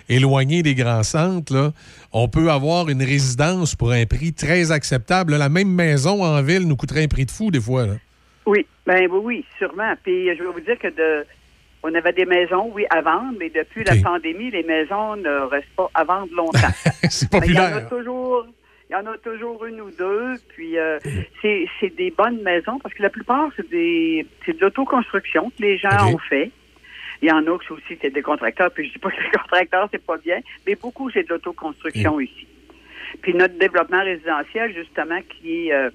éloignées 0.08 0.62
des 0.62 0.74
grands 0.74 1.02
centres, 1.02 1.54
là, 1.54 1.72
on 2.12 2.28
peut 2.28 2.50
avoir 2.50 2.88
une 2.88 3.02
résidence 3.02 3.76
pour 3.76 3.92
un 3.92 4.04
prix 4.04 4.32
très 4.32 4.72
acceptable. 4.72 5.36
la 5.36 5.48
même 5.48 5.72
maison 5.72 6.24
en 6.24 6.42
ville 6.42 6.66
nous 6.66 6.76
coûterait 6.76 7.04
un 7.04 7.08
prix 7.08 7.26
de 7.26 7.30
fou 7.30 7.50
des 7.50 7.60
fois. 7.60 7.86
Là. 7.86 7.94
Oui, 8.46 8.66
ben 8.86 9.08
oui, 9.10 9.44
sûrement. 9.58 9.94
Puis 10.02 10.34
je 10.34 10.42
vais 10.42 10.50
vous 10.50 10.60
dire 10.60 10.78
que 10.78 10.88
de 10.88 11.26
on 11.82 11.94
avait 11.94 12.12
des 12.12 12.26
maisons, 12.26 12.70
oui, 12.74 12.84
à 12.90 13.00
vendre, 13.00 13.36
mais 13.38 13.48
depuis 13.48 13.84
la 13.84 13.96
pandémie, 14.02 14.50
les 14.50 14.62
maisons 14.62 15.16
ne 15.16 15.46
restent 15.46 15.74
pas 15.76 15.90
à 15.94 16.04
vendre 16.04 16.34
longtemps. 16.34 16.58
c'est 17.10 17.30
populaire. 17.30 17.70
Il 17.70 17.72
y 17.72 17.74
en 17.74 17.78
a 17.78 17.82
toujours. 17.82 18.46
Il 18.88 18.94
y 18.94 18.96
en 18.96 19.06
a 19.06 19.16
toujours 19.18 19.64
une 19.66 19.80
ou 19.80 19.90
deux, 19.92 20.34
puis 20.48 20.76
euh, 20.76 20.98
c'est 21.40 21.96
des 21.96 22.10
bonnes 22.10 22.42
maisons 22.42 22.80
parce 22.80 22.92
que 22.92 23.04
la 23.04 23.08
plupart, 23.08 23.48
c'est 23.54 23.70
des 23.70 24.26
c'est 24.44 24.56
de 24.56 24.60
l'autoconstruction 24.60 25.50
que 25.50 25.62
les 25.62 25.78
gens 25.78 26.12
ont 26.12 26.18
fait. 26.18 26.50
Il 27.22 27.28
y 27.28 27.32
en 27.32 27.46
a 27.46 27.58
qui 27.58 27.72
aussi, 27.72 27.96
c'est 28.02 28.10
des 28.10 28.22
contracteurs, 28.22 28.72
puis 28.72 28.88
je 28.88 28.94
dis 28.94 28.98
pas 28.98 29.10
que 29.10 29.22
les 29.22 29.30
contracteurs, 29.30 29.88
c'est 29.92 30.04
pas 30.04 30.16
bien, 30.16 30.40
mais 30.66 30.74
beaucoup, 30.74 31.08
c'est 31.08 31.22
de 31.22 31.28
l'autoconstruction 31.28 32.18
ici. 32.18 32.48
Puis 33.22 33.32
notre 33.32 33.56
développement 33.58 34.02
résidentiel, 34.02 34.74
justement, 34.74 35.20
qui 35.22 35.68
est 35.68 35.72
euh, 35.72 35.90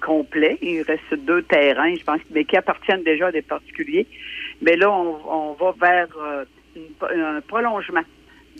complet. 0.00 0.58
Il 0.62 0.82
reste 0.82 1.14
deux 1.24 1.42
terrains, 1.42 1.94
je 1.94 2.04
pense, 2.04 2.20
mais 2.30 2.44
qui 2.44 2.56
appartiennent 2.56 3.02
déjà 3.02 3.28
à 3.28 3.32
des 3.32 3.42
particuliers. 3.42 4.06
Mais 4.62 4.76
là, 4.76 4.90
on, 4.90 5.52
va 5.54 5.74
vers 5.80 6.08
euh, 6.18 6.44
un 7.02 7.40
prolongement 7.42 8.02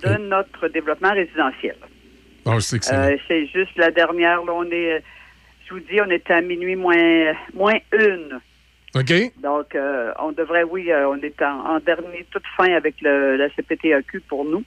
de 0.03 0.19
notre 0.19 0.69
développement 0.69 1.13
résidentiel. 1.13 1.77
Oh, 2.45 2.59
euh, 2.59 3.17
c'est 3.27 3.47
juste 3.47 3.77
la 3.77 3.91
dernière, 3.91 4.45
là, 4.45 4.53
on 4.53 4.71
est, 4.71 5.03
je 5.67 5.75
vous 5.75 5.81
dis, 5.81 6.01
on 6.01 6.11
était 6.11 6.35
à 6.35 6.41
minuit 6.41 6.77
moins, 6.77 7.33
moins 7.55 7.79
une. 7.93 8.41
OK. 8.95 9.13
Donc, 9.43 9.75
euh, 9.75 10.13
on 10.21 10.33
devrait, 10.33 10.63
oui, 10.63 10.91
on 10.93 11.17
est 11.17 11.43
en, 11.43 11.81
dernier, 11.81 12.27
toute 12.31 12.47
fin 12.57 12.73
avec 12.73 13.01
le, 13.03 13.37
la 13.37 13.49
CPTAQ 13.51 14.21
pour 14.21 14.45
nous. 14.45 14.65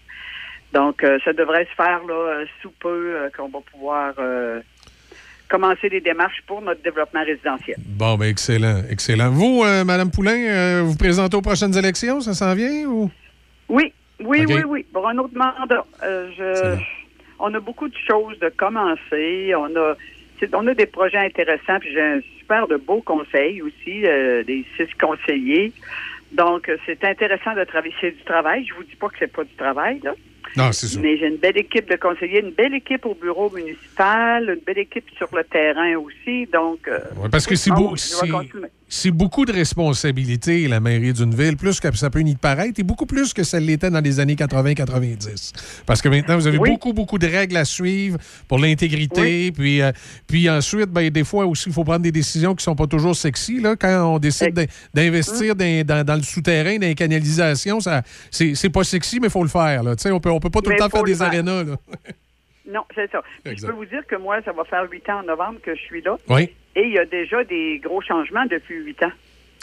Donc, 0.74 1.04
ça 1.26 1.34
devrait 1.34 1.66
se 1.66 1.74
faire 1.76 2.04
là, 2.08 2.44
sous 2.62 2.72
peu 2.80 3.30
qu'on 3.36 3.48
va 3.48 3.60
pouvoir 3.72 4.14
commencer 5.50 5.90
des 5.90 6.00
démarches 6.00 6.42
pour 6.48 6.62
notre 6.62 6.82
développement 6.82 7.24
résidentiel. 7.24 7.78
Bon, 7.80 8.16
ben 8.16 8.28
excellent, 8.28 8.84
excellent. 8.90 9.32
Vous, 9.32 9.64
euh, 9.66 9.84
Madame 9.84 10.12
Poulain, 10.12 10.38
euh, 10.38 10.82
vous 10.86 10.96
présentez 10.96 11.36
aux 11.36 11.42
prochaines 11.42 11.76
élections, 11.76 12.22
ça 12.22 12.34
s'en 12.34 12.54
vient 12.54 12.86
ou? 12.86 13.10
Oui, 13.68 13.92
oui, 14.20 14.46
oui, 14.48 14.64
oui. 14.68 14.86
Pour 14.94 15.08
un 15.08 15.18
autre 15.18 15.36
mandat. 15.36 15.86
Euh, 16.04 16.78
on 17.40 17.54
a 17.54 17.60
beaucoup 17.60 17.88
de 17.88 17.98
choses 18.08 18.38
de 18.40 18.50
commencer. 18.50 19.54
On 19.56 19.76
a, 19.76 19.96
on 20.54 20.68
a 20.68 20.74
des 20.74 20.86
projets 20.86 21.18
intéressants. 21.18 21.80
Puis 21.80 21.92
j'ai 21.94 22.02
un 22.02 22.20
super 22.38 22.68
de 22.68 22.78
beaux 22.78 23.02
conseils 23.02 23.62
aussi, 23.62 24.02
des 24.02 24.66
six 24.78 24.88
conseillers. 25.00 25.72
Donc, 26.32 26.72
c'est 26.86 27.04
intéressant 27.04 27.56
de 27.56 27.64
travailler. 27.64 27.94
C'est 28.00 28.12
du 28.12 28.24
travail. 28.24 28.66
Je 28.66 28.74
vous 28.76 28.84
dis 28.84 28.96
pas 28.96 29.08
que 29.10 29.16
c'est 29.20 29.32
pas 29.32 29.44
du 29.44 29.56
travail, 29.56 30.00
là. 30.04 30.14
Non, 30.58 30.72
c'est 30.72 30.88
ça. 30.88 31.00
Mais 31.00 31.18
j'ai 31.18 31.28
une 31.28 31.38
belle 31.38 31.58
équipe 31.58 31.90
de 31.90 31.96
conseillers, 31.96 32.42
une 32.42 32.52
belle 32.52 32.74
équipe 32.74 33.06
au 33.06 33.16
bureau 33.16 33.50
municipal, 33.50 34.50
une 34.50 34.64
belle 34.66 34.80
équipe 34.80 35.06
sur 35.18 35.30
le 35.36 35.44
terrain 35.44 35.96
aussi. 35.96 36.48
Donc, 36.48 36.88
euh, 36.88 37.00
parce 37.32 37.46
que 37.46 37.56
c'est 37.56 37.72
beau. 37.72 37.94
C'est 38.90 39.12
beaucoup 39.12 39.46
de 39.46 39.54
responsabilités, 39.54 40.68
la 40.68 40.80
mairie 40.80 41.14
d'une 41.14 41.34
ville, 41.34 41.56
plus 41.56 41.80
que 41.80 41.96
ça 41.96 42.10
peut 42.10 42.22
y 42.22 42.36
paraître, 42.36 42.80
et 42.80 42.84
beaucoup 42.84 43.06
plus 43.06 43.34
que 43.34 43.44
ça 43.44 43.60
l'était 43.60 43.92
dans 43.92 44.02
les 44.02 44.20
années 44.20 44.36
80-90. 44.36 45.54
Parce 45.86 46.02
que 46.02 46.10
maintenant, 46.10 46.36
vous 46.36 46.48
avez 46.48 46.58
beaucoup, 46.58 46.92
beaucoup 46.92 47.20
de 47.20 47.28
règles 47.28 47.56
à 47.58 47.66
suivre 47.66 48.18
pour 48.48 48.58
l'intégrité. 48.58 49.52
Puis, 49.52 49.82
euh, 49.82 49.92
puis 50.28 50.50
ensuite, 50.50 50.90
ben, 50.90 51.10
des 51.10 51.24
fois 51.24 51.46
aussi, 51.46 51.66
il 51.68 51.74
faut 51.74 51.84
prendre 51.84 52.02
des 52.02 52.12
décisions 52.12 52.56
qui 52.56 52.64
sont 52.64 52.76
pas 52.76 52.88
toujours 52.88 53.16
sexy. 53.16 53.62
Là, 53.62 53.76
quand 53.76 54.16
on 54.16 54.20
décide 54.20 54.68
d'investir 54.94 55.56
dans, 55.56 56.04
dans, 56.04 56.16
le 56.16 56.24
souterrain, 56.24 56.78
dans 56.78 56.88
les 56.88 56.96
canalisations, 56.96 57.80
c'est 58.32 58.70
pas 58.70 58.84
sexy, 58.84 59.20
mais 59.20 59.28
il 59.28 59.32
faut 59.32 59.44
le 59.44 59.50
faire. 59.50 59.84
Là. 59.84 59.96
On 60.12 60.20
peut, 60.20 60.32
on 60.32 60.40
peut 60.40 60.50
pas 60.50 60.62
tout 60.62 60.72
le 60.72 60.78
temps 60.78 60.90
faire 60.90 61.04
des 61.04 61.22
arénas. 61.22 61.64
Non, 62.70 62.84
c'est 62.94 63.10
ça. 63.12 63.24
Je 63.46 63.66
peux 63.66 63.72
vous 63.72 63.86
dire 63.86 64.06
que 64.08 64.16
moi, 64.16 64.42
ça 64.44 64.52
va 64.52 64.64
faire 64.64 64.88
huit 64.90 65.08
ans 65.10 65.20
en 65.20 65.24
novembre 65.24 65.60
que 65.62 65.76
je 65.76 65.82
suis 65.82 66.02
là. 66.02 66.18
Oui. 66.30 66.50
Et 66.76 66.84
il 66.84 66.94
y 66.94 67.00
a 67.00 67.06
déjà 67.06 67.44
des 67.44 67.80
gros 67.84 68.02
changements 68.02 68.46
depuis 68.46 68.76
huit 68.76 69.02
ans. 69.04 69.12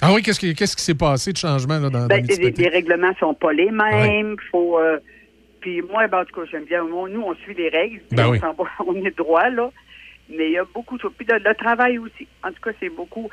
Ah 0.02 0.12
oui, 0.12 0.22
qu'est-ce 0.22 0.40
qui 0.40 0.54
qu'est-ce 0.54 0.76
qui 0.76 0.82
s'est 0.82 0.94
passé 0.94 1.32
de 1.32 1.38
changement 1.38 1.78
là, 1.78 1.88
dans, 1.88 2.06
ben, 2.06 2.24
les, 2.26 2.50
les, 2.50 2.68
règlements 2.68 3.14
sont 3.18 3.32
pas 3.32 3.52
les 3.52 3.70
mêmes. 3.70 4.36
Faut, 4.50 4.78
euh, 4.78 4.98
puis 5.60 5.80
moi, 5.82 6.06
ben, 6.06 6.20
en 6.20 6.24
tout 6.24 6.40
cas, 6.40 6.46
j'aime 6.50 6.64
bien. 6.64 6.84
Nous, 6.84 7.22
on 7.22 7.34
suit 7.36 7.54
les 7.54 7.68
règles. 7.68 8.00
Ben 8.10 8.26
on, 8.86 8.94
est 8.96 9.16
droit, 9.16 9.48
là. 9.48 9.70
Mais 10.28 10.46
il 10.48 10.52
y 10.52 10.58
a 10.58 10.64
beaucoup 10.64 10.98
de 10.98 11.08
Puis 11.08 11.26
le, 11.28 11.54
travail 11.54 11.98
aussi. 11.98 12.26
En 12.44 12.50
tout 12.50 12.60
cas, 12.62 12.70
c'est 12.78 12.90
beaucoup. 12.90 13.30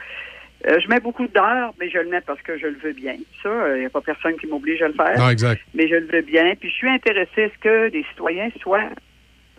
Euh, 0.66 0.80
je 0.80 0.88
mets 0.88 1.02
beaucoup 1.02 1.27
d'heures, 1.27 1.74
mais 1.80 1.90
je 1.90 1.98
le 1.98 2.10
mets 2.10 2.22
parce 2.22 2.42
que 2.42 2.58
je 2.58 2.68
le 2.68 2.77
veux 2.82 2.93
bien. 2.93 3.16
Ça, 3.42 3.50
il 3.50 3.50
euh, 3.50 3.80
n'y 3.80 3.85
a 3.85 3.90
pas 3.90 4.00
personne 4.00 4.38
qui 4.38 4.48
m'oblige 4.48 4.82
à 4.82 4.88
le 4.88 4.93
faire. 4.93 5.18
Non, 5.18 5.30
exact. 5.30 5.61
Mais 5.74 5.90
je 5.90 5.95
le 5.95 6.08
veux 6.08 6.22
bien. 6.22 6.56
Puis 6.56 6.69
je 6.69 6.76
suis 6.76 6.90
intéressée 6.90 7.43
à 7.43 7.50
ce 7.50 7.58
que 7.60 7.92
les 7.92 8.03
citoyens 8.11 8.50
soient 8.61 8.90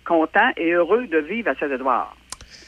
contents 0.04 0.50
et 0.56 0.72
heureux 0.72 1.06
de 1.06 1.18
vivre 1.18 1.50
à 1.50 1.54
Saint-Édouard. 1.54 2.16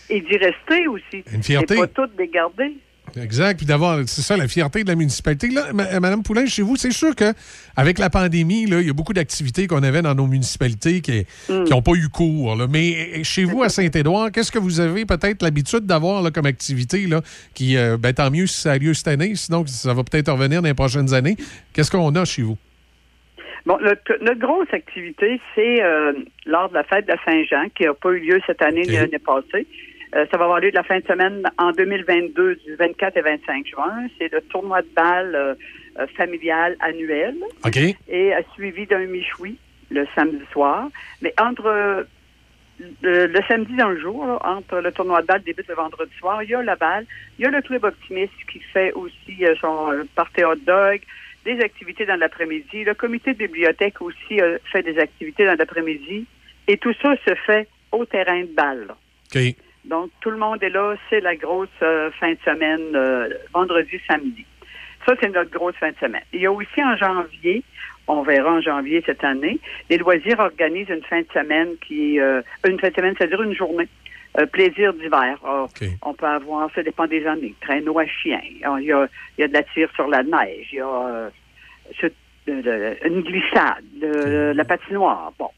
Et 0.08 0.20
d'y 0.20 0.36
rester 0.36 0.86
aussi. 0.88 1.24
Une 1.32 1.42
fierté. 1.42 1.74
Et 1.74 1.78
pas 1.78 1.86
tout 1.86 2.08
les 2.18 2.28
garder. 2.28 2.76
Exact. 3.20 3.56
Puis 3.56 3.66
d'avoir, 3.66 4.00
c'est 4.06 4.22
ça, 4.22 4.36
la 4.36 4.48
fierté 4.48 4.82
de 4.82 4.88
la 4.88 4.94
municipalité. 4.94 5.48
Là, 5.48 5.72
Madame 5.72 6.22
Poulain, 6.22 6.46
chez 6.46 6.62
vous, 6.62 6.76
c'est 6.76 6.90
sûr 6.90 7.14
que 7.14 7.32
avec 7.76 7.98
la 7.98 8.10
pandémie, 8.10 8.66
là, 8.66 8.80
il 8.80 8.86
y 8.86 8.90
a 8.90 8.92
beaucoup 8.92 9.12
d'activités 9.12 9.66
qu'on 9.66 9.82
avait 9.82 10.02
dans 10.02 10.14
nos 10.14 10.26
municipalités 10.26 11.00
qui 11.00 11.26
n'ont 11.48 11.78
mm. 11.78 11.82
pas 11.82 11.92
eu 11.92 12.08
cours. 12.08 12.56
Mais 12.68 13.22
chez 13.24 13.44
vous, 13.44 13.62
à 13.62 13.68
Saint-Édouard, 13.68 14.32
qu'est-ce 14.32 14.52
que 14.52 14.58
vous 14.58 14.80
avez 14.80 15.06
peut-être 15.06 15.42
l'habitude 15.42 15.86
d'avoir 15.86 16.30
comme 16.32 16.46
activité 16.46 17.06
là, 17.06 17.22
qui, 17.54 17.76
euh, 17.76 17.96
ben, 17.96 18.12
tant 18.12 18.30
mieux 18.30 18.46
si 18.46 18.60
ça 18.60 18.72
a 18.72 18.78
lieu 18.78 18.92
cette 18.92 19.08
année, 19.08 19.34
sinon 19.34 19.64
ça 19.66 19.94
va 19.94 20.02
peut-être 20.04 20.30
revenir 20.30 20.60
dans 20.62 20.68
les 20.68 20.74
prochaines 20.74 21.14
années. 21.14 21.36
Qu'est-ce 21.72 21.90
qu'on 21.90 22.14
a 22.14 22.24
chez 22.24 22.42
vous? 22.42 22.58
Bon, 23.66 23.78
notre, 23.80 24.34
grosse 24.34 24.72
activité, 24.72 25.40
c'est 25.54 25.82
euh, 25.82 26.12
lors 26.46 26.68
de 26.68 26.74
la 26.74 26.84
fête 26.84 27.06
de 27.06 27.14
Saint-Jean, 27.24 27.68
qui 27.74 27.82
n'a 27.82 27.94
pas 27.94 28.10
eu 28.10 28.20
lieu 28.20 28.40
cette 28.46 28.62
année 28.62 28.82
ni 28.82 28.94
l'année 28.94 29.18
passée. 29.18 29.66
Euh, 30.14 30.24
ça 30.30 30.36
va 30.36 30.44
avoir 30.44 30.60
lieu 30.60 30.70
de 30.70 30.76
la 30.76 30.84
fin 30.84 31.00
de 31.00 31.04
semaine 31.04 31.42
en 31.58 31.72
2022, 31.72 32.54
du 32.64 32.76
24 32.76 33.16
et 33.16 33.20
25 33.22 33.66
juin. 33.66 34.06
C'est 34.18 34.32
le 34.32 34.40
tournoi 34.42 34.82
de 34.82 34.88
balle 34.94 35.34
euh, 35.34 36.06
familial 36.16 36.76
annuel. 36.78 37.34
OK. 37.64 37.76
Et 38.08 38.32
suivi 38.54 38.86
d'un 38.86 39.04
michoui 39.06 39.58
le 39.90 40.06
samedi 40.14 40.44
soir. 40.52 40.88
Mais 41.20 41.34
entre 41.40 42.06
le, 43.02 43.40
samedi 43.48 43.74
dans 43.74 43.88
le 43.88 44.00
jour, 44.00 44.38
entre 44.44 44.78
le 44.78 44.92
tournoi 44.92 45.22
de 45.22 45.26
balle 45.26 45.42
débute 45.42 45.66
le 45.66 45.74
vendredi 45.74 46.12
soir, 46.20 46.40
il 46.44 46.50
y 46.50 46.54
a 46.54 46.62
la 46.62 46.76
balle, 46.76 47.04
il 47.36 47.44
y 47.44 47.48
a 47.48 47.50
le 47.50 47.62
club 47.62 47.82
optimiste 47.82 48.32
qui 48.52 48.60
fait 48.60 48.92
aussi 48.92 49.44
son 49.60 50.06
party 50.14 50.44
hot 50.44 50.54
dog, 50.64 51.00
des 51.46 51.60
activités 51.62 52.04
dans 52.04 52.16
l'après-midi. 52.16 52.84
Le 52.84 52.94
comité 52.94 53.32
de 53.32 53.38
bibliothèque 53.38 54.02
aussi 54.02 54.40
euh, 54.40 54.58
fait 54.70 54.82
des 54.82 54.98
activités 54.98 55.46
dans 55.46 55.56
l'après-midi. 55.56 56.26
Et 56.68 56.76
tout 56.76 56.92
ça 57.00 57.14
se 57.26 57.34
fait 57.46 57.68
au 57.92 58.04
terrain 58.04 58.40
de 58.40 58.54
balle. 58.54 58.88
Donc, 59.84 60.10
tout 60.20 60.30
le 60.30 60.36
monde 60.36 60.62
est 60.62 60.70
là. 60.70 60.96
C'est 61.08 61.20
la 61.20 61.36
grosse 61.36 61.68
euh, 61.82 62.10
fin 62.20 62.32
de 62.32 62.38
semaine, 62.44 62.94
euh, 62.94 63.28
vendredi, 63.54 63.98
samedi. 64.08 64.44
Ça, 65.06 65.14
c'est 65.20 65.32
notre 65.32 65.50
grosse 65.50 65.76
fin 65.76 65.92
de 65.92 65.96
semaine. 65.98 66.24
Il 66.32 66.40
y 66.40 66.46
a 66.46 66.52
aussi 66.52 66.82
en 66.82 66.96
janvier, 66.96 67.62
on 68.08 68.22
verra 68.22 68.54
en 68.54 68.60
janvier 68.60 69.02
cette 69.06 69.22
année, 69.22 69.60
les 69.88 69.98
loisirs 69.98 70.40
organisent 70.40 70.88
une 70.88 71.04
fin 71.04 71.20
de 71.20 71.28
semaine 71.32 71.68
qui 71.86 72.18
une 72.18 72.80
fin 72.80 72.88
de 72.88 72.94
semaine, 72.94 73.14
c'est-à-dire 73.16 73.40
une 73.42 73.54
journée. 73.54 73.88
Plaisir 74.52 74.92
d'hiver. 74.94 75.38
On 76.02 76.14
peut 76.14 76.26
avoir, 76.26 76.68
ça 76.74 76.82
dépend 76.82 77.06
des 77.06 77.26
années, 77.26 77.54
traîneau 77.60 77.98
à 77.98 78.06
chien. 78.06 78.40
Il 78.44 78.58
y 78.58 78.64
a, 78.64 78.78
il 78.78 79.40
y 79.40 79.42
a 79.42 79.48
de 79.48 79.52
la 79.52 79.62
tire 79.62 79.88
sur 79.94 80.08
la 80.08 80.22
neige. 80.22 80.68
Il 80.72 80.76
y 80.76 80.80
a 80.80 81.30
une 82.48 83.22
glissade, 83.22 83.84
de, 84.00 84.52
la 84.54 84.64
patinoire. 84.64 85.32
Bon, 85.38 85.50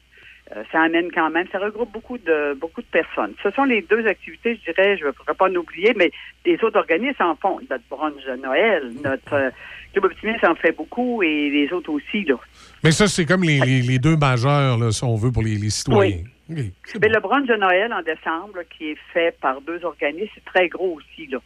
euh, 0.55 0.63
ça 0.71 0.81
amène 0.81 1.11
quand 1.13 1.29
même, 1.29 1.47
ça 1.51 1.59
regroupe 1.59 1.91
beaucoup 1.91 2.17
de 2.17 2.57
beaucoup 2.59 2.81
de 2.81 2.87
personnes. 2.87 3.33
Ce 3.43 3.51
sont 3.51 3.65
les 3.65 3.81
deux 3.83 4.05
activités, 4.07 4.59
je 4.65 4.71
dirais, 4.71 4.97
je 4.97 5.05
ne 5.05 5.11
pourrais 5.11 5.35
pas 5.35 5.47
l'oublier, 5.47 5.93
mais 5.95 6.11
les 6.45 6.57
autres 6.63 6.79
organismes 6.79 7.23
en 7.23 7.35
font. 7.35 7.59
Notre 7.69 7.83
brunch 7.89 8.25
de 8.25 8.35
Noël, 8.41 8.91
notre 9.03 9.33
euh, 9.33 9.49
Club 9.93 10.05
Optimiste 10.05 10.43
en 10.43 10.55
fait 10.55 10.71
beaucoup 10.71 11.21
et 11.21 11.49
les 11.49 11.71
autres 11.71 11.91
aussi. 11.91 12.23
Là. 12.23 12.35
Mais 12.83 12.91
ça, 12.91 13.07
c'est 13.07 13.25
comme 13.25 13.43
les, 13.43 13.99
deux 13.99 14.15
majeurs, 14.15 14.77
là, 14.77 14.91
si 14.91 15.03
on 15.03 15.15
veut, 15.15 15.31
pour 15.31 15.43
les, 15.43 15.69
citoyens. 15.69 16.17
Oui. 16.17 16.23
Mais 16.49 17.09
Le 17.09 17.19
brunch 17.19 17.47
de 17.47 17.55
Noël 17.55 17.93
en 17.93 18.01
décembre, 18.01 18.59
qui 18.69 18.91
est 18.91 18.97
fait 19.13 19.35
par 19.39 19.61
deux 19.61 19.83
organismes, 19.85 20.31
c'est 20.35 20.45
très 20.45 20.67
gros 20.67 20.97
aussi. 20.97 21.27
Là, 21.27 21.39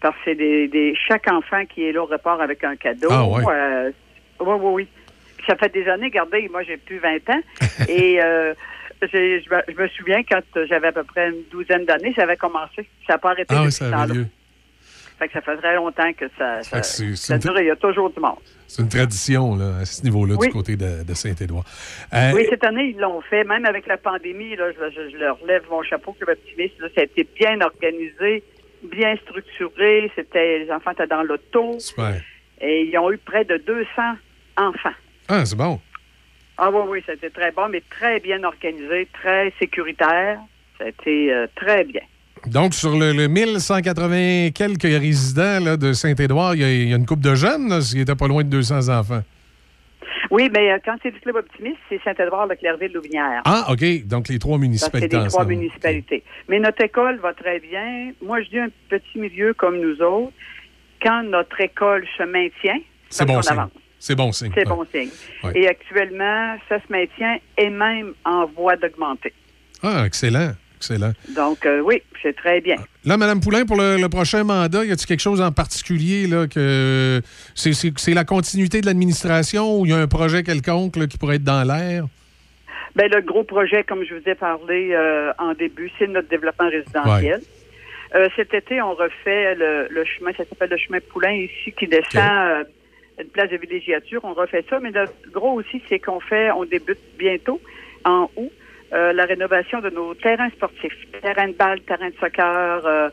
Parce 0.00 0.14
que 0.16 0.20
c'est 0.24 0.34
des, 0.34 0.94
chaque 1.06 1.30
enfant 1.30 1.64
qui 1.66 1.84
est 1.84 1.92
là 1.92 2.02
au 2.02 2.06
repart 2.06 2.40
avec 2.40 2.64
un 2.64 2.76
cadeau. 2.76 3.08
Ah, 3.10 3.24
ouais. 3.24 3.44
Euh, 3.48 3.90
oui, 4.40 4.56
oui, 4.60 4.70
oui. 4.72 4.88
Ça 5.46 5.56
fait 5.56 5.72
des 5.72 5.88
années, 5.88 6.06
regardez, 6.06 6.48
moi 6.48 6.62
j'ai 6.62 6.76
plus 6.76 6.98
20 6.98 7.30
ans. 7.30 7.40
et 7.88 8.20
euh, 8.22 8.52
je, 9.02 9.74
me 9.80 9.88
souviens 9.88 10.22
quand 10.24 10.40
j'avais 10.68 10.88
à 10.88 10.92
peu 10.92 11.04
près 11.04 11.28
une 11.30 11.42
douzaine 11.50 11.84
d'années, 11.84 12.12
ça 12.14 12.24
avait 12.24 12.36
commencé. 12.36 12.86
Ça 13.06 13.14
n'a 13.14 13.18
pas 13.18 13.30
arrêté 13.30 13.54
ah, 13.56 13.70
ça 13.70 14.06
Fait 15.18 15.26
que 15.26 15.34
ça 15.34 15.40
fait 15.40 15.56
très 15.56 15.74
longtemps 15.74 16.12
que 16.12 16.26
ça, 16.38 16.62
ça, 16.62 17.38
dure 17.38 17.58
il 17.58 17.66
y 17.66 17.70
a 17.70 17.76
toujours 17.76 18.10
du 18.10 18.20
monde. 18.20 18.38
C'est 18.68 18.82
une 18.82 18.88
tradition 18.88 19.56
là, 19.56 19.78
à 19.80 19.84
ce 19.84 20.02
niveau-là 20.04 20.36
du 20.36 20.48
côté 20.50 20.76
de, 20.76 21.14
Saint-Édouard. 21.14 21.64
Euh, 22.14 22.32
oui, 22.34 22.46
cette 22.48 22.62
année, 22.62 22.94
ils 22.94 23.00
l'ont 23.00 23.20
fait. 23.22 23.42
Même 23.42 23.64
avec 23.64 23.86
la 23.86 23.96
pandémie, 23.96 24.54
là, 24.54 24.70
je, 24.72 25.16
leur 25.16 25.38
lève 25.46 25.64
mon 25.70 25.82
chapeau 25.82 26.12
que 26.12 26.30
optimiste. 26.30 26.78
Là, 26.78 26.88
ça 26.94 27.00
a 27.00 27.04
été 27.04 27.26
bien 27.34 27.60
organisé, 27.60 28.44
bien 28.84 29.16
structuré. 29.16 30.12
C'était 30.14 30.60
Les 30.60 30.70
enfants 30.70 30.92
étaient 30.92 31.06
dans 31.06 31.22
l'auto. 31.22 31.78
Super. 31.80 32.20
Et 32.60 32.82
ils 32.82 32.98
ont 32.98 33.10
eu 33.10 33.18
près 33.18 33.44
de 33.44 33.56
200 33.56 33.86
enfants. 34.56 34.94
Ah, 35.28 35.44
c'est 35.44 35.56
bon. 35.56 35.80
Ah 36.58 36.70
oui, 36.70 36.82
oui, 36.88 37.02
c'était 37.06 37.30
très 37.30 37.52
bon, 37.52 37.68
mais 37.68 37.82
très 37.88 38.20
bien 38.20 38.42
organisé, 38.44 39.08
très 39.12 39.52
sécuritaire. 39.58 40.38
C'était 40.78 41.28
euh, 41.30 41.46
très 41.56 41.84
bien. 41.84 42.02
Donc, 42.46 42.74
sur 42.74 42.96
le, 42.96 43.12
1180 43.12 44.50
quelques 44.54 44.82
résidents 44.82 45.76
de 45.76 45.92
Saint-Édouard, 45.92 46.54
il 46.54 46.88
y, 46.88 46.92
a 46.92 46.96
une 46.96 47.06
coupe 47.06 47.20
de 47.20 47.34
jeunes, 47.34 47.68
là, 47.68 47.80
qui 47.80 48.00
était 48.00 48.14
pas 48.14 48.28
loin 48.28 48.44
de 48.44 48.48
200 48.48 48.88
enfants. 48.88 49.22
Oui, 50.30 50.50
mais 50.52 50.72
euh, 50.72 50.78
quand 50.84 50.96
c'est 51.02 51.10
du 51.10 51.20
Club 51.20 51.36
Optimiste, 51.36 51.78
c'est 51.88 52.00
Saint-Édouard, 52.04 52.46
le 52.46 52.56
Clairville, 52.56 52.92
Louvinière. 52.92 53.42
Ah, 53.44 53.66
OK. 53.70 54.06
Donc, 54.06 54.28
les 54.28 54.38
trois 54.38 54.58
municipalités. 54.58 55.16
C'est 55.16 55.22
les 55.22 55.28
trois 55.28 55.44
municipalités. 55.44 56.22
Mais 56.48 56.58
notre 56.60 56.82
école 56.82 57.18
va 57.18 57.32
très 57.32 57.60
bien. 57.60 58.12
Moi, 58.22 58.42
je 58.42 58.48
dis 58.50 58.58
un 58.58 58.68
petit 58.88 59.18
milieu 59.18 59.54
comme 59.54 59.80
nous 59.80 60.00
autres. 60.02 60.32
Quand 61.02 61.22
notre 61.22 61.60
école 61.60 62.04
se 62.18 62.24
maintient, 62.24 62.80
c'est 63.08 63.24
bon 63.24 63.40
signe. 63.40 63.56
C'est 63.98 64.14
bon 64.14 64.32
signe. 64.32 64.52
C'est 64.54 64.64
bon 64.64 64.84
signe. 64.92 65.10
Et 65.54 65.68
actuellement, 65.68 66.56
ça 66.68 66.78
se 66.78 66.92
maintient 66.92 67.38
et 67.56 67.70
même 67.70 68.14
en 68.24 68.46
voie 68.46 68.76
d'augmenter. 68.76 69.32
Ah, 69.82 70.04
excellent. 70.06 70.52
Excellent. 70.78 71.12
Donc, 71.34 71.66
euh, 71.66 71.80
oui, 71.80 72.02
c'est 72.22 72.36
très 72.36 72.60
bien. 72.60 72.76
Là, 73.04 73.16
Mme 73.16 73.40
Poulain, 73.40 73.64
pour 73.66 73.76
le, 73.76 74.06
prochain 74.08 74.44
mandat, 74.44 74.84
y 74.84 74.92
a-t-il 74.92 75.06
quelque 75.06 75.20
chose 75.20 75.40
en 75.40 75.50
particulier 75.50 76.28
là, 76.28 76.46
que 76.46 77.20
c'est 77.54 78.14
la 78.14 78.24
continuité 78.24 78.80
de 78.80 78.86
l'administration 78.86 79.80
ou 79.80 79.86
il 79.86 79.90
y 79.90 79.92
a 79.92 79.98
un 79.98 80.06
projet 80.06 80.44
quelconque 80.44 81.06
qui 81.08 81.18
pourrait 81.18 81.36
être 81.36 81.44
dans 81.44 81.64
l'air? 81.64 82.04
Bien, 82.94 83.08
le 83.08 83.20
gros 83.22 83.42
projet, 83.42 83.82
comme 83.82 84.04
je 84.04 84.14
vous 84.14 84.28
ai 84.28 84.36
parlé 84.36 84.90
euh, 84.92 85.32
en 85.38 85.52
début, 85.54 85.90
c'est 85.98 86.06
notre 86.06 86.28
développement 86.28 86.68
résidentiel. 86.68 87.40
Euh, 88.14 88.28
cet 88.36 88.54
été, 88.54 88.80
on 88.80 88.94
refait 88.94 89.56
le, 89.56 90.04
chemin, 90.04 90.30
ça 90.32 90.44
s'appelle 90.44 90.70
le 90.70 90.78
chemin 90.78 90.98
Poulain 91.00 91.32
ici, 91.32 91.72
qui 91.76 91.88
descend 91.88 92.66
une 93.20 93.28
place 93.28 93.50
de 93.50 93.56
villégiature. 93.56 94.20
On 94.22 94.32
refait 94.32 94.64
ça, 94.70 94.78
mais 94.78 94.92
le 94.92 95.06
gros 95.32 95.54
aussi, 95.54 95.82
c'est 95.88 95.98
qu'on 95.98 96.20
fait, 96.20 96.52
on 96.52 96.64
débute 96.64 97.00
bientôt, 97.18 97.60
en 98.04 98.30
août, 98.36 98.52
euh, 98.92 99.12
la 99.12 99.26
rénovation 99.26 99.80
de 99.80 99.90
nos 99.90 100.14
terrains 100.14 100.48
sportifs. 100.50 100.96
Terrain 101.20 101.48
de 101.48 101.52
balle, 101.52 101.80
terrain 101.82 102.08
de 102.08 102.14
soccer, 102.16 102.86
euh, 102.86 103.10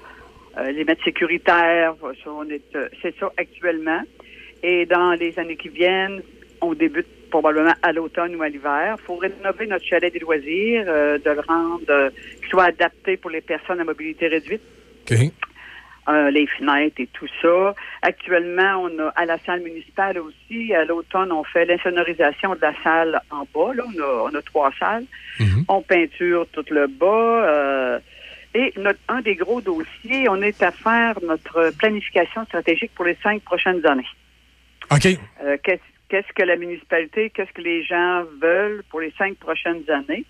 euh, 0.58 0.72
les 0.72 0.86
mètres 0.86 1.04
sécuritaires, 1.04 1.96
c'est 3.02 3.14
ça 3.20 3.32
actuellement. 3.38 4.02
Et 4.64 4.86
dans 4.86 5.12
les 5.12 5.38
années 5.38 5.58
qui 5.58 5.70
viennent, 5.70 6.22
on 6.62 6.74
débute 6.74 7.08
probablement 7.30 7.74
à 7.82 7.92
l'automne 7.92 8.36
ou 8.36 8.42
à 8.42 8.48
l'hiver. 8.48 8.96
Il 8.98 9.04
faut 9.04 9.18
rénover 9.18 9.68
notre 9.68 9.86
chalet 9.86 10.14
des 10.14 10.20
loisirs, 10.20 10.86
de 10.86 11.30
le 11.30 11.42
rendre, 11.42 12.12
qu'il 12.40 12.50
soit 12.50 12.64
adapté 12.66 13.18
pour 13.18 13.30
les 13.30 13.42
personnes 13.42 13.82
à 13.82 13.84
mobilité 13.84 14.28
réduite. 14.28 14.62
Euh, 16.08 16.30
les 16.30 16.46
fenêtres 16.46 17.02
et 17.02 17.08
tout 17.08 17.28
ça. 17.42 17.74
Actuellement, 18.04 18.84
on 18.84 19.00
a 19.00 19.08
à 19.16 19.26
la 19.26 19.40
salle 19.40 19.62
municipale 19.62 20.20
aussi, 20.20 20.72
à 20.72 20.86
l'automne, 20.86 21.32
on 21.32 21.44
fait 21.44 21.66
l'insonorisation 21.66 22.54
de 22.54 22.62
la 22.62 22.74
salle 22.84 23.20
en 23.32 23.44
bas. 23.54 23.74
Là, 23.74 23.84
on 23.88 24.00
a, 24.00 24.30
on 24.30 24.36
a 24.36 24.42
trois 24.44 24.72
salles. 24.78 25.06
Mhm. 25.40 25.66
On 25.68 25.82
peinture 25.82 26.46
tout 26.54 26.66
le 26.70 26.86
bas. 26.86 27.48
Euh, 27.50 28.00
Et 28.54 28.72
notre, 28.78 29.00
un 29.10 29.22
des 29.22 29.36
gros 29.36 29.62
dossiers, 29.62 30.30
on 30.30 30.42
est 30.42 30.62
à 30.64 30.72
faire 30.72 31.16
notre 31.24 31.72
planification 31.78 32.46
stratégique 32.46 32.92
pour 32.96 33.06
les 33.06 33.18
cinq 33.22 33.42
prochaines 33.42 33.86
années. 33.86 34.12
OK. 34.90 35.08
Euh, 35.44 35.58
qu'est-ce, 35.64 35.82
qu'est-ce 36.08 36.32
que 36.34 36.44
la 36.44 36.56
municipalité, 36.56 37.32
qu'est-ce 37.32 37.52
que 37.52 37.62
les 37.62 37.84
gens 37.84 38.24
veulent 38.42 38.84
pour 38.90 39.02
les 39.02 39.12
cinq 39.18 39.36
prochaines 39.38 39.84
années? 39.90 40.24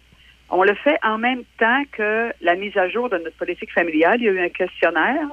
On 0.50 0.64
le 0.64 0.76
fait 0.76 0.98
en 1.04 1.18
même 1.18 1.44
temps 1.58 1.84
que 1.92 2.32
la 2.42 2.56
mise 2.56 2.78
à 2.78 2.88
jour 2.90 3.10
de 3.10 3.18
notre 3.18 3.36
politique 3.38 3.72
familiale. 3.74 4.18
Il 4.20 4.26
y 4.26 4.30
a 4.30 4.32
eu 4.32 4.40
un 4.40 4.50
questionnaire 4.50 5.28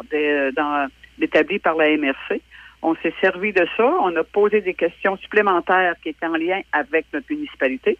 établi 1.21 1.59
par 1.59 1.77
la 1.77 1.97
MRC. 1.97 2.41
On 2.81 2.97
s'est 2.97 3.15
servi 3.21 3.53
de 3.53 3.67
ça. 3.77 3.85
On 3.85 4.17
a 4.17 4.25
posé 4.25 4.61
des 4.61 4.75
questions 4.75 5.17
supplémentaires 5.19 5.95
qui 6.03 6.11
étaient 6.11 6.27
en 6.27 6.37
lien 6.37 6.63
avec 6.73 7.07
notre 7.13 7.27
municipalité. 7.31 7.99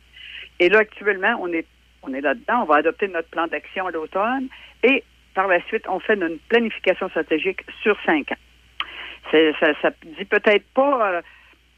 Et 0.59 0.69
là, 0.69 0.79
actuellement, 0.79 1.37
on 1.41 1.53
est, 1.53 1.67
on 2.03 2.13
est 2.15 2.21
là-dedans. 2.21 2.63
On 2.63 2.65
va 2.65 2.77
adopter 2.77 3.09
notre 3.09 3.29
plan 3.29 3.47
d'action 3.47 3.87
à 3.87 3.91
l'automne. 3.91 4.49
Et 4.83 5.05
par 5.35 5.47
la 5.49 5.63
suite, 5.67 5.85
on 5.89 6.01
fait 6.01 6.15
une 6.15 6.39
planification 6.49 7.09
stratégique 7.11 7.61
sur 7.83 7.97
cinq 8.05 8.33
ans. 8.33 9.31
Ça, 9.31 9.73
ça 9.81 9.91
dit 10.05 10.25
peut-être 10.25 10.67
pas. 10.75 11.13
euh, 11.13 11.23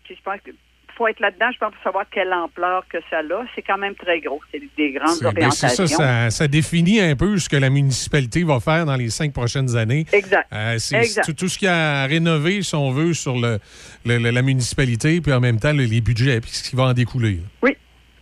je 0.08 0.14
pense 0.24 0.40
qu'il 0.40 0.54
faut 0.96 1.06
être 1.08 1.20
là-dedans, 1.20 1.50
je 1.52 1.58
pense, 1.58 1.72
pour 1.72 1.82
savoir 1.82 2.04
quelle 2.10 2.32
ampleur 2.32 2.84
que 2.88 2.98
ça 3.10 3.18
a. 3.18 3.44
C'est 3.54 3.62
quand 3.62 3.78
même 3.78 3.94
très 3.94 4.20
gros. 4.20 4.40
C'est 4.52 4.62
des 4.76 4.92
grandes 4.92 5.22
orientations. 5.24 5.86
ça, 5.86 5.96
ça, 5.96 6.30
ça 6.30 6.48
définit 6.48 7.00
un 7.00 7.16
peu 7.16 7.36
ce 7.38 7.48
que 7.48 7.56
la 7.56 7.70
municipalité 7.70 8.44
va 8.44 8.60
faire 8.60 8.86
dans 8.86 8.96
les 8.96 9.10
cinq 9.10 9.32
prochaines 9.32 9.76
années. 9.76 10.06
Exact. 10.12 10.46
Euh, 10.52 10.76
c'est 10.78 11.20
tout, 11.24 11.32
tout 11.32 11.48
ce 11.48 11.58
qu'il 11.58 11.66
y 11.66 11.70
a 11.70 12.02
à 12.02 12.06
rénover, 12.06 12.62
si 12.62 12.74
on 12.74 12.90
veut, 12.90 13.12
sur 13.14 13.34
le, 13.36 13.58
la 14.04 14.42
municipalité, 14.42 15.20
puis 15.20 15.32
en 15.32 15.40
même 15.40 15.58
temps, 15.60 15.72
le- 15.72 15.84
les 15.84 16.00
budgets, 16.00 16.40
puis 16.40 16.50
ce 16.50 16.68
qui 16.70 16.76
va 16.76 16.84
en 16.84 16.92
découler. 16.92 17.38
Oui, 17.62 17.76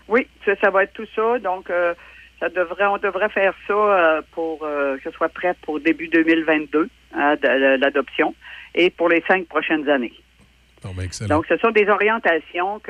oui, 0.08 0.26
ça, 0.44 0.52
ça 0.60 0.70
va 0.70 0.84
être 0.84 0.92
tout 0.92 1.06
ça. 1.14 1.38
Donc, 1.38 1.68
euh, 1.70 1.94
ça 2.40 2.48
devrait, 2.48 2.86
on 2.86 2.98
devrait 2.98 3.28
faire 3.28 3.54
ça 3.68 3.72
euh, 3.74 4.22
pour 4.32 4.60
que 4.60 5.00
ce 5.04 5.10
soit 5.12 5.28
prêt 5.28 5.54
pour 5.62 5.78
début 5.80 6.08
2022, 6.08 6.88
hein, 7.16 7.36
l'adoption, 7.78 8.34
et 8.74 8.90
pour 8.90 9.08
les 9.08 9.22
cinq 9.28 9.46
prochaines 9.46 9.88
années. 9.88 10.12
Donc, 11.28 11.46
ce 11.48 11.56
sont 11.58 11.70
des 11.70 11.86
orientations 11.88 12.80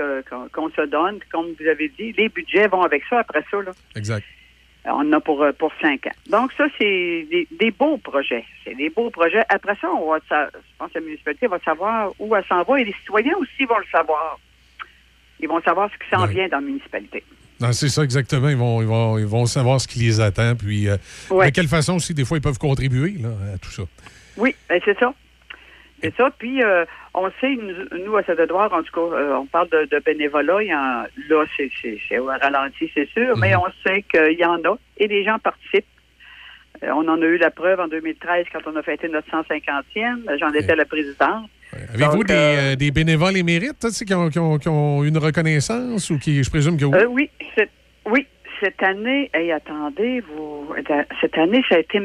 qu'on 0.51 0.71
se 0.71 0.87
donne. 0.87 1.19
Comme 1.31 1.47
vous 1.59 1.67
avez 1.67 1.89
dit, 1.99 2.13
les 2.13 2.29
budgets 2.29 2.67
vont 2.69 2.83
avec 2.83 3.03
ça 3.11 3.19
après 3.21 3.45
ça. 3.51 3.59
Là. 3.63 3.73
Exact. 3.95 4.25
On 4.85 4.91
en 5.09 5.13
a 5.13 5.21
pour, 5.21 5.43
euh, 5.43 5.53
pour 5.53 5.73
cinq 5.81 6.07
ans. 6.09 6.13
Donc, 6.29 6.53
ça, 6.59 6.65
c'est 6.79 7.27
des, 7.31 7.47
des 7.53 7.71
beaux 7.71 7.99
projets. 7.99 8.45
C'est 8.65 8.75
des 8.75 8.91
beaux 8.91 9.11
projets. 9.11 9.45
Après 9.49 9.77
ça, 9.81 9.89
on 9.93 10.11
va, 10.11 10.19
sa- 10.29 10.47
je 10.47 10.59
pense 10.79 10.89
que 10.93 10.99
la 10.99 11.05
municipalité 11.05 11.47
va 11.47 11.59
savoir 11.61 12.13
où 12.19 12.35
elle 12.35 12.45
s'en 12.47 12.63
va 12.65 12.81
et 12.81 12.85
les 12.85 12.95
citoyens 12.95 13.35
aussi 13.39 13.65
vont 13.65 13.79
le 13.79 13.87
savoir. 13.93 14.41
Ils 15.39 15.49
vont 15.49 15.61
savoir 15.63 15.89
ce 15.93 15.99
qui 16.05 16.11
s'en 16.11 16.27
vient 16.27 16.49
dans 16.49 16.59
la 16.59 16.67
municipalité. 16.67 17.23
C'est 17.73 17.89
ça 17.91 18.03
exactement. 18.03 18.49
Ils 18.49 18.57
vont, 18.57 18.83
ils, 18.83 18.89
vont, 18.89 19.19
ils 19.19 19.27
vont 19.27 19.47
savoir 19.47 19.81
ce 19.81 19.87
qui 19.87 20.01
les 20.01 20.21
attend, 20.21 20.57
puis 20.57 20.89
euh, 20.89 20.97
Ouais. 21.31 21.47
de 21.51 21.55
quelle 21.55 21.69
façon 21.69 21.95
aussi, 21.97 22.13
des 22.13 22.25
fois, 22.25 22.39
ils 22.39 22.43
peuvent 22.43 22.59
contribuer 22.59 23.13
là, 23.21 23.29
à 23.55 23.59
tout 23.59 23.71
ça. 23.71 23.85
Oui, 24.37 24.57
ben, 24.69 24.81
c'est 24.85 24.99
ça. 24.99 25.15
C'est 26.03 26.15
ça. 26.17 26.31
Puis, 26.37 26.63
euh, 26.63 26.85
on 27.15 27.31
sait, 27.41 27.55
nous, 27.57 28.05
nous, 28.05 28.17
à 28.17 28.23
Saint-Edouard, 28.25 28.73
en 28.73 28.83
tout 28.83 28.93
cas, 28.93 29.17
euh, 29.17 29.35
on 29.37 29.47
parle 29.47 29.69
de, 29.71 29.85
de 29.91 29.99
bénévolat. 30.01 30.63
Il 30.63 30.69
y 30.69 30.75
en- 30.75 31.05
là, 31.29 31.45
c'est 31.57 32.19
au 32.19 32.27
ralenti, 32.27 32.91
c'est 32.95 33.09
sûr, 33.11 33.37
mais 33.37 33.55
on 33.57 33.67
sait 33.87 34.03
qu'il 34.03 34.39
y 34.39 34.45
en 34.45 34.57
a 34.65 34.77
et 34.99 35.07
les 35.09 35.25
gens 35.25 35.39
participent. 35.39 35.87
Euh, 36.83 36.89
on 36.95 37.07
en 37.09 37.21
a 37.23 37.25
eu 37.27 37.37
la 37.39 37.51
preuve 37.51 37.79
en 37.81 37.87
2013 37.89 38.47
quand 38.53 38.61
on 38.67 38.75
a 38.77 38.83
fêté 38.83 39.09
notre 39.09 39.29
150e. 39.31 40.39
J'en 40.41 40.53
étais 40.53 40.75
la 40.75 40.85
présidente. 40.85 41.49
Avez-vous 41.95 42.25
des, 42.25 42.77
des 42.77 42.91
bénévoles 42.91 43.37
émérites 43.37 43.87
qui, 44.05 44.13
ont, 44.15 44.29
qui, 44.29 44.39
ont, 44.39 44.59
qui 44.59 44.69
ont 44.69 45.05
une 45.05 45.17
reconnaissance 45.19 46.11
ou 46.11 46.19
qui, 46.19 46.43
je 46.43 46.51
présume 46.51 46.77
que 46.77 46.85
oui? 46.85 46.99
Oui, 47.09 47.31
oui, 48.07 48.27
cette 48.61 48.83
année, 48.83 49.31
hey, 49.33 49.53
attendez, 49.53 50.21
vous, 50.21 50.75
cette 51.21 51.39
année, 51.39 51.63
ça 51.69 51.77
a 51.77 51.79
été 51.79 51.99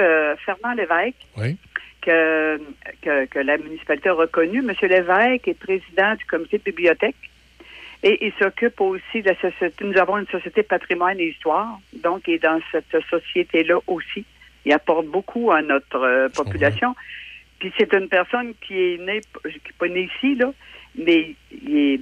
euh, 0.00 0.34
Fernand 0.44 0.74
Lévesque 0.74 1.16
Oui. 1.36 1.56
Que, 2.00 2.58
que, 3.02 3.26
que 3.26 3.38
la 3.38 3.56
municipalité 3.58 4.08
a 4.08 4.14
reconnu. 4.14 4.62
Monsieur 4.62 4.88
Lévesque 4.88 5.48
est 5.48 5.58
président 5.58 6.14
du 6.14 6.24
comité 6.24 6.58
de 6.58 6.62
bibliothèque 6.64 7.16
et 8.02 8.26
il 8.26 8.32
s'occupe 8.38 8.80
aussi 8.80 9.22
de 9.22 9.28
la 9.30 9.36
société. 9.40 9.84
Nous 9.84 9.98
avons 9.98 10.18
une 10.18 10.26
société 10.28 10.62
patrimoine 10.62 11.20
et 11.20 11.28
histoire, 11.28 11.78
donc 12.02 12.22
il 12.26 12.34
est 12.34 12.38
dans 12.42 12.60
cette 12.72 12.94
société-là 13.10 13.78
aussi. 13.86 14.24
Il 14.64 14.72
apporte 14.72 15.06
beaucoup 15.06 15.50
à 15.52 15.62
notre 15.62 15.96
euh, 16.02 16.28
population. 16.28 16.94
Puis 17.58 17.72
c'est 17.78 17.92
une 17.92 18.08
personne 18.08 18.54
qui 18.66 18.74
est 18.94 18.98
née, 18.98 19.20
qui 19.42 19.48
n'est 19.48 19.60
pas 19.78 19.88
née 19.88 20.08
ici, 20.16 20.34
là, 20.34 20.52
mais 20.96 21.34
il 21.52 21.76
est 21.76 22.00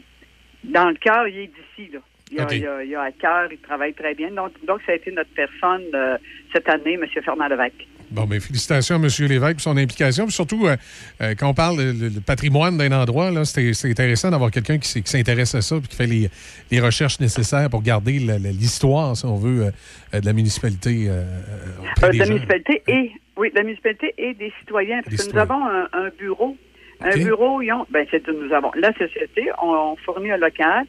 dans 0.64 0.88
le 0.88 0.94
cœur, 0.96 1.26
il 1.28 1.38
est 1.38 1.46
d'ici, 1.48 1.90
là. 1.92 2.00
Il 2.30 2.38
a, 2.40 2.44
il 2.58 2.66
a- 2.66 2.84
il 2.84 2.94
a 2.94 3.02
à 3.02 3.10
cœur, 3.12 3.48
il 3.50 3.58
travaille 3.58 3.94
très 3.94 4.14
bien. 4.14 4.30
Donc, 4.30 4.52
donc 4.66 4.80
ça 4.84 4.92
a 4.92 4.94
été 4.96 5.10
notre 5.10 5.30
personne 5.34 5.82
euh, 5.94 6.18
cette 6.52 6.68
année, 6.68 6.94
M. 6.94 7.06
Fernand 7.24 7.48
Lévesque. 7.48 7.86
Bon, 8.10 8.24
ben, 8.24 8.40
félicitations 8.40 8.94
à 8.96 8.98
M. 8.98 9.08
Lévesque 9.28 9.52
pour 9.54 9.60
son 9.60 9.76
implication. 9.76 10.24
Puis 10.24 10.34
surtout, 10.34 10.66
euh, 10.66 10.76
euh, 11.20 11.34
quand 11.38 11.48
on 11.48 11.54
parle 11.54 11.76
le 11.80 12.20
patrimoine 12.20 12.78
d'un 12.78 12.92
endroit, 12.92 13.30
là, 13.30 13.44
c'est 13.44 13.72
c'est 13.74 13.90
intéressant 13.90 14.30
d'avoir 14.30 14.50
quelqu'un 14.50 14.78
qui, 14.78 14.88
s'intéresse 15.04 15.54
à 15.54 15.60
ça 15.62 15.76
et 15.76 15.80
qui 15.80 15.94
fait 15.96 16.06
les, 16.06 16.30
les 16.70 16.80
recherches 16.80 17.20
nécessaires 17.20 17.68
pour 17.68 17.82
garder 17.82 18.18
la- 18.18 18.38
la- 18.38 18.50
l'histoire, 18.50 19.16
si 19.16 19.26
on 19.26 19.36
veut, 19.36 19.70
euh, 20.14 20.20
de 20.20 20.24
la 20.26 20.32
municipalité. 20.32 21.06
de 21.06 22.06
la 22.06 22.12
gens. 22.12 22.32
municipalité 22.32 22.82
et 22.88 23.12
oui, 23.36 23.50
de 23.50 23.56
la 23.56 23.62
municipalité 23.62 24.14
et 24.18 24.34
des 24.34 24.52
citoyens, 24.60 25.00
parce 25.02 25.10
Des 25.10 25.16
que 25.16 25.22
citoyens. 25.22 25.46
nous 25.46 25.52
avons 25.52 25.66
un, 25.66 26.06
un 26.06 26.10
bureau. 26.18 26.56
Un 27.00 27.16
bureau, 27.16 27.62
ils 27.62 27.70
ont, 27.72 27.86
ben 27.92 28.04
c'est 28.10 28.26
nous 28.26 28.52
avons 28.52 28.72
la 28.76 28.92
société, 28.94 29.48
on, 29.62 29.68
on 29.92 29.96
fournit 30.04 30.32
un 30.32 30.36
local, 30.36 30.84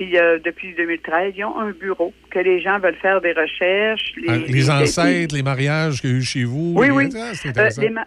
puis 0.00 0.16
euh, 0.18 0.38
depuis 0.42 0.72
2013, 0.74 1.34
ils 1.36 1.44
ont 1.44 1.58
un 1.58 1.72
bureau 1.72 2.14
que 2.30 2.38
les 2.38 2.62
gens 2.62 2.78
veulent 2.78 2.96
faire 2.96 3.20
des 3.20 3.32
recherches. 3.32 4.14
Ah, 4.26 4.36
Les, 4.48 4.70
ancêtres, 4.70 5.34
les 5.34 5.42
mariages 5.42 6.00
qu'il 6.00 6.10
y 6.10 6.12
a 6.14 6.16
eu 6.16 6.22
chez 6.22 6.44
vous. 6.44 6.72
Oui, 6.74 6.86
les- 6.86 6.92
oui. 6.92 7.08
Ah, 7.14 7.32
c'est 7.34 7.56
Euh, 7.58 7.68
les, 7.82 7.90
ma- 7.90 8.06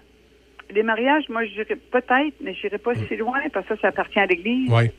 les 0.73 0.81
mariages, 0.81 1.25
moi, 1.29 1.45
je 1.45 1.51
dirais 1.51 1.77
peut-être, 1.91 2.33
mais 2.41 2.55
je 2.55 2.63
n'irai 2.63 2.79
pas 2.79 2.93
si 2.95 3.15
loin 3.15 3.39
parce 3.53 3.67
que 3.67 3.75
ça, 3.75 3.81
ça 3.81 3.87
appartient 3.89 4.19
à 4.19 4.25
l'Église. 4.25 4.71
Oui. 4.71 4.89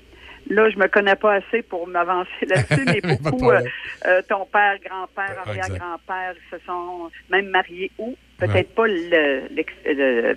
Là, 0.50 0.70
je 0.70 0.76
me 0.78 0.86
connais 0.86 1.16
pas 1.16 1.34
assez 1.34 1.62
pour 1.62 1.88
m'avancer 1.88 2.46
là-dessus, 2.46 2.84
mais 3.02 3.16
beaucoup, 3.18 3.50
euh, 3.50 3.60
euh, 4.06 4.22
ton 4.28 4.44
père, 4.46 4.76
grand-père, 4.84 5.36
arrière-grand-père 5.46 6.34
se 6.52 6.56
sont 6.64 7.10
même 7.28 7.48
mariés 7.48 7.90
où? 7.98 8.14
Peut-être 8.38 8.72
pas 8.74 8.86
le, 8.86 9.48
le, 9.50 10.36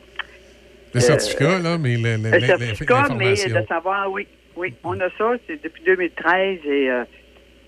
Le 0.94 1.00
certificat, 1.00 1.60
là, 1.60 1.78
mais 1.78 1.98
le, 1.98 2.40
certificat, 2.40 3.10
mais 3.16 3.34
de 3.36 3.66
savoir, 3.68 4.12
oui, 4.12 4.26
oui, 4.58 4.74
on 4.84 5.00
a 5.00 5.10
ça, 5.18 5.32
c'est 5.48 5.62
depuis 5.64 5.84
2013 5.86 6.60
et 6.66 6.90
euh, 6.90 7.04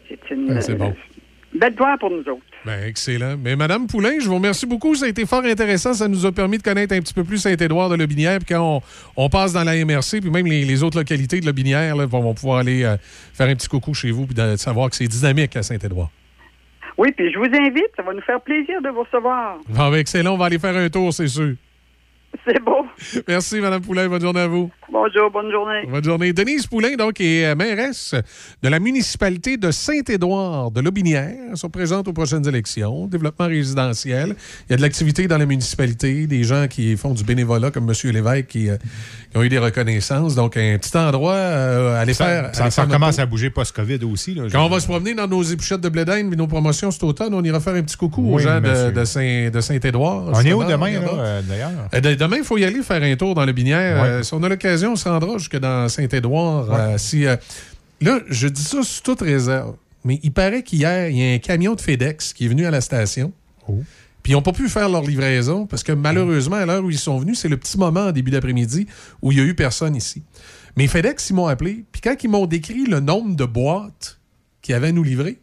c'est 0.08 0.20
une 0.34 0.60
c'est 0.62 0.76
bon. 0.76 0.90
euh, 0.90 1.58
belle 1.60 1.76
gloire 1.76 1.98
pour 2.00 2.10
nous 2.10 2.20
autres. 2.22 2.42
Ben, 2.66 2.84
excellent. 2.86 3.36
Mais 3.42 3.56
Madame 3.56 3.88
Poulain, 3.88 4.20
je 4.20 4.28
vous 4.28 4.36
remercie 4.36 4.66
beaucoup. 4.66 4.94
Ça 4.96 5.06
a 5.06 5.08
été 5.10 5.26
fort 5.26 5.44
intéressant. 5.46 5.94
Ça 5.94 6.08
nous 6.10 6.26
a 6.26 6.32
permis 6.32 6.58
de 6.58 6.64
connaître 6.64 6.94
un 6.94 7.00
petit 7.00 7.14
peu 7.14 7.24
plus 7.24 7.38
Saint-Édouard 7.38 7.90
de 7.90 7.96
Lobinière. 7.96 8.40
Puis 8.40 8.54
quand 8.54 8.82
on, 9.16 9.24
on 9.24 9.30
passe 9.30 9.54
dans 9.54 9.64
la 9.64 9.76
MRC, 9.86 10.20
puis 10.20 10.30
même 10.30 10.46
les, 10.46 10.66
les 10.66 10.84
autres 10.84 10.98
localités 10.98 11.40
de 11.40 11.46
Lobinière, 11.46 11.96
là, 11.96 12.06
vont, 12.06 12.20
vont 12.20 12.34
pouvoir 12.34 12.60
aller 12.60 12.84
euh, 12.84 12.98
faire 13.34 13.48
un 13.48 13.56
petit 13.56 13.70
coucou 13.70 13.94
chez 13.94 14.12
vous 14.12 14.26
puis 14.26 14.36
de 14.36 14.58
savoir 14.58 14.90
que 14.90 14.96
c'est 14.98 15.08
dynamique 15.08 15.56
à 15.56 15.64
Saint-Édouard. 15.64 16.10
Oui, 16.98 17.14
puis 17.16 17.32
je 17.32 17.38
vous 17.40 17.46
invite, 17.46 17.88
ça 17.96 18.04
va 18.04 18.14
nous 18.14 18.22
faire 18.22 18.42
plaisir 18.42 18.82
de 18.82 18.90
vous 18.90 19.04
recevoir. 19.04 19.58
Ben, 19.70 19.94
excellent. 19.94 20.34
On 20.34 20.38
va 20.38 20.46
aller 20.48 20.60
faire 20.60 20.76
un 20.76 20.90
tour, 20.90 21.14
c'est 21.14 21.28
sûr. 21.30 21.54
C'est 22.46 22.64
beau. 22.64 22.86
Merci, 23.28 23.60
Madame 23.60 23.82
Poulain. 23.82 24.08
Bonne 24.08 24.22
journée 24.22 24.40
à 24.42 24.48
vous. 24.48 24.70
Bonjour, 24.92 25.30
bonne 25.32 25.52
journée. 25.52 25.86
Bonne 25.88 26.04
journée. 26.04 26.34
Denise 26.34 26.66
Poulain, 26.68 26.96
donc, 26.96 27.20
est 27.22 27.46
euh, 27.46 27.56
mairesse 27.56 28.16
de 28.64 28.70
la 28.70 28.80
municipalité 28.80 29.58
de 29.58 29.70
Saint-Édouard 29.72 30.72
de 30.72 30.82
Lobinière. 30.82 31.32
Elle 31.52 31.58
se 31.58 31.68
présente 31.68 32.08
aux 32.08 32.14
prochaines 32.14 32.48
élections. 32.48 33.06
Développement 33.08 33.48
résidentiel. 33.48 34.36
Il 34.68 34.72
y 34.72 34.74
a 34.74 34.78
de 34.78 34.82
l'activité 34.82 35.28
dans 35.28 35.38
la 35.38 35.46
municipalité, 35.46 36.26
des 36.28 36.44
gens 36.44 36.68
qui 36.68 36.96
font 36.98 37.14
du 37.14 37.24
bénévolat, 37.24 37.70
comme 37.72 37.88
M. 37.90 38.12
Lévesque, 38.12 38.48
qui, 38.48 38.70
euh, 38.70 38.78
qui 39.32 39.38
ont 39.38 39.44
eu 39.44 39.50
des 39.50 39.60
reconnaissances. 39.60 40.34
Donc, 40.36 40.58
un 40.58 40.78
petit 40.80 40.96
endroit 40.98 41.34
euh, 41.34 41.96
à 41.96 42.00
aller 42.00 42.14
Ça, 42.14 42.26
faire. 42.26 42.56
ça, 42.56 42.72
faire 42.72 42.88
commence 42.88 43.20
à 43.20 43.26
bouger 43.26 43.50
post-COVID 43.52 44.00
aussi. 44.12 44.34
Là, 44.36 44.44
Quand 44.52 44.66
on 44.66 44.70
va 44.70 44.80
se 44.80 44.88
promener 44.88 45.14
dans 45.14 45.28
nos 45.28 45.44
épluchettes 45.44 45.82
de 45.82 45.90
blé 45.90 46.06
d'Inde 46.06 46.36
nos 46.36 46.48
promotions 46.48 46.90
cet 46.90 47.04
automne, 47.04 47.34
on 47.34 47.44
ira 47.44 47.60
faire 47.60 47.76
un 47.76 47.84
petit 47.84 47.98
coucou 47.98 48.34
aux 48.34 48.40
gens 48.40 48.60
de, 48.62 48.68
monsieur. 48.70 48.92
de 48.92 49.04
Saint- 49.06 49.50
de 49.52 49.62
Saint-Édouard. 49.62 50.26
On 50.34 50.42
est 50.42 50.54
où 50.54 50.64
demain, 50.64 50.92
d'ailleurs? 51.48 51.72
De- 52.20 52.24
Demain, 52.26 52.38
il 52.38 52.44
faut 52.44 52.58
y 52.58 52.66
aller 52.66 52.84
faire 52.84 53.02
un 53.02 53.16
tour 53.16 53.34
dans 53.36 53.46
le 53.46 53.52
Binière. 53.54 54.02
Ouais. 54.02 54.08
Euh, 54.10 54.24
si 54.24 54.34
on 54.34 54.44
a 54.44 54.50
l'occasion, 54.50 54.92
on 54.94 54.96
se 54.96 55.08
rendra 55.08 55.38
jusque 55.38 55.58
dans 55.58 55.88
Saint-Édouard. 55.90 56.68
Euh, 56.72 56.98
si, 56.98 57.26
euh, 57.26 57.36
là, 58.02 58.20
je 58.30 58.48
dis 58.48 58.64
ça 58.64 58.84
sous 58.84 59.02
toute 59.02 59.22
réserve, 59.22 59.76
mais 60.04 60.20
il 60.24 60.32
paraît 60.32 60.64
qu'hier, 60.64 61.10
il 61.10 61.18
y 61.18 61.32
a 61.32 61.34
un 61.34 61.40
camion 61.40 61.76
de 61.76 61.82
FedEx 61.82 62.34
qui 62.34 62.46
est 62.46 62.50
venu 62.50 62.66
à 62.66 62.72
la 62.72 62.82
station. 62.82 63.32
Oh. 63.68 63.82
Puis 64.22 64.34
ils 64.34 64.36
n'ont 64.36 64.42
pas 64.42 64.52
pu 64.52 64.68
faire 64.68 64.90
leur 64.90 65.02
livraison 65.04 65.66
parce 65.66 65.82
que 65.82 65.94
malheureusement, 65.94 66.58
à 66.58 66.66
l'heure 66.66 66.84
où 66.84 66.90
ils 66.90 67.00
sont 67.00 67.18
venus, 67.20 67.40
c'est 67.40 67.48
le 67.48 67.58
petit 67.58 67.78
moment 67.78 68.08
en 68.08 68.12
début 68.12 68.32
d'après-midi 68.32 68.86
où 69.22 69.32
il 69.32 69.36
n'y 69.38 69.42
a 69.42 69.46
eu 69.46 69.56
personne 69.56 69.96
ici. 69.96 70.24
Mais 70.76 70.88
FedEx, 70.88 71.30
ils 71.30 71.34
m'ont 71.34 71.48
appelé. 71.48 71.86
Puis 71.92 72.02
quand 72.02 72.16
ils 72.24 72.30
m'ont 72.30 72.46
décrit 72.46 72.86
le 72.86 73.00
nombre 73.00 73.36
de 73.36 73.46
boîtes 73.46 74.20
qu'ils 74.62 74.76
avaient 74.76 74.90
à 74.90 74.92
nous 74.92 75.04
livrer, 75.04 75.40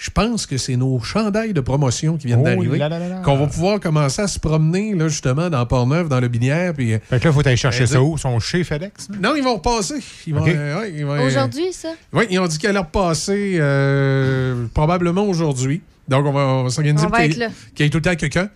je 0.00 0.10
pense 0.10 0.46
que 0.46 0.56
c'est 0.58 0.76
nos 0.76 1.00
chandails 1.00 1.52
de 1.52 1.60
promotion 1.60 2.16
qui 2.16 2.28
viennent 2.28 2.38
Oh 2.40 2.44
d'arriver. 2.44 2.78
Qu'on 3.24 3.36
va 3.36 3.46
pouvoir 3.48 3.80
commencer 3.80 4.22
à 4.22 4.28
se 4.28 4.38
promener, 4.38 4.94
là, 4.94 5.08
justement, 5.08 5.50
dans 5.50 5.66
Port-Neuf, 5.66 6.08
dans 6.08 6.20
le 6.20 6.28
Binière. 6.28 6.72
Puis, 6.72 6.94
euh, 6.94 6.98
Fait 7.10 7.18
que 7.18 7.24
là, 7.24 7.30
il 7.30 7.34
faut 7.34 7.46
aller 7.46 7.56
chercher 7.56 7.82
euh, 7.82 7.86
ça 7.86 8.00
où? 8.00 8.14
Ils 8.16 8.20
sont 8.20 8.38
chez 8.38 8.62
FedEx? 8.62 9.08
non, 9.20 9.34
ils 9.36 9.42
vont 9.42 9.54
repasser. 9.56 9.96
Ils 10.26 10.34
vont, 10.34 10.42
OK. 10.42 10.48
euh, 10.48 10.80
ouais, 10.80 10.92
ils 10.96 11.04
vont, 11.04 11.14
euh, 11.14 11.26
Aujourd'hui, 11.26 11.72
ça? 11.72 11.88
oui, 12.12 12.26
ils 12.30 12.38
ont 12.38 12.46
dit 12.46 12.58
qu'elle 12.58 12.70
allait 12.70 12.78
repasser 12.78 13.56
euh, 13.58 14.66
probablement 14.72 15.24
aujourd'hui. 15.24 15.82
Donc, 16.06 16.24
on 16.26 16.32
va, 16.32 16.40
on 16.46 16.62
va 16.64 16.70
s'organiser 16.70 17.04
On 17.04 17.08
va 17.10 17.16
pour 17.16 17.24
être 17.24 17.30
qu'il 17.32 17.40
là. 17.40 17.48
qu'il 17.74 17.84
y 17.84 17.86
ait 17.88 17.90
tout 17.90 17.98
le 17.98 18.02
temps 18.02 18.14
quelqu'un. 18.14 18.48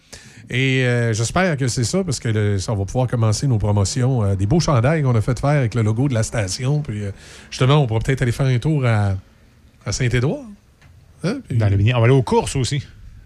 Et 0.48 0.84
euh, 0.86 1.12
j'espère 1.12 1.56
que 1.56 1.66
c'est 1.66 1.84
ça, 1.84 2.04
parce 2.04 2.20
que 2.20 2.28
le- 2.28 2.58
ça, 2.58 2.72
on 2.72 2.76
va 2.76 2.84
pouvoir 2.84 3.08
commencer 3.08 3.46
nos 3.48 3.58
promotions. 3.58 4.22
euh, 4.22 4.34
des 4.36 4.46
beaux 4.46 4.60
chandails 4.60 5.02
qu'on 5.02 5.14
a 5.14 5.20
fait 5.20 5.38
faire 5.40 5.50
avec 5.50 5.74
le 5.74 5.82
logo 5.82 6.08
de 6.08 6.14
la 6.14 6.22
station. 6.22 6.82
Puis, 6.82 7.02
euh, 7.02 7.10
justement, 7.50 7.82
on 7.82 7.86
pourra 7.86 8.00
peut-être 8.00 8.22
aller 8.22 8.32
faire 8.32 8.46
un 8.46 8.58
tour 8.58 8.84
à, 8.86 9.14
à 9.84 9.92
Saint-Édouard. 9.92 10.44
Hein? 11.24 11.38
Puis- 11.48 11.58
Dans. 11.58 11.66
On 11.66 11.98
va 12.00 12.04
aller 12.04 12.14
aux 12.14 12.22
courses 12.22 12.56
aussi. 12.56 12.82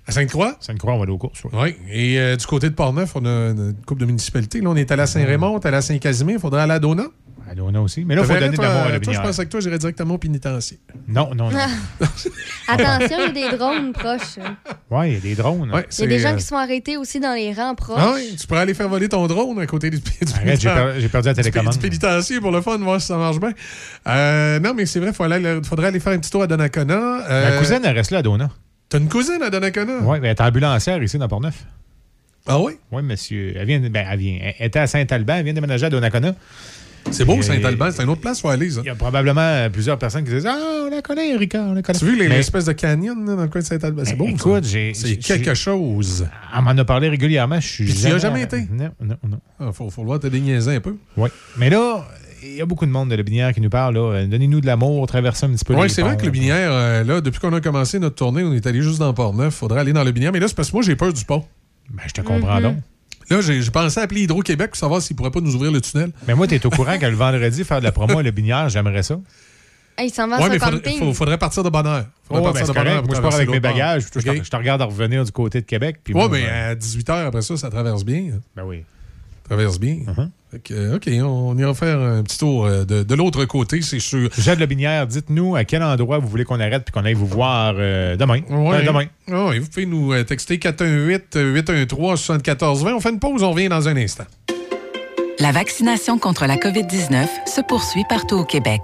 À 0.07 0.13
Sainte-Croix? 0.13 0.57
Sainte-Croix, 0.61 0.95
on 0.95 0.99
va 0.99 1.03
aller 1.03 1.13
aux 1.13 1.19
courses. 1.19 1.43
Oui. 1.53 1.75
Et 1.91 2.19
euh, 2.21 2.37
du 2.37 2.47
côté 2.47 2.69
de 2.71 2.75
Portneuf, 2.75 3.17
on 3.17 3.25
a 3.25 3.51
une 3.51 3.75
couple 3.87 4.03
de 4.03 4.07
municipalités. 4.07 4.61
Là, 4.61 4.71
on 4.71 4.77
est 4.77 4.91
à 4.93 5.07
Saint-Raymond, 5.07 5.49
on 5.55 5.59
est 5.59 5.67
allé 5.67 5.79
à 5.79 5.83
Saint-Casimir. 5.83 6.37
Il 6.37 6.41
faudrait 6.41 6.63
aller 6.63 6.75
à 6.75 6.79
Dona. 6.79 7.07
À 7.49 7.55
Dona 7.55 7.81
aussi. 7.81 8.05
Mais 8.05 8.15
là, 8.17 8.23
il 8.23 8.27
faut 8.27 8.35
donner 8.35 8.57
l'amour 8.57 8.93
à 8.95 8.99
Toi, 9.01 9.13
je 9.13 9.21
pense 9.21 9.37
que 9.37 9.43
toi, 9.45 9.61
j'irais 9.61 9.79
directement 9.79 10.15
au 10.15 10.19
pénitencier. 10.19 10.81
Non, 11.07 11.33
non, 11.35 11.51
non. 11.51 11.59
Attention, 12.69 13.17
il 13.35 13.39
y 13.39 13.45
a 13.45 13.51
des 13.51 13.57
drones 13.57 13.93
proches. 13.93 14.39
Ouais, 14.91 15.11
il 15.11 15.15
y 15.15 15.17
a 15.17 15.21
des 15.21 15.35
drones. 15.37 15.73
Ouais, 15.73 15.87
Il 15.93 16.01
y 16.01 16.05
a 16.05 16.07
des 16.09 16.19
gens 16.19 16.33
euh, 16.33 16.37
qui 16.37 16.43
se 16.43 16.49
font 16.49 16.57
arrêter 16.57 16.97
aussi 16.97 17.21
dans 17.21 17.35
les 17.35 17.53
rangs 17.53 17.75
proches. 17.75 17.99
Ah 18.01 18.13
oui, 18.15 18.35
tu 18.39 18.47
pourrais 18.47 18.61
aller 18.61 18.75
faire 18.75 18.89
voler 18.89 19.09
ton 19.09 19.27
drone 19.27 19.59
à 19.61 19.67
côté 19.67 19.91
du, 19.91 19.99
du 19.99 20.05
Arrête, 20.35 20.61
j'ai 20.61 20.69
per- 20.69 20.95
j'ai 20.99 21.09
perdu 21.09 21.29
la 21.29 21.35
télécommande. 21.35 21.73
Du 21.75 21.79
pénitencier 21.79 22.41
pour 22.41 22.51
le 22.51 22.61
fun, 22.61 22.79
voir 22.79 23.01
si 23.01 23.07
ça 23.07 23.17
marche 23.17 23.39
bien. 23.39 23.53
Euh, 24.09 24.59
non, 24.61 24.75
mais 24.75 24.87
c'est 24.87 24.99
vrai, 24.99 25.11
il 25.11 25.15
faudrait, 25.15 25.37
aller- 25.37 25.61
faudrait 25.65 25.89
aller 25.89 26.01
faire 26.01 26.13
un 26.15 26.19
petit 26.19 26.31
tour 26.31 26.43
à 26.43 26.47
Donnacona. 26.47 26.95
Euh, 27.31 27.51
Ma 27.53 27.59
cousine, 27.59 27.81
elle 27.85 27.95
reste 27.97 28.11
là 28.11 28.19
à 28.19 28.23
Dona. 28.23 28.51
T'as 28.89 28.99
une 28.99 29.09
cousine 29.09 29.43
à 29.43 29.51
Donnacona? 29.51 29.99
Oui, 30.03 30.19
mais 30.21 30.29
elle 30.29 30.37
est 30.37 30.41
ambulancière 30.41 31.03
ici 31.03 31.19
dans 31.19 31.29
Portneuf. 31.29 31.65
Ah 32.49 32.61
oui? 32.61 32.75
Oui, 32.93 33.03
monsieur. 33.03 33.55
Elle 33.57 33.67
vient, 33.67 33.81
ben, 33.81 34.07
elle 34.09 34.19
vient. 34.19 34.39
Elle 34.59 34.67
était 34.67 34.79
à 34.79 34.87
Saint-Alban, 34.87 35.35
elle 35.39 35.45
vient 35.45 35.53
déménager 35.55 35.87
à 35.87 35.91
Donnacona. 35.91 36.35
C'est 37.11 37.25
beau, 37.25 37.41
Saint-Alban. 37.41 37.91
C'est 37.93 38.03
une 38.03 38.09
autre 38.11 38.21
place 38.21 38.43
où 38.43 38.49
aller, 38.49 38.71
ça. 38.71 38.81
Il 38.83 38.87
y 38.87 38.91
a 38.91 38.95
probablement 38.95 39.71
plusieurs 39.71 39.99
personnes 39.99 40.25
qui 40.25 40.31
disent 40.31 40.47
Ah, 40.47 40.85
on 40.87 40.91
la 40.91 41.01
connaît, 41.03 41.31
Erika, 41.33 41.63
on 41.63 41.73
la 41.73 41.83
connaît. 41.83 41.99
Tu 41.99 42.05
as 42.05 42.09
vu 42.09 42.17
les- 42.19 42.29
Mais- 42.29 42.37
l'espèce 42.37 42.65
de 42.67 42.73
canyon 42.73 43.25
là, 43.27 43.37
dans 43.37 43.43
le 43.43 43.49
coin 43.49 43.61
de 43.61 43.67
Saint-Alban? 43.67 44.03
C'est 44.05 44.17
beau, 44.17 44.27
écoute, 44.29 44.65
j'ai- 44.65 44.93
C'est 44.95 45.09
j'ai- 45.09 45.17
quelque 45.19 45.55
chose. 45.55 46.27
Elle 46.57 46.63
m'en 46.63 46.71
a 46.71 46.85
parlé 46.85 47.09
régulièrement. 47.09 47.61
Je 47.61 47.67
suis 47.67 47.85
Puis 47.85 47.95
tu 47.95 48.01
y 48.09 48.13
as 48.13 48.19
jamais 48.19 48.43
été? 48.43 48.67
Non, 48.71 48.91
non, 49.01 49.17
non. 49.29 49.39
Ah, 49.61 49.71
faut, 49.73 49.89
faut 49.89 50.03
le 50.03 50.07
voir 50.07 50.21
te 50.21 50.27
déniaiser 50.27 50.75
un 50.77 50.81
peu. 50.81 50.97
Oui. 51.17 51.29
Mais 51.57 51.71
là, 51.71 52.07
il 52.43 52.55
y 52.57 52.61
a 52.61 52.67
beaucoup 52.67 52.87
de 52.87 52.91
monde 52.91 53.09
de 53.11 53.15
la 53.15 53.23
Binière 53.23 53.53
qui 53.55 53.61
nous 53.61 53.71
parle. 53.71 53.95
là. 53.95 54.01
Euh, 54.01 54.27
Donnez-nous 54.27 54.61
de 54.61 54.67
l'amour, 54.67 55.07
traversez 55.07 55.47
un 55.47 55.51
petit 55.51 55.65
peu 55.65 55.75
Oui, 55.75 55.85
les 55.85 55.89
c'est 55.89 56.03
vrai 56.03 56.17
que 56.17 56.25
le 56.25 56.31
Binière, 56.31 56.71
euh, 56.73 57.05
là, 57.05 57.21
depuis 57.21 57.41
qu'on 57.41 57.53
a 57.55 57.61
commencé 57.61 57.99
notre 57.99 58.17
tournée, 58.17 58.43
on 58.43 58.53
est 58.53 58.67
allé 58.67 58.83
juste 58.83 58.99
dans 58.99 59.15
Port-Neuf. 59.15 59.55
Faudrait 59.55 59.81
aller 59.81 59.93
dans 59.93 60.05
le 60.05 60.13
Binière. 60.13 60.33
Mais 60.33 60.41
là, 60.41 60.49
c'est 60.49 60.57
parce 60.57 60.71
que 60.71 60.77
moi, 60.77 60.83
j'ai 60.83 60.97
peur 60.97 61.13
du 61.13 61.25
pont. 61.25 61.45
Ben, 61.91 62.03
je 62.07 62.13
te 62.13 62.21
comprends 62.21 62.57
Mhm. 62.57 62.63
donc. 62.63 62.77
Là, 63.31 63.41
j'ai 63.41 63.71
pensé 63.71 64.01
appeler 64.01 64.23
Hydro-Québec 64.23 64.71
pour 64.71 64.77
savoir 64.77 65.03
s'ils 65.03 65.17
pourraient 65.17 65.31
pas 65.31 65.41
nous 65.41 65.55
ouvrir 65.55 65.73
le 65.73 65.81
tunnel. 65.81 66.13
Mais 66.29 66.35
moi, 66.35 66.47
tu 66.47 66.55
es 66.55 66.65
au 66.67 66.71
courant 66.71 66.99
que 66.99 67.07
le 67.07 67.17
vendredi, 67.17 67.65
faire 67.65 67.81
de 67.81 67.85
la 67.85 67.93
promo 67.93 68.19
à 68.19 68.23
la 68.23 68.31
Binière, 68.31 68.69
j'aimerais 68.69 69.03
ça. 69.03 69.19
Hey, 69.99 70.09
il 70.09 70.13
s'en 70.13 70.29
va 70.29 70.37
Oui, 70.39 70.45
à 70.45 70.49
mais 70.51 70.59
faudrait, 70.59 70.81
camping. 70.81 70.99
faut- 70.99 71.13
faudrait 71.15 71.39
partir 71.39 71.63
de 71.65 71.71
bonne 71.71 71.87
heure. 71.87 72.05
Faudrait 72.29 72.45
Ouais, 72.45 72.53
partir 72.53 72.67
ben, 72.67 72.73
de 72.73 72.79
bonne 72.85 72.97
heure 72.97 73.05
Moi, 73.07 73.17
je 73.17 73.21
pars 73.23 73.35
avec 73.35 73.49
mes 73.49 73.61
bagages. 73.61 74.03
Je, 74.15 74.21
te, 74.21 74.45
je 74.45 74.51
te 74.51 74.57
regarde 74.57 74.83
à 74.83 74.85
revenir 74.85 75.25
du 75.25 75.33
côté 75.33 75.61
de 75.63 75.67
Québec. 75.67 76.01
Oui, 76.09 76.15
mais 76.31 76.43
ben, 76.43 76.53
à 76.53 76.75
18 76.75 77.09
h 77.09 77.27
après 77.27 77.41
ça, 77.43 77.57
ça 77.57 77.71
traverse 77.71 78.05
bien. 78.05 78.33
ben 78.55 78.65
oui. 78.65 78.85
Traverse 79.47 79.79
bien. 79.79 79.99
Uh-huh. 80.07 80.29
Fait 80.51 80.59
que, 80.61 80.75
euh, 80.75 80.97
OK, 80.97 81.09
on 81.23 81.57
ira 81.59 81.75
faire 81.75 82.01
un 82.01 82.23
petit 82.23 82.39
tour 82.39 82.67
euh, 82.67 82.85
de, 82.85 83.03
de 83.03 83.15
l'autre 83.15 83.45
côté, 83.45 83.83
c'est 83.83 84.01
sûr. 84.01 84.31
Jade 84.39 84.59
Le 84.59 84.67
Binière, 84.67 85.07
dites-nous 85.07 85.55
à 85.57 85.65
quel 85.65 85.83
endroit 85.83 86.19
vous 86.19 86.29
voulez 86.29 86.45
qu'on 86.45 86.61
arrête 86.61 86.85
puis 86.85 86.93
qu'on 86.93 87.05
aille 87.05 87.15
vous 87.15 87.27
voir 87.27 87.75
euh, 87.77 88.17
demain. 88.17 88.41
Ouais. 88.51 88.77
Euh, 88.77 88.87
demain. 88.87 89.07
Ah 89.31 89.47
oui, 89.49 89.59
vous 89.59 89.69
pouvez 89.69 89.87
nous 89.87 90.23
texter 90.25 90.59
418-813-7420. 90.59 92.95
On 92.95 93.01
fait 93.01 93.11
une 93.11 93.21
pause, 93.21 93.43
on 93.43 93.53
revient 93.53 93.69
dans 93.69 93.89
un 93.89 93.97
instant. 93.97 94.25
La 95.39 95.53
vaccination 95.53 96.19
contre 96.19 96.47
la 96.47 96.57
COVID-19 96.57 97.27
se 97.47 97.61
poursuit 97.61 98.05
partout 98.09 98.37
au 98.37 98.45
Québec. 98.45 98.81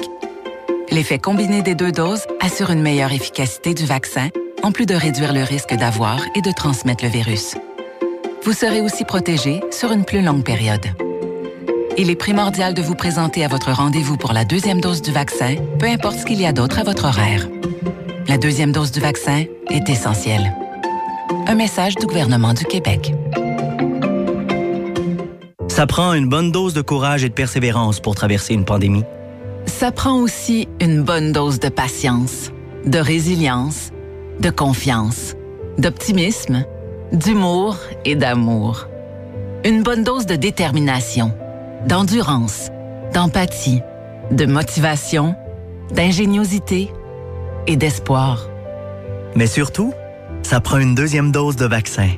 L'effet 0.91 1.19
combiné 1.19 1.63
des 1.63 1.75
deux 1.75 1.93
doses 1.93 2.27
assure 2.41 2.71
une 2.71 2.83
meilleure 2.83 3.13
efficacité 3.13 3.73
du 3.73 3.87
vaccin, 3.87 4.29
en 4.63 4.73
plus 4.73 4.85
de 4.85 4.95
réduire 4.95 5.33
le 5.33 5.43
risque 5.43 5.75
d'avoir 5.75 6.21
et 6.37 6.43
de 6.43 6.53
transmettre 6.53 7.05
le 7.05 7.11
virus. 7.11 7.55
Vous 8.45 8.53
serez 8.53 8.81
aussi 8.81 9.05
protégé 9.05 9.61
sur 9.71 9.93
une 9.93 10.05
plus 10.05 10.21
longue 10.21 10.43
période. 10.43 10.85
Il 11.97 12.11
est 12.11 12.17
primordial 12.17 12.75
de 12.75 12.83
vous 12.83 12.97
présenter 12.97 13.45
à 13.45 13.49
votre 13.49 13.71
rendez-vous 13.71 14.17
pour 14.17 14.33
la 14.33 14.45
deuxième 14.45 14.81
dose 14.81 15.01
du 15.01 15.13
vaccin, 15.13 15.55
peu 15.79 15.87
importe 15.87 16.19
ce 16.19 16.27
qu'il 16.27 16.41
y 16.41 16.47
a 16.47 16.53
d'autre 16.53 16.81
à 16.81 16.83
votre 16.83 17.05
horaire. 17.05 17.49
La 18.27 18.39
deuxième 18.39 18.73
dose 18.73 18.91
du 18.91 18.99
vaccin 18.99 19.45
est 19.71 19.89
essentielle. 19.89 20.57
Un 21.47 21.55
message 21.55 21.95
du 21.95 22.07
gouvernement 22.07 22.53
du 22.53 22.65
Québec. 22.65 23.15
Ça 25.69 25.87
prend 25.87 26.13
une 26.13 26.29
bonne 26.29 26.51
dose 26.51 26.75
de 26.75 26.83
courage 26.83 27.23
et 27.23 27.29
de 27.29 27.35
persévérance 27.35 28.01
pour 28.01 28.17
traverser 28.17 28.55
une 28.55 28.65
pandémie. 28.65 29.05
Ça 29.67 29.93
prend 29.93 30.19
aussi 30.19 30.69
une 30.81 31.03
bonne 31.03 31.31
dose 31.31 31.61
de 31.61 31.69
patience, 31.69 32.51
de 32.87 32.99
résilience, 32.99 33.93
de 34.41 34.51
confiance, 34.51 35.37
d'optimisme, 35.79 36.65
d'humour 37.13 37.77
et 38.05 38.17
d'amour. 38.17 38.89
Une 39.65 39.83
bonne 39.83 40.03
dose 40.03 40.27
de 40.27 40.35
détermination, 40.35 41.33
d'endurance, 41.87 42.71
d'empathie, 43.13 43.81
de 44.31 44.47
motivation, 44.47 45.37
d'ingéniosité 45.93 46.91
et 47.67 47.77
d'espoir. 47.77 48.49
Mais 49.37 49.47
surtout, 49.47 49.93
ça 50.43 50.61
prend 50.61 50.79
une 50.79 50.95
deuxième 50.95 51.33
dose 51.33 51.57
de 51.57 51.67
vaccin. 51.67 52.09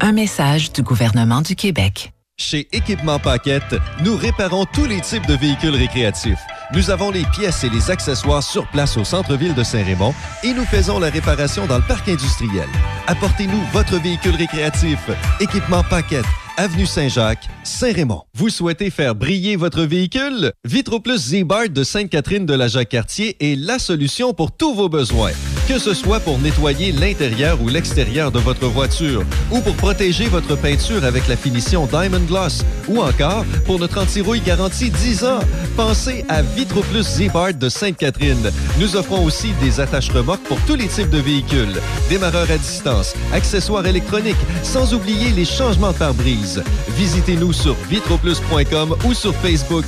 Un 0.00 0.12
message 0.12 0.72
du 0.72 0.82
gouvernement 0.82 1.42
du 1.42 1.56
Québec. 1.56 2.12
Chez 2.36 2.68
Équipement 2.72 3.18
Paquette, 3.18 3.76
nous 4.04 4.16
réparons 4.16 4.64
tous 4.72 4.86
les 4.86 5.00
types 5.00 5.26
de 5.26 5.34
véhicules 5.34 5.74
récréatifs. 5.74 6.40
Nous 6.72 6.90
avons 6.90 7.10
les 7.10 7.24
pièces 7.26 7.62
et 7.64 7.68
les 7.68 7.90
accessoires 7.90 8.42
sur 8.42 8.66
place 8.68 8.96
au 8.96 9.04
centre-ville 9.04 9.54
de 9.54 9.62
Saint-Raymond 9.62 10.14
et 10.42 10.54
nous 10.54 10.64
faisons 10.64 10.98
la 10.98 11.10
réparation 11.10 11.66
dans 11.66 11.76
le 11.76 11.84
parc 11.86 12.08
industriel. 12.08 12.68
Apportez-nous 13.06 13.60
votre 13.72 13.98
véhicule 13.98 14.34
récréatif. 14.34 14.98
Équipement 15.40 15.82
Paquette, 15.82 16.24
Avenue 16.56 16.86
Saint-Jacques, 16.86 17.48
Saint-Raymond. 17.64 18.22
Vous 18.34 18.48
souhaitez 18.48 18.90
faire 18.90 19.14
briller 19.14 19.56
votre 19.56 19.82
véhicule? 19.82 20.52
Vitroplus 20.64 21.18
Z-Bart 21.18 21.68
de 21.68 21.84
Sainte-Catherine 21.84 22.46
de 22.46 22.54
la 22.54 22.68
Jacques-Cartier 22.68 23.36
est 23.40 23.56
la 23.56 23.78
solution 23.78 24.32
pour 24.32 24.52
tous 24.52 24.74
vos 24.74 24.88
besoins. 24.88 25.32
Que 25.66 25.78
ce 25.78 25.94
soit 25.94 26.20
pour 26.20 26.38
nettoyer 26.38 26.92
l'intérieur 26.92 27.60
ou 27.62 27.68
l'extérieur 27.68 28.30
de 28.30 28.38
votre 28.38 28.66
voiture, 28.66 29.22
ou 29.50 29.60
pour 29.60 29.74
protéger 29.76 30.26
votre 30.26 30.56
peinture 30.56 31.04
avec 31.04 31.26
la 31.26 31.36
finition 31.36 31.86
Diamond 31.86 32.20
Gloss, 32.28 32.62
ou 32.86 33.00
encore 33.00 33.46
pour 33.64 33.78
notre 33.78 33.98
anti-rouille 34.02 34.40
garantie 34.42 34.90
10 34.90 35.24
ans. 35.24 35.40
Pensez 35.74 36.22
à 36.28 36.42
Vitroplus 36.42 37.02
Z-Bart 37.04 37.54
de 37.54 37.68
Sainte-Catherine. 37.70 38.50
Nous 38.78 38.94
offrons 38.94 39.24
aussi 39.24 39.52
des 39.62 39.80
attaches 39.80 40.10
remorques 40.10 40.42
pour 40.42 40.60
tous 40.66 40.74
les 40.76 40.86
types 40.86 41.08
de 41.10 41.18
véhicules, 41.18 41.80
démarreurs 42.10 42.50
à 42.50 42.58
distance, 42.58 43.14
accessoires 43.32 43.86
électroniques, 43.86 44.36
sans 44.62 44.92
oublier 44.92 45.30
les 45.30 45.46
changements 45.46 45.92
de 45.92 45.96
pare-brise. 45.96 46.62
Visitez-nous 46.98 47.54
sur 47.54 47.74
vitroplus.com 47.90 48.96
ou 49.06 49.14
sur 49.14 49.34
Facebook. 49.36 49.86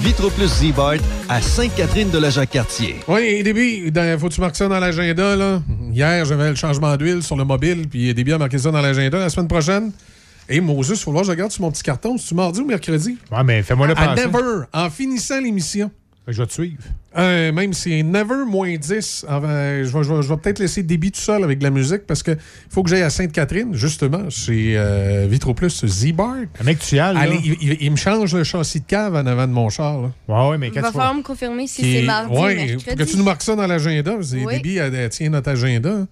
Vitroplus 0.00 0.48
Z-Bart 0.48 0.94
à 1.28 1.42
Sainte-Catherine 1.42 2.10
de 2.10 2.18
la 2.18 2.30
Jacques-Cartier. 2.30 3.00
Oui, 3.06 3.42
Déby, 3.42 3.90
dans- 3.92 4.18
faut 4.18 4.28
que 4.28 4.34
tu 4.34 4.40
marques 4.40 4.56
ça 4.56 4.68
dans 4.68 4.80
l'agenda. 4.80 5.17
Là. 5.22 5.62
Hier, 5.92 6.24
j'avais 6.24 6.50
le 6.50 6.56
changement 6.56 6.96
d'huile 6.96 7.22
sur 7.22 7.36
le 7.36 7.44
mobile, 7.44 7.88
puis 7.88 8.12
Déby 8.14 8.32
a 8.32 8.38
marqué 8.38 8.58
ça 8.58 8.70
dans 8.70 8.80
l'agenda. 8.80 9.18
La 9.18 9.28
semaine 9.28 9.48
prochaine, 9.48 9.92
et 10.48 10.60
Moses, 10.60 11.00
faut 11.02 11.12
voir, 11.12 11.24
je 11.24 11.30
regarde 11.30 11.50
sur 11.50 11.62
mon 11.62 11.70
petit 11.70 11.82
carton. 11.82 12.16
C'est-tu 12.16 12.34
mardi 12.34 12.60
ou 12.60 12.66
mercredi? 12.66 13.18
Ouais, 13.30 13.44
mais 13.44 13.62
fais-moi 13.62 13.86
le 13.86 13.92
À 13.98 14.08
penser. 14.08 14.26
Never, 14.26 14.64
en 14.72 14.90
finissant 14.90 15.40
l'émission. 15.40 15.90
Je 16.30 16.42
vais 16.42 16.46
te 16.46 16.52
suivre. 16.52 16.82
Euh, 17.16 17.52
même 17.52 17.72
si 17.72 17.82
c'est 17.90 18.02
Never 18.02 18.44
moins 18.46 18.76
10, 18.76 19.24
enfin, 19.28 19.82
je 19.82 19.88
vais, 19.88 20.04
je 20.04 20.12
vais- 20.14 20.22
je 20.22 20.28
vais 20.28 20.36
peut-être 20.36 20.58
laisser 20.58 20.82
Déby 20.82 21.10
tout 21.10 21.20
seul 21.20 21.42
avec 21.42 21.58
de 21.58 21.64
la 21.64 21.70
musique 21.70 22.06
parce 22.06 22.22
que 22.22 22.36
faut 22.68 22.82
que 22.82 22.90
j'aille 22.90 23.02
à 23.02 23.08
Sainte-Catherine, 23.10 23.74
justement, 23.74 24.28
chez 24.28 24.74
euh, 24.76 25.26
Vitroplus 25.28 25.86
Z-Bar. 25.86 26.34
Mec, 26.64 26.78
tu 26.80 26.96
y 26.96 26.98
as, 26.98 27.12
là. 27.14 27.20
Allez, 27.20 27.40
il, 27.42 27.56
il- 27.62 27.76
il 27.80 27.90
me 27.90 27.96
change 27.96 28.34
le 28.34 28.44
châssis 28.44 28.80
de 28.80 28.86
cave 28.86 29.14
en 29.16 29.26
avant 29.26 29.46
de 29.46 29.52
mon 29.52 29.70
char. 29.70 30.02
Là. 30.02 30.10
Ouais, 30.28 30.50
ouais, 30.50 30.58
mais 30.58 30.68
Il 30.68 30.74
va 30.80 30.92
falloir 30.92 31.14
me 31.14 31.22
confirmer 31.22 31.66
si 31.66 31.80
c'est 31.82 32.02
est- 32.02 32.06
mardi 32.06 32.36
ouais, 32.36 32.74
ou 32.76 32.78
que 32.96 33.02
tu 33.04 33.16
nous 33.16 33.24
marques 33.24 33.42
ça 33.42 33.56
dans 33.56 33.66
l'agenda. 33.66 34.16
Oui. 34.20 34.76
Elle, 34.76 34.94
elle 34.94 35.08
tient 35.08 35.30
notre 35.30 35.48
agenda. 35.50 36.06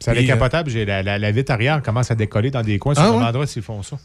Ça 0.00 0.14
est 0.14 0.26
capotable. 0.26 0.68
J'ai 0.68 0.84
la, 0.84 1.02
la, 1.02 1.18
la 1.18 1.30
vitre 1.30 1.52
arrière 1.52 1.80
commence 1.82 2.10
à 2.10 2.14
décoller 2.14 2.50
dans 2.50 2.60
des 2.62 2.78
coins. 2.78 2.92
Ah 2.96 3.04
sur 3.06 3.14
ouais? 3.14 3.20
le 3.20 3.26
endroit 3.26 3.46
s'ils 3.46 3.62
font 3.62 3.82
ça. 3.82 3.96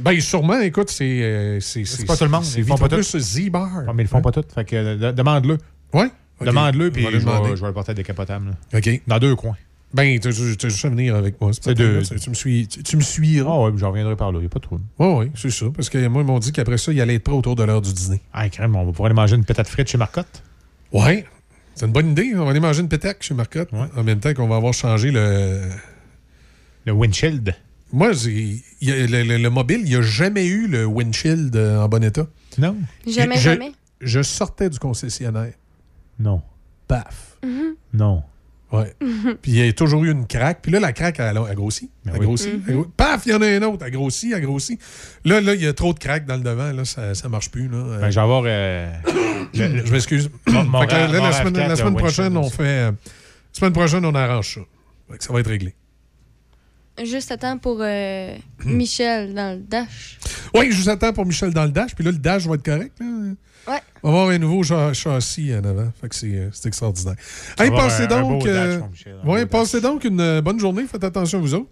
Ben, 0.00 0.20
sûrement, 0.20 0.60
écoute, 0.60 0.90
c'est. 0.90 1.22
euh, 1.22 1.60
c'est 1.60 1.84
C'est 1.84 2.06
pas 2.06 2.16
tout 2.16 2.24
le 2.24 2.30
monde. 2.30 2.44
Ils 2.56 2.64
font 2.64 2.76
pas 2.76 2.88
tout. 2.88 3.02
Z-Bar. 3.02 3.94
Mais 3.94 4.02
ils 4.04 4.08
font 4.08 4.22
pas 4.22 4.32
tout. 4.32 4.44
Fait 4.54 4.64
que 4.64 4.76
euh, 4.76 4.96
de- 4.96 5.16
demande-le. 5.16 5.58
Ouais. 5.92 6.10
Demande-le, 6.40 6.90
puis 6.90 7.02
je 7.02 7.08
vais, 7.08 7.66
le 7.66 7.72
porter 7.72 7.92
à 7.92 7.94
décapotable. 7.94 8.50
OK. 8.74 9.00
Dans 9.06 9.18
deux 9.18 9.34
coins. 9.36 9.56
Ben, 9.94 10.18
tu 10.18 10.28
as 10.28 10.30
juste 10.32 10.84
à 10.84 10.88
venir 10.88 11.14
avec 11.14 11.40
moi. 11.40 11.52
C'est 11.58 11.74
deux. 11.74 12.02
Tu 12.02 12.28
me 12.28 12.34
suis, 12.34 12.66
tu, 12.66 12.96
me 12.96 13.02
suivras. 13.02 13.50
Ah 13.54 13.62
ouais, 13.62 13.72
je 13.76 13.84
reviendrai 13.84 14.16
par 14.16 14.32
là. 14.32 14.38
Il 14.38 14.42
n'y 14.42 14.46
a 14.46 14.50
pas 14.50 14.58
de 14.58 14.64
trouble. 14.64 14.82
Oui, 14.98 15.06
oui, 15.16 15.30
c'est 15.34 15.50
ça. 15.50 15.66
Parce 15.74 15.88
que 15.88 16.06
moi, 16.08 16.22
ils 16.22 16.26
m'ont 16.26 16.38
dit 16.38 16.52
qu'après 16.52 16.76
ça, 16.76 16.92
il 16.92 17.00
allait 17.00 17.14
être 17.14 17.24
prêt 17.24 17.34
autour 17.34 17.56
de 17.56 17.62
l'heure 17.62 17.80
du 17.80 17.92
dîner. 17.92 18.20
Ah, 18.32 18.48
crème, 18.50 18.76
on 18.76 18.84
va 18.84 18.90
pouvoir 18.90 19.06
aller 19.06 19.14
manger 19.14 19.36
une 19.36 19.44
pétate 19.44 19.68
frite 19.68 19.88
chez 19.88 19.96
Marcotte? 19.96 20.42
Ouais. 20.92 21.24
C'est 21.74 21.86
une 21.86 21.92
bonne 21.92 22.10
idée. 22.10 22.32
On 22.34 22.44
va 22.44 22.50
aller 22.50 22.60
manger 22.60 22.80
une 22.82 22.88
pétaque 22.88 23.22
chez 23.22 23.34
Marcotte. 23.34 23.70
En 23.96 24.02
même 24.02 24.18
temps 24.20 24.34
qu'on 24.34 24.48
va 24.48 24.56
avoir 24.56 24.74
changé 24.74 25.10
le. 25.10 25.62
Le 26.84 26.92
windshield. 26.92 27.54
Moi, 27.96 28.10
y 28.80 28.90
a- 28.92 29.06
le, 29.06 29.22
le- 29.22 29.38
le 29.38 29.50
mobile, 29.50 29.80
il 29.82 29.88
n'y 29.88 29.96
a 29.96 30.02
jamais 30.02 30.44
eu 30.46 30.66
le 30.68 30.84
windshield 30.84 31.56
euh, 31.56 31.80
en 31.80 31.88
bon 31.88 32.04
état. 32.04 32.26
Non. 32.58 32.76
Jamais, 33.06 33.36
je, 33.36 33.40
jamais. 33.40 33.72
Je 34.00 34.22
sortais 34.22 34.68
du 34.70 34.78
concessionnaire. 34.78 35.54
Non. 36.18 36.42
Paf. 36.88 37.38
Mhm. 37.42 37.74
Non. 37.94 38.22
Ouais. 38.72 38.94
Puis 39.40 39.52
il 39.52 39.56
y 39.64 39.68
a 39.68 39.72
toujours 39.72 40.04
eu 40.04 40.10
une 40.10 40.26
craque. 40.26 40.58
Puis 40.60 40.72
là, 40.72 40.80
la 40.80 40.92
craque, 40.92 41.20
elle, 41.20 41.38
a 41.38 41.54
grossi. 41.54 41.88
Ben 42.04 42.12
Elle 42.16 42.20
grossit. 42.20 42.52
Mhm. 42.52 42.62
elle 42.68 42.74
grossit. 42.74 42.92
Paf, 42.96 43.22
il 43.26 43.32
y 43.32 43.34
en 43.34 43.40
a 43.42 43.46
un 43.46 43.62
autre. 43.62 43.84
Elle 43.86 43.92
grossit, 43.92 44.32
elle 44.34 44.42
grossit. 44.42 44.80
Là, 45.24 45.40
là, 45.40 45.54
il 45.54 45.62
y 45.62 45.66
a 45.66 45.72
trop 45.72 45.94
de 45.94 45.98
craques 45.98 46.26
dans 46.26 46.36
le 46.36 46.42
devant. 46.42 46.72
Là, 46.72 46.84
ça, 46.84 47.14
ça 47.14 47.28
marche 47.28 47.50
plus. 47.50 47.68
Là. 47.68 47.98
Ben, 48.00 48.10
je 48.10 48.14
vais 48.16 48.20
avoir. 48.20 48.42
euh, 48.46 48.92
Je 49.54 49.90
m'excuse. 49.92 50.28
La 50.46 50.52
semaine, 50.52 50.70
RAV4 50.72 51.68
la 51.68 51.76
semaine 51.76 51.94
de 51.94 51.98
prochaine, 51.98 52.36
on 52.36 52.50
fait. 52.50 52.62
euh, 52.62 52.90
la 52.90 52.96
semaine 53.58 53.72
prochaine, 53.72 54.04
on 54.04 54.14
arrange 54.14 54.54
ça. 54.56 54.60
Ça 55.20 55.32
va 55.32 55.40
être 55.40 55.48
réglé. 55.48 55.74
Juste 57.04 57.30
à 57.32 57.36
temps 57.36 57.58
pour 57.58 57.78
euh, 57.80 58.34
Hmm. 58.64 58.72
Michel 58.72 59.34
dans 59.34 59.56
le 59.56 59.62
dash. 59.62 60.18
Oui, 60.54 60.70
je 60.72 60.76
vous 60.76 60.88
attends 60.88 61.12
pour 61.12 61.26
Michel 61.26 61.52
dans 61.52 61.64
le 61.64 61.70
dash. 61.70 61.94
Puis 61.94 62.04
là, 62.04 62.10
le 62.10 62.18
dash 62.18 62.46
va 62.46 62.54
être 62.54 62.64
correct. 62.64 62.92
Là. 63.00 63.06
Ouais. 63.68 63.80
On 64.02 64.12
va 64.12 64.20
avoir 64.20 64.34
un 64.34 64.38
nouveau 64.38 64.62
châssis 64.62 65.54
en 65.54 65.64
avant. 65.64 65.92
Fait 66.00 66.08
que 66.08 66.14
c'est 66.14 66.26
euh, 66.34 66.48
c'est 66.52 66.68
extraordinaire. 66.68 67.16
Hey, 67.58 67.70
passez 67.70 68.06
donc. 68.06 68.44
dash 68.44 68.52
euh, 68.54 68.80
Michel, 68.90 69.16
ouais, 69.24 69.46
passez 69.46 69.80
donc 69.80 70.04
une 70.04 70.40
bonne 70.40 70.58
journée. 70.58 70.84
Faites 70.90 71.04
attention, 71.04 71.40
vous 71.40 71.54
autres. 71.54 71.70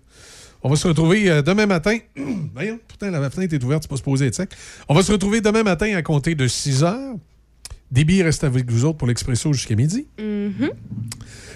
On 0.62 0.68
va 0.70 0.76
se 0.76 0.88
retrouver 0.88 1.42
demain 1.42 1.66
matin. 1.66 1.98
Voyons, 2.54 2.78
pourtant, 2.88 3.10
la 3.10 3.30
fenêtre 3.30 3.54
est 3.54 3.62
ouverte, 3.62 3.82
c'est 3.82 3.90
pas 3.90 3.96
supposé 3.96 4.26
être 4.26 4.34
sec. 4.34 4.50
On 4.88 4.94
va 4.94 5.02
se 5.02 5.12
retrouver 5.12 5.40
demain 5.40 5.62
matin 5.62 5.94
à 5.94 6.02
compter 6.02 6.34
de 6.34 6.46
6 6.48 6.84
heures. 6.84 7.14
Déby 7.94 8.22
reste 8.24 8.42
avec 8.42 8.68
vous 8.70 8.84
autres 8.84 8.98
pour 8.98 9.06
l'expresso 9.06 9.52
jusqu'à 9.52 9.76
midi. 9.76 10.08
Mhm. 10.18 10.70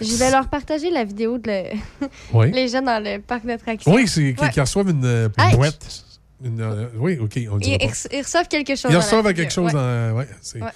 Je 0.00 0.16
vais 0.16 0.30
leur 0.30 0.48
partager 0.48 0.88
la 0.90 1.04
vidéo 1.04 1.36
de 1.38 1.50
le- 1.50 2.08
Oui. 2.32 2.52
les 2.52 2.68
gens 2.68 2.80
dans 2.82 3.02
le 3.02 3.18
parc 3.18 3.44
d'attractions. 3.44 3.92
Oui, 3.92 4.06
c'est 4.06 4.34
qui, 4.34 4.42
Ouais. 4.44 4.50
qui 4.50 4.60
reçoivent 4.60 4.88
une 4.90 5.04
euh, 5.04 5.28
boîte. 5.54 6.04
Une, 6.44 6.60
euh, 6.60 6.86
oui, 6.96 7.18
OK, 7.20 7.32
on 7.50 7.58
Ils, 7.58 7.78
pas. 7.78 7.84
ils- 7.84 8.16
ils 8.18 8.22
reçoivent 8.22 8.46
quelque 8.46 8.76
chose. 8.76 8.92
Ils 8.92 8.96
reçoivent 8.96 9.34
quelque 9.34 9.52
chose 9.52 9.66
Ouais. 9.66 9.72
dans. 9.72 10.12
Ouais, 10.16 10.28
c'est- 10.40 10.62
Ouais. 10.62 10.68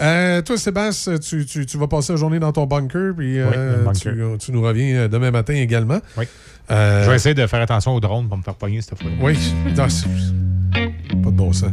Euh, 0.00 0.42
toi, 0.42 0.56
Sébastien, 0.58 1.18
tu, 1.18 1.44
tu- 1.46 1.64
tu 1.66 1.76
vas 1.78 1.88
passer 1.88 2.12
la 2.12 2.18
journée 2.18 2.38
dans 2.38 2.52
ton 2.52 2.66
bunker, 2.66 3.14
puis 3.16 3.40
euh, 3.40 3.82
bunker. 3.84 4.12
tu, 4.38 4.38
tu 4.46 4.52
nous 4.52 4.60
reviens 4.62 5.08
demain 5.08 5.30
matin 5.30 5.54
également. 5.54 6.00
Oui. 6.18 6.26
Euh, 6.70 7.04
Je 7.04 7.10
vais 7.10 7.16
essayer 7.16 7.34
de 7.34 7.46
faire 7.46 7.62
attention 7.62 7.94
au 7.94 8.00
drone 8.00 8.28
pour 8.28 8.36
me 8.36 8.42
faire 8.42 8.54
pogner 8.54 8.82
cette 8.82 9.00
fois. 9.00 9.10
Oui, 9.22 9.36
bon 11.38 11.52
sens. 11.52 11.70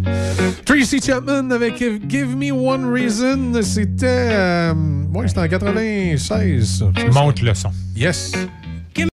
Tracy 0.64 1.02
Chapman 1.02 1.50
avec 1.52 1.84
Give 2.08 2.36
Me 2.36 2.52
One 2.52 2.86
Reason, 2.94 3.62
c'était. 3.64 4.30
euh, 4.32 4.74
ouais, 5.14 5.28
c'était 5.28 5.40
en 5.42 5.48
96. 5.48 6.80
ça. 6.80 6.86
Monte 7.12 7.42
le 7.42 7.54
son. 7.56 7.72
Yes. 7.96 8.32